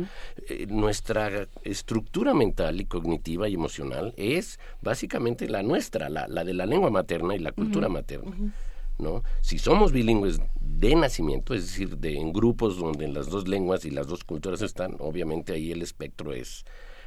eh, 0.48 0.66
nuestra 0.68 1.46
estructura 1.62 2.34
mental 2.34 2.80
y 2.80 2.84
cognitiva 2.84 3.48
y 3.48 3.54
emocional 3.54 4.12
es 4.16 4.58
básicamente 4.82 5.48
la 5.48 5.62
nuestra, 5.62 6.08
la, 6.08 6.26
la 6.26 6.42
de 6.42 6.52
la 6.52 6.66
lengua 6.66 6.90
materna 6.90 7.36
y 7.36 7.38
la 7.38 7.52
cultura 7.52 7.88
materna. 7.88 8.34
¿no? 8.98 9.22
Si 9.40 9.58
somos 9.58 9.92
bilingües 9.92 10.40
de 10.60 10.96
nacimiento, 10.96 11.54
es 11.54 11.66
decir, 11.66 11.96
de, 11.96 12.18
en 12.18 12.32
grupos 12.32 12.76
donde 12.76 13.06
las 13.06 13.30
dos 13.30 13.46
lenguas 13.46 13.84
y 13.84 13.90
las 13.90 14.08
dos 14.08 14.24
culturas 14.24 14.60
están, 14.62 14.96
obviamente 14.98 15.52
ahí 15.52 15.70
el 15.70 15.82
espectro 15.82 16.32
es, 16.32 16.64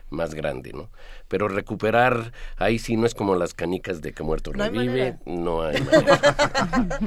más 0.09 0.33
grande, 0.33 0.73
¿no? 0.73 0.89
Pero 1.27 1.47
recuperar, 1.47 2.33
ahí 2.57 2.79
sí 2.79 2.95
no 2.97 3.05
es 3.05 3.15
como 3.15 3.35
las 3.35 3.53
canicas 3.53 4.01
de 4.01 4.13
que 4.13 4.23
muerto 4.23 4.51
revive, 4.51 5.17
no 5.25 5.63
hay 5.63 5.81
manera. 5.81 6.19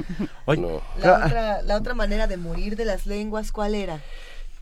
La, 0.97 1.25
otra, 1.25 1.61
la 1.61 1.77
otra 1.77 1.93
manera 1.93 2.27
de 2.27 2.37
morir 2.37 2.75
de 2.75 2.85
las 2.85 3.05
lenguas, 3.05 3.51
¿cuál 3.51 3.75
era? 3.75 4.01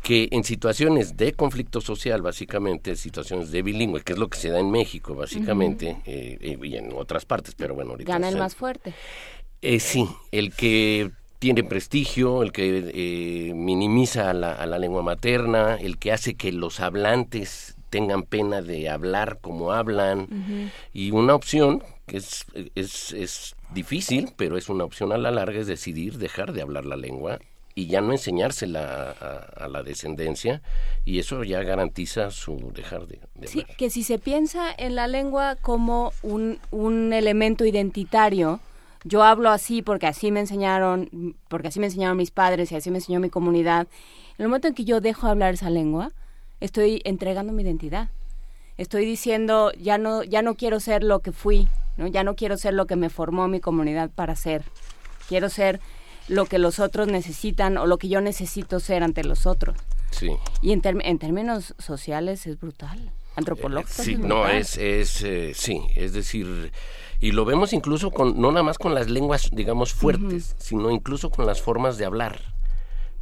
que 0.01 0.29
en 0.31 0.43
situaciones 0.43 1.15
de 1.15 1.33
conflicto 1.33 1.79
social, 1.79 2.21
básicamente, 2.21 2.95
situaciones 2.95 3.51
de 3.51 3.61
bilingüe, 3.61 4.01
que 4.01 4.13
es 4.13 4.19
lo 4.19 4.29
que 4.29 4.37
se 4.37 4.49
da 4.49 4.59
en 4.59 4.71
México, 4.71 5.13
básicamente, 5.13 6.01
eh, 6.05 6.37
eh, 6.41 6.57
y 6.61 6.75
en 6.75 6.91
otras 6.93 7.25
partes, 7.25 7.53
pero 7.55 7.75
bueno, 7.75 7.91
ahorita... 7.91 8.11
Gana 8.11 8.29
el 8.29 8.37
más 8.37 8.55
fuerte. 8.55 8.93
Eh, 9.61 9.79
sí, 9.79 10.07
el 10.31 10.53
que 10.53 11.11
tiene 11.37 11.63
prestigio, 11.63 12.41
el 12.41 12.51
que 12.51 13.51
minimiza 13.55 14.31
a 14.31 14.33
la, 14.33 14.53
a 14.53 14.65
la, 14.65 14.79
lengua 14.79 15.03
materna, 15.03 15.75
el 15.75 15.97
que 15.99 16.11
hace 16.11 16.33
que 16.33 16.51
los 16.51 16.79
hablantes 16.79 17.75
tengan 17.91 18.23
pena 18.23 18.63
de 18.63 18.89
hablar 18.89 19.37
como 19.41 19.73
hablan. 19.73 20.71
Y 20.91 21.11
una 21.11 21.35
opción 21.35 21.83
que 22.07 22.17
es, 22.17 22.45
es, 22.73 23.11
es 23.11 23.55
difícil, 23.71 24.31
pero 24.35 24.57
es 24.57 24.69
una 24.69 24.83
opción 24.83 25.11
a 25.11 25.17
la 25.17 25.29
larga, 25.29 25.59
es 25.59 25.67
decidir 25.67 26.17
dejar 26.17 26.53
de 26.53 26.63
hablar 26.63 26.85
la 26.85 26.95
lengua 26.95 27.39
y 27.75 27.87
ya 27.87 28.01
no 28.01 28.11
enseñársela 28.11 29.11
a, 29.11 29.67
la 29.67 29.83
descendencia 29.83 30.61
y 31.05 31.19
eso 31.19 31.43
ya 31.43 31.63
garantiza 31.63 32.31
su 32.31 32.71
dejar 32.73 33.07
de, 33.07 33.19
sí, 33.45 33.65
que 33.77 33.89
si 33.89 34.03
se 34.03 34.19
piensa 34.19 34.73
en 34.77 34.95
la 34.95 35.07
lengua 35.07 35.55
como 35.55 36.11
un, 36.21 36.59
un 36.71 37.13
elemento 37.13 37.65
identitario, 37.65 38.59
yo 39.03 39.23
hablo 39.23 39.49
así 39.49 39.81
porque 39.81 40.07
así 40.07 40.31
me 40.31 40.41
enseñaron, 40.41 41.35
porque 41.47 41.69
así 41.69 41.79
me 41.79 41.87
enseñaron 41.87 42.17
mis 42.17 42.31
padres 42.31 42.71
y 42.71 42.75
así 42.75 42.91
me 42.91 42.97
enseñó 42.97 43.19
mi 43.19 43.29
comunidad. 43.29 43.87
En 44.37 44.43
el 44.43 44.47
momento 44.47 44.67
en 44.67 44.73
que 44.73 44.83
yo 44.83 44.99
dejo 44.99 45.27
de 45.27 45.31
hablar 45.31 45.53
esa 45.53 45.69
lengua, 45.69 46.11
estoy 46.61 47.01
entregando 47.03 47.51
mi 47.51 47.63
identidad. 47.63 48.09
Estoy 48.77 49.05
diciendo, 49.05 49.71
ya 49.73 49.97
no, 49.97 50.23
ya 50.23 50.41
no 50.41 50.55
quiero 50.55 50.79
ser 50.79 51.03
lo 51.03 51.19
que 51.19 51.33
fui 51.33 51.67
¿no? 51.97 52.07
Ya 52.07 52.23
no 52.23 52.35
quiero 52.35 52.57
ser 52.57 52.73
lo 52.73 52.85
que 52.85 52.95
me 52.95 53.09
formó 53.09 53.47
mi 53.47 53.59
comunidad 53.59 54.09
para 54.09 54.35
ser. 54.35 54.63
Quiero 55.27 55.49
ser 55.49 55.79
lo 56.27 56.45
que 56.45 56.59
los 56.59 56.79
otros 56.79 57.07
necesitan 57.07 57.77
o 57.77 57.85
lo 57.85 57.97
que 57.97 58.09
yo 58.09 58.21
necesito 58.21 58.79
ser 58.79 59.03
ante 59.03 59.23
los 59.23 59.45
otros. 59.45 59.75
Sí. 60.11 60.31
Y 60.61 60.71
en, 60.71 60.81
en 60.83 61.19
términos 61.19 61.73
sociales 61.77 62.47
es 62.47 62.59
brutal. 62.59 63.11
Antropológicos. 63.35 64.05
sí, 64.05 64.17
no, 64.17 64.45
es, 64.49 64.77
es 64.77 65.23
eh, 65.23 65.53
sí, 65.55 65.81
es 65.95 66.11
decir, 66.11 66.73
y 67.21 67.31
lo 67.31 67.45
vemos 67.45 67.71
incluso 67.71 68.11
con, 68.11 68.41
no 68.41 68.51
nada 68.51 68.63
más 68.63 68.77
con 68.77 68.93
las 68.93 69.09
lenguas, 69.09 69.49
digamos, 69.53 69.93
fuertes, 69.93 70.53
sino 70.59 70.91
incluso 70.91 71.29
con 71.29 71.45
las 71.45 71.61
formas 71.61 71.97
de 71.97 72.03
hablar. 72.03 72.41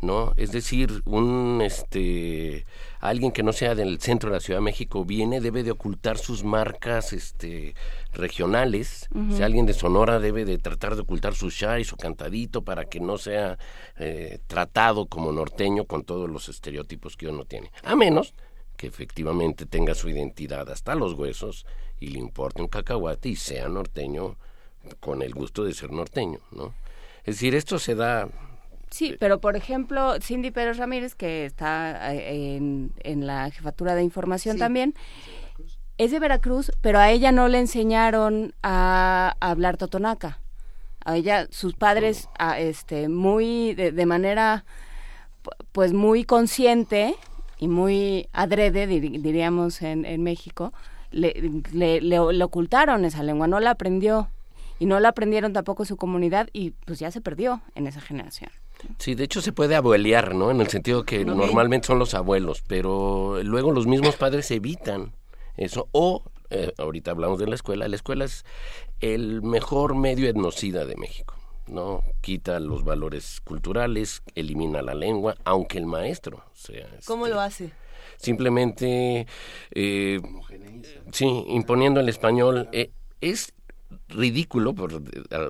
¿no? 0.02 0.34
Es 0.38 0.52
decir, 0.52 1.04
un 1.06 1.62
este 1.64 2.66
alguien 3.00 3.32
que 3.32 3.44
no 3.44 3.54
sea 3.54 3.76
del 3.76 4.00
centro 4.00 4.30
de 4.30 4.38
la 4.38 4.40
Ciudad 4.40 4.60
de 4.60 4.66
México 4.66 5.06
viene 5.06 5.42
debe 5.42 5.64
de 5.64 5.72
ocultar 5.72 6.18
sus 6.18 6.44
marcas 6.44 7.14
este 7.14 7.76
regionales. 8.14 9.08
Si 9.32 9.42
alguien 9.42 9.66
de 9.66 9.74
Sonora 9.74 10.20
debe 10.20 10.46
de 10.46 10.58
tratar 10.58 10.96
de 10.96 11.02
ocultar 11.02 11.36
su 11.36 11.48
y 11.48 11.84
su 11.84 11.96
cantadito 11.98 12.64
para 12.64 12.86
que 12.86 13.00
no 13.00 13.18
sea 13.18 13.58
eh, 13.98 14.40
tratado 14.48 15.08
como 15.08 15.32
norteño 15.32 15.86
con 15.86 16.04
todos 16.04 16.30
los 16.30 16.50
estereotipos 16.50 17.18
que 17.18 17.28
uno 17.28 17.46
tiene. 17.46 17.72
A 17.84 17.96
menos 17.96 18.34
que 18.78 18.88
efectivamente 18.88 19.66
tenga 19.66 19.94
su 19.94 20.10
identidad 20.10 20.70
hasta 20.70 20.96
los 20.96 21.14
huesos 21.14 21.66
y 22.00 22.08
le 22.08 22.20
importe 22.20 22.62
un 22.62 22.70
cacahuate 22.70 23.30
y 23.30 23.36
sea 23.36 23.68
norteño 23.68 24.38
con 25.00 25.22
el 25.22 25.34
gusto 25.34 25.64
de 25.64 25.74
ser 25.74 25.92
norteño, 25.92 26.40
¿no? 26.52 26.74
Es 27.26 27.36
decir, 27.36 27.56
esto 27.56 27.78
se 27.78 27.96
da 27.96 28.30
Sí, 28.90 29.16
pero 29.20 29.40
por 29.40 29.56
ejemplo, 29.56 30.20
Cindy 30.20 30.52
Pérez 30.52 30.78
Ramírez, 30.78 31.16
que 31.16 31.46
está 31.46 32.14
eh, 32.14 32.56
en, 32.56 32.92
en 33.02 33.28
la 33.28 33.52
jefatura 33.52 33.96
de 33.96 34.04
información 34.04 34.58
también, 34.58 34.96
es 36.00 36.12
de 36.12 36.20
Veracruz, 36.20 36.72
pero 36.82 36.98
a 36.98 37.12
ella 37.12 37.34
no 37.34 37.50
le 37.50 37.60
enseñaron 37.60 38.56
a, 38.64 39.36
hablar 39.42 39.76
totonaca. 39.76 40.40
A 41.04 41.18
ella, 41.18 41.48
sus 41.52 41.76
padres, 41.76 42.30
a, 42.40 42.58
este, 42.60 43.10
muy, 43.10 43.74
de, 43.76 44.06
manera, 44.06 44.64
pues 45.74 45.92
muy 45.92 46.24
consciente 46.24 47.16
y 47.58 47.68
muy 47.68 48.30
adrede, 48.32 48.88
diríamos 48.88 49.82
en, 49.82 50.06
en 50.06 50.24
México, 50.24 50.72
le, 51.12 51.62
le, 51.74 52.00
le, 52.00 52.20
ocultaron 52.20 53.04
esa 53.04 53.22
lengua, 53.22 53.48
no 53.48 53.60
la 53.60 53.72
aprendió. 53.72 54.30
Y 54.82 54.86
no 54.86 55.02
la 55.02 55.10
aprendieron 55.10 55.52
tampoco 55.52 55.84
su 55.84 55.98
comunidad 55.98 56.48
y 56.54 56.72
pues 56.72 57.00
ya 57.00 57.12
se 57.12 57.20
perdió 57.20 57.62
en 57.76 57.86
esa 57.86 58.00
generación. 58.00 58.50
Sí, 58.98 59.16
de 59.16 59.24
hecho 59.24 59.42
se 59.42 59.52
puede 59.52 59.76
abuelear, 59.76 60.36
¿no? 60.36 60.52
En 60.52 60.62
el 60.62 60.68
sentido 60.68 61.04
que 61.04 61.26
normalmente 61.26 61.88
son 61.88 62.00
los 62.00 62.14
abuelos, 62.14 62.64
pero 62.68 63.42
luego 63.44 63.72
los 63.72 63.88
mismos 63.88 64.16
padres 64.16 64.50
evitan 64.52 65.14
eso. 65.58 65.88
O, 65.92 66.24
eh, 66.50 66.74
ahorita 66.78 67.12
hablamos 67.12 67.40
de 67.40 67.48
la 67.48 67.56
escuela, 67.56 67.88
la 67.88 67.96
escuela 67.96 68.26
es 68.26 68.46
el 69.00 69.42
mejor 69.42 69.96
medio 69.96 70.30
etnocida 70.30 70.86
de 70.86 70.96
México. 70.96 71.36
¿no? 71.70 72.04
Quita 72.22 72.60
los 72.60 72.84
valores 72.84 73.42
culturales, 73.42 74.24
elimina 74.36 74.82
la 74.82 74.94
lengua, 74.94 75.36
aunque 75.44 75.78
el 75.78 75.86
maestro 75.86 76.44
sea... 76.54 76.88
¿Cómo 77.06 77.26
este, 77.26 77.36
lo 77.36 77.42
hace? 77.42 77.72
Simplemente, 78.18 79.28
eh, 79.72 80.20
sí, 81.12 81.46
imponiendo 81.48 82.00
el 82.00 82.10
español. 82.10 82.68
Eh, 82.72 82.92
es 83.22 83.54
ridículo, 84.08 84.74
por 84.74 85.02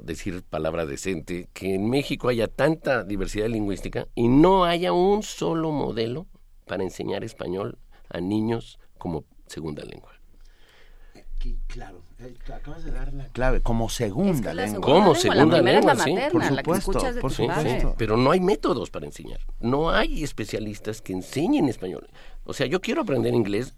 decir 0.04 0.44
palabra 0.44 0.86
decente, 0.86 1.50
que 1.54 1.76
en 1.76 1.90
México 1.90 2.30
haya 2.30 2.48
tanta 2.48 3.04
diversidad 3.04 3.48
lingüística 3.48 4.08
y 4.16 4.28
no 4.28 4.66
haya 4.66 4.94
un 4.94 5.24
solo 5.24 5.72
modelo 5.72 6.28
para 6.66 6.84
enseñar 6.84 7.24
español 7.24 7.78
a 8.10 8.22
niños 8.22 8.80
como 8.98 9.26
segunda 9.48 9.84
lengua. 9.84 10.12
claro, 11.68 12.04
eh, 12.20 12.36
acabas 12.54 12.84
de 12.84 12.92
dar 12.92 13.14
la 13.14 13.28
clave, 13.30 13.62
como 13.62 13.90
segunda 13.90 14.54
lengua. 14.54 14.82
Como 14.82 15.16
segunda 15.16 15.62
lengua, 15.62 15.96
sí. 15.96 16.16
por 16.32 16.44
supuesto, 16.44 17.00
por 17.22 17.32
supuesto. 17.32 17.96
Pero 17.98 18.18
no 18.18 18.32
hay 18.32 18.40
métodos 18.40 18.90
para 18.90 19.06
enseñar. 19.06 19.40
No 19.60 19.90
hay 19.90 20.24
especialistas 20.24 21.02
que 21.02 21.14
enseñen 21.14 21.70
español. 21.70 22.08
O 22.44 22.54
sea, 22.54 22.68
yo 22.68 22.82
quiero 22.82 23.02
aprender 23.02 23.34
inglés, 23.34 23.76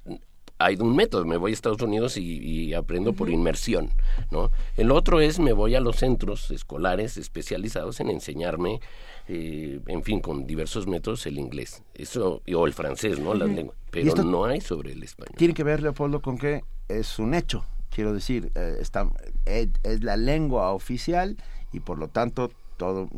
hay 0.63 0.75
un 0.79 0.95
método, 0.95 1.25
me 1.25 1.37
voy 1.37 1.51
a 1.51 1.53
Estados 1.53 1.81
Unidos 1.81 2.17
y, 2.17 2.73
aprendo 2.73 3.13
por 3.13 3.29
inmersión, 3.29 3.89
¿no? 4.31 4.51
El 4.77 4.91
otro 4.91 5.19
es 5.19 5.39
me 5.39 5.53
voy 5.53 5.75
a 5.75 5.81
los 5.81 5.97
centros 5.97 6.51
escolares 6.51 7.17
especializados 7.17 7.99
en 7.99 8.09
enseñarme, 8.09 8.79
eh, 9.27 9.79
en 9.87 10.03
fin, 10.03 10.19
con 10.19 10.45
diversos 10.45 10.87
métodos 10.87 11.25
el 11.25 11.37
inglés, 11.37 11.83
eso 11.93 12.41
o 12.53 12.67
el 12.67 12.73
francés, 12.73 13.19
¿no? 13.19 13.33
Las 13.33 13.49
lenguas, 13.49 13.77
pero 13.89 14.15
no 14.23 14.45
hay 14.45 14.61
sobre 14.61 14.93
el 14.93 15.03
español. 15.03 15.35
Tiene 15.37 15.53
que 15.53 15.63
ver, 15.63 15.81
Leopoldo, 15.81 16.21
con 16.21 16.37
que 16.37 16.63
es 16.87 17.19
un 17.19 17.33
hecho, 17.33 17.65
quiero 17.89 18.13
decir, 18.13 18.51
eh, 18.55 18.77
está, 18.79 19.09
es, 19.45 19.69
es 19.83 20.03
la 20.03 20.17
lengua 20.17 20.71
oficial 20.71 21.37
y 21.73 21.79
por 21.79 21.97
lo 21.97 22.07
tanto 22.07 22.51
todo 22.77 23.09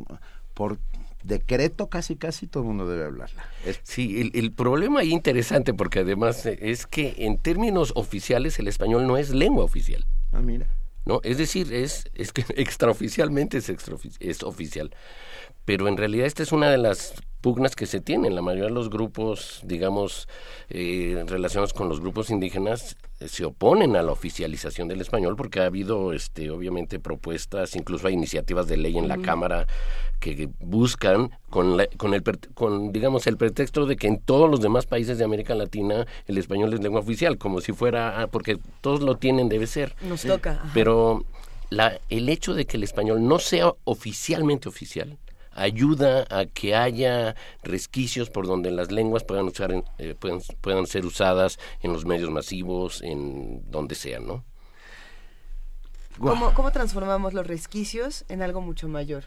por 0.54 0.78
decreto 1.24 1.88
casi 1.88 2.16
casi 2.16 2.48
todo 2.48 2.64
el 2.64 2.68
mundo 2.68 2.88
debe 2.88 3.06
hablarla. 3.06 3.44
Sí, 3.84 4.32
el, 4.34 4.52
problema 4.52 5.02
ahí 5.02 5.12
interesante 5.12 5.74
porque 5.74 6.00
además 6.00 6.46
eh, 6.46 6.58
es 6.62 6.86
que 6.86 7.16
en 7.20 7.38
términos 7.38 7.94
oficiales 7.96 8.60
el 8.60 8.68
español 8.68 9.08
no 9.08 9.18
es 9.18 9.32
lengua 9.32 9.64
oficial. 9.64 10.06
Ah, 10.32 10.42
mira. 10.42 10.68
No, 11.06 11.20
es 11.24 11.38
decir, 11.38 11.74
es, 11.74 12.06
es 12.14 12.32
que 12.32 12.46
extraoficialmente 12.56 13.58
es, 13.58 13.70
es 14.20 14.44
oficial. 14.44 14.92
Pero 15.66 15.88
en 15.88 15.98
realidad 15.98 16.26
esta 16.26 16.44
es 16.44 16.52
una 16.52 16.70
de 16.70 16.78
las 16.78 17.14
pugnas 17.44 17.76
que 17.76 17.86
se 17.86 18.00
tienen. 18.00 18.36
La 18.36 18.42
mayoría 18.42 18.70
de 18.70 18.74
los 18.74 18.90
grupos, 18.90 19.60
digamos, 19.64 20.30
eh, 20.70 21.24
relacionados 21.28 21.74
con 21.74 21.90
los 21.90 22.00
grupos 22.00 22.30
indígenas, 22.30 22.96
eh, 23.20 23.28
se 23.28 23.44
oponen 23.44 23.98
a 23.98 24.02
la 24.02 24.14
oficialización 24.14 24.88
del 24.88 25.02
español 25.02 25.36
porque 25.36 25.60
ha 25.60 25.66
habido, 25.66 26.14
este, 26.14 26.50
obviamente, 26.50 27.00
propuestas, 27.00 27.76
incluso 27.76 28.08
hay 28.08 28.14
iniciativas 28.14 28.68
de 28.68 28.78
ley 28.78 28.98
en 28.98 29.10
la 29.10 29.18
Cámara 29.18 29.68
que 30.22 30.50
buscan 30.62 31.32
con, 31.50 31.78
con, 31.98 32.14
el, 32.14 32.24
con, 32.54 32.94
digamos, 32.94 33.28
el 33.28 33.36
pretexto 33.36 33.86
de 33.86 33.98
que 33.98 34.08
en 34.08 34.22
todos 34.22 34.50
los 34.50 34.62
demás 34.62 34.86
países 34.86 35.18
de 35.18 35.26
América 35.26 35.54
Latina 35.54 36.08
el 36.28 36.38
español 36.38 36.74
es 36.74 36.82
lengua 36.82 37.02
oficial, 37.02 37.38
como 37.38 37.60
si 37.60 37.74
fuera, 37.74 38.22
ah, 38.22 38.28
porque 38.28 38.58
todos 38.80 39.02
lo 39.02 39.18
tienen, 39.18 39.50
debe 39.50 39.68
ser. 39.68 39.96
Nos 40.02 40.22
toca. 40.22 40.64
Pero 40.74 41.26
la, 41.70 42.00
el 42.08 42.30
hecho 42.30 42.54
de 42.54 42.66
que 42.66 42.78
el 42.78 42.84
español 42.84 43.28
no 43.28 43.38
sea 43.40 43.74
oficialmente 43.84 44.70
oficial, 44.70 45.18
ayuda 45.56 46.26
a 46.30 46.46
que 46.46 46.76
haya 46.76 47.36
resquicios 47.64 48.30
por 48.30 48.48
donde 48.48 48.72
las 48.72 48.92
lenguas 48.92 49.24
puedan, 49.24 49.46
usar 49.46 49.84
eh, 49.98 50.16
puedan, 50.20 50.40
puedan 50.62 50.88
ser 50.88 51.06
usadas 51.06 51.60
en 51.82 51.94
los 51.94 52.06
medios 52.06 52.30
masivos, 52.30 53.02
en 53.02 53.70
donde 53.70 53.96
sea, 53.96 54.20
¿no? 54.20 54.44
¿Cómo, 56.20 56.54
¿Cómo 56.54 56.72
transformamos 56.72 57.34
los 57.34 57.48
resquicios 57.48 58.26
en 58.30 58.42
algo 58.42 58.62
mucho 58.62 58.88
mayor? 58.88 59.26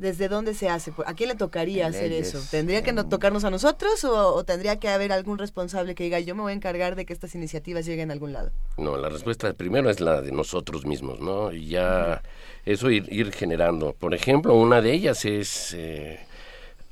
¿Desde 0.00 0.28
dónde 0.28 0.54
se 0.54 0.70
hace? 0.70 0.94
¿A 1.04 1.12
quién 1.12 1.28
le 1.28 1.34
tocaría 1.34 1.86
hacer 1.86 2.10
eso? 2.10 2.40
¿Tendría 2.50 2.82
que 2.82 2.94
no 2.94 3.06
tocarnos 3.06 3.44
a 3.44 3.50
nosotros 3.50 4.02
o, 4.04 4.42
tendría 4.44 4.80
que 4.80 4.88
haber 4.88 5.12
algún 5.12 5.36
responsable 5.36 5.94
que 5.94 6.04
diga 6.04 6.18
yo 6.20 6.34
me 6.34 6.40
voy 6.40 6.52
a 6.52 6.54
encargar 6.54 6.96
de 6.96 7.04
que 7.04 7.12
estas 7.12 7.34
iniciativas 7.34 7.84
lleguen 7.84 8.08
a 8.08 8.14
algún 8.14 8.32
lado? 8.32 8.50
No, 8.78 8.96
la 8.96 9.10
respuesta 9.10 9.52
primero 9.52 9.90
es 9.90 10.00
la 10.00 10.22
de 10.22 10.32
nosotros 10.32 10.86
mismos, 10.86 11.20
¿no? 11.20 11.52
Y 11.52 11.68
ya 11.68 12.22
eso 12.64 12.90
ir, 12.90 13.12
ir 13.12 13.30
generando. 13.30 13.92
Por 13.92 14.14
ejemplo, 14.14 14.54
una 14.54 14.80
de 14.80 14.90
ellas 14.90 15.26
es 15.26 15.74
eh, 15.74 16.18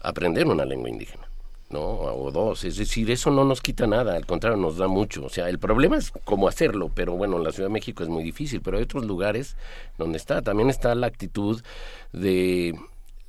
aprender 0.02 0.46
una 0.46 0.66
lengua 0.66 0.90
indígena. 0.90 1.26
¿no? 1.70 1.80
O 1.80 2.30
dos, 2.30 2.64
es 2.64 2.76
decir, 2.76 3.10
eso 3.10 3.30
no 3.30 3.44
nos 3.44 3.60
quita 3.62 3.86
nada, 3.86 4.16
al 4.16 4.26
contrario, 4.26 4.58
nos 4.58 4.76
da 4.76 4.86
mucho. 4.86 5.24
O 5.24 5.28
sea, 5.30 5.48
el 5.48 5.58
problema 5.58 5.96
es 5.96 6.12
cómo 6.24 6.46
hacerlo, 6.46 6.90
pero 6.94 7.14
bueno, 7.14 7.38
en 7.38 7.44
la 7.44 7.52
Ciudad 7.52 7.68
de 7.68 7.72
México 7.72 8.02
es 8.02 8.08
muy 8.10 8.22
difícil, 8.22 8.60
pero 8.60 8.76
hay 8.76 8.82
otros 8.82 9.06
lugares 9.06 9.56
donde 9.96 10.18
está, 10.18 10.42
también 10.42 10.68
está 10.68 10.94
la 10.94 11.06
actitud 11.06 11.62
de 12.12 12.74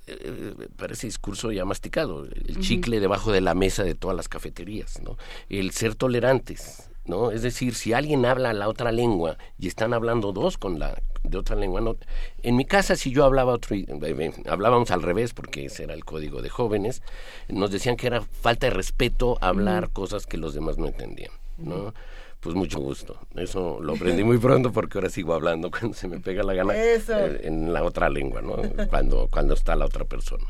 eh, 0.10 0.68
parece 0.76 1.08
discurso 1.08 1.52
ya 1.52 1.66
masticado, 1.66 2.26
el 2.26 2.60
chicle 2.60 3.00
debajo 3.00 3.32
de 3.32 3.42
la 3.42 3.54
mesa 3.54 3.84
de 3.84 3.96
todas 3.96 4.16
las 4.16 4.28
cafeterías, 4.28 5.02
¿no? 5.02 5.18
El 5.50 5.72
ser 5.72 5.96
tolerantes, 5.96 6.90
¿no? 7.06 7.32
Es 7.32 7.42
decir, 7.42 7.76
si 7.76 7.94
alguien 7.94 8.26
habla 8.26 8.54
la 8.54 8.68
otra 8.68 8.92
lengua 8.92 9.38
y 9.58 9.68
están 9.68 9.94
hablando 9.94 10.32
dos 10.32 10.58
con 10.58 10.80
la 10.80 11.02
de 11.24 11.38
otra 11.38 11.56
lengua, 11.56 11.82
no. 11.82 11.98
En 12.44 12.56
mi 12.56 12.66
casa 12.66 12.96
si 12.96 13.12
yo 13.12 13.26
hablaba 13.26 13.54
otro, 13.54 13.76
eh, 13.76 13.86
eh, 13.90 14.34
hablábamos 14.48 14.92
al 14.92 15.02
revés 15.02 15.34
porque 15.34 15.66
ese 15.66 15.84
era 15.84 15.94
el 15.94 16.06
código 16.06 16.42
de 16.42 16.50
jóvenes, 16.50 17.02
nos 17.48 17.72
decían 17.72 17.98
que 17.98 18.08
era 18.08 18.22
falta 18.22 18.68
de 18.68 18.72
respeto 18.72 19.38
hablar 19.42 19.90
cosas 19.90 20.26
que 20.26 20.38
los 20.38 20.54
demás 20.54 20.78
no 20.78 20.88
entendían, 20.88 21.32
¿no? 21.58 21.94
Pues 22.40 22.56
mucho 22.56 22.80
gusto. 22.80 23.20
Eso 23.36 23.80
lo 23.82 23.94
aprendí 23.94 24.24
muy 24.24 24.38
pronto 24.38 24.72
porque 24.72 24.98
ahora 24.98 25.10
sigo 25.10 25.34
hablando 25.34 25.70
cuando 25.78 25.94
se 25.94 26.08
me 26.08 26.20
pega 26.20 26.44
la 26.44 26.54
gana 26.54 26.74
eh, 26.76 27.02
en 27.44 27.74
la 27.74 27.84
otra 27.84 28.10
lengua, 28.10 28.42
¿no? 28.42 28.58
Cuando, 28.90 29.28
cuando 29.30 29.54
está 29.54 29.76
la 29.76 29.86
otra 29.86 30.06
persona. 30.06 30.46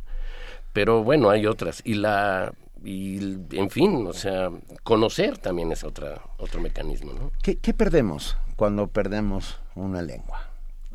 Pero 0.72 1.04
bueno, 1.04 1.30
hay 1.30 1.48
otras. 1.48 1.82
Y 1.84 1.96
la 1.96 2.54
y 2.84 3.18
en 3.52 3.70
fin, 3.70 4.08
o 4.08 4.14
sea, 4.14 4.52
conocer 4.84 5.38
también 5.38 5.72
es 5.72 5.84
otra, 5.84 6.22
otro 6.38 6.62
mecanismo, 6.62 7.14
¿no? 7.14 7.32
¿Qué, 7.44 7.58
¿Qué 7.58 7.74
perdemos 7.74 8.38
cuando 8.56 8.88
perdemos 8.88 9.60
una 9.76 10.02
lengua? 10.02 10.50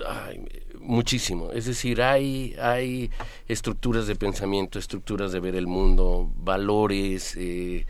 Ay, 0.06 0.44
muchísimo. 0.81 1.50
Es 1.52 1.66
decir, 1.66 2.02
hay, 2.02 2.56
hay 2.60 3.10
estructuras 3.48 4.06
de 4.06 4.16
pensamiento, 4.16 4.78
estructuras 4.78 5.32
de 5.32 5.40
ver 5.40 5.55
el 5.55 5.66
mundo, 5.66 6.31
valores, 6.36 7.36
eh, 7.36 7.86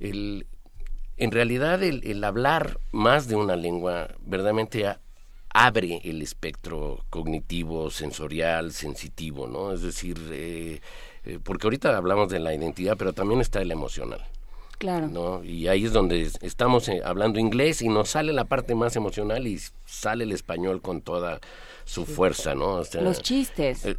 el, 0.00 0.46
en 1.16 1.30
realidad 1.30 1.82
el, 1.82 2.24
hablar 2.24 2.80
más 2.92 3.28
de 3.28 3.36
una 3.36 3.56
lengua 3.56 4.08
verdaderamente 4.20 4.96
abre 5.50 6.00
el 6.04 6.22
espectro 6.22 7.04
cognitivo, 7.10 7.90
sensorial, 7.90 8.72
sensitivo, 8.72 9.46
¿no? 9.46 9.72
Es 9.72 9.82
decir, 9.82 10.18
eh, 10.32 10.80
eh, 11.24 11.38
porque 11.42 11.66
ahorita 11.66 11.96
hablamos 11.96 12.28
de 12.28 12.40
la 12.40 12.54
identidad, 12.54 12.96
pero 12.96 13.12
también 13.12 13.40
está 13.40 13.62
el 13.62 13.70
emocional. 13.70 14.26
Claro. 14.78 15.08
¿no? 15.08 15.44
Y 15.44 15.68
ahí 15.68 15.84
es 15.84 15.92
donde 15.92 16.28
estamos 16.42 16.88
eh, 16.88 17.00
hablando 17.04 17.38
inglés 17.38 17.80
y 17.80 17.88
nos 17.88 18.10
sale 18.10 18.32
la 18.32 18.44
parte 18.44 18.74
más 18.74 18.96
emocional 18.96 19.46
y 19.46 19.58
sale 19.86 20.24
el 20.24 20.32
español 20.32 20.82
con 20.82 21.00
toda 21.00 21.40
su 21.84 22.06
fuerza, 22.06 22.54
¿no? 22.54 22.82
Los 23.00 23.22
chistes. 23.22 23.84
El, 23.84 23.96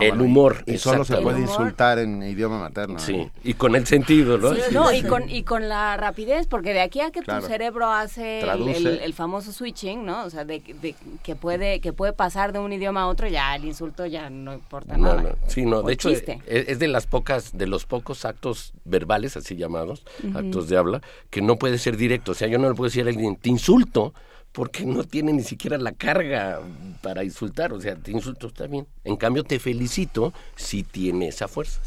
el 0.00 0.20
humor. 0.20 0.62
Y, 0.66 0.78
solo 0.78 1.04
se 1.04 1.16
puede 1.16 1.40
insultar 1.40 1.98
en 1.98 2.22
idioma 2.22 2.58
materno. 2.58 2.98
Sí, 2.98 3.28
y 3.42 3.54
con 3.54 3.74
el 3.74 3.86
sentido, 3.86 4.38
¿no? 4.38 4.54
Sí, 4.54 4.60
no, 4.72 4.92
y 4.92 5.02
con, 5.02 5.28
y 5.28 5.42
con 5.42 5.68
la 5.68 5.96
rapidez, 5.96 6.46
porque 6.46 6.72
de 6.72 6.80
aquí 6.80 7.00
a 7.00 7.10
que 7.10 7.22
tu 7.22 7.40
cerebro 7.42 7.90
hace 7.90 8.40
el, 8.40 8.86
el, 8.86 9.14
famoso 9.14 9.52
switching, 9.52 10.04
¿no? 10.04 10.24
O 10.24 10.30
sea, 10.30 10.44
de, 10.44 10.60
de, 10.80 10.94
que, 11.22 11.34
puede, 11.34 11.80
que 11.80 11.92
puede 11.92 12.12
pasar 12.12 12.52
de 12.52 12.60
un 12.60 12.72
idioma 12.72 13.02
a 13.02 13.06
otro, 13.08 13.26
ya 13.28 13.54
el 13.56 13.64
insulto 13.64 14.06
ya 14.06 14.30
no 14.30 14.54
importa 14.54 14.96
nada. 14.96 15.22
No, 15.22 15.30
sí, 15.48 15.66
no, 15.66 15.82
de 15.82 15.92
hecho 15.92 16.10
es, 16.10 16.24
es, 16.46 16.78
de 16.78 16.88
las 16.88 17.06
pocas, 17.06 17.56
de 17.56 17.66
los 17.66 17.84
pocos 17.84 18.24
actos 18.24 18.72
verbales, 18.84 19.36
así 19.36 19.56
llamados, 19.56 20.04
actos 20.34 20.68
de 20.68 20.76
habla, 20.76 21.00
que 21.30 21.42
no 21.42 21.56
puede 21.56 21.78
ser 21.78 21.96
directo. 21.96 22.32
O 22.32 22.34
sea, 22.34 22.48
yo 22.48 22.58
no 22.58 22.68
le 22.68 22.74
puedo 22.74 22.88
decir 22.88 23.06
a 23.06 23.10
alguien, 23.10 23.36
te 23.36 23.48
insulto, 23.48 24.14
porque 24.54 24.86
no 24.86 25.02
tiene 25.02 25.32
ni 25.32 25.42
siquiera 25.42 25.76
la 25.78 25.90
carga 25.90 26.60
para 27.02 27.24
insultar. 27.24 27.72
O 27.72 27.80
sea, 27.80 27.96
te 27.96 28.12
insulto, 28.12 28.46
está 28.46 28.68
bien. 28.68 28.86
En 29.02 29.16
cambio, 29.16 29.42
te 29.42 29.58
felicito 29.58 30.32
si 30.54 30.84
tiene 30.84 31.26
esa 31.26 31.48
fuerza. 31.48 31.80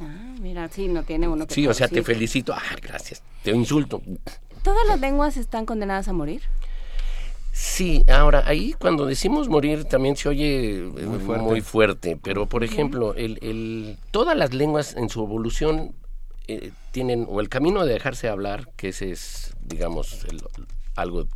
Ah, 0.00 0.34
mira, 0.40 0.68
sí, 0.68 0.88
no 0.88 1.04
tiene 1.04 1.28
uno 1.28 1.46
que 1.46 1.54
Sí, 1.54 1.68
o 1.68 1.74
sea, 1.74 1.86
te 1.86 2.02
felicito. 2.02 2.52
Ah, 2.52 2.76
gracias. 2.82 3.22
Te 3.44 3.52
insulto. 3.52 4.02
¿Todas 4.64 4.84
las 4.88 4.98
lenguas 4.98 5.36
están 5.36 5.64
condenadas 5.64 6.08
a 6.08 6.12
morir? 6.12 6.42
Sí, 7.52 8.04
ahora 8.08 8.42
ahí 8.46 8.72
cuando 8.72 9.06
decimos 9.06 9.48
morir 9.48 9.84
también 9.84 10.16
se 10.16 10.28
oye 10.28 10.78
eh, 10.78 11.06
muy 11.06 11.60
fuerte, 11.60 12.18
pero 12.20 12.48
por 12.48 12.64
ejemplo, 12.64 13.14
el, 13.14 13.38
el, 13.42 13.98
todas 14.10 14.36
las 14.36 14.54
lenguas 14.54 14.96
en 14.96 15.10
su 15.10 15.22
evolución 15.22 15.94
eh, 16.48 16.72
tienen 16.90 17.26
o 17.28 17.40
el 17.40 17.50
camino 17.50 17.84
de 17.84 17.92
dejarse 17.92 18.28
hablar, 18.28 18.70
que 18.76 18.88
ese 18.88 19.12
es, 19.12 19.54
digamos, 19.60 20.24
el, 20.24 20.42
algo 20.94 21.26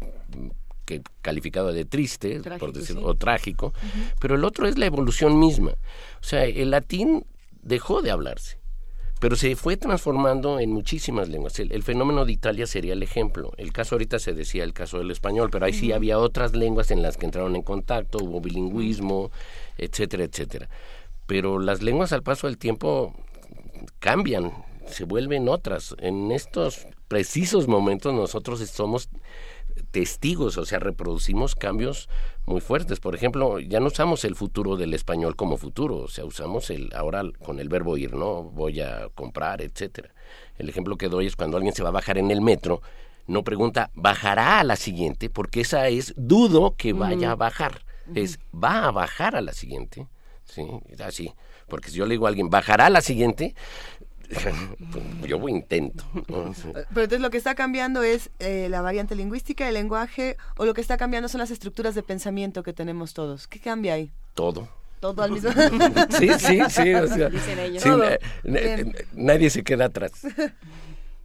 que 0.87 1.03
calificado 1.21 1.73
de 1.73 1.85
triste, 1.85 2.41
por 2.59 2.73
decirlo, 2.73 3.07
o 3.07 3.15
trágico, 3.15 3.75
pero 4.21 4.37
el 4.37 4.45
otro 4.45 4.67
es 4.67 4.79
la 4.79 4.87
evolución 4.87 5.39
misma. 5.39 5.73
O 5.73 6.23
sea, 6.23 6.45
el 6.45 6.71
latín 6.71 7.27
dejó 7.63 8.01
de 8.01 8.13
hablarse, 8.13 8.59
pero 9.19 9.35
se 9.35 9.57
fue 9.57 9.77
transformando 9.77 10.61
en 10.61 10.71
muchísimas 10.71 11.29
lenguas. 11.29 11.59
El, 11.59 11.83
fenómeno 11.83 12.25
de 12.25 12.33
Italia 12.33 12.67
sería 12.67 12.93
el 12.93 13.03
ejemplo. 13.03 13.53
El 13.57 13.73
caso 13.73 13.97
ahorita 13.97 14.19
se 14.21 14.33
decía 14.33 14.63
el 14.63 14.73
caso 14.73 14.99
del 14.99 15.11
español, 15.11 15.51
pero 15.51 15.67
ahí 15.67 15.73
sí 15.73 15.93
había 15.93 16.19
otras 16.19 16.55
lenguas 16.55 16.91
en 16.93 17.03
las 17.03 17.17
que 17.17 17.27
entraron 17.27 17.57
en 17.57 17.63
contacto, 17.63 18.19
hubo 18.23 18.41
bilingüismo, 18.41 19.33
etcétera, 19.77 20.25
etcétera. 20.25 20.69
Pero 21.27 21.59
las 21.59 21.83
lenguas 21.83 22.13
al 22.13 22.23
paso 22.23 22.47
del 22.47 22.59
tiempo 22.59 23.13
cambian, 23.99 24.53
se 24.87 25.05
vuelven 25.05 25.49
otras. 25.49 25.97
En 25.99 26.31
estos 26.31 26.87
precisos 27.09 27.69
momentos 27.69 28.15
nosotros 28.15 28.61
somos 28.71 29.09
testigos, 29.91 30.57
o 30.57 30.65
sea, 30.65 30.79
reproducimos 30.79 31.55
cambios 31.55 32.09
muy 32.47 32.61
fuertes. 32.61 33.01
Por 33.01 33.15
ejemplo, 33.15 33.59
ya 33.59 33.81
no 33.81 33.87
usamos 33.87 34.25
el 34.25 34.35
futuro 34.35 34.77
del 34.77 34.95
español 34.95 35.37
como 35.37 35.57
futuro, 35.57 35.97
o 35.97 36.09
sea, 36.09 36.25
usamos 36.25 36.71
el 36.71 36.91
ahora 36.95 37.23
con 37.45 37.61
el 37.61 37.69
verbo 37.69 37.97
ir, 37.97 38.15
¿no? 38.15 38.43
Voy 38.43 38.81
a 38.81 39.09
comprar, 39.15 39.63
etcétera. 39.63 40.15
El 40.57 40.69
ejemplo 40.69 40.97
que 40.97 41.09
doy 41.09 41.27
es 41.27 41.37
cuando 41.37 41.57
alguien 41.57 41.75
se 41.75 41.83
va 41.83 41.91
a 41.91 41.93
bajar 41.93 42.19
en 42.19 42.31
el 42.31 42.41
metro, 42.41 42.81
no 43.27 43.43
pregunta 43.43 43.91
bajará 43.95 44.61
a 44.61 44.65
la 44.65 44.77
siguiente, 44.77 45.29
porque 45.31 45.61
esa 45.61 45.89
es 45.89 46.15
dudo 46.17 46.75
que 46.77 46.93
vaya 46.93 47.33
a 47.33 47.37
bajar. 47.37 47.83
Es 48.15 48.39
va 48.55 48.85
a 48.85 48.93
bajar 48.93 49.35
a 49.35 49.41
la 49.41 49.53
siguiente. 49.53 50.07
Sí, 50.45 50.65
así. 51.05 51.35
Porque 51.67 51.91
si 51.91 51.97
yo 51.97 52.07
le 52.07 52.15
digo 52.15 52.27
a 52.27 52.29
alguien 52.29 52.51
bajará 52.51 52.87
a 52.87 52.91
la 52.91 53.01
siguiente, 53.01 53.57
yo 55.27 55.49
intento. 55.49 56.05
Pero 56.15 57.05
entonces 57.05 57.21
lo 57.21 57.31
que 57.31 57.39
está 57.39 57.55
cambiando 57.55 58.03
es 58.03 58.31
eh, 58.39 58.69
la 58.71 58.81
variante 58.81 59.15
lingüística, 59.15 59.69
el 59.69 59.75
lenguaje, 59.75 60.37
o 60.57 60.65
lo 60.65 60.75
que 60.75 60.81
está 60.81 60.97
cambiando 60.97 61.29
son 61.29 61.41
las 61.41 61.51
estructuras 61.51 61.95
de 61.95 62.03
pensamiento 62.03 62.63
que 62.63 62.73
tenemos 62.73 63.15
todos. 63.15 63.47
¿Qué 63.49 63.61
cambia 63.61 63.95
ahí? 63.95 64.11
Todo. 64.35 64.69
Todo 65.01 65.23
al 65.23 65.33
mismo 65.33 65.51
Sí, 66.19 66.29
sí, 66.39 66.61
sí. 66.69 66.95
O 66.95 67.07
sea, 67.07 67.31
nadie 69.13 69.51
se 69.51 69.63
queda 69.63 69.87
atrás. 69.87 70.13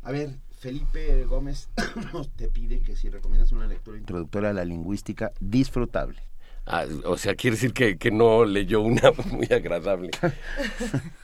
A 0.04 0.12
ver, 0.12 0.36
Felipe 0.60 1.26
Gómez 1.26 1.70
te 2.36 2.48
pide 2.48 2.82
que 2.82 2.96
si 2.96 3.10
recomiendas 3.10 3.52
una 3.52 3.68
lectura 3.68 3.98
introductoria 3.98 4.50
a 4.50 4.54
la 4.54 4.66
lingüística 4.66 5.32
disfrutable. 5.40 6.22
Ah, 6.68 6.86
o 7.06 7.18
sea, 7.18 7.34
quiere 7.36 7.56
decir 7.56 7.74
que, 7.74 7.98
que, 7.98 8.12
no 8.12 8.46
leyó 8.46 8.82
una 8.82 9.12
muy 9.32 9.48
agradable. 9.52 10.12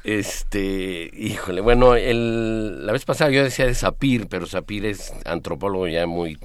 Este, 0.03 1.11
híjole, 1.13 1.61
bueno, 1.61 1.95
el, 1.95 2.85
la 2.85 2.91
vez 2.91 3.05
pasada 3.05 3.29
yo 3.29 3.43
decía 3.43 3.65
de 3.65 3.75
Sapir, 3.75 4.27
pero 4.27 4.47
Sapir 4.47 4.85
es 4.85 5.13
antropólogo 5.25 5.87
ya 5.87 6.07
muy... 6.07 6.37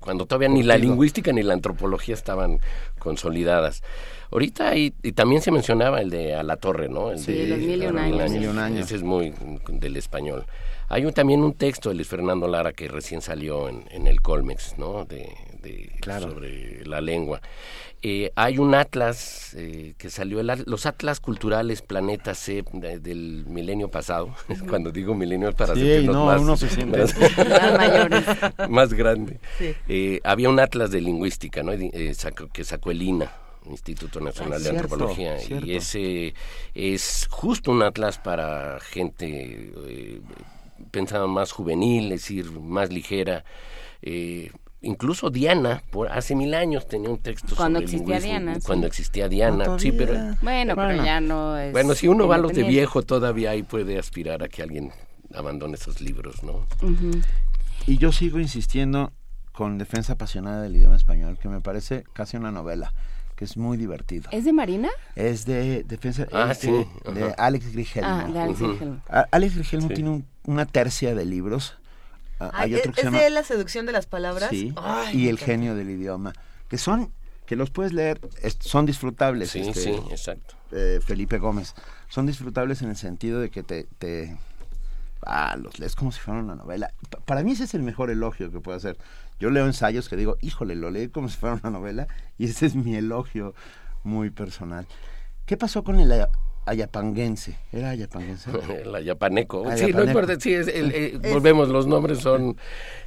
Cuando 0.00 0.26
todavía 0.26 0.48
ni 0.48 0.62
la 0.62 0.76
lingüística 0.76 1.32
ni 1.32 1.42
la 1.42 1.54
antropología 1.54 2.14
estaban 2.14 2.60
consolidadas. 2.98 3.82
Ahorita 4.30 4.76
y, 4.76 4.92
y 5.02 5.12
también 5.12 5.40
se 5.40 5.50
mencionaba 5.50 6.00
el 6.00 6.10
de 6.10 6.34
A 6.34 6.42
la 6.42 6.56
Torre, 6.56 6.88
¿no? 6.88 7.12
El 7.12 7.20
sí, 7.20 7.32
de 7.32 7.46
los 7.46 7.58
mil 7.58 7.82
y 7.82 8.46
un 8.46 8.58
años. 8.58 8.86
Ese 8.86 8.96
es 8.96 9.02
muy 9.02 9.32
del 9.68 9.96
español. 9.96 10.44
Hay 10.88 11.06
un, 11.06 11.12
también 11.12 11.42
un 11.42 11.54
texto 11.54 11.88
de 11.88 11.94
Luis 11.94 12.08
Fernando 12.08 12.48
Lara 12.48 12.72
que 12.72 12.88
recién 12.88 13.22
salió 13.22 13.68
en, 13.68 13.84
en 13.90 14.06
el 14.06 14.20
Colmex, 14.20 14.76
¿no? 14.76 15.04
De, 15.04 15.30
de 15.64 15.90
claro. 16.00 16.30
sobre 16.30 16.84
la 16.86 17.00
lengua. 17.00 17.40
Eh, 18.02 18.30
hay 18.36 18.58
un 18.58 18.74
atlas 18.74 19.54
eh, 19.56 19.94
que 19.96 20.10
salió, 20.10 20.38
el, 20.38 20.64
los 20.66 20.84
atlas 20.84 21.20
culturales 21.20 21.80
Planeta 21.80 22.34
C 22.34 22.62
de, 22.74 23.00
del 23.00 23.46
milenio 23.46 23.88
pasado. 23.88 24.34
Cuando 24.68 24.92
digo 24.92 25.14
milenio 25.14 25.48
es 25.48 25.54
para 25.54 25.74
sí, 25.74 25.80
sentirnos 25.80 26.14
no, 26.14 26.26
más, 26.26 26.40
uno 26.42 26.56
se 26.56 26.68
siente 26.68 26.98
más, 26.98 28.68
más 28.68 28.92
grande. 28.92 29.40
Sí. 29.58 29.74
Eh, 29.88 30.20
había 30.22 30.50
un 30.50 30.60
atlas 30.60 30.90
de 30.90 31.00
lingüística 31.00 31.62
¿no? 31.62 31.72
Eh, 31.72 32.14
que 32.52 32.64
sacó 32.64 32.90
el 32.90 33.00
INA, 33.00 33.32
Instituto 33.70 34.20
Nacional 34.20 34.54
Ah, 34.54 34.58
de 34.58 34.64
cierto, 34.64 34.82
Antropología, 34.82 35.38
cierto. 35.38 35.66
y 35.66 35.74
ese 35.74 36.34
es 36.74 37.26
justo 37.30 37.70
un 37.70 37.82
atlas 37.82 38.18
para 38.18 38.78
gente 38.80 39.72
eh, 39.88 40.20
pensada 40.90 41.26
más 41.26 41.52
juvenil, 41.52 42.12
es 42.12 42.22
decir, 42.22 42.50
más 42.50 42.92
ligera. 42.92 43.44
Eh, 44.02 44.50
incluso 44.84 45.30
Diana, 45.30 45.82
por 45.90 46.10
hace 46.12 46.34
mil 46.34 46.54
años 46.54 46.86
tenía 46.86 47.10
un 47.10 47.18
texto 47.18 47.56
Cuando 47.56 47.80
sobre 47.80 47.84
existía 47.92 48.20
Diana, 48.20 48.54
sí. 48.56 48.60
Cuando 48.66 48.86
existía 48.86 49.28
Diana, 49.28 49.64
No, 49.66 49.78
sí, 49.78 49.92
pero... 49.92 50.14
Bueno, 50.42 50.74
pero 50.76 51.04
ya 51.04 51.20
no 51.20 51.56
es. 51.58 51.72
Bueno, 51.72 51.94
si 51.94 52.08
uno 52.08 52.28
va 52.28 52.36
a 52.36 52.38
los 52.38 52.52
de 52.52 52.62
viejo, 52.64 53.02
todavía 53.02 53.50
ahí 53.50 53.62
puede 53.62 53.98
aspirar 53.98 54.42
a 54.42 54.48
que 54.48 54.62
alguien 54.62 54.92
abandone 55.34 55.74
esos 55.74 56.00
libros, 56.00 56.42
¿no? 56.44 56.66
Y 57.86 57.98
yo 57.98 58.12
sigo 58.12 58.38
insistiendo 58.40 59.12
con 59.52 59.78
Defensa 59.78 60.14
Apasionada 60.14 60.62
del 60.62 60.76
Idioma 60.76 60.96
Español, 60.96 61.38
que 61.40 61.48
me 61.48 61.60
parece 61.60 62.04
casi 62.12 62.36
una 62.36 62.50
novela, 62.50 62.92
que 63.36 63.44
es 63.44 63.56
muy 63.56 63.76
divertido. 63.76 64.28
¿Es 64.32 64.44
de 64.44 64.52
Marina? 64.52 64.88
Es 65.16 65.44
de 65.44 65.84
Defensa 65.84 66.26
Ah, 66.32 66.48
es 66.52 66.58
sí, 66.58 66.70
de, 66.70 67.34
Alex 67.36 67.72
Grigelmo. 67.72 68.08
Ah, 68.10 68.28
de 68.32 68.40
Alex 68.40 68.60
Ujú. 68.60 68.72
Rigelmo. 68.72 69.00
A- 69.08 69.26
Alex 69.30 69.54
Grigelmo 69.54 69.88
Sí. 69.88 69.94
tiene 69.94 70.10
un- 70.10 70.26
una 70.46 70.66
tercia 70.66 71.14
de 71.14 71.24
libros. 71.24 71.76
Ah, 72.52 72.62
Ay, 72.62 72.72
Hay 72.72 72.78
otro 72.80 72.90
¿Es 72.90 72.96
que 72.96 73.00
se 73.02 73.06
llama... 73.06 73.20
de 73.22 73.30
la 73.30 73.42
seducción 73.44 73.86
de 73.86 73.92
las 73.92 74.06
palabras? 74.06 74.50
Sí, 74.50 74.72
Ay, 74.76 75.16
y 75.16 75.22
El 75.28 75.34
encanta. 75.34 75.44
genio 75.46 75.74
del 75.74 75.90
idioma, 75.90 76.32
que 76.68 76.78
son, 76.78 77.12
que 77.46 77.56
los 77.56 77.70
puedes 77.70 77.92
leer, 77.92 78.20
es- 78.42 78.56
son 78.60 78.86
disfrutables. 78.86 79.50
Sí, 79.50 79.60
este, 79.60 79.80
sí, 79.80 80.00
exacto. 80.10 80.54
eh, 80.72 81.00
Felipe 81.04 81.38
Gómez, 81.38 81.74
son 82.08 82.26
disfrutables 82.26 82.82
en 82.82 82.90
el 82.90 82.96
sentido 82.96 83.40
de 83.40 83.50
que 83.50 83.62
te, 83.62 83.86
te 83.98 84.36
ah, 85.26 85.56
los 85.60 85.78
lees 85.78 85.94
como 85.96 86.12
si 86.12 86.20
fuera 86.20 86.40
una 86.40 86.54
novela. 86.54 86.92
Pa- 87.10 87.18
para 87.20 87.42
mí 87.42 87.52
ese 87.52 87.64
es 87.64 87.74
el 87.74 87.82
mejor 87.82 88.10
elogio 88.10 88.50
que 88.50 88.60
puedo 88.60 88.76
hacer. 88.76 88.96
Yo 89.40 89.50
leo 89.50 89.66
ensayos 89.66 90.08
que 90.08 90.16
digo, 90.16 90.36
híjole, 90.40 90.74
lo 90.76 90.90
leí 90.90 91.08
como 91.08 91.28
si 91.28 91.36
fuera 91.36 91.56
una 91.62 91.70
novela 91.70 92.06
y 92.38 92.46
ese 92.46 92.66
es 92.66 92.74
mi 92.76 92.94
elogio 92.94 93.54
muy 94.04 94.30
personal. 94.30 94.86
¿Qué 95.46 95.56
pasó 95.56 95.82
con 95.84 95.98
el 96.00 96.10
ayapanguense? 96.66 97.56
¿Era 97.72 97.90
ayapanguense? 97.90 98.50
La 98.84 99.00
Yapaneco. 99.00 99.64
Ah, 99.68 99.76
sí, 99.76 99.92
no 99.92 100.04
importa, 100.04 100.38
sí, 100.38 100.52
es 100.54 100.68
el- 100.68 100.92
eh, 100.94 101.18
volvemos, 101.30 101.68
los 101.68 101.86
nombres 101.86 102.18
son... 102.18 102.56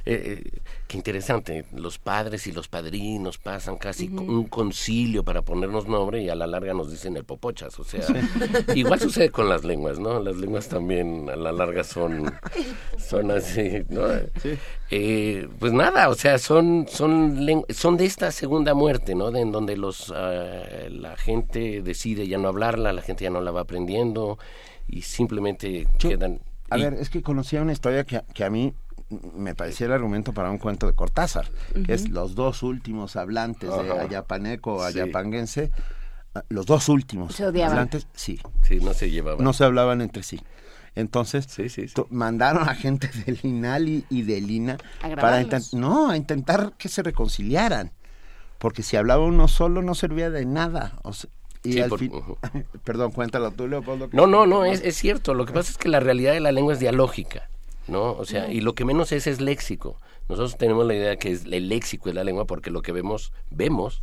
eh, 0.04 0.40
eh, 0.44 0.58
qué 0.88 0.96
interesante, 0.96 1.66
los 1.72 1.98
padres 1.98 2.46
y 2.46 2.52
los 2.52 2.66
padrinos 2.66 3.36
pasan 3.36 3.76
casi 3.76 4.08
un 4.08 4.44
concilio 4.44 5.22
para 5.22 5.42
ponernos 5.42 5.86
nombre 5.86 6.22
y 6.22 6.30
a 6.30 6.34
la 6.34 6.46
larga 6.46 6.72
nos 6.72 6.90
dicen 6.90 7.16
el 7.18 7.24
popochas, 7.24 7.78
o 7.78 7.84
sea, 7.84 8.00
igual 8.74 8.98
sucede 8.98 9.30
con 9.30 9.48
las 9.50 9.64
lenguas, 9.64 9.98
¿no? 9.98 10.18
Las 10.18 10.36
lenguas 10.36 10.68
también 10.68 11.28
a 11.28 11.36
la 11.36 11.52
larga 11.52 11.84
son, 11.84 12.32
son 12.98 13.30
así, 13.30 13.84
¿no? 13.90 14.02
Eh, 14.90 15.46
pues 15.58 15.72
nada, 15.74 16.08
o 16.08 16.14
sea, 16.14 16.38
son, 16.38 16.86
son, 16.88 17.38
son 17.68 17.96
de 17.98 18.06
esta 18.06 18.32
segunda 18.32 18.72
muerte, 18.72 19.14
¿no? 19.14 19.30
De 19.30 19.42
en 19.42 19.52
donde 19.52 19.76
los, 19.76 20.10
ah, 20.16 20.88
la 20.90 21.16
gente 21.16 21.82
decide 21.82 22.26
ya 22.26 22.38
no 22.38 22.48
hablarla, 22.48 22.94
la 22.94 23.02
gente 23.02 23.24
ya 23.24 23.30
no 23.30 23.42
la 23.42 23.50
va 23.50 23.60
aprendiendo 23.60 24.38
y 24.88 25.02
simplemente 25.02 25.86
quedan... 25.98 26.40
A 26.70 26.78
y- 26.78 26.82
ver, 26.82 26.94
es 26.94 27.10
que 27.10 27.22
conocía 27.22 27.60
una 27.60 27.72
historia 27.72 28.04
que, 28.04 28.22
que 28.32 28.44
a 28.44 28.50
mí 28.50 28.72
me 29.10 29.54
parecía 29.54 29.86
el 29.86 29.92
argumento 29.92 30.32
para 30.32 30.50
un 30.50 30.58
cuento 30.58 30.86
de 30.86 30.94
Cortázar, 30.94 31.50
que 31.86 31.94
es 31.94 32.08
los 32.08 32.34
dos 32.34 32.62
últimos 32.62 33.16
hablantes 33.16 33.70
de 33.70 33.92
ayapaneco 33.92 34.76
o 34.76 34.82
ayapanguense, 34.82 35.70
ah, 36.34 36.42
los 36.48 36.66
dos 36.66 36.88
últimos 36.88 37.40
hablantes, 37.40 38.06
sí. 38.14 38.40
Sí, 38.62 38.80
no 38.80 38.92
se 38.92 39.10
llevaban. 39.10 39.42
No 39.42 39.52
se 39.52 39.64
hablaban 39.64 40.00
entre 40.00 40.22
sí. 40.22 40.40
Entonces, 40.94 41.46
mandaron 42.10 42.68
a 42.68 42.74
gente 42.74 43.08
del 43.24 43.38
INAL 43.42 44.04
y, 44.08 44.22
del 44.22 44.50
INA 44.50 44.78
para 45.00 45.46
no, 45.72 46.10
a 46.10 46.16
intentar 46.16 46.72
que 46.76 46.88
se 46.88 47.02
reconciliaran. 47.02 47.92
Porque 48.58 48.82
si 48.82 48.96
hablaba 48.96 49.24
uno 49.24 49.46
solo 49.46 49.82
no 49.82 49.94
servía 49.94 50.30
de 50.30 50.44
nada. 50.44 50.98
y 51.62 51.78
al 51.78 51.96
fin... 51.96 52.10
Perdón, 52.84 53.12
cuéntalo 53.12 53.52
tú, 53.52 53.68
Leopoldo. 53.68 54.08
No, 54.12 54.26
no, 54.26 54.46
no, 54.46 54.64
es, 54.64 54.82
es 54.82 54.96
cierto. 54.96 55.34
Lo 55.34 55.46
que 55.46 55.52
pasa 55.52 55.70
es 55.70 55.78
que 55.78 55.88
la 55.88 56.00
realidad 56.00 56.32
de 56.32 56.40
la 56.40 56.50
lengua 56.50 56.72
es 56.72 56.80
dialógica. 56.80 57.48
¿No? 57.88 58.12
O 58.12 58.24
sea, 58.24 58.50
y 58.50 58.60
lo 58.60 58.74
que 58.74 58.84
menos 58.84 59.12
es 59.12 59.26
es 59.26 59.40
léxico. 59.40 59.96
Nosotros 60.28 60.56
tenemos 60.56 60.86
la 60.86 60.94
idea 60.94 61.16
que 61.16 61.30
es, 61.32 61.44
el 61.44 61.68
léxico 61.68 62.08
es 62.08 62.14
la 62.14 62.24
lengua 62.24 62.44
porque 62.44 62.70
lo 62.70 62.82
que 62.82 62.92
vemos, 62.92 63.32
vemos 63.50 64.02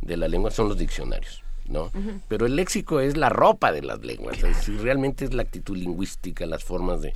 de 0.00 0.16
la 0.16 0.28
lengua 0.28 0.50
son 0.50 0.68
los 0.68 0.78
diccionarios, 0.78 1.42
¿no? 1.66 1.90
Pero 2.28 2.46
el 2.46 2.56
léxico 2.56 3.00
es 3.00 3.16
la 3.16 3.28
ropa 3.28 3.72
de 3.72 3.82
las 3.82 4.00
lenguas, 4.04 4.38
realmente 4.80 5.24
es 5.24 5.34
la 5.34 5.42
actitud 5.42 5.76
lingüística, 5.76 6.46
las 6.46 6.64
formas 6.64 7.02
de... 7.02 7.12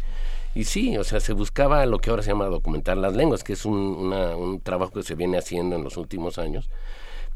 Y 0.55 0.65
sí, 0.65 0.99
o 0.99 1.05
sea, 1.05 1.21
se 1.21 1.33
buscaba 1.33 1.87
lo 1.87 1.99
que 1.99 2.11
ahora 2.11 2.23
se 2.23 2.29
llama 2.29 2.45
documentar 2.45 2.99
las 2.99 3.15
lenguas, 3.15 3.43
que 3.43 3.55
es 3.55 3.65
un, 3.65 3.75
un 3.75 4.61
trabajo 4.61 4.93
que 4.93 5.03
se 5.03 5.15
viene 5.15 5.39
haciendo 5.39 5.77
en 5.77 5.85
los 5.85 5.97
últimos 5.97 6.37
años 6.39 6.69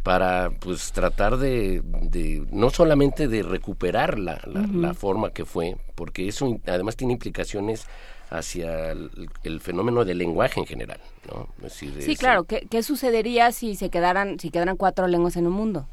para 0.07 0.51
pues 0.61 0.93
tratar 0.93 1.37
de, 1.37 1.83
de 1.83 2.47
no 2.53 2.71
solamente 2.71 3.27
de 3.27 3.43
recuperar 3.43 4.21
la, 4.21 4.41
la 4.47 4.95
forma 4.95 5.31
que 5.31 5.45
fue, 5.45 5.79
porque 5.97 6.29
eso 6.29 6.61
además 6.65 6.95
tiene 6.95 7.15
implicaciones 7.15 7.89
hacia 8.31 8.91
el, 8.91 9.61
fenómeno 9.61 10.05
del 10.05 10.19
lenguaje 10.19 10.61
en 10.61 10.67
general, 10.67 11.01
¿no? 11.29 11.49
sí, 11.69 12.17
claro. 12.17 12.45
¿Qué, 12.45 12.67
¿Qué, 12.69 12.83
sucedería 12.83 13.53
si 13.53 13.77
se 13.77 13.91
quedaran, 13.91 14.39
si 14.41 14.51
quedaran 14.51 14.77
cuatro 14.77 15.07
lenguas 15.07 15.37
en 15.37 15.47
un 15.47 15.53
mundo? 15.53 15.87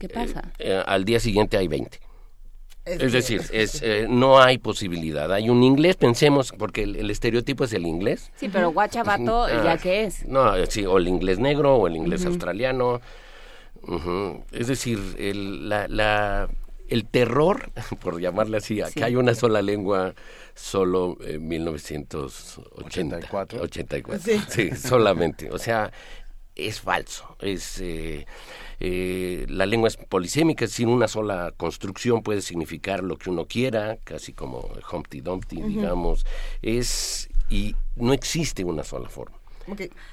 ¿Qué 0.00 0.06
eh, 0.06 0.10
pasa? 0.10 0.42
Eh, 0.58 0.82
al 0.84 1.04
día 1.04 1.20
siguiente 1.20 1.56
hay 1.56 1.68
20. 1.68 2.00
Es, 2.86 3.12
decir, 3.12 3.42
es, 3.52 3.82
eh, 3.82 4.06
no 4.08 4.40
hay 4.40 4.58
posibilidad. 4.58 5.30
Hay 5.32 5.50
un 5.50 5.62
inglés, 5.62 5.96
pensemos, 5.96 6.52
porque 6.58 6.82
el, 6.82 7.10
estereotipo 7.10 7.64
es 7.64 7.72
el 7.74 7.86
inglés. 7.86 8.32
Sí, 8.36 8.48
pero 8.48 8.72
guachabato, 8.72 9.44
ah, 9.44 9.62
¿ya 9.62 9.76
qué 9.76 10.04
es? 10.04 10.26
No, 10.26 10.52
sí, 10.66 10.86
o 10.86 10.96
el 10.96 11.06
inglés 11.06 11.38
negro 11.38 11.76
o 11.76 11.86
el 11.86 11.94
inglés 11.94 12.24
australiano. 12.24 13.00
Es 14.50 14.66
decir, 14.66 14.98
el, 15.18 15.68
la, 15.68 15.86
la, 15.88 16.48
el 16.88 17.04
terror, 17.04 17.70
por 18.02 18.18
llamarle 18.20 18.56
así, 18.56 18.80
que 18.94 19.04
hay 19.04 19.14
una 19.14 19.34
sola 19.34 19.60
lengua 19.60 20.14
solo 20.60 21.16
en 21.22 21.48
1984. 21.48 23.62
84. 23.62 24.20
Sí. 24.48 24.70
solamente. 24.76 25.50
O 25.50 25.58
sea, 25.58 25.90
es 26.54 26.80
falso. 26.80 27.36
Es 27.40 27.80
eh, 27.80 28.26
eh, 28.78 29.46
la 29.48 29.66
lengua 29.66 29.88
es 29.88 29.96
polisémica, 29.96 30.66
sin 30.66 30.88
una 30.88 31.08
sola 31.08 31.52
construcción 31.56 32.22
puede 32.22 32.42
significar 32.42 33.02
lo 33.02 33.16
que 33.16 33.30
uno 33.30 33.46
quiera, 33.46 33.98
casi 34.04 34.32
como 34.32 34.68
Humpty 34.92 35.20
Dumpty, 35.20 35.62
digamos. 35.62 36.26
Es 36.62 37.28
y 37.48 37.74
no 37.96 38.12
existe 38.12 38.64
una 38.64 38.84
sola 38.84 39.08
forma. 39.08 39.39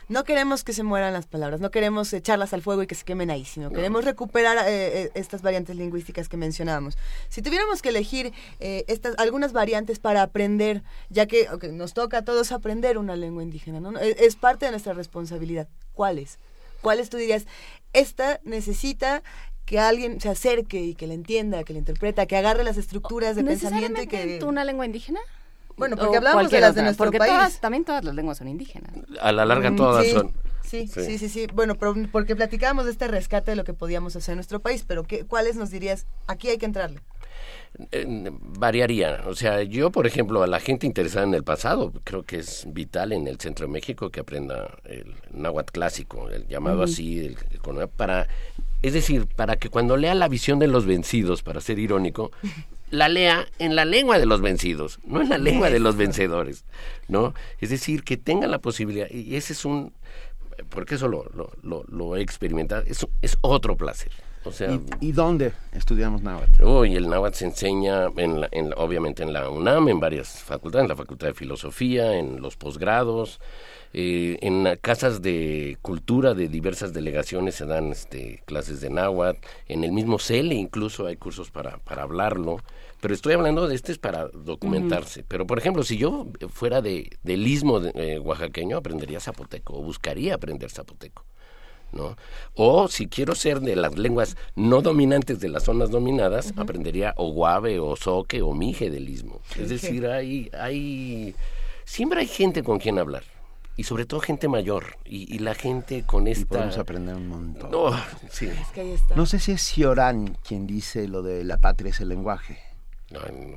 No 0.08 0.24
queremos 0.24 0.64
que 0.64 0.74
se 0.74 0.84
mueran 0.84 1.14
las 1.14 1.26
palabras, 1.26 1.60
no 1.60 1.72
queremos 1.72 2.12
echarlas 2.14 2.54
al 2.54 2.62
fuego 2.62 2.84
y 2.84 2.88
que 2.88 2.96
se 2.96 3.06
quemen 3.06 3.30
ahí, 3.30 3.46
sino 3.46 3.72
queremos 3.72 4.06
recuperar 4.06 4.58
eh, 4.60 5.04
eh, 5.04 5.12
estas 5.16 5.42
variantes 5.42 5.76
lingüísticas 5.76 6.30
que 6.30 6.38
mencionábamos. 6.38 6.98
Si 7.30 7.42
tuviéramos 7.42 7.82
que 7.82 7.90
elegir 7.90 8.34
eh, 8.60 8.86
estas 8.88 9.18
algunas 9.18 9.54
variantes 9.54 10.00
para 10.00 10.22
aprender, 10.22 10.84
ya 11.10 11.26
que 11.26 11.48
nos 11.72 11.94
toca 11.94 12.20
a 12.20 12.22
todos 12.24 12.52
aprender 12.52 12.98
una 12.98 13.16
lengua 13.16 13.44
indígena, 13.44 13.80
¿no? 13.80 13.98
Es, 14.00 14.18
es, 14.20 14.36
parte 14.36 14.66
de 14.66 14.72
nuestra 14.72 14.94
responsabilidad. 14.94 15.68
¿Cuáles? 15.94 16.40
¿Cuáles 16.82 17.10
tú 17.10 17.18
dirías? 17.18 17.46
Esta 17.94 18.40
necesita 18.44 19.24
que 19.68 19.80
alguien 19.80 20.22
se 20.22 20.30
acerque 20.30 20.80
y 20.80 20.96
que 20.96 21.08
la 21.08 21.14
entienda, 21.14 21.64
que 21.66 21.74
la 21.74 21.80
interpreta, 21.80 22.26
que 22.26 22.38
agarre 22.38 22.64
las 22.64 22.78
estructuras 22.78 23.36
de 23.36 23.44
pensamiento 23.44 24.02
y 24.02 24.08
que... 24.08 24.40
una 24.44 24.64
lengua 24.64 24.86
indígena? 24.86 25.20
Bueno, 25.78 25.96
porque 25.96 26.18
hablamos 26.18 26.50
de 26.50 26.60
las 26.60 26.76
de 26.76 26.82
nuestro 26.84 27.06
porque 27.06 27.20
país. 27.20 27.32
Todas, 27.32 27.60
también 27.60 27.86
todas 27.86 28.04
las 28.04 28.16
lenguas 28.16 28.40
son 28.40 28.48
indígenas. 28.48 28.92
A 29.22 29.32
la 29.32 29.46
larga 29.46 29.76
todas 29.76 30.08
son. 30.08 30.34
Sí, 30.68 30.86
sí, 30.88 31.18
sí, 31.18 31.30
sí, 31.30 31.48
Bueno, 31.54 31.76
porque 31.76 32.36
platicábamos 32.36 32.86
de 32.86 32.92
este 32.92 33.08
rescate 33.08 33.52
de 33.52 33.56
lo 33.56 33.64
que 33.64 33.74
podíamos 33.74 34.16
hacer 34.18 34.34
en 34.34 34.38
nuestro 34.38 34.60
país, 34.60 34.84
pero 34.86 35.04
¿qué, 35.04 35.26
¿cuáles 35.26 35.56
nos 35.56 35.70
dirías? 35.70 36.08
Aquí 36.28 36.50
hay 36.50 36.58
que 36.58 36.66
entrarle. 36.66 37.00
variaría. 38.60 39.24
O 39.28 39.36
sea, 39.36 39.64
yo, 39.64 39.92
por 39.92 40.08
ejemplo, 40.08 40.44
a 40.44 40.48
la 40.48 40.60
gente 40.60 40.86
interesada 40.86 41.26
en 41.26 41.34
el 41.34 41.44
pasado, 41.44 41.94
creo 42.04 42.24
que 42.24 42.40
es 42.40 42.66
vital 42.68 43.14
en 43.14 43.28
el 43.28 43.40
centro 43.40 43.66
de 43.66 43.72
México 43.72 44.10
que 44.10 44.20
aprenda 44.20 44.78
el 44.84 45.16
náhuatl 45.32 45.72
clásico, 45.72 46.30
el 46.30 46.48
llamado 46.48 46.84
así, 46.84 47.20
el, 47.20 47.38
para, 47.96 48.28
es 48.82 48.94
decir, 48.94 49.26
para 49.26 49.56
que 49.56 49.70
cuando 49.70 49.96
lea 49.96 50.16
la 50.16 50.28
visión 50.28 50.60
de 50.60 50.68
los 50.68 50.86
vencidos, 50.86 51.44
para 51.44 51.62
ser 51.62 51.80
irónico, 51.80 52.32
la 52.90 53.10
lea 53.10 53.48
en 53.60 53.76
la 53.76 53.86
lengua 53.86 54.20
de 54.20 54.26
los 54.26 54.42
vencidos, 54.42 55.00
no 55.06 55.22
en 55.22 55.30
la 55.30 55.38
lengua 55.38 55.70
de 55.70 55.80
los 55.80 55.98
vencedores, 55.98 56.66
¿no? 57.08 57.34
Es 57.60 57.70
decir, 57.70 58.04
que 58.04 58.18
tenga 58.18 58.48
la 58.48 58.60
posibilidad, 58.60 59.10
y 59.10 59.36
ese 59.36 59.54
es 59.54 59.66
un, 59.66 59.94
porque 60.70 60.96
eso 60.96 61.08
lo, 61.08 61.26
lo, 61.62 61.84
lo, 61.88 62.16
he 62.16 62.22
experimentado, 62.22 62.84
es, 62.88 63.06
es 63.22 63.38
otro 63.42 63.76
placer. 63.76 64.12
O 64.46 64.52
sea, 64.52 64.80
¿Y, 65.02 65.12
dónde 65.12 65.52
estudiamos 65.74 66.22
náhuatl? 66.22 66.64
Uy, 66.64 66.96
el 66.96 67.10
náhuatl 67.10 67.36
se 67.36 67.46
enseña, 67.46 68.06
en, 68.16 68.48
en 68.52 68.74
obviamente 68.78 69.22
en 69.24 69.34
la 69.34 69.50
UNAM, 69.50 69.90
en 69.90 70.00
varias 70.00 70.42
facultades, 70.42 70.86
en 70.86 70.90
la 70.90 70.96
Facultad 70.96 71.28
de 71.28 71.34
Filosofía, 71.34 72.18
en 72.18 72.42
los 72.42 72.56
posgrados, 72.56 73.42
eh, 73.94 74.38
en 74.42 74.68
casas 74.82 75.22
de 75.22 75.78
cultura 75.82 76.34
de 76.34 76.48
diversas 76.48 76.94
delegaciones 76.94 77.56
se 77.56 77.66
dan 77.66 77.92
este, 77.92 78.44
clases 78.46 78.82
de 78.82 78.90
náhuatl, 78.90 79.40
en 79.68 79.84
el 79.84 79.92
mismo 79.92 80.20
CELE 80.20 80.56
incluso 80.56 81.08
hay 81.08 81.16
cursos 81.16 81.52
para, 81.52 81.78
para 81.80 82.04
hablarlo, 82.04 82.58
pero 83.00 83.14
estoy 83.14 83.34
hablando 83.34 83.68
de 83.68 83.76
este 83.76 83.92
es 83.92 83.98
para 83.98 84.28
documentarse. 84.28 85.24
Pero 85.28 85.46
por 85.46 85.58
ejemplo, 85.60 85.84
si 85.84 85.98
yo 85.98 86.28
fuera 86.50 86.82
de, 86.82 87.12
del 87.24 87.46
istmo 87.48 87.80
eh, 87.82 88.20
oaxaqueño, 88.20 88.78
aprendería 88.78 89.20
zapoteco 89.20 89.78
o 89.78 89.84
buscaría 89.84 90.36
aprender 90.36 90.72
zapoteco. 90.72 91.26
¿no? 91.94 92.18
O 92.56 92.90
si 92.90 93.08
quiero 93.08 93.34
ser 93.34 93.62
de 93.62 93.76
las 93.76 93.98
lenguas 93.98 94.36
no 94.56 94.82
dominantes 94.82 95.40
de 95.40 95.48
las 95.48 95.64
zonas 95.64 95.90
dominadas, 95.90 96.54
aprendería 96.58 97.14
o 97.16 97.32
guave 97.32 97.80
o 97.80 97.96
soque 97.96 98.42
o 98.42 98.54
mije 98.54 98.90
del 98.90 99.08
istmo. 99.08 99.42
Es 99.58 99.70
decir, 99.70 100.06
hay, 100.08 100.50
hay, 100.60 101.34
siempre 101.86 102.20
hay 102.20 102.28
gente 102.28 102.62
con 102.64 102.80
quien 102.80 103.00
hablar 103.00 103.24
y 103.78 103.84
sobre 103.84 104.06
todo 104.06 104.20
gente 104.20 104.48
mayor 104.48 104.98
y, 105.06 105.38
la 105.40 105.54
gente 105.54 106.04
con 106.04 106.28
esta... 106.28 106.42
Y 106.42 106.46
podemos 106.46 106.78
aprender 106.80 107.16
un 107.16 107.28
montón. 107.28 107.72
No, 107.72 107.92
sí. 108.30 108.50
no 109.16 109.26
sé 109.28 109.40
si 109.40 109.52
es 109.52 109.62
Ciorán 109.62 110.36
quien 110.46 110.66
dice 110.66 111.08
lo 111.08 111.22
de 111.22 111.44
la 111.44 111.58
patria 111.60 111.92
es 111.92 112.02
el 112.02 112.10
lenguaje. 112.10 112.58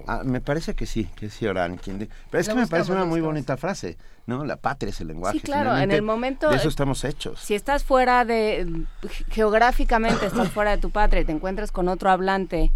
Ah, 0.06 0.22
me 0.24 0.40
parece 0.40 0.74
que 0.74 0.86
sí, 0.86 1.08
que 1.16 1.26
es 1.26 1.36
Ciorán 1.36 1.78
quien 1.78 1.98
dice... 1.98 2.12
Pero 2.30 2.40
es 2.42 2.48
que 2.48 2.54
me 2.54 2.66
parece 2.66 2.92
una 2.92 3.06
muy 3.06 3.22
bonita 3.22 3.56
frase, 3.56 3.96
¿no? 4.26 4.44
La 4.44 4.56
patria 4.56 4.90
es 4.90 5.00
el 5.00 5.08
lenguaje. 5.08 5.38
Sí, 5.38 5.44
claro, 5.44 5.76
en 5.76 5.90
el 5.90 6.02
momento... 6.02 6.50
De 6.50 6.56
eso 6.56 6.68
estamos 6.68 7.02
hechos. 7.04 7.40
Si 7.40 7.54
estás 7.54 7.82
fuera 7.82 8.26
de... 8.26 8.84
geográficamente 9.30 10.26
estás 10.26 10.50
fuera 10.50 10.72
de 10.72 10.78
tu 10.78 10.90
patria 10.90 11.22
y 11.22 11.24
te 11.24 11.32
encuentras 11.32 11.72
con 11.72 11.88
otro 11.88 12.10
hablante 12.10 12.70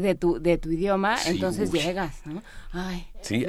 de 0.00 0.14
tu, 0.14 0.40
de 0.40 0.58
tu 0.58 0.70
idioma, 0.70 1.16
entonces 1.26 1.72
llegas, 1.72 2.20
¿no? 2.24 2.42
Ay, 2.72 3.06
sí, 3.20 3.44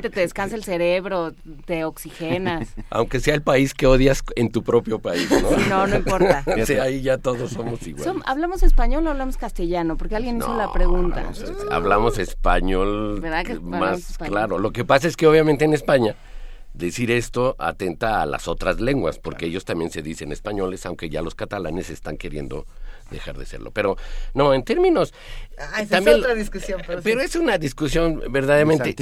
te 0.00 0.08
descansa 0.08 0.54
el 0.54 0.64
cerebro, 0.64 1.32
te 1.64 1.84
oxigenas. 1.84 2.68
Aunque 2.90 3.20
sea 3.20 3.34
el 3.34 3.42
país 3.42 3.74
que 3.74 3.86
odias 3.86 4.22
en 4.36 4.50
tu 4.50 4.62
propio 4.62 4.98
país, 4.98 5.28
¿no? 5.30 5.50
no, 5.68 5.86
no 5.86 5.96
importa. 5.96 6.44
ahí 6.82 7.02
ya 7.02 7.18
todos 7.18 7.50
somos 7.50 7.86
iguales. 7.86 8.22
¿Hablamos 8.26 8.62
español 8.62 9.06
o 9.06 9.10
hablamos 9.10 9.36
castellano? 9.36 9.96
Porque 9.96 10.16
alguien 10.16 10.38
hizo 10.38 10.56
la 10.56 10.72
pregunta. 10.72 11.30
Hablamos, 11.70 12.18
español 12.18 13.22
más 13.62 14.18
claro. 14.18 14.58
Lo 14.58 14.72
que 14.72 14.84
pasa 14.84 15.08
es 15.08 15.16
que 15.16 15.26
obviamente 15.26 15.64
en 15.64 15.74
España 15.74 16.14
decir 16.74 17.10
esto 17.10 17.56
atenta 17.58 18.22
a 18.22 18.26
las 18.26 18.48
otras 18.48 18.80
lenguas, 18.80 19.18
porque 19.18 19.46
ellos 19.46 19.64
también 19.64 19.90
se 19.90 20.02
dicen 20.02 20.32
españoles, 20.32 20.86
aunque 20.86 21.08
ya 21.08 21.22
los 21.22 21.34
catalanes 21.34 21.90
están 21.90 22.16
queriendo 22.16 22.66
dejar 23.10 23.36
de 23.36 23.46
serlo. 23.46 23.70
Pero 23.70 23.96
no, 24.34 24.54
en 24.54 24.62
términos... 24.64 25.12
Ah, 25.58 25.84
también, 25.86 26.16
es 26.16 26.22
otra 26.22 26.34
discusión. 26.34 26.82
Pero, 27.02 27.20
es 27.20 27.36
una 27.36 27.58
discusión 27.58 28.22
verdaderamente... 28.30 28.94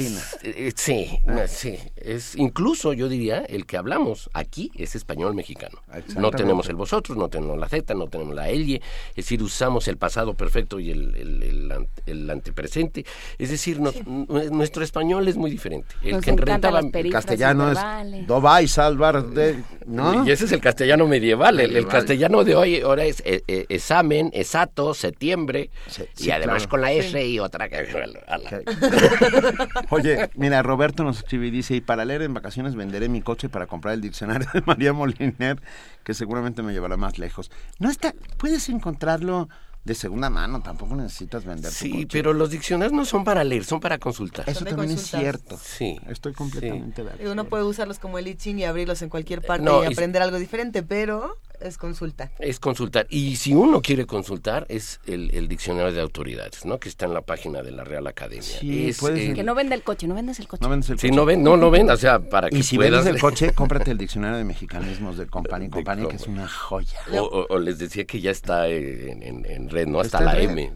Eh, 0.43 0.73
sí, 0.75 1.19
ah. 1.27 1.47
sí. 1.47 1.79
Es, 1.95 2.35
incluso 2.35 2.91
yo 2.93 3.07
diría, 3.07 3.39
el 3.47 3.65
que 3.65 3.77
hablamos 3.77 4.29
aquí 4.33 4.71
es 4.75 4.95
español 4.95 5.35
mexicano. 5.35 5.81
No 6.17 6.31
tenemos 6.31 6.67
el 6.67 6.75
vosotros, 6.75 7.17
no 7.17 7.29
tenemos 7.29 7.57
la 7.57 7.69
Z, 7.69 7.93
no 7.93 8.07
tenemos 8.07 8.35
la 8.35 8.49
elle, 8.49 8.81
es 9.11 9.15
decir, 9.15 9.41
usamos 9.41 9.87
el 9.87 9.97
pasado 9.97 10.33
perfecto 10.33 10.79
y 10.79 10.91
el, 10.91 11.15
el, 11.15 11.87
el, 12.05 12.29
antepresente. 12.29 13.05
Es 13.37 13.49
decir, 13.49 13.79
nuestro 13.79 14.83
español 14.83 15.27
es 15.27 15.37
muy 15.37 15.51
diferente. 15.51 15.95
El 16.01 16.21
que 16.21 16.31
en 16.31 17.11
castellano 17.11 17.71
es 17.71 17.79
do 18.27 18.41
vais 18.41 18.71
salvar 18.71 19.25
de... 19.29 19.63
¿no? 19.85 20.25
Y 20.25 20.31
ese 20.31 20.45
es 20.45 20.51
el 20.51 20.61
castellano 20.61 21.07
medieval. 21.07 21.59
El, 21.59 21.87
castellano 21.87 22.43
de 22.43 22.55
hoy 22.55 22.81
ahora 22.81 23.05
es, 23.05 23.21
es, 23.25 23.43
es 23.47 23.83
examen, 23.99 24.29
exacto, 24.33 24.93
septiembre, 24.93 25.69
y 26.17 26.31
además 26.31 26.67
con 26.67 26.81
la 26.81 26.91
S 26.91 27.25
y 27.25 27.39
otra 27.39 27.69
que... 27.69 27.79
Oye, 29.89 30.29
mira, 30.35 30.61
Roberto 30.63 31.03
nos 31.03 31.17
escribe 31.17 31.47
y 31.47 31.51
dice, 31.51 31.75
y 31.75 31.81
para 31.81 32.05
leer 32.05 32.21
en 32.21 32.33
vacaciones 32.33 32.75
venderé 32.75 33.09
mi 33.09 33.21
coche 33.21 33.49
para 33.49 33.67
comprar 33.67 33.93
el 33.93 34.01
diccionario 34.01 34.47
de 34.53 34.61
María 34.65 34.93
Moliner, 34.93 35.61
que 36.03 36.13
seguramente 36.13 36.61
me 36.61 36.73
llevará 36.73 36.97
más 36.97 37.19
lejos. 37.19 37.51
No 37.79 37.89
está, 37.89 38.13
puedes 38.37 38.69
encontrarlo 38.69 39.49
de 39.83 39.95
segunda 39.95 40.29
mano, 40.29 40.61
tampoco 40.61 40.95
necesitas 40.95 41.45
vender. 41.45 41.71
Sí, 41.71 42.05
pero 42.11 42.33
los 42.33 42.51
diccionarios 42.51 42.93
no 42.93 43.05
son 43.05 43.23
para 43.23 43.43
leer, 43.43 43.63
son 43.63 43.79
para 43.79 43.97
consultar. 43.97 44.47
Eso 44.49 44.65
también 44.65 44.91
es 44.91 45.09
cierto. 45.09 45.57
Sí. 45.61 45.99
Estoy 46.07 46.33
completamente 46.33 47.03
de 47.03 47.11
acuerdo. 47.11 47.31
Uno 47.31 47.45
puede 47.45 47.63
usarlos 47.63 47.97
como 47.97 48.19
el 48.19 48.27
I 48.27 48.35
Ching 48.35 48.59
y 48.59 48.65
abrirlos 48.65 49.01
en 49.01 49.09
cualquier 49.09 49.41
parte 49.41 49.63
No, 49.63 49.83
y 49.83 49.87
y- 49.87 49.93
aprender 49.93 50.21
algo 50.21 50.37
diferente, 50.37 50.83
pero 50.83 51.37
es 51.61 51.77
consulta. 51.77 52.31
Es 52.39 52.59
consultar. 52.59 53.07
Y 53.09 53.35
si 53.37 53.53
uno 53.53 53.81
quiere 53.81 54.05
consultar, 54.05 54.65
es 54.69 54.99
el, 55.05 55.31
el 55.33 55.47
diccionario 55.47 55.91
de 55.93 56.01
autoridades, 56.01 56.65
¿no? 56.65 56.79
Que 56.79 56.89
está 56.89 57.05
en 57.05 57.13
la 57.13 57.21
página 57.21 57.61
de 57.61 57.71
la 57.71 57.83
Real 57.83 58.07
Academia. 58.07 58.41
Sí, 58.43 58.89
Es, 58.89 58.99
puedes- 58.99 59.33
Que 59.35 59.43
no 59.43 59.55
venda 59.55 59.75
el 59.75 59.83
coche, 59.83 60.07
no 60.07 60.15
vendas 60.15 60.39
el 60.39 60.47
coche. 60.47 60.61
No 60.63 60.69
vendes 60.69 60.89
el 60.89 60.99
Sí, 60.99 61.07
coche. 61.09 61.15
no 61.17 61.25
ven, 61.25 61.43
no, 61.43 61.57
no 61.57 61.69
ven, 61.71 61.89
o 61.89 61.97
sea, 61.97 62.19
para 62.19 62.49
que 62.49 62.57
Y 62.57 62.63
si 62.63 62.75
puedas... 62.77 62.91
vendes 63.05 63.15
el 63.15 63.21
coche, 63.21 63.53
cómprate 63.53 63.91
el 63.91 63.97
diccionario 63.97 64.37
de 64.37 64.43
mexicanismos 64.43 65.17
de 65.17 65.27
Company 65.27 65.69
Company, 65.69 66.07
que 66.07 66.15
es 66.15 66.27
una 66.27 66.47
joya. 66.47 66.97
O, 67.13 67.23
o- 67.23 67.47
o 67.49 67.59
les 67.59 67.77
decía 67.79 68.05
que 68.05 68.21
ya 68.21 68.31
está 68.31 68.67
en, 68.67 69.23
en- 69.23 69.45
en 69.45 69.69
red, 69.69 69.87
¿no? 69.87 69.99
Hasta 69.99 70.21
la 70.21 70.33
red. 70.33 70.49
M. 70.49 70.71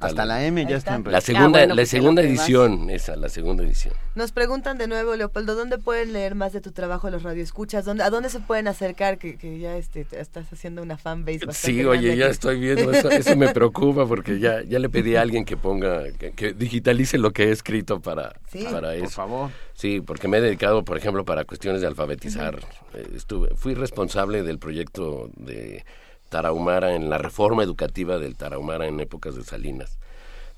Hasta 0.00 0.24
la 0.24 0.44
M 0.44 0.64
ya 0.68 0.76
está 0.76 0.94
en 0.94 1.04
red. 1.04 1.12
La 1.12 1.20
segunda, 1.20 1.46
Ah, 1.58 1.62
bueno, 1.62 1.74
la 1.74 1.80
pues, 1.82 1.88
segunda 1.90 2.22
vas. 2.22 2.30
edición, 2.30 2.90
esa, 2.90 3.16
la 3.16 3.28
segunda 3.28 3.64
edición. 3.64 3.94
Nos 4.14 4.32
preguntan 4.32 4.78
de 4.78 4.86
nuevo, 4.88 5.14
Leopoldo, 5.16 5.54
¿dónde 5.54 5.78
pueden 5.78 6.12
leer 6.12 6.34
más 6.34 6.52
de 6.52 6.60
tu 6.60 6.72
trabajo 6.72 7.08
los 7.10 7.22
radioescuchas? 7.22 7.84
¿Dónde, 7.84 8.02
¿A 8.04 8.10
dónde 8.10 8.30
se 8.30 8.40
pueden 8.40 8.68
acercar? 8.68 9.18
Que, 9.18 9.36
que 9.36 9.58
ya 9.58 9.76
este, 9.76 10.04
te 10.04 10.18
estás 10.28 10.52
haciendo 10.52 10.82
una 10.82 10.98
fanbase 10.98 11.46
bastante 11.46 11.78
Sí, 11.80 11.84
oye, 11.84 12.16
ya 12.16 12.26
aquí. 12.26 12.32
estoy 12.32 12.60
viendo, 12.60 12.92
eso, 12.92 13.10
eso 13.10 13.34
me 13.36 13.48
preocupa 13.54 14.06
porque 14.06 14.38
ya, 14.38 14.62
ya 14.62 14.78
le 14.78 14.88
pedí 14.88 15.16
a 15.16 15.22
alguien 15.22 15.44
que 15.44 15.56
ponga, 15.56 16.12
que, 16.12 16.32
que 16.32 16.52
digitalice 16.52 17.16
lo 17.18 17.32
que 17.32 17.44
he 17.44 17.50
escrito 17.50 18.00
para, 18.00 18.34
Sí. 18.52 18.64
para 18.70 18.88
Por 18.88 18.96
eso. 18.96 19.08
favor. 19.08 19.50
Sí, 19.74 20.00
porque 20.00 20.28
me 20.28 20.38
he 20.38 20.40
dedicado, 20.40 20.84
por 20.84 20.96
ejemplo, 20.98 21.24
para 21.24 21.44
cuestiones 21.44 21.80
de 21.80 21.86
alfabetizar. 21.86 22.58
Eh, 22.94 23.06
estuve, 23.16 23.48
fui 23.56 23.74
responsable 23.74 24.42
del 24.42 24.58
proyecto 24.58 25.30
de 25.36 25.84
Tarahumara 26.28 26.94
en 26.94 27.08
la 27.08 27.16
reforma 27.18 27.62
educativa 27.62 28.18
del 28.18 28.36
Tarahumara 28.36 28.86
en 28.86 29.00
épocas 29.00 29.34
de 29.34 29.42
Salinas. 29.44 29.98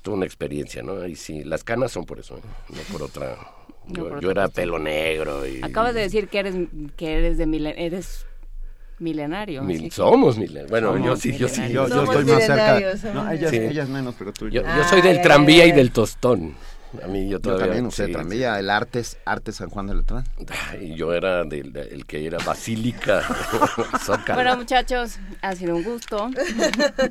Tuve 0.01 0.15
una 0.15 0.25
experiencia, 0.25 0.83
¿no? 0.83 1.07
Y 1.07 1.15
sí, 1.15 1.43
las 1.43 1.63
canas 1.63 1.91
son 1.91 2.05
por 2.05 2.19
eso, 2.19 2.37
¿eh? 2.37 2.41
no 2.69 2.81
por 2.91 3.03
otra. 3.03 3.37
Yo, 3.87 4.09
por 4.09 4.23
era 4.25 4.47
pelo 4.47 4.77
negro 4.77 5.47
y... 5.47 5.59
Acabas 5.63 5.95
de 5.95 6.01
decir 6.01 6.27
que 6.27 6.39
eres 6.39 6.55
que 6.97 7.13
eres 7.17 7.37
de 7.39 7.47
milen 7.47 7.73
eres 7.79 8.27
milenario. 9.01 9.63
Mil- 9.63 9.91
somos 9.91 10.37
milen- 10.37 10.67
Bueno, 10.69 10.93
Somos 10.93 11.05
yo 11.07 11.15
sí, 11.17 11.37
yo 11.37 11.47
sí. 11.47 11.61
Yo, 11.69 11.87
yo 11.87 12.03
estoy 12.03 12.25
más 12.25 12.43
cerca. 12.43 12.75
milenarios, 12.75 13.03
No, 13.13 13.31
ellas, 13.31 13.49
Sí. 13.51 13.57
ellas 13.57 13.89
menos, 13.89 14.15
pero 14.17 14.31
tú. 14.33 14.47
Yo, 14.49 14.61
yo 14.61 14.83
soy 14.89 15.01
del 15.01 15.17
Ay, 15.17 15.23
tranvía 15.23 15.63
ay, 15.63 15.69
y 15.69 15.73
del 15.73 15.91
tostón. 15.91 16.55
A 17.01 17.07
mí 17.07 17.23
yo 17.23 17.37
Yo 17.37 17.39
todavía... 17.39 17.67
también 17.67 17.85
usé 17.85 18.07
sí, 18.07 18.11
tranvía, 18.11 18.59
el 18.59 18.69
Artes, 18.69 19.17
Arte 19.23 19.53
San 19.53 19.69
Juan 19.69 19.87
de 19.87 19.95
Letrán. 19.95 20.25
Y 20.81 20.95
yo 20.95 21.13
era 21.13 21.45
del, 21.45 21.73
el 21.77 22.05
que 22.05 22.25
era 22.25 22.37
Basílica. 22.45 23.23
Bueno, 24.33 24.57
muchachos, 24.57 25.17
ha 25.41 25.55
sido 25.55 25.75
un 25.77 25.83
gusto. 25.83 26.29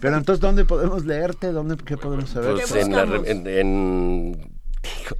Pero 0.00 0.16
entonces, 0.18 0.40
¿dónde 0.40 0.64
podemos 0.66 1.06
leerte? 1.06 1.50
¿Dónde, 1.52 1.76
¿Qué 1.82 1.96
podemos 1.96 2.28
saber? 2.28 2.52
Pues 2.56 2.74
en, 2.76 2.92
la 2.92 3.02
en, 3.24 3.46
en, 3.46 4.59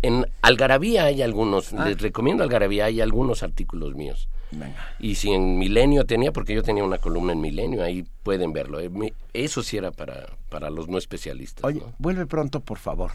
en 0.02 0.26
Algarabía 0.42 1.04
hay 1.04 1.22
algunos, 1.22 1.72
Ah. 1.72 1.86
les 1.88 2.00
recomiendo 2.00 2.42
Algarabía, 2.42 2.86
hay 2.86 3.00
algunos 3.00 3.42
artículos 3.42 3.94
míos. 3.94 4.28
Venga. 4.52 4.94
Y 4.98 5.14
si 5.16 5.30
en 5.32 5.58
Milenio 5.58 6.06
tenía, 6.06 6.32
porque 6.32 6.54
yo 6.54 6.62
tenía 6.62 6.82
una 6.82 6.98
columna 6.98 7.32
en 7.32 7.40
Milenio, 7.40 7.82
ahí 7.84 8.04
pueden 8.22 8.52
verlo. 8.52 8.80
Eh, 8.80 8.90
Eso 9.32 9.62
sí 9.62 9.76
era 9.76 9.92
para, 9.92 10.26
para 10.48 10.70
los 10.70 10.88
no 10.88 10.98
especialistas. 10.98 11.64
Oye, 11.64 11.80
¿no? 11.80 11.92
vuelve 11.98 12.26
pronto, 12.26 12.60
por 12.60 12.78
favor. 12.78 13.12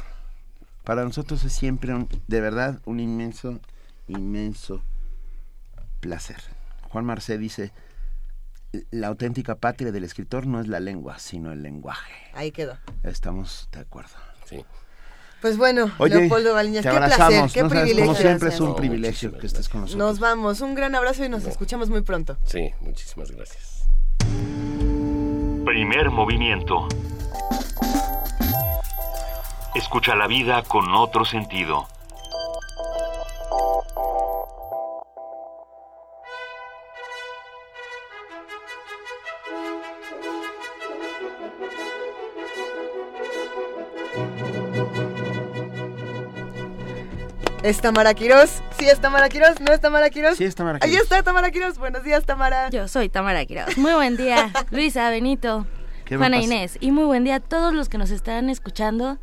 Para 0.84 1.04
nosotros 1.04 1.44
es 1.44 1.52
siempre, 1.52 1.94
un, 1.94 2.08
de 2.28 2.42
verdad, 2.42 2.80
un 2.86 3.00
inmenso, 3.00 3.60
inmenso 4.08 4.82
placer. 6.00 6.38
Juan 6.90 7.06
Marcé 7.06 7.38
dice, 7.38 7.72
la 8.92 9.08
auténtica 9.08 9.56
patria 9.56 9.92
del 9.92 10.04
escritor 10.04 10.46
no 10.48 10.62
es 10.62 10.68
la 10.68 10.80
lengua, 10.80 11.18
sino 11.20 11.52
el 11.52 11.64
lenguaje. 11.64 12.14
Ahí 12.34 12.52
quedó. 12.52 12.78
Estamos 13.04 13.68
de 13.72 13.80
acuerdo. 13.80 14.14
Sí. 14.46 14.64
Pues 15.46 15.58
bueno, 15.58 15.92
Oye, 16.00 16.22
Leopoldo 16.22 16.56
Baliñas, 16.56 16.82
qué 16.82 16.90
abrazamos. 16.90 17.28
placer, 17.28 17.52
qué 17.54 17.62
no 17.62 17.70
sabes, 17.70 17.84
privilegio. 17.84 18.06
como 18.08 18.16
siempre 18.20 18.50
es 18.50 18.60
un 18.60 18.76
privilegio 18.76 19.38
que 19.38 19.46
estés 19.46 19.70
con 19.70 19.82
nosotros. 19.82 20.08
Nos 20.08 20.20
vamos, 20.20 20.60
un 20.62 20.74
gran 20.74 20.96
abrazo 20.96 21.24
y 21.24 21.30
nos 21.30 21.46
escuchamos 21.46 21.88
muy 21.88 22.02
pronto. 22.02 22.36
Sí, 22.46 22.72
muchísimas 22.82 23.30
gracias. 23.30 23.88
Primer 25.64 26.10
movimiento. 26.10 26.88
Escucha 29.76 30.16
la 30.16 30.26
vida 30.26 30.64
con 30.64 30.92
otro 30.96 31.26
sentido. 31.26 31.88
¿Es 47.66 47.82
Tamara 47.82 48.14
Quirós? 48.14 48.62
¿Sí 48.78 48.88
es 48.88 49.02
Tamara 49.02 49.28
Quirós? 49.28 49.60
¿No 49.60 49.74
es 49.74 49.82
Tamara 49.82 50.12
Quirós? 50.12 50.38
Sí, 50.38 50.44
es 50.44 50.54
Tamara 50.54 50.78
Ahí 50.84 50.92
Quirós. 50.92 51.06
está 51.06 51.24
Tamara 51.24 51.50
Quirós. 51.50 51.80
Buenos 51.80 52.04
días, 52.04 52.24
Tamara. 52.24 52.70
Yo 52.70 52.88
soy 52.88 53.10
Tamara 53.10 53.44
Quiroz. 53.46 53.76
Muy 53.76 53.94
buen 53.94 54.18
día, 54.18 54.52
Luisa, 54.70 55.10
Benito, 55.10 55.66
¿Qué 56.06 56.14
me 56.16 56.20
Juana? 56.28 56.38
Inés. 56.44 56.78
Y 56.80 56.92
muy 56.92 57.06
buen 57.06 57.24
día 57.24 57.38
a 57.38 57.40
todos 57.40 57.74
los 57.74 57.90
que 57.90 57.98
nos 57.98 58.12
están 58.12 58.52
escuchando 58.52 59.18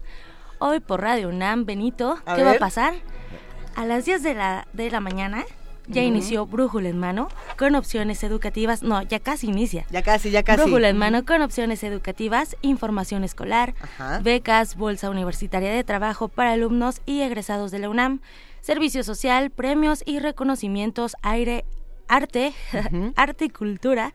hoy 0.58 0.80
por 0.80 1.02
Radio 1.02 1.28
UNAM. 1.28 1.66
Benito, 1.66 2.18
A 2.26 2.34
¿qué 2.34 2.42
va 2.42 2.50
a 2.52 2.58
pasar? 2.58 2.94
A 3.76 3.86
las 3.86 4.06
10 4.06 4.24
de 4.24 4.34
la, 4.34 4.66
de 4.72 4.90
la 4.90 4.98
mañana 4.98 5.44
ya 5.92 6.02
inició 6.02 6.46
Brújula 6.46 6.88
en 6.88 6.98
Mano 6.98 7.28
con 7.58 7.74
opciones 7.74 8.22
educativas. 8.24 8.82
No, 8.82 9.02
ya 9.02 9.20
casi 9.20 9.48
inicia. 9.48 9.86
Ya 9.90 10.02
casi, 10.02 10.30
ya 10.30 10.42
casi. 10.42 10.62
Brújula 10.62 10.88
en. 10.88 10.98
Mano 10.98 11.24
con 11.24 11.42
opciones 11.42 11.84
educativas, 11.84 12.56
información 12.62 13.24
escolar, 13.24 13.74
Ajá. 13.80 14.20
becas, 14.20 14.76
bolsa 14.76 15.10
universitaria 15.10 15.72
de 15.72 15.84
trabajo 15.84 16.28
para 16.28 16.52
alumnos 16.52 17.00
y 17.06 17.20
egresados 17.20 17.70
de 17.70 17.78
la 17.78 17.90
UNAM, 17.90 18.20
servicio 18.60 19.04
social, 19.04 19.50
premios 19.50 20.02
y 20.06 20.18
reconocimientos, 20.18 21.16
aire, 21.22 21.64
arte, 22.08 22.52
arte 23.16 23.46
y 23.46 23.50
cultura, 23.50 24.14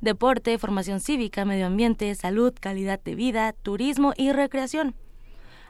deporte, 0.00 0.56
formación 0.58 1.00
cívica, 1.00 1.44
medio 1.44 1.66
ambiente, 1.66 2.14
salud, 2.14 2.54
calidad 2.58 3.00
de 3.02 3.14
vida, 3.14 3.52
turismo 3.52 4.12
y 4.16 4.32
recreación. 4.32 4.94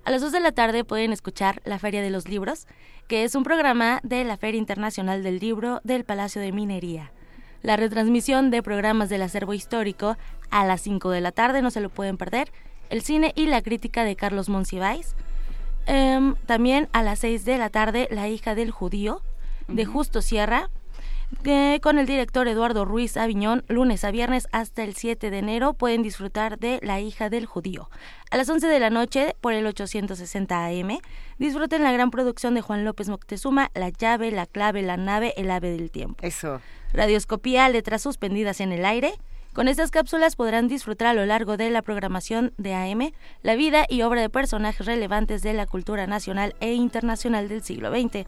A 0.09 0.11
las 0.11 0.23
2 0.23 0.33
de 0.33 0.41
la 0.41 0.53
tarde 0.53 0.85
pueden 0.85 1.13
escuchar 1.13 1.61
La 1.67 1.79
Feria 1.79 2.01
de 2.01 2.09
los 2.09 2.29
Libros, 2.29 2.67
que 3.09 3.25
es 3.25 3.35
un 3.35 3.45
programa 3.45 4.01
de 4.03 4.25
la 4.25 4.39
Feria 4.39 4.59
Internacional 4.59 5.23
del 5.23 5.39
Libro 5.39 5.83
del 5.85 6.05
Palacio 6.05 6.41
de 6.41 6.51
Minería. 6.51 7.13
La 7.63 7.77
retransmisión 7.77 8.51
de 8.51 8.63
programas 8.63 9.11
del 9.11 9.21
acervo 9.21 9.53
histórico 9.53 10.17
a 10.49 10.65
las 10.65 10.81
5 10.81 11.11
de 11.11 11.21
la 11.21 11.31
tarde, 11.31 11.61
no 11.61 11.71
se 11.71 11.83
lo 11.83 11.91
pueden 11.91 12.17
perder. 12.17 12.51
El 12.89 13.03
cine 13.03 13.35
y 13.37 13.49
la 13.49 13.61
crítica 13.61 14.03
de 14.03 14.17
Carlos 14.17 14.49
Monsiváis. 14.49 15.15
Em, 15.85 16.37
también 16.47 16.89
a 16.95 17.03
las 17.03 17.19
6 17.19 17.45
de 17.45 17.59
la 17.59 17.69
tarde, 17.69 18.09
La 18.11 18.29
hija 18.29 18.55
del 18.55 18.71
judío, 18.71 19.21
de 19.69 19.85
Justo 19.85 20.23
Sierra, 20.23 20.71
que 21.43 21.79
con 21.83 21.99
el 21.99 22.07
director 22.07 22.49
Eduardo 22.49 22.85
Ruiz 22.85 23.17
Aviñón, 23.17 23.65
lunes 23.69 24.05
a 24.05 24.11
viernes 24.11 24.49
hasta 24.53 24.83
el 24.83 24.95
7 24.95 25.31
de 25.31 25.39
enero 25.39 25.75
pueden 25.75 26.03
disfrutar 26.03 26.59
de 26.59 26.81
La 26.83 27.01
hija 27.01 27.31
del 27.31 27.47
judío. 27.47 27.91
A 28.31 28.37
las 28.37 28.49
11 28.49 28.67
de 28.67 28.81
la 28.81 28.91
noche, 28.91 29.37
por 29.41 29.53
el 29.53 29.67
860 29.67 30.67
AM, 30.67 30.99
disfruten 31.39 31.83
la 31.83 31.93
gran 31.93 32.11
producción 32.11 32.55
de 32.55 32.61
Juan 32.61 32.85
López 32.85 33.09
Moctezuma, 33.09 33.71
La 33.75 33.91
llave, 33.91 34.31
La 34.31 34.47
clave, 34.47 34.83
La 34.83 34.97
nave, 34.97 35.35
El 35.37 35.51
ave 35.51 35.71
del 35.71 35.91
tiempo. 35.91 36.17
Eso. 36.23 36.61
Radioscopía, 36.93 37.69
letras 37.69 38.03
suspendidas 38.03 38.61
en 38.61 38.73
el 38.73 38.85
aire. 38.85 39.15
Con 39.53 39.67
estas 39.67 39.91
cápsulas 39.91 40.37
podrán 40.37 40.69
disfrutar 40.69 41.09
a 41.09 41.15
lo 41.15 41.27
largo 41.27 41.57
de 41.57 41.71
la 41.71 41.83
programación 41.83 42.53
de 42.59 42.75
AM 42.75 43.13
la 43.43 43.57
vida 43.57 43.87
y 43.89 44.03
obra 44.03 44.21
de 44.21 44.31
personajes 44.31 44.87
relevantes 44.87 45.43
de 45.43 45.53
la 45.53 45.67
cultura 45.67 46.07
nacional 46.07 46.55
e 46.61 46.75
internacional 46.75 47.49
del 47.49 47.63
siglo 47.63 47.91
XX. 47.91 48.27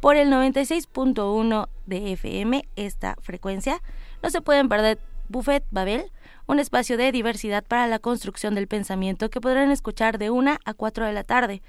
Por 0.00 0.16
el 0.16 0.30
96.1 0.30 1.68
de 1.84 2.12
FM, 2.12 2.66
esta 2.74 3.16
frecuencia, 3.20 3.82
no 4.22 4.30
se 4.30 4.40
pueden 4.40 4.70
perder 4.70 4.98
Buffet 5.28 5.62
Babel, 5.70 6.10
un 6.46 6.58
espacio 6.58 6.96
de 6.96 7.12
diversidad 7.12 7.62
para 7.62 7.86
la 7.86 7.98
construcción 7.98 8.54
del 8.54 8.66
pensamiento 8.66 9.28
que 9.28 9.42
podrán 9.42 9.70
escuchar 9.70 10.18
de 10.18 10.30
1 10.30 10.56
a 10.64 10.74
4 10.74 11.06
de 11.06 11.12
la 11.12 11.22
tarde. 11.22 11.62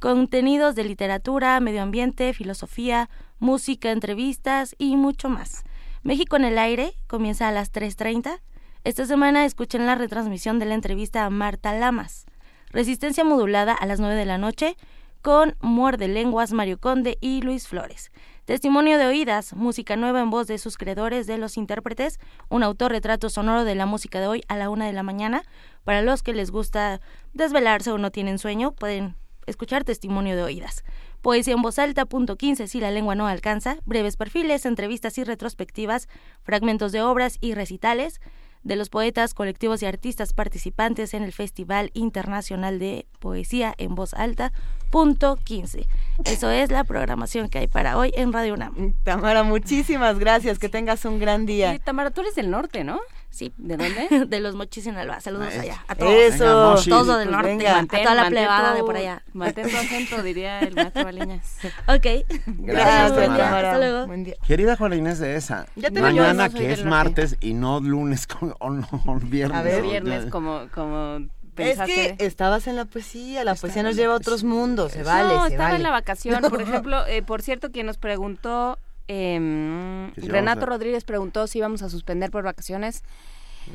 Contenidos 0.00 0.76
de 0.76 0.84
literatura, 0.84 1.58
medio 1.58 1.82
ambiente, 1.82 2.32
filosofía, 2.32 3.10
música, 3.40 3.90
entrevistas 3.90 4.76
y 4.78 4.96
mucho 4.96 5.28
más. 5.28 5.64
México 6.04 6.36
en 6.36 6.44
el 6.44 6.58
aire 6.58 6.94
comienza 7.08 7.48
a 7.48 7.52
las 7.52 7.72
3.30. 7.72 8.40
Esta 8.84 9.06
semana 9.06 9.44
escuchen 9.44 9.86
la 9.86 9.96
retransmisión 9.96 10.58
de 10.60 10.66
la 10.66 10.74
entrevista 10.74 11.24
a 11.24 11.30
Marta 11.30 11.74
Lamas. 11.74 12.26
Resistencia 12.70 13.24
modulada 13.24 13.74
a 13.74 13.86
las 13.86 14.00
9 14.00 14.14
de 14.14 14.24
la 14.24 14.38
noche 14.38 14.76
con 15.22 15.56
Muerde 15.60 16.08
Lenguas, 16.08 16.52
Mario 16.52 16.78
Conde 16.78 17.16
y 17.20 17.42
Luis 17.42 17.68
Flores. 17.68 18.10
Testimonio 18.44 18.98
de 18.98 19.06
oídas, 19.06 19.54
música 19.54 19.94
nueva 19.94 20.20
en 20.20 20.30
voz 20.30 20.48
de 20.48 20.58
sus 20.58 20.76
creadores, 20.76 21.28
de 21.28 21.38
los 21.38 21.56
intérpretes, 21.56 22.18
un 22.48 22.64
autorretrato 22.64 23.30
sonoro 23.30 23.64
de 23.64 23.76
la 23.76 23.86
música 23.86 24.20
de 24.20 24.26
hoy 24.26 24.42
a 24.48 24.56
la 24.56 24.68
una 24.68 24.86
de 24.86 24.92
la 24.92 25.04
mañana, 25.04 25.44
Para 25.84 26.02
los 26.02 26.22
que 26.22 26.32
les 26.32 26.50
gusta 26.50 27.00
desvelarse 27.32 27.92
o 27.92 27.98
no 27.98 28.10
tienen 28.10 28.38
sueño, 28.38 28.72
pueden 28.72 29.16
escuchar 29.46 29.84
testimonio 29.84 30.36
de 30.36 30.42
oídas. 30.42 30.84
Poesía 31.22 31.54
en 31.54 31.62
voz 31.62 31.78
alta, 31.78 32.04
punto 32.04 32.36
15, 32.36 32.66
si 32.66 32.80
la 32.80 32.90
lengua 32.90 33.14
no 33.14 33.26
alcanza, 33.28 33.78
breves 33.84 34.16
perfiles, 34.16 34.66
entrevistas 34.66 35.18
y 35.18 35.24
retrospectivas, 35.24 36.08
fragmentos 36.42 36.90
de 36.90 37.02
obras 37.02 37.38
y 37.40 37.54
recitales 37.54 38.20
de 38.64 38.76
los 38.76 38.90
poetas, 38.90 39.34
colectivos 39.34 39.82
y 39.82 39.86
artistas 39.86 40.32
participantes 40.32 41.14
en 41.14 41.22
el 41.22 41.32
Festival 41.32 41.90
Internacional 41.94 42.78
de 42.78 43.06
Poesía 43.18 43.74
en 43.78 43.94
Voz 43.94 44.14
Alta, 44.14 44.52
punto 44.92 45.36
15. 45.42 45.88
Eso 46.26 46.50
es 46.50 46.70
la 46.70 46.84
programación 46.84 47.48
que 47.48 47.58
hay 47.58 47.66
para 47.66 47.96
hoy 47.98 48.12
en 48.14 48.32
Radio 48.32 48.54
UNAM. 48.54 48.92
Tamara, 49.02 49.42
muchísimas 49.42 50.18
gracias, 50.18 50.58
que 50.58 50.68
tengas 50.68 51.04
un 51.06 51.18
gran 51.18 51.46
día. 51.46 51.74
Y, 51.74 51.78
Tamara, 51.80 52.10
tú 52.10 52.20
eres 52.20 52.34
del 52.36 52.50
norte, 52.50 52.84
¿no? 52.84 53.00
Sí. 53.30 53.54
¿De 53.56 53.78
dónde? 53.78 54.26
de 54.28 54.40
los 54.40 54.54
Mochis 54.54 54.84
Sinaloa. 54.84 55.18
Saludos 55.20 55.46
Maestro. 55.46 55.62
allá. 55.62 55.84
A 55.88 55.94
todos. 55.94 56.12
Eso. 56.12 56.44
Venga, 56.44 56.82
todos 56.84 57.18
del 57.18 57.28
Pues 57.28 57.30
norte. 57.30 57.48
venga. 57.56 57.78
a 57.78 57.86
toda 57.86 58.14
la 58.14 58.28
plebada 58.28 58.70
tu- 58.72 58.76
de 58.76 58.82
por 58.84 58.96
allá. 58.96 59.22
Mantén 59.32 59.70
tu 59.70 59.76
acento, 59.76 60.22
diría 60.22 60.60
el 60.60 60.74
maestro 60.74 61.04
Baliñas. 61.04 61.56
Ok. 61.88 62.06
Gracias, 62.46 63.12
Buen 63.14 63.34
día. 63.34 63.44
Tamara. 63.44 63.72
Hasta 63.72 63.78
luego. 63.78 64.06
Buen 64.06 64.24
día. 64.24 64.34
Querida 64.46 64.76
Juana 64.76 64.96
Inés 64.96 65.18
de 65.18 65.36
esa, 65.36 65.66
Ya 65.76 65.90
te 65.90 66.02
mañana 66.02 66.28
yo, 66.28 66.34
no 66.34 66.50
soy 66.50 66.60
que 66.60 66.72
es 66.72 66.78
norte. 66.84 66.90
martes 66.90 67.36
y 67.40 67.54
no 67.54 67.80
lunes 67.80 68.28
o 68.60 68.68
no 68.70 68.86
viernes. 69.22 69.56
A 69.58 69.62
ver, 69.62 69.82
Viernes, 69.82 70.26
como, 70.26 70.68
como 70.74 71.26
Es 71.56 71.78
que 71.80 72.16
estabas 72.18 72.66
en 72.66 72.76
la 72.76 72.84
poesía, 72.86 73.44
la 73.44 73.54
poesía 73.54 73.82
nos 73.82 73.96
lleva 73.96 74.14
a 74.14 74.16
otros 74.16 74.42
mundos, 74.44 74.92
se 74.92 75.02
vale, 75.02 75.34
no, 75.34 75.42
se 75.42 75.48
estaba 75.52 75.64
vale. 75.70 75.76
en 75.76 75.82
la 75.82 75.90
vacación. 75.90 76.42
Por 76.50 76.62
ejemplo, 76.62 77.06
eh, 77.06 77.22
por 77.22 77.42
cierto, 77.42 77.70
quien 77.70 77.86
nos 77.86 77.98
preguntó, 77.98 78.78
si 79.06 80.28
Renato 80.28 80.62
a- 80.62 80.66
Rodríguez 80.66 81.04
preguntó 81.04 81.46
si 81.46 81.58
íbamos 81.58 81.82
a 81.82 81.88
suspender 81.90 82.30
por 82.30 82.44
vacaciones. 82.44 83.02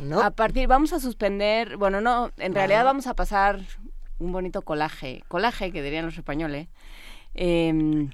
No. 0.01 0.22
A 0.22 0.31
partir, 0.31 0.67
vamos 0.67 0.91
a 0.93 0.99
suspender, 0.99 1.77
bueno, 1.77 2.01
no, 2.01 2.31
en 2.38 2.53
realidad 2.56 2.83
vamos 2.83 3.07
a 3.07 3.14
pasar 3.14 3.59
un 4.19 4.31
bonito 4.31 4.61
colaje, 4.64 5.23
colaje 5.27 5.72
que 5.72 5.81
dirían 5.83 6.06
los 6.06 6.17
españoles, 6.17 6.67
em, 7.35 8.09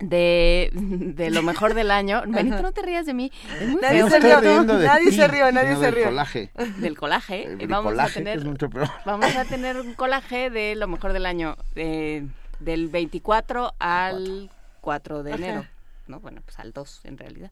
de, 0.00 0.70
de 0.72 1.30
lo 1.30 1.42
mejor 1.42 1.74
del 1.74 1.90
año. 1.90 2.22
Benito, 2.26 2.62
no 2.62 2.72
te 2.72 2.82
rías 2.82 3.06
de 3.06 3.14
mí. 3.14 3.30
Es 3.60 3.68
muy 3.68 3.80
Nadie 3.80 4.08
se 4.08 4.18
rió, 4.20 4.40
riendo 4.40 4.78
de 4.78 4.86
nadie 4.86 5.10
ti, 5.10 5.16
se 5.16 5.28
rió, 5.28 5.52
nadie 5.52 5.74
se 5.76 5.82
del 5.82 5.94
rió. 5.94 6.04
colaje. 6.06 6.50
Del 6.78 6.96
colaje. 6.98 7.44
El 7.44 7.62
y 7.62 7.66
vamos 7.66 7.98
a 7.98 8.08
tener 8.08 8.38
es 8.38 8.44
mucho 8.44 8.68
peor. 8.70 8.88
Vamos 9.04 9.34
a 9.36 9.44
tener 9.44 9.78
un 9.78 9.94
colaje 9.94 10.50
de 10.50 10.74
lo 10.74 10.88
mejor 10.88 11.12
del 11.12 11.26
año, 11.26 11.56
eh, 11.76 12.26
del 12.58 12.88
24 12.88 13.74
al 13.78 14.50
4 14.80 15.22
de 15.22 15.32
enero. 15.32 15.66
No, 16.06 16.20
bueno, 16.20 16.40
pues 16.44 16.58
al 16.58 16.72
2 16.72 17.02
en 17.04 17.18
realidad. 17.18 17.50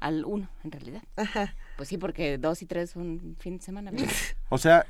Al 0.00 0.24
1 0.24 0.48
en 0.64 0.70
realidad. 0.70 1.02
Pues 1.76 1.88
sí, 1.88 1.98
porque 1.98 2.38
2 2.38 2.62
y 2.62 2.66
3 2.66 2.90
son 2.90 3.36
fin 3.40 3.58
de 3.58 3.64
semana. 3.64 3.90
¿verdad? 3.90 4.06
O 4.48 4.58
sea, 4.58 4.86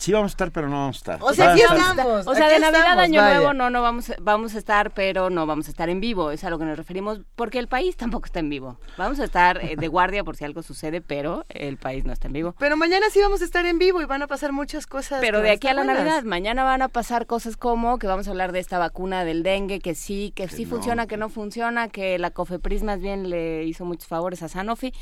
sí 0.00 0.12
vamos 0.12 0.30
a 0.30 0.32
estar, 0.32 0.50
pero 0.50 0.68
no 0.68 0.76
vamos 0.78 0.96
a 0.96 0.98
estar. 0.98 1.18
O 1.22 1.32
sea, 1.34 1.54
estar- 1.54 1.76
estamos. 1.76 2.26
O 2.26 2.34
sea, 2.34 2.48
de 2.48 2.58
Navidad 2.58 2.80
estamos, 2.80 3.04
Año 3.04 3.20
vaya. 3.20 3.34
Nuevo 3.36 3.52
no, 3.52 3.68
no 3.70 3.82
vamos, 3.82 4.12
vamos 4.20 4.54
a 4.54 4.58
estar, 4.58 4.92
pero 4.92 5.28
no 5.28 5.46
vamos 5.46 5.68
a 5.68 5.70
estar 5.70 5.88
en 5.90 6.00
vivo. 6.00 6.30
Es 6.30 6.42
a 6.42 6.50
lo 6.50 6.58
que 6.58 6.64
nos 6.64 6.76
referimos, 6.76 7.20
porque 7.36 7.58
el 7.58 7.68
país 7.68 7.96
tampoco 7.96 8.24
está 8.26 8.40
en 8.40 8.48
vivo. 8.48 8.78
Vamos 8.96 9.20
a 9.20 9.24
estar 9.24 9.62
eh, 9.62 9.76
de 9.76 9.88
guardia 9.88 10.24
por 10.24 10.36
si 10.36 10.44
algo 10.44 10.62
sucede, 10.62 11.00
pero 11.02 11.44
el 11.50 11.76
país 11.76 12.04
no 12.04 12.12
está 12.12 12.28
en 12.28 12.32
vivo. 12.32 12.54
Pero 12.58 12.76
mañana 12.76 13.06
sí 13.10 13.20
vamos 13.20 13.42
a 13.42 13.44
estar 13.44 13.66
en 13.66 13.78
vivo 13.78 14.00
y 14.00 14.06
van 14.06 14.22
a 14.22 14.26
pasar 14.26 14.52
muchas 14.52 14.86
cosas. 14.86 15.20
Pero 15.20 15.38
que 15.38 15.44
de 15.44 15.50
aquí 15.50 15.68
a 15.68 15.74
la 15.74 15.84
buenas. 15.84 16.02
Navidad, 16.02 16.22
mañana 16.24 16.64
van 16.64 16.82
a 16.82 16.88
pasar 16.88 17.26
cosas 17.26 17.56
como 17.58 17.98
que 17.98 18.06
vamos 18.06 18.26
a 18.26 18.30
hablar 18.30 18.52
de 18.52 18.60
esta 18.60 18.78
vacuna 18.78 19.24
del 19.24 19.42
dengue, 19.42 19.80
que 19.80 19.94
sí, 19.94 20.32
que, 20.34 20.48
sí 20.48 20.64
no. 20.64 20.70
funciona, 20.70 21.06
que 21.06 21.18
no 21.18 21.28
funciona, 21.28 21.88
que 21.88 22.18
la 22.18 22.30
COFEPRIS 22.30 22.82
más 22.82 23.00
bien 23.00 23.28
le 23.28 23.64
hizo 23.64 23.84
muchos 23.84 24.08
favores 24.08 24.42
a 24.42 24.48
Sanofi. 24.48 24.92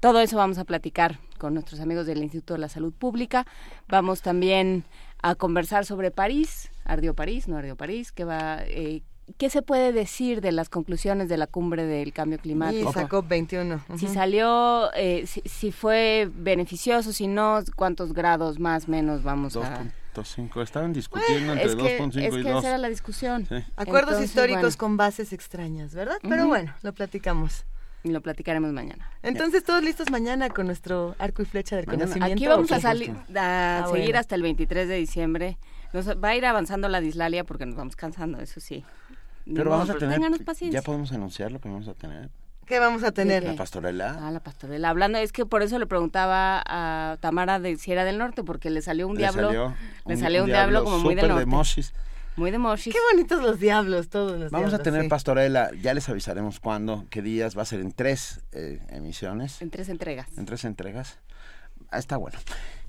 Todo 0.00 0.20
eso 0.20 0.38
vamos 0.38 0.56
a 0.56 0.64
platicar 0.64 1.18
con 1.38 1.52
nuestros 1.52 1.78
amigos 1.78 2.06
del 2.06 2.22
Instituto 2.22 2.54
de 2.54 2.60
la 2.60 2.70
Salud 2.70 2.92
Pública. 2.92 3.46
Vamos 3.86 4.22
también 4.22 4.84
a 5.22 5.34
conversar 5.34 5.84
sobre 5.84 6.10
París, 6.10 6.70
ardió 6.84 7.14
París, 7.14 7.48
no 7.48 7.58
ardió 7.58 7.76
París, 7.76 8.10
que 8.10 8.24
va, 8.24 8.60
eh, 8.62 9.02
¿qué 9.36 9.50
se 9.50 9.60
puede 9.60 9.92
decir 9.92 10.40
de 10.40 10.52
las 10.52 10.70
conclusiones 10.70 11.28
de 11.28 11.36
la 11.36 11.46
cumbre 11.46 11.84
del 11.84 12.14
cambio 12.14 12.38
climático? 12.38 12.90
sacó 12.94 13.22
21. 13.22 13.84
Si 13.98 14.08
salió, 14.08 14.90
eh, 14.94 15.26
si, 15.26 15.42
si 15.44 15.70
fue 15.70 16.30
beneficioso, 16.34 17.12
si 17.12 17.26
no, 17.26 17.60
cuántos 17.76 18.14
grados 18.14 18.58
más, 18.58 18.88
menos 18.88 19.22
vamos 19.22 19.56
a... 19.56 19.84
2.5. 20.14 20.62
Estaban 20.62 20.92
discutiendo 20.92 21.52
Es 21.52 21.72
entre 21.72 21.76
que, 21.76 22.00
2.5 22.00 22.16
es 22.16 22.34
y 22.34 22.42
que 22.42 22.50
2. 22.50 22.58
esa 22.58 22.68
era 22.68 22.78
la 22.78 22.88
discusión. 22.88 23.46
Sí. 23.46 23.56
Acuerdos 23.76 24.14
Entonces, 24.14 24.30
históricos 24.30 24.62
bueno, 24.62 24.76
con 24.78 24.96
bases 24.96 25.32
extrañas, 25.32 25.94
¿verdad? 25.94 26.16
Pero 26.22 26.48
bueno, 26.48 26.74
lo 26.82 26.92
platicamos. 26.94 27.64
Lo 28.04 28.20
platicaremos 28.22 28.72
mañana. 28.72 29.10
Entonces, 29.22 29.62
todos 29.62 29.82
listos 29.82 30.10
mañana 30.10 30.48
con 30.48 30.66
nuestro 30.66 31.14
arco 31.18 31.42
y 31.42 31.44
flecha 31.44 31.76
del 31.76 31.86
Mañana. 31.86 32.04
conocimiento. 32.06 32.34
Aquí 32.34 32.46
vamos 32.46 32.70
¿o 32.70 32.74
a 32.74 32.80
salir, 32.80 33.10
a 33.36 33.80
Ah, 33.80 33.86
seguir 33.88 34.04
bueno. 34.06 34.18
hasta 34.20 34.34
el 34.36 34.42
23 34.42 34.88
de 34.88 34.94
diciembre. 34.96 35.58
Nos 35.92 36.08
va 36.08 36.28
a 36.30 36.36
ir 36.36 36.46
avanzando 36.46 36.88
la 36.88 37.00
dislalia 37.00 37.44
porque 37.44 37.66
nos 37.66 37.76
vamos 37.76 37.96
cansando, 37.96 38.40
eso 38.40 38.60
sí. 38.60 38.84
Pero 39.44 39.68
vamos 39.70 39.90
a 39.90 39.94
tener. 39.98 40.18
paciencia. 40.44 40.80
Ya 40.80 40.84
podemos 40.84 41.12
anunciar 41.12 41.52
lo 41.52 41.60
que 41.60 41.68
vamos 41.68 41.88
a 41.88 41.94
tener. 41.94 42.30
¿Qué 42.66 42.78
vamos 42.78 43.02
a 43.02 43.10
tener? 43.10 43.42
La 43.42 43.54
pastorela. 43.56 44.16
Ah, 44.22 44.30
la 44.30 44.38
pastorela. 44.40 44.88
Hablando, 44.90 45.18
es 45.18 45.32
que 45.32 45.44
por 45.44 45.62
eso 45.62 45.78
le 45.80 45.86
preguntaba 45.86 46.62
a 46.64 47.16
Tamara 47.20 47.58
de 47.58 47.76
si 47.76 47.90
era 47.90 48.04
del 48.04 48.16
norte, 48.16 48.44
porque 48.44 48.70
le 48.70 48.80
salió 48.80 49.08
un 49.08 49.14
Le 49.16 49.22
diablo. 49.22 49.46
salió 49.48 49.74
le 50.06 50.16
salió 50.16 50.42
un 50.44 50.46
diablo, 50.50 50.84
como 50.84 50.98
muy 51.00 51.16
del 51.16 51.24
súper 51.24 51.28
norte. 51.30 51.44
de. 51.46 51.50
Muy 52.40 52.50
de 52.50 52.58
mochis. 52.58 52.94
Qué 52.94 53.00
bonitos 53.12 53.42
los 53.42 53.60
diablos, 53.60 54.08
todos 54.08 54.40
los 54.40 54.50
Vamos 54.50 54.72
a 54.72 54.78
tener 54.78 55.02
sí. 55.02 55.08
pastorela. 55.08 55.70
Ya 55.82 55.92
les 55.92 56.08
avisaremos 56.08 56.58
cuándo, 56.58 57.04
qué 57.10 57.20
días. 57.20 57.56
Va 57.56 57.62
a 57.62 57.66
ser 57.66 57.80
en 57.80 57.92
tres 57.92 58.40
eh, 58.52 58.80
emisiones, 58.88 59.60
En 59.60 59.68
tres 59.68 59.90
entregas. 59.90 60.26
en 60.38 60.46
tres 60.46 60.64
entregas. 60.64 61.18
Ah, 61.90 61.98
está 61.98 62.16
bueno. 62.16 62.38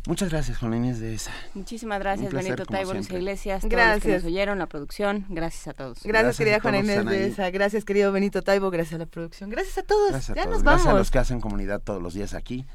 Muchas 0.08 0.30
gracias, 0.30 0.58
Juan 0.58 0.76
Inés 0.76 1.02
de 1.02 1.16
esa. 1.16 1.32
Muchísimas 1.54 2.00
gracias, 2.00 2.30
placer, 2.30 2.54
Benito 2.54 2.66
Taibo, 2.66 2.94
Luis 2.94 3.08
siempre. 3.08 3.22
Iglesias, 3.24 3.62
todos 3.62 3.74
los 3.74 3.78
que 3.80 3.84
Gracias. 3.84 4.24
nos 4.24 4.32
oyeron, 4.32 4.58
la 4.58 4.68
producción. 4.68 5.26
Gracias 5.28 5.68
a 5.68 5.74
todos. 5.74 6.02
Gracias, 6.02 6.12
Gracias 6.14 6.38
querida 6.38 6.60
que 6.62 6.80
Inés 6.80 7.06
de 7.06 7.28
esa. 7.28 7.50
Gracias, 7.50 7.84
querido 7.84 8.14
Benito 8.14 8.42
Taibo. 8.44 8.72
Gracias 8.72 8.96
a 8.96 9.00
la 9.00 9.06
producción. 9.06 9.50
Gracias 9.50 9.78
a 9.80 9.84
todos. 9.84 10.12
Gracias 10.12 10.30
a 10.30 10.36
ya 10.36 10.44
todos. 10.44 10.56
nos 10.56 10.64
Gracias 10.64 10.86
vamos. 10.86 10.96
a 10.96 10.98
los 10.98 11.12
que 11.12 11.20
hacen 11.20 11.42
comunidad 11.42 11.82
todos 11.82 12.02
los 12.02 12.14
días 12.14 12.34
aquí, 12.36 12.66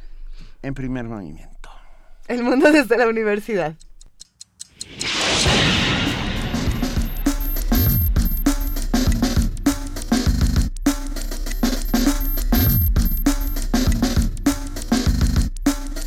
en 0.61 0.75
primer 0.75 1.05
movimiento. 1.07 1.71
El 2.29 2.43
mundo 2.43 2.71
desde 2.71 2.99
la 2.99 3.09
universidad. 3.09 3.75